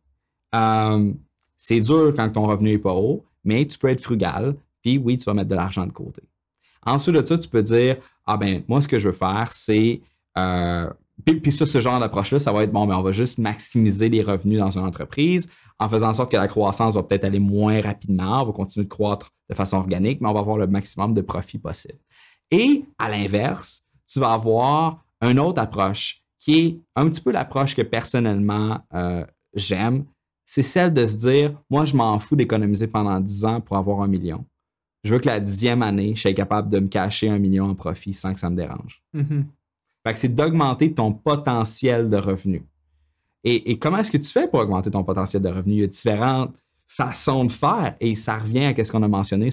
Euh, 0.54 1.12
c'est 1.56 1.80
dur 1.80 2.12
quand 2.14 2.30
ton 2.30 2.46
revenu 2.46 2.72
n'est 2.72 2.78
pas 2.78 2.92
haut, 2.92 3.24
mais 3.44 3.66
tu 3.66 3.78
peux 3.78 3.88
être 3.88 4.02
frugal, 4.02 4.54
puis 4.82 4.98
oui, 4.98 5.16
tu 5.16 5.24
vas 5.24 5.34
mettre 5.34 5.48
de 5.48 5.54
l'argent 5.54 5.86
de 5.86 5.92
côté. 5.92 6.22
Ensuite 6.84 7.16
de 7.16 7.24
ça, 7.24 7.38
tu 7.38 7.48
peux 7.48 7.62
dire 7.62 7.96
Ah 8.26 8.36
ben, 8.36 8.62
moi, 8.68 8.80
ce 8.80 8.88
que 8.88 8.98
je 8.98 9.08
veux 9.08 9.14
faire, 9.14 9.48
c'est. 9.52 10.00
Euh, 10.36 10.90
puis, 11.22 11.52
ce 11.52 11.80
genre 11.80 12.00
d'approche-là, 12.00 12.38
ça 12.38 12.52
va 12.52 12.64
être 12.64 12.72
bon, 12.72 12.86
mais 12.86 12.94
on 12.94 13.02
va 13.02 13.12
juste 13.12 13.38
maximiser 13.38 14.08
les 14.08 14.22
revenus 14.22 14.58
dans 14.58 14.70
une 14.70 14.84
entreprise 14.84 15.48
en 15.78 15.88
faisant 15.88 16.10
en 16.10 16.14
sorte 16.14 16.30
que 16.30 16.36
la 16.36 16.48
croissance 16.48 16.94
va 16.94 17.02
peut-être 17.02 17.24
aller 17.24 17.40
moins 17.40 17.80
rapidement, 17.80 18.42
on 18.42 18.46
va 18.46 18.52
continuer 18.52 18.84
de 18.84 18.90
croître 18.90 19.30
de 19.48 19.54
façon 19.54 19.76
organique, 19.76 20.20
mais 20.20 20.28
on 20.28 20.32
va 20.32 20.40
avoir 20.40 20.56
le 20.56 20.66
maximum 20.66 21.14
de 21.14 21.20
profit 21.20 21.58
possible. 21.58 21.98
Et 22.50 22.84
à 22.98 23.10
l'inverse, 23.10 23.82
tu 24.06 24.20
vas 24.20 24.32
avoir 24.32 25.04
une 25.20 25.38
autre 25.38 25.60
approche 25.60 26.22
qui 26.38 26.60
est 26.60 26.78
un 26.94 27.08
petit 27.08 27.20
peu 27.20 27.32
l'approche 27.32 27.74
que 27.74 27.82
personnellement 27.82 28.80
euh, 28.94 29.24
j'aime, 29.54 30.04
c'est 30.44 30.62
celle 30.62 30.92
de 30.92 31.06
se 31.06 31.16
dire, 31.16 31.58
moi, 31.70 31.84
je 31.84 31.96
m'en 31.96 32.18
fous 32.18 32.36
d'économiser 32.36 32.86
pendant 32.86 33.18
10 33.18 33.44
ans 33.46 33.60
pour 33.60 33.76
avoir 33.76 34.02
un 34.02 34.08
million. 34.08 34.44
Je 35.02 35.14
veux 35.14 35.20
que 35.20 35.26
la 35.26 35.40
dixième 35.40 35.82
année, 35.82 36.14
je 36.14 36.20
sois 36.20 36.32
capable 36.34 36.70
de 36.70 36.80
me 36.80 36.88
cacher 36.88 37.28
un 37.28 37.38
million 37.38 37.70
en 37.70 37.74
profit 37.74 38.12
sans 38.12 38.32
que 38.32 38.40
ça 38.40 38.50
me 38.50 38.56
dérange. 38.56 39.02
Mm-hmm. 39.14 39.44
C'est 40.14 40.28
d'augmenter 40.28 40.92
ton 40.92 41.12
potentiel 41.12 42.10
de 42.10 42.16
revenu. 42.16 42.62
Et, 43.46 43.78
comment 43.78 43.98
est-ce 43.98 44.10
que 44.10 44.16
tu 44.16 44.30
fais 44.30 44.48
pour 44.48 44.60
augmenter 44.60 44.90
ton 44.90 45.04
potentiel 45.04 45.42
de 45.42 45.48
revenu? 45.48 45.74
Il 45.74 45.80
y 45.80 45.84
a 45.84 45.86
différentes 45.86 46.54
façons 46.86 47.44
de 47.44 47.52
faire 47.52 47.94
et 48.00 48.14
ça 48.14 48.38
revient 48.38 48.72
à 48.76 48.84
ce 48.84 48.90
qu'on 48.90 49.02
a 49.02 49.08
mentionné 49.08 49.50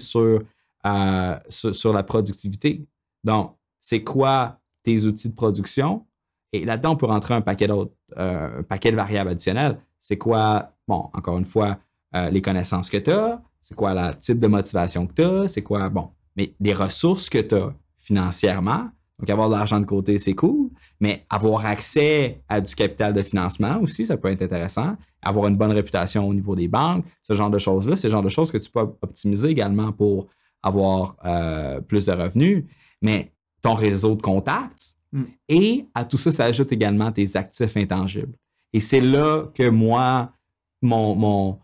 euh, 0.86 1.36
sur, 1.48 1.92
la 1.92 2.02
productivité. 2.02 2.86
Donc, 3.22 3.54
c'est 3.80 4.02
quoi 4.02 4.60
tes 4.82 5.04
outils 5.04 5.28
de 5.28 5.34
production? 5.34 6.06
Et 6.54 6.64
là-dedans, 6.64 6.92
on 6.92 6.96
peut 6.96 7.06
rentrer 7.06 7.34
un 7.34 7.42
paquet 7.42 7.68
euh, 7.70 8.62
de 8.62 8.96
variables 8.96 9.30
additionnelles. 9.30 9.78
C'est 10.00 10.16
quoi 10.16 10.72
bon, 10.88 11.10
encore 11.12 11.38
une 11.38 11.44
fois, 11.44 11.78
euh, 12.14 12.30
les 12.30 12.42
connaissances 12.42 12.90
que 12.90 12.98
tu 12.98 13.10
as, 13.10 13.42
c'est 13.60 13.74
quoi 13.74 13.94
le 13.94 14.14
type 14.14 14.38
de 14.38 14.46
motivation 14.46 15.06
que 15.06 15.14
tu 15.14 15.22
as, 15.22 15.48
c'est 15.48 15.62
quoi, 15.62 15.88
bon, 15.88 16.10
mais 16.36 16.54
les 16.60 16.74
ressources 16.74 17.28
que 17.28 17.38
tu 17.38 17.54
as 17.54 17.74
financièrement? 17.98 18.90
Donc, 19.22 19.30
avoir 19.30 19.48
de 19.48 19.54
l'argent 19.54 19.78
de 19.78 19.86
côté, 19.86 20.18
c'est 20.18 20.34
cool, 20.34 20.70
mais 20.98 21.24
avoir 21.30 21.64
accès 21.64 22.42
à 22.48 22.60
du 22.60 22.74
capital 22.74 23.14
de 23.14 23.22
financement 23.22 23.78
aussi, 23.80 24.04
ça 24.04 24.16
peut 24.16 24.28
être 24.32 24.42
intéressant. 24.42 24.96
Avoir 25.22 25.46
une 25.46 25.56
bonne 25.56 25.70
réputation 25.70 26.28
au 26.28 26.34
niveau 26.34 26.56
des 26.56 26.66
banques, 26.66 27.04
ce 27.22 27.32
genre 27.32 27.48
de 27.48 27.58
choses-là, 27.58 27.94
c'est 27.94 28.08
le 28.08 28.12
genre 28.12 28.24
de 28.24 28.28
choses 28.28 28.50
que 28.50 28.58
tu 28.58 28.68
peux 28.68 28.80
optimiser 28.80 29.50
également 29.50 29.92
pour 29.92 30.26
avoir 30.60 31.14
euh, 31.24 31.80
plus 31.80 32.04
de 32.04 32.10
revenus. 32.10 32.64
Mais 33.00 33.30
ton 33.62 33.74
réseau 33.74 34.16
de 34.16 34.22
contacts, 34.22 34.96
mm. 35.12 35.22
et 35.48 35.86
à 35.94 36.04
tout 36.04 36.18
ça 36.18 36.32
s'ajoutent 36.32 36.72
également 36.72 37.12
tes 37.12 37.36
actifs 37.36 37.76
intangibles. 37.76 38.34
Et 38.72 38.80
c'est 38.80 39.00
là 39.00 39.44
que 39.54 39.68
moi, 39.68 40.32
mon, 40.80 41.14
mon, 41.14 41.60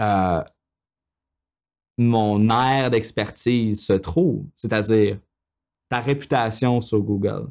euh, 0.00 0.42
mon 1.96 2.50
aire 2.50 2.90
d'expertise 2.90 3.86
se 3.86 3.92
trouve, 3.92 4.46
c'est-à-dire 4.56 5.18
ta 5.92 6.00
réputation 6.00 6.80
sur 6.80 7.02
Google, 7.02 7.48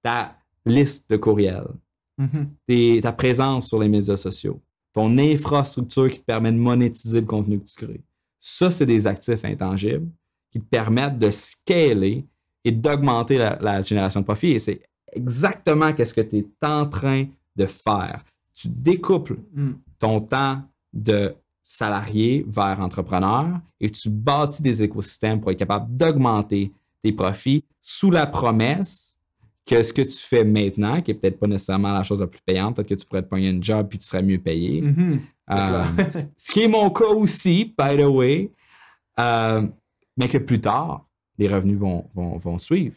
ta 0.00 0.36
liste 0.64 1.10
de 1.10 1.16
courriels, 1.16 1.74
mm-hmm. 2.16 3.00
ta 3.00 3.12
présence 3.12 3.66
sur 3.66 3.80
les 3.80 3.88
médias 3.88 4.14
sociaux, 4.14 4.62
ton 4.92 5.18
infrastructure 5.18 6.08
qui 6.08 6.20
te 6.20 6.24
permet 6.24 6.52
de 6.52 6.58
monétiser 6.58 7.20
le 7.20 7.26
contenu 7.26 7.58
que 7.58 7.64
tu 7.64 7.84
crées. 7.84 8.04
Ça, 8.38 8.70
c'est 8.70 8.86
des 8.86 9.08
actifs 9.08 9.44
intangibles 9.44 10.08
qui 10.52 10.60
te 10.60 10.64
permettent 10.64 11.18
de 11.18 11.28
scaler 11.32 12.24
et 12.62 12.70
d'augmenter 12.70 13.36
la, 13.36 13.82
génération 13.82 14.20
de 14.20 14.26
profit. 14.26 14.52
Et 14.52 14.58
c'est 14.60 14.80
exactement 15.12 15.90
ce 15.90 16.14
que 16.14 16.20
tu 16.20 16.36
es 16.36 16.46
en 16.62 16.86
train 16.86 17.24
de 17.56 17.66
faire. 17.66 18.22
Tu 18.54 18.68
découples 18.68 19.38
mm 19.52 19.72
ton 19.98 20.20
temps 20.20 20.60
de 20.92 21.34
salarié 21.62 22.44
vers 22.46 22.80
entrepreneur 22.80 23.58
et 23.80 23.88
tu 23.88 24.10
bâtis 24.10 24.62
des 24.62 24.82
écosystèmes 24.82 25.40
pour 25.40 25.50
être 25.50 25.58
capable 25.58 25.96
d'augmenter 25.96 26.70
tes 27.06 27.12
profits 27.12 27.64
sous 27.80 28.10
la 28.10 28.26
promesse 28.26 29.16
que 29.64 29.82
ce 29.82 29.92
que 29.92 30.02
tu 30.02 30.18
fais 30.18 30.44
maintenant, 30.44 31.00
qui 31.02 31.10
n'est 31.10 31.18
peut-être 31.18 31.38
pas 31.38 31.46
nécessairement 31.46 31.92
la 31.92 32.04
chose 32.04 32.20
la 32.20 32.26
plus 32.26 32.40
payante, 32.40 32.76
peut-être 32.76 32.88
que 32.88 32.94
tu 32.94 33.06
pourrais 33.06 33.22
te 33.22 33.28
pogner 33.28 33.50
un 33.50 33.60
job 33.60 33.88
puis 33.88 33.98
tu 33.98 34.06
serais 34.06 34.22
mieux 34.22 34.38
payé. 34.38 34.82
Mm-hmm. 34.82 35.20
Euh, 35.50 35.84
ce 36.36 36.52
qui 36.52 36.62
est 36.62 36.68
mon 36.68 36.90
cas 36.90 37.08
aussi, 37.08 37.74
by 37.76 37.96
the 37.96 38.06
way, 38.06 38.50
euh, 39.18 39.66
mais 40.16 40.28
que 40.28 40.38
plus 40.38 40.60
tard, 40.60 41.04
les 41.38 41.48
revenus 41.48 41.78
vont, 41.78 42.08
vont, 42.14 42.58
suivre. 42.58 42.96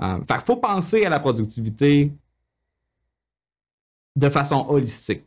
Euh, 0.00 0.18
fait 0.28 0.44
faut 0.44 0.56
penser 0.56 1.04
à 1.04 1.10
la 1.10 1.20
productivité 1.20 2.10
de 4.16 4.28
façon 4.28 4.66
holistique 4.68 5.22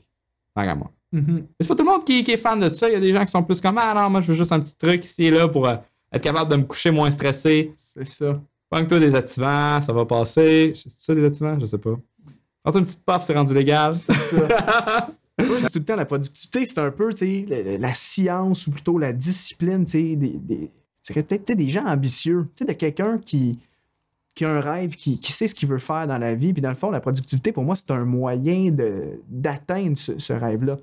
à 0.55 0.75
moi. 0.75 0.91
Mm-hmm. 1.13 1.43
C'est 1.59 1.67
pas 1.67 1.75
tout 1.75 1.83
le 1.83 1.91
monde 1.91 2.03
qui, 2.03 2.19
est 2.19 2.37
fan 2.37 2.59
de 2.59 2.73
ça. 2.73 2.89
Il 2.89 2.93
y 2.93 2.95
a 2.95 2.99
des 2.99 3.11
gens 3.11 3.23
qui 3.23 3.31
sont 3.31 3.43
plus 3.43 3.61
comme 3.61 3.77
Ah 3.77 3.93
non, 3.95 4.09
moi 4.09 4.21
je 4.21 4.31
veux 4.31 4.37
juste 4.37 4.51
un 4.51 4.59
petit 4.59 4.75
truc 4.75 5.05
ici 5.05 5.25
et 5.25 5.31
là 5.31 5.47
pour 5.47 5.67
être 6.11 6.23
capable 6.23 6.51
de 6.51 6.55
me 6.57 6.63
coucher 6.63 6.91
moins 6.91 7.11
stressé. 7.11 7.73
C'est 7.77 8.05
ça. 8.05 8.41
Prends-toi 8.69 8.99
des 8.99 9.15
activants, 9.15 9.79
ça 9.81 9.93
va 9.93 10.05
passer. 10.05 10.73
C'est 10.75 10.89
ça 10.89 11.15
des 11.15 11.25
activants? 11.25 11.57
Je 11.59 11.65
sais 11.65 11.77
pas. 11.77 11.95
Prends-toi 12.63 12.79
une 12.79 12.85
petite 12.85 13.05
puff, 13.05 13.21
c'est 13.21 13.33
rendu 13.33 13.53
légal. 13.53 13.97
C'est 13.97 14.13
ça. 14.13 15.09
Moi, 15.39 15.57
tout 15.71 15.79
le 15.79 15.85
temps, 15.85 15.95
la 15.95 16.05
productivité, 16.05 16.65
c'est 16.65 16.79
un 16.79 16.89
peu 16.89 17.11
la, 17.21 17.77
la, 17.77 17.93
science 17.93 18.65
ou 18.65 18.71
plutôt 18.71 18.97
la 18.97 19.13
discipline. 19.13 19.83
Des, 19.83 20.15
des, 20.15 20.71
c'est 21.03 21.13
peut-être 21.13 21.55
des 21.55 21.69
gens 21.69 21.85
ambitieux. 21.85 22.47
De 22.59 22.73
quelqu'un 22.73 23.19
qui, 23.19 23.59
qui 24.37 24.45
a 24.45 24.49
un 24.49 24.61
rêve, 24.61 24.95
qui, 24.95 25.17
sait 25.17 25.47
ce 25.47 25.55
qu'il 25.55 25.69
veut 25.69 25.79
faire 25.79 26.07
dans 26.07 26.17
la 26.17 26.35
vie. 26.35 26.53
Puis 26.53 26.61
dans 26.61 26.69
le 26.69 26.75
fond, 26.75 26.91
la 26.91 26.99
productivité, 26.99 27.51
pour 27.51 27.63
moi, 27.63 27.75
c'est 27.75 27.91
un 27.91 28.05
moyen 28.05 28.71
d'atteindre 29.27 29.97
ce, 29.97 30.33
rêve-là. 30.33 30.77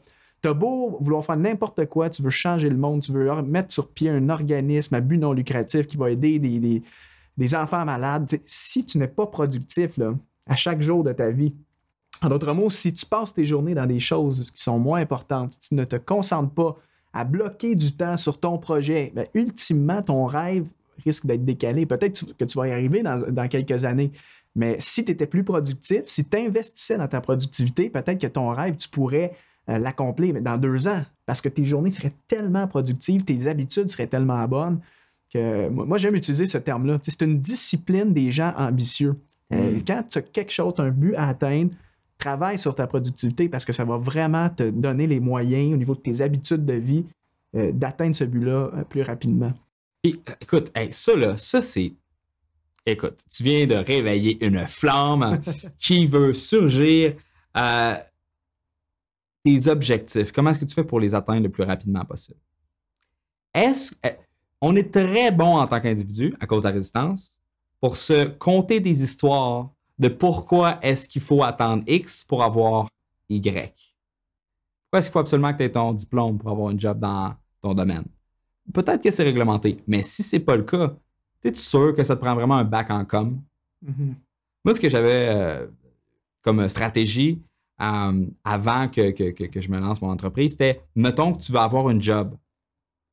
Tu 0.45 0.49
as 0.49 0.53
beau 0.53 0.99
vouloir 1.01 1.25
faire 1.25 1.39
n'importe 1.39 1.87
quoi, 1.87 2.11
tu 2.11 2.21
veux 2.21 2.29
changer 2.29 2.69
le 2.69 2.77
monde, 2.77 3.01
tu 3.01 3.13
veux 3.13 3.31
mettre 3.41 3.73
sur 3.73 3.89
pied 3.89 4.11
un 4.11 4.29
organisme 4.29 4.95
à 4.95 5.01
but 5.01 5.17
non 5.17 5.33
lucratif 5.33 5.87
qui 5.87 5.97
va 5.97 6.11
aider 6.11 6.39
des, 6.39 7.55
enfants 7.55 7.87
malades. 7.87 8.31
si 8.45 8.85
tu 8.85 8.99
n'es 8.99 9.09
pas 9.09 9.27
productif 9.27 9.97
là, 9.97 10.13
à 10.47 10.55
chaque 10.55 10.83
jour 10.83 11.03
de 11.03 11.15
ta 11.15 11.31
vie, 11.31 11.55
en 12.21 12.29
d'autres 12.29 12.53
mots, 12.53 12.69
si 12.69 12.93
tu 12.93 13.07
passes 13.07 13.33
tes 13.33 13.47
journées 13.47 13.75
dans 13.75 13.87
des 13.87 14.01
choses 14.01 14.51
qui 14.51 14.63
sont 14.63 14.79
moins 14.79 15.01
importantes, 15.01 15.59
tu 15.67 15.75
ne 15.75 15.85
te 15.85 15.97
concentres 15.97 16.53
pas 16.53 16.77
à 17.15 17.25
bloquer 17.25 17.75
du 17.75 17.93
temps 17.93 18.19
sur 18.19 18.39
ton 18.39 18.59
projet, 18.59 19.13
bien, 19.15 19.25
ultimement, 19.33 20.03
ton 20.03 20.27
rêve 20.27 20.67
risque 21.07 21.25
d'être 21.25 21.47
décalé. 21.47 21.87
Peut-être 21.87 22.37
que 22.37 22.45
tu 22.45 22.59
vas 22.59 22.69
y 22.69 22.73
arriver 22.73 23.03
dans, 23.03 23.49
quelques 23.49 23.83
années. 23.87 24.13
Mais 24.55 24.77
si 24.79 25.07
tu 25.07 25.11
étais 25.11 25.27
plus 25.27 25.43
productif, 25.43 26.03
si 26.05 26.29
tu 26.29 26.37
investissais 26.37 26.99
dans 26.99 27.09
ta 27.09 27.23
productivité, 27.23 27.89
peut-être 27.89 28.21
que 28.21 28.27
ton 28.27 28.51
rêve, 28.51 28.77
tu 28.77 28.91
pourrais 28.91 29.33
l'accomplir 29.67 30.41
dans 30.43 30.59
deux 30.59 30.89
ans. 30.89 31.03
Parce 31.27 31.41
que 31.41 31.49
tes 31.49 31.65
journées 31.65 31.91
seraient 31.91 32.13
tellement 32.29 32.67
productives, 32.69 33.25
tes 33.25 33.47
habitudes 33.47 33.89
seraient 33.89 34.07
tellement 34.07 34.47
bonnes 34.47 34.81
que 35.35 35.69
moi, 35.69 35.99
j'aime 35.99 36.15
utiliser 36.15 36.47
ce 36.47 36.59
terme-là. 36.59 36.99
C'est 37.03 37.23
une 37.23 37.41
discipline 37.41 38.13
des 38.13 38.31
gens 38.31 38.55
ambitieux. 38.57 39.17
Euh, 39.53 39.73
mm. 39.73 39.85
quand 39.85 40.05
tu 40.09 40.19
as 40.19 40.23
quelque 40.23 40.53
chose, 40.53 40.75
un 40.79 40.91
but 40.91 41.15
à 41.17 41.29
atteindre, 41.29 41.73
travaille 42.19 42.59
sur 42.59 42.75
ta 42.75 42.87
productivité 42.87 43.49
parce 43.49 43.65
que 43.65 43.73
ça 43.73 43.85
va 43.85 43.97
vraiment 43.97 44.49
te 44.49 44.71
donner 44.71 45.07
les 45.07 45.21
moyens 45.21 45.75
au 45.75 45.77
niveau 45.77 45.95
de 45.95 46.01
tes 46.01 46.21
habitudes 46.21 46.65
de 46.65 46.75
vie 46.75 47.05
euh, 47.57 47.73
d'atteindre 47.73 48.15
ce 48.15 48.25
but-là 48.25 48.71
plus 48.89 49.03
rapidement. 49.03 49.53
Puis, 50.03 50.21
écoute, 50.41 50.71
ça, 50.91 51.17
là, 51.17 51.37
ça, 51.37 51.61
c'est. 51.61 51.95
Écoute, 52.87 53.25
tu 53.31 53.43
viens 53.43 53.67
de 53.67 53.75
réveiller 53.75 54.45
une 54.45 54.67
flamme 54.67 55.41
qui 55.79 56.07
veut 56.07 56.33
surgir. 56.33 57.15
Euh, 57.57 57.95
tes 59.45 59.69
objectifs, 59.69 60.33
comment 60.33 60.51
est-ce 60.51 60.59
que 60.59 60.65
tu 60.65 60.75
fais 60.75 60.85
pour 60.85 60.99
les 60.99 61.15
atteindre 61.15 61.43
le 61.43 61.51
plus 61.51 61.65
rapidement 61.65 62.05
possible? 62.05 62.41
Est-ce. 63.53 63.95
Euh, 64.05 64.11
on 64.61 64.75
est 64.77 64.91
très 64.91 65.31
bon 65.31 65.59
en 65.59 65.67
tant 65.67 65.81
qu'individu, 65.81 66.35
à 66.41 66.47
cause 66.47 66.63
de 66.63 66.69
la 66.69 66.75
résistance, 66.75 67.39
pour 67.81 67.99
se 67.99 68.29
conter 68.29 68.81
des 68.81 69.05
histoires 69.05 69.71
de 69.99 70.09
pourquoi 70.09 70.79
est-ce 70.81 71.07
qu'il 71.07 71.21
faut 71.21 71.43
attendre 71.43 71.85
X 71.87 72.25
pour 72.25 72.43
avoir 72.43 72.89
Y. 73.29 73.45
Pourquoi 73.45 74.99
est-ce 74.99 75.09
qu'il 75.09 75.13
faut 75.13 75.19
absolument 75.19 75.53
que 75.53 75.59
tu 75.59 75.65
aies 75.65 75.73
ton 75.73 75.93
diplôme 75.93 76.39
pour 76.39 76.51
avoir 76.51 76.71
un 76.71 76.79
job 76.79 76.99
dans 76.99 77.35
ton 77.61 77.75
domaine? 77.75 78.07
Peut-être 78.73 79.03
que 79.03 79.11
c'est 79.11 79.23
réglementé, 79.23 79.83
mais 79.87 80.03
si 80.03 80.23
c'est 80.23 80.41
pas 80.41 80.57
le 80.57 80.63
cas, 80.63 80.97
es-tu 81.43 81.61
sûr 81.61 81.95
que 81.95 82.03
ça 82.03 82.17
te 82.17 82.23
prend 82.23 82.35
vraiment 82.35 82.57
un 82.57 82.65
bac 82.65 82.91
en 82.91 83.05
com? 83.05 83.39
Mm-hmm. 83.85 84.15
Moi, 84.65 84.75
ce 84.75 84.81
que 84.81 84.89
j'avais 84.89 85.29
euh, 85.29 85.67
comme 86.41 86.67
stratégie 86.71 87.43
euh, 87.81 88.27
avant 88.45 88.89
que, 88.89 89.13
je 89.13 89.69
me 89.69 89.79
lance 89.79 90.01
mon 90.01 90.11
entreprise, 90.11 90.53
c'était 90.53 90.83
mettons 90.95 91.35
que 91.35 91.43
tu 91.43 91.53
vas 91.53 91.65
avoir 91.65 91.89
un 91.89 91.99
job. 91.99 92.37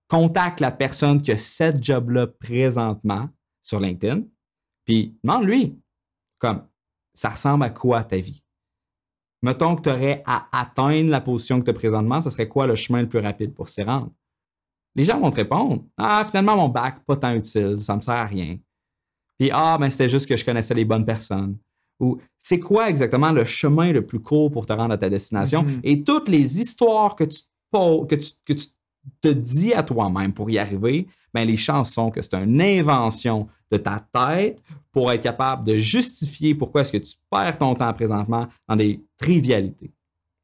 Contacte 0.08 0.60
la 0.60 0.72
personne 0.72 1.22
qui 1.22 1.32
a 1.32 1.38
cette 1.38 1.84
job-là 1.84 2.28
présentement 2.28 3.30
sur 3.64 3.80
LinkedIn, 3.80 4.24
puis 4.86 5.18
demande-lui, 5.24 5.80
comme, 6.40 6.68
ça 7.14 7.30
ressemble 7.30 7.64
à 7.64 7.70
quoi 7.70 8.04
ta 8.04 8.18
vie? 8.18 8.44
Mettons 9.42 9.76
que 9.76 9.82
tu 9.82 9.90
aurais 9.90 10.22
à 10.26 10.48
atteindre 10.52 11.10
la 11.10 11.22
position 11.22 11.60
que 11.60 11.66
tu 11.66 11.72
as 11.72 11.74
présentement, 11.74 12.22
ce 12.22 12.30
serait 12.30 12.48
quoi 12.48 12.68
le 12.68 12.76
chemin 12.76 13.02
le 13.02 13.10
plus 13.10 13.20
rapide 13.20 13.54
pour 13.54 13.70
s'y 13.70 13.82
rendre? 13.82 14.12
Les 14.96 15.04
gens 15.04 15.20
vont 15.20 15.32
te 15.32 15.38
répondre 15.38 15.86
Ah, 15.98 16.26
finalement, 16.28 16.58
mon 16.58 16.70
bac, 16.70 17.04
pas 17.06 17.16
tant 17.16 17.34
utile, 17.34 17.82
ça 17.82 17.96
me 17.96 18.02
sert 18.02 18.14
à 18.14 18.26
rien. 18.26 18.58
Puis 19.40 19.50
Ah, 19.52 19.78
ben 19.80 19.90
c'était 19.90 20.10
juste 20.10 20.28
que 20.28 20.36
je 20.36 20.46
connaissais 20.46 20.74
les 20.74 20.86
bonnes 20.86 21.06
personnes. 21.06 21.58
Ou 22.02 22.20
c'est 22.38 22.60
quoi 22.60 22.90
exactement 22.90 23.32
le 23.32 23.46
chemin 23.46 23.92
le 23.94 24.06
plus 24.06 24.20
court 24.20 24.52
pour 24.52 24.66
te 24.66 24.74
rendre 24.74 24.94
à 24.94 24.98
ta 24.98 25.10
destination? 25.10 25.64
Mm-hmm. 25.64 25.80
Et 25.84 26.04
toutes 26.04 26.28
les 26.28 26.60
histoires 26.60 27.16
que 27.16 27.24
tu, 27.24 27.42
que 27.72 28.16
que 28.46 28.54
tu 28.54 28.68
te 29.22 29.30
dis 29.30 29.74
à 29.74 29.84
toi-même 29.84 30.34
pour 30.34 30.50
y 30.50 30.58
arriver, 30.58 31.08
ben 31.34 31.46
les 31.46 31.58
chances 31.58 31.94
sont 31.94 32.12
que 32.12 32.22
c'est 32.22 32.36
une 32.36 32.62
invention 32.62 33.48
de 33.72 33.78
ta 33.78 34.06
tête 34.14 34.62
pour 34.92 35.12
être 35.12 35.22
capable 35.22 35.64
de 35.64 35.78
justifier 35.78 36.54
pourquoi 36.54 36.82
est-ce 36.82 36.92
que 36.92 36.98
tu 36.98 37.16
perds 37.30 37.58
ton 37.58 37.74
temps 37.76 37.94
présentement 37.94 38.48
dans 38.68 38.76
des 38.76 39.02
trivialités. 39.18 39.94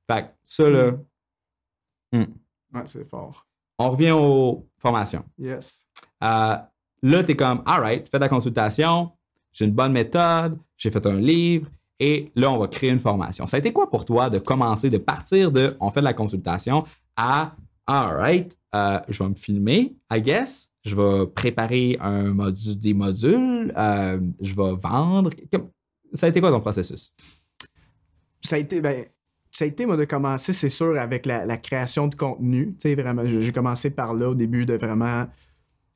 Fait 0.10 0.24
que 0.24 0.28
ça, 0.46 0.70
là. 0.70 0.94
Hmm. 2.14 2.24
Ouais, 2.74 2.84
c'est 2.86 3.08
fort. 3.10 3.46
On 3.78 3.92
revient 3.92 4.12
aux 4.12 4.66
formations. 4.78 5.26
Yes. 5.38 5.86
Euh, 6.24 6.58
là, 7.02 7.24
tu 7.24 7.32
es 7.32 7.36
comme, 7.36 7.62
all 7.66 7.82
right, 7.82 8.10
fais 8.10 8.20
la 8.20 8.30
consultation, 8.30 9.12
j'ai 9.58 9.66
une 9.66 9.72
bonne 9.72 9.92
méthode, 9.92 10.56
j'ai 10.78 10.92
fait 10.92 11.04
un 11.08 11.20
livre, 11.20 11.68
et 12.00 12.32
là, 12.36 12.52
on 12.52 12.60
va 12.60 12.68
créer 12.68 12.92
une 12.92 13.00
formation. 13.00 13.48
Ça 13.48 13.58
a 13.58 13.60
été 13.60 13.74
quoi 13.74 13.90
pour 13.90 14.06
toi 14.06 14.30
de 14.30 14.38
commencer, 14.38 14.92
de 14.92 15.00
partir 15.00 15.52
de 15.52 15.76
on 15.80 15.90
fait 15.90 16.02
de 16.02 16.06
la 16.06 16.14
consultation 16.14 16.84
à, 17.16 17.56
all 17.88 18.16
right, 18.16 18.56
euh, 18.76 19.00
je 19.10 19.24
vais 19.24 19.30
me 19.30 19.36
filmer, 19.36 19.96
I 20.12 20.22
guess, 20.22 20.70
je 20.86 20.96
vais 20.96 21.26
préparer 21.26 21.98
un 22.00 22.34
module, 22.34 22.78
des 22.78 22.94
modules, 22.94 23.74
euh, 23.76 24.22
je 24.40 24.54
vais 24.54 24.76
vendre. 24.76 25.32
Ça 26.14 26.28
a 26.28 26.30
été 26.30 26.40
quoi 26.40 26.52
ton 26.52 26.62
processus? 26.62 27.12
Ça 28.44 28.58
a 28.58 28.60
été, 28.60 28.80
ben, 28.80 29.06
ça 29.50 29.66
a 29.66 29.68
été, 29.68 29.88
moi, 29.88 29.98
de 29.98 30.06
commencer, 30.06 30.54
c'est 30.54 30.70
sûr, 30.70 31.00
avec 31.00 31.26
la, 31.26 31.58
création 31.58 32.08
de 32.08 32.14
contenu. 32.14 32.76
Tu 32.80 32.90
sais, 32.90 32.96
vraiment, 32.96 33.24
j'ai 33.26 33.52
commencé 33.52 33.90
par 33.90 34.14
là 34.14 34.30
au 34.30 34.36
début 34.36 34.68
de 34.68 34.76
vraiment 34.76 35.26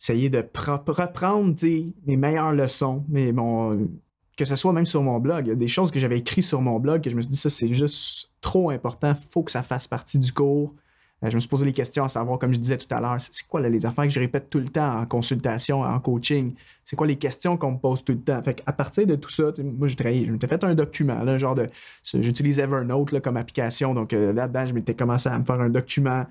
essayer 0.02 0.30
de 0.30 0.44
reprendre, 0.56 1.56
mes 2.08 2.18
meilleures 2.18 2.54
leçons, 2.54 3.06
mais 3.08 3.32
bon, 3.32 3.88
que 4.36 4.46
ce 4.46 4.56
soit 4.56 4.74
même 4.74 4.86
sur 4.88 5.04
mon 5.04 5.20
blog. 5.20 5.46
Il 5.46 5.50
y 5.50 5.52
a 5.52 5.56
des 5.56 5.68
choses 5.68 5.92
que 5.92 6.00
j'avais 6.00 6.18
écrites 6.18 6.44
sur 6.44 6.60
mon 6.60 6.80
blog 6.80 7.04
que 7.04 7.10
je 7.12 7.16
me 7.16 7.22
suis 7.22 7.30
dit, 7.30 7.38
ça, 7.38 7.52
c'est 7.52 7.72
juste 7.74 8.32
trop 8.42 8.72
important, 8.72 9.14
faut 9.30 9.44
que 9.44 9.52
ça 9.52 9.62
fasse 9.62 9.88
partie 9.88 10.18
du 10.18 10.34
cours. 10.34 10.74
Euh, 11.24 11.30
je 11.30 11.36
me 11.36 11.40
suis 11.40 11.48
posé 11.48 11.66
les 11.66 11.72
questions 11.72 12.04
à 12.04 12.08
savoir, 12.08 12.40
comme 12.40 12.52
je 12.52 12.58
disais 12.58 12.80
tout 12.80 12.88
à 12.90 13.00
l'heure, 13.00 13.18
c'est 13.20 13.48
quoi 13.48 13.62
les 13.62 13.86
affaires 13.86 14.06
que 14.06 14.10
je 14.10 14.20
répète 14.20 14.50
tout 14.50 14.58
le 14.58 14.70
temps 14.70 14.98
en 14.98 15.06
consultation, 15.06 15.82
en 15.82 16.00
coaching? 16.00 16.56
C'est 16.84 16.96
quoi 16.96 17.06
les 17.06 17.18
questions 17.18 17.58
qu'on 17.58 17.74
me 17.74 17.78
pose 17.78 18.04
tout 18.04 18.14
le 18.14 18.22
temps? 18.22 18.42
Fait 18.42 18.64
à 18.66 18.74
partir 18.74 19.06
de 19.06 19.16
tout 19.16 19.30
ça, 19.30 19.52
moi, 19.78 19.88
j'ai 19.88 19.96
travaillé, 19.96 20.26
je 20.26 20.32
m'étais 20.32 20.48
fait 20.48 20.64
un 20.64 20.74
document, 20.74 21.38
genre 21.38 21.54
de. 21.54 21.70
J'utilise 22.04 22.58
Evernote 22.58 23.20
comme 23.20 23.38
application. 23.38 23.94
Donc 23.94 24.14
euh, 24.14 24.34
là-dedans, 24.34 24.66
je 24.66 24.74
m'étais 24.74 24.96
commencé 24.96 25.30
à 25.30 25.38
me 25.38 25.46
faire 25.46 25.62
un 25.62 25.70
document. 25.70 26.26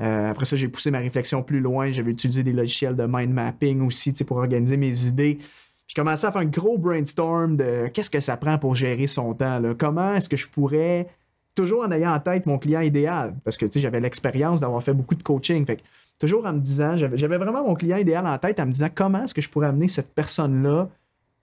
Euh, 0.00 0.30
après 0.30 0.46
ça, 0.46 0.56
j'ai 0.56 0.68
poussé 0.68 0.90
ma 0.90 0.98
réflexion 0.98 1.42
plus 1.42 1.60
loin. 1.60 1.90
J'avais 1.90 2.10
utilisé 2.10 2.42
des 2.42 2.52
logiciels 2.52 2.96
de 2.96 3.04
mind 3.08 3.32
mapping 3.32 3.82
aussi 3.82 4.12
pour 4.12 4.38
organiser 4.38 4.76
mes 4.76 5.06
idées. 5.06 5.38
J'ai 5.86 5.94
commencé 5.94 6.26
à 6.26 6.32
faire 6.32 6.40
un 6.40 6.46
gros 6.46 6.78
brainstorm 6.78 7.56
de 7.56 7.88
qu'est-ce 7.88 8.10
que 8.10 8.20
ça 8.20 8.36
prend 8.36 8.58
pour 8.58 8.74
gérer 8.74 9.06
son 9.06 9.34
temps. 9.34 9.58
Là? 9.58 9.74
Comment 9.76 10.14
est-ce 10.14 10.28
que 10.28 10.36
je 10.36 10.48
pourrais 10.48 11.08
toujours 11.54 11.84
en 11.84 11.90
ayant 11.90 12.12
en 12.12 12.20
tête 12.20 12.46
mon 12.46 12.58
client 12.58 12.80
idéal, 12.80 13.34
parce 13.44 13.56
que 13.56 13.66
j'avais 13.74 14.00
l'expérience 14.00 14.60
d'avoir 14.60 14.82
fait 14.82 14.94
beaucoup 14.94 15.14
de 15.14 15.22
coaching. 15.22 15.64
Fait 15.66 15.82
toujours 16.18 16.46
en 16.46 16.52
me 16.52 16.60
disant, 16.60 16.96
j'avais 16.96 17.38
vraiment 17.38 17.64
mon 17.64 17.74
client 17.74 17.96
idéal 17.96 18.26
en 18.26 18.38
tête 18.38 18.60
en 18.60 18.66
me 18.66 18.72
disant 18.72 18.88
comment 18.94 19.24
est-ce 19.24 19.34
que 19.34 19.40
je 19.40 19.48
pourrais 19.48 19.68
amener 19.68 19.88
cette 19.88 20.14
personne-là 20.14 20.88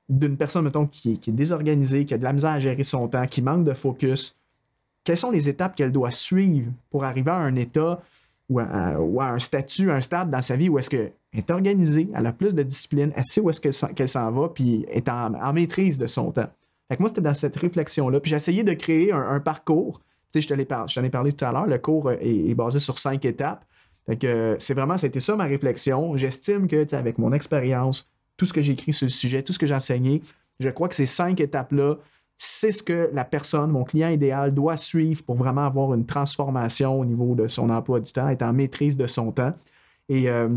d'une 0.07 0.37
personne, 0.37 0.63
mettons, 0.63 0.87
qui, 0.87 1.13
est 1.13 1.29
désorganisée, 1.29 2.05
qui 2.05 2.15
a 2.15 2.17
de 2.17 2.23
la 2.23 2.33
misère 2.33 2.51
à 2.51 2.59
gérer 2.59 2.83
son 2.83 3.07
temps, 3.07 3.27
qui 3.27 3.41
manque 3.41 3.63
de 3.63 3.73
focus? 3.73 4.35
Quelles 5.03 5.17
sont 5.17 5.31
les 5.31 5.47
étapes 5.47 5.75
qu'elle 5.75 5.91
doit 5.91 6.11
suivre 6.11 6.71
pour 6.89 7.03
arriver 7.03 7.31
à 7.31 7.35
un 7.35 7.55
état 7.55 8.01
ou 8.49 8.59
à, 8.59 9.29
un 9.29 9.39
statut, 9.39 9.91
un 9.91 10.01
stade 10.01 10.31
dans 10.31 10.41
sa 10.41 10.55
vie 10.55 10.69
où 10.69 10.79
est-ce 10.79 10.89
qu'elle 10.89 11.13
est 11.33 11.51
organisée, 11.51 12.09
elle 12.15 12.25
a 12.25 12.33
plus 12.33 12.55
de 12.55 12.63
discipline, 12.63 13.11
elle 13.15 13.23
sait 13.23 13.41
où 13.41 13.49
est-ce 13.49 13.61
qu'elle 13.61 14.09
s'en 14.09 14.31
va, 14.31 14.49
puis 14.49 14.85
est 14.89 15.07
en 15.07 15.53
maîtrise 15.53 15.97
de 15.97 16.07
son 16.07 16.31
temps. 16.31 16.49
Fait 16.89 16.97
que 16.97 17.03
moi, 17.03 17.09
c'était 17.09 17.21
dans 17.21 17.35
cette 17.35 17.55
réflexion-là. 17.55 18.19
Puis 18.19 18.31
j'ai 18.31 18.35
essayé 18.35 18.63
de 18.63 18.73
créer 18.73 19.11
un, 19.13 19.39
parcours. 19.39 20.01
Tu 20.33 20.41
sais, 20.41 20.41
je 20.41 20.47
t'en 20.47 21.03
ai, 21.03 21.09
parlé 21.09 21.31
tout 21.31 21.45
à 21.45 21.51
l'heure. 21.51 21.67
Le 21.67 21.77
cours 21.77 22.11
est, 22.11 22.55
basé 22.55 22.79
sur 22.79 22.97
cinq 22.97 23.25
étapes. 23.25 23.63
Que 24.19 24.55
c'est 24.57 24.73
vraiment, 24.73 24.97
c'était 24.97 25.19
ça 25.19 25.35
ma 25.35 25.43
réflexion. 25.43 26.17
J'estime 26.17 26.67
que, 26.67 26.95
avec 26.95 27.19
mon 27.19 27.31
expérience, 27.31 28.09
tout 28.37 28.45
ce 28.45 28.53
que 28.53 28.61
j'ai 28.61 28.73
écrit 28.73 28.91
sur 28.91 29.05
le 29.05 29.11
sujet, 29.11 29.43
tout 29.43 29.53
ce 29.53 29.59
que 29.59 29.67
j'ai 29.67 29.75
enseigné, 29.75 30.23
je 30.59 30.69
crois 30.69 30.89
que 30.89 30.95
ces 30.95 31.05
cinq 31.05 31.39
étapes-là, 31.39 31.97
c'est 32.41 32.71
ce 32.71 32.81
que 32.81 33.09
la 33.11 33.25
personne, 33.25 33.69
mon 33.69 33.83
client 33.83 34.07
idéal, 34.07 34.53
doit 34.53 34.77
suivre 34.77 35.21
pour 35.23 35.35
vraiment 35.35 35.65
avoir 35.65 35.93
une 35.93 36.05
transformation 36.05 36.97
au 36.97 37.03
niveau 37.03 37.35
de 37.35 37.49
son 37.49 37.69
emploi 37.69 37.99
du 37.99 38.13
temps, 38.13 38.29
être 38.29 38.43
en 38.43 38.53
maîtrise 38.53 38.95
de 38.95 39.07
son 39.07 39.33
temps. 39.33 39.53
Et 40.07 40.29
euh, 40.29 40.47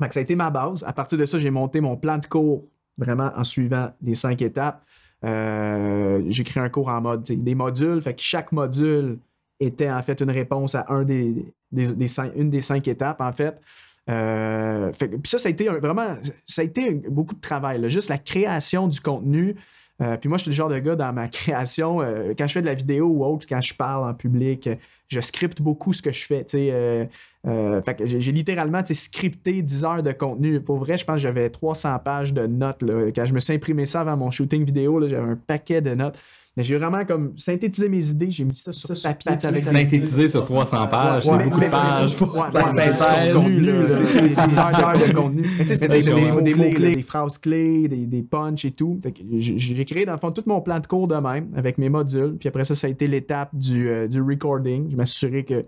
ça 0.00 0.20
a 0.20 0.20
été 0.20 0.34
ma 0.34 0.48
base. 0.48 0.82
À 0.82 0.94
partir 0.94 1.18
de 1.18 1.26
ça, 1.26 1.38
j'ai 1.38 1.50
monté 1.50 1.82
mon 1.82 1.98
plan 1.98 2.16
de 2.16 2.24
cours 2.24 2.64
vraiment 2.96 3.30
en 3.36 3.44
suivant 3.44 3.90
les 4.02 4.14
cinq 4.14 4.40
étapes. 4.40 4.82
Euh, 5.24 6.22
j'ai 6.28 6.42
créé 6.42 6.62
un 6.62 6.70
cours 6.70 6.88
en 6.88 7.02
mode 7.02 7.22
des 7.22 7.54
modules. 7.54 8.00
Fait 8.00 8.14
que 8.14 8.22
chaque 8.22 8.50
module 8.50 9.18
était 9.60 9.90
en 9.90 10.00
fait 10.00 10.22
une 10.22 10.30
réponse 10.30 10.74
à 10.74 10.86
un 10.88 11.04
des, 11.04 11.34
une 11.70 12.50
des 12.50 12.62
cinq 12.62 12.88
étapes, 12.88 13.20
en 13.20 13.32
fait. 13.32 13.60
Euh, 14.08 14.90
puis 14.98 15.20
ça, 15.26 15.38
ça 15.38 15.48
a 15.48 15.52
été 15.52 15.68
vraiment, 15.68 16.14
ça 16.46 16.62
a 16.62 16.64
été 16.64 16.94
beaucoup 16.94 17.34
de 17.34 17.40
travail. 17.42 17.90
Juste 17.90 18.08
la 18.08 18.18
création 18.18 18.88
du 18.88 19.02
contenu. 19.02 19.54
Euh, 20.02 20.16
puis 20.16 20.28
moi, 20.28 20.38
je 20.38 20.42
suis 20.42 20.50
le 20.50 20.56
genre 20.56 20.68
de 20.68 20.78
gars 20.78 20.96
dans 20.96 21.12
ma 21.12 21.28
création, 21.28 21.98
quand 22.36 22.46
je 22.46 22.52
fais 22.52 22.60
de 22.60 22.66
la 22.66 22.74
vidéo 22.74 23.06
ou 23.06 23.24
autre, 23.24 23.46
quand 23.48 23.60
je 23.60 23.74
parle 23.74 24.08
en 24.08 24.14
public, 24.14 24.68
je 25.08 25.20
scripte 25.20 25.62
beaucoup 25.62 25.92
ce 25.92 26.02
que 26.02 26.12
je 26.12 26.24
fais. 26.24 26.44
Euh, 26.54 27.06
euh, 27.46 27.80
j'ai 28.04 28.32
littéralement 28.32 28.82
scripté 28.84 29.62
10 29.62 29.84
heures 29.84 30.02
de 30.02 30.12
contenu. 30.12 30.60
Pour 30.60 30.78
vrai, 30.78 30.98
je 30.98 31.04
pense 31.04 31.16
que 31.16 31.22
j'avais 31.22 31.50
300 31.50 31.98
pages 32.00 32.32
de 32.32 32.46
notes. 32.46 32.82
Quand 33.14 33.26
je 33.26 33.34
me 33.34 33.40
suis 33.40 33.52
imprimé 33.52 33.86
ça 33.86 34.00
avant 34.00 34.16
mon 34.16 34.30
shooting 34.30 34.64
vidéo, 34.64 35.06
j'avais 35.06 35.30
un 35.30 35.36
paquet 35.36 35.80
de 35.80 35.94
notes. 35.94 36.18
Mais 36.56 36.62
j'ai 36.62 36.76
vraiment 36.76 37.04
comme 37.04 37.32
synthétisé 37.36 37.88
mes 37.88 38.08
idées, 38.10 38.30
j'ai 38.30 38.44
mis 38.44 38.54
ça 38.54 38.70
sur 38.72 38.88
papier. 39.02 39.32
Avec 39.42 39.64
synthétisé 39.64 40.28
sur 40.28 40.44
300 40.44 40.86
pages, 40.88 41.24
c'est 41.24 41.44
beaucoup 41.44 41.60
de 41.60 41.68
pages. 41.68 42.16
de 44.94 45.12
contenu. 45.12 45.48
Des 46.42 46.54
mots-clés, 46.54 46.96
des 46.96 47.02
phrases 47.02 47.38
clés, 47.38 47.88
des 47.88 48.22
punchs 48.22 48.64
et 48.64 48.70
tout. 48.70 49.00
J'ai 49.36 49.84
créé 49.84 50.04
dans 50.04 50.12
le 50.12 50.18
fond 50.18 50.30
tout 50.30 50.44
mon 50.46 50.60
plan 50.60 50.78
de 50.78 50.86
cours 50.86 51.08
de 51.08 51.16
même 51.16 51.48
avec 51.56 51.78
mes 51.78 51.88
modules. 51.88 52.36
Puis 52.38 52.48
après 52.48 52.64
ça, 52.64 52.74
ça 52.74 52.86
a 52.86 52.90
été 52.90 53.06
l'étape 53.06 53.50
du 53.52 53.88
euh, 53.88 54.08
recording. 54.14 54.90
Je 54.90 54.96
m'assurais 54.96 55.42
que 55.44 55.64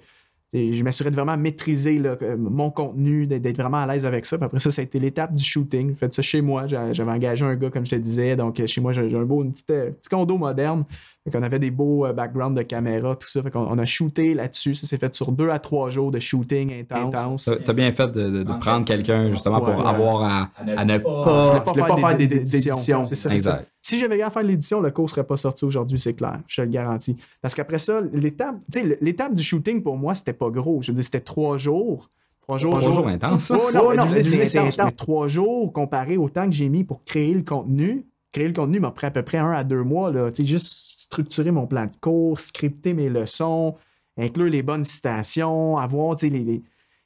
je 0.52 0.82
m'assurais 0.82 1.10
de 1.10 1.16
vraiment 1.16 1.36
maîtriser 1.36 2.00
mon 2.38 2.70
contenu, 2.70 3.26
d'être 3.26 3.56
vraiment 3.56 3.78
à 3.78 3.86
l'aise 3.86 4.06
avec 4.06 4.26
ça. 4.26 4.38
Puis 4.38 4.46
après 4.46 4.60
ça, 4.60 4.70
ça 4.70 4.80
a 4.80 4.84
été 4.84 4.98
l'étape 4.98 5.34
du 5.34 5.44
shooting. 5.44 5.90
J'ai 5.90 5.94
fait 5.94 6.14
ça 6.14 6.22
chez 6.22 6.40
moi. 6.40 6.66
J'avais 6.66 7.10
engagé 7.10 7.44
un 7.44 7.54
gars, 7.56 7.70
comme 7.70 7.84
je 7.84 7.90
te 7.90 7.96
disais. 7.96 8.36
Donc, 8.36 8.64
chez 8.64 8.80
moi, 8.80 8.92
j'ai 8.92 9.14
un 9.14 9.24
beau, 9.24 9.42
une 9.42 9.52
petite, 9.52 9.70
euh, 9.70 9.90
petit 9.90 10.08
condo 10.08 10.36
moderne. 10.38 10.84
On 11.34 11.42
avait 11.42 11.58
des 11.58 11.70
beaux 11.70 12.06
euh, 12.06 12.12
backgrounds 12.12 12.56
de 12.56 12.62
caméra, 12.62 13.16
tout 13.16 13.28
ça. 13.28 13.42
Fait 13.42 13.54
on 13.54 13.78
a 13.78 13.84
shooté 13.84 14.34
là-dessus. 14.34 14.74
Ça 14.74 14.86
s'est 14.86 14.96
fait 14.96 15.14
sur 15.14 15.32
deux 15.32 15.50
à 15.50 15.58
trois 15.58 15.90
jours 15.90 16.10
de 16.10 16.18
shooting 16.18 16.72
intense. 16.72 17.50
T'as 17.64 17.72
bien 17.72 17.92
fait 17.92 18.10
de, 18.12 18.44
prendre 18.60 18.84
quelqu'un 18.84 19.30
justement 19.30 19.60
pour 19.60 19.86
avoir 19.86 20.50
à, 20.66 20.84
ne 20.84 20.98
pas, 20.98 21.60
pas, 21.60 21.96
faire 21.96 22.16
d'édition. 22.16 23.04
C'est 23.04 23.14
ça. 23.14 23.30
Exact. 23.30 23.68
Si 23.82 24.00
j'avais 24.00 24.20
à 24.20 24.30
faire 24.30 24.42
l'édition, 24.42 24.80
le 24.80 24.90
cours 24.90 25.08
serait 25.08 25.22
pas 25.22 25.36
sorti 25.36 25.64
aujourd'hui, 25.64 26.00
c'est 26.00 26.14
clair. 26.14 26.40
Je 26.48 26.56
te 26.56 26.62
le 26.62 26.72
garantis. 26.72 27.16
Parce 27.40 27.54
qu'après 27.54 27.78
ça, 27.78 28.00
l'étape, 28.12 28.56
l'étape 29.00 29.32
du 29.32 29.44
shooting 29.44 29.80
pour 29.80 29.96
moi, 29.96 30.16
c'était 30.16 30.32
pas 30.32 30.50
gros. 30.50 30.82
Je 30.82 30.90
veux 30.90 30.96
dire, 30.96 31.04
c'était 31.04 31.20
trois 31.20 31.56
jours. 31.56 32.10
Trois 32.40 32.58
jours, 32.58 32.78
trois 32.78 32.92
jours 32.92 33.08
intenses. 33.08 33.52
Oh, 33.52 33.70
non, 33.72 33.94
non, 33.94 34.04
c'est 34.08 34.58
intense. 34.58 34.78
Mais 34.78 34.90
trois 34.90 35.28
jours 35.28 35.72
comparé 35.72 36.16
au 36.16 36.28
temps 36.28 36.46
que 36.46 36.52
j'ai 36.52 36.68
mis 36.68 36.82
pour 36.82 37.04
créer 37.04 37.32
le 37.32 37.42
contenu. 37.42 38.06
Créer 38.32 38.48
le 38.48 38.54
contenu 38.54 38.80
m'a 38.80 38.90
pris 38.90 39.06
à 39.06 39.12
peu 39.12 39.22
près 39.22 39.38
un 39.38 39.52
à 39.52 39.62
deux 39.62 39.82
mois. 39.82 40.10
Là. 40.10 40.30
Juste 40.36 40.95
structurer 41.06 41.50
mon 41.50 41.66
plan 41.66 41.86
de 41.86 41.96
cours, 42.00 42.38
scripter 42.38 42.94
mes 42.94 43.08
leçons, 43.08 43.76
inclure 44.16 44.50
les 44.50 44.62
bonnes 44.62 44.84
citations, 44.84 45.76
avoir 45.76 46.16
les, 46.22 46.62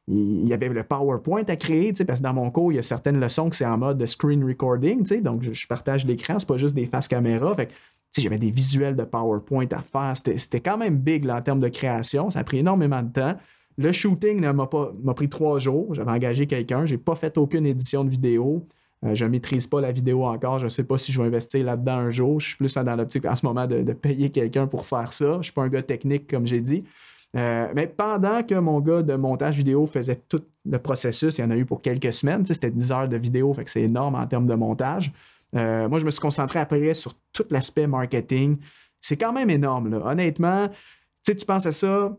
il 0.09 0.49
y 0.49 0.53
avait 0.53 0.69
le 0.69 0.83
PowerPoint 0.83 1.45
à 1.47 1.57
créer, 1.57 1.93
parce 1.93 2.21
que 2.21 2.25
dans 2.25 2.33
mon 2.33 2.51
cours, 2.51 2.73
il 2.73 2.77
y 2.77 2.79
a 2.79 2.83
certaines 2.83 3.21
leçons 3.21 3.51
que 3.51 3.57
c'est 3.57 3.67
en 3.67 3.79
mode 3.79 3.99
de 3.99 4.07
screen 4.07 4.45
recording, 4.45 5.05
donc 5.21 5.43
je, 5.43 5.67
partage 5.67 6.05
l'écran, 6.07 6.39
c'est 6.39 6.49
pas 6.49 6.57
juste 6.57 6.75
des 6.75 6.87
faces 6.87 7.09
caméra. 7.09 7.55
Fait 7.55 7.71
j'avais 8.17 8.39
des 8.39 8.51
visuels 8.51 8.97
de 8.97 9.05
PowerPoint 9.05 9.69
à 9.71 9.83
faire. 9.83 10.17
C'était 10.17 10.61
quand 10.61 10.77
même 10.77 10.97
big 10.97 11.29
en 11.31 11.41
termes 11.43 11.61
de 11.61 11.69
création. 11.69 12.29
Ça 12.31 12.41
a 12.41 12.45
pris 12.45 12.59
énormément 12.59 13.03
de 13.03 13.13
temps. 13.13 13.37
Le 13.79 13.93
shooting 13.93 14.41
m'a 14.41 15.15
pris 15.15 15.29
trois 15.29 15.61
jours. 15.61 15.95
J'avais 15.95 16.11
engagé 16.11 16.49
quelqu'un. 16.49 16.87
J'ai 16.87 16.99
pas 16.99 17.15
fait 17.15 17.39
aucune 17.39 17.67
édition 17.67 18.05
de 18.05 18.11
vidéo. 18.11 18.67
Euh, 19.05 19.15
je 19.15 19.25
ne 19.25 19.31
maîtrise 19.31 19.67
pas 19.67 19.81
la 19.81 19.93
vidéo 19.93 20.25
encore. 20.25 20.59
Je 20.59 20.65
ne 20.65 20.69
sais 20.69 20.85
pas 20.85 20.99
si 20.99 21.13
je 21.13 21.21
vais 21.21 21.29
investir 21.29 21.65
là-dedans 21.65 21.97
un 21.97 22.11
jour. 22.11 22.41
Je 22.41 22.49
suis 22.49 22.57
plus 22.57 22.75
dans 22.75 22.97
l'optique 22.97 23.25
en 23.25 23.35
ce 23.35 23.47
moment 23.47 23.67
de, 23.67 23.93
payer 23.93 24.31
quelqu'un 24.31 24.67
pour 24.67 24.87
faire 24.87 25.13
ça. 25.13 25.33
Je 25.33 25.39
ne 25.39 25.43
suis 25.43 25.53
pas 25.53 25.63
un 25.63 25.69
gars 25.69 25.83
technique, 25.83 26.29
comme 26.29 26.47
j'ai 26.47 26.61
dit. 26.61 26.85
Euh, 27.37 27.69
mais 27.75 27.87
pendant 27.87 28.43
que 28.43 28.57
mon 28.57 28.81
gars 28.81 29.03
de 29.03 29.15
montage 29.15 29.57
vidéo 29.57 29.87
faisait 29.87 30.21
tout 30.29 30.43
le 30.65 30.79
processus, 30.79 31.39
il 31.39 31.43
y 31.43 31.45
en 31.45 31.51
a 31.51 31.57
eu 31.57 31.65
pour 31.65 31.81
quelques 31.81 32.13
semaines. 32.13 32.45
C'était 32.45 32.71
10 32.71 32.93
heures 32.93 33.09
de 33.09 33.17
vidéo, 33.17 33.55
c'est 33.67 33.83
énorme 33.83 34.17
en 34.17 34.27
termes 34.27 34.47
de 34.47 34.55
montage. 34.55 35.13
Euh, 35.57 35.89
moi, 35.89 35.99
je 35.99 36.05
me 36.05 36.11
suis 36.11 36.21
concentré 36.21 36.59
après 36.59 36.93
sur 36.95 37.15
tout 37.33 37.45
l'aspect 37.51 37.87
marketing. 37.87 38.59
C'est 39.01 39.17
quand 39.17 39.33
même 39.33 39.49
énorme. 39.49 39.95
Honnêtement, 40.05 40.69
tu 41.25 41.35
penses 41.47 41.67
à 41.67 41.73
ça. 41.73 42.17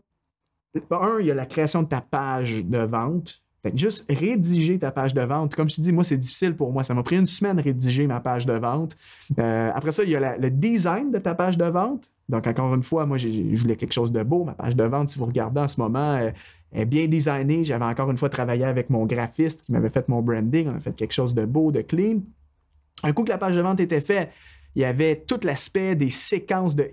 Un, 0.90 1.20
il 1.20 1.26
y 1.26 1.30
a 1.30 1.34
la 1.34 1.46
création 1.46 1.82
de 1.82 1.88
ta 1.88 2.00
page 2.00 2.64
de 2.64 2.78
vente 2.78 3.42
juste 3.74 4.04
rédiger 4.10 4.78
ta 4.78 4.90
page 4.90 5.14
de 5.14 5.20
vente. 5.20 5.54
Comme 5.54 5.68
je 5.68 5.76
te 5.76 5.80
dis, 5.80 5.92
moi, 5.92 6.04
c'est 6.04 6.16
difficile 6.16 6.54
pour 6.56 6.72
moi. 6.72 6.82
Ça 6.82 6.94
m'a 6.94 7.02
pris 7.02 7.16
une 7.16 7.26
semaine 7.26 7.56
de 7.56 7.62
rédiger 7.62 8.06
ma 8.06 8.20
page 8.20 8.46
de 8.46 8.54
vente. 8.54 8.96
Euh, 9.38 9.70
après 9.74 9.92
ça, 9.92 10.02
il 10.02 10.10
y 10.10 10.16
a 10.16 10.36
le 10.36 10.50
design 10.50 11.10
de 11.10 11.18
ta 11.18 11.34
page 11.34 11.56
de 11.56 11.64
vente. 11.64 12.10
Donc, 12.28 12.46
encore 12.46 12.74
une 12.74 12.82
fois, 12.82 13.06
moi, 13.06 13.16
je 13.16 13.28
voulais 13.56 13.76
quelque 13.76 13.92
chose 13.92 14.10
de 14.10 14.22
beau. 14.22 14.44
Ma 14.44 14.54
page 14.54 14.74
de 14.74 14.84
vente, 14.84 15.10
si 15.10 15.18
vous 15.18 15.26
regardez 15.26 15.60
en 15.60 15.68
ce 15.68 15.80
moment, 15.80 16.16
elle 16.16 16.34
est 16.72 16.84
bien 16.86 17.06
designée. 17.06 17.64
J'avais 17.64 17.84
encore 17.84 18.10
une 18.10 18.18
fois 18.18 18.28
travaillé 18.28 18.64
avec 18.64 18.90
mon 18.90 19.06
graphiste 19.06 19.62
qui 19.64 19.72
m'avait 19.72 19.90
fait 19.90 20.08
mon 20.08 20.22
branding. 20.22 20.68
On 20.68 20.76
a 20.76 20.80
fait 20.80 20.94
quelque 20.94 21.12
chose 21.12 21.34
de 21.34 21.44
beau, 21.44 21.70
de 21.70 21.82
clean. 21.82 22.20
Un 23.04 23.12
coup 23.12 23.24
que 23.24 23.30
la 23.30 23.38
page 23.38 23.56
de 23.56 23.60
vente 23.60 23.80
était 23.80 24.00
faite, 24.00 24.30
il 24.74 24.82
y 24.82 24.84
avait 24.84 25.16
tout 25.16 25.40
l'aspect 25.44 25.94
des 25.94 26.10
séquences 26.10 26.74
de 26.74 26.88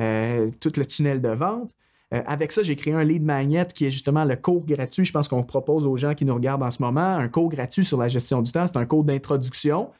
euh, 0.00 0.48
tout 0.60 0.72
le 0.76 0.86
tunnel 0.86 1.20
de 1.20 1.28
vente. 1.28 1.72
Euh, 2.12 2.22
avec 2.26 2.50
ça, 2.52 2.62
j'ai 2.62 2.74
créé 2.76 2.92
un 2.92 3.04
lead 3.04 3.22
magnet 3.22 3.66
qui 3.72 3.86
est 3.86 3.90
justement 3.90 4.24
le 4.24 4.36
cours 4.36 4.64
gratuit. 4.64 5.04
Je 5.04 5.12
pense 5.12 5.28
qu'on 5.28 5.44
propose 5.44 5.86
aux 5.86 5.96
gens 5.96 6.14
qui 6.14 6.24
nous 6.24 6.34
regardent 6.34 6.62
en 6.62 6.70
ce 6.70 6.82
moment 6.82 7.16
un 7.16 7.28
cours 7.28 7.48
gratuit 7.48 7.84
sur 7.84 7.98
la 7.98 8.08
gestion 8.08 8.42
du 8.42 8.50
temps. 8.50 8.66
C'est 8.66 8.76
un 8.76 8.86
cours 8.86 9.04
d'introduction. 9.04 9.90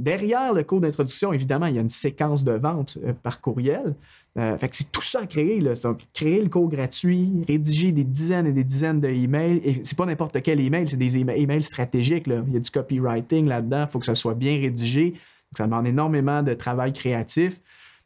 Derrière 0.00 0.52
le 0.54 0.64
cours 0.64 0.80
d'introduction, 0.80 1.32
évidemment, 1.32 1.66
il 1.66 1.74
y 1.74 1.78
a 1.78 1.82
une 1.82 1.90
séquence 1.90 2.42
de 2.42 2.52
vente 2.52 2.98
euh, 3.04 3.12
par 3.12 3.40
courriel. 3.40 3.94
Euh, 4.38 4.56
fait 4.58 4.68
que 4.68 4.76
c'est 4.76 4.90
tout 4.90 5.02
ça 5.02 5.20
à 5.20 5.26
créer. 5.26 5.60
Donc, 5.82 6.00
créer 6.12 6.42
le 6.42 6.48
cours 6.48 6.68
gratuit, 6.68 7.30
rédiger 7.46 7.92
des 7.92 8.04
dizaines 8.04 8.46
et 8.46 8.52
des 8.52 8.64
dizaines 8.64 9.00
d'emails. 9.00 9.60
Et 9.62 9.80
c'est 9.84 9.96
pas 9.96 10.06
n'importe 10.06 10.40
quel 10.42 10.60
email, 10.60 10.88
c'est 10.88 10.96
des 10.96 11.18
emails 11.18 11.62
stratégiques. 11.62 12.24
Il 12.26 12.52
y 12.52 12.56
a 12.56 12.60
du 12.60 12.70
copywriting 12.70 13.46
là-dedans. 13.46 13.84
Il 13.86 13.92
faut 13.92 13.98
que 13.98 14.06
ça 14.06 14.14
soit 14.14 14.34
bien 14.34 14.58
rédigé. 14.58 15.14
ça 15.56 15.66
demande 15.66 15.86
énormément 15.86 16.42
de 16.42 16.54
travail 16.54 16.92
créatif. 16.92 17.60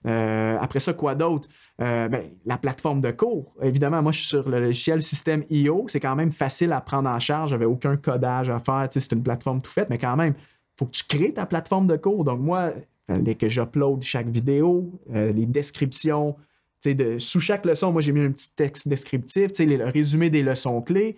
après 0.04 0.80
ça, 0.80 0.94
quoi 0.94 1.14
d'autre? 1.14 1.48
Euh, 1.80 2.06
ben, 2.06 2.30
la 2.44 2.56
plateforme 2.56 3.00
de 3.00 3.10
cours. 3.10 3.52
Évidemment, 3.60 4.00
moi, 4.00 4.12
je 4.12 4.18
suis 4.18 4.28
sur 4.28 4.48
le 4.48 4.60
logiciel 4.60 5.02
système 5.02 5.42
IO. 5.50 5.86
C'est 5.88 5.98
quand 5.98 6.14
même 6.14 6.30
facile 6.30 6.72
à 6.72 6.80
prendre 6.80 7.08
en 7.08 7.18
charge. 7.18 7.50
J'avais 7.50 7.64
aucun 7.64 7.96
codage 7.96 8.48
à 8.48 8.60
faire. 8.60 8.88
C'est 8.92 9.12
une 9.12 9.24
plateforme 9.24 9.60
tout 9.60 9.72
faite, 9.72 9.90
mais 9.90 9.98
quand 9.98 10.16
même, 10.16 10.34
il 10.38 10.74
faut 10.78 10.86
que 10.86 10.92
tu 10.92 11.04
crées 11.04 11.32
ta 11.32 11.46
plateforme 11.46 11.88
de 11.88 11.96
cours. 11.96 12.22
Donc, 12.22 12.38
moi, 12.38 12.72
fallait 13.08 13.34
que 13.34 13.48
j'upload 13.48 14.02
chaque 14.02 14.28
vidéo, 14.28 14.92
euh, 15.14 15.32
les 15.32 15.46
descriptions. 15.46 16.36
De, 16.84 17.18
sous 17.18 17.40
chaque 17.40 17.64
leçon, 17.64 17.92
moi, 17.92 18.02
j'ai 18.02 18.12
mis 18.12 18.20
un 18.20 18.30
petit 18.30 18.52
texte 18.54 18.86
descriptif, 18.86 19.50
le 19.58 19.84
résumé 19.90 20.30
des 20.30 20.42
leçons 20.42 20.80
clés. 20.82 21.16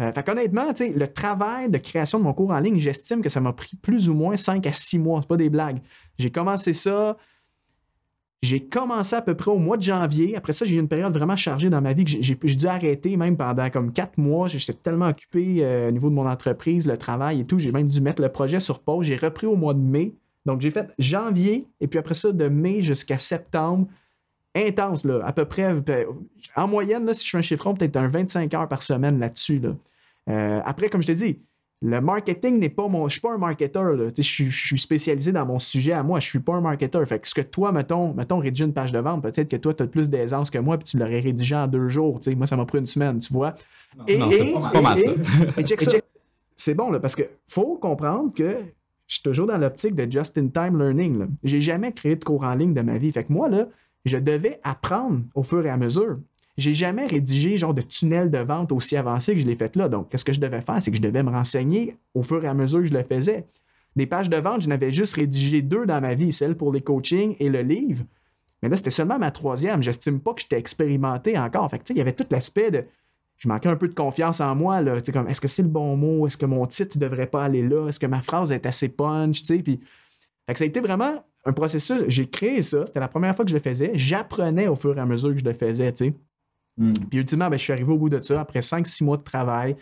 Euh, 0.00 0.12
fait 0.12 0.22
qu'honnêtement, 0.22 0.66
le 0.78 1.06
travail 1.06 1.68
de 1.68 1.78
création 1.78 2.18
de 2.18 2.24
mon 2.24 2.32
cours 2.32 2.52
en 2.52 2.60
ligne, 2.60 2.78
j'estime 2.78 3.20
que 3.20 3.28
ça 3.28 3.40
m'a 3.40 3.52
pris 3.52 3.76
plus 3.76 4.08
ou 4.08 4.14
moins 4.14 4.36
5 4.36 4.66
à 4.66 4.72
6 4.72 4.98
mois. 4.98 5.20
C'est 5.20 5.28
pas 5.28 5.36
des 5.36 5.50
blagues. 5.50 5.80
J'ai 6.18 6.30
commencé 6.30 6.72
ça, 6.72 7.16
j'ai 8.42 8.60
commencé 8.60 9.14
à 9.14 9.20
peu 9.20 9.34
près 9.34 9.50
au 9.50 9.58
mois 9.58 9.76
de 9.76 9.82
janvier. 9.82 10.34
Après 10.34 10.54
ça, 10.54 10.64
j'ai 10.64 10.76
eu 10.76 10.78
une 10.78 10.88
période 10.88 11.12
vraiment 11.12 11.36
chargée 11.36 11.68
dans 11.68 11.82
ma 11.82 11.92
vie 11.92 12.04
que 12.04 12.10
j'ai 12.20 12.34
dû 12.34 12.66
arrêter 12.66 13.16
même 13.18 13.36
pendant 13.36 13.68
comme 13.68 13.92
quatre 13.92 14.16
mois. 14.16 14.48
J'étais 14.48 14.72
tellement 14.72 15.08
occupé 15.08 15.58
euh, 15.60 15.88
au 15.88 15.90
niveau 15.90 16.08
de 16.08 16.14
mon 16.14 16.26
entreprise, 16.26 16.86
le 16.86 16.96
travail 16.96 17.40
et 17.40 17.44
tout. 17.44 17.58
J'ai 17.58 17.70
même 17.70 17.88
dû 17.88 18.00
mettre 18.00 18.22
le 18.22 18.30
projet 18.30 18.58
sur 18.58 18.80
pause. 18.80 19.06
J'ai 19.06 19.16
repris 19.16 19.46
au 19.46 19.56
mois 19.56 19.74
de 19.74 19.80
mai. 19.80 20.14
Donc, 20.46 20.62
j'ai 20.62 20.70
fait 20.70 20.90
janvier 20.98 21.66
et 21.80 21.86
puis 21.86 21.98
après 21.98 22.14
ça, 22.14 22.32
de 22.32 22.48
mai 22.48 22.80
jusqu'à 22.80 23.18
septembre. 23.18 23.86
Intense, 24.54 25.04
là, 25.04 25.20
à 25.24 25.34
peu 25.34 25.44
près. 25.44 25.74
Ben, 25.74 26.06
en 26.56 26.66
moyenne, 26.66 27.04
là, 27.04 27.12
si 27.12 27.26
je 27.26 27.30
fais 27.30 27.38
un 27.38 27.42
chiffron, 27.42 27.74
peut-être 27.74 27.96
un 27.96 28.08
25 28.08 28.54
heures 28.54 28.68
par 28.68 28.82
semaine 28.82 29.20
là-dessus. 29.20 29.60
Euh, 30.30 30.60
après, 30.64 30.88
comme 30.88 31.02
je 31.02 31.08
te 31.08 31.12
dis, 31.12 31.40
le 31.82 32.00
marketing 32.00 32.58
n'est 32.58 32.68
pas 32.68 32.88
mon. 32.88 33.08
Je 33.08 33.12
suis 33.12 33.20
pas 33.20 33.32
un 33.32 33.38
marketeur. 33.38 33.96
Je, 34.16 34.22
suis 34.22 34.78
spécialisé 34.78 35.32
dans 35.32 35.46
mon 35.46 35.58
sujet 35.58 35.92
à 35.92 36.02
moi. 36.02 36.20
Je 36.20 36.26
suis 36.26 36.38
pas 36.38 36.54
un 36.54 36.60
marketeur. 36.60 37.06
Fait 37.08 37.18
que 37.18 37.26
ce 37.26 37.34
que 37.34 37.40
toi, 37.40 37.72
mettons, 37.72 38.12
mettons 38.12 38.38
rédiger 38.38 38.66
une 38.66 38.74
page 38.74 38.92
de 38.92 38.98
vente, 38.98 39.22
peut-être 39.22 39.48
que 39.48 39.56
toi, 39.56 39.72
tu 39.72 39.82
as 39.82 39.86
plus 39.86 40.10
d'aisance 40.10 40.50
que 40.50 40.58
moi, 40.58 40.76
puis 40.76 40.84
tu 40.84 40.98
l'aurais 40.98 41.20
rédigé 41.20 41.56
en 41.56 41.66
deux 41.66 41.88
jours. 41.88 42.20
Moi, 42.36 42.46
ça 42.46 42.56
m'a 42.56 42.66
pris 42.66 42.78
une 42.78 42.86
semaine, 42.86 43.18
tu 43.18 43.32
vois. 43.32 43.54
et, 44.06 44.20
c'est 44.20 44.70
pas, 44.72 44.80
mal 44.82 44.98
c'est 46.56 46.74
bon, 46.74 46.90
là, 46.90 47.00
parce 47.00 47.16
que 47.16 47.22
faut 47.48 47.76
comprendre 47.76 48.34
que 48.34 48.56
je 49.06 49.14
suis 49.14 49.22
toujours 49.22 49.46
dans 49.46 49.56
l'optique 49.56 49.94
de 49.94 50.10
just-in-time 50.10 50.78
learning. 50.78 51.28
J'ai 51.42 51.62
jamais 51.62 51.92
créé 51.92 52.16
de 52.16 52.22
cours 52.22 52.44
en 52.44 52.54
ligne 52.54 52.74
de 52.74 52.82
ma 52.82 52.98
vie. 52.98 53.10
Fait 53.10 53.24
que 53.24 53.32
moi, 53.32 53.48
là, 53.48 53.66
je 54.04 54.18
devais 54.18 54.60
apprendre 54.62 55.22
au 55.34 55.42
fur 55.42 55.64
et 55.64 55.70
à 55.70 55.78
mesure. 55.78 56.18
J'ai 56.60 56.74
jamais 56.74 57.06
rédigé 57.06 57.56
genre 57.56 57.72
de 57.72 57.80
tunnel 57.80 58.30
de 58.30 58.38
vente 58.38 58.70
aussi 58.70 58.96
avancé 58.96 59.34
que 59.34 59.40
je 59.40 59.46
l'ai 59.46 59.56
fait 59.56 59.74
là. 59.76 59.88
Donc, 59.88 60.10
qu'est-ce 60.10 60.24
que 60.24 60.32
je 60.32 60.40
devais 60.40 60.60
faire? 60.60 60.80
C'est 60.82 60.90
que 60.90 60.96
je 60.96 61.02
devais 61.02 61.22
me 61.22 61.30
renseigner 61.30 61.96
au 62.14 62.22
fur 62.22 62.44
et 62.44 62.48
à 62.48 62.54
mesure 62.54 62.80
que 62.80 62.86
je 62.86 62.94
le 62.94 63.02
faisais. 63.02 63.46
Des 63.96 64.06
pages 64.06 64.28
de 64.28 64.36
vente, 64.36 64.62
je 64.62 64.68
n'avais 64.68 64.92
juste 64.92 65.16
rédigé 65.16 65.62
deux 65.62 65.86
dans 65.86 66.00
ma 66.00 66.14
vie, 66.14 66.32
celle 66.32 66.56
pour 66.56 66.72
les 66.72 66.82
coachings 66.82 67.34
et 67.40 67.48
le 67.48 67.62
livre. 67.62 68.04
Mais 68.62 68.68
là, 68.68 68.76
c'était 68.76 68.90
seulement 68.90 69.18
ma 69.18 69.30
troisième. 69.30 69.82
J'estime 69.82 70.20
pas 70.20 70.34
que 70.34 70.42
j'étais 70.42 70.58
expérimenté 70.58 71.38
encore. 71.38 71.70
Fait 71.70 71.80
il 71.88 71.96
y 71.96 72.00
avait 72.00 72.12
tout 72.12 72.26
l'aspect 72.30 72.70
de. 72.70 72.84
Je 73.38 73.48
manquais 73.48 73.70
un 73.70 73.76
peu 73.76 73.88
de 73.88 73.94
confiance 73.94 74.40
en 74.40 74.54
moi. 74.54 74.82
Là. 74.82 75.00
Comme, 75.00 75.28
est-ce 75.28 75.40
que 75.40 75.48
c'est 75.48 75.62
le 75.62 75.68
bon 75.68 75.96
mot? 75.96 76.26
Est-ce 76.26 76.36
que 76.36 76.44
mon 76.44 76.66
titre 76.66 76.98
ne 76.98 77.00
devrait 77.00 77.26
pas 77.26 77.42
aller 77.42 77.66
là? 77.66 77.88
Est-ce 77.88 77.98
que 77.98 78.06
ma 78.06 78.20
phrase 78.20 78.52
est 78.52 78.66
assez 78.66 78.90
punch? 78.90 79.42
Puis, 79.44 79.80
fait 80.46 80.52
que 80.52 80.58
ça 80.58 80.64
a 80.64 80.66
été 80.66 80.80
vraiment 80.80 81.24
un 81.46 81.52
processus. 81.54 82.02
J'ai 82.08 82.28
créé 82.28 82.60
ça. 82.60 82.84
C'était 82.84 83.00
la 83.00 83.08
première 83.08 83.34
fois 83.34 83.46
que 83.46 83.50
je 83.50 83.56
le 83.56 83.62
faisais. 83.62 83.92
J'apprenais 83.94 84.68
au 84.68 84.76
fur 84.76 84.94
et 84.94 85.00
à 85.00 85.06
mesure 85.06 85.30
que 85.30 85.38
je 85.38 85.44
le 85.44 85.54
faisais. 85.54 85.90
sais. 85.96 86.12
Hmm. 86.76 86.92
Puis 87.10 87.18
ultimement, 87.18 87.48
ben, 87.48 87.58
je 87.58 87.64
suis 87.64 87.72
arrivé 87.72 87.92
au 87.92 87.98
bout 87.98 88.08
de 88.08 88.20
ça. 88.20 88.40
Après 88.40 88.60
5-6 88.60 89.04
mois 89.04 89.16
de 89.16 89.22
travail, 89.22 89.76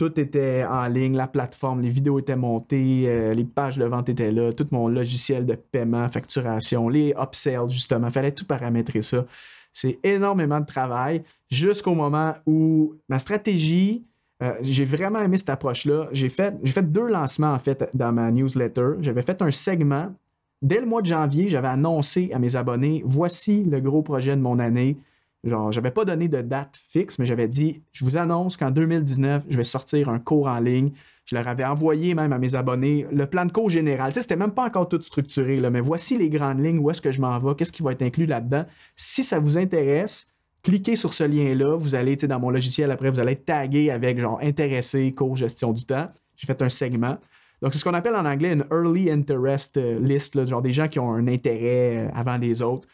tout 0.00 0.18
était 0.18 0.64
en 0.64 0.86
ligne, 0.86 1.14
la 1.14 1.26
plateforme, 1.26 1.82
les 1.82 1.90
vidéos 1.90 2.18
étaient 2.18 2.34
montées, 2.34 3.04
euh, 3.06 3.34
les 3.34 3.44
pages 3.44 3.76
de 3.76 3.84
vente 3.84 4.08
étaient 4.08 4.32
là, 4.32 4.50
tout 4.50 4.66
mon 4.70 4.88
logiciel 4.88 5.44
de 5.44 5.54
paiement, 5.54 6.08
facturation, 6.08 6.88
les 6.88 7.14
upsells, 7.20 7.68
justement. 7.68 8.06
Il 8.06 8.12
fallait 8.12 8.32
tout 8.32 8.46
paramétrer 8.46 9.02
ça. 9.02 9.26
C'est 9.74 9.98
énormément 10.02 10.58
de 10.58 10.64
travail 10.64 11.22
jusqu'au 11.50 11.94
moment 11.94 12.34
où 12.46 12.94
ma 13.10 13.18
stratégie, 13.18 14.06
euh, 14.42 14.54
j'ai 14.62 14.86
vraiment 14.86 15.20
aimé 15.20 15.36
cette 15.36 15.50
approche-là. 15.50 16.08
J'ai 16.12 16.30
fait, 16.30 16.54
j'ai 16.62 16.72
fait 16.72 16.90
deux 16.90 17.06
lancements, 17.06 17.52
en 17.52 17.58
fait, 17.58 17.90
dans 17.92 18.10
ma 18.10 18.30
newsletter. 18.30 18.92
J'avais 19.00 19.20
fait 19.20 19.42
un 19.42 19.50
segment. 19.50 20.14
Dès 20.62 20.80
le 20.80 20.86
mois 20.86 21.02
de 21.02 21.08
janvier, 21.08 21.50
j'avais 21.50 21.68
annoncé 21.68 22.30
à 22.32 22.38
mes 22.38 22.56
abonnés, 22.56 23.02
voici 23.04 23.64
le 23.64 23.80
gros 23.80 24.00
projet 24.00 24.34
de 24.34 24.40
mon 24.40 24.58
année. 24.58 24.96
Genre, 25.42 25.72
j'avais 25.72 25.90
pas 25.90 26.04
donné 26.04 26.28
de 26.28 26.42
date 26.42 26.78
fixe, 26.88 27.18
mais 27.18 27.24
j'avais 27.24 27.48
dit, 27.48 27.82
je 27.92 28.04
vous 28.04 28.16
annonce 28.16 28.56
qu'en 28.56 28.70
2019, 28.70 29.44
je 29.48 29.56
vais 29.56 29.62
sortir 29.62 30.08
un 30.10 30.18
cours 30.18 30.48
en 30.48 30.60
ligne. 30.60 30.92
Je 31.24 31.34
leur 31.34 31.48
avais 31.48 31.64
envoyé 31.64 32.14
même 32.14 32.32
à 32.32 32.38
mes 32.38 32.54
abonnés 32.54 33.06
le 33.10 33.26
plan 33.26 33.46
de 33.46 33.52
cours 33.52 33.70
général. 33.70 34.12
Tu 34.12 34.16
sais, 34.16 34.22
c'était 34.22 34.36
même 34.36 34.52
pas 34.52 34.64
encore 34.64 34.88
tout 34.88 35.00
structuré, 35.00 35.56
là, 35.56 35.70
mais 35.70 35.80
voici 35.80 36.18
les 36.18 36.28
grandes 36.28 36.64
lignes, 36.64 36.78
où 36.78 36.90
est-ce 36.90 37.00
que 37.00 37.10
je 37.10 37.20
m'en 37.20 37.38
vais, 37.38 37.54
qu'est-ce 37.54 37.72
qui 37.72 37.82
va 37.82 37.92
être 37.92 38.02
inclus 38.02 38.26
là-dedans. 38.26 38.66
Si 38.96 39.24
ça 39.24 39.38
vous 39.38 39.56
intéresse, 39.56 40.30
cliquez 40.62 40.96
sur 40.96 41.14
ce 41.14 41.24
lien-là. 41.24 41.76
Vous 41.76 41.94
allez, 41.94 42.16
tu 42.16 42.22
sais, 42.22 42.28
dans 42.28 42.40
mon 42.40 42.50
logiciel, 42.50 42.90
après, 42.90 43.10
vous 43.10 43.20
allez 43.20 43.32
être 43.32 43.46
tagué 43.46 43.90
avec 43.90 44.18
genre 44.18 44.40
intéressé, 44.42 45.12
cours 45.14 45.36
gestion 45.36 45.72
du 45.72 45.84
temps. 45.84 46.08
J'ai 46.36 46.46
fait 46.46 46.60
un 46.62 46.68
segment. 46.68 47.18
Donc, 47.62 47.72
c'est 47.72 47.78
ce 47.78 47.84
qu'on 47.84 47.94
appelle 47.94 48.16
en 48.16 48.24
anglais 48.24 48.52
une 48.52 48.64
early 48.70 49.10
interest 49.10 49.76
euh, 49.76 49.98
list, 50.00 50.46
genre 50.46 50.62
des 50.62 50.72
gens 50.72 50.88
qui 50.88 50.98
ont 50.98 51.12
un 51.12 51.28
intérêt 51.28 52.06
euh, 52.06 52.08
avant 52.14 52.38
les 52.38 52.62
autres. 52.62 52.88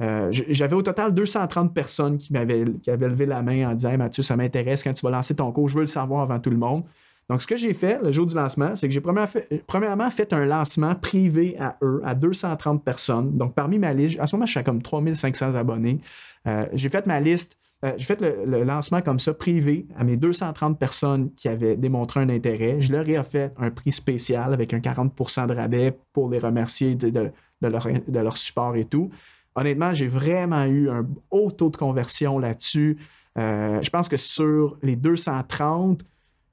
Euh, 0.00 0.28
j'avais 0.30 0.74
au 0.74 0.82
total 0.82 1.12
230 1.12 1.74
personnes 1.74 2.16
qui, 2.16 2.32
m'avaient, 2.32 2.64
qui 2.82 2.90
avaient 2.90 3.08
levé 3.08 3.26
la 3.26 3.42
main 3.42 3.70
en 3.70 3.74
disant 3.74 3.96
Mathieu, 3.98 4.22
ça 4.22 4.36
m'intéresse 4.36 4.82
quand 4.82 4.94
tu 4.94 5.04
vas 5.04 5.10
lancer 5.10 5.36
ton 5.36 5.52
cours, 5.52 5.68
je 5.68 5.74
veux 5.74 5.82
le 5.82 5.86
savoir 5.86 6.22
avant 6.22 6.40
tout 6.40 6.50
le 6.50 6.56
monde. 6.56 6.84
Donc, 7.30 7.42
ce 7.42 7.46
que 7.46 7.56
j'ai 7.56 7.74
fait 7.74 8.00
le 8.02 8.10
jour 8.10 8.26
du 8.26 8.34
lancement, 8.34 8.74
c'est 8.74 8.88
que 8.88 8.92
j'ai 8.92 9.00
premièrement 9.00 10.10
fait, 10.10 10.32
un 10.32 10.44
lancement 10.46 10.96
privé 10.96 11.56
à 11.60 11.76
eux, 11.80 12.02
à 12.04 12.16
230 12.16 12.82
personnes. 12.82 13.34
Donc, 13.34 13.54
parmi 13.54 13.78
ma 13.78 13.94
liste, 13.94 14.18
à 14.18 14.26
ce 14.26 14.34
moment, 14.34 14.46
je 14.46 14.50
suis 14.50 14.58
à 14.58 14.64
comme 14.64 14.82
3500 14.82 15.54
abonnés. 15.54 16.00
Euh, 16.48 16.66
j'ai 16.72 16.88
fait 16.88 17.06
ma 17.06 17.20
liste, 17.20 17.56
euh, 17.84 17.92
j'ai 17.96 18.04
fait 18.04 18.20
le, 18.20 18.64
lancement 18.64 19.00
comme 19.00 19.20
ça, 19.20 19.32
privé, 19.32 19.86
à 19.96 20.02
mes 20.02 20.16
230 20.16 20.76
personnes 20.76 21.32
qui 21.34 21.48
avaient 21.48 21.76
démontré 21.76 22.18
un 22.18 22.28
intérêt. 22.30 22.80
Je 22.80 22.90
leur 22.90 23.08
ai 23.08 23.22
fait 23.22 23.52
un 23.58 23.70
prix 23.70 23.92
spécial 23.92 24.52
avec 24.52 24.74
un 24.74 24.80
40% 24.80 25.46
de 25.46 25.54
rabais 25.54 25.96
pour 26.12 26.30
les 26.30 26.40
remercier 26.40 26.96
de, 26.96 27.30
leur, 27.60 27.86
de 27.86 28.18
leur 28.18 28.36
support 28.36 28.74
et 28.74 28.86
tout. 28.86 29.10
Honnêtement, 29.56 29.92
j'ai 29.92 30.06
vraiment 30.06 30.64
eu 30.64 30.88
un 30.88 31.06
haut 31.30 31.50
taux 31.50 31.70
de 31.70 31.76
conversion 31.76 32.38
là-dessus. 32.38 32.98
Euh, 33.38 33.80
je 33.82 33.90
pense 33.90 34.08
que 34.08 34.16
sur 34.16 34.78
les 34.82 34.96
230, 34.96 36.02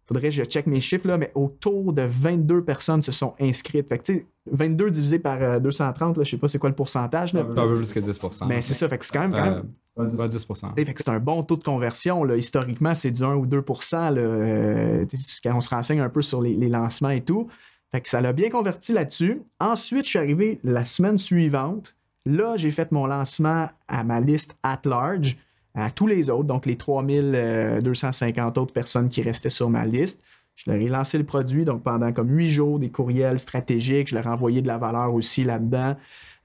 faudrait 0.06 0.30
que 0.30 0.32
je 0.32 0.44
check 0.44 0.68
mes 0.68 0.80
chiffres, 0.80 1.08
là, 1.08 1.18
mais 1.18 1.32
autour 1.36 1.94
de 1.94 2.04
22 2.04 2.64
personnes 2.64 3.02
se 3.02 3.12
sont 3.12 3.36
inscrites. 3.40 3.88
Fait 3.90 3.98
que, 3.98 4.04
tu 4.04 4.14
sais, 4.16 4.26
22 4.52 4.90
divisé 4.92 5.20
par 5.20 5.60
230, 5.60 6.18
là, 6.18 6.24
je 6.24 6.30
sais 6.32 6.38
pas 6.38 6.48
c'est 6.48 6.60
quoi 6.60 6.70
le 6.70 6.76
pourcentage. 6.76 7.34
Là. 7.34 7.42
Un 7.42 7.44
peu 7.44 7.78
plus 7.78 7.94
que 7.94 8.00
10 8.00 8.20
Mais 8.48 8.62
c'est 8.62 8.74
ça, 8.74 8.88
fait 8.88 8.98
que 8.98 9.06
c'est 9.06 9.14
quand 9.14 9.28
même. 9.28 9.32
Quand 9.32 10.04
même 10.04 10.28
10 10.28 10.48
fait 10.76 10.94
que 10.94 11.04
c'est 11.04 11.10
un 11.10 11.20
bon 11.20 11.44
taux 11.44 11.58
de 11.58 11.64
conversion. 11.64 12.24
Là. 12.24 12.38
Historiquement, 12.38 12.96
c'est 12.96 13.12
du 13.12 13.24
1 13.24 13.36
ou 13.36 13.46
2 13.46 13.64
là, 13.92 14.12
euh, 14.12 15.06
quand 15.44 15.56
on 15.56 15.62
se 15.62 15.70
renseigne 15.70 16.00
un 16.00 16.10
peu 16.10 16.22
sur 16.22 16.42
les, 16.42 16.56
les 16.56 16.70
lancements 16.70 17.10
et 17.10 17.22
tout. 17.22 17.48
Fait 17.92 18.02
que 18.02 18.10
ça 18.10 18.22
l'a 18.22 18.34
bien 18.34 18.50
converti 18.50 18.94
là-dessus. 18.94 19.42
Ensuite, 19.60 20.06
je 20.06 20.10
suis 20.10 20.20
arrivé 20.20 20.60
la 20.64 20.86
semaine 20.86 21.18
suivante. 21.18 21.97
Là, 22.28 22.58
j'ai 22.58 22.72
fait 22.72 22.92
mon 22.92 23.06
lancement 23.06 23.70
à 23.88 24.04
ma 24.04 24.20
liste 24.20 24.58
at 24.62 24.82
large 24.84 25.38
à 25.76 25.92
tous 25.92 26.08
les 26.08 26.30
autres, 26.30 26.44
donc 26.44 26.66
les 26.66 26.76
3250 26.76 28.58
autres 28.58 28.74
personnes 28.74 29.08
qui 29.08 29.22
restaient 29.22 29.50
sur 29.50 29.70
ma 29.70 29.86
liste. 29.86 30.22
Je 30.56 30.70
leur 30.70 30.82
ai 30.82 30.88
lancé 30.88 31.18
le 31.18 31.24
produit, 31.24 31.64
donc 31.64 31.84
pendant 31.84 32.12
comme 32.12 32.30
huit 32.32 32.50
jours, 32.50 32.80
des 32.80 32.90
courriels 32.90 33.40
stratégiques, 33.40 34.10
je 34.10 34.16
leur 34.16 34.26
ai 34.26 34.30
envoyé 34.30 34.62
de 34.62 34.68
la 34.68 34.78
valeur 34.78 35.14
aussi 35.14 35.46
là-dedans. 35.46 35.96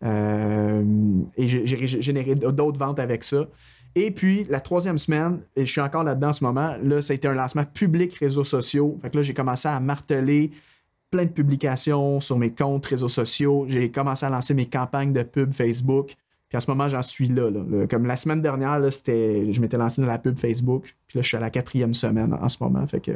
Euh, 0.05 0.85
et 1.37 1.49
j'ai 1.49 1.87
généré 1.87 2.37
d'autres 2.37 2.79
ventes 2.79 3.01
avec 3.01 3.25
ça. 3.25 3.49
Et 3.95 4.11
puis, 4.11 4.45
la 4.49 4.61
troisième 4.61 4.99
semaine, 4.99 5.41
et 5.57 5.67
je 5.67 5.73
suis 5.73 5.81
encore 5.81 6.05
là-dedans 6.05 6.29
en 6.29 6.35
ce 6.35 6.45
moment, 6.45 6.77
là, 6.83 7.03
ça 7.03 7.13
a 7.13 7.17
été 7.17 7.27
un 7.27 7.35
lancement 7.35 7.65
public 7.65 8.15
réseaux 8.15 8.45
sociaux. 8.45 8.99
Fait 9.03 9.11
que 9.11 9.17
là, 9.17 9.23
j'ai 9.23 9.35
commencé 9.35 9.67
à 9.67 9.81
marteler 9.81 10.53
plein 11.13 11.27
de 11.27 11.31
publications 11.31 12.21
sur 12.21 12.39
mes 12.39 12.51
comptes 12.51 12.87
réseaux 12.87 13.09
sociaux. 13.09 13.67
J'ai 13.69 13.91
commencé 13.91 14.27
à 14.27 14.31
lancer 14.31 14.55
mes 14.55 14.67
campagnes 14.67 15.13
de 15.13 15.23
pub 15.23 15.53
Facebook. 15.53 16.17
Puis 16.49 16.57
en 16.57 16.61
ce 16.61 16.71
moment, 16.71 16.89
j'en 16.89 17.03
suis 17.03 17.29
là, 17.29 17.51
Comme 17.89 18.07
la 18.07 18.17
semaine 18.17 18.43
dernière, 18.43 18.81
là, 18.81 18.89
je 18.91 19.61
m'étais 19.61 19.77
lancé 19.77 20.01
dans 20.01 20.09
la 20.09 20.19
pub 20.19 20.39
Facebook. 20.39 20.85
Puis 21.07 21.19
là, 21.19 21.23
je 21.23 21.29
suis 21.29 21.37
à 21.37 21.41
la 21.41 21.51
quatrième 21.51 21.95
semaine 21.95 22.35
en 22.35 22.49
ce 22.49 22.57
moment. 22.61 22.85
Fait 22.87 23.01
que 23.01 23.13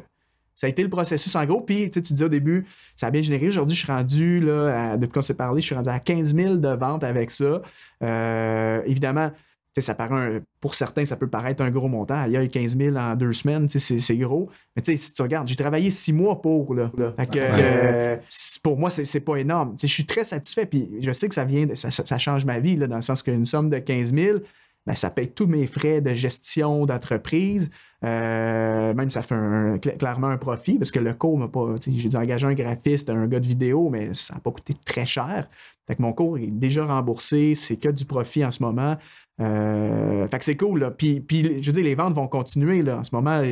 ça 0.55 0.67
a 0.67 0.71
été 0.71 0.83
le 0.83 0.91
processus 0.91 1.35
en 1.37 1.45
gros. 1.47 1.63
Puis 1.63 1.91
tu 1.91 2.01
disais 2.01 2.25
au 2.27 2.31
début, 2.31 2.67
ça 2.97 3.07
a 3.07 3.11
bien 3.11 3.23
généré. 3.23 3.47
Aujourd'hui, 3.49 3.75
je 3.75 3.85
suis 3.85 3.93
rendu, 3.93 4.41
là, 4.41 4.97
depuis 4.99 5.13
qu'on 5.13 5.23
s'est 5.23 5.35
parlé, 5.35 5.63
je 5.63 5.67
suis 5.67 5.75
rendu 5.75 5.89
à 5.89 5.99
15 5.99 6.35
000 6.35 6.57
de 6.57 6.69
ventes 6.69 7.05
avec 7.05 7.31
ça. 7.31 7.63
Euh, 8.03 8.83
évidemment, 8.87 9.33
ça 9.81 9.95
paraît 9.95 10.43
pour 10.61 10.75
certains, 10.75 11.05
ça 11.05 11.17
peut 11.17 11.29
paraître 11.29 11.63
un 11.63 11.71
gros 11.71 11.89
montant. 11.89 12.25
Il 12.25 12.33
y 12.33 12.37
a 12.37 12.47
15 12.47 12.77
000 12.77 12.97
en 12.97 13.15
deux 13.15 13.33
semaines, 13.33 13.69
c'est 13.69 14.17
gros. 14.17 14.51
Mais 14.75 14.97
si 14.97 15.13
tu 15.13 15.23
regardes, 15.23 15.49
j'ai 15.49 15.57
travaillé 15.57 15.91
six 15.91 16.13
mois 16.13 16.41
pour. 16.41 16.75
Là. 16.75 16.91
Euh, 16.99 18.17
pour 18.63 18.79
moi, 18.79 18.91
c'est 18.91 19.21
pas 19.21 19.37
énorme. 19.37 19.77
je 19.81 19.87
suis 19.87 20.07
très 20.07 20.25
satisfait. 20.25 20.67
Puis 20.67 20.91
je 21.01 21.13
sais 21.13 21.29
que 21.29 21.35
ça 21.35 21.45
vient, 21.45 21.67
ça, 21.75 22.19
change 22.19 22.45
ma 22.45 22.59
vie, 22.59 22.77
là, 22.77 22.87
dans 22.87 22.97
le 22.97 23.03
sens 23.03 23.23
qu'une 23.23 23.47
somme 23.47 23.71
de 23.71 23.79
15 23.79 24.15
000, 24.15 24.39
ben, 24.87 24.95
ça 24.95 25.11
paye 25.11 25.31
tous 25.31 25.47
mes 25.47 25.67
frais 25.67 26.01
de 26.01 26.15
gestion 26.15 26.87
d'entreprise. 26.87 27.71
Euh, 28.05 28.95
même 28.95 29.09
ça 29.09 29.23
fait 29.23 29.97
clairement 29.99 30.29
un 30.29 30.37
profit 30.37 30.79
parce 30.79 30.91
que 30.91 31.01
le 31.01 31.15
cours 31.15 31.39
m'a 31.39 31.49
pas. 31.49 31.75
J'ai 31.87 32.09
dû 32.09 32.17
engager 32.17 32.47
un 32.47 32.55
graphiste, 32.55 33.11
un 33.11 33.27
gars 33.27 33.41
de 33.41 33.47
vidéo, 33.47 33.89
mais 33.91 34.15
ça 34.15 34.35
n'a 34.35 34.41
pas 34.41 34.51
coûté 34.51 34.75
très 34.85 35.07
cher. 35.07 35.49
Fait 35.87 35.97
que 35.97 36.03
mon 36.03 36.13
cours 36.13 36.39
est 36.39 36.47
déjà 36.47 36.85
remboursé, 36.85 37.55
c'est 37.55 37.77
que 37.77 37.89
du 37.89 38.05
profit 38.05 38.45
en 38.45 38.51
ce 38.51 38.63
moment. 38.63 38.97
Euh, 39.41 40.27
fait 40.29 40.39
que 40.39 40.45
c'est 40.45 40.57
cool. 40.57 40.81
Là. 40.81 40.91
Puis, 40.91 41.21
puis, 41.21 41.63
je 41.63 41.71
veux 41.71 41.77
dire, 41.77 41.85
les 41.85 41.95
ventes 41.95 42.15
vont 42.15 42.29
continuer 42.29 42.83
là, 42.83 42.99
en 42.99 43.05
ce 43.05 43.15
moment. 43.15 43.43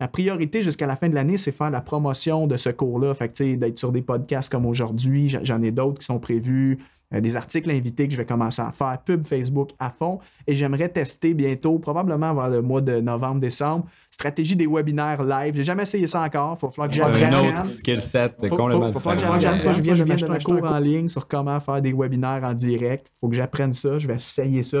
La 0.00 0.08
priorité 0.08 0.62
jusqu'à 0.62 0.86
la 0.86 0.96
fin 0.96 1.08
de 1.08 1.14
l'année, 1.14 1.36
c'est 1.36 1.52
faire 1.52 1.70
la 1.70 1.80
promotion 1.80 2.46
de 2.46 2.56
ce 2.56 2.70
cours-là. 2.70 3.14
Fait 3.14 3.28
que 3.28 3.54
d'être 3.54 3.78
sur 3.78 3.92
des 3.92 4.02
podcasts 4.02 4.50
comme 4.50 4.66
aujourd'hui, 4.66 5.28
j'en 5.42 5.62
ai 5.62 5.70
d'autres 5.70 6.00
qui 6.00 6.06
sont 6.06 6.18
prévus. 6.18 6.78
Euh, 7.14 7.20
des 7.20 7.36
articles 7.36 7.70
invités 7.70 8.06
que 8.06 8.12
je 8.12 8.18
vais 8.18 8.24
commencer 8.24 8.62
à 8.62 8.72
faire, 8.72 8.98
pub 9.04 9.24
Facebook 9.24 9.70
à 9.78 9.90
fond. 9.90 10.18
Et 10.46 10.54
j'aimerais 10.54 10.88
tester 10.88 11.34
bientôt, 11.34 11.78
probablement 11.78 12.34
vers 12.34 12.48
le 12.48 12.62
mois 12.62 12.80
de 12.80 13.00
novembre-décembre, 13.00 13.86
stratégie 14.10 14.56
des 14.56 14.66
webinaires 14.66 15.22
live. 15.22 15.54
J'ai 15.54 15.62
jamais 15.62 15.82
essayé 15.82 16.06
ça 16.06 16.22
encore. 16.22 16.58
Il 16.60 16.66
va 16.66 16.70
falloir 16.70 16.88
que 16.88 16.94
j'apprenne. 16.94 17.34
Un 17.34 17.60
autre 17.60 17.66
skill 17.66 18.00
set 18.00 18.36
complètement 18.48 18.90
différent. 18.90 19.38
Je 19.38 19.80
viens 19.80 19.94
de 19.94 20.04
mettre 20.04 20.30
un 20.30 20.38
cours 20.38 20.64
en 20.64 20.78
ligne 20.78 21.08
sur 21.08 21.28
comment 21.28 21.60
faire 21.60 21.82
des 21.82 21.92
webinaires 21.92 22.42
en 22.44 22.54
direct. 22.54 23.06
Il 23.16 23.18
faut 23.20 23.28
que 23.28 23.36
j'apprenne 23.36 23.72
ça. 23.72 23.98
Je 23.98 24.08
vais 24.08 24.14
essayer 24.14 24.62
ça. 24.62 24.78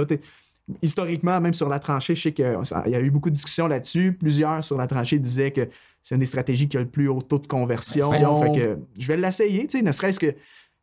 historiquement, 0.80 1.40
même 1.40 1.54
sur 1.54 1.68
la 1.68 1.78
tranchée, 1.78 2.14
je 2.14 2.22
sais 2.22 2.32
qu'il 2.32 2.46
y 2.86 2.94
a 2.94 3.00
eu 3.00 3.10
beaucoup 3.10 3.30
de 3.30 3.34
discussions 3.34 3.66
là-dessus. 3.66 4.16
Plusieurs 4.18 4.64
sur 4.64 4.78
la 4.78 4.86
tranchée 4.86 5.18
disaient 5.18 5.52
que 5.52 5.68
c'est 6.02 6.14
une 6.14 6.20
des 6.20 6.26
stratégies 6.26 6.68
qui 6.68 6.76
a 6.76 6.80
le 6.80 6.86
plus 6.86 7.08
haut 7.08 7.22
taux 7.22 7.38
de 7.38 7.46
conversion. 7.46 8.10
Fait 8.10 8.52
que 8.52 8.78
je 8.98 9.06
vais 9.06 9.16
l'essayer, 9.16 9.68
ne 9.82 9.92
serait-ce 9.92 10.18
que 10.18 10.34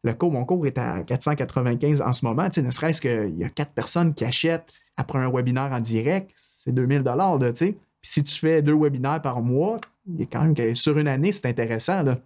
le 0.03 0.13
cours, 0.13 0.31
mon 0.31 0.45
cours 0.45 0.65
est 0.65 0.77
à 0.77 1.03
495 1.03 2.01
en 2.01 2.13
ce 2.13 2.25
moment. 2.25 2.45
Tu 2.45 2.55
sais, 2.55 2.61
ne 2.61 2.71
serait-ce 2.71 3.01
qu'il 3.01 3.37
y 3.37 3.43
a 3.43 3.49
quatre 3.49 3.71
personnes 3.71 4.13
qui 4.13 4.25
achètent 4.25 4.79
après 4.97 5.19
un 5.19 5.29
webinaire 5.29 5.71
en 5.71 5.79
direct, 5.79 6.31
c'est 6.35 6.71
2000 6.71 7.03
dollars. 7.03 7.39
Tu 7.39 7.45
sais. 7.55 7.77
Puis 8.01 8.11
si 8.11 8.23
tu 8.23 8.39
fais 8.39 8.61
deux 8.61 8.75
webinaires 8.75 9.21
par 9.21 9.41
mois, 9.41 9.77
il 10.07 10.21
est 10.21 10.25
quand 10.25 10.41
même 10.41 10.53
que 10.53 10.73
sur 10.73 10.97
une 10.97 11.07
année, 11.07 11.31
c'est 11.31 11.47
intéressant. 11.47 12.03
Là. 12.03 12.17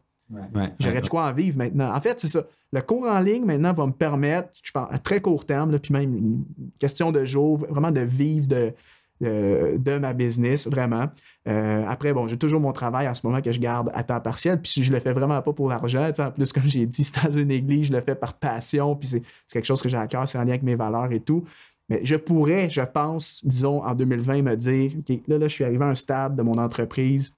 J'aurais 0.80 1.02
de 1.02 1.08
quoi 1.08 1.26
en 1.26 1.34
vivre 1.34 1.58
maintenant. 1.58 1.94
En 1.94 2.02
fait, 2.02 2.20
c'est 2.20 2.28
ça. 2.28 2.46
Le 2.72 2.82
cours 2.82 3.08
en 3.08 3.20
ligne, 3.20 3.46
maintenant, 3.46 3.74
va 3.74 3.86
me 3.86 3.92
permettre, 3.92 4.50
je 4.64 4.72
pense, 4.72 4.88
à 4.92 4.98
très 4.98 5.22
court 5.22 5.46
terme, 5.46 5.78
puis 5.80 5.94
même 5.94 6.16
une 6.16 6.44
question 6.80 7.12
de 7.12 7.24
jour, 7.26 7.60
vraiment 7.70 7.92
de 7.92 8.02
vivre 8.02 8.48
de, 8.48 8.74
euh, 9.22 9.78
de 9.78 9.98
ma 9.98 10.14
business, 10.14 10.68
vraiment. 10.68 11.06
Euh, 11.48 11.86
après, 11.88 12.14
bon, 12.14 12.28
j'ai 12.28 12.38
toujours 12.38 12.60
mon 12.60 12.72
travail 12.72 13.08
en 13.08 13.14
ce 13.14 13.26
moment 13.26 13.42
que 13.42 13.52
je 13.52 13.60
garde 13.60 13.92
à 13.94 14.04
temps 14.04 14.20
partiel, 14.20 14.62
puis 14.62 14.84
je 14.84 14.92
le 14.92 15.00
fais 15.00 15.14
vraiment 15.14 15.42
pas 15.42 15.54
pour 15.54 15.70
l'argent. 15.70 16.10
En 16.18 16.32
plus, 16.32 16.52
comme 16.52 16.64
j'ai 16.64 16.86
dit, 16.86 17.04
c'est 17.04 17.24
dans 17.24 17.32
une 17.32 17.52
église, 17.52 17.88
je 17.88 17.94
le 17.94 18.02
fais 18.02 18.16
par 18.16 18.34
passion, 18.34 18.96
puis 18.96 19.08
c'est 19.08 19.22
quelque 19.52 19.66
chose 19.66 19.82
que 19.82 19.90
j'ai 19.90 19.98
à 19.98 20.08
cœur, 20.08 20.28
c'est 20.28 20.38
en 20.38 20.42
lien 20.44 20.50
avec 20.50 20.64
mes 20.64 20.76
valeurs 20.76 21.12
et 21.12 21.20
tout. 21.20 21.46
Mais 21.90 22.02
je 22.04 22.16
pourrais, 22.16 22.70
je 22.70 22.82
pense, 22.82 23.46
disons, 23.46 23.84
en 23.84 23.94
2020, 23.94 24.42
me 24.42 24.56
dire, 24.56 24.92
OK, 24.98 25.20
là, 25.28 25.38
là, 25.38 25.48
je 25.48 25.54
suis 25.54 25.64
arrivé 25.64 25.84
à 25.84 25.90
un 25.90 25.96
stade 25.96 26.36
de 26.36 26.42
mon 26.42 26.58
entreprise 26.58 27.36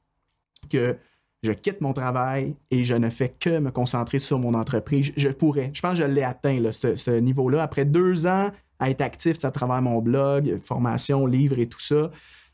que 0.69 0.95
je 1.43 1.51
quitte 1.51 1.81
mon 1.81 1.93
travail 1.93 2.55
et 2.71 2.83
je 2.83 2.95
ne 2.95 3.09
fais 3.09 3.29
que 3.29 3.59
me 3.59 3.71
concentrer 3.71 4.19
sur 4.19 4.39
mon 4.39 4.53
entreprise. 4.53 5.11
Je, 5.17 5.29
pourrais. 5.29 5.71
Je 5.73 5.81
pense 5.81 5.99
que 5.99 6.05
je 6.05 6.09
l'ai 6.09 6.23
atteint, 6.23 6.59
ce 6.71 7.11
niveau-là. 7.19 7.61
Après 7.61 7.85
deux 7.85 8.27
ans 8.27 8.49
à 8.79 8.89
être 8.89 9.01
actif 9.01 9.43
à 9.43 9.51
travers 9.51 9.81
mon 9.81 9.99
blog, 9.99 10.57
formation, 10.59 11.25
livres 11.25 11.59
et 11.59 11.67
tout 11.67 11.81
ça. 11.81 12.11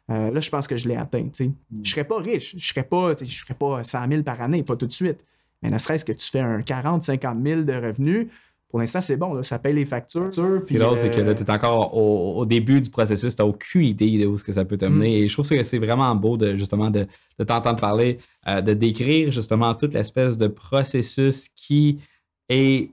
Euh, 0.09 0.31
là, 0.31 0.39
je 0.39 0.49
pense 0.49 0.67
que 0.67 0.75
je 0.75 0.87
l'ai 0.87 0.95
atteint. 0.95 1.27
Je 1.37 1.43
ne 1.43 1.49
mm. 1.71 1.85
serais 1.85 2.03
pas 2.03 2.17
riche, 2.17 2.51
je 2.51 2.55
ne 2.57 2.61
serais 2.61 2.83
pas, 2.83 3.15
je 3.19 3.25
serais 3.25 3.53
pas 3.53 3.83
100 3.83 4.07
000 4.09 4.23
par 4.23 4.41
année, 4.41 4.63
pas 4.63 4.75
tout 4.75 4.87
de 4.87 4.91
suite. 4.91 5.23
Mais 5.61 5.69
ne 5.69 5.77
serait-ce 5.77 6.03
que 6.03 6.11
tu 6.11 6.29
fais 6.29 6.39
un 6.39 6.61
40, 6.61 7.03
50 7.03 7.37
000 7.45 7.61
de 7.61 7.73
revenus, 7.73 8.27
pour 8.71 8.79
l'instant, 8.79 9.01
c'est 9.01 9.17
bon, 9.17 9.43
ça 9.43 9.59
paye 9.59 9.73
les 9.73 9.85
factures. 9.85 10.29
Puis 10.65 10.77
là, 10.77 10.95
c'est 10.95 11.11
que 11.11 11.19
là, 11.19 11.35
tu 11.35 11.43
es 11.43 11.51
encore 11.51 11.93
au, 11.93 12.45
début 12.45 12.79
du 12.79 12.89
processus, 12.89 13.35
tu 13.35 13.41
n'as 13.41 13.47
aucune 13.47 13.83
idée 13.83 14.17
de 14.17 14.25
où 14.25 14.37
ce 14.37 14.45
que 14.45 14.53
ça 14.53 14.63
peut 14.63 14.77
t'amener. 14.77 15.19
Mm. 15.19 15.23
Et 15.23 15.27
je 15.27 15.33
trouve 15.33 15.49
que 15.49 15.61
c'est 15.63 15.77
vraiment 15.77 16.15
beau 16.15 16.37
de 16.37 16.55
justement 16.55 16.89
de, 16.89 17.05
t'entendre 17.45 17.79
parler, 17.81 18.19
euh, 18.47 18.61
de 18.61 18.73
décrire 18.73 19.29
justement 19.29 19.75
toute 19.75 19.93
l'espèce 19.93 20.37
de 20.37 20.47
processus 20.47 21.49
qui 21.49 21.99
est 22.47 22.91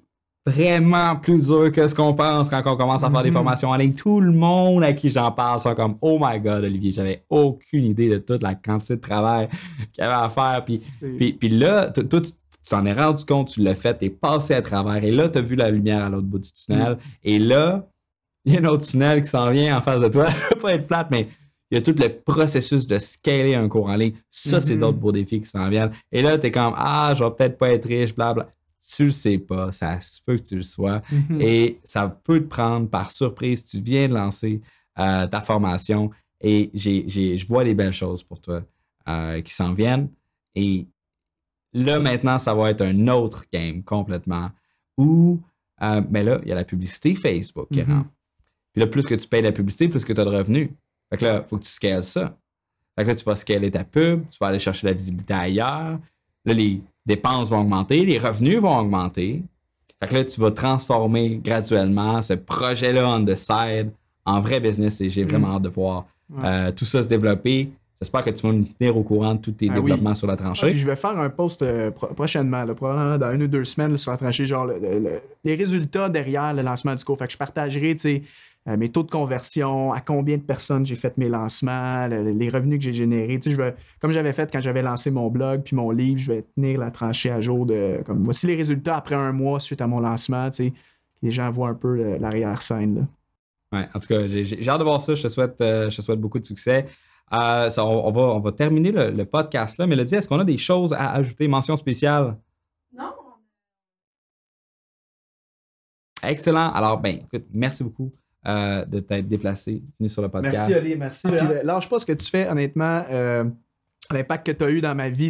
vraiment 0.49 1.16
plus 1.16 1.47
dur 1.47 1.70
que 1.73 1.87
ce 1.87 1.95
qu'on 1.95 2.15
pense 2.15 2.49
quand 2.49 2.62
on 2.65 2.77
commence 2.77 3.03
à 3.03 3.11
faire 3.11 3.23
des 3.23 3.31
mm-hmm. 3.31 3.33
formations 3.33 3.70
en 3.70 3.77
ligne. 3.77 3.95
Tout 3.95 4.20
le 4.20 4.33
monde 4.33 4.83
à 4.83 4.93
qui 4.93 5.09
j'en 5.09 5.31
parle 5.33 5.61
sont 5.61 5.75
comme 5.75 5.97
Oh 6.01 6.19
my 6.20 6.41
god, 6.41 6.65
Olivier, 6.65 6.91
j'avais 6.91 7.25
aucune 7.29 7.85
idée 7.85 8.09
de 8.09 8.19
toute 8.19 8.43
la 8.43 8.55
quantité 8.55 8.97
de 8.97 9.01
travail 9.01 9.49
qu'il 9.93 10.03
y 10.03 10.07
avait 10.07 10.25
à 10.25 10.29
faire. 10.29 10.65
Puis, 10.65 10.83
puis, 11.33 11.49
là, 11.49 11.91
toi, 11.91 12.20
tu 12.20 12.33
t'en 12.69 12.85
es 12.85 12.93
rendu 12.93 13.25
compte, 13.25 13.49
tu 13.49 13.62
l'as 13.62 13.75
fait, 13.75 13.95
t'es 13.95 14.11
passé 14.11 14.55
à 14.55 14.62
travers. 14.62 15.03
Et 15.03 15.11
là, 15.11 15.29
tu 15.29 15.39
as 15.39 15.43
vu 15.43 15.57
la 15.57 15.70
lumière 15.70 16.05
à 16.05 16.09
l'autre 16.09 16.27
bout 16.27 16.39
du 16.39 16.51
tunnel. 16.53 16.93
Mm. 16.93 16.99
Et 17.25 17.39
là, 17.39 17.89
il 18.45 18.55
y 18.55 18.57
a 18.57 18.61
un 18.61 18.65
autre 18.65 18.87
tunnel 18.87 19.23
qui 19.23 19.29
s'en 19.29 19.51
vient 19.51 19.77
en 19.77 19.81
face 19.81 20.01
de 20.01 20.09
toi. 20.09 20.29
Je 20.51 20.57
pas 20.57 20.75
être 20.75 20.87
plate, 20.87 21.09
mais 21.11 21.29
il 21.70 21.77
y 21.77 21.79
a 21.79 21.83
tout 21.83 21.95
le 21.99 22.09
processus 22.09 22.87
de 22.87 22.99
scaler 22.99 23.55
un 23.55 23.69
cours 23.69 23.89
en 23.89 23.97
ligne. 23.97 24.15
Ça, 24.31 24.61
c'est 24.61 24.75
mm-hmm. 24.75 24.79
d'autres 24.79 24.99
beaux 24.99 25.12
défis 25.12 25.41
qui 25.41 25.49
s'en 25.49 25.69
viennent. 25.69 25.91
Et 26.12 26.23
là, 26.23 26.39
tu 26.39 26.47
es 26.47 26.51
comme 26.51 26.75
Ah, 26.77 27.12
je 27.16 27.25
vais 27.25 27.31
peut-être 27.31 27.59
pas 27.59 27.70
être 27.70 27.87
riche, 27.87 28.15
blablabla 28.15 28.53
tu 28.81 29.07
le 29.07 29.11
sais 29.11 29.39
pas, 29.39 29.73
ça 29.73 30.01
se 30.01 30.21
peut 30.25 30.37
que 30.37 30.43
tu 30.43 30.57
le 30.57 30.63
sois. 30.63 31.03
Mhm. 31.11 31.41
Et 31.41 31.81
ça 31.85 32.09
peut 32.09 32.41
te 32.41 32.47
prendre 32.47 32.89
par 32.89 33.11
surprise. 33.11 33.65
Tu 33.65 33.81
viens 33.81 34.09
de 34.09 34.15
lancer 34.15 34.61
euh, 34.99 35.27
ta 35.27 35.41
formation 35.41 36.11
et 36.41 36.71
je 36.75 37.47
vois 37.47 37.65
les 37.65 37.75
belles 37.75 37.93
choses 37.93 38.23
pour 38.23 38.41
toi 38.41 38.63
euh, 39.09 39.41
qui 39.43 39.53
s'en 39.53 39.75
viennent. 39.75 40.09
Et 40.55 40.87
là, 41.73 41.99
maintenant, 41.99 42.39
ça 42.39 42.55
va 42.55 42.71
être 42.71 42.83
un 42.83 43.09
autre 43.09 43.45
game 43.53 43.83
complètement 43.83 44.51
où, 44.97 45.41
euh, 45.83 46.03
mais 46.11 46.23
là, 46.23 46.41
il 46.43 46.49
y 46.49 46.53
a 46.53 46.55
la 46.55 46.65
publicité 46.65 47.15
Facebook 47.15 47.69
qui 47.73 47.83
mhm. 47.83 47.93
rentre. 47.93 48.11
Puis 48.73 48.81
là, 48.81 48.87
plus 48.87 49.07
que 49.07 49.15
tu 49.15 49.27
payes 49.27 49.43
la 49.43 49.53
publicité, 49.53 49.89
plus 49.89 50.05
que 50.05 50.13
tu 50.13 50.21
as 50.21 50.25
de 50.25 50.31
revenus. 50.31 50.71
Fait 51.11 51.17
que 51.17 51.25
là, 51.25 51.43
il 51.45 51.49
faut 51.49 51.59
que 51.59 51.65
tu 51.65 51.71
scales 51.71 52.05
ça. 52.05 52.39
Fait 52.97 53.05
que 53.05 53.09
là, 53.09 53.15
tu 53.15 53.25
vas 53.25 53.37
scaler 53.37 53.71
ta 53.71 53.85
pub, 53.85 54.29
tu 54.29 54.39
vas 54.41 54.49
aller 54.49 54.59
chercher 54.59 54.87
la 54.87 54.93
visibilité 54.93 55.33
ailleurs. 55.33 55.99
Là, 56.45 56.55
les 56.55 56.83
dépenses 57.09 57.51
vont 57.51 57.62
augmenter, 57.62 58.05
les 58.05 58.18
revenus 58.18 58.59
vont 58.59 58.78
augmenter. 58.78 59.43
Fait 60.01 60.09
que 60.09 60.14
là, 60.14 60.24
tu 60.24 60.40
vas 60.40 60.52
transformer 60.52 61.40
graduellement 61.43 62.22
ce 62.22 62.35
projet-là 62.35 63.09
on 63.09 63.24
the 63.24 63.35
side 63.35 63.90
en 64.24 64.40
vrai 64.40 64.60
business 64.60 65.01
et 65.01 65.10
j'ai 65.10 65.24
mm. 65.24 65.28
vraiment 65.28 65.56
hâte 65.56 65.62
de 65.62 65.68
voir 65.68 66.06
euh, 66.44 66.70
tout 66.70 66.85
ça 66.85 67.02
se 67.02 67.09
développer. 67.09 67.70
J'espère 68.01 68.22
que 68.22 68.30
tu 68.30 68.47
vas 68.47 68.52
nous 68.52 68.64
tenir 68.64 68.97
au 68.97 69.02
courant 69.02 69.35
de 69.35 69.40
tous 69.40 69.51
tes 69.51 69.68
ah 69.70 69.74
développements 69.74 70.14
sur 70.14 70.28
la 70.28 70.36
tranchée. 70.36 70.72
je 70.72 70.86
vais 70.86 70.94
faire 70.94 71.18
un 71.18 71.30
post 71.30 71.62
euh, 71.62 71.90
prochainement, 71.90 72.64
probablement 72.74 73.18
dans 73.18 73.32
une 73.32 73.43
ou 73.43 73.48
deux 73.48 73.64
semaines 73.64 73.97
sur 73.97 74.12
la 74.12 74.18
tranchée, 74.18 74.47
genre 74.47 74.66
les 74.66 75.55
résultats 75.56 76.09
derrière 76.09 76.55
le 76.55 76.62
lancement 76.62 76.94
du 76.94 77.05
cours. 77.05 77.18
Fait 77.18 77.26
que 77.26 77.32
je 77.32 77.39
partagerai, 77.39 77.97
tu 77.97 77.98
sais, 77.98 78.22
euh, 78.69 78.77
mes 78.77 78.90
taux 78.90 79.03
de 79.03 79.11
conversion, 79.11 79.93
à 79.93 80.01
combien 80.01 80.36
de 80.36 80.43
personnes 80.43 80.85
j'ai 80.85 80.97
fait 80.97 81.16
mes 81.16 81.28
lancements, 81.28 82.07
les 82.07 82.49
revenus 82.49 82.78
que 82.78 82.85
j'ai 82.85 82.93
générés. 82.93 83.40
Tu 83.40 83.53
sais, 83.53 83.74
comme 84.01 84.11
j'avais 84.11 84.32
fait 84.32 84.51
quand 84.53 84.61
j'avais 84.61 84.82
lancé 84.82 85.11
mon 85.11 85.28
blog 85.28 85.62
puis 85.65 85.74
mon 85.74 85.90
livre, 85.90 86.20
je 86.20 86.32
vais 86.32 86.45
tenir 86.55 86.78
la 86.78 86.90
tranchée 86.90 87.31
à 87.31 87.40
jour 87.40 87.66
de 87.66 88.01
comme 88.05 88.23
voici 88.24 88.47
les 88.47 88.57
résultats 88.57 88.97
après 88.97 89.15
un 89.15 89.32
mois 89.32 89.59
suite 89.61 89.81
à 89.81 89.86
mon 89.86 90.01
lancement. 90.01 90.51
Tu 90.51 90.69
sais, 90.69 90.73
les 91.23 91.31
gens 91.31 91.51
voient 91.51 91.70
un 91.70 91.74
peu 91.74 92.16
l'arrière-scène. 92.19 93.09
Ouais, 93.73 93.86
en 93.95 94.01
tout 94.01 94.09
cas, 94.09 94.27
j'ai 94.27 94.69
hâte 94.69 94.78
de 94.78 94.85
voir 94.85 95.01
ça. 95.01 95.15
Je 95.15 95.23
te 95.23 95.28
souhaite, 95.28 95.61
euh, 95.61 95.90
je 95.90 95.97
te 95.97 96.03
souhaite 96.03 96.20
beaucoup 96.20 96.39
de 96.39 96.47
succès. 96.47 96.86
Euh, 97.32 97.69
on, 97.78 98.11
va, 98.11 98.23
on 98.23 98.40
va 98.40 98.53
terminer 98.53 98.90
le, 98.93 99.24
podcast 99.24 99.78
là. 99.78 99.86
Mélodie, 99.86 100.15
est-ce 100.15 100.27
qu'on 100.27 100.39
a 100.40 100.45
des 100.45 100.57
choses 100.57 100.95
à 100.95 101.12
ajouter? 101.12 101.47
Mention 101.49 101.77
spéciale? 101.77 102.39
Non. 102.97 103.12
Excellent. 106.23 106.70
Alors, 106.73 106.99
ben, 106.99 107.16
écoute, 107.16 107.47
merci 107.53 107.85
beaucoup 107.85 108.12
euh, 108.49 108.85
de 108.85 109.01
t'être 109.01 109.29
déplacé, 109.29 109.83
venu 109.99 110.09
sur 110.09 110.23
le 110.23 110.29
podcast. 110.29 110.57
Merci, 110.57 110.75
Ali, 110.75 110.97
merci. 110.97 111.29
Là, 111.29 111.62
lâche 111.62 111.89
pas 111.89 111.99
ce 111.99 112.07
que 112.07 112.12
tu 112.12 112.27
fais, 112.27 112.49
honnêtement 112.49 113.05
l'impact 114.11 114.47
que 114.47 114.53
tu 114.53 114.65
as 114.65 114.70
eu 114.70 114.81
dans 114.81 114.95
ma 114.95 115.11
vie, 115.11 115.29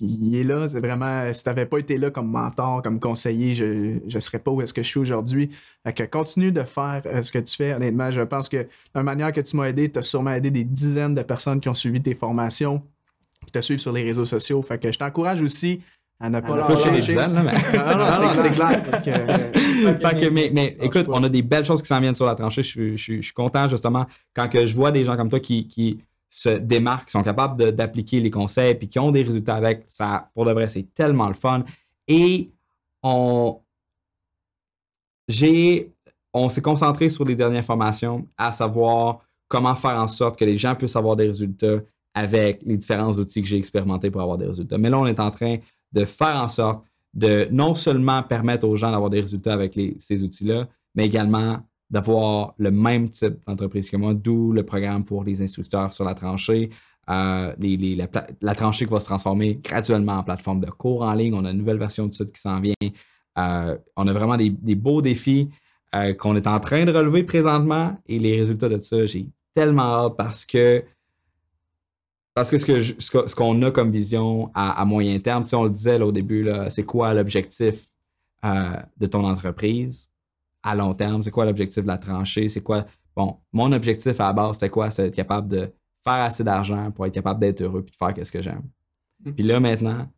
il 0.00 0.34
est 0.34 0.44
là. 0.44 0.68
C'est 0.68 0.80
vraiment, 0.80 1.32
si 1.32 1.42
tu 1.42 1.48
n'avais 1.48 1.66
pas 1.66 1.78
été 1.78 1.98
là 1.98 2.10
comme 2.10 2.30
mentor, 2.30 2.82
comme 2.82 3.00
conseiller, 3.00 3.54
je 3.54 4.14
ne 4.14 4.20
serais 4.20 4.38
pas 4.38 4.50
où 4.50 4.62
est-ce 4.62 4.72
que 4.72 4.82
je 4.82 4.88
suis 4.88 5.00
aujourd'hui. 5.00 5.50
que 5.84 6.02
continue 6.04 6.52
de 6.52 6.62
faire 6.62 7.02
euh, 7.06 7.22
ce 7.22 7.32
que 7.32 7.38
tu 7.38 7.56
fais. 7.56 7.74
Honnêtement, 7.74 8.10
je 8.10 8.20
pense 8.20 8.48
que 8.48 8.66
la 8.94 9.02
manière 9.02 9.32
que 9.32 9.40
tu 9.40 9.56
m'as 9.56 9.68
aidé, 9.68 9.90
tu 9.90 9.98
as 9.98 10.02
sûrement 10.02 10.32
aidé 10.32 10.50
des 10.50 10.64
dizaines 10.64 11.14
de 11.14 11.22
personnes 11.22 11.60
qui 11.60 11.68
ont 11.68 11.74
suivi 11.74 12.00
tes 12.00 12.14
formations, 12.14 12.82
qui 13.44 13.52
te 13.52 13.60
suivent 13.60 13.78
sur 13.78 13.92
les 13.92 14.02
réseaux 14.02 14.24
sociaux. 14.24 14.62
Fait 14.62 14.78
que 14.78 14.92
je 14.92 14.98
t'encourage 14.98 15.42
aussi 15.42 15.80
à 16.20 16.28
ne 16.28 16.40
pas 16.40 16.68
lâcher. 16.68 16.90
les 16.90 17.00
dizaines, 17.00 17.32
là, 17.32 17.42
mais... 17.42 17.52
non, 17.78 17.98
non, 17.98 18.34
c'est 18.34 18.52
clair. 18.52 18.84
fait 18.84 20.20
que, 20.20 20.28
mais, 20.28 20.50
mais 20.52 20.76
écoute, 20.80 21.06
on 21.08 21.24
a 21.24 21.28
des 21.30 21.40
belles 21.40 21.64
choses 21.64 21.80
qui 21.80 21.88
s'en 21.88 21.98
viennent 21.98 22.14
sur 22.14 22.26
la 22.26 22.34
tranchée. 22.34 22.62
Je, 22.62 22.94
je, 22.94 23.20
suis 23.20 23.32
content, 23.32 23.66
justement, 23.68 24.04
quand 24.34 24.48
que 24.48 24.66
je 24.66 24.76
vois 24.76 24.92
des 24.92 25.02
gens 25.04 25.16
comme 25.16 25.30
toi 25.30 25.40
qui, 25.40 25.66
qui 25.66 25.98
se 26.28 26.50
démarquent, 26.50 27.06
qui 27.06 27.12
sont 27.12 27.22
capables 27.22 27.72
d'appliquer 27.72 28.20
les 28.20 28.30
conseils, 28.30 28.74
puis 28.74 28.88
qui 28.88 28.98
ont 28.98 29.10
des 29.10 29.22
résultats 29.22 29.56
avec, 29.56 29.84
ça, 29.88 30.30
pour 30.34 30.44
de 30.44 30.52
vrai, 30.52 30.68
c'est 30.68 30.92
tellement 30.94 31.28
le 31.28 31.34
fun. 31.34 31.64
Et 32.06 32.50
on, 33.02 33.58
j'ai, 35.26 35.90
on 36.34 36.50
s'est 36.50 36.62
concentré 36.62 37.08
sur 37.08 37.24
les 37.24 37.34
dernières 37.34 37.64
formations, 37.64 38.28
à 38.36 38.52
savoir 38.52 39.20
comment 39.48 39.74
faire 39.74 39.98
en 39.98 40.06
sorte 40.06 40.38
que 40.38 40.44
les 40.44 40.58
gens 40.58 40.74
puissent 40.74 40.96
avoir 40.96 41.16
des 41.16 41.26
résultats 41.26 41.78
avec 42.12 42.60
les 42.66 42.76
différents 42.76 43.12
outils 43.12 43.40
que 43.40 43.48
j'ai 43.48 43.56
expérimentés 43.56 44.10
pour 44.10 44.20
avoir 44.20 44.36
des 44.36 44.46
résultats. 44.46 44.76
Mais 44.76 44.90
là, 44.90 44.98
on 44.98 45.06
est 45.06 45.18
en 45.18 45.30
train 45.30 45.56
de 45.92 46.04
faire 46.04 46.36
en 46.36 46.48
sorte 46.48 46.84
de 47.14 47.48
non 47.50 47.74
seulement 47.74 48.22
permettre 48.22 48.66
aux 48.66 48.76
gens 48.76 48.90
d'avoir 48.90 49.10
des 49.10 49.20
résultats 49.20 49.52
avec 49.52 49.78
ces 49.98 50.22
outils-là, 50.22 50.68
mais 50.94 51.06
également 51.06 51.58
d'avoir 51.90 52.54
le 52.58 52.70
même 52.70 53.10
type 53.10 53.34
d'entreprise 53.46 53.90
que 53.90 53.96
moi, 53.96 54.14
d'où 54.14 54.52
le 54.52 54.64
programme 54.64 55.04
pour 55.04 55.24
les 55.24 55.42
instructeurs 55.42 55.92
sur 55.92 56.04
la 56.04 56.14
tranchée. 56.14 56.70
Euh, 57.08 57.52
la, 58.40 58.54
tranchée 58.54 58.86
qui 58.86 58.92
va 58.92 59.00
se 59.00 59.06
transformer 59.06 59.56
graduellement 59.56 60.18
en 60.18 60.22
plateforme 60.22 60.60
de 60.60 60.70
cours 60.70 61.02
en 61.02 61.12
ligne. 61.14 61.34
On 61.34 61.44
a 61.44 61.50
une 61.50 61.58
nouvelle 61.58 61.78
version 61.78 62.06
de 62.06 62.14
ça 62.14 62.24
qui 62.24 62.40
s'en 62.40 62.60
vient. 62.60 62.74
Euh, 63.38 63.76
on 63.96 64.06
a 64.06 64.12
vraiment 64.12 64.36
des, 64.36 64.74
beaux 64.76 65.02
défis 65.02 65.50
euh, 65.94 66.14
qu'on 66.14 66.36
est 66.36 66.46
en 66.46 66.60
train 66.60 66.84
de 66.84 66.92
relever 66.92 67.24
présentement 67.24 67.98
et 68.06 68.20
les 68.20 68.38
résultats 68.38 68.68
de 68.68 68.78
ça, 68.78 69.04
j'ai 69.06 69.26
tellement 69.54 70.06
hâte 70.06 70.16
parce 70.16 70.44
que 70.44 70.84
parce 72.34 72.50
que 72.50 72.58
ce 72.58 73.34
qu'on 73.34 73.62
a 73.62 73.70
comme 73.70 73.90
vision 73.90 74.50
à, 74.54 74.84
moyen 74.84 75.18
terme, 75.18 75.44
on 75.52 75.64
le 75.64 75.70
disait 75.70 76.00
au 76.00 76.12
début, 76.12 76.48
c'est 76.68 76.84
quoi 76.84 77.12
l'objectif 77.14 77.86
de 78.44 79.06
ton 79.06 79.24
entreprise? 79.24 80.10
à 80.62 80.74
long 80.74 80.94
terme? 80.94 81.22
C'est 81.22 81.30
quoi 81.30 81.44
l'objectif 81.44 81.82
de 81.82 81.88
la 81.88 81.98
tranchée? 81.98 82.48
C'est 82.48 82.62
quoi? 82.62 82.84
Bon, 83.16 83.38
mon 83.52 83.72
objectif 83.72 84.20
à 84.20 84.28
la 84.28 84.32
base, 84.32 84.54
c'était 84.54 84.70
quoi? 84.70 84.90
C'est 84.90 85.04
d'être 85.04 85.14
capable 85.14 85.48
de 85.48 85.72
faire 86.02 86.14
assez 86.14 86.44
d'argent 86.44 86.90
pour 86.90 87.06
être 87.06 87.14
capable 87.14 87.40
d'être 87.40 87.60
heureux 87.60 87.82
puis 87.82 87.92
de 87.92 87.96
faire 87.96 88.26
ce 88.26 88.32
que 88.32 88.42
j'aime. 88.42 88.62
Mm. 89.24 89.32
Puis 89.32 89.44
là, 89.44 89.60
maintenant, 89.60 90.08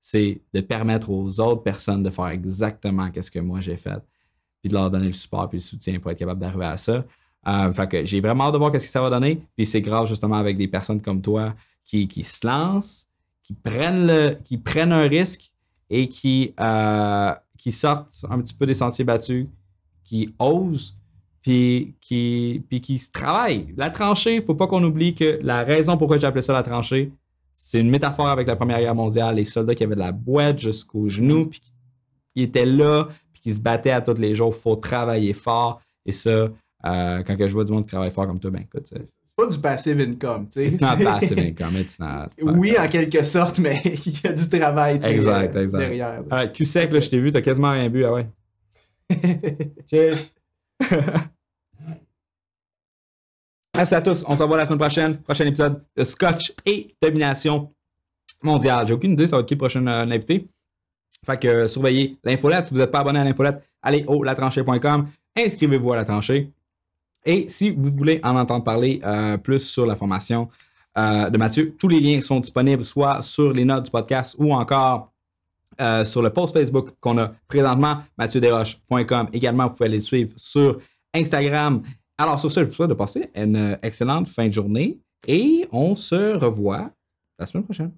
c'est 0.00 0.40
de 0.52 0.60
permettre 0.60 1.10
aux 1.10 1.40
autres 1.40 1.62
personnes 1.62 2.02
de 2.02 2.10
faire 2.10 2.28
exactement 2.28 3.08
ce 3.20 3.30
que 3.30 3.38
moi 3.38 3.60
j'ai 3.60 3.76
fait, 3.76 4.02
puis 4.60 4.68
de 4.68 4.74
leur 4.74 4.90
donner 4.90 5.06
le 5.06 5.12
support 5.12 5.48
puis 5.48 5.58
le 5.58 5.62
soutien 5.62 5.98
pour 6.00 6.10
être 6.10 6.18
capable 6.18 6.40
d'arriver 6.40 6.66
à 6.66 6.76
ça. 6.76 7.04
Euh, 7.48 7.72
fait 7.72 7.88
que 7.88 8.04
j'ai 8.04 8.20
vraiment 8.20 8.44
hâte 8.44 8.52
de 8.52 8.58
voir 8.58 8.72
ce 8.72 8.78
que 8.78 8.82
ça 8.84 9.00
va 9.00 9.10
donner. 9.10 9.42
Puis 9.56 9.66
c'est 9.66 9.80
grave 9.80 10.06
justement 10.06 10.36
avec 10.36 10.56
des 10.56 10.68
personnes 10.68 11.00
comme 11.00 11.22
toi 11.22 11.54
qui, 11.84 12.06
qui 12.06 12.22
se 12.22 12.46
lancent, 12.46 13.06
qui 13.42 13.54
prennent, 13.54 14.06
le, 14.06 14.36
qui 14.44 14.58
prennent 14.58 14.92
un 14.92 15.08
risque 15.08 15.52
et 15.88 16.08
qui, 16.08 16.54
euh, 16.60 17.34
qui 17.58 17.72
sortent 17.72 18.24
un 18.28 18.40
petit 18.40 18.54
peu 18.54 18.66
des 18.66 18.74
sentiers 18.74 19.04
battus, 19.04 19.46
qui 20.04 20.34
osent 20.38 20.96
puis 21.42 21.94
qui, 22.00 22.62
puis 22.68 22.80
qui 22.80 22.98
se 22.98 23.10
travaillent. 23.10 23.72
La 23.76 23.90
tranchée, 23.90 24.36
il 24.36 24.42
faut 24.42 24.54
pas 24.54 24.66
qu'on 24.66 24.84
oublie 24.84 25.14
que 25.14 25.38
la 25.42 25.64
raison 25.64 25.96
pourquoi 25.96 26.18
j'ai 26.18 26.26
appelé 26.26 26.42
ça 26.42 26.52
la 26.52 26.62
tranchée, 26.62 27.12
c'est 27.54 27.80
une 27.80 27.90
métaphore 27.90 28.28
avec 28.28 28.46
la 28.46 28.56
Première 28.56 28.80
Guerre 28.80 28.94
mondiale, 28.94 29.36
les 29.36 29.44
soldats 29.44 29.74
qui 29.74 29.84
avaient 29.84 29.94
de 29.94 30.00
la 30.00 30.12
boîte 30.12 30.58
jusqu'aux 30.58 31.08
genoux, 31.08 31.46
puis 31.46 31.60
qui 32.34 32.42
étaient 32.42 32.66
là, 32.66 33.08
puis 33.32 33.42
qui 33.42 33.52
se 33.52 33.60
battaient 33.60 33.90
à 33.90 34.00
tous 34.00 34.18
les 34.18 34.34
jours. 34.34 34.54
Faut 34.54 34.76
travailler 34.76 35.32
fort. 35.32 35.80
Et 36.06 36.12
ça, 36.12 36.48
euh, 36.86 37.22
quand 37.22 37.36
je 37.38 37.52
vois 37.52 37.64
du 37.64 37.72
monde 37.72 37.84
qui 37.84 37.90
travaille 37.90 38.10
fort 38.10 38.26
comme 38.26 38.40
toi, 38.40 38.50
ben 38.50 38.62
écoute, 38.62 38.86
c'est 38.88 39.36
pas 39.36 39.46
du 39.46 39.58
passive 39.58 40.00
income. 40.00 40.48
tu 40.48 40.60
sais. 40.60 40.66
It's 40.66 40.80
not 40.80 40.96
passive 41.04 41.38
income, 41.38 41.76
it's 41.76 41.98
not. 41.98 42.28
Oui, 42.40 42.74
en 42.78 42.88
quelque 42.88 43.22
sorte, 43.22 43.58
mais 43.58 43.80
il 44.06 44.20
y 44.22 44.26
a 44.26 44.32
du 44.32 44.48
travail 44.48 44.96
exact, 44.96 45.56
exact. 45.56 45.78
derrière. 45.78 46.22
tu 46.52 46.64
sais 46.64 46.88
que 46.88 46.94
là, 46.94 47.00
je 47.00 47.10
t'ai 47.10 47.18
vu, 47.18 47.32
t'as 47.32 47.42
quasiment 47.42 47.72
rien 47.72 47.88
bu, 47.88 48.04
ah 48.04 48.12
ouais. 48.12 48.26
Cheers. 49.90 50.32
Merci 53.76 53.94
à 53.94 54.02
tous. 54.02 54.24
On 54.28 54.36
se 54.36 54.42
revoit 54.42 54.56
la 54.56 54.66
semaine 54.66 54.78
prochaine. 54.78 55.16
Prochain 55.18 55.46
épisode 55.46 55.82
de 55.96 56.04
Scotch 56.04 56.52
et 56.66 56.94
Domination 57.00 57.72
mondiale. 58.42 58.86
J'ai 58.86 58.94
aucune 58.94 59.12
idée, 59.12 59.26
ça 59.26 59.36
va 59.36 59.40
être 59.40 59.48
qui 59.48 59.54
le 59.54 59.58
prochain 59.58 59.86
euh, 59.86 60.04
invité. 60.04 60.48
Fait 61.24 61.38
que 61.38 61.48
euh, 61.48 61.66
surveillez 61.66 62.18
l'infolette. 62.24 62.66
Si 62.66 62.74
vous 62.74 62.80
n'êtes 62.80 62.90
pas 62.90 63.00
abonné 63.00 63.20
à 63.20 63.24
l'infolette, 63.24 63.62
allez 63.82 64.04
au 64.06 64.22
latranchée.com. 64.22 65.08
Inscrivez-vous 65.36 65.92
à 65.92 65.96
la 65.96 66.04
tranchée. 66.04 66.52
Et 67.24 67.48
si 67.48 67.70
vous 67.70 67.90
voulez 67.94 68.20
en 68.22 68.36
entendre 68.36 68.64
parler 68.64 69.00
euh, 69.04 69.36
plus 69.36 69.60
sur 69.60 69.86
la 69.86 69.96
formation 69.96 70.48
de 70.96 71.38
Mathieu, 71.38 71.74
tous 71.78 71.88
les 71.88 71.98
liens 71.98 72.20
sont 72.20 72.40
disponibles 72.40 72.84
soit 72.84 73.22
sur 73.22 73.54
les 73.54 73.64
notes 73.64 73.86
du 73.86 73.90
podcast 73.90 74.36
ou 74.38 74.52
encore 74.52 75.10
euh, 75.80 76.04
sur 76.04 76.20
le 76.20 76.30
post 76.30 76.52
Facebook 76.52 76.90
qu'on 77.00 77.16
a 77.16 77.32
présentement, 77.48 77.98
mathieuderoche.com. 78.18 79.28
Également, 79.32 79.66
vous 79.66 79.76
pouvez 79.76 79.86
aller 79.86 79.96
le 79.96 80.02
suivre 80.02 80.32
sur 80.36 80.78
Instagram. 81.14 81.82
Alors, 82.18 82.38
sur 82.38 82.52
ce, 82.52 82.60
je 82.60 82.66
vous 82.66 82.72
souhaite 82.72 82.90
de 82.90 82.94
passer 82.94 83.30
une 83.34 83.78
excellente 83.82 84.28
fin 84.28 84.46
de 84.46 84.52
journée 84.52 84.98
et 85.26 85.66
on 85.72 85.96
se 85.96 86.36
revoit 86.36 86.90
la 87.38 87.46
semaine 87.46 87.64
prochaine. 87.64 87.92